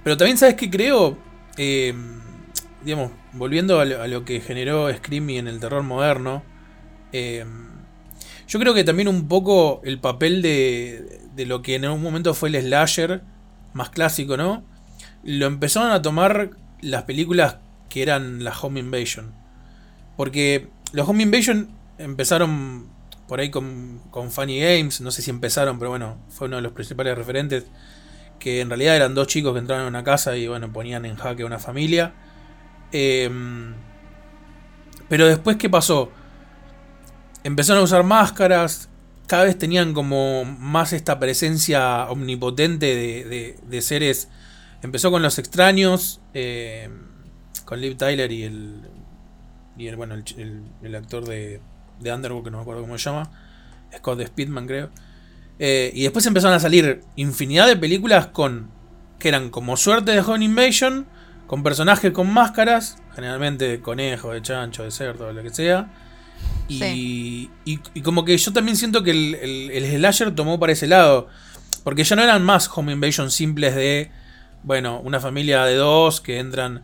pero 0.03 0.17
también, 0.17 0.37
¿sabes 0.37 0.55
qué 0.57 0.71
creo? 0.71 1.17
Eh, 1.57 1.95
digamos, 2.85 3.13
volviendo 3.33 3.81
a 3.81 3.85
lo, 3.85 4.25
que 4.25 4.41
generó 4.41 4.93
Screamy 4.93 5.39
en 5.39 5.49
el 5.49 5.61
terror 5.61 5.83
moderno. 5.83 6.43
yo 8.47 8.61
creo 8.61 8.75
que 8.75 8.85
también 8.85 9.09
un 9.09 9.29
poco 9.29 9.81
el 9.85 9.99
papel 9.99 10.43
de, 10.43 11.21
de 11.35 11.47
lo 11.47 11.63
que 11.63 11.75
en 11.77 11.87
un 11.89 12.03
momento 12.03 12.35
fue 12.35 12.51
el 12.51 12.61
slasher 12.61 13.23
más 13.73 13.91
clásico, 13.91 14.37
¿no? 14.37 14.65
Lo 15.23 15.47
empezaron 15.47 15.91
a 15.91 16.03
tomar 16.03 16.51
las 16.81 17.05
películas 17.05 17.57
que 17.89 18.03
eran 18.03 18.45
la 18.45 18.53
Home 18.59 18.81
Invasion. 18.81 19.33
Porque 20.17 20.69
los 20.93 21.09
Home 21.09 21.23
Invasion 21.23 21.71
empezaron 21.99 22.89
por 23.29 23.41
ahí 23.41 23.51
con, 23.51 24.01
con 24.11 24.31
Funny 24.31 24.61
Games, 24.61 25.01
no 25.01 25.11
sé 25.11 25.23
si 25.23 25.31
empezaron, 25.31 25.79
pero 25.79 25.91
bueno, 25.91 26.19
fue 26.29 26.47
uno 26.49 26.57
de 26.57 26.63
los 26.63 26.73
principales 26.73 27.17
referentes. 27.17 27.65
Que 28.39 28.61
en 28.61 28.69
realidad 28.69 28.97
eran 28.97 29.15
dos 29.15 29.29
chicos 29.29 29.53
que 29.55 29.61
entraron 29.61 29.87
a 29.87 29.89
una 29.89 30.05
casa 30.05 30.37
y 30.37 30.49
bueno, 30.49 30.73
ponían 30.73 31.05
en 31.07 31.17
jaque 31.17 31.45
a 31.45 31.47
una 31.47 31.59
familia. 31.59 32.13
Em, 32.93 33.75
pero 35.09 35.27
después, 35.27 35.57
¿qué 35.57 35.71
pasó? 35.71 36.11
Empezaron 37.43 37.81
a 37.83 37.85
usar 37.85 38.03
máscaras. 38.05 38.89
Cada 39.27 39.45
vez 39.45 39.59
tenían 39.59 39.95
como 39.95 40.45
más 40.45 40.93
esta 40.93 41.19
presencia 41.19 42.07
omnipotente 42.11 42.87
de, 42.95 43.25
de- 43.25 43.59
de 43.67 43.83
seres. 43.83 44.29
Empezó 44.83 45.11
con 45.11 45.23
los 45.23 45.39
extraños. 45.39 46.21
eh, 46.35 46.89
con 47.65 47.81
Liv 47.81 47.97
Tyler 47.97 48.31
y 48.33 48.43
el. 48.45 48.83
Y 49.79 49.87
el, 49.89 49.97
bueno, 49.97 50.15
el, 50.15 50.25
el- 50.37 50.63
el 50.83 50.95
actor 50.95 51.25
de, 51.27 51.61
de 52.01 52.13
Underwood, 52.13 52.45
que 52.45 52.51
no 52.51 52.59
me 52.59 52.63
acuerdo 52.63 52.83
cómo 52.83 52.99
se 52.99 53.05
llama. 53.11 53.31
Scott 53.97 54.21
Speedman, 54.27 54.67
creo. 54.67 54.91
Eh, 55.59 55.93
y 55.95 56.03
después 56.03 56.27
empezaron 56.27 56.57
a 56.57 56.61
salir 56.61 57.03
infinidad 57.17 57.67
de 57.67 57.77
películas 57.77 58.27
con. 58.29 58.71
que 59.19 59.29
eran 59.29 59.51
como 59.51 59.77
suerte 59.77 60.13
de 60.13 60.21
Home 60.21 60.45
Invasion. 60.45 61.07
Con 61.47 61.63
personajes 61.63 62.11
con 62.13 62.33
máscaras. 62.33 62.97
Generalmente 63.15 63.69
de 63.69 63.81
conejo, 63.81 64.33
de 64.33 64.43
chancho, 64.43 64.83
de 64.83 64.91
cerdo, 64.91 65.27
de 65.29 65.35
lo 65.35 65.43
que 65.43 65.51
sea. 65.51 65.93
Y, 66.69 66.79
Sí. 66.79 67.51
y, 67.65 67.81
y 67.95 68.01
como 68.03 68.25
que 68.25 68.37
yo 68.37 68.53
también 68.53 68.77
siento 68.77 69.03
que 69.03 69.11
el, 69.13 69.35
el, 69.37 69.71
el 69.71 69.97
slasher 69.99 70.35
tomó 70.35 70.59
para 70.59 70.73
ese 70.73 70.87
lado. 70.87 71.29
Porque 71.85 72.03
ya 72.03 72.17
no 72.17 72.23
eran 72.23 72.43
más 72.43 72.69
home 72.75 72.93
invasion 72.93 73.31
simples 73.31 73.75
de, 73.75 74.11
bueno, 74.63 75.01
una 75.01 75.21
familia 75.21 75.65
de 75.67 75.75
dos 75.77 76.21
que 76.23 76.39
entran. 76.39 76.83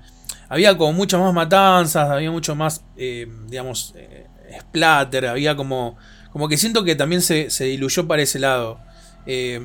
Había 0.51 0.77
como 0.77 0.93
muchas 0.93 1.20
más 1.20 1.32
matanzas, 1.32 2.11
había 2.11 2.31
mucho 2.31 2.55
más, 2.55 2.85
eh, 2.97 3.27
digamos, 3.49 3.95
eh, 3.97 4.27
splatter, 4.59 5.27
había 5.27 5.56
como... 5.56 5.97
Como 6.32 6.48
que 6.48 6.56
siento 6.56 6.85
que 6.85 6.94
también 6.94 7.22
se, 7.22 7.51
se 7.51 7.64
diluyó 7.64 8.06
para 8.06 8.22
ese 8.22 8.39
lado. 8.39 8.78
Eh, 9.27 9.60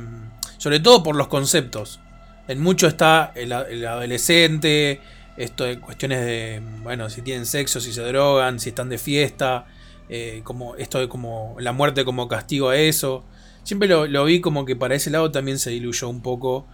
sobre 0.57 0.79
todo 0.79 1.03
por 1.03 1.15
los 1.15 1.27
conceptos. 1.27 1.99
En 2.47 2.59
mucho 2.61 2.87
está 2.87 3.31
el, 3.35 3.51
adolescente, 3.53 4.99
esto 5.37 5.63
de 5.63 5.79
cuestiones 5.79 6.25
de, 6.25 6.61
bueno, 6.83 7.09
si 7.09 7.21
tienen 7.21 7.45
sexo, 7.45 7.79
si 7.79 7.91
se 7.93 8.01
drogan, 8.01 8.59
si 8.59 8.69
están 8.69 8.89
de 8.89 8.97
fiesta, 8.97 9.65
eh, 10.09 10.41
como 10.43 10.75
esto 10.75 10.99
de 10.99 11.07
como 11.07 11.55
la 11.59 11.71
muerte 11.71 12.03
como 12.05 12.27
castigo 12.27 12.69
a 12.69 12.77
eso. 12.77 13.23
Siempre 13.63 13.87
lo, 13.87 14.07
lo 14.07 14.25
vi 14.25 14.41
como 14.41 14.65
que 14.65 14.75
para 14.75 14.95
ese 14.95 15.09
lado 15.09 15.31
también 15.31 15.59
se 15.59 15.71
diluyó 15.71 16.07
un 16.09 16.21
poco, 16.21 16.67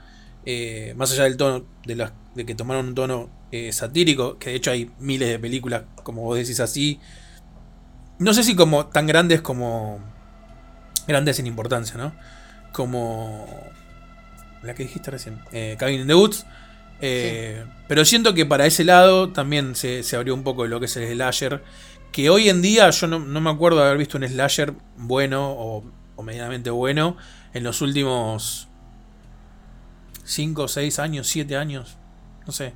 eh, 0.45 0.93
más 0.97 1.11
allá 1.11 1.23
del 1.23 1.37
tono, 1.37 1.65
de, 1.85 1.95
las- 1.95 2.13
de 2.35 2.45
que 2.45 2.55
tomaron 2.55 2.87
un 2.87 2.95
tono 2.95 3.29
satírico, 3.71 4.37
que 4.37 4.51
de 4.51 4.55
hecho 4.55 4.71
hay 4.71 4.89
miles 4.99 5.27
de 5.27 5.37
películas, 5.37 5.83
como 6.03 6.21
vos 6.21 6.37
decís 6.37 6.61
así, 6.61 7.01
no 8.21 8.33
sé 8.33 8.43
si 8.43 8.55
como 8.55 8.87
tan 8.87 9.07
grandes 9.07 9.41
como 9.41 9.99
grandes 11.07 11.39
en 11.39 11.47
importancia, 11.47 11.97
¿no? 11.97 12.13
Como 12.71 13.47
la 14.61 14.73
que 14.75 14.83
dijiste 14.83 15.11
recién, 15.11 15.39
eh, 15.51 15.75
Cabin 15.79 16.01
in 16.01 16.07
the 16.07 16.15
Woods, 16.15 16.45
Eh, 17.03 17.65
Pero 17.87 18.05
siento 18.05 18.33
que 18.35 18.45
para 18.45 18.65
ese 18.67 18.83
lado 18.83 19.31
también 19.31 19.75
se, 19.75 20.03
se 20.03 20.15
abrió 20.15 20.35
un 20.35 20.43
poco 20.43 20.67
lo 20.67 20.79
que 20.79 20.85
es 20.87 20.97
el 20.97 21.11
slasher. 21.13 21.63
Que 22.11 22.29
hoy 22.29 22.49
en 22.49 22.61
día 22.61 22.89
yo 22.91 23.07
no, 23.07 23.19
no 23.19 23.41
me 23.41 23.49
acuerdo 23.49 23.79
de 23.79 23.85
haber 23.87 23.97
visto 23.97 24.17
un 24.17 24.27
slasher 24.27 24.73
bueno 24.97 25.51
o, 25.51 25.83
o 26.15 26.23
medianamente 26.23 26.69
bueno 26.71 27.17
en 27.53 27.63
los 27.63 27.81
últimos 27.81 28.69
5, 30.23 30.67
6 30.67 30.99
años, 30.99 31.27
7 31.27 31.57
años. 31.57 31.97
No 32.45 32.53
sé. 32.53 32.73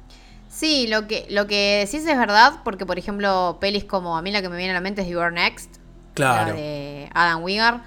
Sí, 0.55 0.87
lo 0.87 1.05
que, 1.05 1.25
lo 1.29 1.47
que 1.47 1.85
decís 1.85 2.07
es 2.07 2.17
verdad, 2.17 2.61
porque 2.63 2.85
por 2.85 2.97
ejemplo, 2.97 3.57
pelis 3.59 3.83
como 3.83 4.15
a 4.17 4.21
mí 4.21 4.31
la 4.31 4.41
que 4.41 4.47
me 4.47 4.55
viene 4.55 4.71
a 4.71 4.75
la 4.75 4.79
mente 4.81 5.01
es 5.01 5.07
You 5.09 5.19
Are 5.19 5.35
Next, 5.35 5.75
Claro. 6.13 6.51
la 6.51 6.53
de 6.57 7.09
Adam 7.13 7.43
Wingard, 7.43 7.81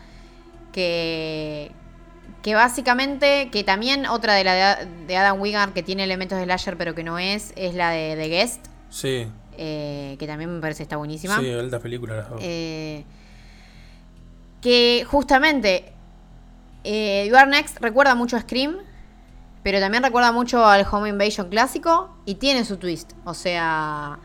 que, 0.73 1.73
que 2.43 2.55
básicamente, 2.55 3.49
que 3.51 3.65
también 3.65 4.05
otra 4.05 4.35
de 4.35 4.45
la 4.45 4.53
de, 4.77 4.87
de 5.07 5.17
Adam 5.17 5.41
Wingard 5.41 5.73
que 5.73 5.83
tiene 5.83 6.05
elementos 6.05 6.37
de 6.37 6.45
slasher 6.45 6.77
pero 6.77 6.95
que 6.95 7.03
no 7.05 7.19
es, 7.19 7.55
es 7.57 7.75
la 7.75 7.91
de 7.91 8.17
The 8.17 8.29
Guest, 8.29 8.67
Sí, 8.91 9.27
eh, 9.57 10.17
que 10.19 10.27
también 10.27 10.55
me 10.55 10.61
parece 10.61 10.83
está 10.83 10.97
buenísima. 10.99 11.39
sí, 11.41 11.51
altas 11.51 11.81
películas 11.81 12.19
las 12.19 12.29
dos. 12.29 12.41
Eh, 12.43 13.05
que 14.61 15.07
justamente 15.11 15.93
eh, 16.85 17.27
You 17.31 17.37
Are 17.37 17.51
Next 17.51 17.79
recuerda 17.81 18.15
mucho 18.15 18.37
a 18.37 18.41
Scream, 18.41 18.77
pero 19.63 19.81
también 19.81 20.03
recuerda 20.03 20.33
mucho 20.33 20.65
al 20.65 20.87
Home 20.91 21.09
Invasion 21.11 21.49
clásico 21.49 22.11
y 22.25 22.37
tiene 22.37 22.65
su 22.65 22.77
twist. 22.77 23.13
O 23.25 23.35
sea, 23.35 24.19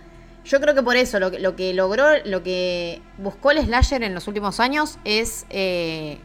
yo 0.45 0.59
creo 0.59 0.75
que 0.75 0.83
por 0.83 0.95
eso 0.95 1.19
lo 1.19 1.31
que, 1.31 1.39
lo 1.39 1.55
que 1.55 1.73
logró, 1.73 2.05
lo 2.25 2.43
que 2.43 3.01
buscó 3.17 3.51
el 3.51 3.63
slasher 3.65 4.03
en 4.03 4.13
los 4.13 4.27
últimos 4.27 4.59
años 4.59 4.99
es 5.05 5.45
eh, 5.49 6.19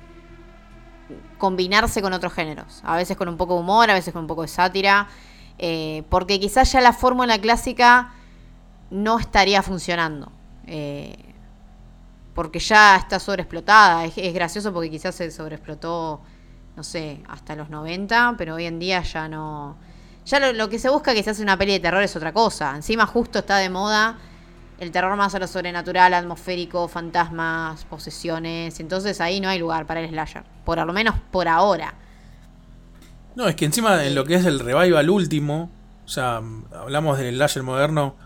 combinarse 1.38 2.02
con 2.02 2.12
otros 2.12 2.32
géneros. 2.32 2.80
A 2.84 2.96
veces 2.96 3.16
con 3.16 3.28
un 3.28 3.36
poco 3.36 3.54
de 3.54 3.60
humor, 3.60 3.90
a 3.90 3.94
veces 3.94 4.12
con 4.12 4.22
un 4.22 4.28
poco 4.28 4.42
de 4.42 4.48
sátira. 4.48 5.08
eh, 5.58 6.04
porque 6.08 6.38
quizás 6.38 6.70
ya 6.72 6.80
la 6.80 6.92
fórmula 6.92 7.38
clásica 7.40 8.12
no 8.90 9.18
estaría 9.18 9.62
funcionando. 9.62 10.30
Eh, 10.66 11.16
porque 12.34 12.58
ya 12.60 12.96
está 12.96 13.18
sobreexplotada. 13.18 14.04
Es, 14.04 14.14
es 14.16 14.32
gracioso 14.34 14.72
porque 14.72 14.90
quizás 14.90 15.14
se 15.14 15.30
sobreexplotó, 15.30 16.20
no 16.78 16.84
sé, 16.84 17.24
hasta 17.28 17.56
los 17.56 17.70
90, 17.70 18.36
pero 18.38 18.54
hoy 18.54 18.66
en 18.66 18.78
día 18.78 19.02
ya 19.02 19.28
no... 19.28 19.76
Ya 20.24 20.38
lo, 20.52 20.68
que 20.68 20.78
se 20.78 20.88
busca 20.88 21.12
que 21.12 21.24
se 21.24 21.30
hace 21.30 21.42
una 21.42 21.56
peli 21.58 21.72
de 21.72 21.80
terror 21.80 22.00
es 22.04 22.14
otra 22.14 22.32
cosa. 22.32 22.76
Encima 22.76 23.04
justo 23.04 23.40
está 23.40 23.56
de 23.56 23.68
moda 23.68 24.16
el 24.78 24.92
terror 24.92 25.16
más 25.16 25.34
a 25.34 25.40
lo 25.40 25.48
sobrenatural, 25.48 26.14
atmosférico, 26.14 26.86
fantasmas, 26.86 27.84
posesiones. 27.86 28.78
Entonces 28.78 29.20
ahí 29.20 29.40
no 29.40 29.48
hay 29.48 29.58
lugar 29.58 29.86
para 29.86 30.00
el 30.00 30.08
slasher. 30.08 30.44
Por 30.64 30.78
lo 30.86 30.92
menos 30.92 31.16
por 31.32 31.48
ahora. 31.48 31.94
No, 33.34 33.48
es 33.48 33.56
que 33.56 33.64
encima 33.64 34.04
en 34.04 34.14
lo 34.14 34.24
que 34.24 34.34
es 34.34 34.46
el 34.46 34.58
revival 34.60 35.10
último, 35.10 35.70
o 36.04 36.08
sea, 36.08 36.40
hablamos 36.72 37.18
del 37.18 37.34
slasher 37.36 37.62
moderno 37.62 38.16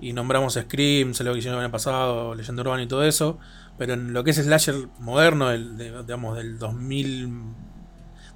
y 0.00 0.12
nombramos 0.12 0.54
Scream, 0.54 1.14
sé 1.14 1.24
lo 1.24 1.32
que 1.32 1.38
hicieron 1.38 1.58
el 1.60 1.66
año 1.66 1.72
pasado, 1.72 2.34
Leyenda 2.34 2.62
Urbana 2.62 2.82
y 2.82 2.86
todo 2.88 3.04
eso, 3.04 3.38
pero 3.78 3.94
en 3.94 4.12
lo 4.12 4.24
que 4.24 4.30
es 4.30 4.36
slasher 4.38 4.88
moderno, 4.98 5.50
el, 5.50 5.76
de- 5.76 6.02
digamos 6.02 6.36
del 6.36 6.58
2000, 6.58 7.30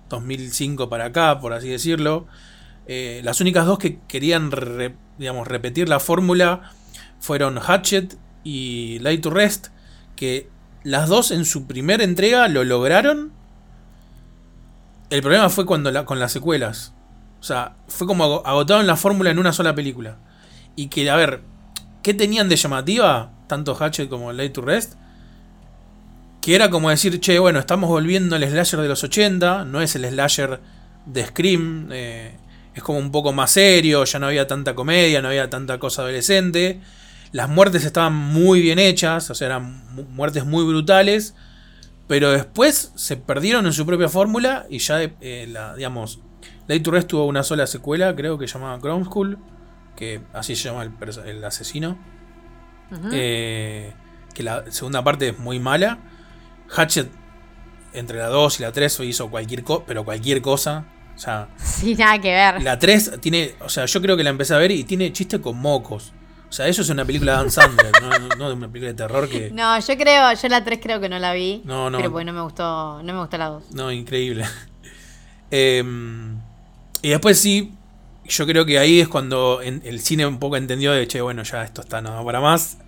2005 0.08 0.88
para 0.88 1.06
acá, 1.06 1.40
por 1.40 1.52
así 1.52 1.68
decirlo, 1.68 2.26
eh, 2.86 3.20
las 3.24 3.40
únicas 3.40 3.66
dos 3.66 3.78
que 3.78 3.98
querían 4.08 4.50
digamos, 5.18 5.46
repetir 5.48 5.88
la 5.88 6.00
fórmula 6.00 6.70
fueron 7.20 7.58
Hatchet 7.58 8.16
y 8.44 8.98
Light 9.00 9.20
to 9.22 9.30
Rest, 9.30 9.68
que 10.16 10.48
las 10.84 11.08
dos 11.08 11.30
en 11.30 11.44
su 11.44 11.66
primera 11.66 12.04
entrega 12.04 12.48
lo 12.48 12.64
lograron. 12.64 13.32
El 15.10 15.22
problema 15.22 15.48
fue 15.48 15.66
cuando 15.66 16.04
con 16.04 16.20
las 16.20 16.32
secuelas. 16.32 16.94
O 17.40 17.42
sea, 17.42 17.76
fue 17.88 18.06
como 18.06 18.24
ago- 18.24 18.46
agotaron 18.46 18.86
la 18.86 18.96
fórmula 18.96 19.30
en 19.30 19.38
una 19.38 19.52
sola 19.52 19.74
película. 19.74 20.16
Y 20.76 20.88
que, 20.88 21.08
a 21.10 21.16
ver, 21.16 21.42
¿qué 22.02 22.14
tenían 22.14 22.48
de 22.48 22.56
llamativa? 22.56 23.32
Tanto 23.46 23.74
Hatchet 23.74 24.08
como 24.08 24.32
Light 24.32 24.52
to 24.52 24.60
Rest. 24.60 24.94
Que 26.40 26.54
era 26.54 26.70
como 26.70 26.88
decir, 26.90 27.18
che, 27.20 27.38
bueno, 27.38 27.58
estamos 27.58 27.88
volviendo 27.90 28.36
al 28.36 28.44
slasher 28.48 28.80
de 28.80 28.88
los 28.88 29.02
80. 29.04 29.64
No 29.64 29.80
es 29.80 29.94
el 29.96 30.04
slasher 30.08 30.60
de 31.06 31.26
Scream. 31.26 31.88
eh, 31.92 32.36
es 32.74 32.82
como 32.82 32.98
un 32.98 33.10
poco 33.10 33.32
más 33.32 33.50
serio. 33.50 34.04
Ya 34.04 34.18
no 34.18 34.26
había 34.26 34.46
tanta 34.46 34.74
comedia, 34.74 35.20
no 35.20 35.28
había 35.28 35.50
tanta 35.50 35.78
cosa 35.78 36.02
adolescente. 36.02 36.80
Las 37.32 37.48
muertes 37.48 37.84
estaban 37.84 38.14
muy 38.14 38.60
bien 38.62 38.78
hechas. 38.78 39.28
O 39.30 39.34
sea, 39.34 39.46
eran 39.48 39.84
mu- 39.94 40.04
muertes 40.04 40.44
muy 40.46 40.64
brutales. 40.64 41.34
Pero 42.06 42.30
después 42.30 42.92
se 42.94 43.16
perdieron 43.16 43.66
en 43.66 43.72
su 43.74 43.84
propia 43.84 44.08
fórmula 44.08 44.64
y 44.70 44.78
ya, 44.78 45.02
eh, 45.02 45.46
la, 45.50 45.74
digamos, 45.74 46.20
Light 46.66 46.82
to 46.82 46.90
Rest 46.90 47.08
tuvo 47.08 47.26
una 47.26 47.42
sola 47.42 47.66
secuela, 47.66 48.14
creo 48.16 48.38
que 48.38 48.48
se 48.48 48.54
llamaba 48.54 48.78
Chrome 48.80 49.04
School, 49.04 49.38
que 49.96 50.20
así 50.32 50.56
se 50.56 50.70
llama 50.70 50.84
el, 51.26 51.44
asesino. 51.44 51.98
Eh, 53.12 53.92
que 54.32 54.42
la 54.42 54.64
segunda 54.70 55.04
parte 55.04 55.28
es 55.30 55.38
muy 55.38 55.58
mala. 55.60 55.98
Hatchet, 56.70 57.08
entre 57.92 58.18
la 58.18 58.26
2 58.28 58.60
y 58.60 58.62
la 58.62 58.72
3, 58.72 59.00
hizo 59.00 59.30
cualquier 59.30 59.62
cosa, 59.64 59.84
pero 59.86 60.04
cualquier 60.04 60.40
cosa. 60.42 60.84
O 61.16 61.18
sea, 61.18 61.48
Sí, 61.56 61.94
nada 61.96 62.20
que 62.20 62.30
ver. 62.30 62.62
la 62.62 62.78
3 62.78 63.20
tiene, 63.20 63.54
o 63.60 63.68
sea, 63.68 63.86
yo 63.86 64.00
creo 64.00 64.16
que 64.16 64.22
la 64.22 64.30
empecé 64.30 64.54
a 64.54 64.58
ver 64.58 64.70
y 64.70 64.84
tiene 64.84 65.12
chiste 65.12 65.40
con 65.40 65.56
mocos. 65.58 66.12
O 66.48 66.52
sea, 66.52 66.66
eso 66.68 66.80
es 66.82 66.88
una 66.88 67.04
película 67.04 67.32
de 67.32 67.38
Dan 67.38 67.50
Sandler, 67.50 67.92
no, 68.38 68.48
de 68.48 68.54
una 68.54 68.68
película 68.68 68.88
de 68.92 68.94
terror 68.94 69.28
que... 69.28 69.50
No, 69.52 69.78
yo 69.80 69.96
creo, 69.98 70.32
yo 70.32 70.48
la 70.48 70.64
3 70.64 70.78
creo 70.82 71.00
que 71.00 71.08
no 71.08 71.18
la 71.18 71.32
vi. 71.34 71.60
No, 71.64 71.90
no. 71.90 71.98
Pero 71.98 72.10
pues 72.12 72.24
no 72.24 72.32
me 72.32 72.40
gustó, 72.40 73.02
no 73.02 73.12
me 73.12 73.18
gustó 73.20 73.36
la 73.36 73.46
2. 73.48 73.70
No, 73.72 73.90
increíble. 73.92 74.44
Em, 75.50 76.38
y 77.02 77.08
después 77.10 77.38
sí, 77.38 77.72
yo 78.26 78.46
creo 78.46 78.66
que 78.66 78.78
ahí 78.78 79.00
es 79.00 79.08
cuando 79.08 79.60
en- 79.62 79.82
el 79.84 80.00
cine 80.00 80.26
un 80.26 80.38
poco 80.38 80.56
entendió 80.56 80.92
de, 80.92 81.06
che, 81.08 81.20
bueno, 81.20 81.42
ya 81.42 81.62
esto 81.64 81.80
está 81.80 82.00
no 82.02 82.24
para 82.24 82.40
más. 82.40 82.78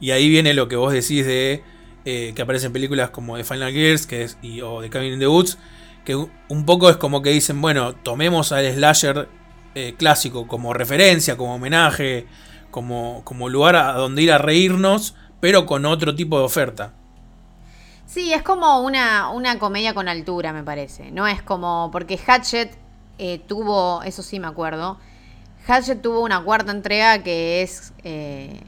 Y 0.00 0.10
ahí 0.10 0.28
viene 0.28 0.52
lo 0.54 0.68
que 0.68 0.76
vos 0.76 0.92
decís 0.92 1.24
de 1.24 1.62
eh, 2.04 2.32
que 2.34 2.42
aparecen 2.42 2.72
películas 2.72 3.10
como 3.10 3.36
The 3.36 3.44
Final 3.44 3.72
Gears 3.72 4.06
que 4.06 4.28
o 4.62 4.80
The 4.82 4.90
Cabin 4.90 5.14
in 5.14 5.18
the 5.18 5.26
Woods, 5.28 5.58
que 6.04 6.14
un- 6.16 6.66
poco 6.66 6.90
es 6.90 6.96
como 6.96 7.22
que 7.22 7.30
dicen, 7.30 7.60
bueno, 7.60 7.94
tomemos 7.94 8.52
al 8.52 8.70
slasher 8.72 9.28
eh, 9.74 9.94
clásico 9.98 10.46
como 10.46 10.72
referencia, 10.74 11.36
como 11.36 11.54
homenaje, 11.54 12.26
como, 12.70 13.22
como 13.24 13.48
lugar 13.48 13.76
a 13.76 13.92
donde 13.94 14.22
ir 14.22 14.32
a 14.32 14.38
reírnos, 14.38 15.14
pero 15.40 15.66
con 15.66 15.84
otro 15.86 16.14
tipo 16.14 16.38
de 16.38 16.44
oferta. 16.44 16.92
Sí, 18.06 18.32
es 18.32 18.42
como 18.42 18.80
una, 18.82 19.30
una 19.30 19.58
comedia 19.58 19.94
con 19.94 20.08
altura, 20.08 20.52
me 20.52 20.62
parece. 20.62 21.10
No 21.10 21.26
es 21.26 21.42
como. 21.42 21.88
Porque 21.90 22.18
Hatchet 22.18 22.76
eh, 23.18 23.38
tuvo. 23.46 24.02
Eso 24.02 24.22
sí 24.22 24.38
me 24.38 24.46
acuerdo. 24.46 24.98
Hatchet 25.66 26.00
tuvo 26.02 26.20
una 26.20 26.42
cuarta 26.44 26.70
entrega 26.70 27.22
que 27.22 27.62
es. 27.62 27.92
que 28.02 28.60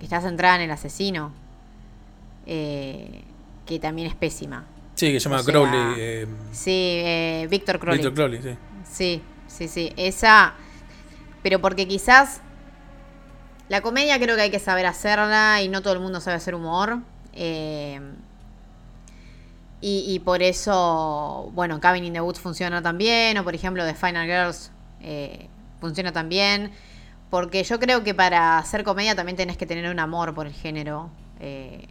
está 0.00 0.20
centrada 0.20 0.56
en 0.56 0.62
el 0.62 0.70
asesino. 0.70 1.32
Eh, 2.46 3.22
que 3.66 3.78
también 3.78 4.08
es 4.08 4.14
pésima. 4.14 4.64
Sí, 4.94 5.12
que 5.12 5.20
se 5.20 5.24
llama 5.28 5.40
O 5.40 5.44
sea, 5.44 5.52
Crowley. 5.52 5.94
eh, 5.98 6.26
Sí, 6.52 6.70
eh, 7.04 7.46
Víctor 7.50 7.78
Crowley. 7.78 7.98
Victor 7.98 8.14
Crowley, 8.14 8.42
sí. 8.42 8.56
Sí, 8.84 9.22
sí, 9.46 9.68
sí. 9.68 9.92
Esa. 9.96 10.54
Pero 11.42 11.60
porque 11.60 11.86
quizás. 11.88 12.40
La 13.68 13.80
comedia 13.82 14.18
creo 14.18 14.34
que 14.34 14.42
hay 14.42 14.50
que 14.50 14.58
saber 14.58 14.84
hacerla 14.86 15.62
y 15.62 15.68
no 15.68 15.80
todo 15.80 15.92
el 15.94 16.00
mundo 16.00 16.20
sabe 16.20 16.36
hacer 16.36 16.54
humor. 16.56 16.98
Eh, 17.32 18.00
y, 19.80 20.04
y 20.08 20.18
por 20.18 20.42
eso, 20.42 21.50
bueno, 21.54 21.80
Cabin 21.80 22.04
in 22.04 22.12
the 22.12 22.20
Woods 22.20 22.40
funciona 22.40 22.82
también. 22.82 23.38
O 23.38 23.44
por 23.44 23.54
ejemplo, 23.54 23.84
The 23.86 23.94
Final 23.94 24.26
Girls 24.26 24.70
eh, 25.00 25.46
funciona 25.80 26.12
también. 26.12 26.72
Porque 27.30 27.62
yo 27.62 27.78
creo 27.78 28.02
que 28.02 28.12
para 28.12 28.58
hacer 28.58 28.82
comedia 28.82 29.14
también 29.14 29.36
tenés 29.36 29.56
que 29.56 29.64
tener 29.66 29.88
un 29.90 30.00
amor 30.00 30.34
por 30.34 30.46
el 30.48 30.52
género. 30.52 31.10
eh, 31.38 31.86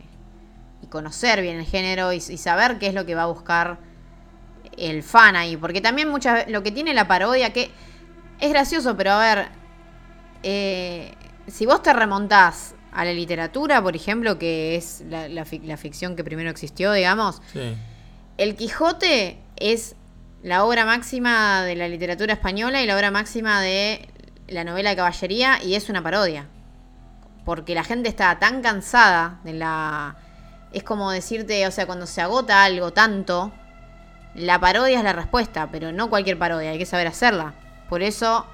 conocer 0.90 1.42
bien 1.42 1.58
el 1.58 1.66
género 1.66 2.14
y, 2.14 2.18
y 2.18 2.38
saber 2.38 2.80
qué 2.80 2.88
es 2.88 2.93
lo 2.93 3.06
que 3.06 3.16
va 3.16 3.24
a 3.24 3.27
buscar 3.27 3.77
el 4.77 5.03
fan 5.03 5.35
ahí. 5.35 5.58
Porque 5.58 5.82
también 5.82 6.09
muchas 6.09 6.48
lo 6.50 6.64
que 6.64 6.72
tiene 6.72 6.93
la 6.93 7.08
parodia, 7.08 7.51
que 7.53 7.72
es 8.40 8.50
gracioso, 8.50 8.95
pero 8.98 9.11
a 9.14 9.19
ver, 9.19 9.48
eh, 10.43 11.14
si 11.48 11.66
vos 11.66 11.82
te 11.82 11.93
remontás 11.93 12.76
a 12.92 13.06
la 13.06 13.14
literatura, 13.14 13.82
por 13.82 13.95
ejemplo, 13.95 14.40
que 14.40 14.76
es 14.76 15.03
la, 15.09 15.27
la 15.27 15.45
fic- 15.45 15.64
la 15.64 15.77
ficción 15.77 16.16
que 16.16 16.24
primero 16.24 16.50
existió, 16.50 16.92
digamos, 16.93 17.42
Sí. 17.53 17.76
El 18.38 18.56
Quijote 18.56 19.38
es 19.58 19.95
la 20.43 20.64
obra 20.64 20.85
máxima 20.85 21.64
de 21.64 21.76
la 21.76 21.90
literatura 21.90 22.32
española 22.34 22.82
y 22.82 22.85
la 22.85 22.95
obra 22.95 23.11
máxima 23.11 23.59
de 23.61 24.08
la 24.48 24.64
novela 24.64 24.92
de 24.92 24.95
caballería 24.95 25.61
y 25.61 25.76
es 25.76 25.90
una 25.90 26.01
parodia. 26.01 26.48
Porque 27.43 27.76
la 27.76 27.84
gente 27.84 28.08
está 28.08 28.40
tan 28.40 28.61
cansada 28.61 29.40
de 29.43 29.53
la... 29.53 30.16
Es 30.72 30.83
como 30.83 31.11
decirte, 31.11 31.65
o 31.67 31.72
sea, 31.72 31.85
cuando 31.85 32.06
se 32.06 32.22
agota 32.22 32.64
algo 32.64 32.91
tanto, 32.91 33.51
la 34.35 34.59
parodia 34.59 34.98
es 34.99 35.03
la 35.03 35.14
respuesta, 35.14 35.69
pero 35.72 35.91
no 35.91 36.09
cualquier 36.09 36.38
parodia, 36.38 36.72
hay 36.72 36.77
que 36.77 36.85
saber 36.85 37.07
hacerla. 37.07 37.53
Por 37.89 38.01
eso, 38.03 38.45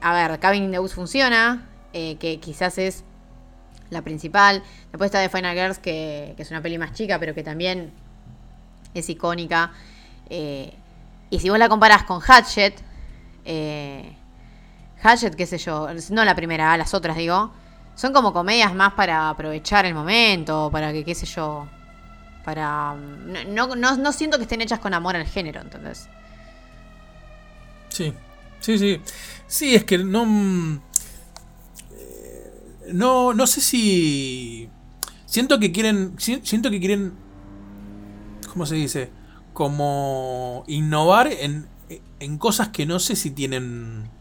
a 0.00 0.12
ver, 0.12 0.38
Cabin 0.40 0.64
in 0.64 0.72
the 0.72 0.78
Woods 0.78 0.94
funciona, 0.94 1.68
eh, 1.92 2.16
que 2.16 2.40
quizás 2.40 2.78
es 2.78 3.04
la 3.90 4.02
principal. 4.02 4.62
Después 4.90 5.08
está 5.08 5.20
The 5.20 5.28
Final 5.28 5.54
Girls, 5.54 5.78
que, 5.78 6.34
que 6.36 6.42
es 6.42 6.50
una 6.50 6.60
peli 6.62 6.78
más 6.78 6.92
chica, 6.92 7.18
pero 7.18 7.34
que 7.34 7.42
también 7.42 7.92
es 8.94 9.08
icónica. 9.08 9.72
Eh, 10.30 10.74
y 11.30 11.38
si 11.38 11.48
vos 11.48 11.58
la 11.58 11.68
comparás 11.68 12.02
con 12.04 12.20
Hatchet, 12.20 12.82
Eh, 13.44 14.16
Hatchet, 15.02 15.34
qué 15.34 15.46
sé 15.46 15.58
yo, 15.58 15.88
no 16.10 16.24
la 16.24 16.36
primera, 16.36 16.76
las 16.76 16.94
otras 16.94 17.16
digo, 17.16 17.50
son 17.94 18.12
como 18.12 18.32
comedias 18.32 18.74
más 18.74 18.94
para 18.94 19.30
aprovechar 19.30 19.86
el 19.86 19.94
momento, 19.94 20.70
para 20.72 20.92
que, 20.92 21.04
qué 21.04 21.14
sé 21.14 21.26
yo, 21.26 21.68
para... 22.44 22.94
No, 23.48 23.76
no, 23.76 23.96
no 23.96 24.12
siento 24.12 24.38
que 24.38 24.44
estén 24.44 24.60
hechas 24.62 24.80
con 24.80 24.94
amor 24.94 25.16
al 25.16 25.26
género, 25.26 25.60
entonces. 25.62 26.08
Sí, 27.88 28.12
sí, 28.60 28.78
sí. 28.78 29.00
Sí, 29.46 29.74
es 29.74 29.84
que 29.84 29.98
no... 29.98 30.24
mm, 30.26 30.80
eh, 31.92 32.52
No, 32.92 33.34
no 33.34 33.46
sé 33.46 33.60
si... 33.60 34.70
Siento 35.26 35.58
que 35.58 35.72
quieren... 35.72 36.14
si- 36.18 36.40
Siento 36.44 36.70
que 36.70 36.80
quieren... 36.80 37.14
¿Cómo 38.52 38.66
se 38.66 38.74
dice? 38.76 39.10
Como 39.52 40.64
innovar 40.66 41.28
en, 41.28 41.68
en 42.20 42.38
cosas 42.38 42.68
que 42.68 42.86
no 42.86 42.98
sé 42.98 43.16
si 43.16 43.30
tienen... 43.30 44.11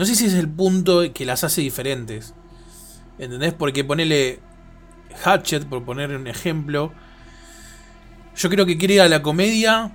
No 0.00 0.06
sé 0.06 0.14
si 0.14 0.24
es 0.24 0.32
el 0.32 0.48
punto 0.48 1.02
que 1.12 1.26
las 1.26 1.44
hace 1.44 1.60
diferentes. 1.60 2.32
¿Entendés? 3.18 3.52
Porque 3.52 3.84
ponele 3.84 4.40
Hatchet, 5.22 5.66
por 5.66 5.84
poner 5.84 6.16
un 6.16 6.26
ejemplo. 6.26 6.90
Yo 8.34 8.48
creo 8.48 8.64
que 8.64 8.78
quiere 8.78 8.94
ir 8.94 9.02
a 9.02 9.10
la 9.10 9.20
comedia 9.20 9.92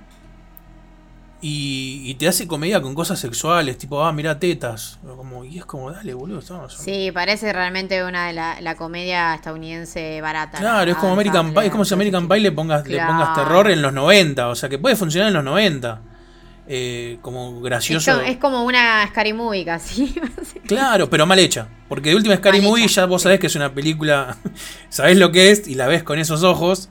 y, 1.40 2.02
y 2.04 2.14
te 2.14 2.28
hace 2.28 2.46
comedia 2.46 2.80
con 2.80 2.94
cosas 2.94 3.18
sexuales, 3.18 3.78
tipo, 3.78 4.04
ah, 4.04 4.12
mira 4.12 4.38
tetas. 4.38 5.00
Como, 5.04 5.44
y 5.44 5.58
es 5.58 5.64
como, 5.64 5.90
dale, 5.90 6.14
boludo, 6.14 6.38
estamos. 6.38 6.74
Sí, 6.74 7.10
parece 7.12 7.52
realmente 7.52 8.04
una 8.04 8.28
de 8.28 8.32
la, 8.32 8.60
la 8.60 8.76
comedia 8.76 9.34
estadounidense 9.34 10.20
barata. 10.20 10.58
Claro, 10.58 10.88
es 10.88 10.96
como 10.98 11.14
American 11.14 11.52
Pie, 11.52 11.66
es 11.66 11.72
como 11.72 11.84
si 11.84 11.94
American 11.94 12.28
Pie 12.28 12.38
le 12.38 12.52
pongas, 12.52 12.86
le 12.86 13.04
pongas 13.04 13.34
terror 13.34 13.68
en 13.68 13.82
los 13.82 13.92
90, 13.92 14.50
o 14.50 14.54
sea 14.54 14.68
que 14.68 14.78
puede 14.78 14.94
funcionar 14.94 15.30
en 15.30 15.34
los 15.34 15.42
90. 15.42 16.00
Eh, 16.68 17.18
como 17.22 17.60
gracioso. 17.60 18.20
es 18.22 18.38
como 18.38 18.64
una 18.64 19.06
Scary 19.08 19.32
Movie 19.32 19.64
casi. 19.64 20.14
Claro, 20.66 21.08
pero 21.08 21.26
mal 21.26 21.38
hecha. 21.38 21.68
Porque 21.88 22.08
de 22.10 22.16
última 22.16 22.34
Scary 22.36 22.58
Mal 22.60 22.68
Movie 22.70 22.84
hecha, 22.86 23.02
ya 23.02 23.06
vos 23.06 23.22
sabés 23.22 23.38
que 23.38 23.46
es 23.46 23.54
una 23.54 23.72
película, 23.72 24.36
sabés 24.88 25.16
lo 25.16 25.30
que 25.30 25.50
es 25.52 25.68
y 25.68 25.76
la 25.76 25.86
ves 25.86 26.02
con 26.02 26.18
esos 26.18 26.42
ojos. 26.42 26.88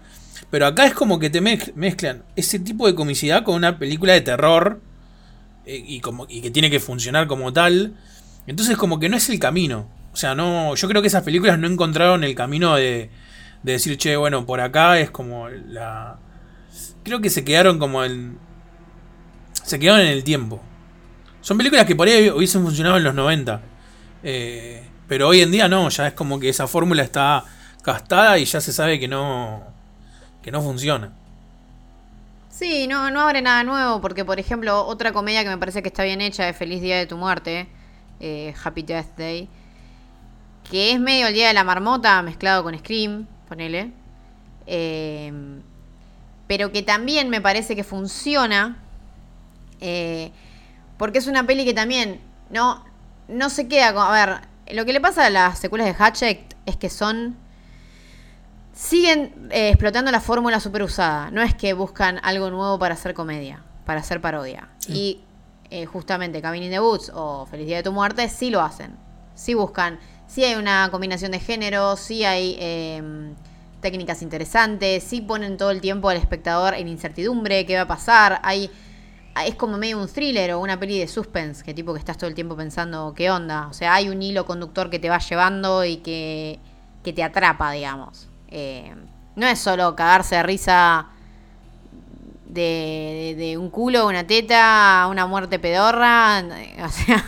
Pero 0.49 0.65
acá 0.67 0.85
es 0.85 0.93
como 0.93 1.19
que 1.19 1.29
te 1.29 1.41
mez- 1.41 1.73
mezclan 1.75 2.23
ese 2.37 2.59
tipo 2.59 2.87
de 2.87 2.95
comicidad 2.95 3.43
con 3.43 3.55
una 3.55 3.77
película 3.77 4.13
de 4.13 4.21
terror 4.21 4.79
eh, 5.65 5.83
y, 5.85 5.99
como, 5.99 6.25
y 6.29 6.39
que 6.41 6.51
tiene 6.51 6.69
que 6.69 6.79
funcionar 6.79 7.27
como 7.27 7.51
tal. 7.51 7.95
Entonces 8.47 8.77
como 8.77 8.97
que 8.99 9.09
no 9.09 9.17
es 9.17 9.27
el 9.29 9.39
camino. 9.39 9.89
O 10.13 10.15
sea, 10.15 10.35
no 10.35 10.73
yo 10.75 10.87
creo 10.87 11.01
que 11.01 11.09
esas 11.09 11.23
películas 11.23 11.59
no 11.59 11.67
encontraron 11.67 12.23
el 12.23 12.33
camino 12.35 12.75
de, 12.75 13.09
de 13.63 13.71
decir, 13.73 13.97
che, 13.97 14.15
bueno, 14.15 14.45
por 14.45 14.61
acá 14.61 14.99
es 14.99 15.11
como 15.11 15.49
la... 15.49 16.17
Creo 17.03 17.19
que 17.19 17.29
se 17.29 17.43
quedaron 17.43 17.77
como 17.77 18.05
en... 18.05 18.37
Se 19.63 19.79
quedaron 19.79 20.01
en 20.01 20.07
el 20.07 20.23
tiempo. 20.23 20.61
Son 21.41 21.57
películas 21.57 21.85
que 21.85 21.95
por 21.95 22.07
ahí 22.07 22.29
hubiesen 22.29 22.63
funcionado 22.63 22.97
en 22.97 23.03
los 23.03 23.13
90. 23.13 23.61
Eh, 24.23 24.83
pero 25.07 25.27
hoy 25.27 25.41
en 25.41 25.51
día 25.51 25.67
no, 25.67 25.87
ya 25.89 26.07
es 26.07 26.13
como 26.13 26.39
que 26.39 26.49
esa 26.49 26.67
fórmula 26.67 27.03
está 27.03 27.43
gastada 27.83 28.37
y 28.39 28.45
ya 28.45 28.59
se 28.59 28.73
sabe 28.73 28.99
que 28.99 29.07
no, 29.07 29.63
que 30.41 30.51
no 30.51 30.61
funciona. 30.61 31.11
Sí, 32.49 32.87
no, 32.87 33.11
no 33.11 33.21
abre 33.21 33.41
nada 33.41 33.63
nuevo, 33.63 34.01
porque 34.01 34.23
por 34.23 34.39
ejemplo, 34.39 34.85
otra 34.85 35.11
comedia 35.11 35.43
que 35.43 35.49
me 35.49 35.57
parece 35.57 35.81
que 35.81 35.89
está 35.89 36.03
bien 36.03 36.21
hecha 36.21 36.47
es 36.47 36.55
Feliz 36.55 36.81
Día 36.81 36.97
de 36.97 37.05
tu 37.05 37.17
Muerte, 37.17 37.67
eh, 38.19 38.53
Happy 38.63 38.81
Death 38.81 39.17
Day, 39.17 39.49
que 40.69 40.91
es 40.91 40.99
medio 40.99 41.27
el 41.27 41.33
Día 41.33 41.49
de 41.49 41.53
la 41.53 41.63
Marmota 41.63 42.21
mezclado 42.21 42.63
con 42.63 42.77
Scream, 42.77 43.27
ponele, 43.49 43.91
eh, 44.67 45.33
pero 46.47 46.71
que 46.71 46.81
también 46.81 47.29
me 47.29 47.41
parece 47.41 47.75
que 47.75 47.83
funciona, 47.83 48.77
eh, 49.81 50.31
porque 50.97 51.19
es 51.19 51.27
una 51.27 51.45
peli 51.45 51.65
que 51.65 51.73
también 51.73 52.21
no, 52.49 52.83
no 53.27 53.49
se 53.49 53.67
queda 53.67 53.93
con... 53.93 54.03
A 54.03 54.11
ver, 54.11 54.75
lo 54.75 54.85
que 54.85 54.93
le 54.93 55.01
pasa 55.01 55.25
a 55.25 55.29
las 55.29 55.59
secuelas 55.59 55.87
de 55.87 55.93
Hatchet 55.93 56.55
es 56.65 56.77
que 56.77 56.89
son 56.89 57.37
siguen 58.75 59.49
eh, 59.51 59.69
explotando 59.69 60.11
la 60.11 60.19
fórmula 60.19 60.59
super 60.59 60.83
usada. 60.83 61.31
No 61.31 61.41
es 61.41 61.55
que 61.55 61.73
buscan 61.73 62.19
algo 62.23 62.49
nuevo 62.51 62.77
para 62.77 62.93
hacer 62.93 63.13
comedia, 63.13 63.63
para 63.85 64.01
hacer 64.01 64.21
parodia. 64.21 64.69
Y 64.87 65.21
eh, 65.71 65.85
justamente 65.85 66.41
Cabin 66.41 66.63
in 66.63 66.71
the 66.71 66.79
Woods 66.79 67.11
o 67.13 67.45
Feliz 67.47 67.67
Día 67.67 67.77
de 67.77 67.83
tu 67.83 67.91
Muerte 67.91 68.29
sí 68.29 68.49
lo 68.49 68.61
hacen. 68.61 68.95
Sí 69.33 69.53
buscan, 69.53 69.99
sí 70.27 70.43
hay 70.43 70.55
una 70.55 70.89
combinación 70.91 71.31
de 71.31 71.39
géneros, 71.39 71.99
sí 71.99 72.23
hay 72.23 72.55
eh, 72.59 73.33
técnicas 73.81 74.21
interesantes, 74.21 75.03
sí 75.03 75.21
ponen 75.21 75.57
todo 75.57 75.71
el 75.71 75.81
tiempo 75.81 76.09
al 76.09 76.17
espectador 76.17 76.73
en 76.73 76.87
incertidumbre, 76.87 77.65
qué 77.65 77.75
va 77.75 77.81
a 77.81 77.87
pasar. 77.87 78.39
Hay 78.43 78.69
es 79.45 79.55
como 79.55 79.77
medio 79.77 79.99
un 79.99 80.07
thriller 80.07 80.53
o 80.53 80.59
una 80.59 80.79
peli 80.79 80.99
de 80.99 81.07
suspense, 81.07 81.63
que 81.63 81.73
tipo 81.73 81.93
que 81.93 81.99
estás 81.99 82.17
todo 82.17 82.27
el 82.29 82.35
tiempo 82.35 82.55
pensando 82.55 83.13
qué 83.15 83.29
onda. 83.31 83.67
O 83.67 83.73
sea, 83.73 83.93
hay 83.95 84.09
un 84.09 84.21
hilo 84.21 84.45
conductor 84.45 84.89
que 84.89 84.99
te 84.99 85.09
va 85.09 85.17
llevando 85.19 85.83
y 85.83 85.97
que, 85.97 86.59
que 87.03 87.11
te 87.13 87.23
atrapa, 87.23 87.71
digamos. 87.71 88.27
Eh, 88.49 88.93
no 89.35 89.45
es 89.47 89.59
solo 89.59 89.95
cagarse 89.95 90.35
de 90.35 90.43
risa 90.43 91.07
de, 92.47 93.35
de- 93.37 93.43
de 93.45 93.57
un 93.57 93.69
culo, 93.69 94.07
una 94.07 94.25
teta, 94.25 95.07
una 95.09 95.25
muerte 95.25 95.59
pedorra. 95.59 96.41
O 96.85 96.89
sea, 96.89 97.23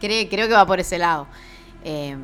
creo, 0.00 0.28
creo 0.28 0.48
que 0.48 0.54
va 0.54 0.66
por 0.66 0.80
ese 0.80 0.98
lado. 0.98 1.26
Eh, 1.84 2.16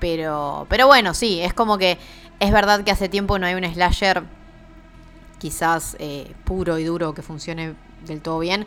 pero, 0.00 0.66
pero 0.68 0.86
bueno, 0.86 1.14
sí, 1.14 1.40
es 1.40 1.54
como 1.54 1.78
que 1.78 1.98
es 2.40 2.50
verdad 2.52 2.82
que 2.82 2.90
hace 2.90 3.08
tiempo 3.08 3.38
no 3.38 3.46
hay 3.46 3.54
un 3.54 3.64
slasher 3.64 4.24
quizás 5.42 5.96
eh, 5.98 6.32
puro 6.44 6.78
y 6.78 6.84
duro 6.84 7.14
que 7.14 7.22
funcione 7.22 7.74
del 8.06 8.22
todo 8.22 8.38
bien. 8.38 8.64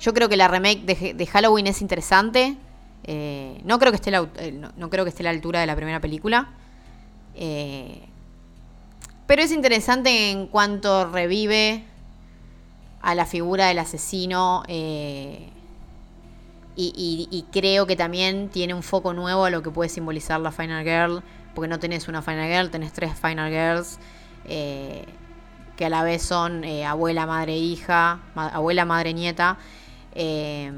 Yo 0.00 0.12
creo 0.12 0.28
que 0.28 0.36
la 0.36 0.48
remake 0.48 0.80
de, 0.84 1.26
Halloween 1.26 1.68
es 1.68 1.80
interesante. 1.80 2.56
Eh, 3.04 3.60
no 3.64 3.78
creo 3.78 3.92
que 3.92 3.96
esté 3.96 4.10
la, 4.10 4.28
eh, 4.38 4.50
no, 4.76 4.90
creo 4.90 5.04
que 5.04 5.10
esté 5.10 5.22
a 5.22 5.24
la 5.24 5.30
altura 5.30 5.60
de 5.60 5.66
la 5.66 5.76
primera 5.76 6.00
película. 6.00 6.48
Pero 9.26 9.42
es 9.42 9.52
interesante 9.52 10.32
en 10.32 10.48
cuanto 10.48 11.08
revive 11.12 11.84
a 13.02 13.14
la 13.14 13.24
figura 13.24 13.68
del 13.68 13.78
asesino. 13.78 14.64
y, 16.74 17.44
creo 17.52 17.86
que 17.86 17.94
también 17.94 18.48
tiene 18.48 18.74
un 18.74 18.82
foco 18.82 19.12
nuevo 19.12 19.44
a 19.44 19.50
lo 19.50 19.62
que 19.62 19.70
puede 19.70 19.90
simbolizar 19.90 20.40
la 20.40 20.50
Final 20.50 20.82
Girl. 20.82 21.22
Porque 21.54 21.68
no 21.68 21.78
tenés 21.78 22.08
una 22.08 22.20
Final 22.20 22.48
Girl, 22.48 22.70
tenés 22.70 22.92
tres 22.92 23.12
Final 23.14 23.48
Girls. 23.48 24.00
Que 25.76 25.84
a 25.86 25.88
la 25.90 26.02
vez 26.02 26.22
son 26.22 26.64
eh, 26.64 26.84
abuela, 26.86 27.26
madre, 27.26 27.56
hija, 27.56 28.20
ma- 28.34 28.48
abuela, 28.48 28.84
madre, 28.84 29.12
nieta. 29.14 29.58
eh, 30.14 30.72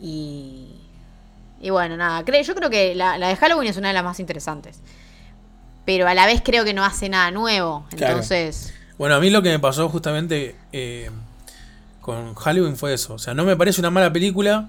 y, 0.00 0.66
y 1.60 1.70
bueno, 1.70 1.96
nada, 1.96 2.24
cre- 2.24 2.42
yo 2.42 2.54
creo 2.54 2.70
que 2.70 2.94
la, 2.94 3.18
la 3.18 3.28
de 3.28 3.36
Halloween 3.36 3.68
es 3.68 3.76
una 3.76 3.88
de 3.88 3.94
las 3.94 4.04
más 4.04 4.18
interesantes. 4.20 4.80
Pero 5.84 6.06
a 6.08 6.14
la 6.14 6.26
vez 6.26 6.42
creo 6.44 6.64
que 6.64 6.74
no 6.74 6.84
hace 6.84 7.08
nada 7.08 7.30
nuevo. 7.30 7.84
Claro. 7.90 8.14
Entonces, 8.14 8.72
Bueno, 8.98 9.16
a 9.16 9.20
mí 9.20 9.30
lo 9.30 9.42
que 9.42 9.50
me 9.50 9.58
pasó 9.58 9.88
justamente 9.88 10.56
eh, 10.72 11.10
con 12.00 12.34
Halloween 12.34 12.76
fue 12.76 12.94
eso. 12.94 13.14
O 13.14 13.18
sea, 13.18 13.34
no 13.34 13.44
me 13.44 13.56
parece 13.56 13.80
una 13.80 13.90
mala 13.90 14.12
película. 14.12 14.68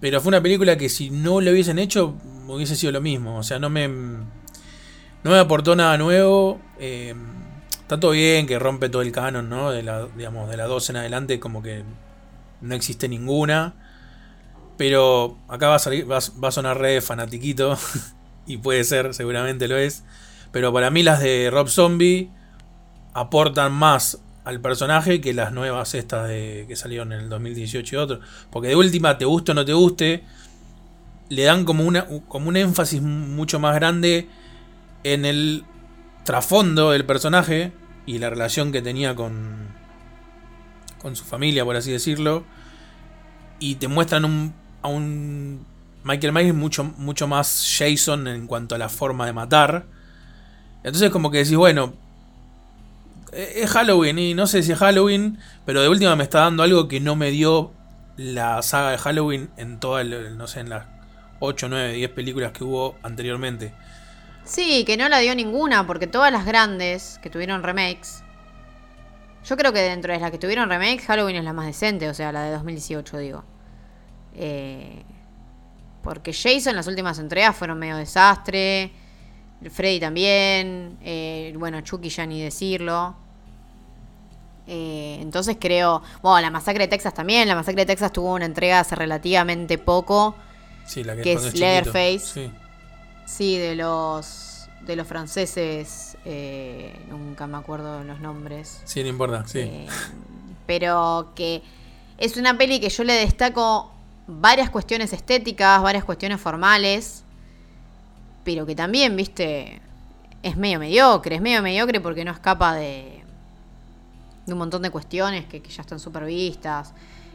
Pero 0.00 0.20
fue 0.20 0.28
una 0.28 0.40
película 0.40 0.76
que 0.78 0.88
si 0.88 1.10
no 1.10 1.40
lo 1.40 1.50
hubiesen 1.50 1.78
hecho, 1.78 2.14
hubiese 2.48 2.74
sido 2.76 2.92
lo 2.92 3.00
mismo. 3.00 3.36
O 3.36 3.42
sea, 3.42 3.58
no 3.58 3.68
me. 3.70 3.88
No 5.24 5.30
me 5.30 5.38
aportó 5.38 5.76
nada 5.76 5.96
nuevo. 5.98 6.60
eh, 6.78 7.14
está 7.80 8.00
todo 8.00 8.12
bien 8.12 8.46
que 8.46 8.58
rompe 8.58 8.88
todo 8.88 9.02
el 9.02 9.12
canon, 9.12 9.48
¿no? 9.48 9.70
De 9.70 9.82
la, 9.82 10.06
digamos, 10.16 10.48
de 10.48 10.56
la 10.56 10.64
12 10.66 10.92
en 10.92 10.96
adelante, 10.96 11.40
como 11.40 11.62
que 11.62 11.84
no 12.60 12.74
existe 12.74 13.08
ninguna. 13.08 13.74
Pero 14.76 15.36
acá 15.48 15.68
va 15.68 15.74
a 15.76 15.78
salir, 15.78 16.10
va, 16.10 16.18
a- 16.18 16.50
sonar 16.52 16.78
re 16.78 17.00
fanatiquito. 17.00 17.76
y 18.46 18.56
puede 18.58 18.84
ser, 18.84 19.12
seguramente 19.14 19.68
lo 19.68 19.76
es. 19.76 20.04
Pero 20.52 20.72
para 20.72 20.90
mí 20.90 21.02
las 21.02 21.20
de 21.20 21.50
Rob 21.50 21.68
Zombie 21.68 22.30
aportan 23.14 23.72
más 23.72 24.20
al 24.44 24.60
personaje 24.60 25.20
que 25.20 25.34
las 25.34 25.52
nuevas 25.52 25.94
estas 25.94 26.28
de, 26.28 26.64
que 26.66 26.76
salieron 26.76 27.12
en 27.12 27.20
el 27.20 27.28
2018 27.28 27.96
y 27.96 27.98
otros. 27.98 28.20
Porque 28.50 28.68
de 28.68 28.76
última, 28.76 29.18
te 29.18 29.26
guste 29.26 29.52
o 29.52 29.54
no 29.54 29.64
te 29.64 29.72
guste, 29.74 30.24
le 31.28 31.42
dan 31.44 31.64
como, 31.64 31.84
una, 31.84 32.06
como 32.28 32.48
un 32.48 32.56
énfasis 32.56 33.00
mucho 33.02 33.60
más 33.60 33.74
grande 33.74 34.28
en 35.04 35.24
el 35.24 35.64
trasfondo 36.24 36.90
del 36.90 37.04
personaje 37.04 37.72
y 38.06 38.18
la 38.18 38.30
relación 38.30 38.72
que 38.72 38.82
tenía 38.82 39.14
con, 39.14 39.68
con 40.98 41.16
su 41.16 41.24
familia, 41.24 41.64
por 41.64 41.76
así 41.76 41.92
decirlo. 41.92 42.44
Y 43.58 43.76
te 43.76 43.88
muestran 43.88 44.24
un, 44.24 44.54
a 44.82 44.88
un 44.88 45.64
Michael 46.04 46.32
Myers 46.32 46.54
mucho, 46.54 46.84
mucho 46.84 47.26
más 47.26 47.76
Jason 47.78 48.26
en 48.28 48.46
cuanto 48.46 48.74
a 48.74 48.78
la 48.78 48.88
forma 48.88 49.26
de 49.26 49.32
matar. 49.32 49.84
Entonces 50.82 51.10
como 51.10 51.30
que 51.30 51.38
decís, 51.38 51.56
bueno, 51.56 51.92
eh, 53.32 53.52
es 53.56 53.70
Halloween 53.70 54.18
y 54.18 54.34
no 54.34 54.46
sé 54.46 54.62
si 54.62 54.72
es 54.72 54.78
Halloween, 54.78 55.38
pero 55.66 55.82
de 55.82 55.88
última 55.88 56.16
me 56.16 56.24
está 56.24 56.40
dando 56.40 56.62
algo 56.62 56.88
que 56.88 57.00
no 57.00 57.16
me 57.16 57.30
dio 57.30 57.72
la 58.16 58.62
saga 58.62 58.90
de 58.90 58.98
Halloween 58.98 59.50
en 59.56 59.78
todas, 59.78 60.06
no 60.06 60.46
sé, 60.46 60.60
en 60.60 60.70
las 60.70 60.86
8, 61.40 61.68
9, 61.68 61.92
10 61.94 62.10
películas 62.10 62.52
que 62.52 62.64
hubo 62.64 62.96
anteriormente. 63.02 63.72
Sí, 64.44 64.84
que 64.84 64.96
no 64.96 65.08
la 65.08 65.18
dio 65.18 65.34
ninguna, 65.34 65.86
porque 65.86 66.06
todas 66.06 66.32
las 66.32 66.44
grandes 66.44 67.18
que 67.22 67.30
tuvieron 67.30 67.62
remakes 67.62 68.22
Yo 69.44 69.56
creo 69.56 69.72
que 69.72 69.80
dentro 69.80 70.12
de 70.12 70.18
las 70.18 70.30
que 70.30 70.38
tuvieron 70.38 70.68
remake, 70.68 71.00
Halloween 71.02 71.36
es 71.36 71.44
la 71.44 71.52
más 71.52 71.66
decente, 71.66 72.08
o 72.08 72.14
sea, 72.14 72.32
la 72.32 72.42
de 72.44 72.52
2018, 72.52 73.18
digo. 73.18 73.44
Eh, 74.34 75.02
porque 76.02 76.32
Jason, 76.32 76.76
las 76.76 76.86
últimas 76.86 77.18
entregas 77.18 77.56
fueron 77.56 77.78
medio 77.78 77.96
desastre. 77.96 78.92
Freddy 79.70 80.00
también. 80.00 80.98
eh, 81.02 81.54
bueno, 81.58 81.80
Chucky 81.82 82.08
ya 82.08 82.24
ni 82.26 82.42
decirlo. 82.42 83.14
Eh, 84.66 85.18
entonces 85.20 85.56
creo. 85.60 86.02
Bueno, 86.22 86.40
la 86.40 86.50
masacre 86.50 86.84
de 86.84 86.88
Texas 86.88 87.12
también. 87.12 87.48
La 87.48 87.54
masacre 87.54 87.82
de 87.82 87.86
Texas 87.86 88.12
tuvo 88.12 88.34
una 88.34 88.46
entrega 88.46 88.80
hace 88.80 88.94
relativamente 88.94 89.78
poco. 89.78 90.36
Sí, 90.86 91.04
la 91.04 91.16
que, 91.16 91.22
Que 91.22 91.32
es. 91.34 91.54
Leatherface. 91.54 92.18
Sí. 92.20 92.52
Sí, 93.30 93.56
de 93.58 93.76
los. 93.76 94.68
De 94.82 94.96
los 94.96 95.06
franceses. 95.06 96.16
eh, 96.24 96.92
nunca 97.08 97.46
me 97.46 97.58
acuerdo 97.58 98.02
los 98.02 98.20
nombres. 98.20 98.82
Sí, 98.84 99.02
no 99.02 99.08
importa, 99.08 99.46
sí. 99.46 99.60
Eh, 99.60 99.86
pero 100.66 101.32
que 101.34 101.62
es 102.18 102.36
una 102.36 102.56
peli 102.56 102.80
que 102.80 102.88
yo 102.88 103.04
le 103.04 103.14
destaco 103.14 103.92
varias 104.26 104.70
cuestiones 104.70 105.12
estéticas, 105.12 105.82
varias 105.82 106.04
cuestiones 106.04 106.40
formales, 106.40 107.24
pero 108.44 108.66
que 108.66 108.74
también, 108.74 109.16
viste, 109.16 109.80
es 110.42 110.56
medio 110.56 110.78
mediocre, 110.78 111.36
es 111.36 111.42
medio 111.42 111.62
mediocre 111.62 112.00
porque 112.00 112.24
no 112.24 112.32
escapa 112.32 112.74
de, 112.74 113.22
de 114.46 114.52
un 114.52 114.58
montón 114.58 114.82
de 114.82 114.90
cuestiones 114.90 115.46
que, 115.46 115.60
que 115.62 115.70
ya 115.70 115.82
están 115.82 116.00
súper 116.00 116.24
vistas 116.24 116.92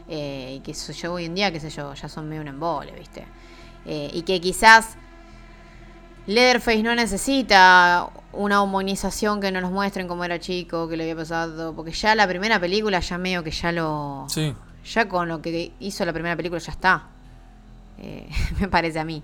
eh, 0.08 0.56
y 0.56 0.60
que 0.60 0.72
yo 0.72 1.12
hoy 1.12 1.24
en 1.26 1.34
día, 1.34 1.50
qué 1.52 1.60
sé 1.60 1.70
yo, 1.70 1.94
ya 1.94 2.08
son 2.08 2.28
medio 2.28 2.42
un 2.42 2.48
embole, 2.48 2.92
viste. 2.92 3.24
Eh, 3.84 4.10
y 4.12 4.22
que 4.22 4.40
quizás 4.40 4.96
Leatherface 6.26 6.82
no 6.82 6.94
necesita 6.94 8.08
una 8.32 8.62
humanización 8.62 9.40
que 9.40 9.50
nos 9.52 9.62
los 9.62 9.70
muestren 9.70 10.08
como 10.08 10.24
era 10.24 10.38
chico, 10.40 10.88
que 10.88 10.96
le 10.96 11.04
había 11.04 11.16
pasado, 11.16 11.74
porque 11.74 11.92
ya 11.92 12.14
la 12.14 12.26
primera 12.26 12.60
película 12.60 13.00
ya 13.00 13.18
medio 13.18 13.42
que 13.44 13.50
ya 13.50 13.72
lo... 13.72 14.26
Sí. 14.28 14.54
Ya 14.92 15.08
con 15.08 15.28
lo 15.28 15.42
que 15.42 15.72
hizo 15.80 16.04
la 16.04 16.12
primera 16.12 16.36
película 16.36 16.60
ya 16.60 16.72
está. 16.72 17.08
Eh, 17.98 18.28
me 18.60 18.68
parece 18.68 18.98
a 18.98 19.04
mí. 19.04 19.22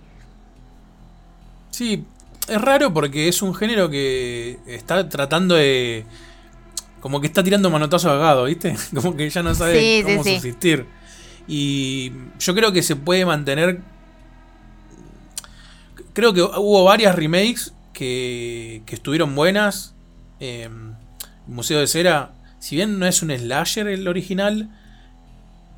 Sí, 1.70 2.04
es 2.48 2.60
raro 2.60 2.92
porque 2.92 3.28
es 3.28 3.42
un 3.42 3.54
género 3.54 3.88
que 3.88 4.58
está 4.66 5.08
tratando 5.08 5.54
de. 5.54 6.04
Como 7.00 7.20
que 7.20 7.26
está 7.26 7.42
tirando 7.42 7.70
manotazo 7.70 8.10
a 8.10 8.16
gado, 8.16 8.44
¿viste? 8.44 8.76
Como 8.94 9.16
que 9.16 9.28
ya 9.28 9.42
no 9.42 9.54
sabe 9.54 9.80
sí, 9.80 10.02
cómo 10.04 10.22
sí. 10.22 10.34
subsistir. 10.34 10.86
Y 11.48 12.12
yo 12.38 12.54
creo 12.54 12.72
que 12.72 12.82
se 12.82 12.94
puede 12.96 13.24
mantener. 13.24 13.80
Creo 16.12 16.32
que 16.34 16.42
hubo 16.42 16.84
varias 16.84 17.14
remakes 17.14 17.72
que, 17.92 18.82
que 18.86 18.94
estuvieron 18.94 19.34
buenas. 19.34 19.94
Eh, 20.40 20.68
Museo 21.46 21.80
de 21.80 21.86
Cera, 21.86 22.32
si 22.58 22.76
bien 22.76 22.98
no 22.98 23.06
es 23.06 23.22
un 23.22 23.30
slasher 23.36 23.86
el 23.88 24.06
original, 24.08 24.70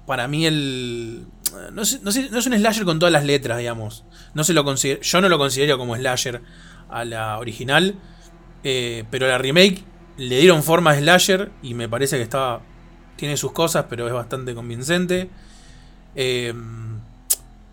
para 0.06 0.28
mí 0.28 0.46
el. 0.46 1.26
No, 1.72 1.84
sé- 1.84 2.00
no 2.02 2.10
es 2.10 2.46
un 2.46 2.52
slasher 2.54 2.84
con 2.84 2.98
todas 2.98 3.12
las 3.12 3.24
letras, 3.24 3.58
digamos. 3.58 4.04
No 4.34 4.42
se 4.44 4.52
lo 4.54 4.64
yo 4.74 5.20
no 5.20 5.28
lo 5.28 5.38
considero 5.38 5.78
como 5.78 5.96
slasher 5.96 6.42
a 6.90 7.04
la 7.04 7.38
original. 7.38 7.94
eh, 8.64 9.04
pero 9.10 9.28
la 9.28 9.38
remake 9.38 9.84
le 10.16 10.38
dieron 10.38 10.62
forma 10.62 10.92
a 10.92 10.98
slasher 10.98 11.50
y 11.62 11.74
me 11.74 11.88
parece 11.88 12.16
que 12.16 12.22
estaba. 12.22 12.60
Tiene 13.16 13.36
sus 13.36 13.52
cosas, 13.52 13.86
pero 13.88 14.06
es 14.08 14.12
bastante 14.12 14.54
convincente. 14.54 15.30
Eh, 16.16 16.52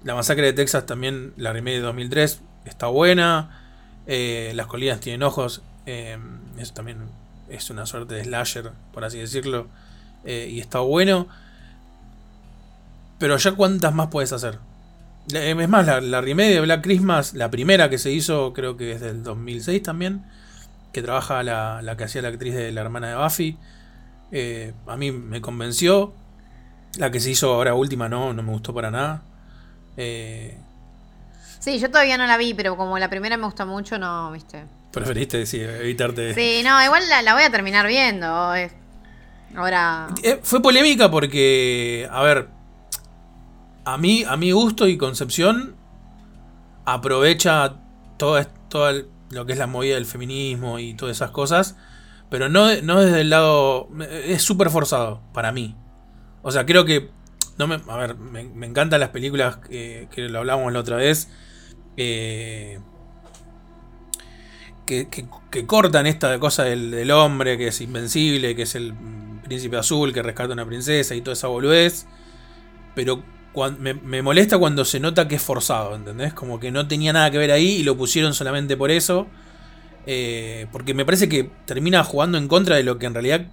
la 0.04 0.16
masacre 0.16 0.46
de 0.48 0.54
Texas 0.54 0.86
también, 0.86 1.34
la 1.38 1.52
remake 1.54 1.76
de 1.76 1.82
2003, 1.82 2.42
está 2.66 2.88
buena. 2.88 3.60
Eh, 4.08 4.52
Las 4.56 4.68
colinas 4.68 5.00
tienen 5.00 5.24
ojos. 5.24 5.62
eh, 5.86 6.18
eso 6.58 6.74
también 6.74 7.00
es 7.50 7.70
una 7.70 7.86
suerte 7.86 8.16
de 8.16 8.24
slasher, 8.24 8.72
por 8.94 9.04
así 9.04 9.18
decirlo. 9.20 9.68
eh, 10.26 10.50
y 10.52 10.60
está 10.60 10.80
bueno. 10.80 11.28
Pero 13.20 13.38
ya 13.38 13.52
cuántas 13.54 13.94
más 13.94 14.08
puedes 14.08 14.34
hacer. 14.34 14.60
Es 15.32 15.70
más, 15.70 15.86
la, 15.86 16.02
la 16.02 16.22
remake 16.22 16.50
de 16.50 16.62
Black 16.62 16.82
Christmas, 16.84 17.34
la 17.36 17.52
primera 17.52 17.90
que 17.90 17.98
se 18.00 18.12
hizo, 18.12 18.54
creo 18.54 18.76
que 18.78 18.94
es 18.94 19.02
del 19.02 19.24
2006 19.24 19.84
también. 19.84 20.24
Que 20.94 21.02
trabaja 21.02 21.44
la, 21.44 21.82
la 21.82 21.96
que 21.96 22.04
hacía 22.06 22.22
la 22.22 22.30
actriz 22.30 22.54
de 22.56 22.72
la 22.72 22.82
hermana 22.82 23.10
de 23.10 23.16
Buffy. 23.16 23.58
a 24.88 24.98
mí 24.98 25.12
me 25.12 25.42
convenció. 25.42 26.14
La 26.98 27.12
que 27.12 27.20
se 27.20 27.30
hizo 27.32 27.54
ahora 27.54 27.74
última 27.76 28.10
no, 28.10 28.34
no 28.34 28.44
me 28.44 28.52
gustó 28.52 28.74
para 28.74 28.92
nada. 28.92 29.24
Sí, 31.62 31.78
yo 31.80 31.90
todavía 31.90 32.18
no 32.18 32.26
la 32.26 32.38
vi, 32.38 32.54
pero 32.56 32.76
como 32.76 32.98
la 32.98 33.08
primera 33.10 33.38
me 33.38 33.46
gusta 33.46 33.66
mucho, 33.66 33.98
no, 34.00 34.32
viste. 34.32 34.66
preferiste 34.92 35.46
sí, 35.46 35.62
evitarte. 35.62 36.34
Sí, 36.34 36.64
no, 36.66 36.84
igual 36.84 37.08
la, 37.08 37.22
la 37.22 37.34
voy 37.36 37.44
a 37.44 37.52
terminar 37.52 37.86
viendo. 37.88 38.56
eh. 38.56 38.72
Ahora. 39.56 40.08
Eh, 40.24 40.40
fue 40.42 40.62
polémica 40.62 41.12
porque, 41.12 42.08
a 42.12 42.24
ver, 42.24 42.48
a 43.86 43.98
mí, 43.98 44.24
a 44.28 44.38
mi 44.38 44.52
gusto 44.52 44.88
y 44.88 44.98
concepción, 44.98 45.76
aprovecha 46.86 47.76
todo, 48.18 48.44
todo 48.68 49.04
lo 49.30 49.46
que 49.46 49.54
es 49.54 49.60
la 49.60 49.68
movida 49.68 49.96
del 49.96 50.06
feminismo 50.08 50.80
y 50.80 50.96
todas 50.96 51.18
esas 51.18 51.32
cosas, 51.32 51.76
pero 52.32 52.50
no, 52.50 52.74
no 52.82 53.02
desde 53.02 53.22
el 53.22 53.30
lado... 53.30 53.88
Es 54.26 54.42
súper 54.42 54.70
forzado, 54.72 55.22
para 55.34 55.52
mí. 55.52 55.76
O 56.42 56.52
sea, 56.52 56.66
creo 56.66 56.86
que... 56.86 57.12
No 57.58 57.68
me, 57.68 57.76
a 57.88 57.98
ver, 57.98 58.16
me, 58.16 58.46
me 58.46 58.66
encantan 58.66 59.00
las 59.00 59.10
películas 59.10 59.58
que, 59.58 60.08
que 60.12 60.22
lo 60.30 60.40
hablábamos 60.40 60.74
la 60.74 60.80
otra 60.80 60.96
vez. 60.96 61.30
Eh, 61.98 62.80
que, 64.86 65.08
que- 65.08 65.66
cortan 65.66 66.08
esta 66.08 66.38
cosa 66.40 66.64
del, 66.64 66.92
del 66.92 67.12
hombre 67.12 67.58
que 67.58 67.68
es 67.68 67.82
invencible, 67.82 68.56
que 68.56 68.64
es 68.64 68.76
el 68.76 68.94
príncipe 69.44 69.78
azul 69.78 70.14
que 70.14 70.22
rescata 70.22 70.50
a 70.52 70.54
una 70.54 70.66
princesa 70.66 71.14
y 71.16 71.22
toda 71.22 71.34
esa 71.34 71.48
boludez. 71.48 72.06
Pero 72.96 73.24
cuan- 73.54 73.78
me, 73.82 73.94
me 73.96 74.22
molesta 74.22 74.58
cuando 74.60 74.86
se 74.86 75.00
nota 75.00 75.28
que 75.28 75.36
es 75.36 75.42
forzado, 75.42 75.96
¿entendés? 75.96 76.34
Como 76.34 76.60
que 76.60 76.72
no 76.72 76.88
tenía 76.88 77.14
nada 77.14 77.32
que 77.32 77.38
ver 77.40 77.52
ahí 77.52 77.78
y 77.78 77.84
lo 77.84 77.98
pusieron 77.98 78.34
solamente 78.34 78.78
por 78.78 78.92
eso. 78.92 79.28
Eh, 80.08 80.68
porque 80.72 80.94
me 80.94 81.06
parece 81.06 81.30
que 81.30 81.52
termina 81.66 82.04
jugando 82.04 82.38
en 82.38 82.48
contra 82.48 82.76
de 82.78 82.84
lo 82.84 83.00
que 83.00 83.08
en 83.08 83.14
realidad 83.14 83.48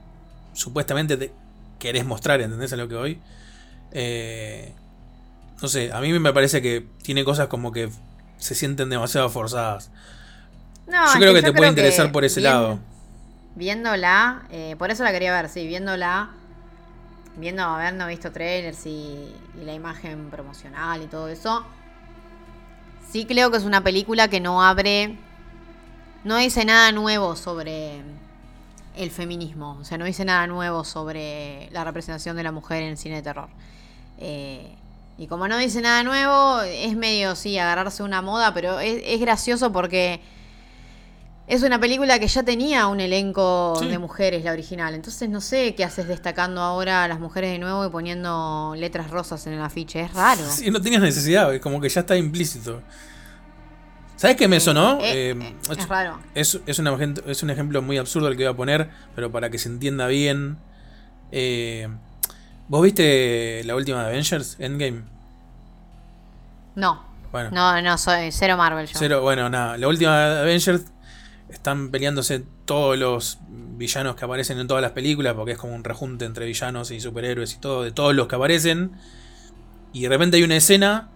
supuestamente 0.55 1.17
te 1.17 1.33
querés 1.78 2.07
mostrar, 2.07 2.41
¿entendés 2.41 2.73
a 2.73 2.76
lo 2.76 2.89
que 2.89 2.94
voy? 2.97 3.18
Eh, 3.92 4.75
no 5.62 5.68
sé, 5.68 5.92
a 5.92 6.00
mí 6.00 6.12
me 6.18 6.33
parece 6.33 6.62
que 6.62 6.86
tiene 7.02 7.25
cosas 7.25 7.49
como 7.49 7.73
que 7.73 7.89
se 8.39 8.55
sienten 8.55 8.89
demasiado 8.91 9.28
forzadas. 9.28 9.91
No, 10.86 11.07
yo 11.15 11.20
creo 11.20 11.34
que 11.34 11.42
te 11.42 11.49
yo 11.49 11.55
puede 11.55 11.68
interesar 11.68 12.10
por 12.12 12.25
ese 12.25 12.41
bien- 12.41 12.52
lado. 12.52 12.78
Viéndola, 13.57 14.42
eh, 14.50 14.76
por 14.78 14.91
eso 14.91 15.02
la 15.05 15.10
quería 15.12 15.33
ver, 15.33 15.49
sí, 15.49 15.67
viéndola, 15.67 16.31
viendo, 17.36 17.62
habiendo 17.65 18.07
visto 18.07 18.31
trailers 18.33 18.86
y, 18.86 19.34
y 19.60 19.65
la 19.65 19.75
imagen 19.75 20.31
promocional 20.31 21.02
y 21.02 21.07
todo 21.08 21.28
eso, 21.28 21.65
sí 23.10 23.25
creo 23.26 23.50
que 23.50 23.57
es 23.57 23.65
una 23.65 23.83
película 23.83 24.28
que 24.28 24.39
no 24.41 24.62
abre, 24.62 25.17
no 26.25 26.36
dice 26.36 26.65
nada 26.65 26.92
nuevo 26.92 27.34
sobre 27.36 28.00
el 28.97 29.10
feminismo, 29.10 29.76
o 29.81 29.84
sea, 29.84 29.99
no 29.99 30.05
dice 30.05 30.25
nada 30.25 30.47
nuevo 30.47 30.84
sobre 30.84 31.68
la 31.73 31.83
representación 31.84 32.36
de 32.36 32.42
la 32.44 32.52
mujer 32.52 32.83
en 32.83 32.91
el 32.91 32.97
cine 32.99 33.17
de 33.17 33.23
terror. 33.23 33.49
Eh, 34.18 34.75
y 35.19 35.27
como 35.27 35.49
no 35.49 35.59
dice 35.59 35.81
nada 35.83 36.03
nuevo, 36.05 36.63
es 36.63 36.97
medio, 36.97 37.35
sí, 37.37 37.59
agarrarse 37.59 38.03
una 38.03 38.23
moda, 38.23 38.55
pero 38.55 38.79
es, 38.81 39.03
es 39.05 39.21
gracioso 39.21 39.73
porque 39.73 40.21
es 41.49 41.63
una 41.63 41.81
película 41.81 42.19
que 42.19 42.29
ya 42.29 42.43
tenía 42.43 42.87
un 42.89 43.01
elenco 43.01 43.75
Sí. 43.81 43.89
de 43.89 43.99
mujeres, 43.99 44.45
la 44.45 44.53
original. 44.53 44.95
Entonces 44.95 45.29
no 45.31 45.41
sé 45.41 45.75
qué 45.75 45.83
haces 45.85 46.07
destacando 46.07 46.61
ahora 46.61 47.05
a 47.05 47.09
las 47.09 47.19
mujeres 47.21 47.51
de 47.53 47.59
nuevo 47.59 47.85
y 47.87 47.91
poniendo 47.91 48.75
letras 48.77 49.11
rosas 49.11 49.47
en 49.47 49.55
el 49.55 49.63
afiche. 49.63 50.01
Es 50.03 50.13
raro. 50.15 50.43
Sí, 50.49 50.71
no 50.71 50.81
tenías 50.81 51.03
necesidad, 51.03 51.53
es 51.55 51.61
como 51.61 51.81
que 51.81 51.89
ya 51.89 52.01
está 52.01 52.17
implícito. 52.17 52.83
¿Sabes 54.17 54.37
qué 54.37 54.47
me 54.49 54.61
sonó? 54.61 54.99
Eh, 55.01 55.31
Eh, 55.31 55.37
eh, 55.41 55.55
es, 55.71 55.79
es 55.79 55.89
raro. 55.89 56.19
es, 56.35 56.61
es 56.67 56.79
una 56.81 56.97
es 57.27 57.43
un 57.43 57.51
ejemplo 57.51 57.83
muy 57.83 57.99
absurdo 57.99 58.29
el 58.29 58.37
que 58.37 58.43
voy 58.45 58.53
a 58.53 58.57
poner, 58.57 58.91
pero 59.15 59.31
para 59.33 59.49
que 59.49 59.59
se 59.59 59.69
entienda 59.69 60.07
bien. 60.07 60.59
Eh, 61.33 61.89
¿Vos 62.69 62.83
viste 62.83 63.63
la 63.65 63.75
última 63.75 64.03
de 64.03 64.09
Avengers, 64.09 64.57
Endgame? 64.59 65.03
No. 66.75 67.03
Bueno, 67.33 67.51
No, 67.51 67.81
no, 67.83 67.99
soy 67.99 68.31
cero 68.33 68.57
Marvel 68.57 68.87
yo. 68.87 68.93
cero, 68.99 69.21
bueno, 69.23 69.49
nada. 69.51 69.77
La 69.77 69.89
última 69.89 70.19
de 70.19 70.41
Avengers 70.41 70.85
están 71.49 71.91
peleándose 71.91 72.45
todos 72.65 72.99
los 72.99 73.39
villanos 73.49 74.17
que 74.17 74.25
aparecen 74.25 74.59
en 74.59 74.67
todas 74.67 74.83
las 74.83 74.93
películas, 74.93 75.35
porque 75.35 75.53
es 75.53 75.59
como 75.59 75.75
un 75.75 75.85
rejunte 75.85 76.25
entre 76.25 76.47
villanos 76.47 76.91
y 76.91 77.01
superhéroes 77.01 77.55
y 77.55 77.59
todo, 77.59 77.83
de 77.83 77.93
todos 77.93 78.15
los 78.15 78.29
que 78.29 78.37
aparecen. 78.37 78.93
Y 79.93 80.03
de 80.03 80.09
repente 80.11 80.37
hay 80.37 80.43
una 80.43 80.57
escena 80.57 81.09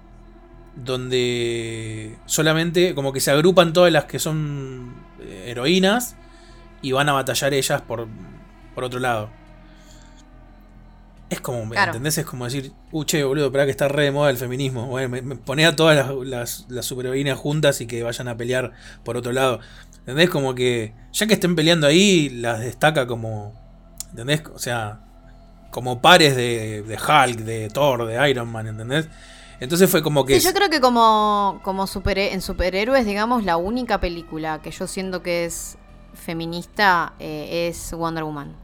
donde 0.75 2.17
solamente 2.27 2.95
como 2.95 3.13
que 3.13 3.21
se 3.21 3.31
agrupan 3.31 3.73
todas 3.75 3.93
las 3.93 4.07
que 4.07 4.19
son 4.19 4.95
eh, 5.21 5.45
heroínas 5.49 6.17
y 6.81 6.93
van 6.93 7.09
a 7.11 7.13
batallar 7.13 7.53
ellas 7.53 7.83
por, 7.83 8.09
por 8.75 8.85
otro 8.85 8.99
lado. 9.01 9.31
Es 11.33 11.41
como, 11.41 11.65
¿me 11.65 11.73
Claro. 11.73 11.93
¿entendés? 11.93 12.19
Es 12.19 12.27
como 12.27 12.44
decir, 12.44 12.73
uh, 12.91 13.05
che, 13.05 13.25
boludo, 13.25 13.51
para 13.51 13.65
que 13.65 13.70
está 13.70 13.89
re 13.89 14.05
de 14.05 14.12
moda 14.12 14.31
el 14.31 14.36
feminismo. 14.36 14.86
Bueno, 14.86 15.09
me, 15.09 15.23
me 15.23 15.65
a 15.65 15.77
todas 15.77 15.97
las, 15.97 16.27
las, 16.27 16.67
las 16.69 16.86
superheroínas 16.86 17.39
juntas 17.39 17.81
y 17.81 17.86
que 17.86 18.02
vayan 18.02 18.28
a 18.28 18.36
pelear 18.36 18.73
por 19.05 19.17
otro 19.17 19.33
lado. 19.33 19.61
¿Entendés? 20.01 20.31
Como 20.31 20.55
que, 20.55 20.94
ya 21.12 21.27
que 21.27 21.35
estén 21.35 21.55
peleando 21.57 21.86
ahí, 21.86 22.28
las 22.28 22.61
destaca 22.61 23.07
como 23.07 23.61
¿Entendés? 24.12 24.43
O 24.55 24.59
sea, 24.59 25.01
como 25.70 26.02
pares 26.02 26.36
de, 26.36 26.83
de 26.83 26.97
Hulk, 26.97 27.39
de 27.41 27.69
Thor, 27.70 28.07
de 28.07 28.31
Iron 28.31 28.49
Man, 28.49 28.67
¿entendés? 28.67 29.09
Entonces 29.59 29.91
fue 29.91 30.02
como 30.02 30.25
que... 30.25 30.39
Sí, 30.39 30.47
yo 30.47 30.52
creo 30.52 30.69
que 30.69 30.81
como, 30.81 31.61
como 31.62 31.86
super, 31.86 32.19
en 32.19 32.43
superhéroes, 32.43 33.07
digamos, 33.07 33.44
la 33.44 33.57
única 33.57 34.01
película 34.01 34.61
que 34.61 34.70
yo 34.70 34.86
siento 34.86 35.23
que 35.23 35.47
es 35.47 35.78
feminista 36.12 37.15
eh, 37.19 37.69
es 37.69 37.93
Wonder 37.93 38.25
Woman. 38.25 38.55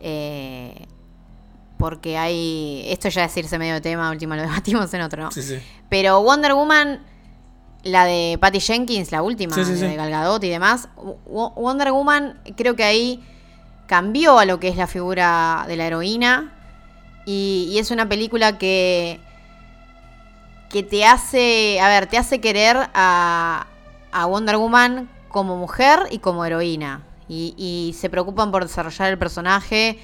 Eh, 0.00 0.86
porque 1.80 2.16
hay. 2.16 2.84
Esto 2.86 3.08
ya 3.08 3.24
es 3.24 3.36
irse 3.36 3.58
medio 3.58 3.74
de 3.74 3.80
tema, 3.80 4.08
última 4.10 4.36
lo 4.36 4.42
debatimos 4.42 4.94
en 4.94 5.00
otro, 5.00 5.24
¿no? 5.24 5.32
Sí, 5.32 5.42
sí. 5.42 5.58
Pero 5.88 6.22
Wonder 6.22 6.52
Woman, 6.54 7.00
la 7.82 8.04
de 8.04 8.38
Patty 8.40 8.60
Jenkins, 8.60 9.10
la 9.10 9.22
última, 9.22 9.54
Sí, 9.56 9.64
sí, 9.64 9.74
sí. 9.76 9.86
de 9.86 9.96
Gal 9.96 10.10
Gadot 10.10 10.44
y 10.44 10.48
demás, 10.50 10.88
Wo- 11.26 11.50
Wonder 11.56 11.90
Woman 11.90 12.38
creo 12.56 12.76
que 12.76 12.84
ahí 12.84 13.24
cambió 13.86 14.38
a 14.38 14.44
lo 14.44 14.60
que 14.60 14.68
es 14.68 14.76
la 14.76 14.86
figura 14.86 15.64
de 15.66 15.76
la 15.76 15.86
heroína 15.86 16.52
y, 17.26 17.68
y 17.72 17.78
es 17.78 17.90
una 17.90 18.08
película 18.08 18.56
que 18.58 19.18
que 20.68 20.84
te 20.84 21.04
hace, 21.04 21.80
a 21.80 21.88
ver, 21.88 22.06
te 22.06 22.16
hace 22.16 22.40
querer 22.40 22.76
a, 22.94 23.66
a 24.12 24.26
Wonder 24.26 24.56
Woman 24.56 25.08
como 25.28 25.56
mujer 25.56 25.98
y 26.12 26.18
como 26.18 26.44
heroína 26.44 27.02
y, 27.28 27.54
y 27.56 27.92
se 27.94 28.08
preocupan 28.08 28.52
por 28.52 28.64
desarrollar 28.64 29.10
el 29.10 29.18
personaje 29.18 29.98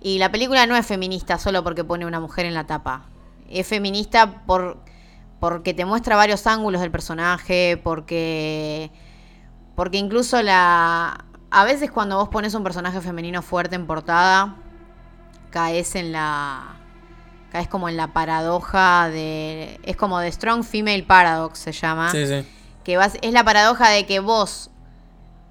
y 0.00 0.18
la 0.18 0.30
película 0.30 0.66
no 0.66 0.76
es 0.76 0.86
feminista 0.86 1.38
solo 1.38 1.64
porque 1.64 1.84
pone 1.84 2.06
una 2.06 2.20
mujer 2.20 2.46
en 2.46 2.54
la 2.54 2.66
tapa. 2.66 3.02
Es 3.50 3.66
feminista 3.66 4.42
por 4.46 4.78
porque 5.40 5.72
te 5.72 5.84
muestra 5.84 6.16
varios 6.16 6.46
ángulos 6.46 6.80
del 6.80 6.90
personaje, 6.90 7.80
porque 7.82 8.90
porque 9.74 9.98
incluso 9.98 10.42
la 10.42 11.24
a 11.50 11.64
veces 11.64 11.90
cuando 11.90 12.16
vos 12.16 12.28
pones 12.28 12.54
un 12.54 12.62
personaje 12.62 13.00
femenino 13.00 13.42
fuerte 13.42 13.76
en 13.76 13.86
portada 13.86 14.56
caes 15.50 15.94
en 15.94 16.12
la 16.12 16.76
caes 17.50 17.68
como 17.68 17.88
en 17.88 17.96
la 17.96 18.12
paradoja 18.12 19.08
de 19.08 19.80
es 19.84 19.96
como 19.96 20.18
de 20.18 20.30
strong 20.30 20.62
female 20.62 21.04
paradox 21.04 21.60
se 21.60 21.72
llama 21.72 22.10
Sí, 22.10 22.26
sí. 22.26 22.44
que 22.84 22.96
vas, 22.96 23.16
es 23.22 23.32
la 23.32 23.44
paradoja 23.44 23.88
de 23.88 24.04
que 24.04 24.20
vos, 24.20 24.70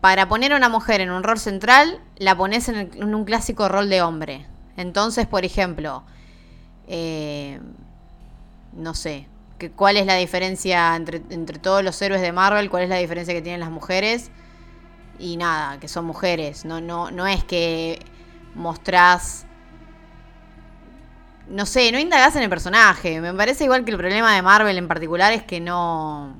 para 0.01 0.27
poner 0.27 0.53
a 0.53 0.57
una 0.57 0.69
mujer 0.69 1.01
en 1.01 1.09
un 1.09 1.23
rol 1.23 1.39
central, 1.39 1.99
la 2.17 2.35
pones 2.37 2.69
en, 2.69 2.75
el- 2.75 2.91
en 2.97 3.15
un 3.15 3.25
clásico 3.25 3.67
rol 3.69 3.89
de 3.89 4.01
hombre. 4.01 4.45
Entonces, 4.77 5.27
por 5.27 5.45
ejemplo, 5.45 6.03
eh, 6.87 7.59
no 8.73 8.93
sé, 8.93 9.27
que, 9.57 9.71
¿cuál 9.71 9.97
es 9.97 10.05
la 10.05 10.15
diferencia 10.15 10.95
entre, 10.95 11.21
entre 11.29 11.59
todos 11.59 11.83
los 11.83 11.99
héroes 12.01 12.21
de 12.21 12.31
Marvel? 12.31 12.69
¿Cuál 12.69 12.83
es 12.83 12.89
la 12.89 12.97
diferencia 12.97 13.33
que 13.33 13.41
tienen 13.41 13.59
las 13.61 13.71
mujeres? 13.71 14.29
Y 15.19 15.37
nada, 15.37 15.79
que 15.79 15.87
son 15.87 16.05
mujeres. 16.05 16.65
No, 16.65 16.81
no, 16.81 17.11
no 17.11 17.27
es 17.27 17.43
que 17.43 17.99
mostrás 18.55 19.45
no 21.49 21.65
sé, 21.65 21.91
no 21.91 21.99
indagás 21.99 22.35
en 22.35 22.43
el 22.43 22.49
personaje. 22.49 23.21
Me 23.21 23.33
parece 23.33 23.63
igual 23.63 23.85
que 23.85 23.91
el 23.91 23.97
problema 23.97 24.35
de 24.35 24.41
Marvel 24.41 24.77
en 24.77 24.87
particular 24.87 25.31
es 25.33 25.43
que 25.43 25.59
no. 25.59 26.35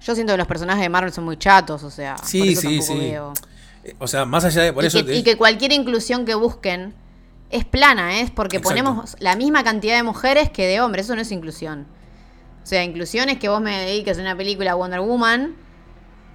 Yo 0.00 0.14
siento 0.14 0.32
que 0.32 0.38
los 0.38 0.46
personajes 0.46 0.82
de 0.82 0.88
Marvel 0.88 1.12
son 1.12 1.24
muy 1.24 1.36
chatos, 1.36 1.82
o 1.82 1.90
sea. 1.90 2.16
Sí, 2.22 2.38
por 2.38 2.48
eso 2.48 2.60
sí, 2.60 2.66
tampoco 2.68 2.92
sí. 2.94 2.98
veo. 3.00 3.32
Eh, 3.86 3.94
O 3.98 4.06
sea, 4.06 4.24
más 4.24 4.44
allá 4.44 4.62
de... 4.62 4.72
Por 4.72 4.84
y, 4.84 4.86
eso... 4.88 5.04
que, 5.04 5.14
y 5.16 5.22
que 5.22 5.36
cualquier 5.36 5.72
inclusión 5.72 6.24
que 6.24 6.34
busquen 6.34 6.94
es 7.50 7.64
plana, 7.64 8.20
es 8.20 8.30
porque 8.30 8.56
Exacto. 8.56 8.70
ponemos 8.82 9.16
la 9.20 9.36
misma 9.36 9.62
cantidad 9.62 9.96
de 9.96 10.02
mujeres 10.02 10.50
que 10.50 10.66
de 10.66 10.80
hombres. 10.80 11.06
Eso 11.06 11.14
no 11.14 11.22
es 11.22 11.30
inclusión. 11.30 11.86
O 12.62 12.66
sea, 12.66 12.82
inclusión 12.82 13.28
es 13.28 13.38
que 13.38 13.48
vos 13.48 13.60
me 13.60 13.78
dediques 13.78 14.18
a 14.18 14.20
una 14.20 14.36
película 14.36 14.74
Wonder 14.74 15.00
Woman 15.00 15.54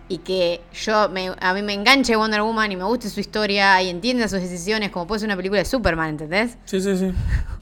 y 0.08 0.20
que 0.20 0.62
yo 0.74 1.10
me, 1.10 1.32
a 1.40 1.54
mí 1.54 1.62
me 1.62 1.74
enganche 1.74 2.16
Wonder 2.16 2.42
Woman 2.42 2.72
y 2.72 2.76
me 2.78 2.86
guste 2.86 3.10
su 3.10 3.20
historia 3.20 3.82
y 3.82 3.90
entienda 3.90 4.28
sus 4.30 4.40
decisiones 4.40 4.92
como 4.92 5.08
puede 5.08 5.20
ser 5.20 5.28
una 5.28 5.36
película 5.36 5.60
de 5.60 5.66
Superman, 5.66 6.10
¿entendés? 6.10 6.58
Sí, 6.66 6.82
sí, 6.82 6.98
sí. 6.98 7.12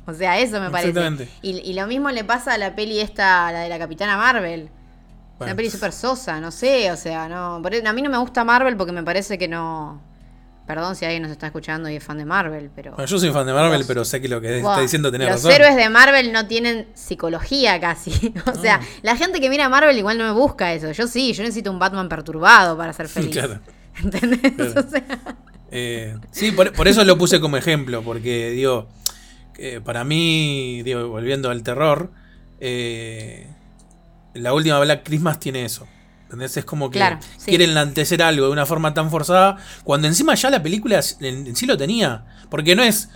O 0.06 0.14
sea, 0.14 0.40
eso 0.40 0.60
me 0.60 0.70
parece. 0.70 0.90
Exactamente. 0.90 1.30
Y, 1.42 1.58
y 1.60 1.74
lo 1.74 1.86
mismo 1.88 2.10
le 2.12 2.24
pasa 2.24 2.54
a 2.54 2.58
la 2.58 2.76
peli 2.76 3.00
esta, 3.00 3.52
la 3.52 3.62
de 3.62 3.70
la 3.70 3.78
Capitana 3.80 4.18
Marvel. 4.18 4.70
Bueno. 5.40 5.52
Una 5.54 5.56
peli 5.56 5.70
súper 5.72 5.92
sosa, 5.94 6.40
no 6.40 6.52
sé, 6.52 6.92
o 6.92 6.98
sea, 6.98 7.28
no. 7.28 7.56
a 7.56 7.94
mí 7.94 8.02
no 8.02 8.10
me 8.10 8.18
gusta 8.20 8.44
Marvel 8.44 8.76
porque 8.78 8.92
me 8.92 9.04
parece 9.04 9.38
que 9.38 9.48
no. 9.48 10.02
Perdón 10.68 10.96
si 10.96 11.04
alguien 11.04 11.24
nos 11.24 11.32
está 11.32 11.48
escuchando 11.48 11.90
y 11.90 11.96
es 11.96 12.04
fan 12.04 12.20
de 12.20 12.26
Marvel, 12.26 12.70
pero. 12.76 12.92
Bueno, 12.92 13.06
yo 13.08 13.18
soy 13.18 13.32
fan 13.32 13.48
de 13.48 13.54
Marvel, 13.54 13.80
Los- 13.80 13.88
pero 13.88 14.06
sé 14.06 14.22
que 14.22 14.28
lo 14.28 14.40
que 14.40 14.58
está 14.60 14.80
diciendo 14.82 15.12
tenés 15.12 15.28
los 15.30 15.38
razón. 15.38 15.52
héroes 15.54 15.76
de 15.76 15.90
Marvel 15.90 16.32
no 16.32 16.46
tienen 16.46 16.88
psicología 16.94 17.80
casi. 17.80 18.12
o 18.46 18.54
sea, 18.54 18.78
No. 18.78 18.86
la 19.02 19.16
gente 19.18 19.40
que 19.42 19.50
mira 19.50 19.68
Marvel 19.70 19.98
igual 19.98 20.20
no 20.20 20.26
me 20.26 20.32
busca 20.32 20.72
eso. 20.74 20.92
Yo 20.92 21.08
sí, 21.08 21.34
yo 21.34 21.42
necesito 21.42 21.72
un 21.72 21.80
Batman 21.80 22.08
perturbado 22.08 22.78
para 22.78 22.94
ser 22.94 23.08
feliz. 23.08 23.32
Claro. 23.32 23.60
¿Entendés? 24.04 24.52
Claro. 24.54 24.74
O 24.86 24.90
sea, 24.92 25.04
Eh, 25.72 26.16
sí, 26.32 26.52
por, 26.52 26.72
por 26.74 26.88
eso 26.88 27.04
lo 27.04 27.18
puse 27.18 27.40
como 27.40 27.58
ejemplo, 27.58 28.02
porque 28.04 28.50
digo, 28.52 28.90
eh, 29.58 29.82
para 29.84 30.04
mí, 30.04 30.82
digo, 30.84 31.08
volviendo 31.10 31.50
al 31.50 31.64
terror, 31.64 32.12
eh, 32.60 33.48
la 34.34 34.54
última 34.54 34.80
Black 34.80 35.04
Christmas 35.04 35.40
tiene 35.40 35.66
eso. 35.66 35.88
¿Entendés? 36.24 36.58
Es 36.58 36.66
como 36.66 36.92
que 36.92 37.00
Claro, 37.00 37.18
sí. 37.38 37.46
quieren 37.46 37.76
algo 37.78 38.46
de 38.46 38.52
una 38.52 38.66
forma 38.66 38.94
tan 38.94 39.10
forzada, 39.10 39.58
cuando 39.84 40.08
encima 40.08 40.36
ya 40.36 40.52
la 40.52 40.62
película 40.62 41.00
en, 41.22 41.48
en 41.48 41.56
sí 41.56 41.66
lo 41.66 41.76
tenía. 41.76 42.26
Porque 42.52 42.76
no 42.76 42.84
es, 42.84 43.10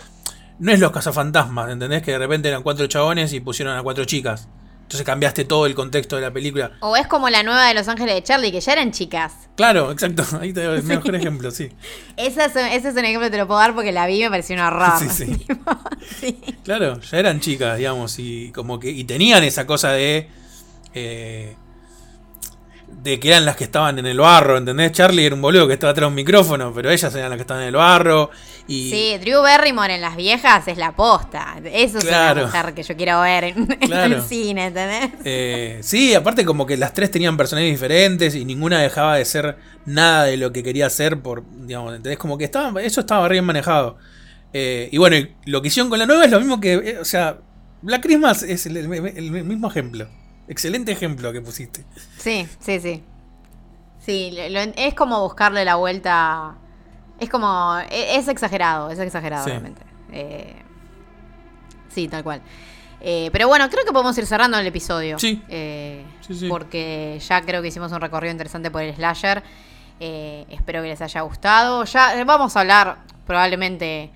no 0.58 0.72
es 0.72 0.80
los 0.80 0.90
cazafantasmas, 0.90 1.70
¿entendés? 1.70 2.02
Que 2.02 2.12
de 2.12 2.18
repente 2.18 2.48
eran 2.48 2.62
cuatro 2.62 2.86
chabones 2.88 3.32
y 3.32 3.40
pusieron 3.40 3.76
a 3.76 3.82
cuatro 3.82 4.04
chicas. 4.04 4.48
Entonces 4.82 5.06
cambiaste 5.06 5.44
todo 5.46 5.64
el 5.66 5.74
contexto 5.74 6.16
de 6.16 6.22
la 6.22 6.30
película. 6.32 6.72
o 6.80 6.94
es 6.96 7.06
como 7.06 7.30
la 7.30 7.42
nueva 7.42 7.66
de 7.68 7.74
Los 7.74 7.88
Ángeles 7.88 8.16
de 8.16 8.22
Charlie, 8.22 8.52
que 8.52 8.60
ya 8.60 8.72
eran 8.72 8.92
chicas. 8.92 9.32
Claro, 9.56 9.90
exacto. 9.90 10.24
Ahí 10.40 10.52
te 10.52 10.62
doy 10.62 10.78
el 10.78 10.84
mejor 10.84 11.14
ejemplo, 11.14 11.50
sí. 11.50 11.70
Ese 12.16 12.44
es, 12.44 12.54
ese 12.56 12.88
es 12.88 12.94
un 12.94 13.04
ejemplo 13.04 13.22
que 13.26 13.30
te 13.30 13.38
lo 13.38 13.46
puedo 13.46 13.60
dar 13.60 13.74
porque 13.74 13.92
la 13.92 14.06
vi 14.06 14.20
y 14.20 14.24
me 14.24 14.30
pareció 14.30 14.56
un 14.56 14.62
horror. 14.62 14.98
Sí, 14.98 15.08
sí. 15.08 15.36
Tipo, 15.46 15.78
sí. 16.20 16.38
Claro, 16.64 17.00
ya 17.00 17.18
eran 17.18 17.40
chicas, 17.40 17.78
digamos, 17.78 18.18
y 18.18 18.50
como 18.52 18.78
que 18.78 18.90
y 18.90 19.04
tenían 19.04 19.42
esa 19.44 19.66
cosa 19.66 19.92
de 19.92 20.28
eh, 20.94 21.56
de 23.02 23.18
que 23.18 23.28
eran 23.28 23.44
las 23.44 23.56
que 23.56 23.64
estaban 23.64 23.98
en 23.98 24.06
el 24.06 24.18
barro, 24.18 24.56
¿entendés? 24.56 24.92
Charlie 24.92 25.26
era 25.26 25.34
un 25.34 25.42
boludo 25.42 25.66
que 25.66 25.74
estaba 25.74 25.90
atrás 25.90 26.04
de 26.04 26.08
un 26.08 26.14
micrófono, 26.14 26.72
pero 26.72 26.90
ellas 26.90 27.14
eran 27.14 27.30
las 27.30 27.36
que 27.36 27.42
estaban 27.42 27.62
en 27.62 27.68
el 27.70 27.74
barro 27.76 28.30
y 28.68 28.88
Sí, 28.90 29.18
Drew 29.20 29.42
Barrymore 29.42 29.94
en 29.96 30.00
Las 30.00 30.16
Viejas 30.16 30.68
es 30.68 30.78
la 30.78 30.92
posta. 30.92 31.56
Eso 31.64 31.98
es 31.98 32.04
una 32.04 32.34
mujer 32.34 32.72
que 32.74 32.82
yo 32.82 32.96
quiero 32.96 33.20
ver 33.22 33.44
en, 33.44 33.66
Claro. 33.80 34.16
el 34.16 34.22
cine, 34.22 34.66
¿entendés? 34.66 35.10
eh, 35.24 35.80
sí, 35.82 36.14
aparte 36.14 36.44
como 36.44 36.66
que 36.66 36.76
las 36.76 36.92
tres 36.94 37.10
tenían 37.10 37.36
personajes 37.36 37.70
diferentes 37.70 38.34
y 38.34 38.44
ninguna 38.44 38.80
dejaba 38.80 39.16
de 39.16 39.24
ser 39.24 39.56
nada 39.86 40.24
de 40.24 40.36
lo 40.36 40.52
que 40.52 40.62
quería 40.62 40.88
ser 40.88 41.20
por, 41.20 41.42
digamos, 41.66 41.94
¿entendés? 41.96 42.18
Como 42.18 42.38
que 42.38 42.44
estaba, 42.44 42.80
eso 42.82 43.00
estaba 43.00 43.26
bien 43.28 43.44
manejado. 43.44 43.96
Eh, 44.52 44.88
y 44.92 44.98
bueno, 44.98 45.16
lo 45.46 45.60
que 45.62 45.68
hicieron 45.68 45.90
con 45.90 45.98
la 45.98 46.06
nueva 46.06 46.24
es 46.26 46.30
lo 46.30 46.38
mismo 46.38 46.60
que, 46.60 46.74
eh, 46.74 46.98
o 47.00 47.04
sea, 47.04 47.38
Black 47.82 48.02
Christmas 48.02 48.42
es 48.44 48.66
el- 48.66 48.76
el- 48.76 48.92
el 49.16 49.30
mismo 49.44 49.68
ejemplo. 49.68 50.06
Excelente 50.48 50.92
ejemplo 50.92 51.32
que 51.32 51.40
pusiste. 51.40 51.84
Sí, 52.18 52.46
sí, 52.60 52.80
sí. 52.80 53.02
Sí, 54.00 54.36
lo- 54.50 54.60
es 54.60 54.94
como 54.94 55.20
buscarle 55.22 55.64
la 55.64 55.76
vuelta. 55.76 56.54
Es 57.18 57.30
como. 57.30 57.78
e- 57.90 58.16
Es 58.16 58.28
exagerado, 58.28 58.90
es 58.90 58.98
exagerado, 58.98 59.44
Sí. 59.44 59.50
realmente. 59.50 59.82
Eh, 60.12 60.54
sí, 61.88 62.08
tal 62.08 62.22
cual. 62.22 62.42
Eh, 63.00 63.28
pero 63.32 63.48
bueno, 63.48 63.68
creo 63.70 63.84
que 63.84 63.92
podemos 63.92 64.16
ir 64.18 64.26
cerrando 64.26 64.58
el 64.58 64.66
episodio. 64.66 65.18
Sí. 65.18 65.42
Eh, 65.48 66.04
Sí, 66.26 66.34
sí. 66.34 66.48
Porque 66.48 67.18
ya 67.26 67.42
creo 67.42 67.60
que 67.60 67.68
hicimos 67.68 67.92
un 67.92 68.00
recorrido 68.00 68.32
interesante 68.32 68.70
por 68.70 68.82
el 68.82 68.94
slasher. 68.94 69.42
Eh, 70.00 70.46
espero 70.50 70.82
que 70.82 70.88
les 70.88 71.00
haya 71.02 71.20
gustado. 71.22 71.84
Ya 71.84 72.18
eh, 72.18 72.24
vamos 72.24 72.56
a 72.56 72.60
hablar 72.60 72.96
probablemente 73.26 74.10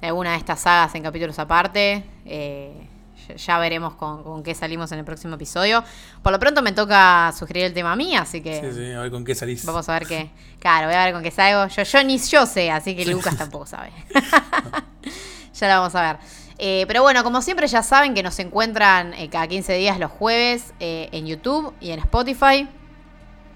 de 0.00 0.06
alguna 0.08 0.32
de 0.32 0.38
estas 0.38 0.60
sagas 0.60 0.94
en 0.96 1.02
capítulos 1.04 1.38
aparte. 1.38 2.04
Eh, 2.26 2.88
ya- 3.36 3.58
veremos 3.58 3.94
con, 3.94 4.22
con 4.22 4.42
qué 4.42 4.54
salimos 4.54 4.90
en 4.92 4.98
el 5.00 5.04
próximo 5.04 5.34
episodio. 5.34 5.82
Por 6.22 6.32
lo 6.32 6.38
pronto 6.38 6.62
me 6.62 6.72
toca 6.72 7.32
sugerir 7.38 7.64
el 7.64 7.72
tema 7.74 7.92
a 7.92 7.96
mí, 7.96 8.16
así 8.16 8.40
que 8.40 8.60
Sí, 8.60 8.72
sí, 8.72 8.92
a 8.92 9.00
ver 9.00 9.10
con 9.10 9.24
qué 9.24 9.34
salís. 9.34 9.64
vamos 9.64 9.88
a 9.88 9.92
ver 9.94 10.06
qué. 10.06 10.30
Claro, 10.58 10.86
voy 10.86 10.96
a 10.96 11.04
ver 11.04 11.14
con 11.14 11.22
qué 11.22 11.30
salgo. 11.30 11.66
Yo, 11.74 11.82
yo 11.82 12.04
ni 12.04 12.18
yo 12.18 12.46
sé, 12.46 12.70
así 12.70 12.94
que 12.96 13.04
Lucas 13.06 13.36
tampoco 13.36 13.66
sabe. 13.66 13.90
ya 15.54 15.68
la 15.68 15.78
vamos 15.78 15.94
a 15.94 16.02
ver. 16.02 16.16
Eh, 16.58 16.84
pero 16.86 17.02
bueno, 17.02 17.24
como 17.24 17.42
siempre 17.42 17.66
ya 17.66 17.82
saben 17.82 18.14
que 18.14 18.22
nos 18.22 18.38
encuentran 18.38 19.14
eh, 19.14 19.28
cada 19.28 19.48
15 19.48 19.72
días 19.74 19.98
los 19.98 20.10
jueves 20.12 20.72
eh, 20.78 21.08
en 21.12 21.26
YouTube 21.26 21.74
y 21.80 21.90
en 21.90 21.98
Spotify. 21.98 22.68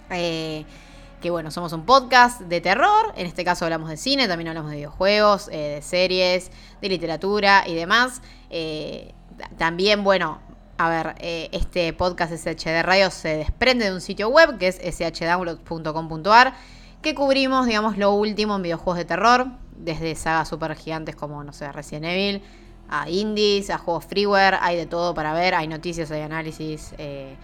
Que 0.08 1.30
bueno, 1.30 1.50
somos 1.50 1.72
un 1.72 1.84
podcast 1.86 2.40
de 2.42 2.60
terror. 2.60 3.12
En 3.16 3.26
este 3.26 3.44
caso 3.44 3.64
hablamos 3.64 3.88
de 3.88 3.96
cine, 3.96 4.28
también 4.28 4.48
hablamos 4.48 4.70
de 4.70 4.76
videojuegos, 4.78 5.46
de 5.46 5.80
series, 5.82 6.50
de 6.80 6.88
literatura 6.88 7.64
y 7.66 7.74
demás. 7.74 8.20
Eh, 8.50 9.12
también, 9.56 10.04
bueno, 10.04 10.40
a 10.78 10.88
ver, 10.88 11.14
eh, 11.18 11.48
este 11.52 11.92
podcast 11.92 12.32
SHD 12.32 12.82
Radio 12.82 13.10
se 13.10 13.36
desprende 13.36 13.86
de 13.86 13.92
un 13.92 14.00
sitio 14.00 14.28
web 14.28 14.58
que 14.58 14.68
es 14.68 14.78
shdownload.com.ar 14.80 16.54
que 17.02 17.14
cubrimos, 17.14 17.66
digamos, 17.66 17.96
lo 17.96 18.12
último 18.12 18.56
en 18.56 18.62
videojuegos 18.62 18.98
de 18.98 19.04
terror, 19.04 19.46
desde 19.76 20.14
sagas 20.14 20.48
super 20.48 20.74
gigantes 20.74 21.14
como, 21.16 21.42
no 21.44 21.52
sé, 21.52 21.70
Resident 21.72 22.06
Evil, 22.06 22.42
a 22.88 23.08
indies, 23.08 23.70
a 23.70 23.78
juegos 23.78 24.04
freeware, 24.06 24.58
hay 24.60 24.76
de 24.76 24.86
todo 24.86 25.14
para 25.14 25.32
ver, 25.32 25.54
hay 25.54 25.68
noticias, 25.68 26.10
hay 26.10 26.22
análisis. 26.22 26.94
eh, 26.98 27.36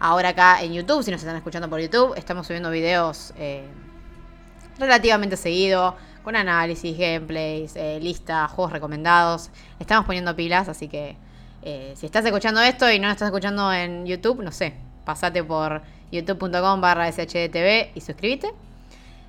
ahora 0.00 0.30
acá 0.30 0.62
en 0.62 0.72
YouTube, 0.72 1.02
si 1.02 1.10
nos 1.10 1.20
están 1.20 1.36
escuchando 1.36 1.68
por 1.68 1.80
YouTube, 1.80 2.14
estamos 2.16 2.46
subiendo 2.46 2.70
videos 2.70 3.32
eh, 3.36 3.66
relativamente 4.78 5.36
seguido, 5.36 5.96
con 6.22 6.36
análisis, 6.36 6.96
gameplays, 6.96 7.74
eh, 7.76 7.98
lista, 8.00 8.46
juegos 8.48 8.72
recomendados. 8.72 9.50
Estamos 9.78 10.06
poniendo 10.06 10.36
pilas, 10.36 10.68
así 10.68 10.88
que 10.88 11.16
eh, 11.62 11.94
si 11.96 12.06
estás 12.06 12.24
escuchando 12.24 12.60
esto 12.60 12.90
y 12.90 12.98
no 12.98 13.06
lo 13.08 13.12
estás 13.12 13.26
escuchando 13.28 13.72
en 13.72 14.06
YouTube, 14.06 14.42
no 14.42 14.52
sé, 14.52 14.74
pasate 15.04 15.42
por 15.44 15.82
youtube.com 16.12 16.80
barra 16.80 17.10
shdtv 17.10 17.90
y 17.94 18.00
suscríbete. 18.00 18.52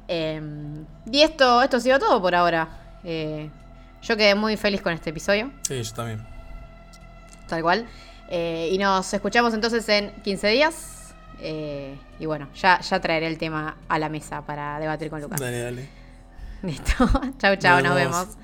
Eh, 0.07 0.41
y 1.11 1.21
esto, 1.21 1.61
esto 1.61 1.77
ha 1.77 1.79
sido 1.79 1.99
todo 1.99 2.21
por 2.21 2.33
ahora. 2.35 2.67
Eh, 3.03 3.49
yo 4.01 4.15
quedé 4.17 4.33
muy 4.35 4.57
feliz 4.57 4.81
con 4.81 4.93
este 4.93 5.09
episodio, 5.11 5.51
Sí, 5.67 5.81
yo 5.81 5.93
también. 5.93 6.25
tal 7.47 7.61
cual. 7.61 7.85
Eh, 8.29 8.69
y 8.71 8.77
nos 8.77 9.11
escuchamos 9.13 9.53
entonces 9.53 9.87
en 9.89 10.11
15 10.23 10.47
días. 10.49 10.95
Y 12.19 12.25
bueno, 12.25 12.49
ya, 12.55 12.79
ya 12.81 12.99
traeré 12.99 13.27
el 13.27 13.37
tema 13.37 13.77
a 13.87 13.97
la 13.97 14.09
mesa 14.09 14.41
para 14.41 14.77
debatir 14.79 15.09
con 15.09 15.21
Lucas. 15.21 15.39
Dale, 15.39 15.61
dale. 15.61 15.89
Listo. 16.63 16.93
chau, 17.37 17.55
chau, 17.55 17.75
Nos 17.75 17.83
nos 17.83 17.95
vemos. 17.95 18.17
vemos. 18.17 18.37